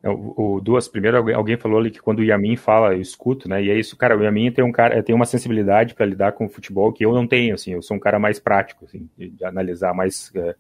É, 0.05 0.11
o, 0.11 0.35
o, 0.37 0.61
duas, 0.61 0.87
primeiro 0.87 1.17
alguém 1.35 1.57
falou 1.57 1.79
ali 1.79 1.91
que 1.91 1.99
quando 1.99 2.19
o 2.19 2.23
Yamin 2.23 2.57
fala, 2.57 2.93
eu 2.93 3.01
escuto, 3.01 3.49
né? 3.49 3.65
E 3.65 3.71
é 3.71 3.79
isso, 3.79 3.97
cara, 3.97 4.15
o 4.15 4.23
Yamin 4.23 4.53
tem 4.53 4.63
um 4.63 4.71
cara, 4.71 5.03
tem 5.03 5.15
uma 5.15 5.25
sensibilidade 5.25 5.95
para 5.95 6.05
lidar 6.05 6.33
com 6.33 6.45
o 6.45 6.49
futebol 6.49 6.93
que 6.93 7.07
eu 7.07 7.15
não 7.15 7.27
tenho, 7.27 7.55
assim, 7.55 7.73
eu 7.73 7.81
sou 7.81 7.97
um 7.97 8.01
cara 8.01 8.19
mais 8.19 8.39
prático, 8.39 8.85
assim, 8.85 9.09
de, 9.17 9.43
analisar, 9.43 9.95
mais 9.95 10.31
uh, 10.37 10.55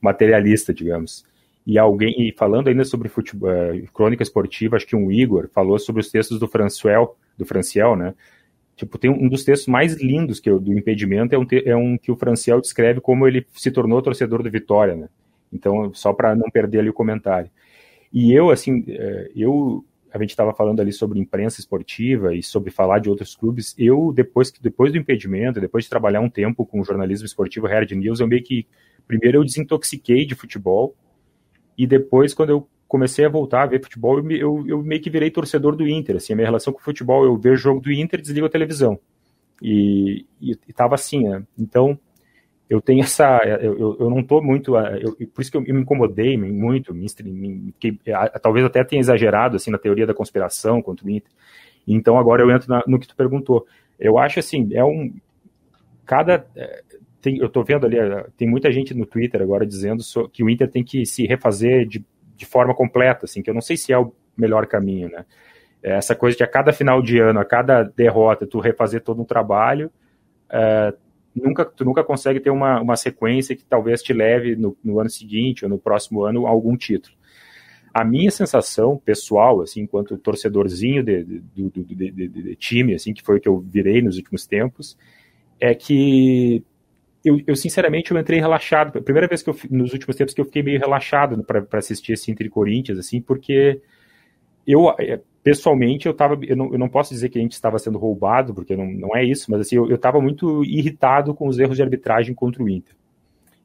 materialista, 0.00 0.74
digamos. 0.74 1.24
E 1.64 1.78
alguém, 1.78 2.28
e 2.28 2.32
falando 2.32 2.66
ainda 2.66 2.84
sobre 2.84 3.08
futebol, 3.08 3.48
uh, 3.48 3.92
crônica 3.92 4.22
esportiva, 4.24 4.74
acho 4.74 4.86
que 4.86 4.96
um 4.96 5.12
Igor 5.12 5.48
falou 5.54 5.78
sobre 5.78 6.00
os 6.00 6.10
textos 6.10 6.40
do 6.40 6.48
Françoel, 6.48 7.16
do 7.36 7.46
Franciel, 7.46 7.94
né? 7.94 8.14
Tipo, 8.74 8.98
tem 8.98 9.10
um 9.10 9.28
dos 9.28 9.44
textos 9.44 9.68
mais 9.68 9.94
lindos 10.02 10.40
que 10.40 10.50
eu, 10.50 10.58
do 10.58 10.76
impedimento 10.76 11.36
é 11.36 11.38
um, 11.38 11.46
é 11.64 11.76
um 11.76 11.96
que 11.96 12.10
o 12.10 12.16
Franciel 12.16 12.60
descreve 12.60 13.00
como 13.00 13.28
ele 13.28 13.46
se 13.52 13.70
tornou 13.70 14.02
torcedor 14.02 14.42
do 14.42 14.50
Vitória, 14.50 14.96
né? 14.96 15.08
Então, 15.52 15.94
só 15.94 16.12
para 16.12 16.34
não 16.34 16.50
perder 16.50 16.80
ali 16.80 16.90
o 16.90 16.94
comentário. 16.94 17.48
E 18.12 18.32
eu, 18.32 18.50
assim, 18.50 18.84
é, 18.88 19.30
eu 19.36 19.84
a 20.12 20.18
gente 20.18 20.30
estava 20.30 20.54
falando 20.54 20.80
ali 20.80 20.92
sobre 20.92 21.18
imprensa 21.18 21.60
esportiva 21.60 22.34
e 22.34 22.42
sobre 22.42 22.70
falar 22.70 22.98
de 22.98 23.10
outros 23.10 23.36
clubes. 23.36 23.74
Eu, 23.76 24.12
depois, 24.14 24.50
depois 24.50 24.92
do 24.92 24.98
impedimento, 24.98 25.60
depois 25.60 25.84
de 25.84 25.90
trabalhar 25.90 26.20
um 26.20 26.30
tempo 26.30 26.64
com 26.64 26.82
jornalismo 26.82 27.26
esportivo, 27.26 27.66
Hard 27.66 27.90
News, 27.92 28.20
eu 28.20 28.26
meio 28.26 28.42
que, 28.42 28.66
primeiro 29.06 29.38
eu 29.38 29.44
desintoxiquei 29.44 30.24
de 30.24 30.34
futebol, 30.34 30.96
e 31.76 31.86
depois, 31.86 32.34
quando 32.34 32.50
eu 32.50 32.68
comecei 32.88 33.24
a 33.24 33.28
voltar 33.28 33.62
a 33.62 33.66
ver 33.66 33.82
futebol, 33.82 34.18
eu, 34.30 34.66
eu, 34.66 34.82
meio 34.82 35.00
que 35.00 35.10
virei 35.10 35.30
torcedor 35.30 35.76
do 35.76 35.86
Inter, 35.86 36.16
assim, 36.16 36.32
a 36.32 36.36
minha 36.36 36.46
relação 36.46 36.72
com 36.72 36.80
o 36.80 36.82
futebol, 36.82 37.24
eu 37.24 37.36
vejo 37.36 37.56
jogo 37.62 37.80
do 37.80 37.92
Inter, 37.92 38.20
desligo 38.20 38.46
a 38.46 38.50
televisão. 38.50 38.98
E, 39.62 40.26
e, 40.40 40.58
e 40.66 40.72
tava 40.72 40.94
assim, 40.94 41.28
né? 41.28 41.42
Então, 41.56 41.98
eu 42.68 42.80
tenho 42.80 43.02
essa, 43.02 43.40
eu, 43.60 43.96
eu 43.98 44.10
não 44.10 44.22
tô 44.22 44.42
muito, 44.42 44.76
eu, 44.76 45.14
por 45.28 45.40
isso 45.40 45.50
que 45.50 45.56
eu, 45.56 45.62
me 45.62 45.80
incomodei 45.80 46.36
muito, 46.36 46.94
me, 46.94 47.06
me, 47.24 47.74
que, 47.78 47.98
talvez 48.42 48.64
até 48.64 48.84
tenha 48.84 49.00
exagerado, 49.00 49.56
assim, 49.56 49.70
na 49.70 49.78
teoria 49.78 50.06
da 50.06 50.14
conspiração 50.14 50.82
contra 50.82 51.06
o 51.06 51.10
Inter. 51.10 51.30
Então, 51.86 52.18
agora 52.18 52.42
eu 52.42 52.50
entro 52.50 52.68
na, 52.68 52.82
no 52.86 52.98
que 52.98 53.08
tu 53.08 53.16
perguntou. 53.16 53.66
Eu 53.98 54.18
acho, 54.18 54.38
assim, 54.38 54.68
é 54.74 54.84
um, 54.84 55.14
cada, 56.04 56.46
é, 56.54 56.82
tem, 57.22 57.38
eu 57.38 57.48
tô 57.48 57.64
vendo 57.64 57.86
ali, 57.86 57.96
tem 58.36 58.48
muita 58.48 58.70
gente 58.70 58.92
no 58.92 59.06
Twitter 59.06 59.40
agora 59.40 59.66
dizendo 59.66 60.02
que 60.30 60.44
o 60.44 60.50
Inter 60.50 60.70
tem 60.70 60.84
que 60.84 61.06
se 61.06 61.26
refazer 61.26 61.86
de 61.86 62.04
de 62.38 62.46
forma 62.46 62.72
completa, 62.72 63.26
assim, 63.26 63.42
que 63.42 63.50
eu 63.50 63.54
não 63.54 63.60
sei 63.60 63.76
se 63.76 63.92
é 63.92 63.98
o 63.98 64.12
melhor 64.36 64.66
caminho, 64.66 65.10
né? 65.10 65.26
É 65.82 65.96
essa 65.96 66.14
coisa 66.14 66.36
de 66.36 66.44
a 66.44 66.46
cada 66.46 66.72
final 66.72 67.02
de 67.02 67.18
ano, 67.18 67.40
a 67.40 67.44
cada 67.44 67.82
derrota, 67.82 68.46
tu 68.46 68.60
refazer 68.60 69.02
todo 69.02 69.20
um 69.20 69.24
trabalho, 69.24 69.90
é, 70.48 70.94
nunca, 71.38 71.64
tu 71.64 71.84
nunca 71.84 72.04
consegue 72.04 72.40
ter 72.40 72.50
uma, 72.50 72.80
uma 72.80 72.96
sequência 72.96 73.56
que 73.56 73.64
talvez 73.64 74.02
te 74.02 74.12
leve 74.12 74.56
no, 74.56 74.76
no 74.82 75.00
ano 75.00 75.10
seguinte 75.10 75.64
ou 75.64 75.70
no 75.70 75.78
próximo 75.78 76.24
ano 76.24 76.46
a 76.46 76.50
algum 76.50 76.76
título. 76.76 77.16
A 77.92 78.04
minha 78.04 78.30
sensação 78.30 78.96
pessoal, 78.96 79.60
assim, 79.60 79.80
enquanto 79.80 80.18
torcedorzinho 80.18 81.02
de, 81.02 81.24
de, 81.24 81.70
de, 81.70 82.28
de, 82.28 82.56
time, 82.56 82.94
assim, 82.94 83.12
que 83.12 83.22
foi 83.22 83.38
o 83.38 83.40
que 83.40 83.48
eu 83.48 83.58
virei 83.58 84.02
nos 84.02 84.16
últimos 84.16 84.46
tempos, 84.46 84.96
é 85.58 85.74
que 85.74 86.62
eu, 87.24 87.40
eu, 87.46 87.56
sinceramente 87.56 88.10
eu 88.10 88.18
entrei 88.18 88.38
relaxado. 88.38 89.02
Primeira 89.02 89.26
vez 89.26 89.42
que 89.42 89.50
eu 89.50 89.56
nos 89.70 89.92
últimos 89.92 90.16
tempos 90.16 90.34
que 90.34 90.40
eu 90.40 90.44
fiquei 90.44 90.62
meio 90.62 90.78
relaxado 90.78 91.42
para 91.44 91.66
assistir 91.78 92.12
esse 92.12 92.30
Inter 92.30 92.46
e 92.46 92.50
Corinthians, 92.50 92.98
assim, 92.98 93.20
porque 93.20 93.80
eu 94.66 94.90
é, 94.98 95.20
pessoalmente 95.42 96.06
eu 96.06 96.14
tava, 96.14 96.38
eu 96.42 96.56
não, 96.56 96.72
eu 96.72 96.78
não 96.78 96.88
posso 96.88 97.12
dizer 97.14 97.28
que 97.28 97.38
a 97.38 97.42
gente 97.42 97.52
estava 97.52 97.78
sendo 97.78 97.98
roubado, 97.98 98.54
porque 98.54 98.76
não, 98.76 98.86
não 98.86 99.16
é 99.16 99.24
isso, 99.24 99.50
mas 99.50 99.60
assim, 99.60 99.76
eu, 99.76 99.94
estava 99.94 100.20
muito 100.20 100.64
irritado 100.64 101.34
com 101.34 101.48
os 101.48 101.58
erros 101.58 101.76
de 101.76 101.82
arbitragem 101.82 102.34
contra 102.34 102.62
o 102.62 102.68
Inter. 102.68 102.94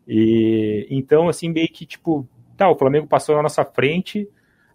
E 0.07 0.87
então 0.89 1.29
assim 1.29 1.49
meio 1.49 1.67
que 1.67 1.85
tipo, 1.85 2.27
tá, 2.57 2.69
o 2.69 2.77
Flamengo 2.77 3.07
passou 3.07 3.35
na 3.35 3.43
nossa 3.43 3.63
frente, 3.65 4.27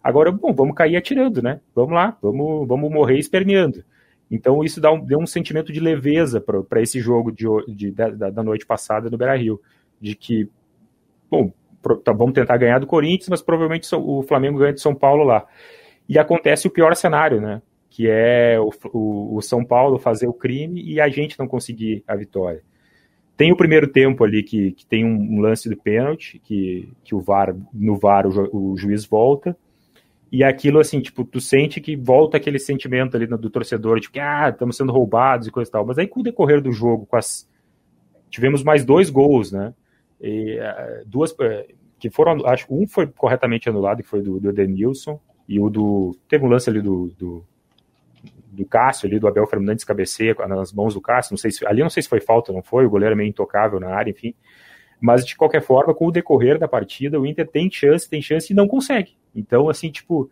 agora 0.03 0.31
bom, 0.31 0.53
vamos 0.53 0.75
cair 0.75 0.95
atirando, 0.95 1.41
né? 1.41 1.59
Vamos 1.73 1.93
lá, 1.93 2.17
vamos, 2.21 2.67
vamos 2.67 2.91
morrer 2.91 3.17
esperneando. 3.17 3.83
Então 4.29 4.63
isso 4.63 4.79
dá 4.79 4.91
um, 4.91 5.03
deu 5.03 5.19
um 5.19 5.25
sentimento 5.25 5.73
de 5.73 5.79
leveza 5.79 6.39
para 6.39 6.81
esse 6.81 6.99
jogo 6.99 7.31
de, 7.31 7.45
de 7.67 7.91
da, 7.91 8.09
da, 8.09 8.43
noite 8.43 8.65
passada 8.65 9.09
no 9.09 9.17
Beira-Rio, 9.17 9.59
de 9.99 10.15
que, 10.15 10.47
bom, 11.29 11.51
tá, 12.03 12.11
vamos 12.13 12.33
tentar 12.33 12.57
ganhar 12.57 12.79
do 12.79 12.85
Corinthians, 12.85 13.29
mas 13.29 13.41
provavelmente 13.41 13.87
o 13.95 14.21
Flamengo 14.21 14.59
ganha 14.59 14.73
de 14.73 14.81
São 14.81 14.93
Paulo 14.93 15.23
lá. 15.23 15.47
E 16.09 16.17
acontece 16.17 16.67
o 16.67 16.71
pior 16.71 16.95
cenário, 16.95 17.39
né? 17.39 17.61
Que 17.87 18.09
é 18.09 18.59
o, 18.59 18.71
o, 18.91 19.37
o 19.37 19.41
São 19.41 19.63
Paulo 19.63 19.99
fazer 19.99 20.27
o 20.27 20.33
crime 20.33 20.81
e 20.81 20.99
a 20.99 21.07
gente 21.07 21.37
não 21.37 21.47
conseguir 21.47 22.03
a 22.07 22.15
vitória. 22.15 22.63
Tem 23.37 23.51
o 23.51 23.55
primeiro 23.55 23.87
tempo 23.87 24.23
ali 24.23 24.41
que, 24.41 24.71
que 24.71 24.85
tem 24.85 25.05
um, 25.05 25.39
lance 25.39 25.69
do 25.69 25.77
pênalti, 25.77 26.39
que, 26.39 26.91
que 27.03 27.13
o 27.13 27.21
VAR, 27.21 27.55
no 27.71 27.95
VAR 27.95 28.25
o, 28.27 28.71
o 28.71 28.77
juiz 28.77 29.05
volta, 29.05 29.55
e 30.31 30.43
aquilo, 30.43 30.79
assim, 30.79 30.99
tipo, 30.99 31.23
tu 31.23 31.39
sente 31.39 31.79
que 31.79 31.95
volta 31.95 32.37
aquele 32.37 32.59
sentimento 32.59 33.15
ali 33.15 33.25
do 33.25 33.49
torcedor, 33.49 33.99
tipo, 33.99 34.19
ah, 34.19 34.49
estamos 34.49 34.77
sendo 34.77 34.91
roubados 34.91 35.47
e 35.47 35.51
coisa 35.51 35.69
e 35.69 35.71
tal. 35.71 35.85
Mas 35.85 35.97
aí, 35.97 36.07
com 36.07 36.19
o 36.19 36.23
decorrer 36.23 36.61
do 36.61 36.71
jogo, 36.71 37.05
com 37.05 37.15
as... 37.15 37.49
tivemos 38.29 38.63
mais 38.63 38.83
dois 38.83 39.09
gols, 39.09 39.51
né? 39.51 39.73
E, 40.21 40.59
uh, 40.59 41.07
duas, 41.07 41.31
uh, 41.31 41.35
que 41.97 42.09
foram, 42.09 42.45
acho 42.45 42.67
um 42.69 42.85
foi 42.87 43.07
corretamente 43.07 43.69
anulado, 43.69 44.03
que 44.03 44.09
foi 44.09 44.21
do, 44.21 44.39
do 44.39 44.49
Edenilson, 44.49 45.19
e 45.49 45.59
o 45.59 45.67
do. 45.67 46.15
Teve 46.29 46.45
um 46.45 46.47
lance 46.47 46.69
ali 46.69 46.79
do, 46.79 47.07
do, 47.17 47.43
do 48.51 48.65
Cássio, 48.65 49.07
ali, 49.07 49.19
do 49.19 49.27
Abel 49.27 49.47
Fernandes 49.47 49.83
cabeceia 49.83 50.35
nas 50.47 50.71
mãos 50.71 50.93
do 50.93 51.01
Cássio, 51.01 51.33
não 51.33 51.39
sei 51.39 51.49
se, 51.49 51.65
ali 51.65 51.81
não 51.81 51.89
sei 51.89 52.03
se 52.03 52.07
foi 52.07 52.21
falta, 52.21 52.53
não 52.53 52.61
foi, 52.61 52.85
o 52.85 52.89
goleiro 52.89 53.13
é 53.13 53.17
meio 53.17 53.29
intocável 53.29 53.79
na 53.79 53.89
área, 53.89 54.11
enfim. 54.11 54.35
Mas, 55.01 55.25
de 55.25 55.35
qualquer 55.35 55.63
forma, 55.63 55.93
com 55.95 56.05
o 56.05 56.11
decorrer 56.11 56.59
da 56.59 56.67
partida, 56.67 57.19
o 57.19 57.25
Inter 57.25 57.47
tem 57.47 57.71
chance, 57.71 58.07
tem 58.07 58.21
chance 58.21 58.53
e 58.53 58.55
não 58.55 58.67
consegue. 58.67 59.13
Então, 59.35 59.69
assim, 59.69 59.89
tipo, 59.89 60.29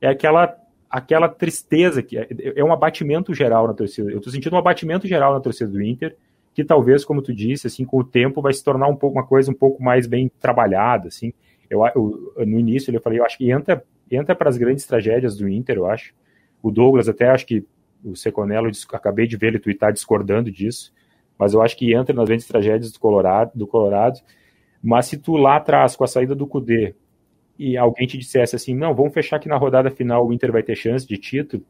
é 0.00 0.08
aquela 0.08 0.56
aquela 0.88 1.28
tristeza 1.28 2.02
que 2.02 2.16
é, 2.16 2.26
é 2.56 2.64
um 2.64 2.72
abatimento 2.72 3.32
geral 3.34 3.68
na 3.68 3.74
torcida. 3.74 4.10
Eu 4.10 4.20
tô 4.20 4.30
sentindo 4.30 4.54
um 4.56 4.58
abatimento 4.58 5.06
geral 5.06 5.32
na 5.32 5.40
torcida 5.40 5.70
do 5.70 5.82
Inter, 5.82 6.16
que 6.54 6.64
talvez, 6.64 7.04
como 7.04 7.22
tu 7.22 7.32
disse, 7.32 7.68
assim, 7.68 7.84
com 7.84 7.98
o 7.98 8.04
tempo 8.04 8.42
vai 8.42 8.52
se 8.52 8.64
tornar 8.64 8.88
um 8.88 8.96
pouco 8.96 9.16
uma 9.16 9.26
coisa 9.26 9.50
um 9.50 9.54
pouco 9.54 9.80
mais 9.80 10.06
bem 10.08 10.30
trabalhada, 10.40 11.06
assim. 11.08 11.32
Eu, 11.68 11.84
eu 11.86 12.46
no 12.46 12.58
início 12.58 12.92
eu 12.92 13.00
falei, 13.00 13.20
eu 13.20 13.24
acho 13.24 13.36
que 13.36 13.50
entra 13.50 13.84
entra 14.10 14.34
para 14.34 14.48
as 14.48 14.56
grandes 14.56 14.86
tragédias 14.86 15.36
do 15.36 15.48
Inter, 15.48 15.76
eu 15.76 15.86
acho. 15.86 16.14
O 16.62 16.70
Douglas 16.70 17.08
até 17.08 17.28
acho 17.28 17.46
que 17.46 17.64
o 18.04 18.14
Seconello, 18.14 18.70
acabei 18.92 19.26
de 19.26 19.36
ver 19.36 19.48
ele 19.48 19.58
twittar 19.58 19.92
discordando 19.92 20.50
disso 20.50 20.92
mas 21.38 21.54
eu 21.54 21.62
acho 21.62 21.76
que 21.76 21.94
entra 21.94 22.14
nas 22.14 22.26
grandes 22.26 22.46
tragédias 22.46 22.92
do 22.92 22.98
Colorado, 22.98 23.52
do 23.54 23.66
Colorado. 23.66 24.20
Mas 24.82 25.06
se 25.06 25.18
tu 25.18 25.36
lá 25.36 25.56
atrás, 25.56 25.96
com 25.96 26.04
a 26.04 26.06
saída 26.06 26.34
do 26.34 26.46
Cudê, 26.46 26.94
e 27.58 27.76
alguém 27.76 28.06
te 28.06 28.18
dissesse 28.18 28.54
assim, 28.54 28.74
não, 28.74 28.94
vamos 28.94 29.14
fechar 29.14 29.38
que 29.38 29.48
na 29.48 29.56
rodada 29.56 29.90
final 29.90 30.26
o 30.26 30.32
Inter 30.32 30.52
vai 30.52 30.62
ter 30.62 30.76
chance 30.76 31.06
de 31.06 31.16
título, 31.16 31.64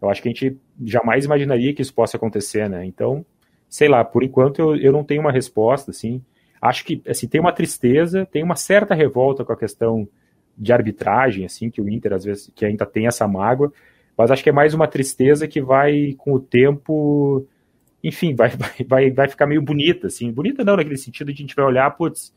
eu 0.00 0.08
acho 0.08 0.22
que 0.22 0.28
a 0.28 0.32
gente 0.32 0.58
jamais 0.84 1.24
imaginaria 1.24 1.72
que 1.72 1.82
isso 1.82 1.94
possa 1.94 2.16
acontecer, 2.16 2.68
né? 2.68 2.84
Então, 2.84 3.24
sei 3.68 3.88
lá, 3.88 4.04
por 4.04 4.22
enquanto 4.22 4.60
eu, 4.60 4.76
eu 4.76 4.92
não 4.92 5.02
tenho 5.02 5.20
uma 5.20 5.32
resposta, 5.32 5.90
assim. 5.90 6.22
Acho 6.60 6.84
que, 6.84 7.02
assim, 7.06 7.26
tem 7.26 7.40
uma 7.40 7.52
tristeza, 7.52 8.26
tem 8.26 8.42
uma 8.42 8.56
certa 8.56 8.94
revolta 8.94 9.44
com 9.44 9.52
a 9.52 9.56
questão 9.56 10.08
de 10.56 10.72
arbitragem, 10.72 11.44
assim, 11.44 11.70
que 11.70 11.80
o 11.80 11.88
Inter, 11.88 12.12
às 12.12 12.24
vezes, 12.24 12.50
que 12.54 12.64
ainda 12.64 12.86
tem 12.86 13.06
essa 13.06 13.26
mágoa, 13.26 13.72
mas 14.16 14.30
acho 14.30 14.42
que 14.42 14.50
é 14.50 14.52
mais 14.52 14.74
uma 14.74 14.86
tristeza 14.86 15.48
que 15.48 15.60
vai, 15.60 16.14
com 16.16 16.32
o 16.32 16.40
tempo, 16.40 17.46
enfim, 18.02 18.34
vai, 18.36 18.50
vai, 18.86 19.10
vai, 19.10 19.28
ficar 19.28 19.46
meio 19.46 19.62
bonita, 19.62 20.06
assim. 20.06 20.30
Bonita 20.32 20.64
não, 20.64 20.76
naquele 20.76 20.96
sentido 20.98 21.32
de 21.32 21.42
a 21.42 21.42
gente 21.42 21.56
vai 21.56 21.64
olhar, 21.64 21.90
putz, 21.96 22.34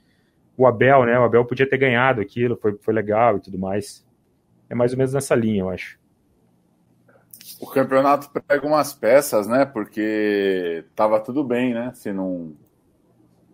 o 0.57 0.65
Abel, 0.65 1.05
né? 1.05 1.19
O 1.19 1.23
Abel 1.23 1.45
podia 1.45 1.69
ter 1.69 1.77
ganhado 1.77 2.19
aquilo, 2.19 2.57
foi, 2.57 2.75
foi 2.81 2.93
legal 2.93 3.37
e 3.37 3.41
tudo 3.41 3.59
mais. 3.59 4.05
É 4.69 4.75
mais 4.75 4.91
ou 4.91 4.97
menos 4.97 5.13
nessa 5.13 5.35
linha, 5.35 5.61
eu 5.61 5.69
acho. 5.69 5.99
O 7.61 7.67
campeonato 7.67 8.29
pega 8.47 8.67
umas 8.67 8.93
peças, 8.93 9.47
né? 9.47 9.65
Porque 9.65 10.83
tava 10.95 11.19
tudo 11.19 11.43
bem, 11.43 11.73
né? 11.73 11.91
Se 11.93 12.11
não, 12.11 12.53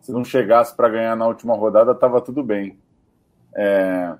se 0.01 0.11
não 0.11 0.23
chegasse 0.23 0.75
para 0.75 0.89
ganhar 0.89 1.15
na 1.15 1.27
última 1.27 1.55
rodada, 1.55 1.93
tava 1.95 2.19
tudo 2.21 2.43
bem. 2.43 2.77
É... 3.55 4.15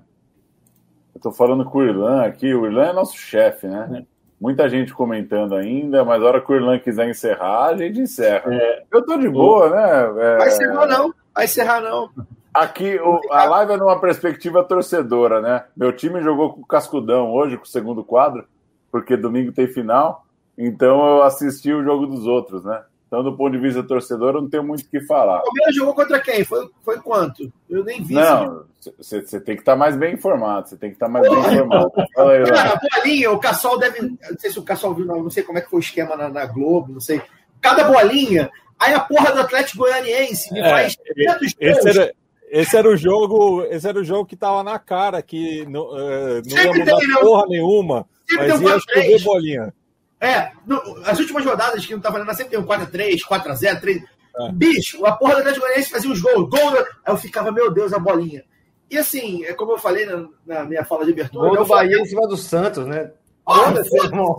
Eu 1.14 1.20
tô 1.20 1.32
falando 1.32 1.64
com 1.64 1.78
o 1.78 1.84
Irlan 1.84 2.22
aqui, 2.24 2.52
o 2.52 2.66
Irlan 2.66 2.86
é 2.86 2.92
nosso 2.92 3.16
chefe, 3.16 3.66
né? 3.66 4.00
É. 4.00 4.14
Muita 4.40 4.68
gente 4.68 4.92
comentando 4.92 5.54
ainda, 5.54 6.04
mas 6.04 6.22
a 6.22 6.26
hora 6.26 6.40
que 6.40 6.52
o 6.52 6.56
Irlan 6.56 6.78
quiser 6.78 7.08
encerrar, 7.08 7.68
a 7.68 7.76
gente 7.76 8.00
encerra. 8.00 8.52
É. 8.52 8.82
Eu 8.92 9.04
tô 9.04 9.16
de 9.16 9.28
boa, 9.28 9.70
né? 9.70 10.22
É... 10.22 10.36
Vai 10.38 10.48
encerrar 10.48 10.86
não, 10.86 11.14
vai 11.34 11.44
encerrar 11.44 11.80
não. 11.80 12.10
Aqui, 12.52 12.96
o, 13.00 13.20
a 13.32 13.44
live 13.44 13.72
é 13.72 13.76
numa 13.76 14.00
perspectiva 14.00 14.62
torcedora, 14.62 15.40
né? 15.40 15.64
Meu 15.76 15.92
time 15.92 16.22
jogou 16.22 16.52
com 16.52 16.60
o 16.60 16.66
Cascudão 16.66 17.32
hoje, 17.32 17.56
com 17.56 17.64
o 17.64 17.68
segundo 17.68 18.04
quadro, 18.04 18.46
porque 18.92 19.16
domingo 19.16 19.50
tem 19.50 19.66
final, 19.66 20.24
então 20.56 21.04
eu 21.04 21.22
assisti 21.22 21.72
o 21.72 21.82
jogo 21.82 22.06
dos 22.06 22.26
outros, 22.26 22.64
né? 22.64 22.82
Então, 23.14 23.22
do 23.22 23.36
ponto 23.36 23.52
de 23.52 23.58
vista 23.58 23.80
torcedor, 23.80 24.34
eu 24.34 24.42
não 24.42 24.50
tenho 24.50 24.64
muito 24.64 24.82
o 24.82 24.88
que 24.88 25.00
falar. 25.02 25.38
O 25.38 25.44
Palmeiras 25.44 25.76
jogou 25.76 25.94
contra 25.94 26.18
quem? 26.18 26.44
Foi, 26.44 26.68
foi 26.84 26.98
quanto? 26.98 27.52
Eu 27.70 27.84
nem 27.84 28.02
vi. 28.02 28.14
Não, 28.14 28.64
você 28.98 29.22
tem 29.22 29.54
que 29.54 29.62
estar 29.62 29.74
tá 29.74 29.78
mais 29.78 29.96
bem 29.96 30.14
informado. 30.14 30.68
Você 30.68 30.76
tem 30.76 30.90
que 30.90 30.96
estar 30.96 31.06
tá 31.06 31.12
mais 31.12 31.28
Porra, 31.28 31.42
bem 31.42 31.54
informado. 31.54 31.92
Fala 32.12 32.32
aí, 32.32 32.44
Cara, 32.44 32.80
bolinha, 32.96 33.30
o 33.30 33.38
Cassol 33.38 33.78
deve. 33.78 34.02
Não 34.02 34.18
sei 34.36 34.50
se 34.50 34.58
o 34.58 34.64
Cassol 34.64 34.94
viu, 34.94 35.06
não, 35.06 35.22
não 35.22 35.30
sei 35.30 35.44
como 35.44 35.58
é 35.58 35.60
que 35.60 35.70
foi 35.70 35.78
o 35.78 35.80
esquema 35.80 36.16
na, 36.16 36.28
na 36.28 36.44
Globo, 36.44 36.92
não 36.92 37.00
sei. 37.00 37.22
Cada 37.60 37.84
bolinha, 37.84 38.50
aí 38.80 38.92
a 38.92 38.98
porra 38.98 39.32
do 39.32 39.42
Atlético 39.42 39.78
Goianiense 39.78 40.52
me 40.52 40.58
é, 40.58 40.68
faz 40.68 40.96
esse 41.60 41.88
era, 41.88 42.14
esse 42.50 42.76
era 42.76 42.88
o 42.88 42.96
jogo, 42.96 43.62
esse 43.70 43.88
era 43.88 44.00
o 44.00 44.04
jogo 44.04 44.26
que 44.26 44.34
tava 44.34 44.64
na 44.64 44.76
cara, 44.76 45.22
que 45.22 45.64
não, 45.66 45.82
uh, 45.82 46.42
não 46.44 46.58
ia 46.58 46.74
mudar 46.74 46.96
tem, 46.96 47.14
porra 47.20 47.46
nenhuma, 47.46 48.06
Sempre 48.28 48.48
mas 48.48 48.60
ia 48.60 48.78
chover 48.80 49.22
bolinha. 49.22 49.74
É, 50.24 50.52
no, 50.66 50.80
as 51.04 51.18
últimas 51.18 51.44
rodadas 51.44 51.84
que 51.84 51.92
não 51.92 52.00
tá 52.00 52.10
valendo 52.10 52.34
sempre 52.34 52.52
tem 52.52 52.58
um 52.58 52.66
4x3, 52.66 53.18
4x0, 53.28 53.80
3. 53.80 54.02
É. 54.36 54.52
Bicho, 54.52 55.04
a 55.04 55.12
porra 55.12 55.34
do 55.34 55.38
Atlético 55.40 55.64
Goianiense 55.64 55.90
fazia 55.90 56.10
os 56.10 56.20
gols, 56.20 56.48
gol, 56.48 56.78
aí 56.78 56.84
eu 57.06 57.16
ficava, 57.16 57.52
meu 57.52 57.70
Deus, 57.70 57.92
a 57.92 57.98
bolinha. 57.98 58.42
E 58.90 58.98
assim, 58.98 59.44
é 59.44 59.52
como 59.52 59.72
eu 59.72 59.78
falei 59.78 60.06
na, 60.06 60.26
na 60.46 60.64
minha 60.64 60.84
fala 60.84 61.04
de 61.04 61.12
abertura. 61.12 61.48
Gol 61.48 61.58
do 61.58 61.66
Bahia 61.66 61.98
em 61.98 62.06
cima 62.06 62.26
do 62.26 62.36
Santos, 62.36 62.86
né? 62.86 63.10
Irmão. 64.04 64.36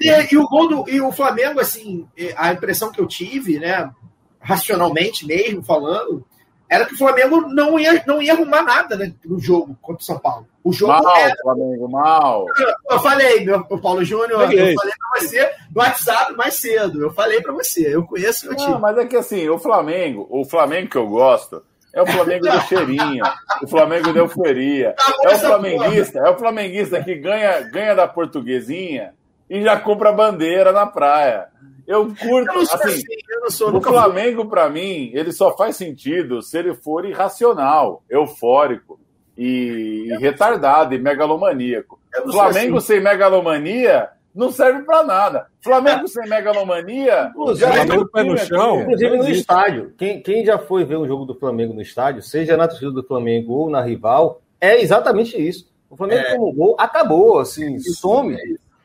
E, 0.00 0.08
e, 0.32 0.38
o 0.38 0.46
gol 0.48 0.68
do, 0.68 0.88
e 0.88 1.00
o 1.00 1.10
Flamengo, 1.10 1.58
assim, 1.58 2.06
a 2.36 2.52
impressão 2.52 2.92
que 2.92 3.00
eu 3.00 3.06
tive, 3.06 3.58
né, 3.58 3.90
racionalmente 4.38 5.26
mesmo 5.26 5.62
falando, 5.62 6.24
era 6.70 6.86
que 6.86 6.94
o 6.94 6.98
Flamengo 6.98 7.48
não 7.48 7.76
ia, 7.76 8.00
não 8.06 8.22
ia 8.22 8.32
arrumar 8.32 8.62
nada 8.62 8.94
né, 8.94 9.12
no 9.24 9.40
jogo 9.40 9.76
contra 9.82 10.00
o 10.00 10.04
São 10.04 10.20
Paulo. 10.20 10.46
O 10.62 10.72
jogo 10.72 10.92
mal, 10.92 11.16
era... 11.16 11.34
Flamengo, 11.42 11.88
mal. 11.90 12.46
Eu, 12.56 12.72
eu 12.92 13.00
falei, 13.00 13.44
meu, 13.44 13.66
o 13.68 13.78
Paulo 13.78 14.04
Júnior, 14.04 14.42
eu 14.42 14.46
falei 14.48 14.76
pra 14.76 15.20
você 15.20 15.50
no 15.74 15.82
WhatsApp 15.82 16.36
mais 16.36 16.54
cedo. 16.54 17.02
Eu 17.02 17.12
falei 17.12 17.40
pra 17.42 17.52
você, 17.52 17.92
eu 17.92 18.04
conheço 18.04 18.46
o 18.46 18.50
meu 18.50 18.56
time. 18.56 18.78
mas 18.78 18.96
é 18.98 19.04
que 19.04 19.16
assim, 19.16 19.48
o 19.48 19.58
Flamengo, 19.58 20.28
o 20.30 20.44
Flamengo 20.44 20.88
que 20.88 20.96
eu 20.96 21.08
gosto, 21.08 21.60
é 21.92 22.00
o 22.00 22.06
Flamengo 22.06 22.48
do 22.48 22.60
cheirinho, 22.68 23.24
o 23.64 23.66
Flamengo 23.66 24.12
da 24.12 24.20
euforia. 24.20 24.94
Tá 24.96 25.14
é 25.24 25.34
o 25.34 25.38
flamenguista, 25.38 26.18
é 26.20 26.30
o 26.30 26.38
flamenguista 26.38 27.02
que 27.02 27.16
ganha, 27.16 27.62
ganha 27.62 27.96
da 27.96 28.06
portuguesinha 28.06 29.12
e 29.48 29.60
já 29.60 29.76
compra 29.80 30.12
bandeira 30.12 30.70
na 30.70 30.86
praia. 30.86 31.48
Eu 31.90 32.06
curto, 32.06 32.52
eu 32.54 32.60
assim, 32.60 32.88
assim 32.88 33.02
eu 33.42 33.50
sou, 33.50 33.76
o 33.76 33.82
Flamengo 33.82 34.46
para 34.46 34.70
mim, 34.70 35.10
ele 35.12 35.32
só 35.32 35.56
faz 35.56 35.74
sentido 35.74 36.40
se 36.40 36.56
ele 36.56 36.72
for 36.72 37.04
irracional, 37.04 38.04
eufórico 38.08 39.00
e, 39.36 40.06
e 40.08 40.16
retardado 40.18 40.94
e 40.94 41.00
megalomaníaco. 41.00 41.98
Flamengo 42.30 42.76
assim. 42.76 42.86
sem 42.86 43.00
megalomania 43.00 44.08
não 44.32 44.52
serve 44.52 44.84
para 44.84 45.02
nada. 45.02 45.46
Flamengo 45.60 46.06
sem 46.06 46.28
megalomania. 46.28 47.32
Flamengo 47.34 48.08
pé 48.08 48.22
no 48.22 48.38
chão. 48.38 48.82
Inclusive 48.82 49.16
no 49.16 49.28
estádio. 49.28 49.92
Quem, 49.98 50.22
quem 50.22 50.44
já 50.44 50.60
foi 50.60 50.84
ver 50.84 50.96
um 50.96 51.08
jogo 51.08 51.24
do 51.24 51.34
Flamengo 51.34 51.74
no 51.74 51.82
estádio, 51.82 52.22
seja 52.22 52.56
na 52.56 52.68
torcida 52.68 52.92
do 52.92 53.02
Flamengo 53.02 53.52
ou 53.54 53.68
na 53.68 53.82
rival, 53.82 54.40
é 54.60 54.80
exatamente 54.80 55.36
isso. 55.36 55.68
O 55.90 55.96
Flamengo 55.96 56.20
é. 56.20 56.36
como 56.36 56.52
gol 56.52 56.76
acabou, 56.78 57.40
assim, 57.40 57.80
some. 57.80 58.36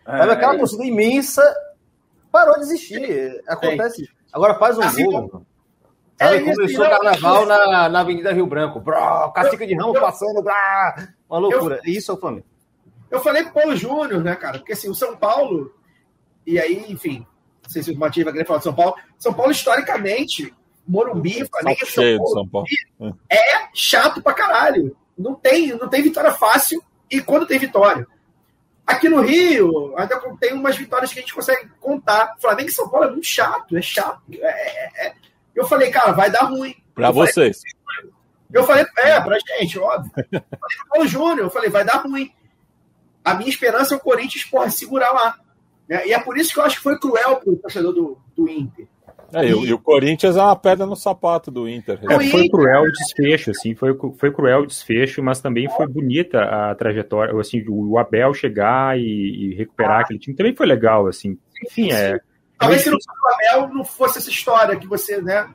É, 0.08 0.22
aquela 0.22 0.58
torcida 0.58 0.84
imensa 0.84 1.44
parou 2.36 2.56
de 2.56 2.64
existir. 2.64 3.42
Acontece. 3.48 4.10
Agora 4.34 4.60
faz 4.60 4.78
um 4.78 4.82
assim, 4.82 5.06
gol. 5.06 5.46
É, 6.20 6.40
começou 6.40 6.86
o 6.86 6.90
carnaval 6.90 7.46
na, 7.46 7.88
na 7.88 8.00
Avenida 8.02 8.34
Rio 8.34 8.46
Branco. 8.46 8.82
Bró, 8.82 9.30
Cacique 9.30 9.66
de 9.66 9.74
Ramos 9.74 9.98
passando. 9.98 10.44
Brá, 10.44 11.08
uma 11.30 11.40
loucura. 11.40 11.80
Eu, 11.86 11.94
Isso 11.94 12.12
é 12.12 12.14
o 12.14 12.18
Flamengo. 12.18 12.46
Eu 13.10 13.22
falei 13.22 13.44
com 13.44 13.52
o 13.52 13.54
Paulo 13.54 13.76
Júnior, 13.78 14.22
né, 14.22 14.36
cara? 14.36 14.58
Porque 14.60 14.74
assim, 14.74 14.90
o 14.90 14.96
São 14.96 15.16
Paulo. 15.16 15.74
E 16.46 16.60
aí, 16.60 16.86
enfim, 16.90 17.26
não 17.64 17.70
sei 17.70 17.82
se 17.82 17.92
o 17.92 17.98
Matias 17.98 18.26
vai 18.26 18.34
querer 18.34 18.46
falar 18.46 18.60
de 18.60 18.66
São 18.66 18.76
Paulo. 18.76 18.96
São 19.18 19.34
Paulo, 19.34 19.52
historicamente, 19.52 20.54
Morumbi, 20.86 21.48
Flamengo, 21.48 21.86
São 21.86 22.18
Paulo, 22.18 22.34
São 22.34 22.48
Paulo. 22.50 22.68
é 23.32 23.70
chato 23.74 24.22
pra 24.22 24.34
caralho. 24.34 24.96
Não 25.18 25.34
tem, 25.36 25.70
não 25.70 25.88
tem 25.88 26.02
vitória 26.02 26.32
fácil. 26.32 26.84
E 27.10 27.22
quando 27.22 27.48
tem 27.48 27.58
vitória, 27.58 28.06
Aqui 28.86 29.10
no 29.10 29.22
Rio, 29.22 29.98
ainda 29.98 30.20
tem 30.40 30.54
umas 30.54 30.78
vitórias 30.78 31.12
que 31.12 31.20
a 31.20 31.22
gente 31.22 31.34
consegue 31.34 31.68
contar. 31.80 32.36
Flamengo 32.40 32.70
e 32.70 32.74
São 32.74 32.88
Paulo 32.88 33.08
é 33.08 33.12
muito 33.12 33.26
chato, 33.26 33.76
é 33.76 33.82
chato. 33.82 34.22
É, 34.32 34.46
é, 34.46 35.08
é. 35.08 35.14
Eu 35.56 35.66
falei, 35.66 35.90
cara, 35.90 36.12
vai 36.12 36.30
dar 36.30 36.44
ruim. 36.44 36.76
Para 36.94 37.10
vocês. 37.10 37.62
eu 38.54 38.64
falei, 38.64 38.86
é, 38.98 39.20
pra 39.20 39.38
gente, 39.40 39.80
óbvio. 39.80 40.12
Eu 40.16 40.42
falei 40.42 40.78
pro 40.78 40.88
Paulo 40.90 41.08
Júnior, 41.08 41.40
eu 41.40 41.50
falei, 41.50 41.70
vai 41.70 41.84
dar 41.84 41.98
ruim. 41.98 42.32
A 43.24 43.34
minha 43.34 43.50
esperança 43.50 43.96
é 43.96 43.98
o 43.98 44.02
Corinthians, 44.02 44.44
porra, 44.46 44.70
segurar 44.70 45.12
lá. 45.12 45.40
E 45.90 46.14
é 46.14 46.20
por 46.20 46.38
isso 46.38 46.54
que 46.54 46.60
eu 46.60 46.64
acho 46.64 46.78
que 46.78 46.84
foi 46.84 47.00
cruel 47.00 47.38
pro 47.38 47.56
torcedor 47.58 47.92
do, 47.92 48.18
do 48.36 48.48
Inter. 48.48 48.88
É, 49.34 49.46
e, 49.46 49.50
e, 49.50 49.74
o 49.74 49.80
Corinthians 49.80 50.36
é 50.36 50.42
uma 50.42 50.56
pedra 50.56 50.86
no 50.86 50.96
sapato 50.96 51.50
do 51.50 51.68
Inter. 51.68 52.00
É, 52.04 52.30
foi 52.30 52.50
cruel 52.50 52.84
o 52.84 52.92
desfecho, 52.92 53.52
assim, 53.52 53.76
foi, 53.76 53.96
foi 54.18 54.32
cruel 54.32 54.62
o 54.62 54.66
desfecho, 54.66 55.22
mas 55.24 55.42
também 55.42 55.70
foi 55.70 55.88
bonita 55.88 56.40
a 56.42 56.76
trajetória, 56.76 57.38
assim, 57.40 57.64
o 57.68 57.98
Abel 57.98 58.34
chegar 58.34 59.00
e, 59.00 59.04
e 59.04 59.56
recuperar 59.56 60.00
ah. 60.00 60.02
aquele 60.02 60.20
time 60.20 60.36
também 60.36 60.56
foi 60.56 60.66
legal, 60.66 61.08
assim. 61.08 61.38
Enfim, 61.66 61.92
é. 61.92 62.20
Talvez 62.58 62.82
se 62.82 62.90
não 62.90 62.98
fosse 62.98 63.08
o 63.10 63.34
Abel 63.34 63.74
não 63.74 63.84
fosse 63.84 64.18
essa 64.18 64.30
história 64.30 64.78
que 64.78 64.88
você, 64.88 65.22
né? 65.22 65.50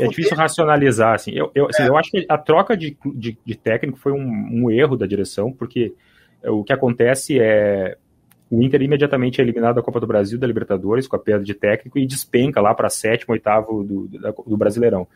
É 0.00 0.06
difícil 0.06 0.36
racionalizar, 0.36 1.14
assim. 1.14 1.32
Eu, 1.32 1.50
eu, 1.54 1.66
assim, 1.66 1.82
é. 1.82 1.88
eu 1.88 1.96
acho 1.96 2.10
que 2.10 2.24
a 2.28 2.38
troca 2.38 2.76
de, 2.76 2.96
de, 3.14 3.36
de 3.44 3.54
técnico 3.56 3.98
foi 3.98 4.12
um, 4.12 4.48
um 4.52 4.70
erro 4.70 4.96
da 4.96 5.06
direção, 5.06 5.52
porque 5.52 5.92
o 6.44 6.62
que 6.62 6.72
acontece 6.72 7.40
é 7.40 7.96
o 8.50 8.62
Inter 8.62 8.82
imediatamente 8.82 9.40
é 9.40 9.44
eliminado 9.44 9.76
da 9.76 9.82
Copa 9.82 10.00
do 10.00 10.06
Brasil, 10.06 10.38
da 10.38 10.46
Libertadores, 10.46 11.06
com 11.06 11.16
a 11.16 11.18
perda 11.18 11.44
de 11.44 11.54
técnico, 11.54 11.98
e 11.98 12.06
despenca 12.06 12.60
lá 12.60 12.74
para 12.74 12.90
sétimo, 12.90 13.32
oitavo 13.32 13.82
do, 13.82 14.08
do, 14.46 14.56
Brasileirão. 14.56 15.06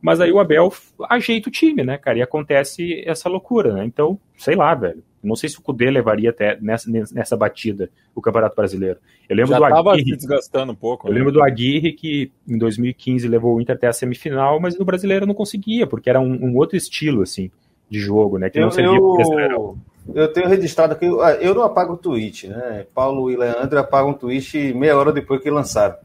Mas 0.00 0.20
aí 0.20 0.32
o 0.32 0.40
Abel 0.40 0.72
ajeita 1.08 1.48
o 1.48 1.52
time, 1.52 1.84
né, 1.84 1.98
cara? 1.98 2.18
E 2.18 2.22
acontece 2.22 3.02
essa 3.06 3.28
loucura, 3.28 3.74
né? 3.74 3.84
Então, 3.84 4.18
sei 4.36 4.56
lá, 4.56 4.74
velho. 4.74 5.02
Não 5.22 5.36
sei 5.36 5.50
se 5.50 5.58
o 5.58 5.62
Cudê 5.62 5.90
levaria 5.90 6.30
até 6.30 6.58
nessa, 6.62 6.90
nessa 6.90 7.36
batida 7.36 7.90
o 8.14 8.22
Campeonato 8.22 8.56
Brasileiro. 8.56 8.98
Eu 9.28 9.36
lembro 9.36 9.52
Já 9.52 9.58
do 9.58 9.90
Aguirre. 9.90 10.16
desgastando 10.16 10.72
um 10.72 10.74
pouco. 10.74 11.06
Eu 11.06 11.12
né? 11.12 11.18
lembro 11.18 11.30
do 11.30 11.42
Aguirre 11.42 11.92
que 11.92 12.32
em 12.48 12.56
2015 12.56 13.28
levou 13.28 13.54
o 13.54 13.60
Inter 13.60 13.76
até 13.76 13.86
a 13.86 13.92
semifinal, 13.92 14.58
mas 14.58 14.78
no 14.78 14.84
Brasileiro 14.84 15.26
não 15.26 15.34
conseguia, 15.34 15.86
porque 15.86 16.08
era 16.08 16.18
um, 16.18 16.32
um 16.32 16.56
outro 16.56 16.74
estilo, 16.74 17.20
assim, 17.20 17.50
de 17.90 17.98
jogo, 17.98 18.38
né? 18.38 18.48
Que 18.48 18.58
não 18.58 18.70
servia 18.70 18.96
eu... 18.96 19.02
pro 19.02 19.14
Brasileirão. 19.16 19.78
Eu 20.14 20.32
tenho 20.32 20.48
registrado 20.48 20.92
aqui, 20.92 21.06
ah, 21.22 21.34
eu 21.34 21.54
não 21.54 21.62
apago 21.62 21.94
o 21.94 21.96
tweet, 21.96 22.48
né? 22.48 22.86
Paulo 22.94 23.30
e 23.30 23.36
Leandro 23.36 23.78
apagam 23.78 24.10
o 24.10 24.14
tweet 24.14 24.72
meia 24.74 24.96
hora 24.96 25.12
depois 25.12 25.40
que 25.40 25.50
lançaram. 25.50 25.96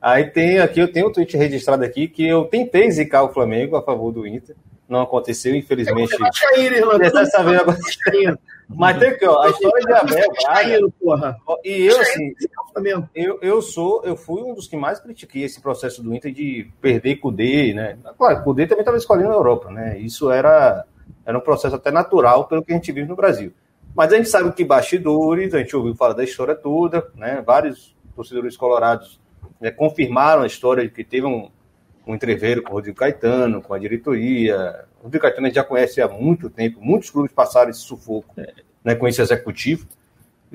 Aí 0.00 0.24
tem 0.24 0.58
aqui, 0.58 0.80
eu 0.80 0.92
tenho 0.92 1.08
um 1.08 1.12
tweet 1.12 1.36
registrado 1.36 1.84
aqui 1.84 2.06
que 2.06 2.26
eu 2.26 2.44
tentei 2.44 2.90
zicar 2.90 3.22
o 3.22 3.32
Flamengo 3.32 3.76
a 3.76 3.82
favor 3.82 4.12
do 4.12 4.26
Inter. 4.26 4.54
Não 4.88 5.00
aconteceu, 5.00 5.54
infelizmente. 5.54 6.16
Dessa 6.98 7.42
vez 7.42 7.60
agora. 7.60 7.78
Mas 8.68 8.98
tem 8.98 9.16
que, 9.16 9.24
ó, 9.26 9.42
a 9.42 9.50
história 9.50 9.84
de 9.84 9.92
Abel, 9.92 10.92
porra. 11.00 11.36
E 11.64 11.86
eu, 11.86 12.00
assim, 12.00 12.34
eu, 13.14 13.38
eu 13.40 13.62
sou, 13.62 14.02
eu 14.04 14.16
fui 14.16 14.42
um 14.42 14.54
dos 14.54 14.66
que 14.66 14.76
mais 14.76 14.98
critiquei 14.98 15.44
esse 15.44 15.60
processo 15.60 16.02
do 16.02 16.12
Inter 16.12 16.32
de 16.32 16.68
perder 16.80 17.16
Cudê, 17.16 17.72
né? 17.72 17.96
Claro, 18.18 18.42
Cudê 18.42 18.66
também 18.66 18.82
estava 18.82 18.96
escolhendo 18.96 19.30
a 19.30 19.34
Europa, 19.34 19.70
né? 19.70 19.98
Isso 19.98 20.30
era 20.32 20.84
era 21.26 21.36
um 21.36 21.40
processo 21.40 21.74
até 21.74 21.90
natural 21.90 22.46
pelo 22.46 22.62
que 22.62 22.72
a 22.72 22.76
gente 22.76 22.92
vive 22.92 23.08
no 23.08 23.16
Brasil. 23.16 23.52
Mas 23.94 24.12
a 24.12 24.16
gente 24.16 24.28
sabe 24.28 24.52
que 24.52 24.64
bastidores, 24.64 25.52
a 25.52 25.58
gente 25.58 25.74
ouviu 25.74 25.94
falar 25.94 26.12
da 26.12 26.22
história 26.22 26.54
toda, 26.54 27.10
né? 27.14 27.42
Vários 27.44 27.96
torcedores 28.14 28.56
colorados 28.56 29.20
né, 29.60 29.70
confirmaram 29.70 30.42
a 30.42 30.46
história 30.46 30.84
de 30.84 30.90
que 30.90 31.02
teve 31.02 31.26
um, 31.26 31.50
um 32.06 32.14
entreveiro 32.14 32.62
com 32.62 32.70
o 32.70 32.74
Rodrigo 32.74 32.96
Caetano, 32.96 33.60
com 33.60 33.74
a 33.74 33.78
diretoria. 33.78 34.84
O 35.00 35.04
Rodrigo 35.04 35.22
Caetano 35.22 35.46
a 35.46 35.48
gente 35.48 35.56
já 35.56 35.64
conhece 35.64 36.00
há 36.00 36.08
muito 36.08 36.48
tempo, 36.48 36.78
muitos 36.80 37.10
clubes 37.10 37.32
passaram 37.32 37.70
esse 37.70 37.80
sufoco 37.80 38.34
né, 38.84 38.94
com 38.94 39.08
esse 39.08 39.20
executivo. 39.20 39.86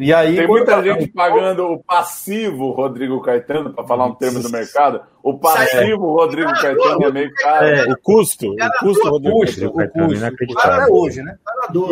E 0.01 0.11
aí, 0.11 0.35
Tem 0.35 0.47
muita 0.47 0.81
gente 0.81 1.07
pagando 1.09 1.63
o 1.63 1.83
passivo 1.83 2.71
Rodrigo 2.71 3.21
Caetano, 3.21 3.71
para 3.71 3.85
falar 3.85 4.07
um 4.07 4.15
termo 4.15 4.39
do 4.39 4.49
mercado. 4.49 5.01
O 5.21 5.37
passivo 5.37 6.09
é. 6.09 6.23
Rodrigo 6.23 6.51
Caetano 6.53 7.05
é 7.05 7.11
meio 7.11 7.31
caro. 7.35 7.67
É, 7.67 7.83
o 7.83 7.95
custo, 8.01 8.51
o 8.51 8.79
custo 8.79 9.09
Rodrigo 9.09 9.39
custo, 9.39 9.67
o 9.67 9.71
custo. 9.71 10.59
Até 10.59 10.87
hoje, 10.91 11.21
né? 11.21 11.37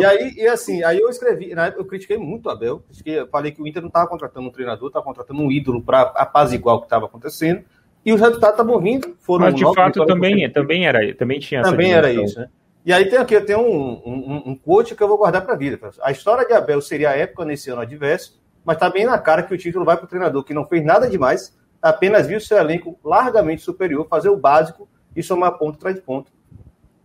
E 0.00 0.04
aí, 0.04 0.34
e 0.36 0.48
assim, 0.48 0.82
aí 0.82 0.98
eu 0.98 1.08
escrevi, 1.08 1.54
na 1.54 1.66
época 1.66 1.82
eu 1.82 1.86
critiquei 1.86 2.18
muito 2.18 2.46
o 2.46 2.50
Abel, 2.50 2.82
eu 3.06 3.28
falei 3.28 3.52
que 3.52 3.62
o 3.62 3.66
Inter 3.66 3.80
não 3.80 3.88
estava 3.88 4.08
contratando 4.08 4.48
um 4.48 4.50
treinador, 4.50 4.88
estava 4.88 5.04
contratando 5.04 5.40
um 5.40 5.52
ídolo 5.52 5.80
para 5.80 6.02
apaziguar 6.02 6.74
o 6.74 6.80
que 6.80 6.86
estava 6.86 7.06
acontecendo. 7.06 7.62
E 8.04 8.12
os 8.12 8.20
resultados 8.20 8.58
estavam 8.58 8.80
vindo, 8.80 9.14
foram 9.20 9.44
Mas 9.44 9.54
de 9.54 9.62
fato 9.72 10.04
também, 10.04 10.50
também 10.50 10.84
era, 10.84 11.14
também 11.14 11.38
tinha 11.38 11.62
Também 11.62 11.92
era 11.92 12.12
isso, 12.12 12.40
né? 12.40 12.48
E 12.84 12.92
aí 12.92 13.08
tem 13.08 13.18
aqui, 13.18 13.34
eu 13.34 13.44
tenho 13.44 13.60
um, 13.60 14.02
um, 14.06 14.42
um 14.46 14.56
quote 14.56 14.94
que 14.94 15.02
eu 15.02 15.08
vou 15.08 15.18
guardar 15.18 15.44
para 15.44 15.54
a 15.54 15.56
vida. 15.56 15.78
A 16.02 16.10
história 16.10 16.46
de 16.46 16.52
Abel 16.52 16.80
seria 16.80 17.10
a 17.10 17.16
época 17.16 17.44
nesse 17.44 17.70
ano 17.70 17.82
adverso, 17.82 18.40
mas 18.64 18.76
está 18.76 18.88
bem 18.88 19.04
na 19.04 19.18
cara 19.18 19.42
que 19.42 19.54
o 19.54 19.58
título 19.58 19.84
vai 19.84 19.96
para 19.96 20.06
o 20.06 20.08
treinador 20.08 20.42
que 20.44 20.54
não 20.54 20.66
fez 20.66 20.84
nada 20.84 21.08
demais, 21.08 21.56
apenas 21.80 22.26
viu 22.26 22.40
seu 22.40 22.58
elenco 22.58 22.98
largamente 23.04 23.62
superior, 23.62 24.06
fazer 24.08 24.30
o 24.30 24.36
básico 24.36 24.88
e 25.14 25.22
somar 25.22 25.58
ponto 25.58 25.76
atrás 25.76 25.96
de 25.96 26.02
ponto. 26.02 26.32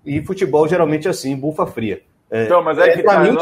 E 0.06 0.24
futebol 0.24 0.68
geralmente 0.68 1.08
é 1.08 1.12
assim, 1.12 1.36
bufa 1.36 1.66
fria. 1.66 2.02
É, 2.30 2.46
então, 2.46 2.64
mas 2.64 2.78
é, 2.78 2.90
é 2.90 2.98
que 2.98 3.04
tá, 3.04 3.20
mim, 3.20 3.38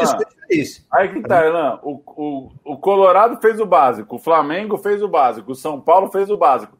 é 0.50 0.56
isso. 0.56 0.86
Aí 0.92 1.08
que 1.08 1.22
tá, 1.22 1.44
Elan. 1.44 1.78
O, 1.82 2.00
o, 2.06 2.50
o 2.64 2.76
Colorado 2.76 3.40
fez 3.40 3.58
o 3.58 3.66
básico, 3.66 4.16
o 4.16 4.18
Flamengo 4.18 4.76
fez 4.76 5.02
o 5.02 5.08
básico, 5.08 5.52
o 5.52 5.54
São 5.54 5.80
Paulo 5.80 6.10
fez 6.10 6.30
o 6.30 6.36
básico. 6.36 6.76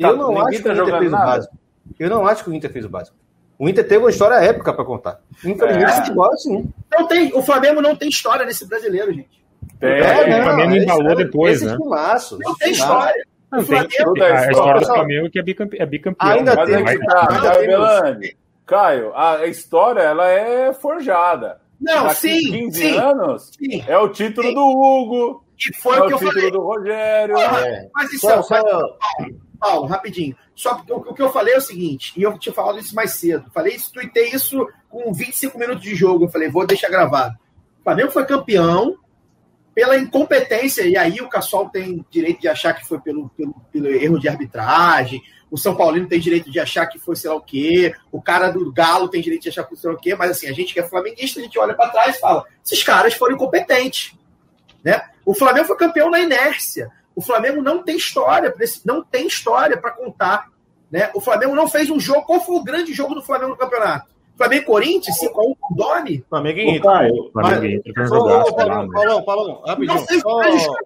Tá, 0.00 0.08
eu 0.08 0.16
não 0.16 0.46
acho 0.46 0.62
tá 0.62 0.74
que 0.74 0.80
o 0.80 0.82
Inter 0.82 0.98
fez 0.98 1.10
nada. 1.12 1.24
o 1.24 1.26
básico. 1.26 1.58
Eu 1.98 2.10
não 2.10 2.26
acho 2.26 2.44
que 2.44 2.50
o 2.50 2.54
Inter 2.54 2.72
fez 2.72 2.84
o 2.84 2.88
básico. 2.88 3.16
O 3.58 3.68
Inter 3.68 3.86
teve 3.86 4.02
uma 4.02 4.10
história 4.10 4.34
épica 4.36 4.72
para 4.72 4.84
contar. 4.84 5.20
Infelizmente, 5.44 5.90
é. 5.90 5.96
futebol 5.96 6.30
é 6.30 6.34
assim. 6.34 6.72
Não 6.92 7.06
tem, 7.06 7.32
o 7.34 7.42
Flamengo 7.42 7.80
não 7.80 7.94
tem 7.94 8.08
história 8.08 8.44
nesse 8.44 8.66
brasileiro, 8.66 9.12
gente. 9.12 9.44
Tem, 9.78 9.90
é, 9.90 10.40
o 10.40 10.44
Flamengo 10.44 10.76
embalou 10.76 11.16
depois, 11.16 11.62
né? 11.62 11.76
Filmaço, 11.76 12.38
não 12.40 12.54
tem 12.56 12.72
história. 12.72 13.26
Não, 13.50 13.64
tem 13.64 13.88
Flamengo, 13.88 14.22
a 14.24 14.50
história 14.50 14.80
do 14.80 14.86
Flamengo 14.86 15.30
que 15.30 15.38
é 15.38 15.42
bicampeão. 15.42 15.82
É 15.82 15.86
bicampeão 15.86 16.30
ainda 16.30 16.54
né? 16.56 16.66
tem, 16.66 16.84
que 16.84 17.06
tá, 17.06 17.26
Caio, 17.26 18.34
Caio, 18.66 19.12
a 19.14 19.46
história 19.46 20.00
ela 20.00 20.28
é 20.28 20.72
forjada. 20.72 21.60
Não, 21.80 22.04
Daqui 22.04 22.40
sim. 22.40 22.50
15 22.50 22.78
sim, 22.80 22.96
anos 22.96 23.50
sim, 23.58 23.84
é 23.86 23.98
o 23.98 24.08
título 24.08 24.48
sim. 24.48 24.54
do 24.54 24.60
Hugo. 24.60 25.44
E 25.56 25.76
foi 25.76 25.96
é 25.96 26.00
o 26.00 26.06
que 26.06 26.14
eu 26.14 26.18
título 26.18 26.32
falei. 26.34 26.50
do 26.50 26.60
Rogério. 26.60 27.38
é. 27.38 27.88
Mas 27.94 28.12
isso 28.12 28.26
só, 28.26 28.34
é, 28.34 28.42
só, 28.42 28.98
Paulo, 29.58 29.86
rapidinho. 29.86 30.36
Só 30.54 30.74
porque 30.74 30.92
o 30.92 31.14
que 31.14 31.22
eu 31.22 31.32
falei 31.32 31.54
é 31.54 31.58
o 31.58 31.62
seguinte, 31.62 32.12
e 32.16 32.22
eu 32.22 32.38
tinha 32.38 32.54
falado 32.54 32.78
isso 32.78 32.94
mais 32.94 33.12
cedo. 33.12 33.50
Falei 33.52 33.74
isso, 33.74 33.92
tuitei 33.92 34.30
isso 34.30 34.68
com 34.88 35.12
25 35.12 35.58
minutos 35.58 35.82
de 35.82 35.94
jogo. 35.94 36.24
Eu 36.24 36.28
falei, 36.28 36.48
vou 36.48 36.66
deixar 36.66 36.88
gravado. 36.88 37.34
O 37.80 37.84
Flamengo 37.84 38.10
foi 38.10 38.24
campeão 38.24 38.96
pela 39.74 39.98
incompetência, 39.98 40.82
e 40.82 40.96
aí 40.96 41.20
o 41.20 41.28
Cassol 41.28 41.68
tem 41.68 42.04
direito 42.08 42.40
de 42.40 42.48
achar 42.48 42.72
que 42.74 42.86
foi 42.86 43.00
pelo, 43.00 43.28
pelo, 43.30 43.54
pelo 43.72 43.88
erro 43.88 44.20
de 44.20 44.28
arbitragem, 44.28 45.20
o 45.50 45.58
São 45.58 45.76
Paulino 45.76 46.08
tem 46.08 46.18
direito 46.20 46.50
de 46.50 46.58
achar 46.60 46.86
que 46.86 46.98
foi 46.98 47.16
sei 47.16 47.30
lá 47.30 47.36
o 47.36 47.40
quê, 47.40 47.94
o 48.10 48.22
cara 48.22 48.50
do 48.50 48.72
Galo 48.72 49.08
tem 49.08 49.20
direito 49.20 49.42
de 49.42 49.48
achar 49.50 49.64
que 49.64 49.70
foi 49.70 49.78
sei 49.78 49.90
lá 49.90 49.96
o 49.96 50.00
quê, 50.00 50.14
mas 50.14 50.30
assim, 50.30 50.48
a 50.48 50.52
gente 50.52 50.72
que 50.72 50.80
é 50.80 50.88
flamenguista, 50.88 51.40
a 51.40 51.42
gente 51.42 51.58
olha 51.58 51.74
para 51.74 51.90
trás 51.90 52.16
e 52.16 52.20
fala: 52.20 52.44
esses 52.64 52.82
caras 52.82 53.14
foram 53.14 53.34
incompetentes. 53.34 54.14
Né? 54.82 55.00
O 55.24 55.34
Flamengo 55.34 55.66
foi 55.66 55.76
campeão 55.76 56.10
na 56.10 56.20
inércia. 56.20 56.90
O 57.14 57.20
Flamengo 57.20 57.62
não 57.62 57.82
tem 57.82 57.96
história, 57.96 58.52
não 58.84 59.02
tem 59.02 59.26
história 59.26 59.76
para 59.76 59.92
contar. 59.92 60.50
Né? 60.90 61.10
O 61.14 61.20
Flamengo 61.20 61.54
não 61.54 61.68
fez 61.68 61.90
um 61.90 62.00
jogo. 62.00 62.22
Qual 62.22 62.40
foi 62.40 62.56
o 62.56 62.64
grande 62.64 62.92
jogo 62.92 63.14
do 63.14 63.22
Flamengo 63.22 63.50
no 63.50 63.56
campeonato? 63.56 64.12
Flamengo 64.36 64.62
e 64.62 64.66
Corinthians, 64.66 65.16
5x1 65.20 65.32
com 65.32 65.56
o 65.70 65.76
Domi? 65.76 66.24
Flamengo 66.28 66.58
e 66.58 66.70
Inter. 66.76 67.32
Flamengo 67.32 67.64
e 67.64 67.76
Inter. 67.76 68.08
Falou, 68.08 69.24
falou, 69.24 69.62
rapidinho. 69.64 69.94
Não 69.94 70.06
fez 70.06 70.24
um 70.24 70.38
grande 70.38 70.64
jogo. 70.64 70.78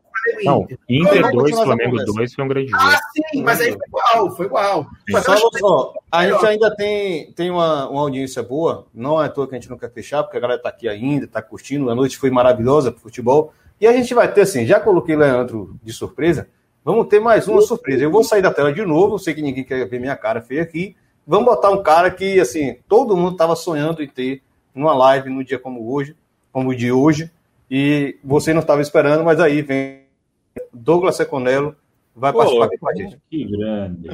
Não, 0.44 0.66
Inter 0.88 1.30
2, 1.32 1.54
Flamengo 1.54 2.04
2 2.04 2.34
foi 2.34 2.44
um 2.44 2.48
grande 2.48 2.70
jogo. 2.70 2.82
Ah, 2.82 2.98
sim, 3.12 3.42
mas 3.42 3.60
aí 3.60 3.72
foi 3.72 3.86
igual, 3.86 4.36
foi 4.36 4.46
igual. 4.46 4.86
Só, 5.22 5.50
só, 5.58 5.94
a 6.10 6.26
gente 6.26 6.46
ainda 6.46 6.74
tem, 6.74 7.32
tem 7.32 7.50
uma, 7.50 7.88
uma 7.88 8.02
audiência 8.02 8.42
boa, 8.42 8.86
não 8.94 9.22
é 9.22 9.26
à 9.26 9.28
toa 9.28 9.48
que 9.48 9.54
a 9.54 9.58
gente 9.58 9.70
não 9.70 9.78
quer 9.78 9.90
fechar, 9.90 10.22
porque 10.22 10.36
a 10.36 10.40
galera 10.40 10.58
está 10.58 10.68
aqui 10.68 10.88
ainda, 10.88 11.24
está 11.24 11.40
curtindo, 11.40 11.88
a 11.90 11.94
noite 11.94 12.18
foi 12.18 12.30
maravilhosa 12.30 12.92
para 12.92 13.00
futebol. 13.00 13.52
E 13.80 13.86
a 13.86 13.92
gente 13.92 14.12
vai 14.14 14.32
ter, 14.32 14.42
assim, 14.42 14.66
já 14.66 14.80
coloquei 14.80 15.14
Leandro 15.14 15.76
de 15.82 15.92
surpresa, 15.92 16.48
vamos 16.84 17.06
ter 17.06 17.20
mais 17.20 17.46
uma 17.46 17.62
surpresa. 17.62 18.02
Eu 18.02 18.10
vou 18.10 18.24
sair 18.24 18.42
da 18.42 18.52
tela 18.52 18.72
de 18.72 18.84
novo, 18.84 19.18
sei 19.18 19.34
que 19.34 19.42
ninguém 19.42 19.64
quer 19.64 19.88
ver 19.88 20.00
minha 20.00 20.16
cara 20.16 20.40
feia 20.40 20.62
aqui. 20.62 20.96
Vamos 21.26 21.44
botar 21.44 21.70
um 21.70 21.82
cara 21.82 22.10
que, 22.10 22.40
assim, 22.40 22.76
todo 22.88 23.16
mundo 23.16 23.32
estava 23.32 23.54
sonhando 23.54 24.02
em 24.02 24.08
ter 24.08 24.42
numa 24.74 24.94
live 24.94 25.28
no 25.28 25.44
dia 25.44 25.58
como 25.58 25.92
hoje, 25.92 26.16
como 26.52 26.70
o 26.70 26.74
de 26.74 26.90
hoje, 26.90 27.30
e 27.70 28.16
você 28.24 28.52
não 28.52 28.60
estava 28.60 28.80
esperando, 28.80 29.24
mas 29.24 29.38
aí 29.40 29.60
vem 29.60 30.02
Douglas 30.72 31.16
Seconello, 31.16 31.76
vai 32.14 32.32
Pô, 32.32 32.38
participar 32.38 32.68
com 32.80 32.88
a 32.88 32.94
gente. 32.94 33.18
Que 33.30 33.44
grande. 33.44 34.10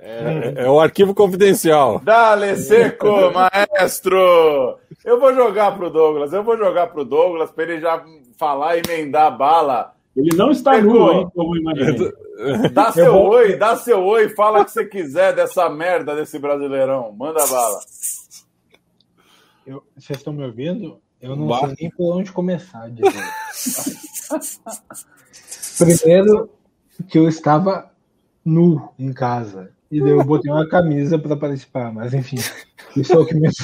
É, 0.00 0.64
é 0.64 0.70
o 0.70 0.80
arquivo 0.80 1.14
confidencial. 1.14 2.00
Dale 2.00 2.56
seco, 2.56 3.30
maestro! 3.32 4.78
Eu 5.04 5.20
vou 5.20 5.32
jogar 5.32 5.76
pro 5.76 5.90
Douglas, 5.90 6.32
eu 6.32 6.42
vou 6.42 6.58
jogar 6.58 6.88
pro 6.88 7.04
Douglas 7.04 7.52
para 7.52 7.64
ele 7.64 7.80
já 7.80 8.02
falar 8.42 8.76
e 8.76 8.82
emendar 8.84 9.26
a 9.26 9.30
bala. 9.30 9.94
Ele 10.16 10.36
não 10.36 10.50
está 10.50 10.80
nu, 10.80 11.12
hein, 11.12 11.30
como 11.32 11.56
imaginei. 11.56 12.12
Dá 12.72 12.90
seu 12.90 13.12
vou... 13.12 13.34
oi, 13.34 13.56
dá 13.56 13.76
seu 13.76 14.02
oi, 14.02 14.28
fala 14.30 14.62
o 14.62 14.64
que 14.64 14.72
você 14.72 14.84
quiser 14.84 15.32
dessa 15.32 15.70
merda 15.70 16.16
desse 16.16 16.40
brasileirão. 16.40 17.12
Manda 17.12 17.46
bala. 17.46 17.78
Eu, 19.64 19.84
vocês 19.96 20.18
estão 20.18 20.32
me 20.32 20.44
ouvindo? 20.44 21.00
Eu 21.20 21.36
não 21.36 21.56
sei 21.60 21.76
nem 21.80 21.88
por 21.90 22.16
onde 22.16 22.32
começar. 22.32 22.90
Primeiro 25.78 26.50
que 27.08 27.16
eu 27.16 27.28
estava 27.28 27.92
nu 28.44 28.88
em 28.98 29.12
casa. 29.12 29.70
E 29.88 30.00
daí 30.00 30.10
eu 30.10 30.24
botei 30.24 30.50
uma 30.50 30.68
camisa 30.68 31.16
para 31.16 31.36
participar, 31.36 31.92
mas 31.92 32.12
enfim, 32.12 32.38
isso 32.96 33.12
é 33.12 33.18
o 33.18 33.24
que 33.24 33.36
me 33.36 33.48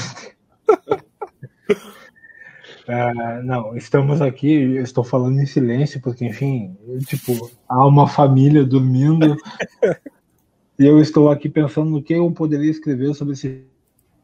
Uh, 2.89 3.43
não, 3.45 3.77
estamos 3.77 4.23
aqui, 4.23 4.51
eu 4.51 4.83
estou 4.83 5.05
falando 5.05 5.39
em 5.39 5.45
silêncio, 5.45 6.01
porque, 6.01 6.25
enfim, 6.25 6.75
eu, 6.87 6.99
tipo, 7.01 7.51
há 7.69 7.87
uma 7.87 8.09
família 8.09 8.65
dormindo 8.65 9.37
e 10.79 10.87
eu 10.87 10.99
estou 10.99 11.31
aqui 11.31 11.51
pensando 11.51 11.91
no 11.91 12.03
que 12.03 12.15
eu 12.15 12.31
poderia 12.33 12.71
escrever 12.71 13.13
sobre 13.13 13.35
esse. 13.35 13.67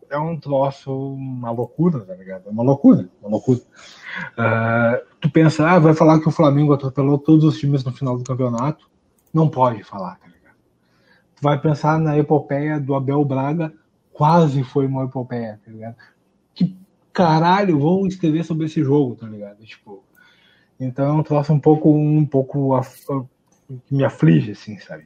É 0.08 0.18
um 0.18 0.40
troço, 0.40 0.90
uma 0.90 1.50
loucura, 1.50 2.00
tá 2.00 2.14
ligado? 2.14 2.44
É 2.46 2.50
uma 2.50 2.62
loucura, 2.62 3.06
uma 3.20 3.32
loucura. 3.32 3.58
Uh, 3.58 5.06
tu 5.20 5.30
pensa, 5.30 5.68
ah, 5.68 5.78
vai 5.78 5.92
falar 5.92 6.20
que 6.20 6.28
o 6.28 6.32
Flamengo 6.32 6.72
atropelou 6.72 7.18
todos 7.18 7.44
os 7.44 7.58
times 7.58 7.84
no 7.84 7.92
final 7.92 8.16
do 8.16 8.24
campeonato? 8.24 8.88
Não 9.32 9.46
pode 9.46 9.84
falar, 9.84 10.18
tá 10.18 10.26
ligado? 10.26 10.56
Tu 11.36 11.42
vai 11.42 11.60
pensar 11.60 11.98
na 11.98 12.16
epopeia 12.16 12.80
do 12.80 12.94
Abel 12.94 13.22
Braga, 13.26 13.74
quase 14.10 14.64
foi 14.64 14.86
uma 14.86 15.04
epopeia, 15.04 15.60
tá 15.62 15.70
ligado? 15.70 15.96
Que 16.54 16.74
caralho 17.14 17.78
vão 17.78 18.06
escrever 18.06 18.44
sobre 18.44 18.66
esse 18.66 18.82
jogo, 18.82 19.14
tá 19.14 19.26
ligado? 19.26 19.64
Tipo, 19.64 20.04
então 20.78 21.06
é 21.06 21.12
um 21.12 21.22
troço 21.22 21.52
um 21.52 21.60
pouco, 21.60 21.96
um 21.96 22.26
pouco 22.26 22.78
que 23.86 23.94
me 23.94 24.04
aflige, 24.04 24.50
assim, 24.50 24.78
sabe? 24.80 25.04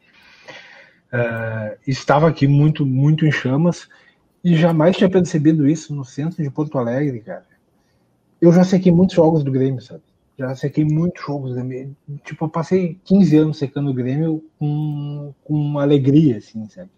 Uh, 1.13 1.79
estava 1.87 2.29
aqui 2.29 2.49
muito, 2.49 2.85
muito 2.85 3.27
em 3.27 3.31
chamas 3.31 3.89
e 4.43 4.57
jamais 4.57 4.97
tinha 4.97 5.09
percebido 5.09 5.69
isso 5.69 5.95
no 5.95 6.05
centro 6.05 6.43
de 6.43 6.51
Porto 6.51 6.79
Alegre, 6.79 7.21
cara. 7.21 7.47
Eu 8.41 8.53
já 8.53 8.65
sequei 8.65 8.91
muitos 8.91 9.15
jogos 9.15 9.45
do 9.45 9.53
Grêmio, 9.53 9.81
sabe? 9.83 10.03
Já 10.39 10.55
sequei 10.55 10.85
muitos 10.85 11.23
jogos 11.25 11.55
do 11.55 11.65
Grêmio. 11.65 11.97
Tipo, 12.25 12.45
eu 12.45 12.49
passei 12.49 12.99
15 13.05 13.37
anos 13.37 13.59
secando 13.59 13.91
o 13.91 13.95
Grêmio 13.95 14.45
com, 14.59 15.35
com 15.45 15.79
alegria, 15.79 16.39
assim, 16.39 16.69
sabe? 16.69 16.91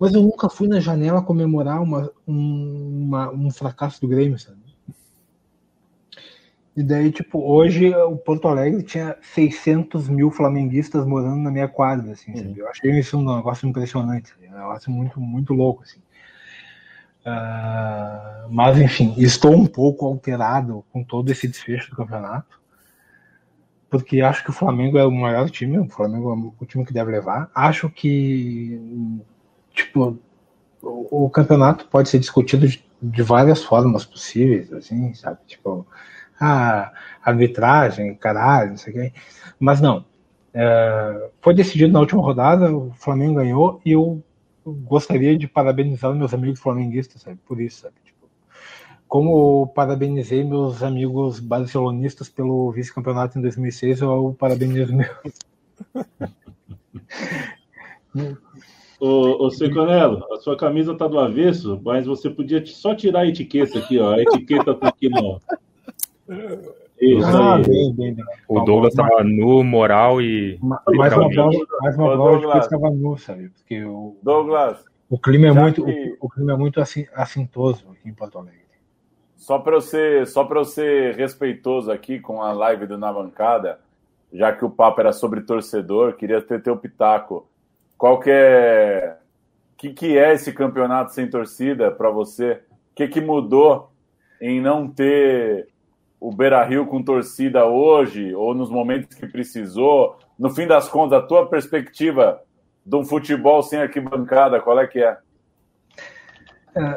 Mas 0.00 0.14
eu 0.14 0.22
nunca 0.22 0.48
fui 0.48 0.66
na 0.66 0.80
janela 0.80 1.20
comemorar 1.20 1.82
uma, 1.82 2.10
um, 2.26 3.04
uma, 3.04 3.30
um 3.30 3.50
fracasso 3.50 4.00
do 4.00 4.08
Grêmio, 4.08 4.38
sabe? 4.38 4.58
E 6.74 6.82
daí, 6.82 7.12
tipo, 7.12 7.38
hoje 7.40 7.94
o 7.94 8.16
Porto 8.16 8.48
Alegre 8.48 8.82
tinha 8.82 9.14
600 9.20 10.08
mil 10.08 10.30
flamenguistas 10.30 11.04
morando 11.04 11.36
na 11.36 11.50
minha 11.50 11.68
quadra, 11.68 12.12
assim, 12.12 12.34
sabe? 12.34 12.58
Eu 12.58 12.66
achei 12.68 12.98
isso 12.98 13.18
um 13.18 13.36
negócio 13.36 13.68
impressionante, 13.68 14.32
um 14.40 14.54
negócio 14.54 14.90
muito, 14.90 15.20
muito 15.20 15.52
louco, 15.52 15.82
assim. 15.82 16.00
Uh, 17.20 18.48
mas, 18.48 18.78
enfim, 18.78 19.14
estou 19.18 19.52
um 19.52 19.66
pouco 19.66 20.06
alterado 20.06 20.82
com 20.90 21.04
todo 21.04 21.30
esse 21.30 21.46
desfecho 21.46 21.90
do 21.90 21.96
campeonato, 21.96 22.58
porque 23.90 24.22
acho 24.22 24.42
que 24.42 24.50
o 24.50 24.54
Flamengo 24.54 24.96
é 24.96 25.04
o 25.04 25.10
maior 25.10 25.50
time, 25.50 25.78
o 25.78 25.90
Flamengo 25.90 26.54
é 26.58 26.62
o 26.64 26.66
time 26.66 26.86
que 26.86 26.92
deve 26.94 27.10
levar. 27.10 27.50
Acho 27.54 27.90
que 27.90 28.80
tipo, 29.84 30.18
o, 30.82 31.24
o, 31.26 31.30
campeonato 31.30 31.86
pode 31.86 32.08
ser 32.08 32.18
discutido 32.18 32.66
de, 32.66 32.84
de, 33.00 33.22
várias 33.22 33.62
formas 33.62 34.04
possíveis, 34.04 34.72
assim, 34.72 35.12
sabe? 35.14 35.38
Tipo, 35.46 35.86
a 36.40 36.92
arbitragem, 37.22 38.14
caralho, 38.14 38.70
não 38.70 38.76
sei 38.76 38.92
o 38.92 38.96
quê. 38.96 39.12
Mas 39.58 39.80
não. 39.80 40.04
É, 40.52 41.30
foi 41.40 41.54
decidido 41.54 41.92
na 41.92 42.00
última 42.00 42.22
rodada, 42.22 42.74
o 42.74 42.92
Flamengo 42.94 43.34
ganhou 43.34 43.80
e 43.84 43.92
eu 43.92 44.22
gostaria 44.64 45.36
de 45.36 45.46
parabenizar 45.46 46.14
meus 46.14 46.34
amigos 46.34 46.60
flamenguistas, 46.60 47.22
sabe? 47.22 47.38
Por 47.46 47.60
isso, 47.60 47.82
sabe? 47.82 47.94
Tipo, 48.04 48.28
como 49.06 49.68
parabenizei 49.68 50.44
meus 50.44 50.82
amigos 50.82 51.40
barcelonistas 51.40 52.28
pelo 52.28 52.70
vice-campeonato 52.72 53.38
em 53.38 53.42
2006, 53.42 54.00
eu 54.00 54.36
parabenizo 54.38 54.94
meus. 54.94 55.10
Ô, 59.00 59.46
ô 59.46 59.50
Seconello, 59.50 60.26
a 60.30 60.36
sua 60.36 60.56
camisa 60.58 60.94
tá 60.94 61.08
do 61.08 61.18
avesso, 61.18 61.80
mas 61.82 62.04
você 62.04 62.28
podia 62.28 62.64
só 62.66 62.94
tirar 62.94 63.20
a 63.20 63.26
etiqueta 63.26 63.78
aqui, 63.78 63.98
ó. 63.98 64.12
A 64.12 64.20
etiqueta 64.20 64.74
tá 64.74 64.88
aqui 64.88 65.08
no. 65.08 65.40
Isso 67.00 67.26
ah, 67.26 67.56
aí. 67.56 67.62
Bem, 67.62 67.94
bem, 67.94 68.14
bem. 68.14 68.24
O 68.46 68.60
Douglas 68.60 68.92
tava 68.92 69.24
nu, 69.24 69.64
moral 69.64 70.20
e. 70.20 70.58
Mais 70.60 71.14
uma 71.14 71.30
prova, 71.30 71.58
mais 71.80 71.96
uma 71.96 72.12
prova 72.12 72.38
de 72.38 72.52
que 72.52 72.58
estava 72.58 72.90
nu, 72.90 73.16
sabe? 73.16 73.48
Porque 73.48 73.82
o, 73.82 74.18
Douglas. 74.22 74.84
O 75.08 75.18
clima 75.18 75.46
é 75.46 75.52
muito, 75.52 75.82
que... 75.82 76.16
o, 76.20 76.26
o, 76.26 76.28
clima 76.28 76.52
é 76.52 76.56
muito 76.56 76.78
assim, 76.78 77.06
assintoso 77.14 77.86
aqui 77.90 78.06
em 78.06 78.12
Porto 78.12 78.38
Alegre. 78.38 78.60
Só 79.34 79.58
para 79.58 79.76
eu 79.76 79.80
ser, 79.80 80.26
só 80.26 80.44
para 80.44 80.60
eu 80.60 80.64
ser 80.66 81.16
respeitoso 81.16 81.90
aqui 81.90 82.20
com 82.20 82.42
a 82.42 82.52
live 82.52 82.86
do 82.86 82.98
Na 82.98 83.10
Bancada, 83.10 83.80
já 84.30 84.52
que 84.52 84.64
o 84.64 84.70
papo 84.70 85.00
era 85.00 85.12
sobre 85.12 85.40
torcedor, 85.40 86.12
queria 86.12 86.42
ter 86.42 86.62
teu 86.62 86.76
pitaco 86.76 87.49
qual 88.00 88.18
que 88.18 88.30
é, 88.30 89.14
que, 89.76 89.92
que 89.92 90.16
é 90.16 90.32
esse 90.32 90.54
campeonato 90.54 91.12
sem 91.12 91.28
torcida 91.28 91.90
para 91.90 92.08
você? 92.08 92.52
O 92.92 92.94
que, 92.94 93.06
que 93.06 93.20
mudou 93.20 93.92
em 94.40 94.58
não 94.58 94.88
ter 94.88 95.68
o 96.18 96.32
Beira 96.32 96.64
Rio 96.64 96.86
com 96.86 97.02
torcida 97.02 97.66
hoje, 97.66 98.34
ou 98.34 98.54
nos 98.54 98.70
momentos 98.70 99.14
que 99.14 99.26
precisou? 99.26 100.18
No 100.38 100.48
fim 100.48 100.66
das 100.66 100.88
contas, 100.88 101.18
a 101.18 101.26
tua 101.26 101.46
perspectiva 101.46 102.40
de 102.86 102.96
um 102.96 103.04
futebol 103.04 103.62
sem 103.62 103.80
arquibancada, 103.80 104.62
qual 104.62 104.80
é 104.80 104.86
que 104.86 105.02
é? 105.04 105.18
é 106.74 106.96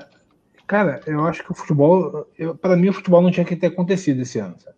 cara, 0.66 1.02
eu 1.06 1.26
acho 1.26 1.44
que 1.44 1.52
o 1.52 1.56
futebol, 1.56 2.26
para 2.62 2.78
mim, 2.78 2.88
o 2.88 2.94
futebol 2.94 3.22
não 3.22 3.30
tinha 3.30 3.46
que 3.46 3.58
ter 3.58 3.68
acontecido 3.68 4.22
esse 4.22 4.40
ano. 4.40 4.56
Sabe? 4.58 4.78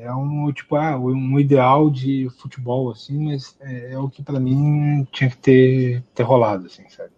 É 0.00 0.12
um 0.14 0.50
tipo 0.52 0.74
ah, 0.76 0.98
um 0.98 1.38
ideal 1.38 1.90
de 1.90 2.28
futebol 2.40 2.90
assim, 2.90 3.26
mas 3.26 3.56
é, 3.60 3.92
é 3.92 3.98
o 3.98 4.08
que 4.08 4.22
para 4.22 4.40
mim 4.40 5.06
tinha 5.12 5.28
que 5.28 5.36
ter, 5.36 6.02
ter 6.14 6.22
rolado 6.22 6.66
assim, 6.66 6.88
sabe? 6.88 7.10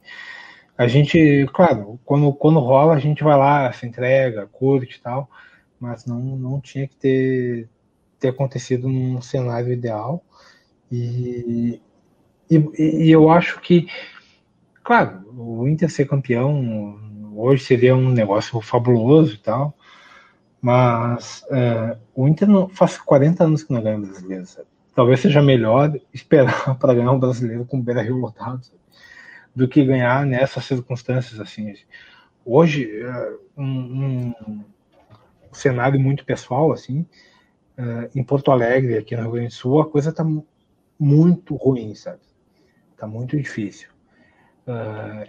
A 0.76 0.88
gente, 0.88 1.46
claro, 1.52 2.00
quando, 2.04 2.32
quando 2.32 2.58
rola 2.58 2.94
a 2.94 2.98
gente 2.98 3.22
vai 3.22 3.38
lá, 3.38 3.72
se 3.72 3.86
entrega, 3.86 4.48
curte 4.50 4.96
e 4.96 5.00
tal, 5.00 5.30
mas 5.78 6.04
não, 6.04 6.18
não 6.18 6.60
tinha 6.60 6.88
que 6.88 6.96
ter, 6.96 7.68
ter 8.18 8.28
acontecido 8.28 8.88
num 8.88 9.22
cenário 9.22 9.72
ideal. 9.72 10.24
E, 10.90 11.80
e, 12.50 12.56
e, 13.06 13.10
eu 13.10 13.30
acho 13.30 13.60
que, 13.60 13.86
claro, 14.82 15.24
o 15.36 15.68
Inter 15.68 15.88
ser 15.90 16.06
campeão 16.06 16.98
hoje 17.36 17.64
seria 17.64 17.94
um 17.94 18.10
negócio 18.10 18.60
fabuloso 18.60 19.34
e 19.34 19.38
tal, 19.38 19.76
mas 20.64 21.44
é, 21.50 21.94
o 22.14 22.26
Inter 22.26 22.48
não, 22.48 22.70
faz 22.70 22.96
40 22.96 23.44
anos 23.44 23.62
que 23.62 23.70
não 23.70 23.82
ganha 23.82 23.98
brasileiro, 23.98 24.46
sabe? 24.46 24.66
Talvez 24.94 25.20
seja 25.20 25.42
melhor 25.42 25.92
esperar 26.10 26.74
para 26.80 26.94
ganhar 26.94 27.12
um 27.12 27.18
brasileiro 27.18 27.66
com 27.66 27.76
o 27.76 27.82
Beira 27.82 28.00
Rio 28.00 28.16
lotado, 28.16 28.64
sabe? 28.64 28.78
do 29.54 29.68
que 29.68 29.84
ganhar 29.84 30.24
nessas 30.24 30.64
circunstâncias 30.64 31.38
assim. 31.38 31.74
Hoje, 32.46 32.90
é, 32.98 33.36
um, 33.58 34.32
um, 34.48 34.64
cenário 35.52 36.00
muito 36.00 36.24
pessoal, 36.24 36.72
assim, 36.72 37.04
é, 37.76 38.08
em 38.14 38.24
Porto 38.24 38.50
Alegre, 38.50 38.96
aqui 38.96 39.14
no 39.14 39.20
Rio 39.24 39.32
Grande 39.32 39.48
do 39.48 39.52
Sul, 39.52 39.82
a 39.82 39.90
coisa 39.90 40.08
está 40.08 40.24
muito 40.98 41.56
ruim, 41.56 41.94
sabe? 41.94 42.20
Está 42.92 43.06
muito 43.06 43.36
difícil. 43.36 43.90
Uh, 44.66 45.28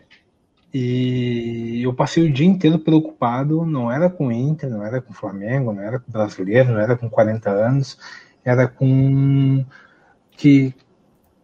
e 0.78 1.84
eu 1.84 1.94
passei 1.94 2.28
o 2.28 2.34
dia 2.34 2.46
inteiro 2.46 2.78
preocupado, 2.78 3.66
não 3.66 3.90
era 3.90 4.10
com 4.10 4.28
o 4.28 4.32
Inter, 4.32 4.70
não 4.70 4.84
era 4.86 5.02
com 5.02 5.14
o 5.14 5.16
Flamengo, 5.16 5.72
não 5.72 5.82
era 5.82 5.98
com 5.98 6.10
o 6.10 6.12
brasileiro, 6.12 6.74
não 6.74 6.80
era 6.82 6.98
com 6.98 7.10
40 7.10 7.50
anos, 7.50 7.98
era 8.44 8.68
com 8.68 9.66
que 10.32 10.76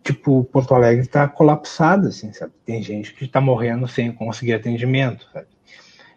tipo 0.03 0.43
Porto 0.43 0.75
Alegre 0.75 1.05
está 1.05 1.29
colapsado 1.29 2.09
assim, 2.09 2.33
sabe? 2.33 2.51
Tem 2.65 2.83
gente 2.83 3.13
que 3.13 3.23
está 3.23 3.39
morrendo 3.39 3.87
sem 3.87 4.11
conseguir 4.11 4.51
atendimento, 4.51 5.25
sabe? 5.31 5.47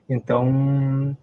Então, 0.08 1.16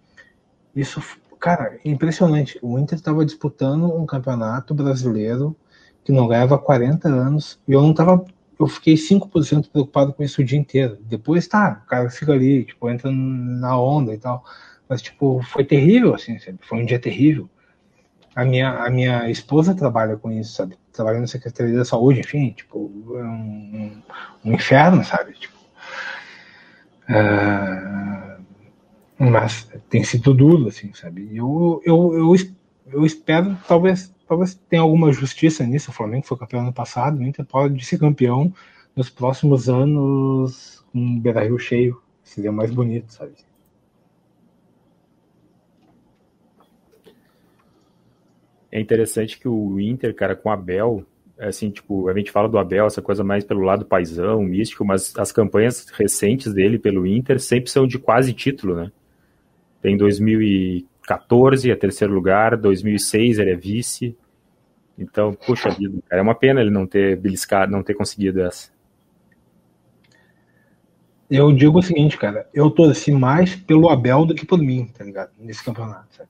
isso, 0.74 0.98
cara, 1.38 1.78
impressionante. 1.84 2.58
O 2.62 2.78
Inter 2.78 2.96
estava 2.96 3.22
disputando 3.22 3.94
um 3.94 4.06
campeonato 4.06 4.72
brasileiro 4.72 5.54
que 6.02 6.10
não 6.10 6.26
ganhava 6.26 6.58
40 6.58 7.06
anos 7.06 7.60
e 7.68 7.72
eu 7.72 7.82
não 7.82 7.90
estava 7.90 8.24
eu 8.58 8.66
fiquei 8.66 8.94
5% 8.94 9.70
preocupado 9.70 10.12
com 10.12 10.22
isso 10.22 10.40
o 10.40 10.44
dia 10.44 10.58
inteiro. 10.58 10.98
Depois 11.02 11.46
tá, 11.46 11.82
o 11.84 11.88
cara 11.88 12.10
fica 12.10 12.32
ali, 12.32 12.64
tipo, 12.64 12.88
entra 12.88 13.10
na 13.10 13.78
onda 13.78 14.14
e 14.14 14.18
tal. 14.18 14.44
Mas, 14.88 15.02
tipo, 15.02 15.42
foi 15.42 15.64
terrível, 15.64 16.14
assim, 16.14 16.38
sabe? 16.38 16.58
Foi 16.62 16.78
um 16.78 16.84
dia 16.84 16.98
terrível. 16.98 17.48
A 18.34 18.44
minha, 18.44 18.70
a 18.70 18.90
minha 18.90 19.30
esposa 19.30 19.74
trabalha 19.74 20.16
com 20.16 20.30
isso, 20.30 20.52
sabe? 20.54 20.76
Trabalha 20.92 21.20
na 21.20 21.26
Secretaria 21.26 21.76
da 21.76 21.84
Saúde, 21.84 22.20
enfim, 22.20 22.50
tipo, 22.50 22.90
é 23.16 23.24
um, 23.24 24.02
um 24.44 24.52
inferno, 24.52 25.04
sabe? 25.04 25.32
Tipo, 25.34 25.56
uh, 27.08 28.42
mas 29.18 29.68
tem 29.88 30.02
sido 30.02 30.34
duro, 30.34 30.68
assim, 30.68 30.92
sabe? 30.94 31.28
Eu, 31.34 31.80
eu, 31.84 32.14
eu, 32.14 32.34
eu 32.86 33.04
espero, 33.04 33.56
talvez, 33.66 34.14
talvez 34.26 34.54
tenha 34.68 34.82
alguma 34.82 35.12
justiça 35.12 35.64
nisso. 35.64 35.90
O 35.90 35.94
Flamengo 35.94 36.26
foi 36.26 36.36
campeão 36.36 36.62
ano 36.62 36.72
passado, 36.72 37.18
o 37.18 37.22
Inter 37.22 37.44
pode 37.44 37.84
ser 37.84 37.98
campeão 37.98 38.52
nos 38.94 39.10
próximos 39.10 39.68
anos 39.68 40.84
com 40.92 40.98
um 40.98 41.20
Beira-Rio 41.20 41.58
cheio. 41.58 42.02
Seria 42.22 42.52
mais 42.52 42.70
bonito, 42.70 43.12
sabe? 43.12 43.32
É 48.70 48.80
interessante 48.80 49.38
que 49.38 49.46
o 49.46 49.78
Inter, 49.78 50.14
cara, 50.14 50.34
com 50.34 50.48
o 50.48 50.52
Abel, 50.52 51.04
é 51.36 51.48
assim, 51.48 51.70
tipo, 51.70 52.08
a 52.08 52.14
gente 52.16 52.30
fala 52.30 52.48
do 52.48 52.58
Abel, 52.58 52.86
essa 52.86 53.02
coisa 53.02 53.22
mais 53.22 53.44
pelo 53.44 53.60
lado 53.60 53.84
paisão, 53.84 54.42
místico, 54.42 54.84
mas 54.84 55.12
as 55.18 55.30
campanhas 55.30 55.88
recentes 55.90 56.54
dele 56.54 56.78
pelo 56.78 57.06
Inter 57.06 57.38
sempre 57.38 57.70
são 57.70 57.86
de 57.86 57.98
quase 57.98 58.32
título, 58.32 58.74
né? 58.74 58.90
Tem 59.82 59.96
2014, 61.02 61.70
é 61.70 61.76
terceiro 61.76 62.14
lugar, 62.14 62.56
2006 62.56 63.38
ele 63.38 63.50
é 63.50 63.56
vice, 63.56 64.16
então, 64.98 65.32
puxa 65.34 65.70
vida, 65.70 65.98
cara, 66.08 66.20
é 66.20 66.22
uma 66.22 66.34
pena 66.34 66.60
ele 66.60 66.70
não 66.70 66.86
ter 66.86 67.16
beliscado, 67.16 67.72
não 67.72 67.82
ter 67.82 67.94
conseguido 67.94 68.40
essa. 68.42 68.70
Eu 71.30 71.50
digo 71.52 71.78
o 71.78 71.82
seguinte, 71.82 72.18
cara, 72.18 72.46
eu 72.52 72.70
torci 72.70 73.10
mais 73.10 73.56
pelo 73.56 73.88
Abel 73.88 74.26
do 74.26 74.34
que 74.34 74.44
por 74.44 74.58
mim, 74.58 74.86
tá 74.86 75.02
ligado? 75.02 75.30
Nesse 75.38 75.64
campeonato, 75.64 76.14
sabe? 76.14 76.28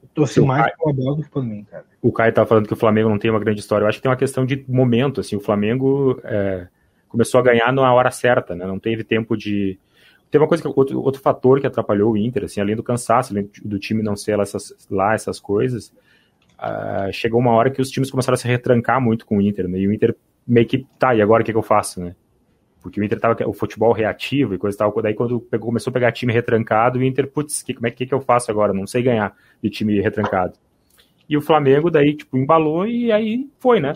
Eu 0.00 0.08
torci 0.14 0.40
mais 0.40 0.62
Caio, 0.62 0.76
pelo 0.76 0.90
Abel 0.90 1.16
do 1.16 1.22
que 1.24 1.30
por 1.30 1.42
mim, 1.42 1.64
cara. 1.64 1.84
O 2.00 2.12
Caio 2.12 2.32
tá 2.32 2.46
falando 2.46 2.68
que 2.68 2.72
o 2.72 2.76
Flamengo 2.76 3.08
não 3.08 3.18
tem 3.18 3.30
uma 3.30 3.40
grande 3.40 3.60
história. 3.60 3.84
Eu 3.84 3.88
acho 3.88 3.98
que 3.98 4.02
tem 4.02 4.10
uma 4.10 4.16
questão 4.16 4.46
de 4.46 4.64
momento, 4.68 5.20
assim, 5.20 5.34
o 5.34 5.40
Flamengo 5.40 6.20
é, 6.22 6.68
começou 7.08 7.40
a 7.40 7.42
ganhar 7.42 7.72
na 7.72 7.92
hora 7.92 8.12
certa, 8.12 8.54
né? 8.54 8.64
Não 8.64 8.78
teve 8.78 9.02
tempo 9.02 9.36
de. 9.36 9.78
Tem 10.30 10.40
uma 10.40 10.48
coisa 10.48 10.62
que 10.62 10.68
outro, 10.68 11.00
outro 11.00 11.20
fator 11.20 11.60
que 11.60 11.66
atrapalhou 11.66 12.12
o 12.12 12.16
Inter, 12.16 12.44
assim, 12.44 12.60
além 12.60 12.76
do 12.76 12.82
cansaço, 12.82 13.32
além 13.32 13.50
do 13.64 13.78
time 13.78 14.02
não 14.02 14.14
ser 14.14 14.36
lá 14.36 14.42
essas, 14.42 14.86
lá 14.90 15.14
essas 15.14 15.40
coisas, 15.40 15.92
uh, 16.58 17.12
chegou 17.12 17.40
uma 17.40 17.52
hora 17.52 17.70
que 17.70 17.80
os 17.80 17.90
times 17.90 18.10
começaram 18.10 18.34
a 18.34 18.38
se 18.38 18.46
retrancar 18.46 19.00
muito 19.00 19.24
com 19.24 19.38
o 19.38 19.40
Inter, 19.40 19.68
né? 19.68 19.78
E 19.78 19.88
o 19.88 19.92
Inter 19.92 20.14
meio 20.46 20.66
que, 20.66 20.86
tá, 20.98 21.14
e 21.14 21.22
agora 21.22 21.42
o 21.42 21.46
que, 21.46 21.52
que 21.52 21.58
eu 21.58 21.62
faço, 21.62 22.00
né? 22.00 22.14
Porque 22.80 23.00
o 23.00 23.04
Inter 23.04 23.18
tava 23.18 23.48
o 23.48 23.52
futebol 23.52 23.92
reativo 23.92 24.54
e 24.54 24.58
coisa 24.58 24.76
e 24.76 24.78
tal. 24.78 25.02
Daí 25.02 25.14
quando 25.14 25.40
pegou, 25.40 25.68
começou 25.68 25.90
a 25.90 25.94
pegar 25.94 26.12
time 26.12 26.32
retrancado, 26.32 26.98
o 26.98 27.02
Inter, 27.02 27.26
putz, 27.26 27.62
que, 27.62 27.74
como 27.74 27.86
é 27.86 27.90
que, 27.90 28.06
que 28.06 28.14
eu 28.14 28.20
faço 28.20 28.50
agora? 28.50 28.72
Não 28.72 28.86
sei 28.86 29.02
ganhar 29.02 29.34
de 29.62 29.68
time 29.68 30.00
retrancado. 30.00 30.54
E 31.28 31.36
o 31.36 31.42
Flamengo 31.42 31.90
daí, 31.90 32.16
tipo, 32.16 32.38
embalou 32.38 32.86
e 32.86 33.12
aí 33.12 33.48
foi, 33.58 33.80
né? 33.80 33.94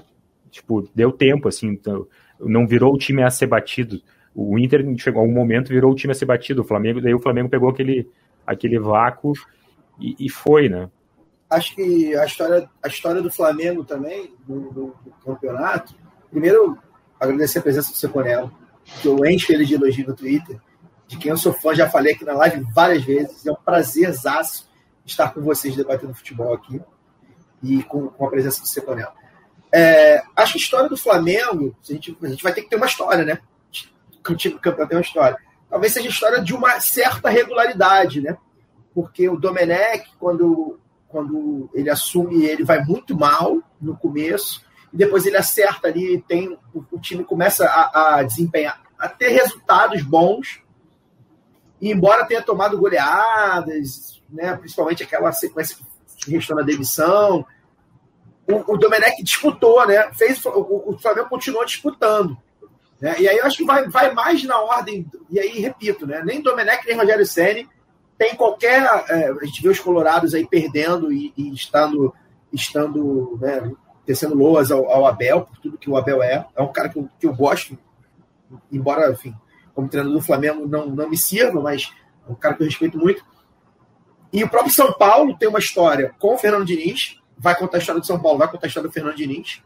Tipo, 0.51 0.87
deu 0.95 1.11
tempo, 1.11 1.49
assim, 1.49 1.69
então, 1.69 2.07
não 2.39 2.67
virou 2.67 2.93
o 2.93 2.99
time 2.99 3.23
a 3.23 3.31
ser 3.31 3.47
batido. 3.47 4.03
O 4.35 4.59
Inter 4.59 4.85
chegou 4.99 5.23
a 5.23 5.25
um 5.25 5.33
momento 5.33 5.69
virou 5.69 5.93
o 5.93 5.95
time 5.95 6.13
a 6.13 6.15
ser 6.15 6.27
batido. 6.27 6.63
O 6.63 6.65
Flamengo, 6.65 7.01
daí 7.01 7.15
o 7.15 7.21
Flamengo 7.21 7.49
pegou 7.49 7.69
aquele, 7.69 8.09
aquele 8.47 8.79
vácuo 8.79 9.33
e, 10.01 10.17
e 10.19 10.29
foi, 10.31 10.69
né? 10.69 10.89
acho 11.53 11.75
que 11.75 12.17
a 12.17 12.25
história, 12.25 12.69
a 12.83 12.89
história 12.89 13.21
do 13.21 13.31
Flamengo 13.31 13.85
também, 13.85 14.35
do, 14.47 14.61
do, 14.71 14.97
do 15.05 15.11
campeonato, 15.25 15.95
primeiro, 16.31 16.79
agradecer 17.21 17.59
a 17.59 17.63
presença 17.63 17.91
do 17.91 17.97
Seconello, 17.97 18.51
que 19.01 19.07
eu 19.07 19.25
encho 19.27 19.53
ele 19.53 19.67
de 19.67 19.75
elogio 19.75 20.07
no 20.07 20.17
Twitter, 20.17 20.59
de 21.07 21.19
quem 21.19 21.31
eu 21.31 21.37
sou 21.37 21.53
fã, 21.53 21.75
já 21.75 21.89
falei 21.89 22.15
aqui 22.15 22.25
na 22.25 22.33
live 22.33 22.65
várias 22.75 23.05
vezes, 23.05 23.47
é 23.47 23.53
um 23.53 23.57
prazerzaço 23.57 24.71
estar 25.05 25.33
com 25.35 25.43
vocês 25.43 25.77
debatendo 25.77 26.15
futebol 26.15 26.55
aqui 26.55 26.81
e 27.63 27.83
com, 27.83 28.09
com 28.09 28.27
a 28.27 28.31
presença 28.31 28.63
do 28.63 28.67
Seconello. 28.67 29.13
É, 29.71 30.23
acho 30.35 30.53
que 30.53 30.59
a 30.59 30.63
história 30.63 30.89
do 30.89 30.97
Flamengo, 30.97 31.77
a 31.83 31.93
gente, 31.93 32.17
a 32.23 32.27
gente 32.29 32.43
vai 32.43 32.53
ter 32.53 32.63
que 32.63 32.71
ter 32.71 32.77
uma 32.77 32.87
história, 32.87 33.25
né? 33.25 33.39
O 34.29 34.37
time 34.37 34.59
campeão 34.59 34.87
tem 34.87 34.97
uma 34.97 35.03
história. 35.03 35.37
Talvez 35.69 35.93
seja 35.93 36.09
a 36.09 36.11
história 36.11 36.43
de 36.43 36.55
uma 36.55 36.81
certa 36.81 37.29
regularidade, 37.29 38.21
né? 38.21 38.37
Porque 38.95 39.29
o 39.29 39.37
Domenech, 39.37 40.11
quando 40.19 40.79
quando 41.13 41.69
ele 41.75 41.91
assume, 41.91 42.47
ele 42.47 42.65
vai 42.65 42.83
muito 42.83 43.15
mal 43.15 43.59
no 43.79 43.95
começo, 43.95 44.65
e 44.91 44.97
depois 44.97 45.27
ele 45.27 45.37
acerta 45.37 45.89
ali, 45.89 46.25
tem 46.27 46.59
o, 46.75 46.85
o 46.91 46.99
time 46.99 47.23
começa 47.23 47.67
a, 47.67 48.17
a, 48.17 48.23
desempenhar, 48.23 48.81
a 48.99 49.09
ter 49.09 49.29
resultados 49.29 50.03
bons, 50.03 50.63
e 51.79 51.93
embora 51.93 52.25
tenha 52.25 52.41
tomado 52.41 52.79
goleadas, 52.79 54.23
né, 54.31 54.57
principalmente 54.57 55.03
aquela 55.03 55.31
sequência 55.33 55.77
que 56.17 56.31
restou 56.31 56.57
na 56.57 56.63
demissão, 56.63 57.45
o, 58.49 58.73
o 58.73 58.79
Domenech 58.79 59.23
disputou, 59.23 59.87
né, 59.87 60.11
fez, 60.15 60.43
o, 60.47 60.95
o 60.95 60.99
Flamengo 60.99 61.29
continuou 61.29 61.65
disputando. 61.67 62.39
Né, 63.03 63.17
e 63.19 63.29
aí 63.29 63.37
eu 63.37 63.45
acho 63.45 63.57
que 63.57 63.65
vai, 63.65 63.89
vai 63.89 64.15
mais 64.15 64.45
na 64.45 64.61
ordem, 64.61 65.05
e 65.29 65.41
aí 65.41 65.59
repito, 65.59 66.07
né, 66.07 66.23
nem 66.25 66.41
Domenech 66.41 66.87
nem 66.87 66.97
Rogério 66.97 67.27
Senni 67.27 67.69
tem 68.17 68.37
qualquer. 68.37 68.81
É, 69.09 69.29
a 69.29 69.45
gente 69.45 69.61
vê 69.61 69.69
os 69.69 69.81
colorados 69.81 70.33
aí 70.33 70.47
perdendo 70.47 71.13
e, 71.13 71.33
e 71.37 71.53
estando, 71.53 72.15
estando 72.53 73.37
né, 73.41 73.73
tecendo 74.07 74.37
loas 74.37 74.71
ao, 74.71 74.89
ao, 74.89 75.05
Abel, 75.05 75.43
por 75.43 75.59
tudo 75.59 75.77
que 75.77 75.91
o 75.91 75.97
Abel 75.97 76.23
é. 76.23 76.47
É 76.55 76.63
um 76.63 76.73
cara 76.73 76.89
que 76.89 76.97
eu, 76.97 77.09
que 77.19 77.27
eu 77.27 77.35
gosto, 77.35 77.77
embora, 78.71 79.11
enfim, 79.11 79.35
como 79.75 79.89
treinador 79.89 80.17
do 80.17 80.25
Flamengo 80.25 80.69
não, 80.69 80.87
não 80.87 81.11
me 81.11 81.17
sirva, 81.17 81.61
mas 81.61 81.93
é 82.29 82.31
um 82.31 82.37
cara 82.37 82.55
que 82.55 82.63
eu 82.63 82.67
respeito 82.67 82.97
muito. 82.97 83.25
E 84.33 84.45
o 84.45 84.49
próprio 84.49 84.73
São 84.73 84.93
Paulo 84.93 85.37
tem 85.37 85.49
uma 85.49 85.59
história 85.59 86.15
com 86.21 86.35
o 86.35 86.39
Fernando 86.39 86.65
Diniz, 86.65 87.21
vai 87.37 87.59
contar 87.59 87.79
a 87.79 87.81
história 87.81 88.01
do 88.01 88.07
São 88.07 88.23
Paulo, 88.23 88.39
vai 88.39 88.49
contar 88.49 88.67
a 88.67 88.69
história 88.69 88.89
do 88.89 88.93
Fernando 88.93 89.17
Diniz. 89.17 89.61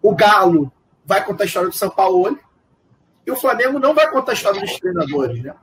O 0.00 0.14
Galo 0.14 0.72
vai 1.04 1.24
contar 1.24 1.42
a 1.42 1.46
história 1.46 1.68
do 1.68 1.74
São 1.74 1.90
Paulo. 1.90 2.38
E 3.26 3.30
o 3.30 3.36
Flamengo 3.36 3.78
não 3.78 3.94
vai 3.94 4.10
contar 4.10 4.32
a 4.32 4.34
história 4.34 4.60
dos 4.60 4.78
treinadores, 4.78 5.42
né? 5.42 5.54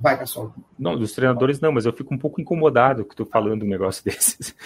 Vai, 0.00 0.18
Cassol. 0.18 0.54
Não, 0.78 0.96
dos 0.96 1.12
treinadores 1.12 1.60
não, 1.60 1.70
mas 1.70 1.84
eu 1.84 1.92
fico 1.92 2.14
um 2.14 2.18
pouco 2.18 2.40
incomodado 2.40 3.04
que 3.04 3.14
tu 3.14 3.26
falando 3.26 3.64
um 3.64 3.68
negócio 3.68 4.02
desses. 4.04 4.56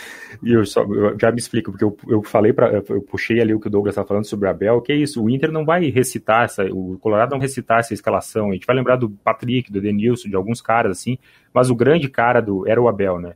E 0.40 0.52
eu, 0.52 0.64
só, 0.64 0.82
eu 0.84 1.18
já 1.18 1.32
me 1.32 1.38
explico, 1.38 1.72
porque 1.72 1.84
eu, 1.84 1.96
eu 2.08 2.22
falei 2.22 2.52
para 2.52 2.84
eu 2.88 3.02
puxei 3.02 3.40
ali 3.40 3.52
o 3.52 3.58
que 3.58 3.66
o 3.66 3.70
Douglas 3.70 3.94
estava 3.94 4.06
falando 4.06 4.26
sobre 4.26 4.46
o 4.46 4.50
Abel, 4.50 4.80
que 4.80 4.92
é 4.92 4.96
isso, 4.96 5.22
o 5.22 5.28
Inter 5.28 5.50
não 5.50 5.64
vai 5.64 5.90
recitar 5.90 6.44
essa, 6.44 6.64
o 6.66 6.96
Colorado 7.00 7.32
não 7.32 7.40
recitar 7.40 7.80
essa 7.80 7.92
escalação. 7.92 8.50
A 8.50 8.52
gente 8.52 8.66
vai 8.66 8.76
lembrar 8.76 8.94
do 8.94 9.10
Patrick, 9.10 9.72
do 9.72 9.80
Denilson, 9.80 10.28
de 10.28 10.36
alguns 10.36 10.60
caras 10.60 10.98
assim, 10.98 11.18
mas 11.52 11.68
o 11.68 11.74
grande 11.74 12.08
cara 12.08 12.40
do 12.40 12.66
era 12.68 12.80
o 12.80 12.88
Abel, 12.88 13.18
né? 13.18 13.34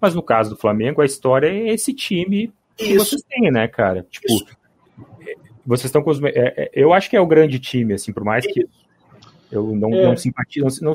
Mas 0.00 0.14
no 0.14 0.22
caso 0.22 0.50
do 0.50 0.56
Flamengo, 0.56 1.02
a 1.02 1.04
história 1.04 1.48
é 1.48 1.74
esse 1.74 1.92
time 1.92 2.52
que 2.76 2.94
isso. 2.94 3.04
vocês 3.04 3.22
têm, 3.22 3.50
né, 3.50 3.66
cara? 3.66 4.06
Tipo, 4.08 4.32
isso. 4.32 4.59
Vocês 5.70 5.86
estão 5.86 6.02
com 6.02 6.10
os. 6.10 6.22
É, 6.22 6.30
é, 6.34 6.70
eu 6.74 6.92
acho 6.92 7.08
que 7.08 7.16
é 7.16 7.20
o 7.20 7.26
grande 7.26 7.58
time, 7.58 7.94
assim, 7.94 8.12
por 8.12 8.24
mais 8.24 8.44
que 8.44 8.66
eu 9.50 9.74
não, 9.74 9.94
é. 9.94 10.02
não 10.02 10.16
simpatizo. 10.16 10.84
Não, 10.84 10.92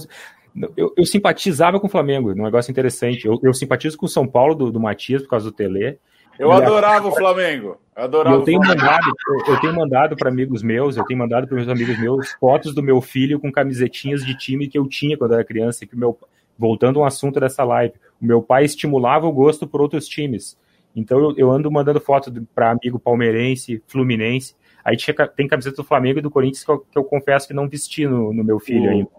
não, 0.54 0.70
eu, 0.76 0.94
eu, 0.98 1.06
simpatizava 1.06 1.80
com 1.80 1.88
o 1.88 1.90
Flamengo, 1.90 2.32
um 2.32 2.44
negócio 2.44 2.72
interessante. 2.72 3.26
Eu, 3.26 3.40
eu 3.42 3.54
simpatizo 3.54 3.98
com 3.98 4.06
o 4.06 4.10
São 4.10 4.28
Paulo 4.28 4.54
do, 4.54 4.72
do 4.72 4.80
Matias 4.80 5.22
por 5.22 5.30
causa 5.30 5.46
do 5.46 5.56
Tele. 5.56 5.98
Eu 6.38 6.52
adorava 6.52 7.08
o 7.08 7.16
Flamengo. 7.16 7.78
Eu, 7.96 8.04
adorava 8.04 8.36
eu 8.36 8.44
tenho 8.44 8.60
mandado, 8.60 9.14
eu 9.48 9.60
tenho 9.62 9.74
mandado 9.74 10.16
para 10.18 10.30
amigos 10.30 10.62
meus, 10.62 10.98
eu 10.98 11.06
tenho 11.06 11.18
mandado 11.18 11.48
para 11.48 11.56
meus 11.56 11.70
amigos 11.70 11.98
meus 11.98 12.32
fotos 12.34 12.76
do 12.76 12.84
meu 12.84 13.00
filho 13.00 13.40
com 13.40 13.50
camisetinhas 13.50 14.26
de 14.26 14.38
time 14.38 14.68
que 14.68 14.78
eu 14.78 14.86
tinha 14.88 15.18
quando 15.18 15.34
era 15.34 15.46
criança, 15.46 15.86
que 15.86 15.96
meu 15.96 16.18
voltando 16.58 17.00
ao 17.00 17.06
assunto 17.06 17.40
dessa 17.40 17.64
live, 17.64 17.94
o 18.22 18.26
meu 18.26 18.42
pai 18.42 18.64
estimulava 18.66 19.28
o 19.28 19.32
gosto 19.32 19.68
por 19.68 19.82
outros 19.82 20.08
times. 20.08 20.58
Então 20.96 21.20
eu, 21.20 21.34
eu 21.38 21.52
ando 21.52 21.70
mandando 21.70 22.00
foto 22.00 22.32
para 22.54 22.72
amigo 22.72 23.00
palmeirense, 23.00 23.82
fluminense. 23.88 24.56
Aí 24.86 24.96
tinha, 24.96 25.16
tem 25.28 25.48
camiseta 25.48 25.78
do 25.78 25.84
Flamengo 25.84 26.20
e 26.20 26.22
do 26.22 26.30
Corinthians 26.30 26.64
que 26.64 26.70
eu, 26.70 26.80
que 26.80 26.98
eu 26.98 27.04
confesso 27.04 27.48
que 27.48 27.54
não 27.56 27.68
vesti 27.68 28.08
no, 28.08 28.32
no 28.32 28.44
meu 28.44 28.60
filho 28.60 28.90
ainda. 28.90 29.10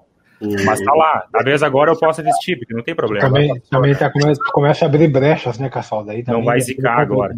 Mas 0.65 0.81
tá 0.81 0.93
lá. 0.95 1.27
Talvez 1.33 1.63
agora 1.63 1.91
eu 1.91 1.99
possa 1.99 2.23
vestir, 2.23 2.59
porque 2.59 2.75
não 2.75 2.83
tem 2.83 2.95
problema. 2.95 3.27
Também, 3.27 3.61
também 3.71 3.95
tá, 3.95 4.11
começa, 4.11 4.41
começa 4.53 4.85
a 4.85 4.89
abrir 4.89 5.09
brechas, 5.09 5.59
né, 5.59 5.69
Cassol? 5.69 6.05
Daí 6.05 6.23
não 6.27 6.45
vai 6.45 6.61
zicar 6.61 7.01
agora. 7.01 7.37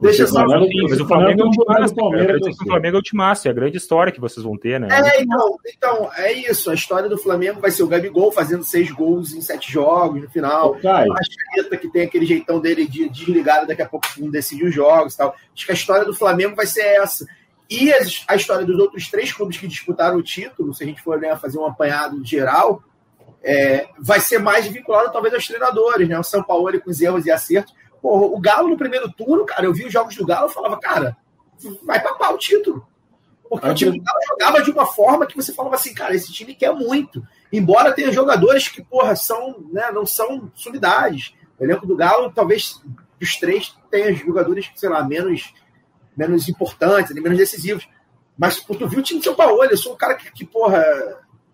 Deixa 0.00 0.26
só. 0.26 0.44
Mas, 0.44 1.00
o 1.00 1.06
Flamengo 1.06 1.42
é 1.42 1.44
o 1.44 1.50
timaço. 1.50 1.94
O 1.94 2.66
Flamengo 2.66 2.96
é 2.96 3.00
o 3.00 3.02
timaço, 3.02 3.48
é 3.48 3.50
a 3.50 3.54
grande 3.54 3.76
história 3.76 4.12
que 4.12 4.20
vocês 4.20 4.44
vão 4.44 4.56
ter, 4.56 4.78
né? 4.78 4.88
É, 4.90 5.22
então, 5.22 5.58
então, 5.66 6.10
é 6.16 6.32
isso. 6.32 6.70
A 6.70 6.74
história 6.74 7.08
do 7.08 7.16
Flamengo 7.16 7.60
vai 7.60 7.70
ser 7.70 7.84
o 7.84 7.86
Gabigol 7.86 8.30
fazendo 8.32 8.64
seis 8.64 8.90
gols 8.90 9.32
em 9.32 9.40
sete 9.40 9.72
jogos 9.72 10.20
no 10.20 10.28
final. 10.28 10.72
Okay. 10.72 10.90
A 10.90 11.54
Cheta, 11.54 11.76
que 11.76 11.90
tem 11.90 12.02
aquele 12.02 12.26
jeitão 12.26 12.60
dele 12.60 12.86
de 12.86 13.08
desligado, 13.08 13.66
daqui 13.66 13.82
a 13.82 13.88
pouco 13.88 14.06
não 14.18 14.30
decide 14.30 14.64
os 14.64 14.74
jogos 14.74 15.14
e 15.14 15.16
tal. 15.16 15.34
Acho 15.54 15.64
que 15.64 15.72
a 15.72 15.74
história 15.74 16.04
do 16.04 16.14
Flamengo 16.14 16.56
vai 16.56 16.66
ser 16.66 16.82
essa. 16.82 17.24
E 17.74 17.92
a 18.28 18.36
história 18.36 18.64
dos 18.64 18.78
outros 18.78 19.08
três 19.08 19.32
clubes 19.32 19.58
que 19.58 19.66
disputaram 19.66 20.16
o 20.16 20.22
título, 20.22 20.72
se 20.72 20.84
a 20.84 20.86
gente 20.86 21.02
for 21.02 21.18
né, 21.18 21.34
fazer 21.36 21.58
um 21.58 21.66
apanhado 21.66 22.24
geral, 22.24 22.80
é, 23.42 23.88
vai 23.98 24.20
ser 24.20 24.38
mais 24.38 24.66
vinculado 24.66 25.12
talvez 25.12 25.34
aos 25.34 25.46
treinadores, 25.46 26.08
né? 26.08 26.16
O 26.16 26.22
São 26.22 26.42
Paulo 26.42 26.80
com 26.80 26.90
os 26.90 27.00
erros 27.00 27.26
e 27.26 27.32
acertos. 27.32 27.74
Porra, 28.00 28.26
o 28.26 28.38
Galo 28.38 28.68
no 28.68 28.76
primeiro 28.76 29.10
turno, 29.12 29.44
cara, 29.44 29.64
eu 29.64 29.72
vi 29.72 29.86
os 29.86 29.92
jogos 29.92 30.14
do 30.14 30.24
Galo 30.24 30.48
e 30.48 30.54
falava, 30.54 30.78
cara, 30.78 31.16
vai 31.84 32.00
papar 32.00 32.32
o 32.32 32.38
título. 32.38 32.86
Porque 33.48 33.68
o 33.68 33.74
time 33.74 33.98
do 33.98 34.04
Galo 34.04 34.18
jogava 34.28 34.62
de 34.62 34.70
uma 34.70 34.86
forma 34.86 35.26
que 35.26 35.36
você 35.36 35.52
falava 35.52 35.74
assim, 35.74 35.92
cara, 35.92 36.14
esse 36.14 36.32
time 36.32 36.54
quer 36.54 36.72
muito. 36.72 37.26
Embora 37.52 37.92
tenha 37.92 38.12
jogadores 38.12 38.68
que, 38.68 38.82
porra, 38.84 39.16
são, 39.16 39.66
né, 39.72 39.90
não 39.90 40.06
são 40.06 40.50
sumidades. 40.54 41.34
O 41.58 41.64
elenco 41.64 41.86
do 41.86 41.96
Galo, 41.96 42.32
talvez 42.32 42.80
dos 43.18 43.36
três, 43.36 43.76
tenha 43.90 44.14
jogadores, 44.14 44.70
sei 44.74 44.88
lá, 44.88 45.02
menos, 45.02 45.52
menos 46.16 46.48
importantes, 46.48 47.14
menos 47.14 47.38
decisivos. 47.38 47.88
Mas, 48.36 48.58
pô, 48.60 48.74
tu 48.74 48.88
viu 48.88 49.00
o 49.00 49.02
time 49.02 49.20
do 49.20 49.24
São 49.24 49.34
Paulo, 49.34 49.64
eu 49.64 49.76
sou 49.76 49.94
um 49.94 49.96
cara 49.96 50.14
que, 50.14 50.30
que 50.32 50.44
porra, 50.44 50.84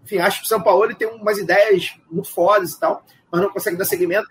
enfim, 0.05 0.18
acho 0.18 0.40
que 0.40 0.47
o 0.47 0.48
São 0.48 0.62
Paulo 0.62 0.94
tem 0.94 1.08
umas 1.08 1.39
ideias 1.39 1.94
muito 2.10 2.30
fodas 2.30 2.72
e 2.72 2.80
tal, 2.80 3.05
mas 3.30 3.40
não 3.40 3.50
consegue 3.50 3.76
dar 3.76 3.84
seguimento. 3.84 4.26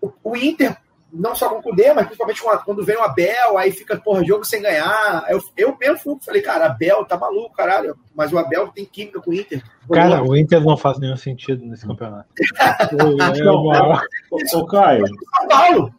O, 0.00 0.12
o 0.22 0.36
Inter, 0.36 0.76
não 1.12 1.34
só 1.34 1.48
com 1.48 1.58
o 1.58 1.62
Cudê, 1.62 1.92
mas 1.92 2.06
principalmente 2.06 2.42
quando 2.64 2.84
vem 2.84 2.96
o 2.96 3.02
Abel, 3.02 3.58
aí 3.58 3.72
fica, 3.72 3.96
porra, 3.96 4.24
jogo 4.24 4.44
sem 4.44 4.62
ganhar. 4.62 5.24
Eu, 5.28 5.42
eu 5.56 5.76
mesmo 5.78 6.18
falei, 6.22 6.42
cara, 6.42 6.66
Abel 6.66 7.04
tá 7.04 7.16
maluco, 7.16 7.56
caralho. 7.56 7.96
Mas 8.14 8.32
o 8.32 8.38
Abel 8.38 8.68
tem 8.68 8.84
química 8.84 9.20
com 9.20 9.30
o 9.30 9.34
Inter. 9.34 9.62
Cara, 9.90 10.22
o 10.22 10.36
Inter 10.36 10.60
não 10.60 10.76
faz 10.76 10.98
nenhum 10.98 11.16
sentido 11.16 11.64
nesse 11.64 11.86
campeonato. 11.86 12.28
ô, 14.54 14.66
Caio. 14.66 15.06
São 15.06 15.48
Paulo. 15.48 15.94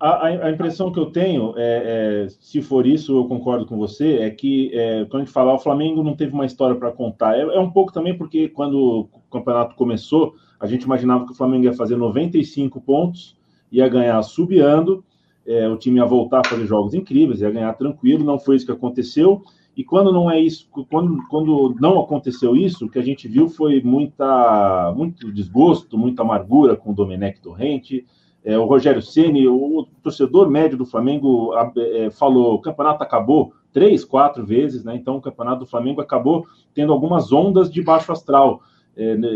A, 0.00 0.28
a, 0.28 0.50
impressão 0.50 0.90
que 0.90 0.98
eu 0.98 1.06
tenho, 1.06 1.52
é, 1.58 2.24
é, 2.24 2.28
se 2.40 2.62
for 2.62 2.86
isso, 2.86 3.18
eu 3.18 3.26
concordo 3.26 3.66
com 3.66 3.76
você, 3.76 4.16
é 4.20 4.30
que 4.30 4.70
é, 4.72 5.04
quando 5.04 5.22
a 5.22 5.24
gente 5.26 5.32
fala, 5.32 5.52
o 5.52 5.58
Flamengo 5.58 6.02
não 6.02 6.16
teve 6.16 6.32
uma 6.32 6.46
história 6.46 6.74
para 6.74 6.90
contar. 6.90 7.36
É, 7.36 7.42
é, 7.42 7.60
um 7.60 7.70
pouco 7.70 7.92
também 7.92 8.16
porque 8.16 8.48
quando 8.48 9.08
o 9.12 9.30
campeonato 9.30 9.76
começou, 9.76 10.34
a 10.58 10.66
gente 10.66 10.84
imaginava 10.84 11.26
que 11.26 11.32
o 11.32 11.34
Flamengo 11.34 11.64
ia 11.64 11.74
fazer 11.74 11.96
95 11.96 12.80
pontos, 12.80 13.36
ia 13.70 13.86
ganhar 13.90 14.22
subiando, 14.22 15.04
é, 15.46 15.68
o 15.68 15.76
time 15.76 15.98
ia 15.98 16.06
voltar 16.06 16.40
a 16.40 16.48
fazer 16.48 16.64
jogos 16.64 16.94
incríveis, 16.94 17.42
ia 17.42 17.50
ganhar 17.50 17.74
tranquilo. 17.74 18.24
Não 18.24 18.38
foi 18.38 18.56
isso 18.56 18.64
que 18.64 18.72
aconteceu. 18.72 19.42
E 19.76 19.84
quando 19.84 20.10
não 20.10 20.30
é 20.30 20.40
isso, 20.40 20.66
quando, 20.88 21.18
quando 21.28 21.76
não 21.78 22.00
aconteceu 22.00 22.56
isso, 22.56 22.86
o 22.86 22.90
que 22.90 22.98
a 22.98 23.02
gente 23.02 23.28
viu 23.28 23.50
foi 23.50 23.82
muita, 23.82 24.94
muito 24.96 25.30
desgosto, 25.30 25.98
muita 25.98 26.22
amargura 26.22 26.74
com 26.74 26.90
o 26.90 26.94
Domenech 26.94 27.38
Torrente 27.40 28.06
é, 28.44 28.58
o 28.58 28.64
Rogério 28.64 29.02
Ceni, 29.02 29.46
o 29.46 29.86
torcedor 30.02 30.50
médio 30.50 30.78
do 30.78 30.86
Flamengo 30.86 31.52
é, 31.76 32.10
falou: 32.10 32.54
o 32.54 32.60
campeonato 32.60 33.02
acabou 33.02 33.52
três, 33.72 34.04
quatro 34.04 34.44
vezes, 34.44 34.82
né? 34.84 34.96
Então 34.96 35.16
o 35.16 35.20
campeonato 35.20 35.60
do 35.60 35.66
Flamengo 35.66 36.00
acabou 36.00 36.46
tendo 36.74 36.92
algumas 36.92 37.32
ondas 37.32 37.70
de 37.70 37.82
baixo 37.82 38.10
astral, 38.12 38.62
é, 38.96 39.16
né, 39.16 39.28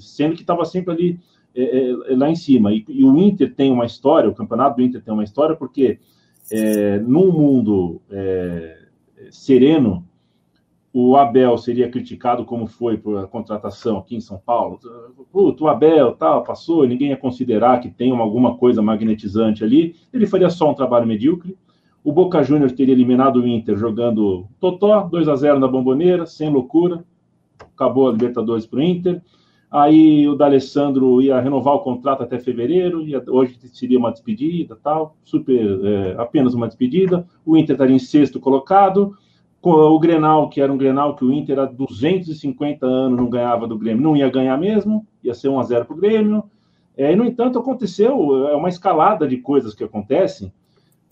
sendo 0.00 0.34
que 0.34 0.40
estava 0.40 0.64
sempre 0.64 0.92
ali 0.92 1.20
é, 1.54 1.90
é, 1.90 2.16
lá 2.16 2.30
em 2.30 2.34
cima. 2.34 2.72
E, 2.72 2.84
e, 2.88 3.04
o 3.04 3.16
Inter 3.18 3.54
tem 3.54 3.70
uma 3.70 3.84
história, 3.84 4.28
o 4.28 4.34
campeonato 4.34 4.76
do 4.76 4.82
Inter 4.82 5.02
tem 5.02 5.12
uma 5.12 5.24
história, 5.24 5.54
porque 5.54 5.98
é, 6.50 6.98
num 7.00 7.30
mundo 7.32 8.00
sereno, 9.30 10.06
o 10.98 11.14
Abel 11.14 11.58
seria 11.58 11.90
criticado 11.90 12.42
como 12.42 12.66
foi 12.66 12.96
por 12.96 13.18
a 13.18 13.26
contratação 13.26 13.98
aqui 13.98 14.16
em 14.16 14.20
São 14.20 14.38
Paulo. 14.38 14.80
Puto, 15.30 15.64
o 15.64 15.68
Abel 15.68 16.12
tal, 16.12 16.42
passou, 16.42 16.86
ninguém 16.86 17.10
ia 17.10 17.18
considerar 17.18 17.80
que 17.80 17.90
tem 17.90 18.16
alguma 18.16 18.56
coisa 18.56 18.80
magnetizante 18.80 19.62
ali. 19.62 19.94
Ele 20.10 20.26
faria 20.26 20.48
só 20.48 20.70
um 20.70 20.74
trabalho 20.74 21.06
medíocre. 21.06 21.54
O 22.02 22.10
Boca 22.10 22.42
Juniors 22.42 22.72
teria 22.72 22.94
eliminado 22.94 23.42
o 23.42 23.46
Inter 23.46 23.76
jogando 23.76 24.46
Totó, 24.58 25.02
2 25.02 25.28
a 25.28 25.36
0 25.36 25.58
na 25.58 25.68
bomboneira, 25.68 26.24
sem 26.24 26.48
loucura. 26.48 27.04
Acabou 27.74 28.08
a 28.08 28.12
Libertadores 28.12 28.64
para 28.64 28.78
o 28.78 28.82
Inter. 28.82 29.20
Aí 29.70 30.26
o 30.26 30.34
D'Alessandro 30.34 31.20
ia 31.20 31.38
renovar 31.38 31.74
o 31.74 31.80
contrato 31.80 32.22
até 32.22 32.38
fevereiro, 32.38 33.06
e 33.06 33.14
hoje 33.28 33.58
seria 33.70 33.98
uma 33.98 34.12
despedida, 34.12 34.78
tal, 34.82 35.14
super, 35.22 35.78
é, 35.84 36.14
apenas 36.16 36.54
uma 36.54 36.66
despedida. 36.66 37.26
O 37.44 37.54
Inter 37.54 37.74
estaria 37.74 37.94
em 37.94 37.98
sexto 37.98 38.40
colocado 38.40 39.14
o 39.70 39.98
Grenal, 39.98 40.48
que 40.48 40.60
era 40.60 40.72
um 40.72 40.76
Grenal 40.76 41.16
que 41.16 41.24
o 41.24 41.32
Inter 41.32 41.58
há 41.58 41.64
250 41.64 42.86
anos 42.86 43.18
não 43.18 43.28
ganhava 43.28 43.66
do 43.66 43.78
Grêmio, 43.78 44.02
não 44.02 44.16
ia 44.16 44.28
ganhar 44.28 44.56
mesmo, 44.58 45.06
ia 45.22 45.34
ser 45.34 45.48
1 45.48 45.60
a 45.60 45.62
0 45.62 45.84
para 45.84 45.96
o 45.96 46.00
Grêmio. 46.00 46.44
É, 46.96 47.12
e, 47.12 47.16
no 47.16 47.24
entanto, 47.24 47.58
aconteceu, 47.58 48.48
é 48.48 48.56
uma 48.56 48.68
escalada 48.68 49.26
de 49.26 49.36
coisas 49.36 49.74
que 49.74 49.84
acontecem, 49.84 50.52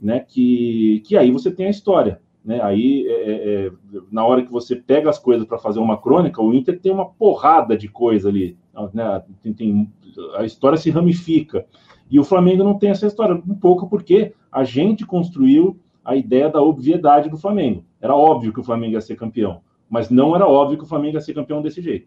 né, 0.00 0.20
que, 0.20 1.02
que 1.07 1.16
aí 1.16 1.31
você 1.31 1.50
tem 1.50 1.66
a 1.66 1.70
história. 1.70 2.20
Né? 2.44 2.60
Aí, 2.62 3.07
é, 3.07 3.12
é, 3.12 3.66
é 3.66 3.73
na 4.10 4.24
hora 4.24 4.42
que 4.42 4.52
você 4.52 4.76
pega 4.76 5.08
as 5.08 5.18
coisas 5.18 5.47
para 5.47 5.58
fazer 5.58 5.81
uma 5.81 5.97
crônica, 5.97 6.42
o 6.42 6.52
Inter 6.52 6.78
tem 6.78 6.92
uma 6.92 7.07
porrada 7.07 7.76
de 7.76 7.89
coisa 7.89 8.28
ali. 8.28 8.57
Né? 8.92 9.23
Tem, 9.42 9.52
tem, 9.52 9.92
a 10.36 10.44
história 10.44 10.76
se 10.76 10.91
ramifica. 10.91 11.66
E 12.10 12.20
o 12.20 12.24
Flamengo 12.24 12.62
não 12.62 12.78
tem 12.78 12.91
essa 12.91 13.07
história, 13.07 13.34
um 13.34 13.55
pouco 13.55 13.89
porque 13.89 14.34
a 14.52 14.62
gente 14.62 15.07
construiu 15.07 15.78
a 16.05 16.15
ideia 16.15 16.50
da 16.50 16.60
obviedade 16.60 17.31
do 17.31 17.39
Flamengo. 17.39 17.84
Era 18.05 18.15
óbvio 18.15 18.52
que 18.52 18.60
o 18.60 18.65
Flamengo 18.65 18.92
ia 18.92 19.00
ser 19.00 19.16
campeão, 19.16 19.62
mas 19.89 20.10
não 20.10 20.36
era 20.36 20.47
óbvio 20.47 20.76
que 20.76 20.84
o 20.84 20.86
Flamengo 20.86 21.16
ia 21.16 21.23
ser 21.23 21.33
campeão 21.33 21.62
desse 21.62 21.81
jeito. 21.81 22.07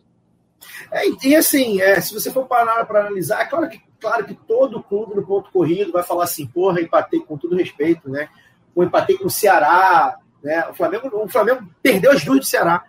É, 0.92 1.02
e 1.24 1.36
assim, 1.36 1.82
é, 1.82 2.00
se 2.00 2.14
você 2.14 2.32
for 2.32 2.46
parar 2.46 2.86
para 2.86 3.00
analisar, 3.00 3.42
é 3.42 3.46
claro 3.46 3.68
que, 3.68 3.82
claro 4.00 4.24
que 4.24 4.36
todo 4.36 4.84
clube 4.84 5.16
no 5.16 5.26
ponto 5.26 5.52
corrido 5.52 5.92
vai 5.92 6.04
falar 6.04 6.26
assim, 6.26 6.46
porra, 6.46 6.82
empatei 6.82 7.20
com 7.22 7.36
todo 7.36 7.56
respeito, 7.56 8.12
né? 8.12 8.30
Ou 8.76 8.84
empatei 8.84 9.18
com 9.18 9.26
o 9.26 9.30
Ceará, 9.32 10.20
né? 10.44 10.68
O 10.70 10.76
Flamengo, 10.76 11.10
o 11.12 11.28
Flamengo 11.28 11.68
perdeu 11.82 12.12
as 12.12 12.24
duas 12.24 12.42
do 12.42 12.46
Ceará. 12.46 12.84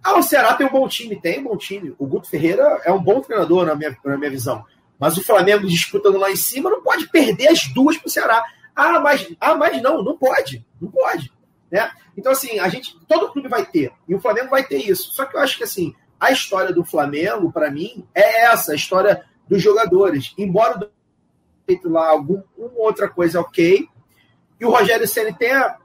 Ah, 0.00 0.16
o 0.16 0.22
Ceará 0.22 0.54
tem 0.54 0.64
um 0.64 0.70
bom 0.70 0.86
time, 0.86 1.20
tem 1.20 1.40
um 1.40 1.44
bom 1.44 1.56
time. 1.56 1.92
O 1.98 2.06
Guto 2.06 2.30
Ferreira 2.30 2.80
é 2.84 2.92
um 2.92 3.02
bom 3.02 3.20
treinador, 3.20 3.66
na 3.66 3.74
minha, 3.74 3.98
na 4.04 4.16
minha 4.16 4.30
visão. 4.30 4.64
Mas 4.96 5.16
o 5.16 5.24
Flamengo 5.24 5.66
disputando 5.66 6.18
lá 6.18 6.30
em 6.30 6.36
cima 6.36 6.70
não 6.70 6.84
pode 6.84 7.08
perder 7.10 7.48
as 7.48 7.66
duas 7.74 7.98
para 7.98 8.06
o 8.06 8.10
Ceará. 8.10 8.44
Ah, 8.76 9.00
mas, 9.00 9.28
ah, 9.40 9.56
mas 9.56 9.82
não, 9.82 10.04
não 10.04 10.16
pode. 10.16 10.64
Não 10.80 10.88
pode. 10.88 11.33
Né? 11.70 11.90
Então, 12.16 12.32
assim, 12.32 12.58
a 12.58 12.68
gente, 12.68 12.98
todo 13.06 13.32
clube 13.32 13.48
vai 13.48 13.64
ter, 13.64 13.92
e 14.08 14.14
o 14.14 14.20
Flamengo 14.20 14.50
vai 14.50 14.64
ter 14.64 14.78
isso. 14.78 15.12
Só 15.12 15.24
que 15.24 15.36
eu 15.36 15.40
acho 15.40 15.56
que 15.56 15.64
assim, 15.64 15.94
a 16.18 16.30
história 16.30 16.72
do 16.72 16.84
Flamengo, 16.84 17.52
para 17.52 17.70
mim, 17.70 18.06
é 18.14 18.44
essa, 18.44 18.72
a 18.72 18.76
história 18.76 19.24
dos 19.48 19.60
jogadores. 19.62 20.32
Embora 20.38 20.78
o 20.78 20.90
feito 21.66 21.88
lá 21.88 22.08
alguma 22.08 22.44
outra 22.76 23.08
coisa 23.08 23.40
ok, 23.40 23.88
e 24.60 24.64
o 24.64 24.70
Rogério 24.70 25.06
Senna 25.08 25.32
tenha 25.36 25.78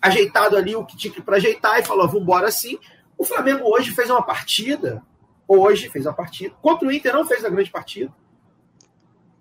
ajeitado 0.00 0.56
ali 0.56 0.74
o 0.74 0.84
que 0.84 0.96
tinha 0.96 1.22
para 1.22 1.36
ajeitar 1.36 1.78
e 1.78 1.84
falou, 1.84 2.06
vamos 2.06 2.22
embora 2.22 2.48
assim. 2.48 2.78
O 3.16 3.24
Flamengo 3.24 3.62
hoje 3.64 3.92
fez 3.92 4.10
uma 4.10 4.22
partida, 4.22 5.02
hoje 5.46 5.88
fez 5.88 6.06
uma 6.06 6.12
partida, 6.12 6.54
contra 6.60 6.88
o 6.88 6.92
Inter 6.92 7.12
não 7.12 7.24
fez 7.24 7.40
uma 7.40 7.50
grande 7.50 7.70
partida, 7.70 8.12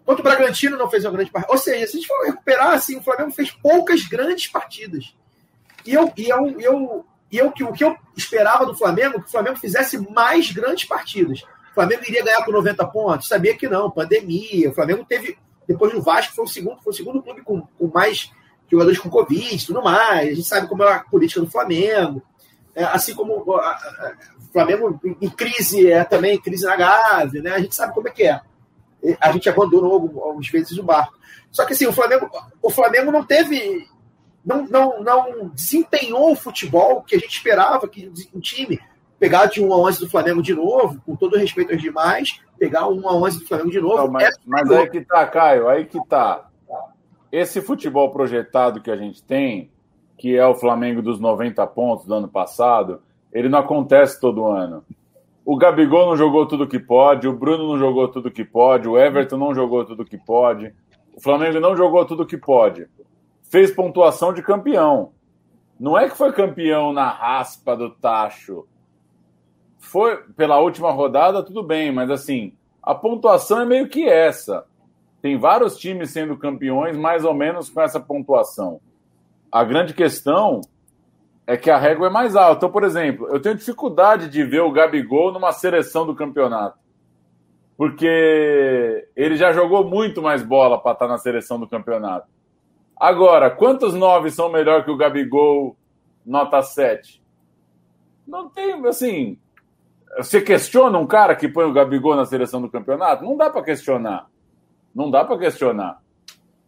contra 0.06 0.22
o 0.22 0.24
Bragantino 0.24 0.77
não 0.77 0.90
fez 0.90 1.03
uma 1.03 1.11
grande 1.11 1.32
partida. 1.32 1.51
Ou 1.51 1.58
seja, 1.58 1.88
se 1.88 1.98
a 1.98 2.00
gente 2.00 2.08
for 2.08 2.25
recuperar, 2.25 2.74
assim, 2.74 2.98
o 2.98 3.03
Flamengo 3.03 3.32
fez 3.32 3.51
poucas 3.51 4.03
grandes 4.03 4.48
partidas. 4.48 5.16
E 5.85 5.93
eu, 5.93 6.11
e 6.18 6.30
eu, 6.30 6.60
eu, 6.60 7.06
e 7.32 7.38
eu, 7.38 7.48
o 7.48 7.74
que 7.74 7.84
eu 7.84 7.95
esperava 8.16 8.66
do 8.66 8.76
Flamengo, 8.76 9.22
que 9.22 9.27
o 9.27 9.32
Flamengo 9.32 9.58
fizesse 9.58 9.98
mais 10.11 10.51
grandes 10.51 10.85
partidas. 10.85 11.42
O 11.72 11.74
Flamengo 11.74 12.03
iria 12.08 12.24
ganhar 12.24 12.43
com 12.43 12.51
90 12.51 12.85
pontos? 12.88 13.27
Sabia 13.27 13.56
que 13.56 13.68
não, 13.68 13.90
pandemia. 13.90 14.69
O 14.69 14.74
Flamengo 14.74 15.06
teve, 15.08 15.38
depois 15.68 15.93
do 15.93 16.01
Vasco, 16.01 16.35
foi 16.35 16.45
o 16.45 16.48
segundo, 16.48 16.82
foi 16.82 16.92
o 16.92 16.95
segundo 16.95 17.22
clube 17.22 17.42
com, 17.42 17.61
com 17.61 17.88
mais 17.93 18.32
jogadores 18.69 19.00
com 19.00 19.10
Covid 19.10 19.66
tudo 19.66 19.82
mais. 19.82 20.30
A 20.30 20.34
gente 20.34 20.48
sabe 20.48 20.68
como 20.68 20.84
é 20.84 20.93
a 20.93 21.00
política 21.00 21.42
do 21.42 21.50
Flamengo. 21.50 22.22
É, 22.74 22.85
assim 22.85 23.14
como 23.14 23.34
o 23.34 23.61
Flamengo 24.53 25.00
em 25.19 25.30
crise 25.30 25.92
é 25.92 26.03
também 26.06 26.40
crise 26.40 26.66
na 26.66 26.77
Gávea, 26.77 27.42
né? 27.42 27.51
A 27.51 27.60
gente 27.60 27.76
sabe 27.76 27.93
como 27.93 28.08
é 28.08 28.11
que 28.11 28.24
é. 28.24 28.40
a 29.19 29.32
gente 29.32 29.50
abandonou 29.50 29.93
algumas 29.93 30.48
vezes 30.48 30.77
o 30.77 30.84
barco. 30.84 31.14
Só 31.51 31.66
que 31.66 31.74
assim, 31.74 31.85
o 31.85 31.93
Flamengo, 31.93 32.30
o 32.61 32.69
Flamengo 32.69 33.11
não 33.11 33.26
teve. 33.26 33.85
Não, 34.43 34.65
não, 34.65 35.03
não 35.03 35.49
desempenhou 35.49 36.31
o 36.31 36.35
futebol 36.35 37.03
que 37.03 37.15
a 37.15 37.19
gente 37.19 37.35
esperava 37.35 37.87
que 37.87 38.11
um 38.33 38.39
time 38.39 38.79
pegar 39.19 39.45
de 39.45 39.63
1 39.63 39.71
a 39.71 39.77
11 39.77 39.99
do 39.99 40.09
Flamengo 40.09 40.41
de 40.41 40.55
novo, 40.55 40.99
com 41.05 41.15
todo 41.15 41.37
respeito 41.37 41.71
aos 41.71 41.81
demais, 41.81 42.41
pegar 42.57 42.87
1 42.87 43.07
a 43.07 43.15
11 43.15 43.39
do 43.39 43.45
Flamengo 43.45 43.69
de 43.69 43.79
novo. 43.79 43.97
Não, 43.97 44.11
mas, 44.11 44.23
é 44.23 44.31
mas 44.47 44.71
aí 44.71 44.89
que 44.89 45.01
tá, 45.01 45.27
Caio, 45.27 45.67
aí 45.67 45.85
que 45.85 46.03
tá. 46.07 46.49
Esse 47.31 47.61
futebol 47.61 48.11
projetado 48.11 48.81
que 48.81 48.89
a 48.89 48.97
gente 48.97 49.23
tem, 49.23 49.69
que 50.17 50.35
é 50.35 50.45
o 50.45 50.55
Flamengo 50.55 51.03
dos 51.03 51.19
90 51.19 51.65
pontos 51.67 52.05
do 52.05 52.15
ano 52.15 52.27
passado, 52.27 53.01
ele 53.31 53.47
não 53.47 53.59
acontece 53.59 54.19
todo 54.19 54.45
ano. 54.45 54.83
O 55.45 55.55
Gabigol 55.55 56.07
não 56.07 56.17
jogou 56.17 56.47
tudo 56.47 56.67
que 56.67 56.79
pode, 56.79 57.27
o 57.27 57.33
Bruno 57.33 57.67
não 57.67 57.77
jogou 57.77 58.07
tudo 58.07 58.31
que 58.31 58.43
pode, 58.43 58.87
o 58.87 58.97
Everton 58.97 59.37
não 59.37 59.53
jogou 59.53 59.85
tudo 59.85 60.03
que 60.03 60.17
pode, 60.17 60.73
o 61.15 61.21
Flamengo 61.21 61.59
não 61.59 61.77
jogou 61.77 62.05
tudo 62.05 62.25
que 62.25 62.37
pode. 62.37 62.87
Fez 63.51 63.69
pontuação 63.69 64.33
de 64.33 64.41
campeão. 64.41 65.11
Não 65.77 65.97
é 65.97 66.07
que 66.07 66.15
foi 66.15 66.31
campeão 66.31 66.93
na 66.93 67.09
raspa 67.09 67.75
do 67.75 67.89
tacho. 67.89 68.65
Foi 69.77 70.23
pela 70.38 70.57
última 70.59 70.89
rodada, 70.89 71.43
tudo 71.43 71.61
bem, 71.61 71.91
mas 71.91 72.09
assim, 72.09 72.53
a 72.81 72.95
pontuação 72.95 73.59
é 73.59 73.65
meio 73.65 73.89
que 73.89 74.07
essa. 74.07 74.65
Tem 75.21 75.38
vários 75.38 75.77
times 75.77 76.11
sendo 76.11 76.38
campeões 76.38 76.95
mais 76.95 77.25
ou 77.25 77.33
menos 77.33 77.69
com 77.69 77.81
essa 77.81 77.99
pontuação. 77.99 78.80
A 79.51 79.65
grande 79.65 79.93
questão 79.93 80.61
é 81.45 81.57
que 81.57 81.69
a 81.69 81.77
régua 81.77 82.07
é 82.07 82.09
mais 82.09 82.38
alta. 82.38 82.55
Então, 82.55 82.71
por 82.71 82.85
exemplo, 82.85 83.27
eu 83.27 83.41
tenho 83.41 83.55
dificuldade 83.55 84.30
de 84.30 84.45
ver 84.45 84.61
o 84.61 84.71
Gabigol 84.71 85.33
numa 85.33 85.51
seleção 85.51 86.05
do 86.05 86.15
campeonato. 86.15 86.80
Porque 87.75 89.09
ele 89.13 89.35
já 89.35 89.51
jogou 89.51 89.83
muito 89.83 90.21
mais 90.21 90.41
bola 90.41 90.81
para 90.81 90.93
estar 90.93 91.07
na 91.09 91.17
seleção 91.17 91.59
do 91.59 91.67
campeonato. 91.67 92.30
Agora, 93.01 93.49
quantos 93.49 93.95
nove 93.95 94.30
são 94.30 94.51
melhor 94.51 94.85
que 94.85 94.91
o 94.91 94.95
Gabigol 94.95 95.75
nota 96.23 96.61
7? 96.61 97.19
Não 98.27 98.47
tem, 98.47 98.73
assim. 98.85 99.39
Você 100.17 100.39
questiona 100.39 100.99
um 100.99 101.07
cara 101.07 101.35
que 101.35 101.47
põe 101.47 101.65
o 101.65 101.73
Gabigol 101.73 102.15
na 102.15 102.27
seleção 102.27 102.61
do 102.61 102.69
campeonato? 102.69 103.23
Não 103.23 103.35
dá 103.35 103.49
para 103.49 103.63
questionar. 103.63 104.27
Não 104.93 105.09
dá 105.09 105.25
para 105.25 105.39
questionar. 105.39 105.99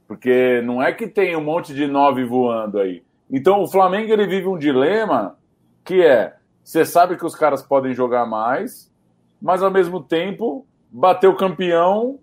Porque 0.08 0.60
não 0.66 0.82
é 0.82 0.92
que 0.92 1.06
tem 1.06 1.36
um 1.36 1.44
monte 1.44 1.72
de 1.72 1.86
nove 1.86 2.26
voando 2.26 2.80
aí. 2.80 3.04
Então 3.30 3.62
o 3.62 3.70
Flamengo 3.70 4.12
ele 4.12 4.26
vive 4.26 4.48
um 4.48 4.58
dilema 4.58 5.38
que 5.86 6.02
é: 6.02 6.36
você 6.64 6.84
sabe 6.84 7.16
que 7.16 7.26
os 7.28 7.36
caras 7.36 7.62
podem 7.62 7.94
jogar 7.94 8.26
mais, 8.26 8.92
mas 9.40 9.62
ao 9.62 9.70
mesmo 9.70 10.02
tempo 10.02 10.66
bater 10.90 11.28
o 11.28 11.38
campeão 11.38 12.18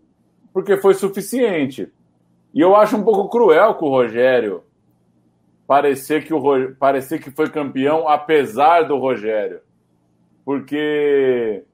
porque 0.53 0.77
foi 0.79 0.95
suficiente. 0.95 1.93
E 2.53 2.61
eu 2.61 2.75
acho 2.75 2.97
um 2.97 3.03
pouco 3.03 3.29
cruel 3.29 3.75
com 3.75 3.87
o 3.87 3.91
Rogério 3.91 4.65
parecer 5.67 6.25
que, 6.25 6.35
o, 6.35 6.75
parecer 6.75 7.21
que 7.21 7.31
foi 7.31 7.49
campeão 7.49 8.09
apesar 8.09 8.83
do 8.83 8.99
Rogério. 8.99 9.61
Porque 10.45 11.65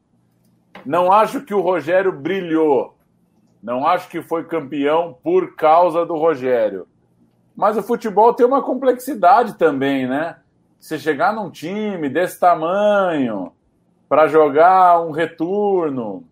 não 0.84 1.10
acho 1.10 1.40
que 1.42 1.54
o 1.54 1.62
Rogério 1.62 2.12
brilhou. 2.12 2.94
Não 3.62 3.86
acho 3.86 4.08
que 4.08 4.20
foi 4.20 4.44
campeão 4.44 5.16
por 5.22 5.56
causa 5.56 6.04
do 6.04 6.14
Rogério. 6.14 6.86
Mas 7.56 7.76
o 7.78 7.82
futebol 7.82 8.34
tem 8.34 8.44
uma 8.44 8.62
complexidade 8.62 9.54
também, 9.54 10.06
né? 10.06 10.36
Você 10.78 10.98
chegar 10.98 11.34
num 11.34 11.50
time 11.50 12.08
desse 12.10 12.38
tamanho 12.38 13.50
para 14.08 14.28
jogar 14.28 15.00
um 15.00 15.10
retorno 15.10 16.22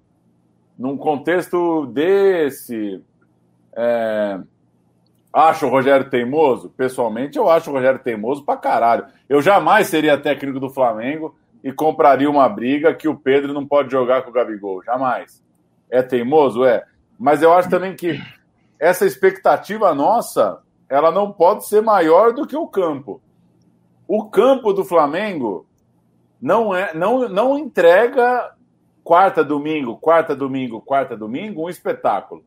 num 0.79 0.97
contexto 0.97 1.87
desse. 1.87 3.03
É... 3.77 4.41
Acho 5.33 5.67
o 5.67 5.71
Rogério 5.71 6.09
teimoso? 6.09 6.71
Pessoalmente, 6.71 7.37
eu 7.37 7.51
acho 7.51 7.69
o 7.69 7.73
Rogério 7.73 7.99
teimoso 7.99 8.45
pra 8.45 8.57
caralho. 8.57 9.07
Eu 9.29 9.43
jamais 9.43 9.89
seria 9.89 10.17
técnico 10.17 10.61
do 10.61 10.71
Flamengo 10.71 11.35
e 11.63 11.73
compraria 11.73 12.31
uma 12.31 12.49
briga 12.49 12.95
que 12.95 13.09
o 13.09 13.17
Pedro 13.17 13.53
não 13.53 13.67
pode 13.67 13.91
jogar 13.91 14.23
com 14.23 14.31
o 14.31 14.33
Gabigol. 14.33 14.83
Jamais. 14.85 15.43
É 15.91 16.03
teimoso? 16.03 16.65
É. 16.65 16.85
Mas 17.19 17.43
eu 17.43 17.53
acho 17.53 17.69
também 17.69 17.97
que 17.97 18.21
essa 18.79 19.07
expectativa 19.07 19.95
nossa 19.95 20.61
ela 20.89 21.11
não 21.11 21.33
pode 21.33 21.67
ser 21.67 21.81
maior 21.81 22.33
do 22.33 22.47
que 22.47 22.57
o 22.57 22.69
campo. 22.69 23.21
O 24.07 24.29
campo 24.29 24.73
do 24.73 24.85
Flamengo 24.85 25.67
não 26.41 26.75
é 26.75 26.93
não, 26.95 27.29
não 27.29 27.59
entrega 27.59 28.55
quarta 29.03 29.43
domingo, 29.43 29.97
quarta 29.97 30.37
domingo, 30.37 30.81
quarta 30.81 31.17
domingo 31.17 31.65
um 31.65 31.69
espetáculo. 31.69 32.45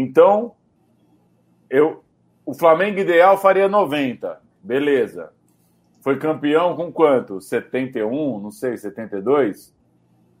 Então, 0.00 0.54
eu 1.68 2.04
o 2.46 2.54
Flamengo 2.54 3.00
ideal 3.00 3.36
faria 3.36 3.68
90. 3.68 4.40
Beleza. 4.62 5.32
Foi 6.00 6.18
campeão 6.18 6.76
com 6.76 6.90
quanto? 6.90 7.40
71, 7.40 8.40
não 8.40 8.50
sei, 8.50 8.78
72? 8.78 9.74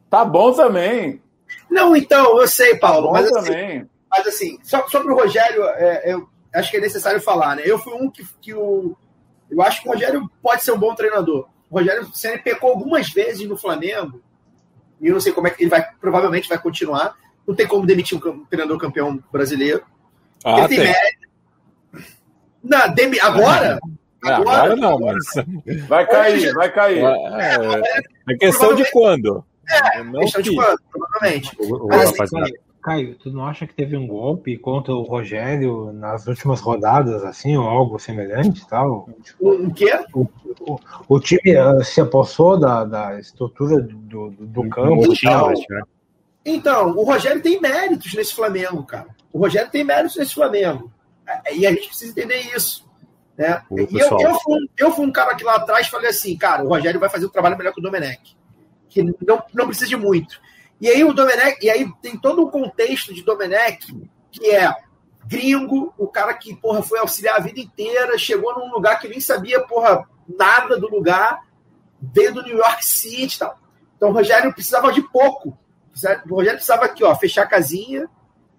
Tá 0.08 0.24
bom 0.24 0.52
também. 0.52 1.20
Não, 1.68 1.94
então, 1.96 2.40
eu 2.40 2.46
sei, 2.46 2.76
Paulo, 2.76 3.08
tá 3.08 3.12
mas, 3.14 3.32
assim, 3.32 3.46
também. 3.46 3.90
mas 4.08 4.26
assim, 4.26 4.58
só 4.62 4.86
sobre 4.88 5.12
o 5.12 5.16
Rogério, 5.16 5.64
é, 5.64 6.12
eu, 6.12 6.28
acho 6.54 6.70
que 6.70 6.76
é 6.76 6.80
necessário 6.80 7.20
falar, 7.20 7.56
né? 7.56 7.62
Eu 7.66 7.78
fui 7.78 7.92
um 7.94 8.08
que, 8.10 8.24
que 8.40 8.54
o. 8.54 8.96
Eu 9.50 9.60
acho 9.60 9.82
que 9.82 9.88
o 9.88 9.92
Rogério 9.92 10.30
pode 10.40 10.62
ser 10.62 10.72
um 10.72 10.78
bom 10.78 10.94
treinador. 10.94 11.48
O 11.68 11.78
Rogério 11.78 12.08
Senna 12.14 12.38
pecou 12.38 12.70
algumas 12.70 13.10
vezes 13.10 13.46
no 13.46 13.58
Flamengo, 13.58 14.22
e 15.00 15.08
eu 15.08 15.14
não 15.14 15.20
sei 15.20 15.32
como 15.32 15.48
é 15.48 15.50
que 15.50 15.64
ele 15.64 15.70
vai, 15.70 15.84
provavelmente 16.00 16.48
vai 16.48 16.58
continuar. 16.58 17.14
Não 17.48 17.54
tem 17.54 17.66
como 17.66 17.86
demitir 17.86 18.18
um 18.18 18.44
treinador 18.44 18.76
campeão 18.76 19.18
brasileiro. 19.32 19.82
Ah, 20.44 20.58
ele 20.58 20.68
tem, 20.68 20.78
tem. 20.80 20.94
Não, 22.62 22.94
demi... 22.94 23.18
agora? 23.18 23.78
Não, 24.22 24.34
agora, 24.34 24.58
agora 24.58 24.76
não, 24.76 24.98
mas. 24.98 25.24
Vai 25.88 26.06
cair, 26.06 26.52
vai 26.52 26.70
cair. 26.70 27.02
É, 27.02 27.54
é, 27.54 28.32
é 28.34 28.36
questão 28.36 28.74
de 28.74 28.88
quando. 28.90 29.42
É, 29.66 30.04
não 30.04 30.20
questão 30.20 30.42
que... 30.42 30.50
de 30.50 30.56
quando, 30.56 30.78
provavelmente. 30.90 31.56
O, 31.58 31.86
mas, 31.88 32.20
assim, 32.20 32.52
Caio, 32.82 33.14
tu 33.16 33.30
não 33.30 33.46
acha 33.46 33.66
que 33.66 33.74
teve 33.74 33.96
um 33.96 34.06
golpe 34.06 34.56
contra 34.58 34.92
o 34.92 35.02
Rogério 35.02 35.90
nas 35.92 36.26
últimas 36.26 36.60
rodadas, 36.60 37.24
assim, 37.24 37.56
ou 37.56 37.66
algo 37.66 37.98
semelhante 37.98 38.66
tal? 38.68 39.08
O 39.40 39.72
quê? 39.72 39.98
O, 40.14 40.26
o, 40.60 40.78
o 41.08 41.20
time 41.20 41.58
uh, 41.58 41.82
se 41.82 42.00
apossou 42.00 42.58
da, 42.58 42.84
da 42.84 43.18
estrutura 43.18 43.80
do, 43.80 44.30
do, 44.30 44.46
do 44.46 44.68
campo. 44.68 45.12
Então, 45.12 45.52
então, 46.44 46.90
o 46.96 47.04
Rogério 47.04 47.42
tem 47.42 47.60
méritos 47.60 48.12
nesse 48.14 48.34
Flamengo, 48.34 48.84
cara. 48.84 49.08
O 49.32 49.38
Rogério 49.38 49.70
tem 49.70 49.84
méritos 49.84 50.16
nesse 50.16 50.34
Flamengo. 50.34 50.92
É, 51.26 51.54
e 51.54 51.66
a 51.66 51.70
gente 51.70 51.88
precisa 51.88 52.10
entender 52.10 52.40
isso. 52.56 52.88
Né? 53.36 53.62
e 53.70 53.98
eu, 54.00 54.18
eu, 54.18 54.34
fui, 54.40 54.58
eu 54.76 54.90
fui 54.92 55.06
um 55.06 55.12
cara 55.12 55.36
que 55.36 55.44
lá 55.44 55.56
atrás 55.56 55.86
falei 55.86 56.10
assim, 56.10 56.36
cara, 56.36 56.64
o 56.64 56.68
Rogério 56.68 56.98
vai 56.98 57.08
fazer 57.08 57.26
o 57.26 57.30
trabalho 57.30 57.56
melhor 57.56 57.72
que 57.72 57.80
o 57.80 57.82
Domenech. 57.82 58.36
Que 58.88 59.02
não, 59.02 59.42
não 59.54 59.66
precisa 59.66 59.86
de 59.86 59.96
muito. 59.96 60.40
E 60.80 60.88
aí 60.88 61.04
o 61.04 61.12
Domenech, 61.12 61.58
e 61.64 61.70
aí 61.70 61.88
tem 62.02 62.16
todo 62.16 62.42
o 62.42 62.50
contexto 62.50 63.14
de 63.14 63.22
Domenech, 63.22 63.94
que 64.30 64.50
é 64.50 64.74
gringo, 65.26 65.92
o 65.98 66.08
cara 66.08 66.32
que, 66.34 66.56
porra, 66.56 66.82
foi 66.82 66.98
auxiliar 66.98 67.36
a 67.36 67.42
vida 67.42 67.60
inteira, 67.60 68.16
chegou 68.16 68.58
num 68.58 68.72
lugar 68.72 68.98
que 68.98 69.08
nem 69.08 69.20
sabia, 69.20 69.60
porra, 69.60 70.08
nada 70.26 70.78
do 70.78 70.88
lugar, 70.88 71.40
veio 72.00 72.32
do 72.32 72.42
New 72.42 72.56
York 72.56 72.84
City 72.84 73.36
e 73.36 73.38
tal. 73.38 73.58
Então 73.96 74.08
o 74.08 74.12
Rogério 74.12 74.52
precisava 74.52 74.92
de 74.92 75.02
pouco. 75.02 75.56
O 76.28 76.34
Rogério 76.34 76.58
precisava 76.58 76.84
aqui, 76.84 77.04
ó, 77.04 77.14
fechar 77.14 77.42
a 77.42 77.46
casinha, 77.46 78.08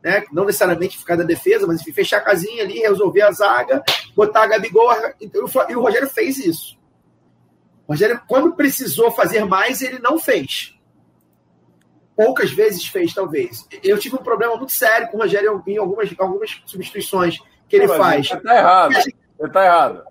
né? 0.04 0.24
Não 0.32 0.46
necessariamente 0.46 0.98
ficar 0.98 1.18
na 1.18 1.24
defesa, 1.24 1.68
mas 1.68 1.82
enfim, 1.82 1.92
fechar 1.92 2.18
a 2.18 2.22
casinha 2.22 2.64
ali, 2.64 2.80
resolver 2.80 3.22
a 3.22 3.32
zaga, 3.32 3.84
botar 4.16 4.44
a 4.44 4.48
Gabigol. 4.48 4.90
E 5.70 5.76
o 5.76 5.82
Rogério 5.82 6.10
fez 6.10 6.38
isso. 6.38 6.78
O 7.88 7.94
Rogério, 7.94 8.22
quando 8.28 8.56
precisou 8.56 9.12
fazer 9.12 9.46
mais, 9.46 9.82
ele 9.82 10.00
não 10.00 10.20
fez 10.20 10.80
poucas 12.20 12.52
vezes 12.52 12.86
fez, 12.86 13.14
talvez. 13.14 13.66
Eu 13.82 13.98
tive 13.98 14.18
um 14.18 14.22
problema 14.22 14.58
muito 14.58 14.74
sério 14.74 15.08
com 15.08 15.16
o 15.16 15.22
Rogério 15.22 15.64
em 15.66 15.78
algumas, 15.78 16.14
algumas 16.20 16.62
substituições 16.66 17.40
que 17.66 17.78
ele 17.78 17.88
faz. 17.88 18.28
Você 18.28 18.42
tá 18.42 18.58
errado. 18.58 18.94
Você 18.94 19.50
tá 19.50 19.66
errado. 19.66 20.04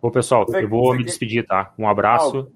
Bom, 0.00 0.12
pessoal, 0.12 0.46
eu 0.48 0.68
vou 0.68 0.94
me 0.94 1.02
despedir, 1.02 1.44
tá? 1.44 1.74
Um 1.76 1.88
abraço. 1.88 2.52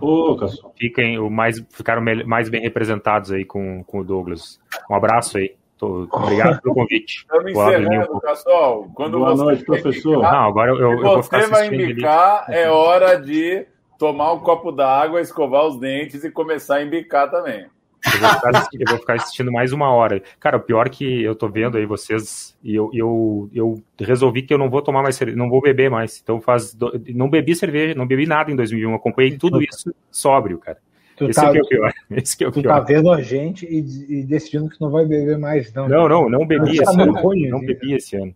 Ô, 0.00 0.36
Fiquem 0.76 1.18
o 1.18 1.30
mais, 1.30 1.64
ficaram 1.70 2.02
mais 2.26 2.48
bem 2.48 2.60
representados 2.60 3.30
aí 3.30 3.44
com, 3.44 3.84
com 3.84 4.00
o 4.00 4.04
Douglas. 4.04 4.60
Um 4.90 4.94
abraço 4.94 5.38
aí. 5.38 5.54
Tô, 5.78 6.08
obrigado 6.12 6.60
pelo 6.62 6.74
convite. 6.74 7.26
Estamos 7.32 7.50
encerrando, 7.52 8.20
pessoal. 8.20 8.90
Quando 8.94 9.18
Boa 9.18 9.34
noite, 9.34 9.64
professor. 9.64 10.22
Não, 10.22 10.48
agora 10.48 10.70
eu, 10.70 10.78
eu, 10.78 10.90
eu 10.92 11.02
vou 11.02 11.22
ficar 11.22 11.42
você 11.42 11.48
vai 11.48 11.66
indicar, 11.66 12.44
ali. 12.46 12.56
é 12.56 12.70
hora 12.70 13.16
de 13.20 13.66
tomar 13.98 14.32
um 14.32 14.40
copo 14.40 14.72
d'água, 14.72 15.20
escovar 15.20 15.66
os 15.66 15.78
dentes 15.78 16.24
e 16.24 16.30
começar 16.30 16.76
a 16.76 16.82
embicar 16.82 17.30
também. 17.30 17.66
Eu 18.04 18.20
vou, 18.20 18.30
ficar, 18.30 18.68
eu 18.72 18.86
vou 18.88 18.98
ficar 18.98 19.14
assistindo 19.14 19.52
mais 19.52 19.72
uma 19.72 19.90
hora. 19.90 20.20
Cara, 20.40 20.56
o 20.56 20.60
pior 20.60 20.88
que 20.88 21.22
eu 21.22 21.36
tô 21.36 21.48
vendo 21.48 21.76
aí 21.76 21.86
vocês, 21.86 22.56
e 22.62 22.74
eu, 22.74 22.90
eu, 22.92 23.48
eu 23.54 23.82
resolvi 24.00 24.42
que 24.42 24.52
eu 24.52 24.58
não 24.58 24.68
vou 24.68 24.82
tomar 24.82 25.02
mais 25.02 25.14
cerveja, 25.14 25.38
não 25.38 25.48
vou 25.48 25.60
beber 25.60 25.88
mais. 25.88 26.20
Então 26.22 26.40
faz. 26.40 26.76
Não 27.14 27.30
bebi 27.30 27.54
cerveja, 27.54 27.94
não 27.94 28.06
bebi 28.06 28.26
nada 28.26 28.50
em 28.50 28.56
2001. 28.56 28.94
Acompanhei 28.94 29.38
tudo 29.38 29.62
isso 29.62 29.94
sóbrio, 30.10 30.58
cara. 30.58 30.78
Tu 31.16 31.26
Esse 31.26 31.40
tá, 31.40 31.54
é 31.54 31.60
o 31.60 31.68
pior. 31.68 31.92
Esse 32.10 32.36
que 32.36 32.44
é 32.44 32.48
o 32.48 32.50
tu 32.50 32.56
tá 32.56 32.62
pior. 32.62 32.74
tá 32.74 32.80
vendo 32.80 33.12
a 33.12 33.20
gente 33.20 33.66
e, 33.66 34.20
e, 34.20 34.24
decidindo 34.24 34.68
que 34.68 34.80
não 34.80 34.90
vai 34.90 35.06
beber 35.06 35.38
mais, 35.38 35.72
não. 35.72 35.88
Não, 35.88 36.08
não, 36.08 36.28
não 36.28 36.46
bebi 36.46 36.78
esse 36.78 37.00
ano. 37.00 37.12
Não 37.12 37.60
bebi 37.60 37.94
esse 37.94 38.16
ano. 38.16 38.34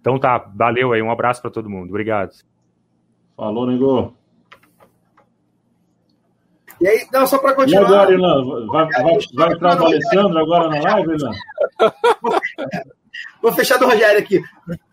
Então 0.00 0.18
tá, 0.18 0.38
valeu 0.54 0.92
aí, 0.92 1.02
um 1.02 1.10
abraço 1.10 1.42
para 1.42 1.50
todo 1.50 1.68
mundo. 1.68 1.88
Obrigado. 1.88 2.32
Falou, 3.36 3.66
Nego. 3.66 4.14
E 6.84 6.86
aí, 6.86 7.06
não, 7.10 7.26
só 7.26 7.38
para 7.38 7.54
continuar. 7.54 7.80
E 7.80 7.84
agora, 7.86 8.12
Ilan? 8.12 8.66
Vai, 8.66 8.86
vai, 8.90 9.18
vai 9.32 9.52
entrar 9.54 9.80
o 9.80 9.86
Alessandro 9.86 10.38
agora 10.38 10.68
na 10.68 10.82
live, 10.82 11.14
Ilan? 11.14 11.30
Vou 13.40 13.52
fechar 13.54 13.78
do 13.78 13.86
Rogério 13.86 14.18
aqui. 14.18 14.42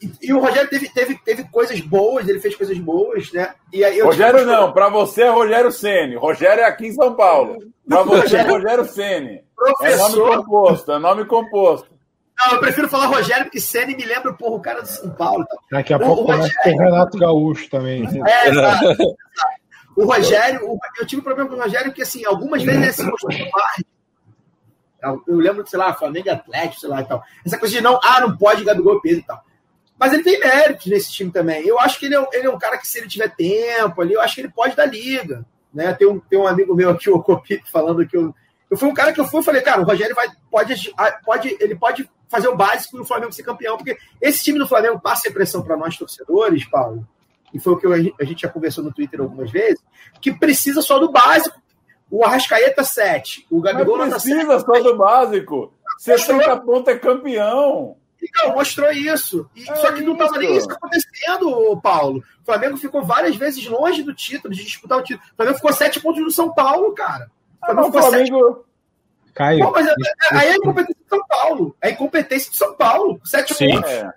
E, 0.01 0.09
e, 0.21 0.33
o 0.33 0.39
Rogério 0.39 0.69
teve, 0.69 0.87
teve, 0.87 1.19
teve 1.25 1.43
coisas 1.49 1.81
boas, 1.81 2.29
ele 2.29 2.39
fez 2.39 2.55
coisas 2.55 2.77
boas, 2.77 3.29
né? 3.33 3.53
E 3.73 3.83
aí 3.83 4.01
Rogério 4.01 4.45
não, 4.45 4.71
para 4.71 4.87
você 4.87 5.23
é 5.23 5.29
Rogério 5.29 5.69
Ceni. 5.69 6.15
Rogério 6.15 6.63
é 6.63 6.65
aqui 6.65 6.87
em 6.87 6.93
São 6.93 7.13
Paulo. 7.13 7.57
Para 7.85 8.03
você 8.03 8.37
é 8.37 8.41
Rogério 8.43 8.85
Ceni. 8.85 9.43
É 9.81 9.95
nome 9.97 10.15
composto, 10.15 10.91
é 10.93 10.99
nome 10.99 11.25
composto. 11.25 11.89
Não, 12.39 12.53
eu 12.53 12.59
prefiro 12.59 12.87
falar 12.87 13.07
Rogério, 13.07 13.43
porque 13.45 13.59
Ceni 13.59 13.97
me 13.97 14.05
lembra, 14.05 14.31
porra, 14.31 14.55
o 14.55 14.61
cara 14.61 14.81
do 14.81 14.87
São 14.87 15.09
Paulo. 15.09 15.45
Tá? 15.45 15.57
Daqui 15.71 15.93
a 15.93 15.97
o, 15.97 15.99
pouco 15.99 16.23
o 16.23 16.25
Rogério... 16.27 16.55
tem 16.63 16.77
Renato 16.77 17.17
Gaúcho 17.17 17.69
também. 17.69 18.07
É, 18.25 18.47
exato. 18.47 19.17
O 20.01 20.05
Rogério, 20.05 20.61
eu 20.99 21.05
tive 21.05 21.21
um 21.21 21.23
problema 21.23 21.49
com 21.49 21.55
o 21.55 21.61
Rogério 21.61 21.93
que, 21.93 22.01
assim, 22.01 22.25
algumas 22.25 22.63
vezes 22.63 22.81
ele 22.81 22.93
se 22.93 23.03
mostrou 23.03 23.31
covarde 23.31 23.85
eu 25.27 25.35
lembro, 25.37 25.65
sei 25.67 25.79
lá, 25.79 25.93
Flamengo 25.93 26.29
Atlético, 26.29 26.81
sei 26.81 26.89
lá 26.89 27.01
e 27.01 27.05
tal. 27.05 27.23
Essa 27.45 27.57
coisa 27.57 27.73
de 27.73 27.81
não, 27.81 27.99
ah, 28.03 28.21
não 28.21 28.37
pode 28.37 28.63
Gabigol 28.63 29.01
Pedro 29.01 29.19
e 29.19 29.23
tal. 29.23 29.43
Mas 29.97 30.13
ele 30.13 30.23
tem 30.23 30.39
méritos 30.39 30.85
nesse 30.87 31.11
time 31.11 31.31
também. 31.31 31.65
Eu 31.65 31.79
acho 31.79 31.99
que 31.99 32.05
ele 32.05 32.15
é, 32.15 32.27
ele 32.33 32.47
é 32.47 32.49
um 32.49 32.57
cara 32.57 32.77
que, 32.77 32.87
se 32.87 32.99
ele 32.99 33.07
tiver 33.07 33.29
tempo 33.35 34.01
ali, 34.01 34.13
eu 34.13 34.21
acho 34.21 34.35
que 34.35 34.41
ele 34.41 34.51
pode 34.51 34.75
dar 34.75 34.85
liga. 34.85 35.45
Né? 35.73 35.93
Tem, 35.93 36.07
um, 36.07 36.19
tem 36.19 36.39
um 36.39 36.47
amigo 36.47 36.75
meu 36.75 36.89
aqui, 36.89 37.09
o 37.09 37.21
Copito, 37.21 37.69
falando 37.71 38.05
que 38.07 38.15
eu. 38.15 38.33
Eu 38.69 38.77
fui 38.77 38.87
um 38.87 38.93
cara 38.93 39.11
que 39.11 39.19
eu 39.19 39.27
fui 39.27 39.41
e 39.41 39.43
falei, 39.43 39.61
cara, 39.61 39.81
o 39.81 39.83
Rogério 39.83 40.15
vai, 40.15 40.29
pode, 40.49 40.93
pode, 41.25 41.57
ele 41.59 41.75
pode 41.75 42.09
fazer 42.29 42.47
o 42.47 42.55
básico 42.55 42.95
no 42.95 43.03
Flamengo 43.03 43.33
ser 43.33 43.43
campeão, 43.43 43.75
porque 43.75 43.97
esse 44.21 44.41
time 44.45 44.57
do 44.57 44.67
Flamengo 44.67 44.97
passa 44.97 45.27
a 45.27 45.29
impressão 45.29 45.61
para 45.61 45.75
nós 45.75 45.97
torcedores, 45.97 46.63
Paulo, 46.69 47.05
e 47.53 47.59
foi 47.59 47.73
o 47.73 47.77
que 47.77 48.13
a 48.19 48.25
gente 48.25 48.41
já 48.41 48.49
conversou 48.49 48.83
no 48.83 48.93
Twitter 48.93 49.21
algumas 49.21 49.51
vezes, 49.51 49.83
que 50.21 50.33
precisa 50.33 50.81
só 50.81 50.99
do 50.99 51.11
básico 51.11 51.61
o 52.11 52.25
Arrascaeta 52.25 52.83
7. 52.83 53.47
O 53.49 53.61
Gabigol 53.61 53.97
Mas 53.97 54.09
precisa 54.09 54.59
só 54.59 54.79
do 54.81 54.97
básico. 54.97 55.73
60 55.97 56.57
pontos 56.57 56.93
é 56.93 56.97
campeão. 56.97 57.95
Então, 58.21 58.53
mostrou 58.53 58.91
isso. 58.91 59.49
E, 59.55 59.67
é 59.67 59.75
só 59.77 59.91
que 59.93 60.01
não 60.01 60.13
estava 60.13 60.37
nem 60.37 60.55
isso 60.55 60.69
acontecendo, 60.69 61.79
Paulo. 61.81 62.19
O 62.41 62.45
Flamengo 62.45 62.77
ficou 62.77 63.01
várias 63.03 63.35
vezes 63.35 63.65
longe 63.65 64.03
do 64.03 64.13
título, 64.13 64.53
de 64.53 64.63
disputar 64.63 64.99
o 64.99 65.03
título. 65.03 65.25
O 65.31 65.35
Flamengo 65.37 65.57
ficou 65.57 65.73
sete 65.73 65.99
pontos 65.99 66.21
no 66.21 66.29
São 66.29 66.53
Paulo, 66.53 66.93
cara. 66.93 67.31
O 67.61 67.65
Flamengo 67.65 67.87
ah, 67.87 67.91
ficou 67.91 68.01
Flamengo... 68.01 68.65
Caio. 69.33 69.63
Pô, 69.63 69.71
mas 69.71 69.87
é, 69.87 69.91
é, 69.91 70.37
aí 70.37 70.47
é 70.49 70.55
incompetência 70.57 71.01
de 71.01 71.09
São 71.09 71.25
Paulo. 71.25 71.75
É 71.81 71.91
incompetência 71.91 72.51
de 72.51 72.57
São 72.57 72.75
Paulo. 72.75 73.21
Sete 73.23 73.53
Sim. 73.53 73.75
pontos. 73.75 73.89
É. 73.89 74.13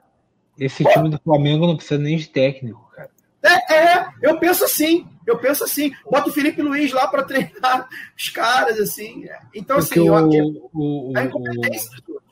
Esse 0.59 0.83
Pô. 0.83 0.91
time 0.91 1.09
do 1.09 1.21
Flamengo 1.21 1.67
não 1.67 1.77
precisa 1.77 2.01
nem 2.01 2.17
de 2.17 2.29
técnico, 2.29 2.91
cara. 2.95 3.11
É, 3.45 3.75
é, 3.75 4.09
eu 4.23 4.39
penso 4.39 4.65
assim. 4.65 5.07
Eu 5.27 5.39
penso 5.39 5.65
assim, 5.65 5.91
bota 6.11 6.29
o 6.29 6.33
Felipe 6.33 6.61
Luiz 6.61 6.93
lá 6.93 7.09
para 7.09 7.23
treinar 7.23 7.89
os 8.17 8.29
caras, 8.29 8.79
assim. 8.79 9.25
Então, 9.55 9.79
porque 9.79 9.99
assim, 9.99 10.11
o, 10.11 10.35
eu, 10.35 10.71
o, 10.73 11.13
a 11.17 11.25
incompetência 11.25 11.91
de 11.97 12.03
todos. 12.03 12.23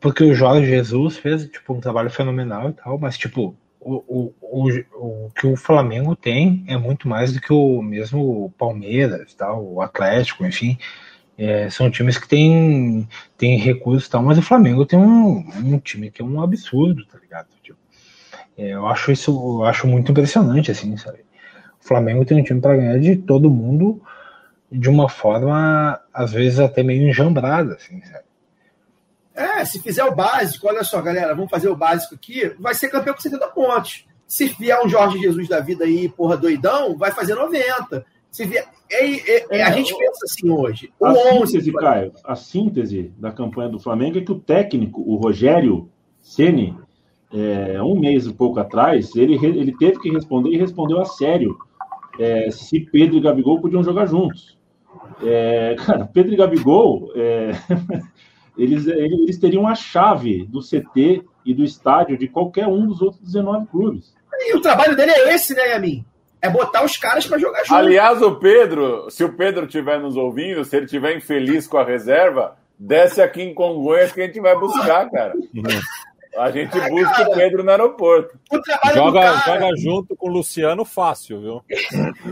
Porque 0.00 0.24
o 0.24 0.34
Jorge 0.34 0.66
Jesus 0.66 1.16
fez 1.18 1.46
tipo, 1.46 1.72
um 1.72 1.80
trabalho 1.80 2.10
fenomenal 2.10 2.70
e 2.70 2.72
tal, 2.72 2.98
mas 2.98 3.16
tipo, 3.16 3.56
o, 3.80 3.94
o, 4.06 4.34
o, 4.40 5.26
o 5.26 5.30
que 5.30 5.46
o 5.46 5.56
Flamengo 5.56 6.14
tem 6.14 6.64
é 6.66 6.76
muito 6.76 7.08
mais 7.08 7.32
do 7.32 7.40
que 7.40 7.52
o 7.52 7.80
mesmo 7.80 8.52
Palmeiras, 8.58 9.32
tal, 9.34 9.64
o 9.64 9.80
Atlético, 9.80 10.44
enfim. 10.44 10.76
É, 11.38 11.70
são 11.70 11.88
times 11.88 12.18
que 12.18 12.28
têm, 12.28 13.08
têm 13.36 13.56
recursos 13.56 14.08
e 14.08 14.10
tal, 14.10 14.22
mas 14.24 14.36
o 14.36 14.42
Flamengo 14.42 14.84
tem 14.84 14.98
um, 14.98 15.48
um 15.64 15.78
time 15.78 16.10
que 16.10 16.20
é 16.20 16.24
um 16.24 16.42
absurdo, 16.42 17.06
tá 17.06 17.16
ligado? 17.18 17.46
É, 18.58 18.74
eu 18.74 18.88
acho 18.88 19.12
isso, 19.12 19.30
eu 19.30 19.64
acho 19.64 19.86
muito 19.86 20.10
impressionante, 20.10 20.72
assim, 20.72 20.96
sabe? 20.96 21.20
Flamengo 21.78 22.24
tem 22.24 22.40
um 22.40 22.42
time 22.42 22.60
para 22.60 22.76
ganhar 22.76 22.98
de 22.98 23.16
todo 23.16 23.48
mundo 23.48 24.02
de 24.70 24.90
uma 24.90 25.08
forma, 25.08 25.98
às 26.12 26.32
vezes, 26.32 26.58
até 26.58 26.82
meio 26.82 27.08
enjambrada, 27.08 27.74
assim, 27.74 28.02
sabe? 28.02 28.24
É, 29.34 29.64
se 29.64 29.80
fizer 29.80 30.02
o 30.02 30.14
básico, 30.14 30.66
olha 30.66 30.82
só, 30.82 31.00
galera, 31.00 31.32
vamos 31.34 31.50
fazer 31.50 31.68
o 31.68 31.76
básico 31.76 32.16
aqui, 32.16 32.52
vai 32.58 32.74
ser 32.74 32.88
campeão 32.88 33.14
com 33.14 33.20
70 33.20 33.46
pontos. 33.48 34.04
Se 34.26 34.46
vier 34.48 34.84
um 34.84 34.88
Jorge 34.88 35.20
Jesus 35.20 35.48
da 35.48 35.60
vida 35.60 35.84
aí, 35.84 36.08
porra, 36.08 36.36
doidão, 36.36 36.98
vai 36.98 37.12
fazer 37.12 37.36
90. 37.36 38.04
Se 38.32 38.44
vier, 38.44 38.66
é, 38.90 39.36
é, 39.36 39.46
é, 39.58 39.62
a 39.62 39.70
gente 39.70 39.96
pensa 39.96 40.24
assim 40.24 40.50
hoje. 40.50 40.92
O 40.98 41.06
a 41.06 41.12
11, 41.12 41.52
síntese, 41.52 41.72
Caio, 41.72 42.12
a 42.24 42.34
síntese 42.34 43.12
da 43.16 43.30
campanha 43.30 43.70
do 43.70 43.78
Flamengo 43.78 44.18
é 44.18 44.20
que 44.20 44.32
o 44.32 44.38
técnico, 44.38 45.00
o 45.00 45.14
Rogério 45.14 45.88
Ceni, 46.20 46.76
é, 47.32 47.82
um 47.82 47.98
mês 47.98 48.26
e 48.26 48.32
pouco 48.32 48.58
atrás, 48.58 49.14
ele, 49.14 49.34
ele 49.44 49.76
teve 49.76 49.98
que 49.98 50.10
responder 50.10 50.50
e 50.50 50.56
respondeu 50.56 51.00
a 51.00 51.04
sério 51.04 51.56
é, 52.18 52.50
se 52.50 52.80
Pedro 52.80 53.16
e 53.16 53.20
Gabigol 53.20 53.60
podiam 53.60 53.82
jogar 53.82 54.06
juntos. 54.06 54.58
É, 55.22 55.76
cara, 55.84 56.06
Pedro 56.06 56.32
e 56.32 56.36
Gabigol, 56.36 57.12
é, 57.14 57.52
eles, 58.56 58.86
eles 58.86 59.38
teriam 59.38 59.66
a 59.66 59.74
chave 59.74 60.44
do 60.46 60.60
CT 60.60 61.22
e 61.44 61.54
do 61.54 61.64
estádio 61.64 62.18
de 62.18 62.28
qualquer 62.28 62.66
um 62.66 62.86
dos 62.86 63.00
outros 63.00 63.22
19 63.22 63.66
clubes. 63.66 64.14
E 64.40 64.56
o 64.56 64.60
trabalho 64.60 64.96
dele 64.96 65.10
é 65.10 65.34
esse, 65.34 65.54
né, 65.54 65.72
Yamin? 65.72 66.04
É 66.40 66.48
botar 66.48 66.84
os 66.84 66.96
caras 66.96 67.26
para 67.26 67.38
jogar 67.38 67.58
juntos. 67.58 67.72
Aliás, 67.72 68.22
o 68.22 68.36
Pedro, 68.36 69.10
se 69.10 69.24
o 69.24 69.32
Pedro 69.32 69.66
estiver 69.66 69.98
nos 69.98 70.16
ouvindo, 70.16 70.64
se 70.64 70.76
ele 70.76 70.84
estiver 70.84 71.16
infeliz 71.16 71.66
com 71.66 71.78
a 71.78 71.84
reserva, 71.84 72.56
desce 72.78 73.20
aqui 73.20 73.42
em 73.42 73.52
Congonhas 73.52 74.12
que 74.12 74.20
a 74.20 74.26
gente 74.26 74.40
vai 74.40 74.56
buscar, 74.56 75.10
cara. 75.10 75.34
A 76.38 76.52
gente 76.52 76.78
ah, 76.78 76.88
busca 76.88 77.14
cara, 77.14 77.30
o 77.30 77.34
Pedro 77.34 77.64
no 77.64 77.70
aeroporto. 77.70 78.38
Joga, 78.94 79.20
cara, 79.20 79.38
joga 79.38 79.76
junto 79.76 80.16
com 80.16 80.28
o 80.28 80.32
Luciano 80.32 80.84
fácil, 80.84 81.40
viu? 81.40 81.54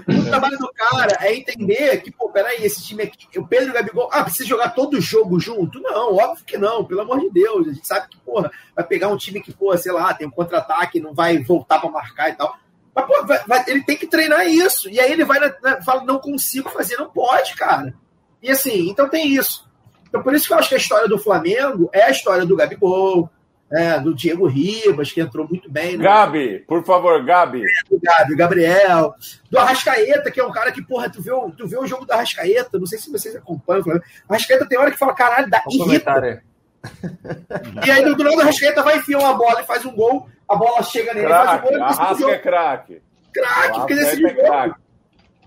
O 0.06 0.24
trabalho 0.24 0.56
do 0.58 0.72
cara 0.72 1.18
é 1.20 1.34
entender 1.34 2.00
que, 2.02 2.12
pô, 2.12 2.28
peraí, 2.30 2.64
esse 2.64 2.84
time 2.84 3.02
aqui, 3.02 3.38
o 3.38 3.46
Pedro 3.46 3.68
e 3.68 3.70
o 3.70 3.74
Gabigol, 3.74 4.08
ah, 4.12 4.22
precisa 4.22 4.48
jogar 4.48 4.70
todo 4.70 5.00
jogo 5.00 5.40
junto? 5.40 5.80
Não, 5.80 6.14
óbvio 6.14 6.44
que 6.44 6.56
não, 6.56 6.84
pelo 6.84 7.00
amor 7.00 7.18
de 7.18 7.30
Deus. 7.30 7.66
A 7.66 7.72
gente 7.72 7.86
sabe 7.86 8.08
que, 8.08 8.18
porra, 8.18 8.50
vai 8.74 8.84
pegar 8.84 9.08
um 9.08 9.16
time 9.16 9.40
que, 9.40 9.52
pô, 9.52 9.76
sei 9.76 9.90
lá, 9.90 10.14
tem 10.14 10.26
um 10.26 10.30
contra-ataque, 10.30 11.00
não 11.00 11.12
vai 11.12 11.38
voltar 11.38 11.80
para 11.80 11.90
marcar 11.90 12.30
e 12.30 12.34
tal. 12.34 12.56
Mas, 12.94 13.06
pô, 13.06 13.26
vai, 13.26 13.44
vai, 13.44 13.64
ele 13.66 13.82
tem 13.82 13.96
que 13.96 14.06
treinar 14.06 14.46
isso. 14.46 14.88
E 14.88 15.00
aí 15.00 15.10
ele 15.10 15.24
vai, 15.24 15.40
na, 15.40 15.82
fala, 15.82 16.04
não 16.04 16.20
consigo 16.20 16.70
fazer, 16.70 16.96
não 16.96 17.10
pode, 17.10 17.56
cara. 17.56 17.92
E 18.40 18.50
assim, 18.52 18.88
então 18.88 19.08
tem 19.08 19.34
isso. 19.34 19.68
Então 20.08 20.22
por 20.22 20.32
isso 20.32 20.46
que 20.46 20.54
eu 20.54 20.58
acho 20.58 20.68
que 20.68 20.76
a 20.76 20.78
história 20.78 21.08
do 21.08 21.18
Flamengo 21.18 21.90
é 21.92 22.04
a 22.04 22.10
história 22.10 22.46
do 22.46 22.56
Gabigol, 22.56 23.28
é, 23.70 23.98
do 23.98 24.14
Diego 24.14 24.46
Ribas, 24.46 25.12
que 25.12 25.20
entrou 25.20 25.46
muito 25.48 25.70
bem. 25.70 25.96
Né? 25.96 26.04
Gabi, 26.04 26.58
por 26.60 26.84
favor, 26.84 27.22
Gabi. 27.24 27.62
É, 27.62 27.88
do 27.90 28.00
Gabi, 28.00 28.36
Gabriel. 28.36 29.14
Do 29.50 29.58
Arrascaeta, 29.58 30.30
que 30.30 30.40
é 30.40 30.44
um 30.44 30.52
cara 30.52 30.70
que, 30.70 30.82
porra, 30.82 31.10
tu 31.10 31.20
vê, 31.20 31.32
o, 31.32 31.50
tu 31.50 31.66
vê 31.66 31.78
o 31.78 31.86
jogo 31.86 32.04
do 32.04 32.12
Arrascaeta, 32.12 32.78
não 32.78 32.86
sei 32.86 32.98
se 32.98 33.10
vocês 33.10 33.34
acompanham. 33.34 33.84
O 34.28 34.32
Arrascaeta 34.32 34.66
tem 34.66 34.78
hora 34.78 34.90
que 34.90 34.98
fala, 34.98 35.14
caralho, 35.14 35.50
dá 35.50 35.62
irrita. 35.68 36.42
E 37.84 37.90
aí, 37.90 38.02
do 38.02 38.22
lado 38.22 38.36
do 38.36 38.42
Arrascaeta, 38.42 38.82
vai 38.82 38.98
enfiar 38.98 39.18
uma 39.18 39.34
bola 39.34 39.62
e 39.62 39.66
faz 39.66 39.84
um 39.84 39.94
gol, 39.94 40.28
a 40.48 40.54
bola 40.54 40.82
chega 40.82 41.12
nele 41.12 41.26
crack, 41.26 41.46
faz 41.46 41.64
um 41.64 41.68
gol. 41.68 41.82
Arrasca 41.82 42.30
é 42.30 42.38
craque. 42.38 43.02
Craque, 43.34 43.78
porque 43.80 43.94
decide 43.94 44.26
é 44.26 44.34
craque. 44.34 44.80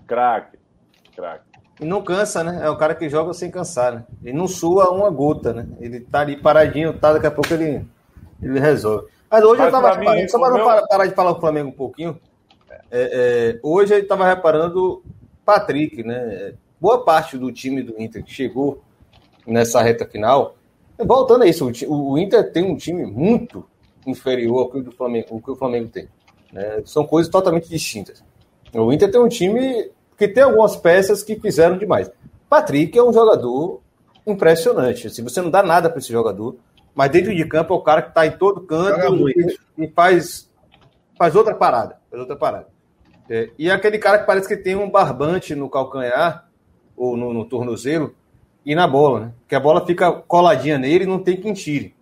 Craque, 0.06 0.58
craque. 1.16 1.50
E 1.80 1.84
não 1.86 2.02
cansa, 2.02 2.44
né? 2.44 2.60
É 2.62 2.68
o 2.68 2.76
cara 2.76 2.94
que 2.94 3.08
joga 3.08 3.32
sem 3.32 3.50
cansar, 3.50 3.94
né? 3.94 4.04
Ele 4.22 4.36
não 4.36 4.46
sua 4.46 4.90
uma 4.90 5.08
gota, 5.08 5.54
né? 5.54 5.66
Ele 5.80 6.00
tá 6.00 6.20
ali 6.20 6.36
paradinho, 6.36 6.92
tá, 6.92 7.14
daqui 7.14 7.26
a 7.26 7.30
pouco 7.30 7.54
ele 7.54 7.86
ele 8.42 8.58
resolve. 8.58 9.08
Mas 9.30 9.44
hoje 9.44 9.58
Mas 9.58 9.66
eu 9.66 9.72
tava 9.72 9.94
reparando, 9.94 10.30
só 10.30 10.38
para 10.38 10.54
meu... 10.54 10.86
parar 10.88 11.06
de 11.06 11.14
falar 11.14 11.30
o 11.32 11.40
Flamengo 11.40 11.68
um 11.68 11.72
pouquinho, 11.72 12.18
é, 12.90 13.54
é, 13.54 13.60
hoje 13.62 13.94
eu 13.94 13.98
estava 14.00 14.26
reparando 14.26 15.02
Patrick, 15.44 16.02
né? 16.02 16.54
Boa 16.80 17.04
parte 17.04 17.38
do 17.38 17.52
time 17.52 17.82
do 17.82 18.00
Inter 18.00 18.24
que 18.24 18.32
chegou 18.32 18.82
nessa 19.46 19.80
reta 19.82 20.04
final. 20.04 20.56
Voltando 20.98 21.44
a 21.44 21.46
isso, 21.46 21.70
o, 21.86 22.12
o 22.12 22.18
Inter 22.18 22.52
tem 22.52 22.64
um 22.64 22.76
time 22.76 23.06
muito 23.06 23.64
inferior 24.06 24.58
ao 24.58 24.70
que 24.70 24.78
o, 24.78 24.82
do 24.82 24.92
Flamengo, 24.92 25.26
o, 25.30 25.40
que 25.40 25.50
o 25.50 25.56
Flamengo 25.56 25.88
tem. 25.88 26.08
Né? 26.52 26.82
São 26.84 27.06
coisas 27.06 27.30
totalmente 27.30 27.68
distintas. 27.68 28.22
O 28.72 28.92
Inter 28.92 29.10
tem 29.10 29.20
um 29.20 29.28
time 29.28 29.90
que 30.16 30.28
tem 30.28 30.42
algumas 30.42 30.76
peças 30.76 31.22
que 31.22 31.38
fizeram 31.38 31.78
demais. 31.78 32.10
Patrick 32.48 32.98
é 32.98 33.02
um 33.02 33.12
jogador 33.12 33.80
impressionante. 34.26 35.02
Se 35.02 35.06
assim, 35.06 35.22
você 35.22 35.40
não 35.40 35.50
dá 35.50 35.62
nada 35.62 35.88
para 35.88 35.98
esse 35.98 36.12
jogador, 36.12 36.56
mas 36.94 37.10
dentro 37.10 37.34
de 37.34 37.44
campo 37.44 37.74
é 37.74 37.76
o 37.76 37.82
cara 37.82 38.02
que 38.02 38.08
está 38.08 38.26
em 38.26 38.32
todo 38.32 38.62
canto 38.62 39.28
e, 39.28 39.58
e, 39.78 39.88
faz, 39.88 40.50
faz 41.16 41.34
outra 41.34 41.54
parada. 41.54 41.98
Faz 42.10 42.20
outra 42.20 42.36
parada. 42.36 42.68
É, 43.28 43.50
e 43.58 43.70
é 43.70 43.72
aquele 43.72 43.98
cara 43.98 44.18
que 44.18 44.26
parece 44.26 44.48
que 44.48 44.56
tem 44.56 44.74
um 44.74 44.90
barbante 44.90 45.54
no 45.54 45.68
calcanhar 45.68 46.48
ou 46.96 47.16
no, 47.16 47.32
no 47.32 47.44
tornozelo 47.44 48.14
e 48.66 48.74
na 48.74 48.86
bola, 48.86 49.20
né? 49.20 49.32
Que 49.48 49.54
a 49.54 49.60
bola 49.60 49.86
fica 49.86 50.12
coladinha 50.12 50.78
nele 50.78 51.04
e 51.04 51.06
não 51.06 51.18
tem 51.18 51.36
quem 51.36 51.52
tire. 51.52 51.94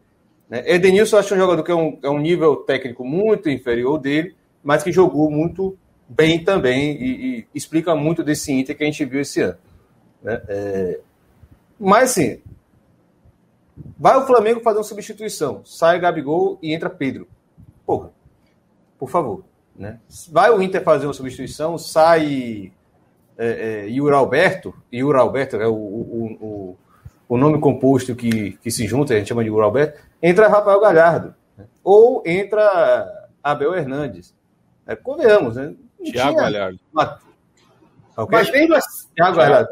Né? 0.48 0.62
Edenilson 0.66 1.16
eu 1.16 1.20
acho 1.20 1.34
um 1.34 1.38
jogador 1.38 1.62
que 1.62 1.70
é 1.70 1.74
um, 1.74 1.98
é 2.02 2.08
um 2.08 2.18
nível 2.18 2.56
técnico 2.56 3.04
muito 3.04 3.50
inferior 3.50 3.98
dele, 3.98 4.34
mas 4.64 4.82
que 4.82 4.90
jogou 4.90 5.30
muito 5.30 5.76
bem 6.08 6.42
também 6.42 6.96
e, 6.96 7.38
e, 7.38 7.46
explica 7.54 7.94
muito 7.94 8.24
desse 8.24 8.50
Inter 8.50 8.76
que 8.76 8.82
a 8.82 8.86
gente 8.86 9.04
viu 9.04 9.20
esse 9.20 9.42
ano. 9.42 9.58
Né? 10.22 10.42
É, 10.48 11.00
mas, 11.78 12.10
assim, 12.10 12.40
vai 13.98 14.16
o 14.16 14.26
Flamengo 14.26 14.60
fazer 14.60 14.78
uma 14.78 14.84
substituição. 14.84 15.62
Sai 15.64 15.98
Gabigol 15.98 16.58
e 16.62 16.72
entra 16.72 16.90
Pedro. 16.90 17.28
Porra, 17.84 18.10
por 18.98 19.08
favor. 19.08 19.44
Né? 19.76 20.00
Vai 20.30 20.50
o 20.50 20.60
Inter 20.60 20.82
fazer 20.82 21.06
uma 21.06 21.14
substituição, 21.14 21.78
sai 21.78 22.72
é, 23.38 23.84
é, 23.84 23.88
Yuri 23.88 24.14
Alberto, 24.14 24.74
Yuri 24.92 25.16
Alberto 25.16 25.56
é 25.56 25.68
o, 25.68 25.72
o, 25.72 26.38
o, 26.40 26.76
o, 27.28 27.36
nome 27.36 27.60
composto 27.60 28.16
que, 28.16 28.58
que 28.58 28.70
se 28.72 28.86
junta, 28.88 29.14
a 29.14 29.18
gente 29.18 29.28
chama 29.28 29.44
de 29.44 29.50
Yuri 29.50 29.62
Alberto, 29.62 30.00
entra 30.20 30.48
Rafael 30.48 30.80
Galhardo. 30.80 31.34
Né? 31.56 31.64
Ou 31.84 32.24
entra 32.26 33.28
Abel 33.42 33.74
Hernandes. 33.74 34.34
É, 34.84 34.96
convenhamos, 34.96 35.54
né? 35.54 35.74
Tiago 36.02 36.36
Galhardo. 36.36 36.80
Mas 38.30 38.50
mesmo 38.50 38.74
assim, 38.74 39.08
Thiago 39.14 39.36
Galhardo. 39.36 39.70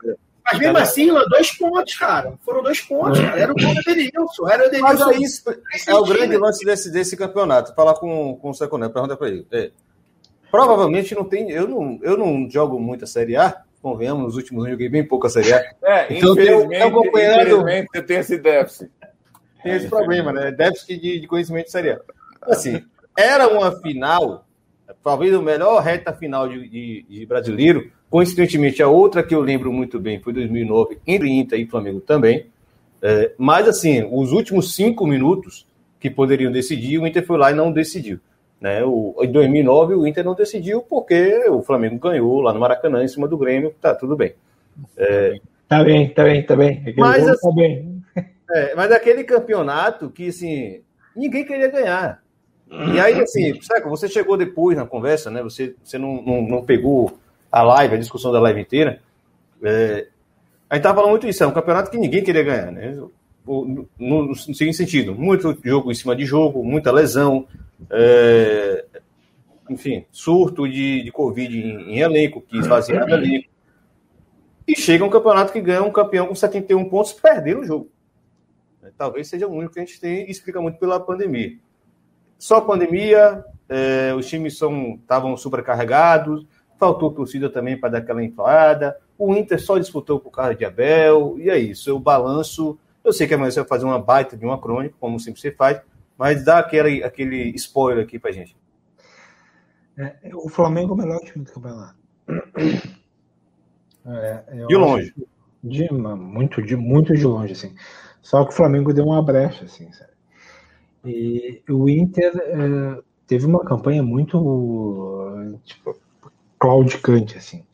Mas 0.49 0.61
mesmo 0.61 0.79
assim, 0.79 1.13
dois 1.29 1.51
pontos, 1.59 1.97
cara. 1.97 2.35
Foram 2.45 2.63
dois 2.63 2.81
pontos, 2.81 3.19
cara. 3.19 3.41
Era 3.41 3.53
o 3.53 3.55
gol 3.55 3.75
do 3.75 3.81
Edenilson. 3.81 4.49
Era 4.49 4.63
o 4.63 4.67
Edenilson. 4.67 5.05
Mas 5.07 5.17
é 5.17 5.19
isso. 5.19 5.43
É 5.89 5.95
o 5.95 6.05
grande 6.05 6.37
lance 6.37 6.65
desse, 6.65 6.91
desse 6.93 7.17
campeonato. 7.17 7.75
Falar 7.75 7.95
com, 7.95 8.37
com 8.37 8.51
o 8.51 8.55
Seconel, 8.55 8.91
pergunta 8.91 9.17
para 9.17 9.29
ele. 9.29 9.47
É, 9.51 9.73
provavelmente 10.51 11.15
não 11.17 11.25
tem. 11.25 11.51
Eu 11.51 11.67
não, 11.67 11.99
eu 12.01 12.17
não 12.17 12.49
jogo 12.49 12.79
muito 12.79 13.05
a 13.05 13.09
Série 13.09 13.37
A. 13.37 13.63
Convenhamos, 13.83 14.25
nos 14.25 14.37
últimos 14.37 14.63
anos 14.63 14.73
joguei 14.73 14.89
bem 14.89 15.05
pouco 15.05 15.27
a 15.27 15.31
Série 15.31 15.53
A. 15.53 15.59
É, 15.83 16.17
então 16.17 16.37
eu 16.39 16.69
tenho 16.69 16.87
acompanhando. 16.87 17.65
Você 17.93 18.03
tem 18.03 18.19
esse 18.19 18.39
déficit. 18.39 18.91
Tem 19.65 19.75
esse 19.75 19.89
problema, 19.89 20.33
né? 20.33 20.53
Déficit 20.53 21.01
de, 21.01 21.21
de 21.21 21.27
conhecimento 21.27 21.67
de 21.67 21.73
Série 21.73 21.91
A. 21.91 22.01
Assim, 22.43 22.85
era 23.19 23.49
uma 23.49 23.73
final 23.81 24.46
talvez 25.03 25.35
o 25.35 25.43
melhor 25.43 25.83
reta 25.83 26.13
final 26.13 26.49
de, 26.49 26.69
de, 26.69 27.07
de, 27.09 27.27
brasileiro. 27.27 27.91
Coincidentemente, 28.09 28.83
a 28.83 28.89
outra 28.89 29.23
que 29.23 29.35
eu 29.35 29.41
lembro 29.41 29.73
muito 29.73 29.99
bem 29.99 30.21
foi 30.21 30.33
2009, 30.33 30.99
entre 31.07 31.31
Inter 31.31 31.61
e 31.61 31.67
Flamengo 31.67 32.01
também. 32.01 32.47
É, 33.03 33.33
mas, 33.37 33.69
assim, 33.69 34.09
os 34.11 34.33
últimos 34.33 34.75
cinco 34.75 35.07
minutos 35.07 35.67
que 35.99 36.11
poderiam 36.11 36.53
decidir, 36.53 36.99
o 36.99 37.07
Inter 37.07 37.25
foi 37.27 37.39
lá 37.39 37.51
e 37.51 37.55
não 37.55 37.73
decidiu. 37.73 38.19
Né? 38.61 38.83
O, 38.85 39.15
em 39.21 39.31
2009, 39.31 39.95
o 39.95 40.07
Inter 40.07 40.25
não 40.25 40.35
decidiu 40.35 40.81
porque 40.83 41.47
o 41.49 41.63
Flamengo 41.63 41.99
ganhou 41.99 42.41
lá 42.41 42.53
no 42.53 42.61
Maracanã, 42.61 43.05
em 43.05 43.09
cima 43.09 43.29
do 43.29 43.37
Grêmio, 43.37 43.75
tá 43.81 43.95
tudo 43.95 44.17
bem. 44.17 44.35
É, 44.97 45.39
tá 45.69 45.83
bem, 45.85 46.09
tá 46.09 46.25
bem, 46.25 46.43
tá 46.43 46.57
bem. 46.57 46.79
Aquele 46.81 47.01
mas, 47.01 47.29
assim, 47.29 47.49
tá 47.49 47.55
bem. 47.55 48.03
É, 48.51 48.75
mas 48.75 48.93
aquele 48.93 49.25
campeonato 49.25 50.09
que, 50.09 50.29
assim, 50.29 50.81
ninguém 51.15 51.45
queria 51.45 51.69
ganhar. 51.69 52.23
E 52.71 52.99
aí, 52.99 53.21
assim, 53.21 53.61
sabe, 53.63 53.89
você 53.89 54.09
chegou 54.09 54.37
depois 54.37 54.77
na 54.77 54.85
conversa, 54.85 55.31
né? 55.31 55.43
Você, 55.43 55.75
você 55.83 55.99
não, 55.99 56.21
não, 56.23 56.43
não 56.43 56.65
pegou 56.65 57.19
a 57.51 57.63
live, 57.63 57.95
a 57.95 57.99
discussão 57.99 58.33
da 58.33 58.41
live 58.41 58.61
inteira. 58.61 59.01
É, 59.63 60.09
a 60.69 60.75
gente 60.75 60.83
tava 60.83 60.97
falando 60.97 61.11
muito 61.11 61.29
isso, 61.29 61.45
é 61.45 61.47
um 61.47 61.53
campeonato 61.53 61.91
que 61.91 61.99
ninguém 61.99 62.25
queria 62.25 62.43
ganhar, 62.43 62.73
né? 62.73 62.97
No, 63.47 63.89
no, 63.97 64.27
no 64.27 64.35
seguinte 64.35 64.77
sentido, 64.77 65.15
muito 65.15 65.57
jogo 65.65 65.93
em 65.93 65.95
cima 65.95 66.17
de 66.17 66.25
jogo, 66.25 66.65
muita 66.65 66.91
lesão, 66.91 67.47
é, 67.89 68.85
enfim, 69.71 70.05
surto 70.11 70.69
de, 70.69 71.05
de 71.05 71.13
Covid 71.13 71.57
em, 71.57 71.95
em 71.95 71.99
elenco, 72.01 72.43
que 72.43 72.59
esvaziava 72.59 73.11
elenco. 73.15 73.49
E 74.67 74.77
chega 74.77 75.05
um 75.05 75.11
campeonato 75.11 75.53
que 75.53 75.61
ganha 75.61 75.85
um 75.85 75.93
campeão 75.93 76.27
com 76.27 76.35
71 76.35 76.89
pontos 76.89 77.13
perdendo 77.13 77.61
o 77.61 77.65
jogo. 77.65 77.89
Talvez 78.99 79.29
seja 79.29 79.47
o 79.47 79.53
único 79.53 79.75
que 79.75 79.79
a 79.79 79.85
gente 79.85 80.01
tem 80.01 80.27
e 80.27 80.31
explica 80.31 80.61
muito 80.61 80.79
pela 80.79 80.99
pandemia. 80.99 81.57
Só 82.39 82.61
pandemia, 82.61 83.45
é, 83.69 84.15
os 84.15 84.27
times 84.27 84.55
estavam 84.55 85.37
supercarregados, 85.37 86.47
faltou 86.79 87.13
torcida 87.13 87.49
também 87.51 87.79
para 87.79 87.91
dar 87.91 87.99
aquela 87.99 88.23
inflada. 88.23 88.97
O 89.19 89.35
Inter 89.35 89.61
só 89.61 89.79
disputou 89.79 90.21
o 90.23 90.31
cara 90.31 90.55
de 90.55 90.65
Abel, 90.65 91.37
e 91.39 91.49
é 91.49 91.59
isso. 91.59 91.89
Eu 91.89 91.99
balanço. 91.99 92.79
Eu 93.03 93.13
sei 93.13 93.27
que 93.27 93.35
amanhã 93.35 93.51
você 93.51 93.61
vai 93.61 93.69
fazer 93.69 93.85
uma 93.85 93.99
baita 93.99 94.37
de 94.37 94.45
uma 94.45 94.61
crônica, 94.61 94.95
como 95.01 95.19
sempre 95.19 95.41
você 95.41 95.51
faz, 95.51 95.81
mas 96.19 96.45
dá 96.45 96.59
aquele, 96.59 97.03
aquele 97.03 97.51
spoiler 97.57 98.05
aqui 98.05 98.19
para 98.19 98.33
gente. 98.33 98.57
É, 99.97 100.15
o 100.35 100.49
Flamengo 100.49 100.91
é 100.91 100.95
o 100.95 100.97
melhor 100.97 101.21
time 101.21 101.45
do 101.45 101.53
campeonato. 101.53 101.97
É, 104.09 104.67
de 104.69 104.77
longe. 104.77 105.15
De, 105.65 105.93
muito, 105.93 106.63
de, 106.63 106.77
muito 106.77 107.15
de 107.15 107.25
longe, 107.25 107.53
assim. 107.53 107.75
Só 108.21 108.45
que 108.45 108.51
o 108.51 108.57
Flamengo 108.57 108.93
deu 108.93 109.07
uma 109.07 109.23
brecha, 109.23 109.65
assim, 109.65 109.91
sabe? 109.93 110.13
E 111.07 111.63
o 111.69 111.89
Inter 111.89 112.33
é, 112.37 113.03
teve 113.27 113.47
uma 113.47 113.65
campanha 113.65 114.03
muito 114.03 115.59
tipo, 115.65 115.97
claudicante, 116.59 117.39
assim. 117.39 117.65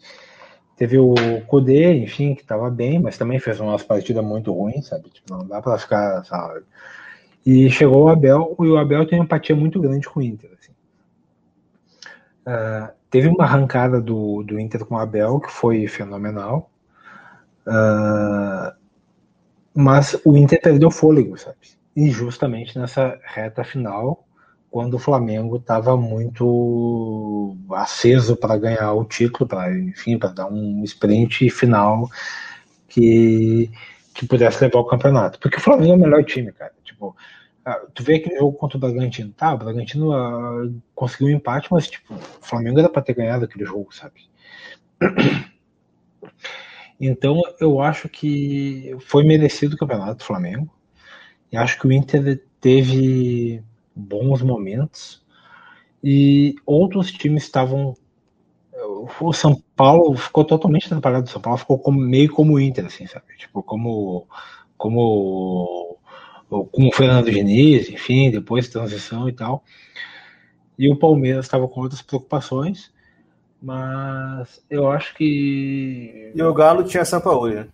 Teve 0.77 0.99
o 0.99 1.15
Kudê, 1.47 1.94
enfim, 1.94 2.35
que 2.35 2.43
estava 2.43 2.70
bem, 2.70 2.99
mas 2.99 3.17
também 3.17 3.39
fez 3.39 3.61
umas 3.61 3.83
partidas 3.83 4.25
muito 4.25 4.52
ruins, 4.52 4.86
sabe? 4.89 5.11
Tipo, 5.11 5.35
não 5.35 5.47
dá 5.47 5.62
para 5.62 5.78
ficar, 5.78 6.25
sabe? 6.25 6.65
E 7.44 7.70
chegou 7.70 8.05
o 8.05 8.09
Abel, 8.09 8.57
e 8.61 8.67
o 8.67 8.77
Abel 8.77 9.07
tem 9.07 9.19
uma 9.19 9.25
empatia 9.25 9.55
muito 9.55 9.81
grande 9.81 10.09
com 10.09 10.20
o 10.20 10.23
Inter, 10.23 10.51
assim. 10.59 10.73
Uh, 12.47 12.93
teve 13.11 13.28
uma 13.28 13.44
arrancada 13.44 14.01
do, 14.01 14.43
do 14.43 14.59
Inter 14.59 14.85
com 14.85 14.97
o 14.97 14.99
Abel 14.99 15.41
que 15.41 15.51
foi 15.51 15.86
fenomenal. 15.86 16.70
Uh, 17.67 18.75
mas 19.75 20.20
o 20.25 20.36
Inter 20.36 20.61
perdeu 20.61 20.91
fôlego, 20.91 21.39
sabe? 21.39 21.57
E 21.95 22.11
justamente 22.11 22.79
nessa 22.79 23.19
reta 23.23 23.62
final, 23.62 24.27
quando 24.71 24.95
o 24.95 24.99
Flamengo 24.99 25.57
estava 25.57 25.97
muito 25.97 27.57
aceso 27.73 28.37
para 28.37 28.57
ganhar 28.57 28.93
o 28.95 29.05
título, 29.05 29.47
para 29.47 29.77
enfim, 29.77 30.19
para 30.19 30.31
dar 30.31 30.49
um 30.49 30.83
sprint 30.85 31.51
final 31.51 32.09
que, 32.89 33.71
que 34.15 34.27
pudesse 34.27 34.65
levar 34.65 34.81
o 34.81 34.87
campeonato. 34.87 35.39
Porque 35.39 35.59
o 35.59 35.61
Flamengo 35.61 35.93
é 35.93 35.97
o 35.97 36.01
melhor 36.01 36.25
time, 36.25 36.53
cara. 36.53 36.73
Tipo, 36.83 37.15
ah, 37.65 37.81
tu 37.95 38.03
vê 38.03 38.17
aquele 38.17 38.39
jogo 38.39 38.57
contra 38.57 38.79
o 38.79 38.81
Bragantino, 38.81 39.33
tá? 39.33 39.55
O 39.55 39.59
Bragantino 39.59 40.11
uh, 40.12 40.83
conseguiu 40.95 41.29
um 41.29 41.31
empate, 41.31 41.69
mas 41.71 41.89
tipo, 41.89 42.15
o 42.15 42.45
Flamengo 42.45 42.79
era 42.79 42.89
para 42.89 43.03
ter 43.03 43.15
ganhado 43.15 43.45
aquele 43.45 43.65
jogo, 43.65 43.95
sabe? 43.95 44.29
Então 47.05 47.43
eu 47.61 47.81
acho 47.81 48.09
que 48.09 48.97
foi 49.01 49.25
merecido 49.25 49.75
o 49.75 49.79
campeonato 49.79 50.19
do 50.19 50.25
Flamengo. 50.25 50.73
Eu 51.53 51.61
acho 51.61 51.79
que 51.79 51.87
o 51.87 51.93
Inter 51.93 52.43
teve 52.61 53.63
bons 53.95 54.41
momentos 54.41 55.23
e 56.03 56.57
outros 56.65 57.13
times 57.13 57.45
estavam. 57.45 57.95
O 59.21 59.33
São 59.33 59.63
Paulo 59.77 60.17
ficou 60.17 60.45
totalmente 60.45 60.87
atrapalhado. 60.87 61.27
O 61.27 61.31
São 61.31 61.43
Paulo 61.43 61.59
ficou 61.59 61.79
como, 61.79 62.01
meio 62.01 62.33
como 62.33 62.55
o 62.55 62.61
Inter, 62.61 62.87
assim, 62.87 63.07
sabe? 63.07 63.27
Tipo, 63.37 63.63
como. 63.63 64.27
Como. 64.79 65.99
Com 66.49 66.89
o 66.89 66.93
Fernando 66.93 67.31
Diniz, 67.31 67.89
enfim, 67.89 68.31
depois 68.31 68.69
transição 68.69 69.29
e 69.29 69.33
tal. 69.33 69.65
E 70.79 70.89
o 70.91 70.99
Palmeiras 70.99 71.45
estava 71.45 71.69
com 71.69 71.81
outras 71.81 72.03
preocupações, 72.03 72.93
mas 73.61 74.65
eu 74.69 74.91
acho 74.91 75.15
que. 75.15 76.33
E 76.35 76.43
o 76.43 76.53
Galo 76.53 76.85
tinha 76.85 77.05
São 77.05 77.21
Paulo, 77.21 77.49
né? 77.49 77.69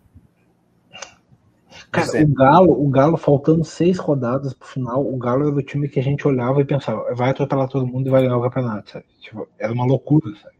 Cara, 1.91 2.23
o 2.23 2.27
Galo, 2.27 2.85
o 2.85 2.89
Galo, 2.89 3.17
faltando 3.17 3.63
seis 3.63 3.97
rodadas 3.97 4.53
pro 4.53 4.67
final, 4.67 5.05
o 5.05 5.17
Galo 5.17 5.47
era 5.47 5.55
o 5.55 5.63
time 5.63 5.89
que 5.89 5.99
a 5.99 6.03
gente 6.03 6.27
olhava 6.27 6.61
e 6.61 6.65
pensava, 6.65 7.13
vai 7.15 7.31
atropelar 7.31 7.67
todo 7.67 7.87
mundo 7.87 8.07
e 8.07 8.11
vai 8.11 8.21
ganhar 8.21 8.37
o 8.37 8.41
campeonato, 8.41 8.91
sabe? 8.91 9.05
Tipo, 9.19 9.47
era 9.57 9.73
uma 9.73 9.85
loucura, 9.85 10.31
sabe? 10.35 10.55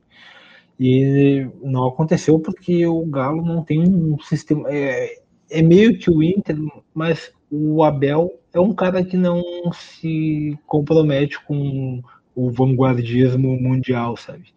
E 0.79 1.47
não 1.61 1.87
aconteceu 1.87 2.39
porque 2.39 2.85
o 2.87 3.05
Galo 3.05 3.43
não 3.43 3.63
tem 3.63 3.79
um 3.79 4.17
sistema. 4.19 4.63
É, 4.71 5.21
é 5.51 5.61
meio 5.61 5.97
que 5.99 6.09
o 6.09 6.23
Inter, 6.23 6.55
mas 6.93 7.31
o 7.51 7.83
Abel 7.83 8.39
é 8.53 8.59
um 8.59 8.73
cara 8.73 9.03
que 9.03 9.17
não 9.17 9.43
se 9.73 10.57
compromete 10.65 11.43
com 11.45 12.01
o 12.33 12.49
vanguardismo 12.49 13.59
mundial, 13.59 14.15
sabe? 14.15 14.53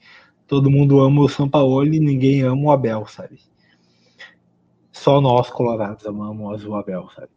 Todo 0.47 0.70
mundo 0.70 1.01
ama 1.01 1.23
o 1.23 1.28
São 1.28 1.49
Paulo 1.49 1.84
e 1.86 1.99
ninguém 1.99 2.42
ama 2.42 2.62
o 2.62 2.70
Abel, 2.70 3.07
sabe? 3.07 3.41
Só 5.02 5.20
nós 5.20 5.50
colorados 5.50 6.06
amamos 6.06 6.64
o 6.64 6.74
Abel, 6.74 7.08
sabe? 7.14 7.28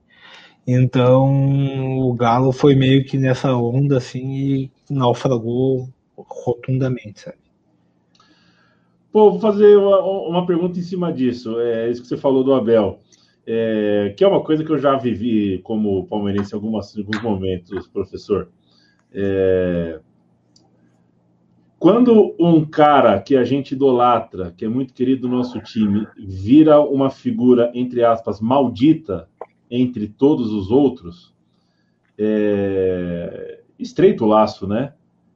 Então 0.68 2.00
o 2.00 2.14
Galo 2.14 2.52
foi 2.52 2.76
meio 2.76 3.04
que 3.06 3.18
nessa 3.18 3.56
onda 3.56 3.98
assim 3.98 4.34
e 4.34 4.72
naufragou 4.90 5.90
rotundamente, 6.16 7.22
sabe? 7.22 7.38
Pô, 9.12 9.32
vou 9.32 9.40
fazer 9.40 9.78
uma, 9.78 10.00
uma 10.02 10.46
pergunta 10.46 10.78
em 10.78 10.84
cima 10.84 11.12
disso. 11.12 11.60
É 11.60 11.90
isso 11.90 12.02
que 12.02 12.08
você 12.08 12.18
falou 12.18 12.44
do 12.44 12.54
Abel. 12.54 13.00
É, 13.48 14.14
que 14.18 14.24
é 14.24 14.28
uma 14.28 14.44
coisa 14.44 14.64
que 14.64 14.72
eu 14.72 14.78
já 14.78 14.98
vivi 14.98 15.60
como 15.60 16.06
palmeirense 16.08 16.54
em, 16.54 16.56
algumas, 16.56 16.96
em 16.96 17.00
alguns 17.00 17.22
momentos, 17.22 17.88
professor. 17.88 18.50
É, 19.14 20.00
quando 21.80 22.36
um 22.40 22.66
cara 22.66 23.20
que 23.20 23.36
a 23.36 23.44
gente 23.44 23.74
idolatra, 23.74 24.54
que 24.58 24.66
é 24.66 24.70
muito 24.70 24.94
querido 24.94 25.28
do 25.28 25.36
nosso 25.36 25.60
time, 25.60 26.08
vira 26.18 26.80
uma 26.82 27.10
figura, 27.10 27.72
entre 27.74 28.04
aspas, 28.04 28.40
maldita 28.40 29.28
entre 29.70 30.08
todos 30.08 30.52
os 30.52 30.72
outros, 30.72 31.34
é... 32.18 33.62
estreito 33.78 34.26
laço, 34.26 34.68
né? 34.68 34.94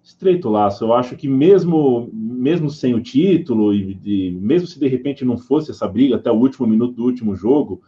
estreita 0.09 0.47
o 0.47 0.51
laço. 0.51 0.83
Eu 0.83 0.93
acho 0.93 1.15
que 1.15 1.27
mesmo, 1.27 2.09
mesmo 2.11 2.69
sem 2.69 2.93
o 2.93 3.01
título, 3.01 3.73
e, 3.73 3.99
e, 4.03 4.31
mesmo 4.31 4.67
se 4.67 4.79
de 4.79 4.87
repente 4.87 5.23
não 5.23 5.37
fosse 5.37 5.71
essa 5.71 5.87
briga 5.87 6.15
até 6.15 6.31
o 6.31 6.35
último 6.35 6.65
minuto 6.65 6.95
do 6.95 7.03
último 7.03 7.35
jogo, 7.35 7.81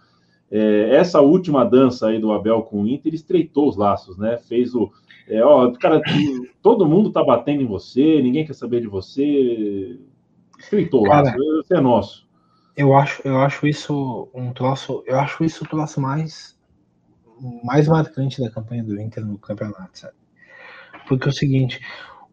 é, 0.50 0.96
essa 0.96 1.22
última 1.22 1.64
dança 1.64 2.08
aí 2.08 2.20
do 2.20 2.32
Abel 2.32 2.62
com 2.64 2.84
o 2.84 2.88
Inter 2.88 3.14
estreitou 3.14 3.70
os 3.70 3.78
laços, 3.78 4.18
né? 4.18 4.38
Fez 4.38 4.76
o. 4.76 4.92
É, 5.28 5.44
ó, 5.44 5.72
cara, 5.74 6.02
todo 6.62 6.88
mundo 6.88 7.12
tá 7.12 7.24
batendo 7.24 7.62
em 7.62 7.68
você, 7.68 8.22
ninguém 8.22 8.46
quer 8.46 8.54
saber 8.54 8.82
de 8.82 8.88
você. 8.88 10.00
Laço, 11.04 11.38
você 11.64 11.76
é 11.76 11.82
nosso. 11.82 12.30
Eu 12.76 12.96
acho, 12.96 13.22
eu 13.26 13.38
acho 13.40 13.68
isso 13.68 14.30
um 14.34 14.54
troço, 14.54 15.04
eu 15.06 15.20
acho 15.20 15.44
isso 15.44 15.64
o 15.64 15.68
troço 15.68 16.00
mais 16.00 16.60
mais 17.64 17.88
marcante 17.88 18.40
da 18.40 18.52
campanha 18.52 18.84
do 18.84 19.00
Inter 19.00 19.26
no 19.26 19.38
campeonato, 19.38 19.98
sabe? 19.98 20.14
Porque 21.08 21.28
é 21.28 21.32
o 21.32 21.34
seguinte, 21.34 21.82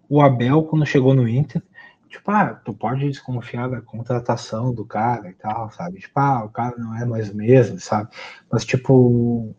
o 0.08 0.20
Abel 0.20 0.62
quando 0.65 0.84
chegou 0.84 1.15
no 1.15 1.26
Inter, 1.26 1.62
tipo, 2.08 2.31
ah, 2.31 2.55
tu 2.65 2.75
pode 2.75 3.08
desconfiar 3.08 3.68
da 3.68 3.81
contratação 3.81 4.73
do 4.73 4.84
cara 4.84 5.31
e 5.31 5.34
tal, 5.34 5.70
sabe? 5.70 5.99
Tipo, 5.99 6.20
ah, 6.20 6.44
o 6.44 6.50
cara 6.50 6.76
não 6.76 6.94
é 6.97 7.05
mais 7.05 7.31
o 7.31 7.36
mesmo, 7.36 7.81
sabe? 7.81 8.10
Mas 8.50 8.65
tipo, 8.65 9.55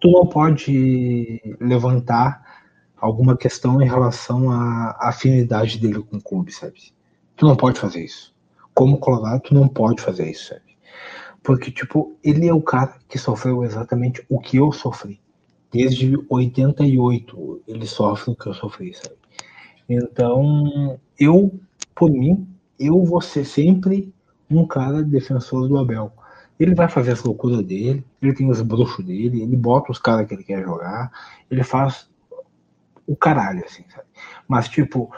tu 0.00 0.10
não 0.10 0.26
pode 0.26 1.40
levantar 1.60 2.64
alguma 2.96 3.36
questão 3.36 3.80
em 3.80 3.86
relação 3.86 4.50
à 4.50 4.96
afinidade 5.00 5.78
dele 5.78 6.02
com 6.02 6.16
o 6.16 6.22
clube, 6.22 6.52
sabe? 6.52 6.92
Tu 7.36 7.46
não 7.46 7.56
pode 7.56 7.78
fazer 7.78 8.04
isso 8.04 8.36
como 8.78 8.96
Colorado, 8.96 9.40
tu 9.40 9.54
não 9.54 9.66
pode 9.66 10.00
fazer 10.00 10.30
isso, 10.30 10.50
sabe? 10.50 10.78
Porque, 11.42 11.68
tipo, 11.68 12.16
ele 12.22 12.46
é 12.46 12.54
o 12.54 12.62
cara 12.62 12.94
que 13.08 13.18
sofreu 13.18 13.64
exatamente 13.64 14.24
o 14.28 14.38
que 14.38 14.58
eu 14.58 14.70
sofri. 14.70 15.20
Desde 15.72 16.16
88 16.30 17.62
ele 17.66 17.86
sofre 17.88 18.30
o 18.30 18.36
que 18.36 18.46
eu 18.46 18.54
sofri, 18.54 18.94
sabe? 18.94 19.16
Então, 19.88 20.96
eu, 21.18 21.58
por 21.92 22.08
mim, 22.08 22.46
eu 22.78 23.02
vou 23.02 23.20
ser 23.20 23.44
sempre 23.44 24.14
um 24.48 24.64
cara 24.64 25.02
defensor 25.02 25.66
do 25.66 25.76
Abel. 25.76 26.12
Ele 26.58 26.74
vai 26.74 26.88
fazer 26.88 27.12
as 27.12 27.22
loucuras 27.22 27.64
dele, 27.64 28.04
ele 28.20 28.32
tem 28.32 28.50
os 28.50 28.60
bruxos 28.60 29.04
dele, 29.04 29.42
ele 29.42 29.56
bota 29.56 29.92
os 29.92 29.98
caras 29.98 30.26
que 30.26 30.34
ele 30.34 30.44
quer 30.44 30.62
jogar, 30.62 31.10
ele 31.50 31.62
faz 31.62 32.08
o 33.06 33.16
caralho, 33.16 33.64
assim, 33.64 33.84
sabe? 33.88 34.06
Mas, 34.46 34.68
tipo, 34.68 35.10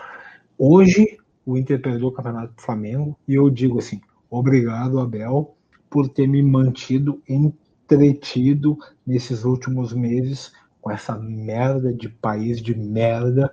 hoje 0.59 1.19
o 1.45 1.57
Inter 1.57 1.81
perdeu 1.81 2.09
o 2.09 2.13
campeonato 2.13 2.55
do 2.55 2.63
Flamengo 2.63 3.19
e 3.27 3.35
eu 3.35 3.51
digo 3.51 3.79
assim: 3.79 4.01
obrigado, 4.31 5.01
Abel, 5.01 5.57
por 5.89 6.09
ter 6.09 6.27
me 6.27 6.43
mantido 6.43 7.23
entretido 7.29 8.79
nesses 9.07 9.45
últimos 9.45 9.93
meses 9.93 10.53
com 10.81 10.91
essa 10.91 11.19
merda 11.19 11.93
de 11.93 12.09
país 12.09 12.63
de 12.63 12.75
merda, 12.75 13.53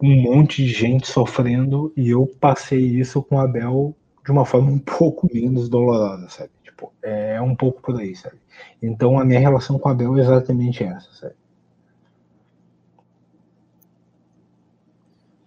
um 0.00 0.20
monte 0.22 0.64
de 0.64 0.68
gente 0.68 1.06
sofrendo 1.06 1.92
e 1.96 2.10
eu 2.10 2.26
passei 2.40 2.80
isso 2.80 3.22
com 3.22 3.36
o 3.36 3.40
Abel 3.40 3.96
de 4.24 4.30
uma 4.30 4.44
forma 4.44 4.70
um 4.70 4.78
pouco 4.78 5.28
menos 5.32 5.68
dolorosa, 5.68 6.28
sabe? 6.28 6.50
Tipo, 6.62 6.92
é 7.02 7.40
um 7.40 7.54
pouco 7.54 7.80
por 7.82 8.00
aí, 8.00 8.14
sabe? 8.14 8.36
Então 8.80 9.18
a 9.18 9.24
minha 9.24 9.40
relação 9.40 9.78
com 9.78 9.88
o 9.88 9.92
Abel 9.92 10.16
é 10.16 10.20
exatamente 10.20 10.84
essa, 10.84 11.10
sabe? 11.12 11.34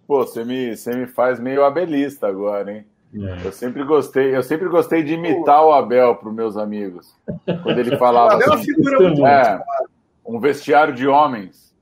Pô, 0.06 0.24
você 0.24 0.44
me, 0.44 0.76
você 0.76 0.94
me 0.94 1.06
faz 1.06 1.40
meio 1.40 1.64
abelista 1.64 2.28
agora, 2.28 2.72
hein? 2.72 2.86
É. 3.14 3.46
Eu 3.46 3.52
sempre 3.52 3.82
gostei, 3.84 4.36
eu 4.36 4.42
sempre 4.42 4.68
gostei 4.68 5.02
de 5.02 5.14
imitar 5.14 5.64
o 5.64 5.72
Abel 5.72 6.14
para 6.16 6.28
os 6.28 6.34
meus 6.34 6.56
amigos. 6.56 7.14
Quando 7.62 7.78
ele 7.78 7.96
falava. 7.96 8.34
o 8.34 8.36
Abel 8.36 8.52
assim, 8.52 8.64
figura 8.64 9.00
muito 9.00 9.26
é, 9.26 9.62
um 10.24 10.38
vestiário 10.38 10.94
de 10.94 11.06
homens. 11.08 11.74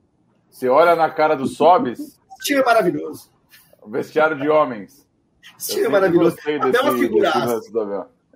Você 0.49 0.69
olha 0.69 0.95
na 0.95 1.11
cara 1.11 1.35
do 1.35 1.47
Sobes. 1.47 2.21
Time 2.43 2.61
é 2.61 2.65
maravilhoso. 2.65 3.31
Um 3.85 3.91
vestiário 3.91 4.39
de 4.39 4.49
homens. 4.49 5.04
Time 5.59 5.87
é 5.87 5.89
maravilhoso. 5.89 6.37
Abel 6.41 6.81
é 6.81 6.81
uma 6.83 6.99
figuraça. 6.99 7.61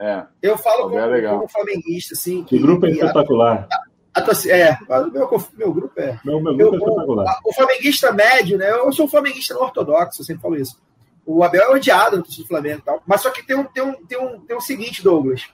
É. 0.01 0.25
Eu 0.41 0.57
falo 0.57 0.91
como, 0.91 0.99
é 0.99 1.29
como 1.29 1.49
flamenguista, 1.49 2.15
assim. 2.15 2.45
Que, 2.45 2.57
o 2.57 2.61
grupo 2.61 2.87
é 2.87 2.91
espetacular. 2.91 3.69
A, 4.15 4.21
é, 4.49 4.79
meu, 5.13 5.45
meu 5.57 5.73
grupo 5.73 6.01
é. 6.01 6.19
Meu, 6.25 6.41
meu 6.41 6.55
grupo 6.55 6.63
eu, 6.63 6.75
é 6.75 6.77
espetacular. 6.77 7.41
O, 7.45 7.51
o, 7.51 7.53
flamenguista 7.53 8.13
médio, 8.13 8.59
né? 8.59 8.71
Eu 8.71 8.93
sou 8.93 9.07
um 9.07 9.09
flamenguista 9.09 9.59
ortodoxo, 9.59 10.21
eu 10.21 10.25
sempre 10.25 10.43
falo 10.43 10.57
isso. 10.57 10.81
O 11.27 11.45
Abel 11.45 11.63
é 11.63 11.75
odiado 11.75 12.17
no 12.17 12.23
do 12.23 12.47
Flamengo 12.47 12.79
e 12.79 12.83
tal. 12.83 13.03
Mas 13.07 13.21
só 13.21 13.31
que 13.31 13.45
tem 13.45 13.57
um, 13.57 13.65
tem, 13.65 13.83
um, 13.83 13.93
tem, 14.07 14.19
um, 14.19 14.41
tem 14.41 14.57
um 14.57 14.61
seguinte, 14.61 15.03
Douglas. 15.03 15.49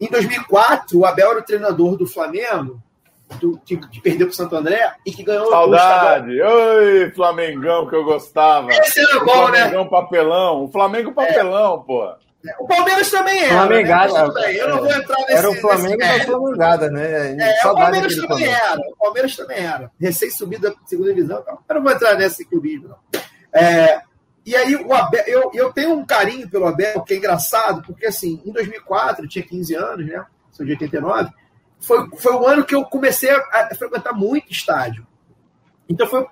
Em 0.00 0.08
2004, 0.08 0.98
o 0.98 1.06
Abel 1.06 1.30
era 1.30 1.40
o 1.40 1.44
treinador 1.44 1.96
do 1.96 2.06
Flamengo, 2.06 2.82
do, 3.38 3.58
que, 3.64 3.76
que 3.76 4.00
perdeu 4.00 4.26
para 4.26 4.32
o 4.32 4.36
Santo 4.36 4.56
André 4.56 4.92
e 5.06 5.12
que 5.12 5.22
ganhou 5.22 5.50
Saudade! 5.50 6.40
Oi, 6.40 7.10
Flamengão 7.12 7.88
que 7.88 7.94
eu 7.94 8.04
gostava. 8.04 8.70
Esse 8.70 9.00
era 9.00 9.24
bom, 9.24 9.48
né? 9.48 9.58
Flamengão 9.60 9.88
papelão. 9.88 10.64
O 10.64 10.68
Flamengo 10.68 11.12
papelão, 11.12 11.80
é. 11.82 11.86
pô. 11.86 12.14
O 12.58 12.66
Palmeiras 12.66 13.10
também 13.10 13.44
era. 13.44 13.54
Flamengada. 13.54 14.28
Né? 14.28 14.56
Eu 14.56 14.68
não 14.68 14.78
vou 14.78 14.92
entrar 14.92 15.18
nesse. 15.18 15.32
Era 15.34 15.50
o 15.50 15.54
Flamengo 15.56 15.98
da 15.98 16.20
Flamengada, 16.20 16.90
né? 16.90 17.36
É, 17.38 17.66
o 17.66 17.74
Palmeiras 17.74 18.16
também 18.16 18.46
era. 18.46 18.80
O 18.80 18.96
Palmeiras 18.96 19.36
também 19.36 19.58
era. 19.58 19.90
Recém-subida 20.00 20.70
da 20.70 20.76
segunda 20.86 21.12
divisão. 21.12 21.40
Então. 21.40 21.58
Eu 21.68 21.74
não 21.74 21.82
vou 21.82 21.92
entrar 21.92 22.14
nesse 22.14 22.44
clubismo, 22.46 22.88
não. 22.88 23.20
É, 23.52 24.00
e 24.44 24.56
aí, 24.56 24.74
o 24.74 24.92
Abel, 24.92 25.24
eu, 25.26 25.50
eu 25.52 25.72
tenho 25.72 25.92
um 25.92 26.06
carinho 26.06 26.48
pelo 26.48 26.66
Abel, 26.66 27.02
que 27.02 27.14
é 27.14 27.16
engraçado, 27.18 27.82
porque 27.82 28.06
assim, 28.06 28.40
em 28.44 28.52
2004, 28.52 29.24
eu 29.24 29.28
tinha 29.28 29.44
15 29.44 29.74
anos, 29.74 30.06
né? 30.06 30.24
Sou 30.50 30.64
de 30.64 30.72
89. 30.72 31.30
Foi, 31.80 32.08
foi 32.16 32.34
o 32.34 32.46
ano 32.46 32.64
que 32.64 32.74
eu 32.74 32.84
comecei 32.84 33.30
a, 33.30 33.68
a 33.70 33.74
frequentar 33.74 34.12
muito 34.12 34.52
estádio. 34.52 35.06
Então 35.88 36.06
foi 36.06 36.26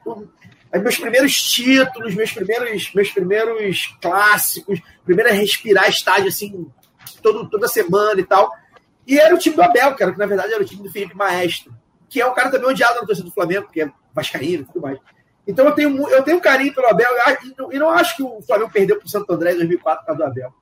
meus 0.74 0.98
primeiros 0.98 1.34
títulos, 1.34 2.14
meus 2.14 2.32
primeiros, 2.32 2.92
meus 2.94 3.10
primeiros 3.10 3.96
clássicos, 4.00 4.80
primeiro 5.04 5.30
a 5.30 5.32
respirar 5.32 5.88
estádio 5.88 6.28
assim, 6.28 6.70
todo, 7.22 7.48
toda 7.48 7.66
semana 7.66 8.20
e 8.20 8.24
tal. 8.24 8.52
E 9.06 9.18
era 9.18 9.34
o 9.34 9.38
time 9.38 9.56
do 9.56 9.62
Abel, 9.62 9.94
cara, 9.94 10.12
que 10.12 10.18
na 10.18 10.26
verdade 10.26 10.52
era 10.52 10.62
o 10.62 10.66
time 10.66 10.82
do 10.82 10.92
Felipe 10.92 11.16
Maestro, 11.16 11.74
que 12.08 12.20
é 12.20 12.26
um 12.26 12.34
cara 12.34 12.50
também 12.50 12.68
odiado 12.68 13.00
na 13.00 13.06
torcida 13.06 13.26
do 13.26 13.34
Flamengo, 13.34 13.68
que 13.72 13.80
é 13.80 13.90
vascaíno 14.12 14.62
e 14.62 14.66
tudo 14.66 14.82
mais. 14.82 14.98
Então 15.46 15.64
eu 15.64 15.72
tenho, 15.72 16.08
eu 16.10 16.22
tenho 16.22 16.40
carinho 16.40 16.74
pelo 16.74 16.88
Abel 16.88 17.10
e 17.42 17.54
não, 17.56 17.72
e 17.72 17.78
não 17.78 17.90
acho 17.90 18.14
que 18.16 18.22
o 18.22 18.42
Flamengo 18.42 18.70
perdeu 18.70 18.98
para 18.98 19.06
o 19.06 19.08
Santo 19.08 19.32
André 19.32 19.54
em 19.54 19.56
2004 19.56 20.00
por 20.00 20.06
causa 20.06 20.22
do 20.22 20.28
Abel. 20.28 20.54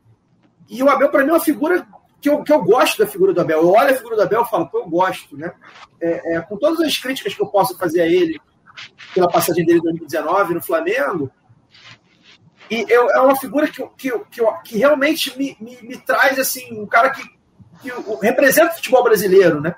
E 0.69 0.81
o 0.83 0.89
Abel, 0.89 1.09
para 1.11 1.25
mim, 1.25 1.31
é 1.31 1.33
uma 1.33 1.41
figura 1.41 1.85
que 2.21 2.29
eu, 2.29 2.43
que 2.43 2.53
eu 2.53 2.63
gosto 2.63 2.99
da 2.99 3.07
figura 3.07 3.33
do 3.33 3.41
Abel. 3.41 3.61
Eu 3.61 3.71
olho 3.71 3.91
a 3.91 3.97
figura 3.97 4.17
do 4.17 4.23
Abel 4.23 4.43
e 4.43 4.51
falo, 4.51 4.69
pô, 4.69 4.79
eu 4.79 4.89
gosto, 4.89 5.37
né? 5.37 5.53
É, 6.01 6.37
é, 6.37 6.41
com 6.41 6.57
todas 6.57 6.81
as 6.81 6.97
críticas 6.99 7.35
que 7.35 7.43
eu 7.43 7.47
posso 7.47 7.77
fazer 7.79 8.03
a 8.03 8.07
ele, 8.07 8.41
pela 9.15 9.29
passagem 9.29 9.65
dele 9.65 9.79
em 9.79 9.83
2019 9.83 10.55
no 10.55 10.63
Flamengo. 10.63 11.31
E 12.71 12.85
eu, 12.89 13.09
é 13.11 13.21
uma 13.21 13.37
figura 13.37 13.69
que, 13.69 13.87
que, 13.97 14.11
que, 14.31 14.43
que 14.65 14.79
realmente 14.79 15.37
me, 15.39 15.57
me, 15.61 15.79
me, 15.83 15.97
traz 15.99 16.39
assim, 16.39 16.81
um 16.81 16.87
cara 16.87 17.11
que, 17.11 17.23
que 17.81 17.93
representa 18.21 18.73
o 18.73 18.77
futebol 18.77 19.05
brasileiro, 19.05 19.61
né? 19.61 19.75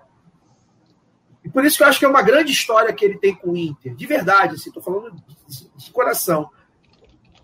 E 1.44 1.50
por 1.50 1.64
isso 1.64 1.76
que 1.76 1.82
eu 1.82 1.86
acho 1.86 1.98
que 1.98 2.04
é 2.04 2.08
uma 2.08 2.22
grande 2.22 2.52
história 2.52 2.92
que 2.92 3.04
ele 3.04 3.18
tem 3.18 3.34
com 3.34 3.50
o 3.50 3.56
Inter. 3.56 3.94
De 3.94 4.06
verdade, 4.06 4.54
assim, 4.54 4.70
tô 4.70 4.80
falando 4.80 5.12
de, 5.46 5.70
de 5.76 5.90
coração. 5.90 6.50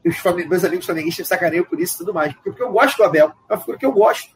Os 0.04 0.22
meus 0.46 0.64
amigos 0.64 0.84
flamenguistas 0.84 1.28
sacaneiam 1.28 1.64
por 1.64 1.80
isso 1.80 1.94
e 1.94 1.98
tudo 1.98 2.12
mais. 2.12 2.34
Porque, 2.34 2.62
eu 2.62 2.70
gosto 2.70 2.98
do 2.98 3.04
Abel. 3.04 3.32
É 3.48 3.54
uma 3.54 3.60
figura 3.60 3.78
que 3.78 3.86
eu 3.86 3.92
gosto. 3.92 4.33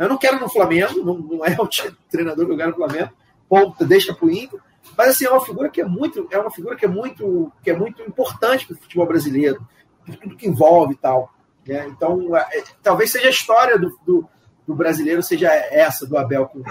Eu 0.00 0.08
não 0.08 0.16
quero 0.16 0.40
no 0.40 0.48
Flamengo, 0.48 1.04
não, 1.04 1.18
não 1.18 1.44
é 1.44 1.54
o 1.60 1.68
treinador 2.10 2.46
que 2.46 2.52
eu 2.52 2.56
quero 2.56 2.70
no 2.70 2.76
Flamengo. 2.76 3.10
Ponto, 3.46 3.84
deixa 3.84 4.14
pro 4.14 4.30
Inter. 4.30 4.58
Mas 4.96 5.10
assim, 5.10 5.26
é 5.26 5.30
uma 5.30 5.44
figura 5.44 5.68
que 5.68 5.80
é 5.82 5.84
muito, 5.84 6.26
é 6.30 6.38
uma 6.38 6.50
figura 6.50 6.74
que 6.74 6.86
é 6.86 6.88
muito, 6.88 7.52
que 7.62 7.70
é 7.70 7.76
muito 7.76 8.02
importante 8.02 8.66
para 8.66 8.74
o 8.74 8.78
futebol 8.78 9.06
brasileiro, 9.06 9.60
por 10.06 10.16
tudo 10.16 10.36
que 10.36 10.48
envolve 10.48 10.94
e 10.94 10.96
tal. 10.96 11.30
Né? 11.66 11.86
Então, 11.88 12.34
é, 12.34 12.40
é, 12.58 12.64
talvez 12.82 13.10
seja 13.10 13.26
a 13.26 13.30
história 13.30 13.78
do, 13.78 13.90
do, 14.06 14.26
do, 14.66 14.74
brasileiro, 14.74 15.22
seja 15.22 15.48
essa, 15.52 16.06
do 16.06 16.16
Abel 16.16 16.46
com. 16.46 16.62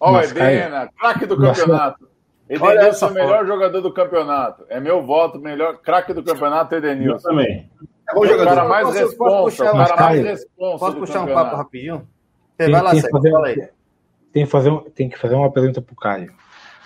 Olha 0.00 0.26
o 0.26 0.30
Edena, 0.30 0.90
craque 0.98 1.26
do 1.26 1.38
campeonato. 1.38 2.08
Edenilson 2.48 3.06
é 3.06 3.10
o 3.10 3.14
melhor 3.14 3.46
jogador 3.46 3.80
do 3.80 3.92
campeonato. 3.92 4.64
É 4.68 4.80
meu 4.80 5.04
voto, 5.04 5.38
melhor 5.38 5.78
craque 5.78 6.12
do 6.12 6.24
campeonato, 6.24 6.74
Edenilson. 6.74 7.28
Eu 7.28 7.36
também. 7.36 7.70
É 8.08 8.14
bom 8.14 8.26
jogador. 8.26 8.52
O 8.52 8.54
cara 8.54 8.68
mais 8.68 8.94
responsa, 8.94 9.64
o 9.64 9.72
cara 9.72 9.96
mais 9.96 10.22
responsa. 10.22 10.78
Posso 10.78 10.96
puxar 10.96 11.22
um 11.22 11.26
papo 11.26 11.56
rapidinho? 11.56 12.08
Você 12.56 12.70
vai 12.70 12.82
lá, 12.82 12.90
tem, 12.90 13.00
fazer, 13.02 13.30
fala 13.30 13.46
aí. 13.46 13.68
Tem, 14.32 14.46
fazer, 14.46 14.80
tem 14.94 15.08
que 15.08 15.18
fazer 15.18 15.34
uma 15.34 15.52
pergunta 15.52 15.82
pro 15.82 15.94
Caio. 15.94 16.32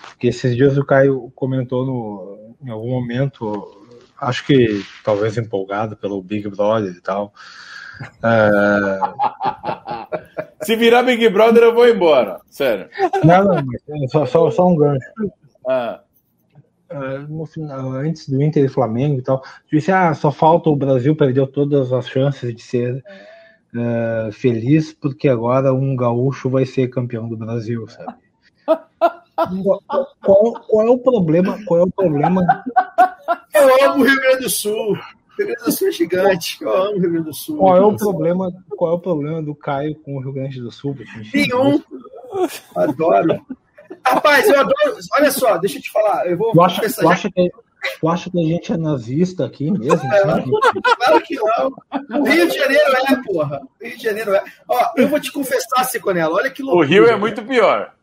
Porque 0.09 0.27
esses 0.27 0.55
dias 0.55 0.77
o 0.77 0.85
Caio 0.85 1.31
comentou 1.35 1.85
no, 1.85 2.55
em 2.63 2.69
algum 2.69 2.89
momento, 2.89 3.81
acho 4.19 4.45
que 4.45 4.83
talvez 5.03 5.37
empolgado 5.37 5.95
pelo 5.97 6.21
Big 6.21 6.47
Brother 6.49 6.93
e 6.93 7.01
tal. 7.01 7.33
É... 8.23 8.99
Se 10.63 10.75
virar 10.75 11.03
Big 11.03 11.27
Brother, 11.29 11.63
eu 11.63 11.73
vou 11.73 11.87
embora. 11.87 12.39
Sério. 12.49 12.89
Não, 13.23 13.43
não, 13.43 13.57
é 13.57 14.07
só, 14.07 14.25
só, 14.25 14.49
só 14.49 14.67
um 14.67 14.75
gancho. 14.75 15.05
Ah. 15.67 16.01
É, 16.93 17.17
no 17.27 17.43
final, 17.47 17.91
antes 17.93 18.29
do 18.29 18.39
Inter 18.39 18.65
e 18.65 18.69
Flamengo 18.69 19.17
e 19.17 19.23
tal, 19.23 19.41
disse: 19.71 19.91
ah, 19.91 20.13
só 20.13 20.31
falta 20.31 20.69
o 20.69 20.75
Brasil 20.75 21.15
perdeu 21.15 21.47
todas 21.47 21.91
as 21.91 22.07
chances 22.07 22.53
de 22.53 22.61
ser 22.61 23.03
uh, 23.73 24.31
feliz, 24.31 24.93
porque 24.93 25.27
agora 25.27 25.73
um 25.73 25.95
gaúcho 25.95 26.51
vai 26.51 26.67
ser 26.67 26.89
campeão 26.89 27.27
do 27.27 27.35
Brasil, 27.35 27.87
sabe? 27.87 28.13
qual, 30.21 30.55
qual, 30.67 30.87
é 30.87 30.89
o 30.91 30.99
problema? 30.99 31.59
Qual 31.65 31.79
é 31.79 31.83
o 31.83 31.89
problema? 31.91 32.63
Eu 33.55 33.89
amo 33.89 34.03
o 34.03 34.07
Rio 34.07 34.15
Grande 34.21 34.43
do 34.43 34.49
Sul. 34.51 34.91
O 34.91 35.35
Rio 35.35 35.47
Grande 35.47 35.63
do 35.65 35.71
Sul 35.71 35.87
é 35.87 35.91
gigante. 35.91 36.57
Eu 36.61 36.75
amo 36.75 36.91
o 36.91 36.99
Rio 36.99 37.11
Grande 37.11 37.25
do 37.25 37.33
Sul. 37.33 37.57
Qual 37.57 37.75
é 37.75 37.81
o 37.81 37.97
problema? 37.97 38.53
Qual 38.77 38.91
é 38.91 38.93
o 38.93 38.99
problema 38.99 39.41
do 39.41 39.55
Caio 39.55 39.95
com 39.95 40.15
o 40.15 40.19
Rio 40.19 40.33
Grande 40.33 40.61
do 40.61 40.69
Sul? 40.69 40.95
Nenhum. 41.33 41.81
Adoro. 42.75 43.43
Rapaz, 44.05 44.47
eu 44.47 44.59
adoro. 44.59 44.97
Olha 45.13 45.31
só, 45.31 45.57
deixa 45.57 45.77
eu 45.77 45.81
te 45.81 45.91
falar. 45.91 46.27
Eu 46.27 46.37
vou. 46.37 46.51
Tu 46.51 46.61
acha, 46.61 46.93
tu 46.93 47.09
acha, 47.09 47.31
que, 47.31 47.51
tu 47.99 48.07
acha 48.07 48.29
que 48.29 48.39
a 48.39 48.47
gente 48.47 48.73
é 48.73 48.77
nazista 48.77 49.45
aqui 49.45 49.71
mesmo? 49.71 50.13
É, 50.13 50.21
claro 50.21 51.21
que 51.21 51.35
não. 51.35 52.21
O 52.21 52.23
Rio 52.23 52.47
de 52.49 52.57
Janeiro 52.57 52.91
é, 52.95 53.15
porra. 53.23 53.61
O 53.81 53.85
Rio 53.85 53.97
de 53.97 54.03
Janeiro 54.03 54.33
é. 54.33 54.43
Ó, 54.67 54.91
eu 54.97 55.07
vou 55.07 55.19
te 55.19 55.31
confessar, 55.31 55.83
Seconela. 55.85 56.33
Olha 56.33 56.49
que 56.49 56.61
loucura. 56.61 56.85
O 56.85 56.89
Rio 56.89 57.05
é 57.07 57.15
muito 57.15 57.43
pior. 57.43 57.93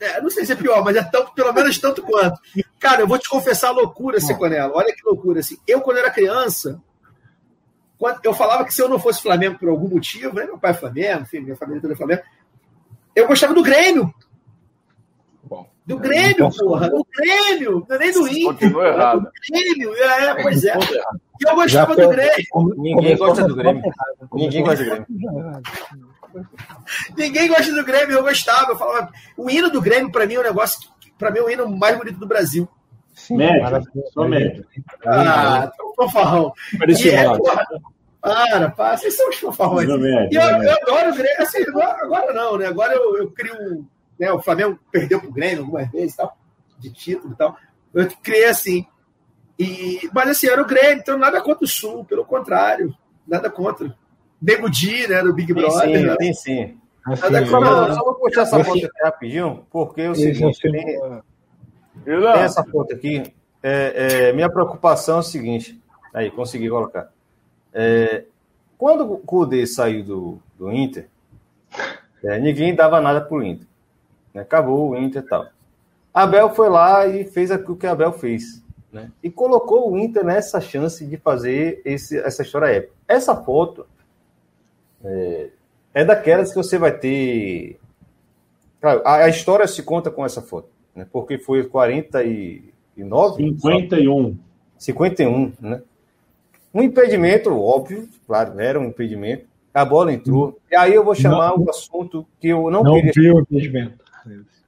É, 0.00 0.20
não 0.20 0.30
sei 0.30 0.44
se 0.44 0.52
é 0.52 0.56
pior, 0.56 0.84
mas 0.84 0.96
é 0.96 1.02
tão, 1.02 1.26
pelo 1.26 1.52
menos 1.52 1.78
tanto 1.78 2.02
quanto. 2.02 2.38
Cara, 2.78 3.00
eu 3.00 3.06
vou 3.06 3.18
te 3.18 3.28
confessar 3.28 3.68
a 3.68 3.72
loucura, 3.72 4.20
Seconela. 4.20 4.72
Olha 4.74 4.94
que 4.94 5.04
loucura. 5.04 5.40
Assim, 5.40 5.56
eu, 5.66 5.80
quando 5.80 5.98
era 5.98 6.10
criança, 6.10 6.80
quando, 7.98 8.20
eu 8.22 8.34
falava 8.34 8.64
que 8.64 8.74
se 8.74 8.82
eu 8.82 8.88
não 8.88 8.98
fosse 8.98 9.22
Flamengo 9.22 9.58
por 9.58 9.68
algum 9.68 9.88
motivo, 9.88 10.34
né, 10.34 10.44
meu 10.44 10.58
pai 10.58 10.72
é 10.72 10.74
Flamengo, 10.74 11.22
enfim, 11.22 11.40
minha 11.40 11.56
família 11.56 11.80
toda 11.80 11.94
é 11.94 11.96
Flamengo, 11.96 12.22
eu 13.16 13.26
gostava 13.26 13.54
do 13.54 13.62
Grêmio. 13.62 14.12
Do 15.86 15.98
Grêmio, 15.98 16.50
porra. 16.50 16.88
Do 16.88 17.06
Grêmio. 17.14 17.86
Não 17.88 17.96
é 17.96 17.98
nem 17.98 18.12
do 18.12 18.26
Inter. 18.26 18.44
Continua 18.44 18.88
errado. 18.88 19.20
Do 19.20 19.30
Grêmio. 19.52 19.94
É, 19.96 20.42
pois 20.42 20.64
é. 20.64 20.78
E 20.78 21.48
eu 21.48 21.54
gostava 21.54 21.94
do 21.94 22.08
Grêmio. 22.08 22.74
Ninguém 22.76 23.16
gosta 23.16 23.46
do 23.46 23.54
Grêmio. 23.54 23.82
Ninguém 24.32 24.64
gosta 24.64 24.84
do 24.84 24.90
Grêmio. 24.90 25.62
Ninguém 27.16 27.48
gosta 27.48 27.72
do 27.72 27.84
Grêmio, 27.84 28.16
eu 28.16 28.22
gostava. 28.22 28.72
Eu 28.72 28.76
falava, 28.76 29.12
o 29.36 29.50
hino 29.50 29.70
do 29.70 29.82
Grêmio, 29.82 30.10
para 30.10 30.26
mim, 30.26 30.34
é 30.34 30.40
um 30.40 30.44
negócio 30.44 30.88
que, 31.00 31.12
para 31.12 31.30
mim, 31.30 31.38
é 31.38 31.42
o 31.42 31.50
hino 31.50 31.68
mais 31.68 31.96
bonito 31.98 32.18
do 32.18 32.26
Brasil. 32.26 32.68
Sim, 33.12 33.36
médio, 33.36 33.82
só 34.12 34.26
médio. 34.26 34.66
Ah, 35.06 35.70
fanfarrão. 35.96 36.52
É, 37.04 37.24
para, 38.20 38.70
para, 38.70 38.96
vocês 38.96 39.16
são 39.16 39.28
os 39.28 39.36
fanfarrões. 39.36 39.88
E 39.88 40.34
eu, 40.34 40.42
eu, 40.42 40.72
adoro 40.82 41.10
o 41.10 41.14
Grêmio, 41.14 41.42
assim, 41.42 41.62
agora 42.02 42.32
não, 42.32 42.56
né? 42.56 42.66
Agora 42.66 42.94
eu, 42.94 43.18
eu 43.18 43.30
crio. 43.30 43.86
Né, 44.18 44.30
o 44.32 44.40
Flamengo 44.40 44.78
perdeu 44.90 45.20
pro 45.20 45.32
Grêmio 45.32 45.60
algumas 45.60 45.90
vezes 45.90 46.16
tal, 46.16 46.36
de 46.78 46.92
título 46.92 47.34
e 47.34 47.36
tal. 47.36 47.56
Eu 47.92 48.08
criei 48.22 48.46
assim. 48.46 48.86
E, 49.58 50.08
mas 50.12 50.30
assim, 50.30 50.48
era 50.48 50.60
o 50.60 50.66
Grêmio, 50.66 51.00
então 51.00 51.18
nada 51.18 51.40
contra 51.40 51.64
o 51.64 51.68
Sul, 51.68 52.04
pelo 52.04 52.24
contrário, 52.24 52.94
nada 53.26 53.50
contra. 53.50 53.96
Nego 54.40 54.68
Di, 54.68 55.06
né, 55.08 55.22
do 55.22 55.32
Big 55.32 55.52
Brother. 55.52 55.98
Sim, 55.98 56.06
né? 56.06 56.16
sim, 56.20 56.34
sim. 56.34 56.78
Assim, 57.06 57.36
é 57.36 57.46
só, 57.46 57.92
só 57.92 58.04
vou 58.04 58.14
puxar 58.14 58.42
essa 58.42 58.64
foto 58.64 58.78
aqui 58.78 59.02
rapidinho, 59.02 59.66
porque 59.70 60.00
é 60.02 60.10
o 60.10 60.14
seguinte, 60.14 60.58
tem, 60.60 60.72
tem 62.04 62.26
essa 62.36 62.64
foto 62.64 62.94
aqui. 62.94 63.22
É, 63.62 64.28
é, 64.28 64.32
minha 64.32 64.50
preocupação 64.50 65.16
é 65.16 65.20
o 65.20 65.22
seguinte. 65.22 65.80
Aí, 66.12 66.30
consegui 66.30 66.68
colocar. 66.68 67.10
É, 67.72 68.24
quando 68.78 69.10
o 69.10 69.18
Kudê 69.18 69.66
saiu 69.66 70.04
do, 70.04 70.42
do 70.58 70.72
Inter, 70.72 71.08
é, 72.22 72.38
ninguém 72.38 72.74
dava 72.74 73.00
nada 73.00 73.20
pro 73.20 73.42
Inter. 73.42 73.66
Né? 74.34 74.42
Acabou 74.42 74.90
o 74.90 74.98
Inter 74.98 75.22
e 75.22 75.26
tal. 75.26 75.46
Abel 76.12 76.50
foi 76.50 76.68
lá 76.68 77.06
e 77.06 77.24
fez 77.24 77.50
o 77.50 77.76
que 77.76 77.86
Abel 77.86 78.12
fez. 78.12 78.62
Né? 78.92 79.10
E 79.22 79.30
colocou 79.30 79.90
o 79.90 79.98
Inter 79.98 80.24
nessa 80.24 80.60
chance 80.60 81.06
de 81.06 81.16
fazer 81.16 81.80
esse, 81.84 82.18
essa 82.18 82.42
história 82.42 82.66
épica. 82.66 82.92
Essa 83.08 83.34
foto 83.34 83.86
é, 85.04 85.48
é 85.92 86.04
daquelas 86.04 86.50
que 86.50 86.56
você 86.56 86.78
vai 86.78 86.96
ter. 86.96 87.78
A, 88.82 89.24
a, 89.24 89.28
história 89.28 89.66
se 89.66 89.82
conta 89.82 90.10
com 90.10 90.24
essa 90.24 90.42
foto, 90.42 90.68
né? 90.94 91.06
porque 91.10 91.38
foi 91.38 91.64
49? 91.64 93.42
51. 93.60 94.38
51, 94.78 95.52
né? 95.60 95.82
Um 96.72 96.82
impedimento, 96.82 97.56
óbvio, 97.56 98.08
claro, 98.26 98.60
era 98.60 98.78
um 98.78 98.86
impedimento. 98.86 99.46
A 99.72 99.84
bola 99.84 100.12
entrou. 100.12 100.58
E 100.70 100.76
aí 100.76 100.94
eu 100.94 101.04
vou 101.04 101.14
chamar 101.14 101.50
não, 101.50 101.64
um 101.64 101.70
assunto 101.70 102.26
que 102.38 102.48
eu 102.48 102.70
não, 102.70 102.82
não 102.82 102.94
queria. 102.94 103.12
Não 103.16 103.22
viu 103.22 103.36
o 103.36 103.40
impedimento. 103.40 104.03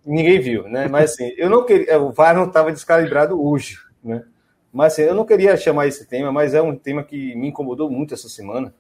Ninguém 0.04 0.40
viu, 0.40 0.68
né? 0.68 0.86
Mas 0.88 1.12
assim, 1.12 1.32
eu 1.36 1.50
não 1.50 1.64
queria. 1.64 2.00
O 2.00 2.12
VAR 2.12 2.34
não 2.34 2.46
estava 2.46 2.70
descalibrado 2.70 3.42
hoje, 3.42 3.78
né? 4.02 4.24
Mas 4.72 4.92
assim, 4.92 5.02
eu 5.02 5.14
não 5.14 5.24
queria 5.24 5.56
chamar 5.56 5.86
esse 5.86 6.06
tema, 6.06 6.30
mas 6.30 6.54
é 6.54 6.62
um 6.62 6.76
tema 6.76 7.02
que 7.02 7.34
me 7.34 7.48
incomodou 7.48 7.90
muito 7.90 8.14
essa 8.14 8.28
semana. 8.28 8.72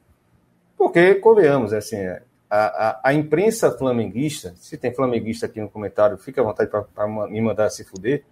Porque, 0.76 1.14
convenhamos, 1.16 1.72
é 1.72 1.78
assim, 1.78 1.96
a, 2.06 2.20
a, 2.50 3.00
a, 3.04 3.14
imprensa 3.14 3.70
flamenguista, 3.72 4.54
se 4.56 4.76
tem 4.76 4.94
flamenguista 4.94 5.46
aqui 5.46 5.60
no 5.60 5.70
comentário, 5.70 6.18
fica 6.18 6.40
à 6.40 6.44
vontade 6.44 6.70
para 6.70 7.06
me 7.28 7.40
mandar 7.40 7.70
se 7.70 7.82
fuder. 7.82 8.24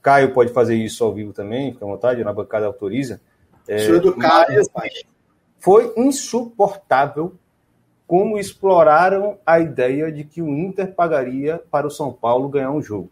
Caio 0.00 0.32
pode 0.32 0.52
fazer 0.52 0.74
isso 0.74 1.04
ao 1.04 1.12
vivo 1.12 1.32
também, 1.32 1.72
fica 1.72 1.84
à 1.84 1.88
vontade, 1.88 2.24
na 2.24 2.32
bancada 2.32 2.66
autoriza. 2.66 3.20
É, 3.68 3.86
do 4.00 4.16
Caio, 4.16 4.64
foi 5.60 5.92
insuportável 5.96 7.34
como 8.12 8.38
exploraram 8.38 9.38
a 9.46 9.58
ideia 9.58 10.12
de 10.12 10.22
que 10.22 10.42
o 10.42 10.50
Inter 10.50 10.92
pagaria 10.94 11.58
para 11.70 11.86
o 11.86 11.90
São 11.90 12.12
Paulo 12.12 12.46
ganhar 12.46 12.70
um 12.70 12.82
jogo. 12.82 13.10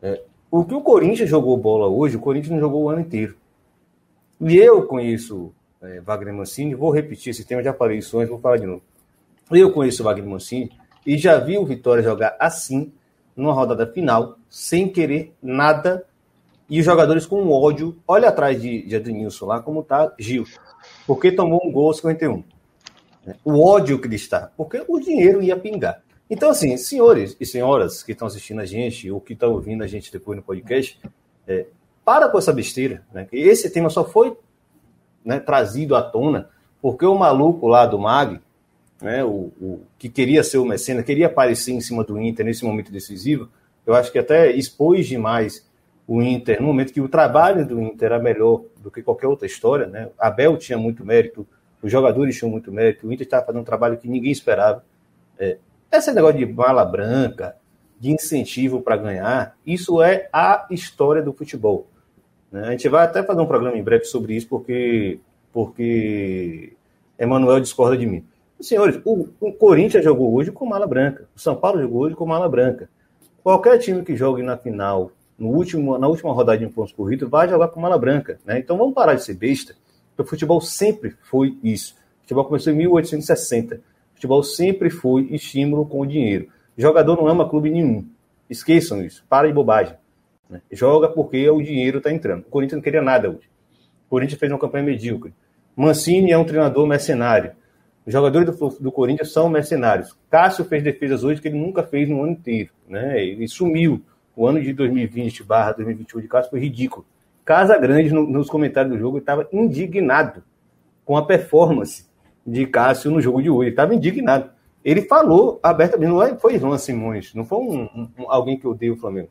É, 0.00 0.22
o 0.50 0.64
que 0.64 0.74
o 0.74 0.80
Corinthians 0.80 1.28
jogou 1.28 1.54
bola 1.58 1.86
hoje, 1.86 2.16
o 2.16 2.20
Corinthians 2.20 2.52
não 2.52 2.60
jogou 2.60 2.84
o 2.84 2.88
ano 2.88 3.02
inteiro. 3.02 3.36
E 4.40 4.56
eu 4.56 4.86
conheço 4.86 5.52
é, 5.82 6.00
Wagner 6.00 6.32
Mancini. 6.32 6.74
Vou 6.74 6.90
repetir 6.90 7.28
esse 7.28 7.44
tema, 7.44 7.60
isso 7.92 8.18
antes, 8.18 8.30
vou 8.30 8.40
falar 8.40 8.56
de 8.56 8.64
novo. 8.64 8.80
Eu 9.50 9.70
conheço 9.70 10.02
Wagner 10.02 10.26
Mancini 10.26 10.72
e 11.06 11.18
já 11.18 11.38
vi 11.38 11.58
o 11.58 11.66
Vitória 11.66 12.02
jogar 12.02 12.38
assim, 12.40 12.90
numa 13.36 13.52
rodada 13.52 13.86
final, 13.86 14.38
sem 14.48 14.88
querer 14.88 15.34
nada, 15.42 16.06
e 16.70 16.80
os 16.80 16.86
jogadores 16.86 17.26
com 17.26 17.46
ódio. 17.50 17.94
Olha 18.08 18.30
atrás 18.30 18.62
de, 18.62 18.80
de 18.86 18.96
Adnilson 18.96 19.44
lá, 19.44 19.60
como 19.60 19.82
tá 19.82 20.10
Gil, 20.18 20.46
porque 21.06 21.30
tomou 21.30 21.60
um 21.62 21.70
gol 21.70 21.88
aos 21.88 21.98
51. 21.98 22.55
O 23.44 23.64
ódio 23.64 23.98
que 23.98 24.06
ele 24.06 24.16
está, 24.16 24.50
porque 24.56 24.84
o 24.86 24.98
dinheiro 25.00 25.42
ia 25.42 25.56
pingar. 25.56 26.02
Então, 26.28 26.50
assim, 26.50 26.76
senhores 26.76 27.36
e 27.40 27.46
senhoras 27.46 28.02
que 28.02 28.12
estão 28.12 28.26
assistindo 28.26 28.60
a 28.60 28.66
gente, 28.66 29.10
ou 29.10 29.20
que 29.20 29.32
estão 29.32 29.52
ouvindo 29.52 29.82
a 29.84 29.86
gente 29.86 30.12
depois 30.12 30.36
no 30.36 30.42
podcast, 30.42 30.98
é, 31.46 31.66
para 32.04 32.28
com 32.28 32.38
essa 32.38 32.52
besteira. 32.52 33.02
Né? 33.12 33.26
Esse 33.32 33.70
tema 33.70 33.90
só 33.90 34.04
foi 34.04 34.36
né, 35.24 35.38
trazido 35.38 35.94
à 35.94 36.02
tona, 36.02 36.48
porque 36.80 37.04
o 37.04 37.14
maluco 37.16 37.66
lá 37.66 37.86
do 37.86 37.98
Mag, 37.98 38.40
né, 39.00 39.24
o, 39.24 39.52
o, 39.60 39.80
que 39.98 40.08
queria 40.08 40.42
ser 40.42 40.58
o 40.58 40.64
Mecena, 40.64 41.02
queria 41.02 41.26
aparecer 41.26 41.72
em 41.72 41.80
cima 41.80 42.02
do 42.04 42.20
Inter 42.20 42.46
nesse 42.46 42.64
momento 42.64 42.90
decisivo, 42.90 43.48
eu 43.84 43.94
acho 43.94 44.10
que 44.10 44.18
até 44.18 44.50
expôs 44.50 45.06
demais 45.06 45.66
o 46.06 46.22
Inter, 46.22 46.60
no 46.60 46.68
momento 46.68 46.92
que 46.92 47.00
o 47.00 47.08
trabalho 47.08 47.66
do 47.66 47.80
Inter 47.80 48.06
era 48.06 48.18
melhor 48.18 48.62
do 48.78 48.90
que 48.90 49.02
qualquer 49.02 49.26
outra 49.26 49.46
história, 49.46 49.86
né? 49.86 50.08
Abel 50.16 50.56
tinha 50.56 50.78
muito 50.78 51.04
mérito, 51.04 51.46
os 51.82 51.90
jogadores 51.90 52.36
tinham 52.36 52.50
muito 52.50 52.72
mérito, 52.72 53.06
o 53.06 53.12
Inter 53.12 53.26
estava 53.26 53.46
fazendo 53.46 53.60
um 53.60 53.64
trabalho 53.64 53.96
que 53.96 54.08
ninguém 54.08 54.32
esperava. 54.32 54.84
É, 55.38 55.58
esse 55.92 56.12
negócio 56.12 56.38
de 56.38 56.46
bala 56.46 56.84
branca, 56.84 57.56
de 57.98 58.10
incentivo 58.10 58.80
para 58.80 58.96
ganhar, 58.96 59.56
isso 59.66 60.02
é 60.02 60.28
a 60.32 60.66
história 60.70 61.22
do 61.22 61.32
futebol. 61.32 61.86
Né? 62.50 62.68
A 62.68 62.70
gente 62.70 62.88
vai 62.88 63.04
até 63.04 63.22
fazer 63.22 63.40
um 63.40 63.46
programa 63.46 63.76
em 63.76 63.82
breve 63.82 64.04
sobre 64.04 64.34
isso, 64.34 64.48
porque, 64.48 65.18
porque 65.52 66.72
Emanuel 67.18 67.60
discorda 67.60 67.96
de 67.96 68.06
mim. 68.06 68.24
Senhores, 68.60 69.00
o, 69.04 69.28
o, 69.38 69.52
Corinthians 69.52 70.02
jogou 70.02 70.34
hoje 70.34 70.50
com 70.50 70.64
mala 70.64 70.86
branca, 70.86 71.28
o 71.36 71.40
São 71.40 71.54
Paulo 71.54 71.80
jogou 71.80 72.02
hoje 72.02 72.14
com 72.14 72.24
mala 72.24 72.48
branca. 72.48 72.88
Qualquer 73.42 73.78
time 73.78 74.02
que 74.02 74.16
jogue 74.16 74.42
na 74.42 74.56
final, 74.56 75.12
no 75.38 75.48
último, 75.48 75.98
na 75.98 76.08
última 76.08 76.32
rodada 76.32 76.58
de 76.58 76.66
pontos 76.66 76.92
corridos, 76.92 77.28
vai 77.28 77.48
jogar 77.48 77.68
com 77.68 77.80
mala 77.80 77.98
branca. 77.98 78.40
Né? 78.44 78.58
Então 78.58 78.78
vamos 78.78 78.94
parar 78.94 79.14
de 79.14 79.22
ser 79.22 79.34
besta, 79.34 79.74
porque 80.16 80.22
o 80.22 80.26
futebol 80.26 80.60
sempre 80.62 81.14
foi 81.22 81.58
isso. 81.62 81.94
O 82.18 82.22
futebol 82.22 82.44
começou 82.46 82.72
em 82.72 82.76
1860. 82.76 83.76
O 83.76 83.80
futebol 84.14 84.42
sempre 84.42 84.88
foi 84.88 85.28
estímulo 85.30 85.84
com 85.84 86.06
dinheiro. 86.06 86.48
O 86.76 86.80
jogador 86.80 87.16
não 87.16 87.28
ama 87.28 87.48
clube 87.48 87.70
nenhum. 87.70 88.08
Esqueçam 88.48 89.04
isso. 89.04 89.24
Para 89.28 89.46
de 89.46 89.52
bobagem. 89.52 89.94
Né? 90.48 90.62
Joga 90.72 91.08
porque 91.08 91.48
o 91.50 91.60
dinheiro 91.60 91.98
está 91.98 92.10
entrando. 92.10 92.40
O 92.40 92.50
Corinthians 92.50 92.78
não 92.78 92.82
queria 92.82 93.02
nada 93.02 93.28
hoje. 93.28 93.48
O 94.06 94.10
Corinthians 94.10 94.40
fez 94.40 94.50
uma 94.50 94.58
campanha 94.58 94.84
medíocre. 94.84 95.34
Mancini 95.74 96.32
é 96.32 96.38
um 96.38 96.44
treinador 96.44 96.86
mercenário. 96.86 97.52
Os 98.06 98.12
jogadores 98.12 98.56
do, 98.56 98.68
do 98.80 98.90
Corinthians 98.90 99.32
são 99.32 99.50
mercenários. 99.50 100.16
Cássio 100.30 100.64
fez 100.64 100.82
defesas 100.82 101.24
hoje 101.24 101.42
que 101.42 101.48
ele 101.48 101.58
nunca 101.58 101.82
fez 101.82 102.08
no 102.08 102.22
ano 102.22 102.32
inteiro. 102.32 102.70
Né? 102.88 103.22
Ele 103.22 103.46
sumiu. 103.46 104.02
O 104.34 104.46
ano 104.46 104.62
de 104.62 104.72
2020 104.72 105.42
barra 105.44 105.72
2021 105.72 106.20
de 106.22 106.28
Cássio 106.28 106.50
foi 106.50 106.60
ridículo. 106.60 107.04
Casa 107.46 107.78
Grande, 107.78 108.12
no, 108.12 108.26
nos 108.26 108.50
comentários 108.50 108.92
do 108.92 108.98
jogo, 108.98 109.18
estava 109.18 109.48
indignado 109.52 110.42
com 111.04 111.16
a 111.16 111.24
performance 111.24 112.04
de 112.44 112.66
Cássio 112.66 113.08
no 113.12 113.20
jogo 113.20 113.40
de 113.40 113.48
hoje. 113.48 113.70
Estava 113.70 113.94
indignado. 113.94 114.50
Ele 114.84 115.02
falou 115.02 115.60
abertamente, 115.62 116.10
não 116.10 116.22
é, 116.22 116.36
foi 116.36 116.56
Ivan 116.56 116.76
Simões, 116.76 117.32
não 117.34 117.44
foi 117.44 117.58
um, 117.58 118.08
um, 118.18 118.30
alguém 118.30 118.58
que 118.58 118.66
odeia 118.66 118.92
o 118.92 118.96
Flamengo. 118.96 119.28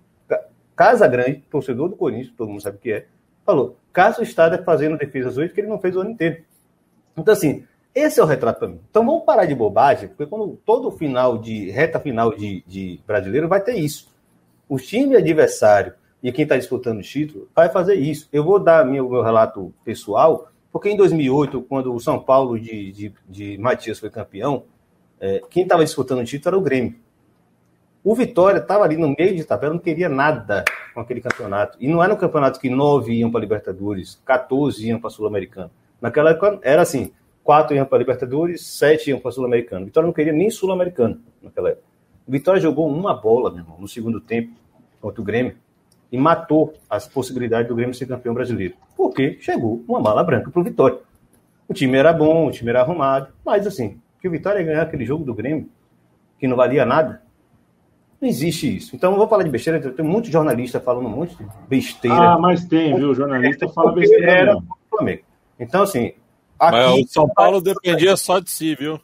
Casa 0.75 1.07
Grande, 1.07 1.43
torcedor 1.49 1.89
do 1.89 1.97
Corinthians, 1.97 2.33
todo 2.35 2.49
mundo 2.49 2.61
sabe 2.61 2.77
o 2.77 2.79
que 2.79 2.91
é, 2.91 3.05
falou: 3.45 3.77
Cássio 3.91 4.23
está 4.23 4.57
fazendo 4.63 4.97
defesas 4.97 5.37
hoje 5.37 5.53
que 5.53 5.59
ele 5.59 5.67
não 5.67 5.79
fez 5.79 5.95
o 5.95 5.99
ano 5.99 6.11
inteiro. 6.11 6.41
Então, 7.17 7.33
assim, 7.33 7.65
esse 7.93 8.19
é 8.19 8.23
o 8.23 8.25
retrato 8.25 8.59
para 8.59 8.67
mim. 8.69 8.79
Então 8.89 9.05
vamos 9.05 9.25
parar 9.25 9.45
de 9.45 9.55
bobagem, 9.55 10.07
porque 10.07 10.25
quando 10.25 10.57
todo 10.65 10.91
final 10.91 11.37
de 11.37 11.69
reta 11.69 11.99
final 11.99 12.33
de, 12.33 12.63
de 12.65 12.99
brasileiro 13.05 13.49
vai 13.49 13.61
ter 13.61 13.75
isso. 13.75 14.09
O 14.69 14.77
time 14.77 15.17
adversário 15.17 15.93
e 16.21 16.31
quem 16.31 16.43
está 16.43 16.57
disputando 16.57 16.99
o 16.99 17.03
título 17.03 17.47
vai 17.55 17.69
fazer 17.69 17.95
isso. 17.95 18.27
Eu 18.31 18.43
vou 18.43 18.59
dar 18.59 18.85
meu, 18.85 19.09
meu 19.09 19.21
relato 19.21 19.73
pessoal, 19.83 20.49
porque 20.71 20.89
em 20.89 20.97
2008, 20.97 21.61
quando 21.63 21.93
o 21.93 21.99
São 21.99 22.19
Paulo 22.19 22.59
de, 22.59 22.91
de, 22.91 23.13
de 23.27 23.57
Matias 23.57 23.99
foi 23.99 24.09
campeão, 24.09 24.63
é, 25.19 25.41
quem 25.49 25.63
estava 25.63 25.83
disputando 25.85 26.19
o 26.19 26.25
título 26.25 26.55
era 26.55 26.57
o 26.57 26.61
Grêmio. 26.61 26.95
O 28.03 28.13
Vitória 28.13 28.59
estava 28.59 28.83
ali 28.83 28.97
no 28.97 29.15
meio 29.17 29.35
de 29.35 29.43
tabela, 29.43 29.73
não 29.73 29.79
queria 29.79 30.07
nada 30.07 30.63
com 30.93 30.99
aquele 30.99 31.21
campeonato. 31.21 31.77
E 31.79 31.87
não 31.87 32.03
era 32.03 32.13
um 32.13 32.17
campeonato 32.17 32.59
que 32.59 32.69
nove 32.69 33.13
iam 33.13 33.31
para 33.31 33.41
Libertadores, 33.41 34.21
14 34.25 34.87
iam 34.87 34.99
para 34.99 35.09
Sul-Americano. 35.09 35.71
Naquela 35.99 36.31
época 36.31 36.59
era 36.61 36.81
assim: 36.83 37.11
quatro 37.43 37.75
iam 37.75 37.85
para 37.85 37.97
Libertadores, 37.97 38.65
sete 38.65 39.09
iam 39.09 39.19
para 39.19 39.31
Sul-Americano. 39.31 39.85
Vitória 39.85 40.05
não 40.05 40.13
queria 40.13 40.33
nem 40.33 40.51
Sul-Americano 40.51 41.19
naquela 41.41 41.69
época. 41.69 41.85
O 42.27 42.31
Vitória 42.31 42.61
jogou 42.61 42.87
uma 42.87 43.13
bola, 43.13 43.49
meu 43.49 43.61
irmão, 43.61 43.77
no 43.79 43.87
segundo 43.87 44.19
tempo 44.19 44.53
contra 44.99 45.21
o 45.21 45.23
Grêmio 45.23 45.55
e 46.11 46.17
matou 46.17 46.73
as 46.89 47.07
possibilidades 47.07 47.67
do 47.67 47.75
Grêmio 47.75 47.93
ser 47.93 48.05
campeão 48.05 48.33
brasileiro. 48.33 48.75
Porque 48.95 49.37
chegou 49.41 49.83
uma 49.87 49.99
mala 49.99 50.23
branca 50.23 50.49
para 50.49 50.59
o 50.59 50.63
Vitória. 50.63 50.99
O 51.67 51.73
time 51.73 51.97
era 51.97 52.13
bom, 52.13 52.47
o 52.47 52.51
time 52.51 52.69
era 52.69 52.81
arrumado, 52.81 53.29
mas 53.45 53.65
assim, 53.65 53.99
que 54.21 54.27
o 54.27 54.31
Vitória 54.31 54.59
ia 54.59 54.65
ganhar 54.65 54.81
aquele 54.83 55.05
jogo 55.05 55.23
do 55.23 55.33
Grêmio, 55.33 55.69
que 56.39 56.47
não 56.47 56.55
valia 56.55 56.85
nada, 56.85 57.21
não 58.21 58.29
existe 58.29 58.75
isso. 58.75 58.95
Então, 58.95 59.11
eu 59.11 59.17
vou 59.17 59.27
falar 59.27 59.43
de 59.43 59.49
besteira, 59.49 59.79
tem 59.79 60.21
de 60.21 60.31
jornalista 60.31 60.79
falando 60.79 61.07
um 61.07 61.11
monte 61.11 61.35
de 61.35 61.45
besteira. 61.67 62.33
Ah, 62.33 62.39
mas 62.39 62.65
tem, 62.65 62.95
viu? 62.95 63.11
O 63.11 63.15
jornalista 63.15 63.67
fala 63.69 63.91
besteira. 63.91 64.31
Era 64.31 64.57
Flamengo. 64.89 65.23
Então, 65.59 65.83
assim. 65.83 66.13
Aqui, 66.57 66.77
mas 66.77 67.03
o 67.03 67.07
São 67.07 67.27
Paulo 67.27 67.61
dependia 67.61 68.15
só 68.15 68.39
de 68.39 68.49
si, 68.49 68.73
viu? 68.75 68.99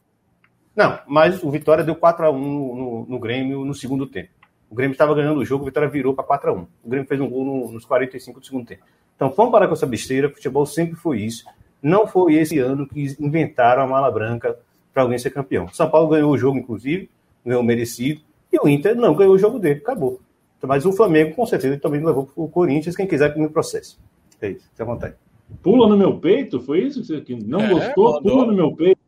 Não, 0.76 1.00
mas 1.06 1.44
o 1.44 1.52
Vitória 1.52 1.84
deu 1.84 1.96
4x1 1.96 2.32
no, 2.32 2.76
no, 2.76 3.06
no 3.10 3.20
Grêmio 3.20 3.66
no 3.66 3.76
segundo 3.76 4.08
tempo. 4.08 4.30
O 4.72 4.76
Grêmio 4.76 4.94
estava 4.94 5.14
ganhando 5.14 5.42
o 5.42 5.46
jogo, 5.46 5.64
o 5.64 5.66
Vitória 5.66 5.90
virou 5.90 6.14
para 6.14 6.24
4x1. 6.24 6.66
O 6.82 6.90
Grêmio 6.90 7.06
fez 7.06 7.20
um 7.20 7.30
gol 7.30 7.44
no, 7.44 7.72
nos 7.74 7.84
45 7.84 8.40
do 8.40 8.46
segundo 8.46 8.66
tempo. 8.66 8.84
Então, 9.14 9.30
vamos 9.36 9.52
parar 9.52 9.68
com 9.68 9.74
essa 9.74 9.86
besteira. 9.86 10.30
Futebol 10.30 10.66
sempre 10.66 10.96
foi 10.96 11.20
isso. 11.20 11.46
Não 11.84 12.08
foi 12.08 12.36
esse 12.36 12.58
ano 12.58 12.88
que 12.88 13.14
inventaram 13.20 13.84
a 13.84 13.88
mala 13.88 14.10
branca 14.10 14.58
para 14.94 15.04
alguém 15.04 15.20
ser 15.20 15.32
campeão. 15.32 15.68
São 15.74 15.90
Paulo 15.90 16.08
ganhou 16.08 16.32
o 16.32 16.38
jogo, 16.38 16.58
inclusive, 16.58 17.10
ganhou 17.46 17.62
merecido. 17.62 18.22
E 18.52 18.58
o 18.58 18.70
Inter 18.70 18.96
não 18.96 19.14
ganhou 19.14 19.36
o 19.36 19.38
jogo 19.38 19.60
dele, 19.60 19.80
acabou. 19.80 20.22
Mas 20.64 20.86
o 20.86 20.94
Flamengo, 20.94 21.36
com 21.36 21.46
certeza, 21.46 21.78
também 21.78 22.04
levou 22.04 22.28
para 22.28 22.42
o 22.42 22.48
Corinthians, 22.48 22.96
quem 22.96 23.08
quiser 23.08 23.34
que 23.34 23.40
me 23.40 23.50
processe. 23.50 23.98
É 24.40 24.52
isso, 24.52 24.70
fica 24.70 24.84
à 24.84 24.86
vontade. 24.86 25.16
Pula 25.62 25.88
no 25.88 25.98
meu 25.98 26.18
peito? 26.18 26.62
Foi 26.62 26.80
isso 26.80 27.02
que 27.02 27.08
você 27.08 27.46
não 27.46 27.62
é, 27.62 27.70
gostou? 27.70 28.14
Mandou. 28.14 28.32
Pula 28.32 28.46
no 28.46 28.54
meu 28.54 28.74
peito. 28.74 29.02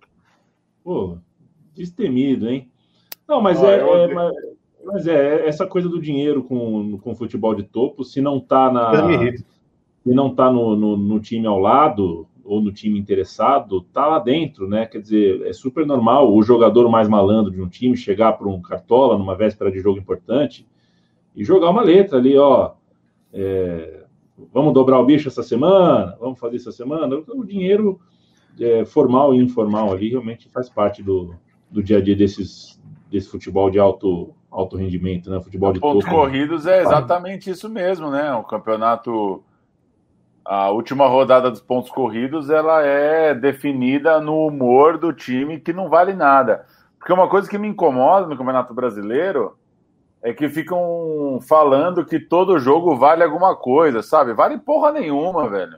Pô, 0.83 1.17
destemido, 1.73 2.49
hein? 2.49 2.69
Não, 3.27 3.39
mas, 3.39 3.63
é, 3.63 3.79
é 3.79 4.13
mas, 4.13 4.33
mas, 4.83 5.07
é, 5.07 5.47
essa 5.47 5.65
coisa 5.65 5.89
do 5.89 6.01
dinheiro 6.01 6.43
com, 6.43 6.97
com 6.99 7.15
futebol 7.15 7.55
de 7.55 7.63
topo, 7.63 8.03
se 8.03 8.21
não 8.21 8.39
tá 8.39 8.71
na. 8.71 8.91
Se 10.03 10.13
não 10.13 10.35
tá 10.35 10.51
no, 10.51 10.75
no, 10.75 10.97
no 10.97 11.19
time 11.21 11.47
ao 11.47 11.57
lado, 11.57 12.27
ou 12.43 12.61
no 12.61 12.71
time 12.71 12.99
interessado 12.99 13.81
tá 13.93 14.05
lá 14.05 14.19
dentro, 14.19 14.67
né? 14.67 14.85
Quer 14.85 15.01
dizer, 15.01 15.41
é 15.47 15.53
super 15.53 15.85
normal 15.85 16.33
o 16.33 16.43
jogador 16.43 16.89
mais 16.89 17.07
malandro 17.07 17.51
de 17.51 17.61
um 17.61 17.69
time 17.69 17.95
chegar 17.95 18.33
para 18.33 18.47
um 18.47 18.61
cartola 18.61 19.17
numa 19.17 19.35
véspera 19.35 19.71
de 19.71 19.79
jogo 19.79 19.97
importante 19.99 20.67
e 21.35 21.43
jogar 21.43 21.69
uma 21.69 21.81
letra 21.81 22.17
ali, 22.17 22.37
ó. 22.37 22.73
É, 23.31 24.03
vamos 24.53 24.73
dobrar 24.73 24.99
o 24.99 25.05
bicho 25.05 25.27
essa 25.27 25.41
semana, 25.41 26.17
vamos 26.19 26.37
fazer 26.39 26.57
essa 26.57 26.71
semana. 26.71 27.23
O 27.29 27.43
dinheiro 27.45 27.99
é, 28.59 28.85
formal 28.85 29.33
e 29.33 29.37
informal 29.37 29.91
ali 29.91 30.09
realmente 30.09 30.49
faz 30.49 30.69
parte 30.69 31.01
do, 31.01 31.35
do 31.71 31.81
dia 31.81 31.97
a 31.97 32.01
dia 32.01 32.15
desses, 32.15 32.79
desse 33.09 33.29
futebol 33.29 33.69
de 33.69 33.79
alto, 33.79 34.33
alto 34.53 34.77
rendimento, 34.77 35.29
né? 35.29 35.41
Futebol 35.41 35.73
de 35.73 35.79
pontos 35.79 36.05
corridos 36.05 36.65
é 36.67 36.81
exatamente 36.81 37.49
isso 37.49 37.67
mesmo, 37.67 38.09
né? 38.09 38.33
O 38.33 38.43
campeonato 38.43 39.43
a 40.45 40.69
última 40.71 41.07
rodada 41.07 41.49
dos 41.49 41.61
pontos 41.61 41.89
corridos 41.89 42.49
ela 42.49 42.81
é 42.85 43.33
definida 43.33 44.19
no 44.19 44.45
humor 44.45 44.97
do 44.97 45.13
time 45.13 45.59
que 45.59 45.71
não 45.71 45.89
vale 45.89 46.13
nada. 46.13 46.65
Porque 46.99 47.13
uma 47.13 47.29
coisa 47.29 47.49
que 47.49 47.57
me 47.57 47.67
incomoda 47.67 48.27
no 48.27 48.37
Campeonato 48.37 48.73
Brasileiro 48.73 49.57
é 50.21 50.33
que 50.33 50.47
ficam 50.49 51.39
falando 51.47 52.05
que 52.05 52.19
todo 52.19 52.59
jogo 52.59 52.95
vale 52.95 53.23
alguma 53.23 53.55
coisa, 53.55 54.01
sabe? 54.01 54.33
Vale 54.33 54.57
porra 54.57 54.91
nenhuma, 54.91 55.49
velho. 55.49 55.77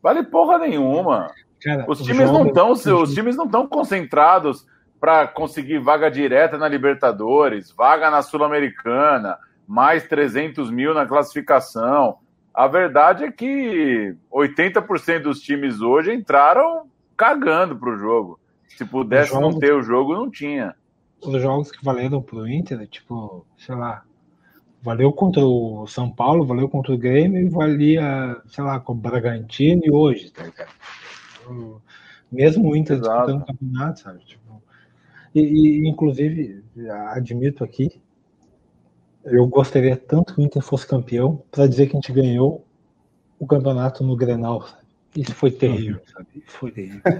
Vale 0.00 0.22
porra 0.24 0.58
nenhuma. 0.58 1.30
Cara, 1.60 1.84
os 1.88 2.00
times 2.00 2.28
jogo... 2.28 2.38
não 2.38 2.46
estão, 2.46 2.70
os 3.02 3.14
times 3.14 3.36
não 3.36 3.44
estão 3.46 3.66
concentrados 3.66 4.66
para 5.02 5.26
conseguir 5.26 5.80
vaga 5.80 6.08
direta 6.08 6.56
na 6.56 6.68
Libertadores, 6.68 7.72
vaga 7.72 8.08
na 8.08 8.22
Sul-Americana, 8.22 9.36
mais 9.66 10.06
300 10.06 10.70
mil 10.70 10.94
na 10.94 11.04
classificação. 11.04 12.18
A 12.54 12.68
verdade 12.68 13.24
é 13.24 13.32
que 13.32 14.14
80% 14.32 15.22
dos 15.22 15.40
times 15.40 15.80
hoje 15.80 16.14
entraram 16.14 16.86
cagando 17.16 17.76
para 17.76 17.90
o 17.90 17.98
jogo. 17.98 18.38
Se 18.68 18.84
pudesse 18.84 19.32
jogos, 19.32 19.54
não 19.54 19.58
ter 19.58 19.74
o 19.74 19.82
jogo, 19.82 20.14
não 20.14 20.30
tinha. 20.30 20.72
Os 21.20 21.42
jogos 21.42 21.72
que 21.72 21.84
valeram 21.84 22.22
para 22.22 22.36
o 22.36 22.48
Inter, 22.48 22.86
tipo, 22.86 23.44
sei 23.58 23.74
lá, 23.74 24.04
valeu 24.80 25.12
contra 25.12 25.44
o 25.44 25.84
São 25.88 26.08
Paulo, 26.08 26.46
valeu 26.46 26.68
contra 26.68 26.92
o 26.92 26.98
Grêmio 26.98 27.40
e 27.42 27.48
valia, 27.48 28.40
sei 28.46 28.62
lá, 28.62 28.78
com 28.78 28.92
o 28.92 28.96
Bragantino 28.96 29.82
e 29.84 29.90
hoje, 29.90 30.30
tá 30.30 30.44
ligado? 30.44 30.70
Mesmo 32.30 32.70
o 32.70 32.76
Inter 32.76 32.98
Exato. 32.98 33.26
disputando 33.26 33.42
o 33.42 33.46
campeonato, 33.46 33.98
sabe? 33.98 34.24
Tipo, 34.24 34.41
e, 35.34 35.40
e, 35.40 35.88
inclusive, 35.88 36.62
admito 37.10 37.64
aqui, 37.64 38.00
eu 39.24 39.46
gostaria 39.46 39.96
tanto 39.96 40.34
que 40.34 40.40
o 40.40 40.44
Inter 40.44 40.62
fosse 40.62 40.86
campeão 40.86 41.42
para 41.50 41.66
dizer 41.66 41.86
que 41.86 41.96
a 41.96 42.00
gente 42.00 42.12
ganhou 42.12 42.64
o 43.38 43.46
campeonato 43.46 44.04
no 44.04 44.16
Grenal. 44.16 44.62
Sabe? 44.62 44.82
Isso 45.16 45.34
foi 45.34 45.50
terrível, 45.50 46.00
sabe? 46.06 46.42
Foi 46.46 46.70
terrível. 46.70 47.02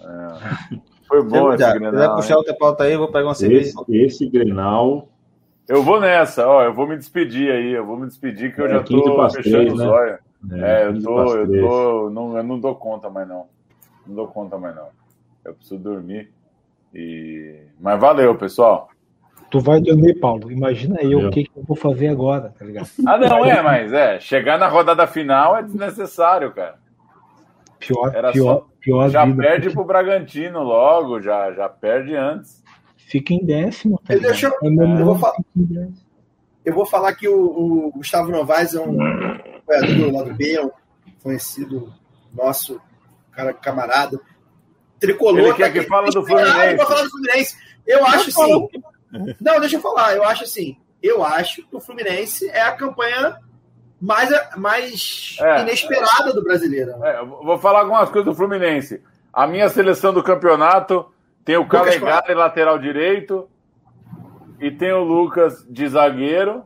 É. 0.00 0.78
Foi 1.06 1.22
bom 1.22 1.52
esse 1.52 1.64
Grenal. 1.72 1.90
Se 1.90 1.96
quiser 1.96 2.14
puxar 2.14 2.36
outra 2.36 2.54
pauta 2.54 2.84
aí, 2.84 2.92
eu 2.92 2.98
vou 2.98 3.08
pegar 3.08 3.26
uma 3.26 3.34
cerveja. 3.34 3.70
Esse, 3.70 3.96
esse 3.96 4.28
Grenal. 4.28 5.08
Eu 5.66 5.82
vou 5.82 6.00
nessa, 6.00 6.46
ó. 6.46 6.62
Eu 6.62 6.72
vou 6.72 6.86
me 6.86 6.96
despedir 6.96 7.50
aí. 7.50 7.72
Eu 7.72 7.84
vou 7.84 7.98
me 7.98 8.06
despedir 8.06 8.54
que 8.54 8.60
eu 8.60 8.66
é, 8.66 8.70
já 8.70 8.82
tô 8.82 9.30
fechando 9.30 9.72
os 9.72 9.78
né? 9.78 9.86
olhos. 9.86 10.18
É, 10.52 10.82
é, 10.82 10.86
eu 10.86 11.02
tô, 11.02 11.34
eu 11.34 11.46
tô. 11.46 12.10
Não, 12.10 12.36
eu 12.36 12.42
não 12.42 12.60
dou 12.60 12.74
conta 12.76 13.10
mais, 13.10 13.26
não. 13.26 13.46
Não 14.06 14.14
dou 14.14 14.28
conta 14.28 14.56
mais, 14.56 14.74
não. 14.76 14.88
Eu 15.44 15.54
preciso 15.54 15.80
dormir. 15.80 16.30
E... 16.94 17.60
Mas 17.80 18.00
valeu, 18.00 18.34
pessoal. 18.36 18.88
Tu 19.50 19.60
vai 19.60 19.80
dormir, 19.80 20.14
Paulo. 20.20 20.52
Imagina 20.52 21.00
eu 21.00 21.28
o 21.28 21.30
que, 21.30 21.44
que, 21.44 21.50
eu 21.56 21.62
vou 21.62 21.76
fazer 21.76 22.08
agora, 22.08 22.54
tá 22.58 22.64
ligado? 22.64 22.88
Ah, 23.06 23.16
não, 23.16 23.44
é, 23.44 23.62
mas 23.62 23.92
é. 23.92 24.20
Chegar 24.20 24.58
na 24.58 24.68
rodada 24.68 25.06
final 25.06 25.56
é 25.56 25.62
desnecessário, 25.62 26.52
cara. 26.52 26.76
Pior, 27.78 28.14
Era 28.14 28.32
pior, 28.32 28.56
só, 28.56 28.66
pior 28.80 29.08
Já 29.08 29.24
vida, 29.24 29.42
perde 29.42 29.62
porque... 29.62 29.76
pro 29.76 29.84
Bragantino 29.84 30.62
logo, 30.62 31.20
já, 31.20 31.52
já 31.52 31.68
perde 31.68 32.14
antes. 32.14 32.62
Fica 32.96 33.32
em 33.32 33.44
décimo. 33.44 33.98
Tá 34.06 34.14
Deixa 34.16 34.48
eu, 34.48 34.52
é 34.52 35.00
eu, 35.00 35.04
vou 35.04 35.14
falar, 35.14 35.36
eu 36.64 36.74
vou 36.74 36.84
falar 36.84 37.14
que 37.14 37.26
o, 37.26 37.86
o 37.86 37.92
Gustavo 37.92 38.30
Novaes 38.30 38.74
é 38.74 38.80
um 38.80 38.98
apoiador 39.56 40.12
lá 40.12 40.22
do 40.24 40.34
B, 40.34 40.56
é 40.56 40.62
um 40.62 40.70
conhecido 41.22 41.90
nosso, 42.34 42.78
cara 43.32 43.54
camarada. 43.54 44.20
Tricolor. 44.98 45.38
Ele 45.38 45.54
quer 45.54 45.72
que, 45.72 45.80
que 45.80 45.86
fala 45.86 46.10
do 46.10 46.24
Fluminense. 46.26 46.70
Eu 46.70 46.76
vou 46.76 46.86
falar 46.86 47.02
do 47.02 47.10
Fluminense. 47.10 47.56
Eu 47.86 48.06
acho 48.06 48.28
assim. 48.28 48.68
Não, 49.40 49.60
deixa 49.60 49.76
eu 49.76 49.80
falar. 49.80 50.16
Eu 50.16 50.24
acho 50.24 50.44
assim. 50.44 50.76
Eu 51.02 51.24
acho 51.24 51.66
que 51.66 51.76
o 51.76 51.80
Fluminense 51.80 52.48
é 52.50 52.60
a 52.60 52.72
campanha 52.72 53.38
mais, 54.00 54.30
mais 54.56 55.36
é, 55.40 55.62
inesperada 55.62 56.32
do 56.32 56.42
brasileiro. 56.42 56.92
É, 57.04 57.24
vou 57.24 57.58
falar 57.58 57.80
algumas 57.80 58.10
coisas 58.10 58.26
do 58.26 58.34
Fluminense. 58.34 59.02
A 59.32 59.46
minha 59.46 59.68
seleção 59.68 60.12
do 60.12 60.22
campeonato 60.22 61.12
tem 61.44 61.56
o 61.56 61.66
Calegari, 61.66 62.34
lateral 62.34 62.78
direito, 62.78 63.48
e 64.60 64.70
tem 64.70 64.92
o 64.92 65.02
Lucas 65.02 65.64
de 65.68 65.88
zagueiro. 65.88 66.64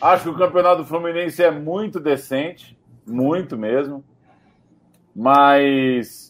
Acho 0.00 0.24
que 0.24 0.28
o 0.30 0.38
campeonato 0.38 0.82
do 0.82 0.88
Fluminense 0.88 1.42
é 1.42 1.50
muito 1.50 2.00
decente, 2.00 2.78
muito 3.06 3.56
mesmo. 3.56 4.04
Mas 5.14 6.29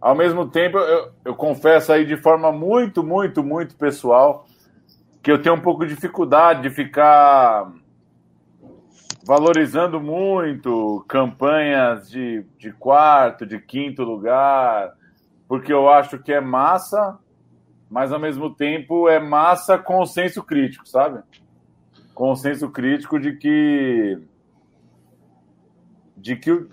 ao 0.00 0.14
mesmo 0.14 0.48
tempo, 0.48 0.78
eu, 0.78 1.12
eu 1.24 1.34
confesso 1.34 1.92
aí 1.92 2.04
de 2.04 2.16
forma 2.16 2.52
muito, 2.52 3.02
muito, 3.02 3.42
muito 3.42 3.76
pessoal 3.76 4.46
que 5.22 5.30
eu 5.30 5.42
tenho 5.42 5.56
um 5.56 5.60
pouco 5.60 5.84
de 5.84 5.94
dificuldade 5.94 6.62
de 6.62 6.70
ficar 6.70 7.72
valorizando 9.26 10.00
muito 10.00 11.04
campanhas 11.06 12.08
de, 12.08 12.46
de 12.58 12.72
quarto, 12.72 13.44
de 13.44 13.58
quinto 13.58 14.02
lugar, 14.02 14.94
porque 15.46 15.70
eu 15.70 15.90
acho 15.90 16.18
que 16.18 16.32
é 16.32 16.40
massa, 16.40 17.18
mas 17.90 18.10
ao 18.10 18.18
mesmo 18.18 18.54
tempo 18.54 19.08
é 19.08 19.18
massa 19.18 19.76
com 19.76 20.06
senso 20.06 20.42
crítico, 20.42 20.88
sabe? 20.88 21.22
Com 22.14 22.34
senso 22.34 22.70
crítico 22.70 23.18
de 23.18 23.36
que 23.36 24.18
de 26.16 26.34
que 26.36 26.66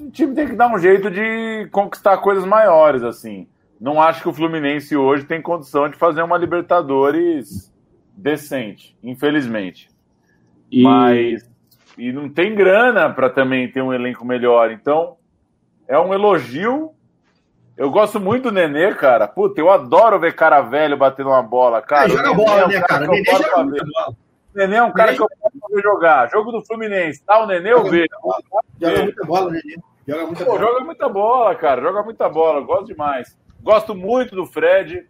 o 0.00 0.10
time 0.10 0.34
tem 0.34 0.46
que 0.48 0.54
dar 0.54 0.72
um 0.72 0.78
jeito 0.78 1.10
de 1.10 1.68
conquistar 1.70 2.18
coisas 2.18 2.44
maiores, 2.44 3.02
assim. 3.02 3.46
Não 3.80 4.00
acho 4.00 4.22
que 4.22 4.28
o 4.28 4.32
Fluminense 4.32 4.96
hoje 4.96 5.24
tem 5.24 5.42
condição 5.42 5.88
de 5.88 5.96
fazer 5.96 6.22
uma 6.22 6.38
Libertadores 6.38 7.72
decente, 8.16 8.96
infelizmente. 9.02 9.88
E... 10.70 10.82
Mas 10.82 11.56
e 11.98 12.12
não 12.12 12.28
tem 12.28 12.54
grana 12.54 13.08
para 13.10 13.30
também 13.30 13.70
ter 13.70 13.80
um 13.80 13.92
elenco 13.92 14.24
melhor. 14.24 14.70
Então, 14.70 15.16
é 15.88 15.98
um 15.98 16.12
elogio. 16.12 16.92
Eu 17.76 17.90
gosto 17.90 18.20
muito 18.20 18.44
do 18.44 18.52
Nenê, 18.52 18.94
cara. 18.94 19.26
Puta, 19.26 19.60
eu 19.60 19.70
adoro 19.70 20.20
ver 20.20 20.34
cara 20.34 20.60
velho 20.60 20.96
batendo 20.96 21.30
uma 21.30 21.42
bola, 21.42 21.80
cara. 21.80 22.06
É, 22.06 22.08
joga 22.10 22.34
bola, 22.34 22.60
é 22.60 22.64
um 22.66 22.68
né, 22.68 22.80
cara? 22.82 23.06
Nenê 23.06 23.24
joga 23.24 23.64
bola. 23.64 24.16
Nenê 24.56 24.76
é 24.76 24.82
um 24.82 24.92
cara 24.92 25.14
que 25.14 25.20
eu 25.20 25.28
posso 25.38 25.58
ver 25.70 25.82
jogar. 25.82 26.30
Jogo 26.30 26.50
do 26.50 26.64
Fluminense, 26.64 27.22
tá? 27.22 27.42
O 27.42 27.46
Nenê 27.46 27.74
eu 27.74 27.84
vejo. 27.84 28.06
Joga 28.80 29.02
muita 29.02 29.26
bola, 29.26 29.50
Nenê. 29.50 29.76
Joga 30.08 30.26
muita 30.26 30.44
Pô, 30.44 30.50
bola. 30.52 30.60
Joga 30.60 30.84
muita 30.84 31.08
bola, 31.10 31.54
cara. 31.54 31.82
Joga 31.82 32.02
muita 32.02 32.28
bola. 32.30 32.60
Gosto 32.62 32.86
demais. 32.86 33.38
Gosto 33.62 33.94
muito 33.94 34.34
do 34.34 34.46
Fred. 34.46 35.06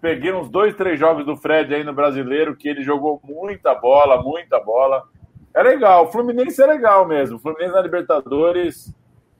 Peguei 0.00 0.32
uns 0.32 0.48
dois, 0.48 0.76
três 0.76 0.96
jogos 0.96 1.26
do 1.26 1.36
Fred 1.36 1.74
aí 1.74 1.82
no 1.82 1.92
brasileiro, 1.92 2.54
que 2.54 2.68
ele 2.68 2.84
jogou 2.84 3.20
muita 3.24 3.74
bola, 3.74 4.22
muita 4.22 4.60
bola. 4.60 5.02
É 5.52 5.60
legal. 5.60 6.04
O 6.04 6.12
Fluminense 6.12 6.62
é 6.62 6.66
legal 6.66 7.04
mesmo. 7.04 7.36
O 7.36 7.40
Fluminense 7.40 7.72
na 7.72 7.80
Libertadores 7.80 8.94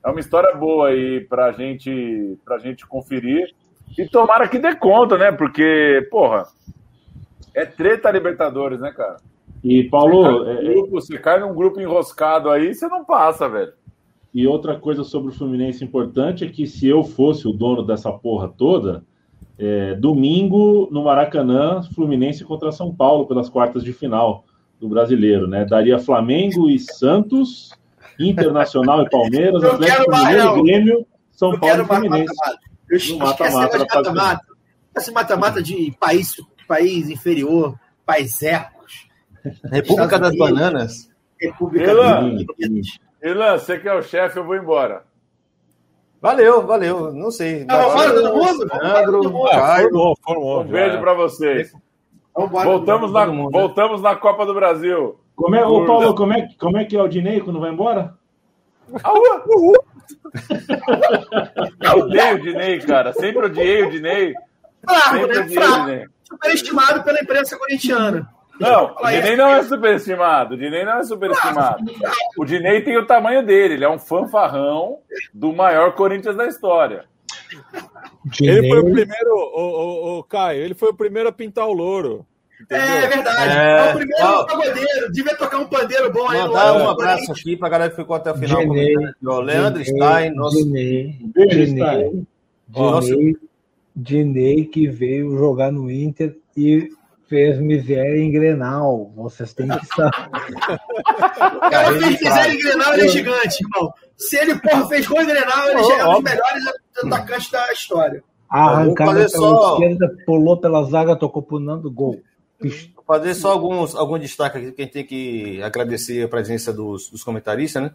é 0.04 0.10
uma 0.10 0.18
história 0.18 0.52
boa 0.56 0.88
aí 0.88 1.20
pra 1.20 1.52
gente, 1.52 2.36
pra 2.44 2.58
gente 2.58 2.84
conferir. 2.84 3.54
E 3.96 4.08
tomara 4.08 4.48
que 4.48 4.58
dê 4.58 4.74
conta, 4.74 5.16
né? 5.16 5.30
Porque, 5.30 6.08
porra, 6.10 6.48
é 7.58 7.66
treta 7.66 8.10
Libertadores, 8.10 8.80
né, 8.80 8.92
cara? 8.92 9.16
E, 9.62 9.84
Paulo. 9.84 10.44
Você 10.44 10.44
cai, 10.44 10.56
é, 10.56 10.72
grupo, 10.72 10.90
você 10.90 11.18
cai 11.18 11.40
num 11.40 11.54
grupo 11.54 11.80
enroscado 11.80 12.50
aí, 12.50 12.74
você 12.74 12.86
não 12.88 13.04
passa, 13.04 13.48
velho. 13.48 13.72
E 14.32 14.46
outra 14.46 14.78
coisa 14.78 15.02
sobre 15.02 15.30
o 15.30 15.34
Fluminense 15.34 15.84
importante 15.84 16.44
é 16.44 16.48
que 16.48 16.66
se 16.66 16.86
eu 16.86 17.02
fosse 17.02 17.48
o 17.48 17.52
dono 17.52 17.82
dessa 17.82 18.12
porra 18.12 18.48
toda, 18.48 19.02
é, 19.58 19.94
domingo 19.94 20.88
no 20.92 21.02
Maracanã, 21.02 21.82
Fluminense 21.94 22.44
contra 22.44 22.70
São 22.70 22.94
Paulo 22.94 23.26
pelas 23.26 23.48
quartas 23.48 23.82
de 23.82 23.92
final 23.92 24.44
do 24.80 24.88
brasileiro, 24.88 25.48
né? 25.48 25.64
Daria 25.64 25.98
Flamengo 25.98 26.70
e 26.70 26.78
Santos, 26.78 27.70
Internacional 28.18 29.02
e 29.02 29.10
Palmeiras, 29.10 29.64
Atlético 29.64 30.16
Mineiro, 30.16 30.62
Grêmio, 30.62 31.06
São 31.32 31.52
eu 31.54 31.58
Paulo 31.58 31.82
e 31.82 31.86
Fluminense. 31.86 32.34
Eu 32.88 33.18
mata-mata. 33.18 33.78
Mata-mata. 33.78 34.46
Esse 34.96 35.10
mata-mata 35.10 35.62
de 35.62 35.94
país, 35.98 36.34
país 36.68 37.08
inferior, 37.08 37.74
país 38.06 38.42
ecos. 38.42 39.08
República 39.72 40.18
das 40.18 40.36
Bananas. 40.36 41.10
República 41.40 41.90
Elan, 41.90 42.44
Elan, 43.22 43.58
você 43.58 43.78
que 43.78 43.88
é 43.88 43.94
o 43.94 44.02
chefe, 44.02 44.38
eu 44.38 44.44
vou 44.44 44.56
embora. 44.56 45.04
Valeu, 46.20 46.66
valeu. 46.66 47.12
Não 47.12 47.30
sei. 47.30 47.64
Não, 47.64 47.90
fora 47.90 48.12
todo 48.12 48.36
mundo? 48.36 48.68
Sandro, 48.68 49.42
Caio. 49.50 50.14
Um 50.28 50.64
beijo 50.64 51.00
para 51.00 51.14
vocês. 51.14 51.72
Voltamos 52.34 53.12
na, 53.12 53.26
voltamos 53.26 54.02
na 54.02 54.16
Copa 54.16 54.44
do 54.44 54.54
Brasil. 54.54 55.18
Como 55.34 55.54
é, 55.54 55.64
ô 55.64 55.86
Paulo, 55.86 56.14
como 56.14 56.32
é, 56.32 56.48
como 56.58 56.76
é 56.76 56.84
que 56.84 56.96
é 56.96 57.02
o 57.02 57.08
Dinei 57.08 57.40
quando 57.40 57.60
vai 57.60 57.70
embora? 57.70 58.14
Eu 61.80 61.98
odeio 61.98 62.36
o 62.36 62.40
Dinei, 62.40 62.78
cara. 62.80 63.12
Sempre 63.12 63.46
odiei 63.46 63.84
o 63.84 63.90
Dinei. 63.90 64.34
Sempre 65.10 65.38
né? 65.38 65.48
Fraco. 65.48 65.80
Dinei. 65.80 66.06
Superestimado 66.28 67.02
pela 67.02 67.20
imprensa 67.20 67.56
corintiana. 67.56 68.28
Não, 68.60 68.94
o 68.96 69.06
Dinei 69.06 69.36
não 69.36 69.50
é 69.50 69.62
superestimado. 69.62 70.54
O 70.54 70.58
Dinei 70.58 70.84
não 70.84 70.98
é 70.98 71.04
superestimado. 71.04 71.84
O 72.36 72.44
Dinei 72.44 72.82
tem 72.82 72.98
o 72.98 73.06
tamanho 73.06 73.44
dele. 73.44 73.74
Ele 73.74 73.84
é 73.84 73.88
um 73.88 73.98
fanfarrão 73.98 74.98
do 75.32 75.52
maior 75.52 75.94
Corinthians 75.94 76.36
da 76.36 76.46
história. 76.46 77.04
Ele 78.40 78.68
foi 78.68 78.80
o 78.80 78.92
primeiro, 78.92 79.30
o, 79.30 79.60
o, 79.60 80.18
o, 80.18 80.24
Caio, 80.24 80.60
ele 80.60 80.74
foi 80.74 80.90
o 80.90 80.94
primeiro 80.94 81.28
a 81.28 81.32
pintar 81.32 81.66
o 81.66 81.72
louro. 81.72 82.26
Entendeu? 82.60 82.84
É, 82.84 83.04
é 83.04 83.06
verdade. 83.06 83.58
É, 83.58 83.78
é 83.78 83.92
o 83.92 83.96
primeiro 83.96 84.24
ó, 84.24 84.44
pagodeiro. 84.44 85.12
Devia 85.12 85.36
tocar 85.36 85.58
um 85.58 85.66
pandeiro 85.66 86.12
bom 86.12 86.28
aí. 86.28 86.38
Mandar 86.40 86.72
um 86.74 86.90
abraço 86.90 87.30
aqui 87.30 87.56
pra 87.56 87.68
galera 87.68 87.90
que 87.90 87.96
ficou 87.96 88.16
até 88.16 88.32
o 88.32 88.34
final. 88.34 88.60
Genei, 88.60 88.94
Leandro 89.22 89.84
Stein, 89.84 90.34
nosso. 90.34 90.64
Dinei, 90.64 91.16
Dinei, 91.34 91.66
Dinei, 91.66 92.24
Dinei 92.68 93.47
que 94.72 94.88
veio 94.88 95.36
jogar 95.36 95.72
no 95.72 95.90
Inter 95.90 96.36
e 96.56 96.88
fez 97.28 97.60
miséria 97.60 98.18
em 98.18 98.32
Grenal. 98.32 99.12
Vocês 99.14 99.52
têm 99.52 99.68
que 99.68 99.86
saber. 99.86 100.10
Cara, 101.70 101.98
fez 101.98 102.20
miséria 102.20 102.52
em 102.54 102.58
Grenal, 102.58 102.94
ele 102.94 103.02
é 103.02 103.08
gigante, 103.08 103.64
irmão. 103.64 103.92
Se 104.16 104.36
ele, 104.36 104.58
porra, 104.58 104.88
fez 104.88 105.06
gol 105.06 105.22
em 105.22 105.26
Grenal, 105.26 105.68
ele 105.68 105.84
já 105.84 105.98
é 105.98 106.06
um 106.06 106.14
dos 106.14 106.22
melhores 106.22 106.64
atacantes 107.04 107.50
da 107.50 107.72
história. 107.72 108.24
Arrancada 108.48 109.12
pela 109.12 109.28
só... 109.28 109.74
esquerda, 109.74 110.16
pulou 110.24 110.56
pela 110.58 110.82
zaga, 110.84 111.16
tocou 111.16 111.42
pro 111.42 111.60
Nando, 111.60 111.90
gol. 111.90 112.20
Vou 112.60 113.04
fazer 113.06 113.34
só 113.34 113.52
alguns, 113.52 113.94
algum 113.94 114.18
destaque 114.18 114.58
aqui 114.58 114.72
que 114.72 114.82
a 114.82 114.84
gente 114.84 114.92
tem 114.92 115.04
que 115.04 115.62
agradecer 115.62 116.24
a 116.24 116.28
presença 116.28 116.72
dos, 116.72 117.08
dos 117.10 117.22
comentaristas, 117.22 117.82
né? 117.82 117.92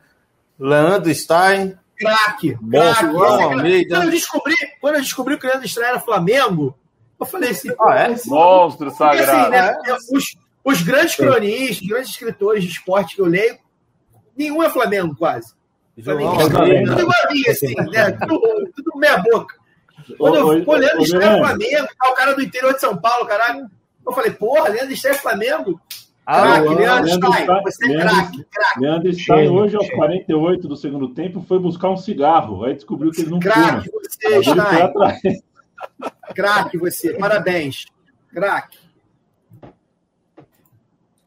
Leandro 0.57 1.14
Stein. 1.14 1.77
Craque. 1.97 2.57
Quando 2.57 4.03
eu, 4.03 4.11
descobri, 4.11 4.55
quando 4.81 4.95
eu 4.95 5.01
descobri 5.01 5.38
que 5.38 5.45
o 5.45 5.49
Leandro 5.49 5.67
Stein 5.67 5.85
era 5.85 5.99
Flamengo, 5.99 6.77
eu 7.19 7.25
falei 7.25 7.51
assim, 7.51 7.69
ah, 7.80 7.95
é? 7.95 8.15
monstro 8.25 8.91
sagrado. 8.91 9.31
Assim, 9.31 9.49
né, 9.51 9.77
é. 9.85 9.93
os, 10.11 10.35
os 10.63 10.81
grandes 10.81 11.15
cronistas, 11.15 11.88
grandes 11.88 12.09
escritores 12.09 12.63
de 12.63 12.69
esporte 12.69 13.15
que 13.15 13.22
eu 13.22 13.25
leio, 13.25 13.57
nenhum 14.35 14.63
é 14.63 14.69
Flamengo, 14.69 15.15
quase. 15.15 15.53
João, 15.97 16.38
tudo 16.38 17.01
igualzinho, 17.01 17.51
assim, 17.51 17.75
né? 17.91 18.11
Tudo, 18.27 18.72
tudo 18.75 18.97
meia 18.97 19.17
boca. 19.17 19.55
Quando 20.17 20.35
eu 20.35 20.47
olhando 20.47 20.80
Leandro 20.80 21.05
Stein 21.05 21.39
Flamengo, 21.39 21.88
tá 21.97 22.09
o 22.09 22.15
cara 22.15 22.33
do 22.33 22.41
interior 22.41 22.73
de 22.73 22.80
São 22.80 22.97
Paulo, 22.97 23.25
caralho. 23.25 23.69
Eu 24.05 24.11
falei, 24.11 24.31
porra, 24.31 24.69
Leandro 24.69 24.95
Stein 24.97 25.13
Flamengo? 25.13 25.80
Ah, 26.25 26.61
craque, 26.61 26.75
Leandro 26.75 27.09
Stein, 27.09 27.45
você 27.63 27.91
é 27.91 28.01
craque, 28.01 28.45
craque. 28.45 28.79
Leandro 28.79 29.13
Stein, 29.13 29.49
hoje, 29.49 29.75
aos 29.75 29.89
48 29.89 30.67
do 30.67 30.77
segundo 30.77 31.09
tempo, 31.09 31.43
foi 31.47 31.59
buscar 31.59 31.89
um 31.89 31.97
cigarro. 31.97 32.63
Aí 32.63 32.73
descobriu 32.73 33.11
que 33.11 33.21
ele 33.21 33.31
não 33.31 33.39
craque, 33.39 33.89
você, 33.91 34.43
Stein. 34.43 35.43
Craque 36.33 36.77
você, 36.77 37.13
parabéns. 37.13 37.85
Craque. 38.29 38.79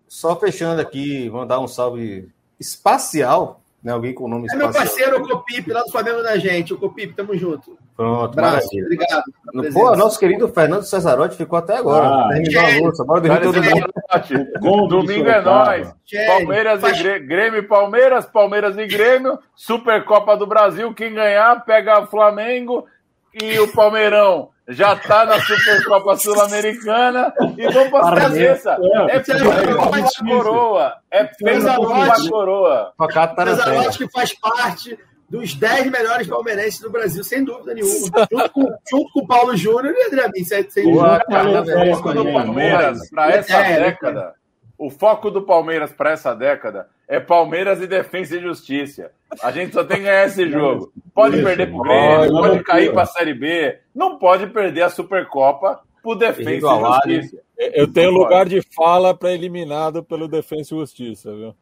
Só 0.09 0.35
fechando 0.37 0.81
aqui, 0.81 1.29
mandar 1.29 1.61
um 1.61 1.69
salve 1.69 2.31
espacial 2.59 3.61
né? 3.87 3.93
Alguém 3.93 4.13
com 4.13 4.25
o 4.25 4.29
nome 4.29 4.49
É 4.51 4.57
meu 4.57 4.73
parceiro, 4.73 5.23
o 5.23 5.29
Copip, 5.29 5.71
lá 5.71 5.85
do 5.85 5.93
Flamengo 5.93 6.21
da 6.21 6.37
gente. 6.37 6.75
O 6.75 6.79
Copip, 6.79 7.15
tamo 7.15 7.37
junto. 7.37 7.79
Pronto, 7.97 8.35
Braço, 8.35 8.69
obrigado. 8.79 9.25
Pô, 9.73 9.97
nosso 9.97 10.19
querido 10.19 10.47
Fernando 10.49 10.83
Cesarotti 10.83 11.35
ficou 11.35 11.59
até 11.59 11.79
agora. 11.79 12.07
Ah, 12.07 12.29
a 12.29 12.81
louça. 12.81 13.03
Bora 13.05 13.23
dormir 13.23 13.41
todo 13.41 13.63
mundo. 13.63 14.89
Domingo 14.89 15.29
é 15.29 15.41
nós. 15.41 15.95
Palmeiras 16.27 16.83
e 16.83 17.03
Grêmio, 17.03 17.27
Grêmio 17.27 17.69
Palmeiras, 17.69 18.27
Palmeiras 18.27 18.77
e 18.77 18.87
Grêmio, 18.87 19.39
Supercopa 19.55 20.37
do 20.37 20.47
Brasil. 20.47 20.93
Quem 20.93 21.15
ganhar, 21.15 21.65
pega 21.65 22.03
o 22.03 22.07
Flamengo 22.07 22.87
e 23.33 23.59
o 23.59 23.73
Palmeirão 23.73 24.51
já 24.69 24.97
tá 24.97 25.25
na 25.25 25.41
Supercopa 25.41 26.17
Sul-Americana 26.17 27.33
e 27.57 27.73
vamos 27.73 27.91
para 27.91 28.09
a 28.09 28.21
cabeça. 28.21 28.77
É 29.09 29.19
peso 29.21 29.45
da 29.45 30.27
coroa. 30.27 30.93
É 31.11 31.25
da 31.25 32.29
coroa. 32.29 32.93
Pesarote 33.37 33.99
que 33.99 34.11
faz 34.11 34.35
parte 34.39 34.99
dos 35.29 35.55
10 35.55 35.91
melhores 35.91 36.27
palmeirenses 36.27 36.81
do 36.81 36.91
Brasil, 36.91 37.23
sem 37.25 37.45
dúvida 37.45 37.75
nenhuma. 37.75 37.93
junto, 38.31 38.51
com, 38.51 38.75
junto 38.89 39.13
com 39.13 39.21
o 39.21 39.27
Paulo 39.27 39.57
Júnior 39.57 39.95
e 39.97 40.07
André 40.07 40.31
sem, 40.45 40.71
sem 40.71 40.85
Boa, 40.85 41.19
dúvida. 41.19 42.33
Palmeiras, 42.33 43.11
para 43.11 43.31
essa 43.33 43.57
é, 43.57 43.81
década, 43.81 44.35
o 44.79 44.91
foco 44.91 45.31
do 45.31 45.43
Palmeiras 45.43 45.93
para 45.93 46.13
essa 46.13 46.35
década 46.35 46.89
é 47.09 47.19
Palmeiras 47.19 47.81
e 47.81 47.87
Defesa 47.87 48.37
e 48.37 48.41
Justiça. 48.41 49.11
A 49.43 49.51
gente 49.51 49.73
só 49.73 49.83
tem 49.85 49.99
que 49.99 50.03
ganhar 50.05 50.27
esse 50.27 50.49
jogo. 50.49 50.93
Pode 51.13 51.43
perder 51.43 51.69
pro 51.69 51.81
Grêmio, 51.81 52.31
pode 52.31 52.63
cair 52.63 52.93
para 52.93 53.03
a 53.03 53.07
Série 53.07 53.35
B, 53.35 53.79
não 53.95 54.19
pode 54.19 54.47
perder 54.49 54.83
a 54.83 54.91
Supercopa 54.91 55.81
por 56.03 56.17
Defesa 56.17 56.51
e 56.51 56.61
Justiça. 56.61 57.43
Eu 57.59 57.91
tenho 57.91 58.11
lugar 58.11 58.47
de 58.47 58.63
fala 58.75 59.15
para 59.15 59.33
eliminado 59.33 60.05
pelo 60.05 60.29
Defesa 60.29 60.75
e 60.75 60.79
Justiça, 60.79 61.35
viu? 61.35 61.55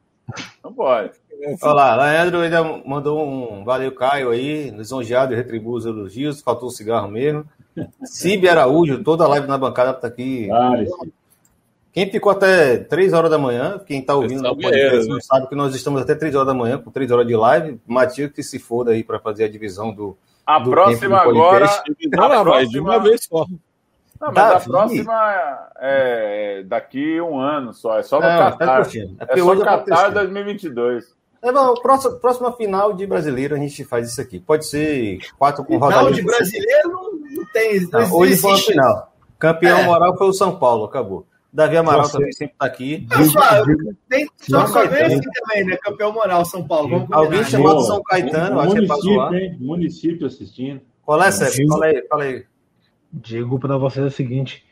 Não 0.62 0.72
pode. 0.72 1.12
Olha 1.62 1.74
lá, 1.74 1.96
Leandro 1.96 2.40
ainda 2.40 2.62
mandou 2.62 3.26
um 3.26 3.64
valeu, 3.64 3.92
Caio 3.92 4.30
aí, 4.30 4.70
lisonjeado 4.70 5.32
e 5.32 5.36
retribui 5.36 5.76
os 5.76 5.86
elogios, 5.86 6.40
faltou 6.40 6.68
o 6.68 6.72
cigarro 6.72 7.08
mesmo. 7.08 7.44
Cibe 8.04 8.48
Araújo, 8.48 9.02
toda 9.02 9.24
a 9.24 9.28
live 9.28 9.46
na 9.46 9.58
bancada 9.58 9.92
tá 9.92 10.06
aqui. 10.06 10.46
Vale, 10.46 10.88
quem 11.94 12.10
ficou 12.10 12.32
até 12.32 12.76
3 12.76 13.12
horas 13.12 13.30
da 13.30 13.38
manhã, 13.38 13.80
quem 13.86 14.00
está 14.00 14.16
ouvindo 14.16 14.42
no 14.42 14.56
podcast, 14.56 15.08
né? 15.08 15.18
sabe 15.20 15.48
que 15.48 15.54
nós 15.54 15.72
estamos 15.76 16.02
até 16.02 16.12
3 16.16 16.34
horas 16.34 16.48
da 16.48 16.52
manhã, 16.52 16.76
com 16.76 16.90
3 16.90 17.08
horas 17.12 17.24
de 17.24 17.36
live. 17.36 17.80
Matias 17.86 18.32
que 18.32 18.42
se 18.42 18.58
foda 18.58 18.90
aí 18.90 19.04
para 19.04 19.20
fazer 19.20 19.44
a 19.44 19.48
divisão 19.48 19.94
do. 19.94 20.16
A 20.44 20.58
do 20.58 20.70
próxima 20.70 21.18
agora. 21.18 21.66
Não, 22.12 22.28
não, 22.28 22.44
vai 22.44 22.66
de 22.66 22.80
uma 22.80 22.98
vez 22.98 23.24
só. 23.24 23.46
Não, 24.24 24.32
mas 24.32 24.34
Davi. 24.34 24.64
a 24.64 24.68
próxima 24.70 25.68
é 25.78 26.62
daqui 26.66 27.20
um 27.20 27.38
ano 27.38 27.74
só. 27.74 27.98
É 27.98 28.02
só 28.02 28.18
no 28.20 28.26
não, 28.26 28.38
tá 28.38 28.52
Qatar. 28.52 28.88
É, 28.94 29.34
é 29.34 29.36
só 29.36 29.56
Qatar 29.56 30.12
2022. 30.12 31.14
É, 31.42 31.52
bom, 31.52 31.74
próxima, 31.74 32.14
próxima 32.14 32.52
final 32.52 32.94
de 32.94 33.06
brasileiro 33.06 33.54
a 33.54 33.58
gente 33.58 33.84
faz 33.84 34.08
isso 34.08 34.20
aqui. 34.20 34.40
Pode 34.40 34.66
ser 34.66 35.18
quatro 35.38 35.62
com 35.62 35.76
rodada. 35.76 36.00
Final 36.00 36.12
de 36.12 36.22
brasileiro 36.22 37.20
não, 37.30 37.44
tem. 37.52 37.80
Não, 37.82 38.00
não 38.00 38.12
hoje 38.14 38.36
foi 38.38 38.52
a 38.52 38.56
final. 38.56 39.12
Campeão 39.38 39.78
é. 39.78 39.84
moral 39.84 40.16
foi 40.16 40.28
o 40.28 40.32
São 40.32 40.58
Paulo, 40.58 40.84
acabou. 40.84 41.26
Davi 41.52 41.76
Amaral 41.76 42.08
também 42.08 42.32
sempre 42.32 42.54
está 42.54 42.66
aqui. 42.66 43.06
Pessoal, 43.08 43.64
tem 44.08 44.26
só 44.38 44.66
só 44.66 44.82
esse 44.84 45.20
também, 45.20 45.64
né? 45.66 45.76
Campeão 45.76 46.12
moral 46.12 46.44
São 46.46 46.66
Paulo. 46.66 46.88
Vamos 46.88 47.12
Alguém 47.12 47.44
chamado. 47.44 47.82
São 47.82 48.02
Caetano, 48.02 48.56
O 48.56 48.60
acho 48.60 48.74
que 48.74 49.36
é 49.36 49.38
hein? 49.38 49.56
Município 49.60 50.26
assistindo. 50.26 50.80
Qual 51.04 51.22
é, 51.22 51.30
Sérgio? 51.30 51.68
Fala 51.68 51.86
aí, 51.86 52.06
fala 52.08 52.24
aí. 52.24 52.44
Digo 53.16 53.60
pra 53.60 53.76
vocês 53.76 54.04
o 54.04 54.10
seguinte: 54.10 54.64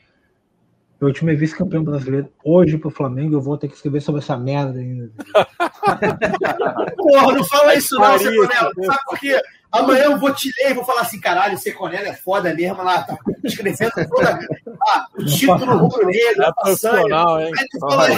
meu 1.00 1.12
time 1.12 1.32
é 1.32 1.36
vice-campeão 1.36 1.84
brasileiro. 1.84 2.28
Hoje 2.44 2.76
pro 2.76 2.90
Flamengo 2.90 3.36
eu 3.36 3.40
vou 3.40 3.56
ter 3.56 3.68
que 3.68 3.74
escrever 3.74 4.00
sobre 4.00 4.20
essa 4.20 4.36
merda 4.36 4.80
ainda. 4.80 5.12
Porra, 6.96 7.34
não 7.34 7.44
fala 7.44 7.74
isso 7.76 7.96
não, 7.96 8.18
Seconello. 8.18 8.70
Sabe 8.84 8.98
por 9.06 9.18
quê? 9.18 9.40
Amanhã 9.70 10.04
eu 10.04 10.18
vou 10.18 10.34
te 10.34 10.52
ler 10.58 10.72
e 10.72 10.74
vou 10.74 10.84
falar 10.84 11.02
assim, 11.02 11.18
caralho, 11.18 11.54
o 11.54 11.58
Seconello 11.58 12.06
é 12.06 12.12
foda 12.12 12.52
mesmo 12.52 12.82
lá, 12.82 13.04
tá 13.04 13.16
escrevendo 13.42 13.90
toda 14.08 14.38
ah, 14.82 15.06
o 15.16 15.24
título 15.24 15.78
rubro-negro, 15.78 16.42
É 16.42 16.46
a 16.46 16.52
façanha. 16.52 16.92
profissional, 16.92 17.40
hein? 17.40 17.52
Aí 17.58 17.68
tu 17.70 17.80
fala, 17.80 18.08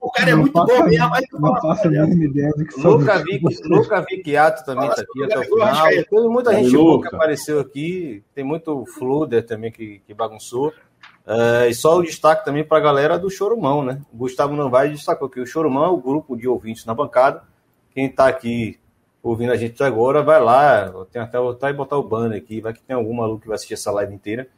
o 0.00 0.10
cara 0.10 0.30
é 0.30 0.34
muito 0.34 0.52
bom 0.52 0.66
mesmo, 0.84 1.10
tu 1.30 1.40
Não 1.40 1.60
faço 1.60 1.86
a 1.86 1.90
mínima 1.90 2.24
ideia 2.24 2.50
do 2.56 2.64
que. 2.64 2.80
Luca, 2.80 3.18
Vic, 3.18 3.44
Luca 3.68 4.00
Vicchiato 4.08 4.64
também 4.64 4.88
está 4.88 5.02
aqui 5.02 5.24
até 5.24 5.38
o 5.38 5.42
final. 5.44 5.88
Tem 5.88 6.28
muita 6.28 6.54
gente 6.54 6.66
Aí, 6.66 6.72
boa 6.72 7.00
que 7.02 7.14
apareceu 7.14 7.60
aqui. 7.60 8.24
Tem 8.34 8.42
muito 8.42 8.84
Fluder 8.86 9.44
também 9.46 9.70
que, 9.70 10.00
que 10.06 10.14
bagunçou. 10.14 10.72
É, 11.26 11.68
e 11.68 11.74
só 11.74 11.98
o 11.98 12.02
destaque 12.02 12.44
também 12.44 12.64
para 12.64 12.78
a 12.78 12.80
galera 12.80 13.18
do 13.18 13.30
Chorumão, 13.30 13.84
né? 13.84 14.00
O 14.12 14.16
Gustavo 14.16 14.56
Novaes 14.56 14.92
destacou 14.92 15.28
que 15.28 15.40
o 15.40 15.46
Chorumão 15.46 15.84
é 15.84 15.88
o 15.88 15.96
grupo 15.96 16.36
de 16.36 16.48
ouvintes 16.48 16.84
na 16.86 16.94
bancada. 16.94 17.42
Quem 17.92 18.06
está 18.06 18.26
aqui 18.26 18.78
ouvindo 19.22 19.52
a 19.52 19.56
gente 19.56 19.74
até 19.74 19.84
agora, 19.84 20.22
vai 20.22 20.40
lá. 20.40 20.90
Tenho 21.12 21.24
até 21.24 21.38
voltar 21.38 21.70
e 21.70 21.74
botar 21.74 21.98
o 21.98 22.02
banner 22.02 22.38
aqui. 22.38 22.60
Vai 22.60 22.72
que 22.72 22.82
tem 22.82 22.96
algum 22.96 23.12
maluco 23.14 23.42
que 23.42 23.48
vai 23.48 23.56
assistir 23.56 23.74
essa 23.74 23.90
live 23.92 24.14
inteira. 24.14 24.48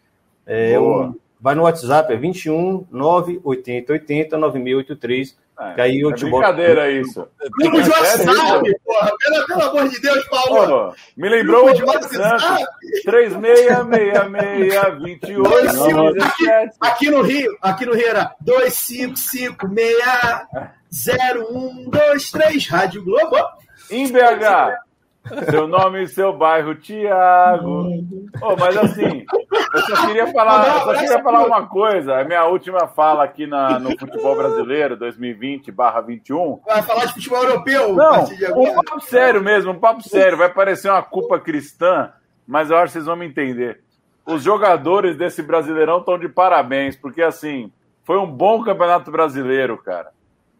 É, 0.47 0.79
Boa. 0.79 1.09
o- 1.09 1.21
vai 1.43 1.55
no 1.55 1.65
WhatsApp, 1.65 2.13
é 2.13 2.17
21 2.17 2.87
980 2.91 3.93
80 3.93 4.39
9683. 4.39 5.43
É, 5.61 5.75
Que 5.75 5.81
aí 5.83 6.01
eu 6.01 6.11
é 6.11 6.15
te 6.15 6.25
boto- 6.25 6.37
brincadeira 6.39 6.91
isso. 6.91 7.29
grupo 7.61 7.83
de 7.83 7.89
É 7.91 7.93
WhatsApp, 7.93 8.75
porra, 8.85 9.13
pelo, 9.19 9.47
pelo 9.47 9.63
amor 9.63 9.89
de 9.91 10.01
Deus, 10.01 10.25
Paulo. 10.29 10.67
Pô, 10.91 10.95
me 11.17 11.29
lembrou 11.29 11.67
Grupo 11.67 11.77
o 11.77 11.79
de. 11.79 11.85
WhatsApp. 11.85 12.65
3666 13.05 14.99
28 15.03 16.71
Aqui 16.81 17.11
no 17.11 17.21
Rio, 17.23 17.55
aqui 17.61 17.85
no 17.87 17.93
Rio 17.95 18.09
era 18.09 18.35
25560123, 21.43 22.69
Rádio 22.69 23.05
Globo. 23.05 23.37
Em 23.91 24.09
BH, 24.11 24.79
seu 25.51 25.67
nome 25.67 26.03
e 26.03 26.09
seu 26.09 26.33
bairro, 26.33 26.75
Tiago. 26.75 27.89
Oh, 28.41 28.57
mas 28.59 28.77
assim, 28.77 29.25
eu 29.75 29.81
só 29.83 30.07
queria 30.07 30.27
falar, 30.33 30.67
eu 30.67 30.81
só 30.81 30.95
queria 30.95 31.23
falar 31.23 31.47
uma 31.47 31.67
coisa. 31.67 32.21
A 32.21 32.25
minha 32.25 32.45
última 32.47 32.89
fala 32.89 33.25
aqui 33.25 33.47
na, 33.47 33.79
no 33.79 33.97
futebol 33.99 34.37
brasileiro 34.37 34.97
2020/21. 34.97 36.61
Vai 36.67 36.83
falar 36.83 37.07
de 37.07 37.15
futebol 37.15 37.43
europeu 37.45 37.95
Não, 37.95 38.25
um 38.57 38.75
papo 38.75 39.01
sério 39.01 39.43
mesmo, 39.43 39.73
um 39.73 39.79
papo 39.79 40.03
sério. 40.03 40.37
Vai 40.37 40.53
parecer 40.53 40.91
uma 40.91 41.03
culpa 41.03 41.39
cristã, 41.39 42.13
mas 42.47 42.71
eu 42.71 42.77
acho 42.77 42.87
que 42.87 42.93
vocês 42.93 43.07
vão 43.07 43.17
me 43.17 43.27
entender. 43.27 43.81
Os 44.27 44.43
jogadores 44.43 45.17
desse 45.17 45.43
Brasileirão 45.43 45.99
estão 45.99 46.19
de 46.19 46.29
parabéns, 46.29 46.97
porque 46.97 47.23
assim, 47.23 47.73
foi 48.05 48.19
um 48.19 48.27
bom 48.27 48.63
campeonato 48.63 49.11
brasileiro, 49.11 49.79
cara. 49.79 50.11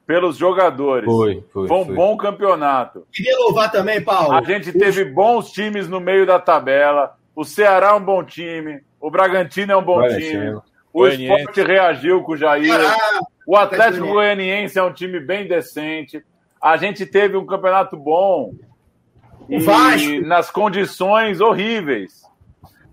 Pelos 0.07 0.37
jogadores. 0.37 1.07
Foi, 1.07 1.45
foi, 1.53 1.69
Foi 1.69 1.77
um 1.79 1.85
foi. 1.87 1.95
bom 1.95 2.17
campeonato. 2.17 3.07
Queria 3.13 3.37
louvar 3.39 3.71
também, 3.71 4.03
Paulo. 4.03 4.33
A 4.33 4.43
gente 4.43 4.73
teve 4.73 5.05
bons 5.05 5.51
times 5.53 5.89
no 5.89 6.01
meio 6.01 6.27
da 6.27 6.39
tabela. 6.39 7.17
O 7.35 7.45
Ceará 7.45 7.89
é 7.91 7.93
um 7.95 8.05
bom 8.05 8.23
time. 8.25 8.83
O 9.01 9.11
Bragantino 9.11 9.73
é 9.73 9.77
um 9.77 9.83
bom 9.83 10.07
time. 10.09 10.61
O. 10.93 11.07
Sport 11.07 11.57
reagiu 11.59 12.23
com 12.23 12.33
o 12.33 12.37
Jair. 12.37 12.71
Ah, 12.75 13.21
O 13.47 13.57
Atlético 13.57 14.07
Goianiense. 14.09 14.79
É 14.79 14.83
um 14.83 14.93
time 14.93 15.19
bem 15.21 15.47
decente. 15.49 16.23
A 16.61 16.77
gente 16.77 17.07
teve 17.07 17.37
um 17.37 17.47
campeonato 17.47 17.97
bom. 17.97 18.53
O 19.49 19.61
Vasco. 19.61 20.21
nas 20.27 20.51
condições 20.51 21.41
horríveis. 21.41 22.23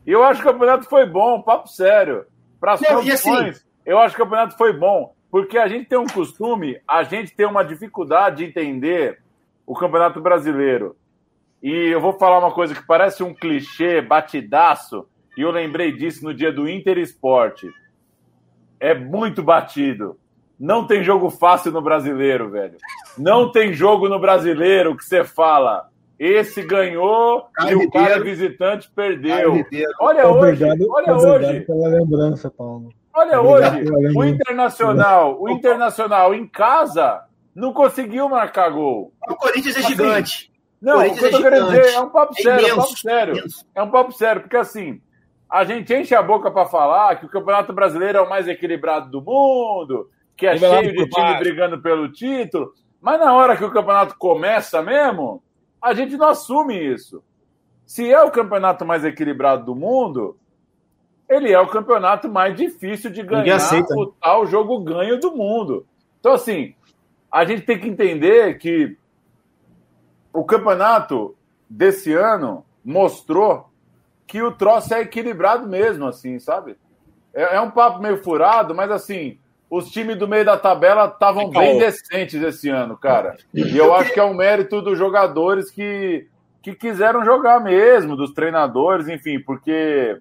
E 0.05 0.11
eu 0.11 0.23
acho 0.23 0.41
que 0.41 0.47
o 0.47 0.51
campeonato 0.51 0.85
foi 0.85 1.05
bom, 1.05 1.41
papo 1.41 1.67
sério. 1.67 2.25
Para 2.59 2.73
as 2.73 2.81
e 2.81 2.85
assim- 2.85 2.95
condições, 2.95 3.65
eu 3.85 3.99
acho 3.99 4.15
que 4.15 4.21
o 4.21 4.25
campeonato 4.25 4.57
foi 4.57 4.73
bom. 4.73 5.13
Porque 5.31 5.57
a 5.57 5.67
gente 5.67 5.87
tem 5.87 5.97
um 5.97 6.07
costume, 6.07 6.79
a 6.87 7.03
gente 7.03 7.35
tem 7.35 7.45
uma 7.45 7.63
dificuldade 7.63 8.37
de 8.37 8.45
entender 8.45 9.19
o 9.65 9.75
campeonato 9.75 10.19
brasileiro. 10.19 10.95
E 11.61 11.71
eu 11.71 12.01
vou 12.01 12.13
falar 12.13 12.39
uma 12.39 12.51
coisa 12.51 12.73
que 12.73 12.85
parece 12.85 13.21
um 13.21 13.33
clichê, 13.33 14.01
batidaço, 14.01 15.05
e 15.37 15.41
eu 15.41 15.51
lembrei 15.51 15.91
disso 15.91 16.23
no 16.23 16.33
dia 16.33 16.51
do 16.51 16.67
Inter 16.67 16.97
Esporte. 16.97 17.69
É 18.79 18.93
muito 18.93 19.43
batido. 19.43 20.17
Não 20.59 20.85
tem 20.87 21.03
jogo 21.03 21.29
fácil 21.29 21.71
no 21.71 21.81
brasileiro, 21.81 22.49
velho. 22.49 22.77
Não 23.17 23.51
tem 23.51 23.73
jogo 23.73 24.09
no 24.09 24.19
brasileiro 24.19 24.95
que 24.95 25.05
você 25.05 25.23
fala. 25.23 25.89
Esse 26.17 26.61
ganhou 26.63 27.45
e 27.69 27.75
o 27.75 27.89
cara 27.89 28.21
visitante 28.21 28.91
perdeu. 28.93 29.65
Olha 30.01 30.27
hoje, 30.27 30.65
Obrigado, 30.65 30.91
olha 30.91 31.15
obrigado 31.15 31.45
hoje. 31.45 31.61
pela 31.61 31.87
lembrança, 31.87 32.49
Paulo. 32.49 32.89
Olha 33.13 33.41
Obrigado 33.41 33.75
hoje, 33.77 34.17
o. 34.17 34.23
Internacional, 34.23 35.41
o 35.41 35.49
Internacional 35.49 36.33
em 36.33 36.47
casa 36.47 37.23
não 37.55 37.73
conseguiu 37.73 38.29
marcar 38.29 38.69
gol. 38.69 39.11
O 39.27 39.35
Corinthians 39.35 39.77
é 39.77 39.81
gigante. 39.81 40.51
Não, 40.81 40.99
o 40.99 41.15
que 41.15 41.25
eu 41.25 41.31
tô 41.31 41.37
é 41.37 41.41
querendo 41.41 41.65
gigante. 41.67 41.85
dizer 41.85 41.95
é 41.95 41.99
um 41.99 42.09
papo 42.09 42.33
É 42.37 42.41
sério, 42.41 42.67
é 42.67 42.73
um 42.73 42.77
papo 42.77 42.97
sério. 42.97 43.43
É 43.75 43.83
um 43.83 43.91
papo 43.91 44.11
sério, 44.13 44.41
porque 44.41 44.57
assim, 44.57 45.01
a 45.49 45.63
gente 45.65 45.93
enche 45.93 46.15
a 46.15 46.21
boca 46.21 46.49
pra 46.51 46.65
falar 46.65 47.15
que 47.19 47.25
o 47.25 47.29
Campeonato 47.29 47.73
Brasileiro 47.73 48.19
é 48.19 48.21
o 48.21 48.29
mais 48.29 48.47
equilibrado 48.47 49.09
do 49.09 49.21
mundo, 49.21 50.09
que 50.37 50.47
é 50.47 50.57
cheio 50.57 50.93
de 50.93 51.09
time 51.09 51.09
baixo. 51.09 51.39
brigando 51.39 51.81
pelo 51.81 52.09
título, 52.11 52.71
mas 53.01 53.19
na 53.19 53.33
hora 53.33 53.57
que 53.57 53.63
o 53.63 53.71
campeonato 53.71 54.15
começa 54.17 54.81
mesmo, 54.81 55.43
a 55.81 55.93
gente 55.93 56.15
não 56.15 56.29
assume 56.29 56.77
isso. 56.77 57.23
Se 57.85 58.11
é 58.11 58.21
o 58.21 58.31
campeonato 58.31 58.85
mais 58.85 59.03
equilibrado 59.03 59.65
do 59.65 59.75
mundo, 59.75 60.37
ele 61.29 61.51
é 61.51 61.59
o 61.59 61.67
campeonato 61.67 62.27
mais 62.27 62.55
difícil 62.55 63.11
de 63.11 63.21
ganhar 63.21 63.57
né? 63.57 63.85
o 63.95 64.07
tal 64.07 64.47
jogo 64.47 64.79
ganho 64.79 65.19
do 65.19 65.31
mundo. 65.31 65.85
Então, 66.19 66.33
assim, 66.33 66.73
a 67.31 67.45
gente 67.45 67.61
tem 67.61 67.79
que 67.79 67.87
entender 67.87 68.57
que 68.57 68.97
o 70.33 70.43
campeonato 70.43 71.35
desse 71.69 72.13
ano 72.13 72.65
mostrou 72.83 73.69
que 74.25 74.41
o 74.41 74.51
troço 74.51 74.93
é 74.93 75.01
equilibrado 75.01 75.67
mesmo, 75.67 76.07
assim, 76.07 76.39
sabe? 76.39 76.75
É, 77.33 77.55
é 77.55 77.61
um 77.61 77.71
papo 77.71 78.01
meio 78.01 78.23
furado, 78.23 78.73
mas 78.73 78.89
assim, 78.91 79.37
os 79.69 79.89
times 79.91 80.17
do 80.17 80.27
meio 80.27 80.45
da 80.45 80.57
tabela 80.57 81.05
estavam 81.05 81.49
bem 81.49 81.77
decentes 81.77 82.41
esse 82.41 82.69
ano, 82.69 82.97
cara. 82.97 83.37
E 83.53 83.77
eu 83.77 83.93
acho 83.93 84.11
que 84.13 84.19
é 84.19 84.23
um 84.23 84.33
mérito 84.33 84.81
dos 84.81 84.97
jogadores 84.97 85.69
que, 85.69 86.27
que 86.61 86.73
quiseram 86.73 87.23
jogar 87.23 87.59
mesmo, 87.59 88.15
dos 88.15 88.33
treinadores, 88.33 89.07
enfim, 89.07 89.39
porque 89.39 90.19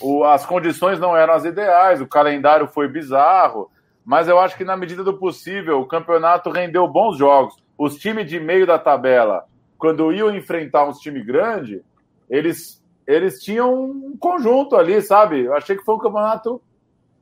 o- 0.00 0.24
as 0.24 0.44
condições 0.46 0.98
não 0.98 1.16
eram 1.16 1.34
as 1.34 1.44
ideais, 1.44 2.00
o 2.00 2.06
calendário 2.06 2.66
foi 2.68 2.88
bizarro, 2.88 3.70
mas 4.04 4.28
eu 4.28 4.38
acho 4.38 4.56
que 4.56 4.64
na 4.64 4.76
medida 4.76 5.04
do 5.04 5.18
possível 5.18 5.80
o 5.80 5.86
campeonato 5.86 6.50
rendeu 6.50 6.86
bons 6.88 7.16
jogos. 7.16 7.56
Os 7.76 7.96
times 7.96 8.26
de 8.28 8.38
meio 8.40 8.66
da 8.66 8.78
tabela, 8.78 9.44
quando 9.78 10.12
iam 10.12 10.34
enfrentar 10.34 10.86
uns 10.88 10.98
times 10.98 11.24
grandes, 11.24 11.80
eles, 12.28 12.82
eles 13.06 13.42
tinham 13.42 13.74
um 13.82 14.16
conjunto 14.18 14.76
ali, 14.76 15.00
sabe? 15.02 15.40
Eu 15.40 15.54
achei 15.54 15.76
que 15.76 15.84
foi 15.84 15.94
um 15.94 15.98
campeonato 15.98 16.60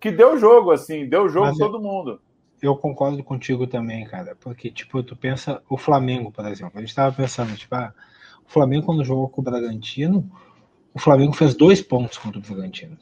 que 0.01 0.11
deu 0.11 0.39
jogo, 0.39 0.71
assim, 0.71 1.09
deu 1.09 1.29
jogo 1.29 1.47
Mas 1.47 1.59
todo 1.59 1.81
mundo. 1.81 2.21
Eu 2.61 2.77
concordo 2.77 3.23
contigo 3.23 3.67
também, 3.67 4.05
cara. 4.05 4.37
Porque, 4.41 4.71
tipo, 4.71 5.03
tu 5.03 5.15
pensa 5.15 5.63
o 5.69 5.77
Flamengo, 5.77 6.33
por 6.33 6.45
exemplo. 6.47 6.73
A 6.77 6.81
gente 6.81 6.95
tava 6.95 7.15
pensando, 7.15 7.55
tipo, 7.57 7.75
ah, 7.75 7.93
o 8.45 8.51
Flamengo, 8.51 8.85
quando 8.87 9.05
jogou 9.05 9.29
com 9.29 9.41
o 9.41 9.45
Bragantino, 9.45 10.29
o 10.95 10.99
Flamengo 10.99 11.33
fez 11.33 11.55
dois 11.55 11.81
pontos 11.81 12.19
contra 12.19 12.39
o 12.39 12.43
Bragantino. 12.43 12.97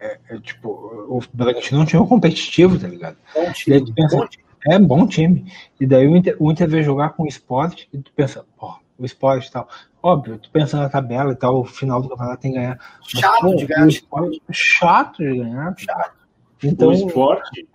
É, 0.00 0.18
é, 0.30 0.38
tipo, 0.40 0.68
o 0.68 1.20
Bragantino 1.32 1.78
não 1.78 1.86
tinha 1.86 2.02
um 2.02 2.06
competitivo, 2.06 2.78
tá 2.78 2.88
ligado? 2.88 3.16
Bom 3.34 3.52
time. 3.52 3.92
pensa, 3.94 4.16
Bom 4.16 4.26
time. 4.26 4.44
é 4.66 4.78
bom 4.78 5.06
time. 5.06 5.52
E 5.80 5.86
daí 5.86 6.08
o 6.08 6.16
Inter, 6.16 6.36
o 6.40 6.50
Inter 6.50 6.68
veio 6.68 6.82
jogar 6.82 7.10
com 7.10 7.22
o 7.22 7.28
esporte 7.28 7.88
e 7.92 7.98
tu 7.98 8.12
pensa, 8.12 8.44
pô, 8.58 8.74
o 8.98 9.04
esporte 9.04 9.48
e 9.48 9.52
tal. 9.52 9.68
Óbvio, 10.02 10.38
tu 10.38 10.50
pensa 10.50 10.76
na 10.76 10.88
tabela 10.88 11.32
e 11.32 11.36
tal, 11.36 11.60
o 11.60 11.64
final 11.64 12.02
do 12.02 12.08
campeonato 12.08 12.42
tem 12.42 12.52
que 12.52 12.58
ganhar. 12.58 12.78
Mas, 13.00 13.20
Chato 13.20 13.40
pô, 13.40 13.54
de 13.54 13.66
ganhar 13.66 13.84
o 13.86 13.88
esporte. 13.88 14.42
Chato 14.50 15.18
de 15.18 15.36
ganhar. 15.38 15.74
Chato. 15.78 16.16
Então, 16.64 16.88
o 16.88 16.92
esporte 16.92 17.68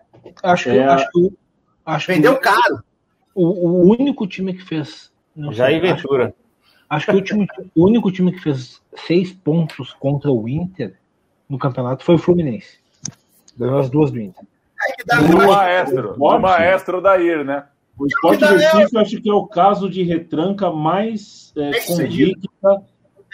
acho 0.44 0.64
que, 0.66 0.70
é 0.70 0.86
acho 0.86 1.10
que, 1.12 1.34
acho 1.86 2.06
que 2.08 2.14
Vendeu 2.14 2.38
caro. 2.40 2.84
o, 3.34 3.46
o 3.46 3.96
único 3.98 4.28
time 4.28 4.54
que 4.54 4.64
fez. 4.64 5.12
Jair 5.52 5.80
sei, 5.82 5.94
Ventura. 5.94 6.26
Acho, 6.26 6.36
acho 6.90 7.08
que 7.08 7.16
o, 7.18 7.22
time- 7.22 7.48
o 7.76 7.86
único 7.86 8.12
time 8.12 8.32
que 8.32 8.40
fez 8.40 8.82
seis 8.96 9.32
pontos 9.32 9.94
contra 9.94 10.32
o 10.32 10.48
Inter 10.48 10.96
no 11.50 11.58
campeonato 11.58 12.04
foi 12.04 12.16
o 12.16 12.20
Fluminense. 12.20 12.78
Ganhou 13.58 13.80
as 13.80 13.90
duas 13.90 14.12
do 14.12 14.20
Inter. 14.20 14.44
Do 15.08 15.38
mais. 15.38 15.48
maestro, 15.50 16.02
do 16.14 16.16
Forte. 16.16 16.42
maestro 16.42 17.02
Dair, 17.02 17.44
né? 17.44 17.66
O 18.00 18.36
dá 18.38 18.52
Recife, 18.52 18.96
eu 18.96 19.02
acho 19.02 19.22
que 19.22 19.30
é 19.30 19.34
o 19.34 19.48
caso 19.48 19.90
de 19.90 20.04
retranca 20.04 20.72
mais 20.72 21.52
é, 21.58 21.74
sucedido. 21.82 22.34
convicta 22.62 22.86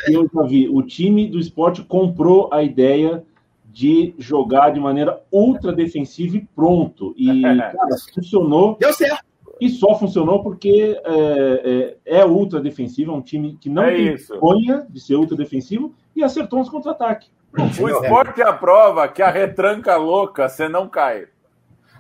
que 0.05 0.13
eu 0.13 0.29
já 0.33 0.41
vi. 0.43 0.69
O 0.69 0.81
time 0.81 1.27
do 1.27 1.37
esporte 1.37 1.83
comprou 1.83 2.49
a 2.51 2.63
ideia 2.63 3.23
de 3.65 4.13
jogar 4.17 4.69
de 4.69 4.79
maneira 4.79 5.21
ultra 5.31 5.73
defensiva 5.73 6.37
e 6.37 6.47
pronto. 6.55 7.13
E 7.17 7.41
cara, 7.43 7.73
funcionou. 8.13 8.77
Deu 8.79 8.93
certo. 8.93 9.25
E 9.63 9.69
só 9.69 9.97
funcionou 9.97 10.43
porque 10.43 10.99
é, 11.05 11.95
é, 12.05 12.19
é 12.19 12.25
ultra 12.25 12.59
defensivo, 12.59 13.13
é 13.13 13.15
um 13.15 13.21
time 13.21 13.57
que 13.61 13.69
não 13.69 13.83
É 13.83 13.95
tem 13.95 14.17
vergonha 14.17 14.85
de 14.89 14.99
ser 14.99 15.15
ultra 15.15 15.37
defensivo 15.37 15.95
e 16.13 16.21
acertou 16.21 16.59
uns 16.59 16.67
contra-ataques. 16.67 17.31
O 17.79 17.87
esporte 17.87 18.41
é 18.41 18.45
a 18.45 18.51
prova 18.51 19.07
que 19.07 19.21
a 19.21 19.29
retranca 19.29 19.95
louca 19.95 20.49
você 20.49 20.67
não 20.67 20.89
cai. 20.89 21.27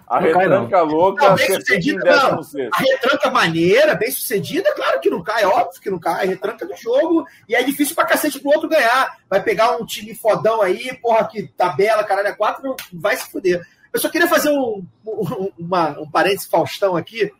A 0.05 0.19
Não 0.19 0.33
cai, 0.33 0.41
retranca 0.41 0.81
louca 0.81 1.29
Não, 1.29 1.35
bem 1.35 1.47
você 1.47 1.61
sucedida, 1.61 2.03
não. 2.03 2.35
16. 2.35 2.69
A 2.73 2.77
retranca 2.77 3.31
maneira, 3.31 3.95
bem 3.95 4.11
sucedida, 4.11 4.75
claro 4.75 4.99
que 4.99 5.09
não 5.09 5.23
cai, 5.23 5.45
óbvio 5.45 5.81
que 5.81 5.89
não 5.89 5.99
cai. 5.99 6.25
A 6.25 6.27
retranca 6.27 6.65
do 6.65 6.75
jogo 6.75 7.25
e 7.47 7.55
é 7.55 7.63
difícil 7.63 7.95
pra 7.95 8.05
cacete 8.05 8.41
pro 8.41 8.51
outro 8.51 8.67
ganhar. 8.67 9.19
Vai 9.29 9.41
pegar 9.41 9.77
um 9.77 9.85
time 9.85 10.13
fodão 10.13 10.61
aí, 10.61 10.93
porra, 11.01 11.29
que 11.29 11.47
tabela, 11.55 12.03
caralho, 12.03 12.27
é 12.27 12.33
quatro, 12.33 12.61
não 12.61 12.75
vai 12.91 13.15
se 13.15 13.31
fuder. 13.31 13.65
Eu 13.93 14.01
só 14.01 14.09
queria 14.09 14.27
fazer 14.27 14.49
um, 14.49 14.85
um, 15.07 15.51
uma, 15.57 15.97
um 15.97 16.11
parênteses 16.11 16.47
Faustão 16.47 16.97
aqui, 16.97 17.31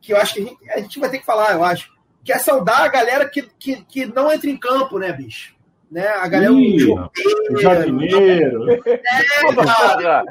que 0.00 0.12
eu 0.12 0.16
acho 0.16 0.34
que 0.34 0.40
a 0.40 0.44
gente, 0.44 0.70
a 0.70 0.80
gente 0.80 0.98
vai 0.98 1.10
ter 1.10 1.18
que 1.18 1.26
falar, 1.26 1.52
eu 1.52 1.64
acho, 1.64 1.90
que 2.24 2.32
é 2.32 2.38
saudar 2.38 2.82
a 2.82 2.88
galera 2.88 3.28
que, 3.28 3.42
que, 3.58 3.82
que 3.82 4.06
não 4.06 4.32
entra 4.32 4.48
em 4.48 4.56
campo, 4.56 4.98
né, 4.98 5.12
bicho? 5.12 5.54
Né? 5.90 6.06
A 6.06 6.28
galera. 6.28 6.52
Ih, 6.52 6.88
o 7.50 7.56
jardineiro. 7.58 8.70
É, 8.72 8.98
cara. 9.64 10.24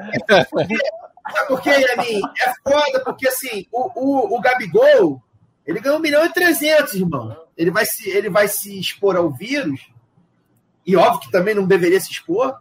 Sabe 1.32 1.48
por 1.48 1.62
quê, 1.62 1.70
Yamin? 1.70 2.22
É 2.42 2.54
foda, 2.64 3.04
porque 3.04 3.28
assim, 3.28 3.68
o, 3.72 3.92
o, 3.94 4.38
o 4.38 4.42
Gabigol, 4.42 5.22
ele 5.66 5.80
ganhou 5.80 6.00
1 6.00 6.02
milhão 6.02 6.26
e 6.26 6.34
300, 6.34 6.94
irmão. 6.96 7.38
Ele 7.58 7.72
vai, 7.72 7.86
se, 7.86 8.10
ele 8.10 8.30
vai 8.30 8.48
se 8.48 8.80
expor 8.80 9.16
ao 9.16 9.30
vírus, 9.30 9.92
e 10.86 10.96
óbvio 10.96 11.20
que 11.20 11.32
também 11.32 11.54
não 11.54 11.68
deveria 11.68 12.00
se 12.00 12.10
expor, 12.10 12.58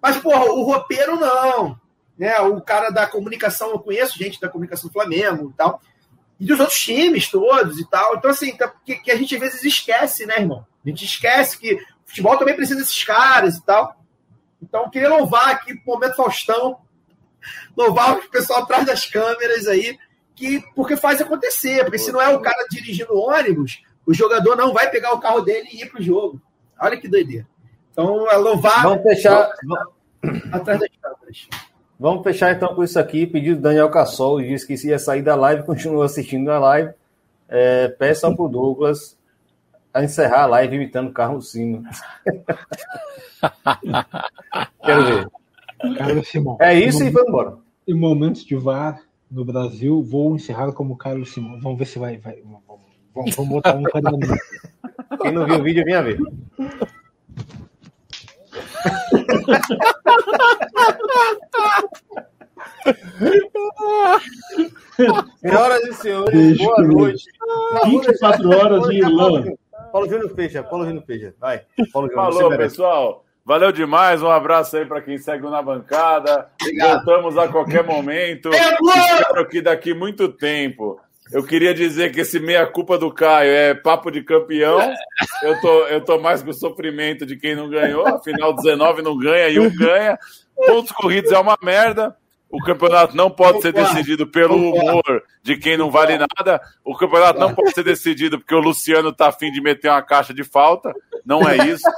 mas, 0.00 0.16
porra, 0.18 0.44
o 0.44 0.62
roupeiro 0.62 1.18
não. 1.18 1.80
Né? 2.18 2.38
O 2.40 2.60
cara 2.60 2.90
da 2.90 3.06
comunicação, 3.06 3.70
eu 3.70 3.78
conheço 3.78 4.18
gente 4.18 4.40
da 4.40 4.48
comunicação 4.48 4.88
do 4.88 4.92
Flamengo 4.92 5.50
e 5.50 5.56
tal, 5.56 5.80
e 6.42 6.44
dos 6.44 6.58
outros 6.58 6.80
times 6.80 7.30
todos 7.30 7.78
e 7.78 7.88
tal. 7.88 8.16
Então, 8.16 8.28
assim, 8.28 8.56
tá- 8.56 8.74
que, 8.84 8.96
que 8.96 9.12
a 9.12 9.16
gente 9.16 9.32
às 9.36 9.40
vezes 9.40 9.62
esquece, 9.62 10.26
né, 10.26 10.40
irmão? 10.40 10.66
A 10.84 10.88
gente 10.88 11.04
esquece 11.04 11.56
que 11.56 11.74
o 11.74 11.80
futebol 12.04 12.36
também 12.36 12.56
precisa 12.56 12.80
desses 12.80 13.04
caras 13.04 13.58
e 13.58 13.64
tal. 13.64 13.96
Então, 14.60 14.90
queria 14.90 15.08
louvar 15.08 15.50
aqui, 15.50 15.72
pro 15.76 15.94
momento 15.94 16.16
Faustão, 16.16 16.80
louvar 17.78 18.18
o 18.18 18.28
pessoal 18.28 18.64
atrás 18.64 18.84
das 18.84 19.06
câmeras 19.06 19.68
aí, 19.68 19.96
que 20.34 20.60
porque 20.74 20.96
faz 20.96 21.20
acontecer. 21.20 21.84
Porque 21.84 21.98
se 21.98 22.10
não 22.10 22.20
é 22.20 22.34
o 22.34 22.40
cara 22.40 22.66
dirigindo 22.68 23.14
o 23.14 23.30
ônibus, 23.30 23.80
o 24.04 24.12
jogador 24.12 24.56
não 24.56 24.72
vai 24.72 24.90
pegar 24.90 25.12
o 25.12 25.20
carro 25.20 25.42
dele 25.42 25.68
e 25.72 25.82
ir 25.82 25.90
pro 25.90 26.02
jogo. 26.02 26.42
Olha 26.80 26.96
que 26.96 27.06
doideira. 27.06 27.46
Então, 27.92 28.28
é 28.28 28.36
louvar 28.36 28.82
Vamos 28.82 29.04
fechar, 29.04 29.48
atrás 30.50 30.80
das 30.80 30.88
câmeras. 31.00 31.48
Vamos 32.02 32.24
fechar 32.24 32.52
então 32.52 32.74
com 32.74 32.82
isso 32.82 32.98
aqui. 32.98 33.26
Pedido 33.26 33.56
do 33.56 33.62
Daniel 33.62 33.88
Cassol, 33.88 34.42
disse 34.42 34.66
que 34.66 34.76
se 34.76 34.88
ia 34.88 34.98
sair 34.98 35.22
da 35.22 35.36
live, 35.36 35.62
continua 35.64 36.04
assistindo 36.04 36.50
a 36.50 36.58
live. 36.58 36.92
É, 37.48 37.88
peçam 37.88 38.34
pro 38.34 38.48
Douglas 38.48 39.16
a 39.94 40.02
encerrar 40.02 40.42
a 40.42 40.46
live 40.46 40.76
imitando 40.76 41.12
Carlos 41.12 41.52
Sino. 41.52 41.84
Quero 44.84 45.04
ver. 45.04 45.28
Carlos 45.96 46.28
Simão. 46.28 46.56
É 46.60 46.74
isso 46.74 47.04
e 47.04 47.12
foi 47.12 47.26
embora. 47.26 47.56
Em 47.86 47.94
momentos 47.94 48.44
de 48.44 48.56
VAR 48.56 49.00
no 49.30 49.44
Brasil, 49.44 50.02
vou 50.02 50.34
encerrar 50.34 50.72
como 50.72 50.96
Carlos 50.96 51.32
Simão. 51.32 51.60
Vamos 51.60 51.78
ver 51.78 51.86
se 51.86 51.98
vai. 51.98 52.16
vai 52.16 52.40
vamos, 52.42 52.62
vamos, 53.14 53.36
vamos 53.36 53.52
botar 53.52 53.76
um 53.76 53.82
cada 53.84 54.14
um. 54.14 54.20
Quem 55.20 55.32
não 55.32 55.44
viu 55.44 55.56
o 55.56 55.62
vídeo, 55.62 55.84
vinha 55.84 56.02
ver. 56.02 56.18
Senhoras 65.40 65.82
e 65.84 65.94
senhores, 65.94 66.34
Beijo, 66.34 66.64
boa 66.64 66.82
noite. 66.82 67.24
24 67.84 68.50
horas 68.50 68.88
de 68.88 68.98
Irlanda. 68.98 69.54
Paulo 69.90 70.08
Júnior 70.08 70.34
fecha, 70.34 70.62
Paulo 70.62 70.84
Júnior 70.86 71.04
fecha. 71.04 71.34
Vai, 71.38 71.62
Paulo 71.92 72.08
Júnior. 72.08 72.32
Falou, 72.32 72.56
pessoal. 72.56 73.24
Valeu 73.44 73.72
demais. 73.72 74.22
Um 74.22 74.30
abraço 74.30 74.76
aí 74.76 74.86
para 74.86 75.02
quem 75.02 75.18
segue 75.18 75.42
na 75.50 75.60
bancada. 75.60 76.48
Obrigado. 76.60 77.04
Voltamos 77.04 77.36
a 77.36 77.48
qualquer 77.48 77.84
momento. 77.84 78.50
É! 78.52 78.76
Espero 79.10 79.48
que 79.48 79.60
daqui 79.60 79.92
muito 79.92 80.28
tempo. 80.28 81.00
Eu 81.32 81.42
queria 81.42 81.72
dizer 81.72 82.12
que 82.12 82.20
esse 82.20 82.38
meia-culpa 82.38 82.98
do 82.98 83.12
Caio 83.12 83.50
é 83.50 83.74
papo 83.74 84.10
de 84.10 84.22
campeão. 84.22 84.78
Eu 85.42 85.60
tô, 85.60 85.86
eu 85.86 86.04
tô 86.04 86.18
mais 86.18 86.42
com 86.42 86.50
o 86.50 86.54
sofrimento 86.54 87.24
de 87.24 87.36
quem 87.36 87.54
não 87.54 87.70
ganhou. 87.70 88.06
Afinal, 88.06 88.54
19 88.54 89.02
não 89.02 89.16
ganha 89.16 89.48
e 89.48 89.58
um 89.58 89.74
ganha. 89.74 90.18
Pontos 90.54 90.92
corridos 90.92 91.32
é 91.32 91.38
uma 91.38 91.56
merda. 91.62 92.16
O 92.52 92.62
campeonato 92.62 93.16
não 93.16 93.30
pode 93.30 93.62
ser 93.62 93.72
decidido 93.72 94.26
pelo 94.26 94.54
humor 94.54 95.22
de 95.42 95.56
quem 95.56 95.74
não 95.78 95.90
vale 95.90 96.18
nada. 96.18 96.60
O 96.84 96.94
campeonato 96.94 97.40
não 97.40 97.54
pode 97.54 97.72
ser 97.72 97.82
decidido 97.82 98.38
porque 98.38 98.54
o 98.54 98.60
Luciano 98.60 99.10
tá 99.10 99.28
afim 99.28 99.50
de 99.50 99.58
meter 99.62 99.88
uma 99.88 100.02
caixa 100.02 100.34
de 100.34 100.44
falta. 100.44 100.92
Não 101.24 101.48
é 101.48 101.56
isso. 101.66 101.88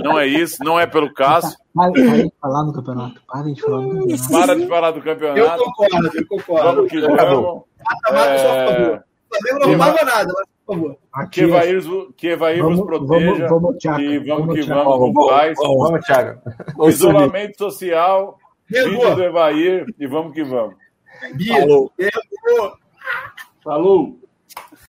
Não 0.00 0.18
é 0.18 0.26
isso. 0.26 0.56
Não 0.64 0.80
é 0.80 0.88
pelo 0.88 1.14
caso. 1.14 1.56
Parem, 1.72 1.92
parem 2.04 2.26
de 2.26 2.32
falar 2.40 2.64
no 2.64 2.72
campeonato. 2.72 3.22
Parem 3.28 3.54
de 3.54 3.62
falar 3.62 3.80
no 3.80 3.88
campeonato. 4.00 4.28
Para 4.32 4.54
de 4.56 4.66
falar 4.66 4.90
do 4.90 4.98
Eu 4.98 5.02
campeonato. 5.04 5.64
concordo, 5.64 6.10
eu 6.14 6.26
concordo. 6.26 6.64
Vamos 6.74 6.90
que 6.90 7.00
vamos. 7.00 7.16
Só 7.16 7.64
por 7.86 8.74
favor. 8.74 9.04
O 9.30 9.38
Flamengo 9.38 9.66
não 9.66 10.04
nada, 10.04 10.32
mas 10.34 10.46
por 10.66 10.74
favor. 10.74 10.96
Que 11.30 11.40
Evair, 11.42 11.82
que 12.16 12.26
Evair 12.28 12.62
nos 12.64 12.80
proteja. 12.80 13.46
Vamos, 13.46 13.62
vamos, 13.62 13.76
Thiago. 13.78 14.00
E 14.00 14.18
vamos 14.18 14.54
que 14.56 14.64
Thiago. 14.64 14.90
vamos 14.90 15.14
com 15.14 15.28
paz. 15.28 15.58
Vamos, 15.58 16.04
Thiago. 16.04 16.40
Isolamento 16.88 17.58
social. 17.58 18.36
Vídeo 18.72 19.14
do 19.14 19.22
Evair 19.22 19.86
e 19.98 20.06
vamos 20.06 20.34
que 20.34 20.42
vamos. 20.42 20.76
Bia, 21.34 21.56
pegou. 21.56 21.92
Falou! 23.62 24.18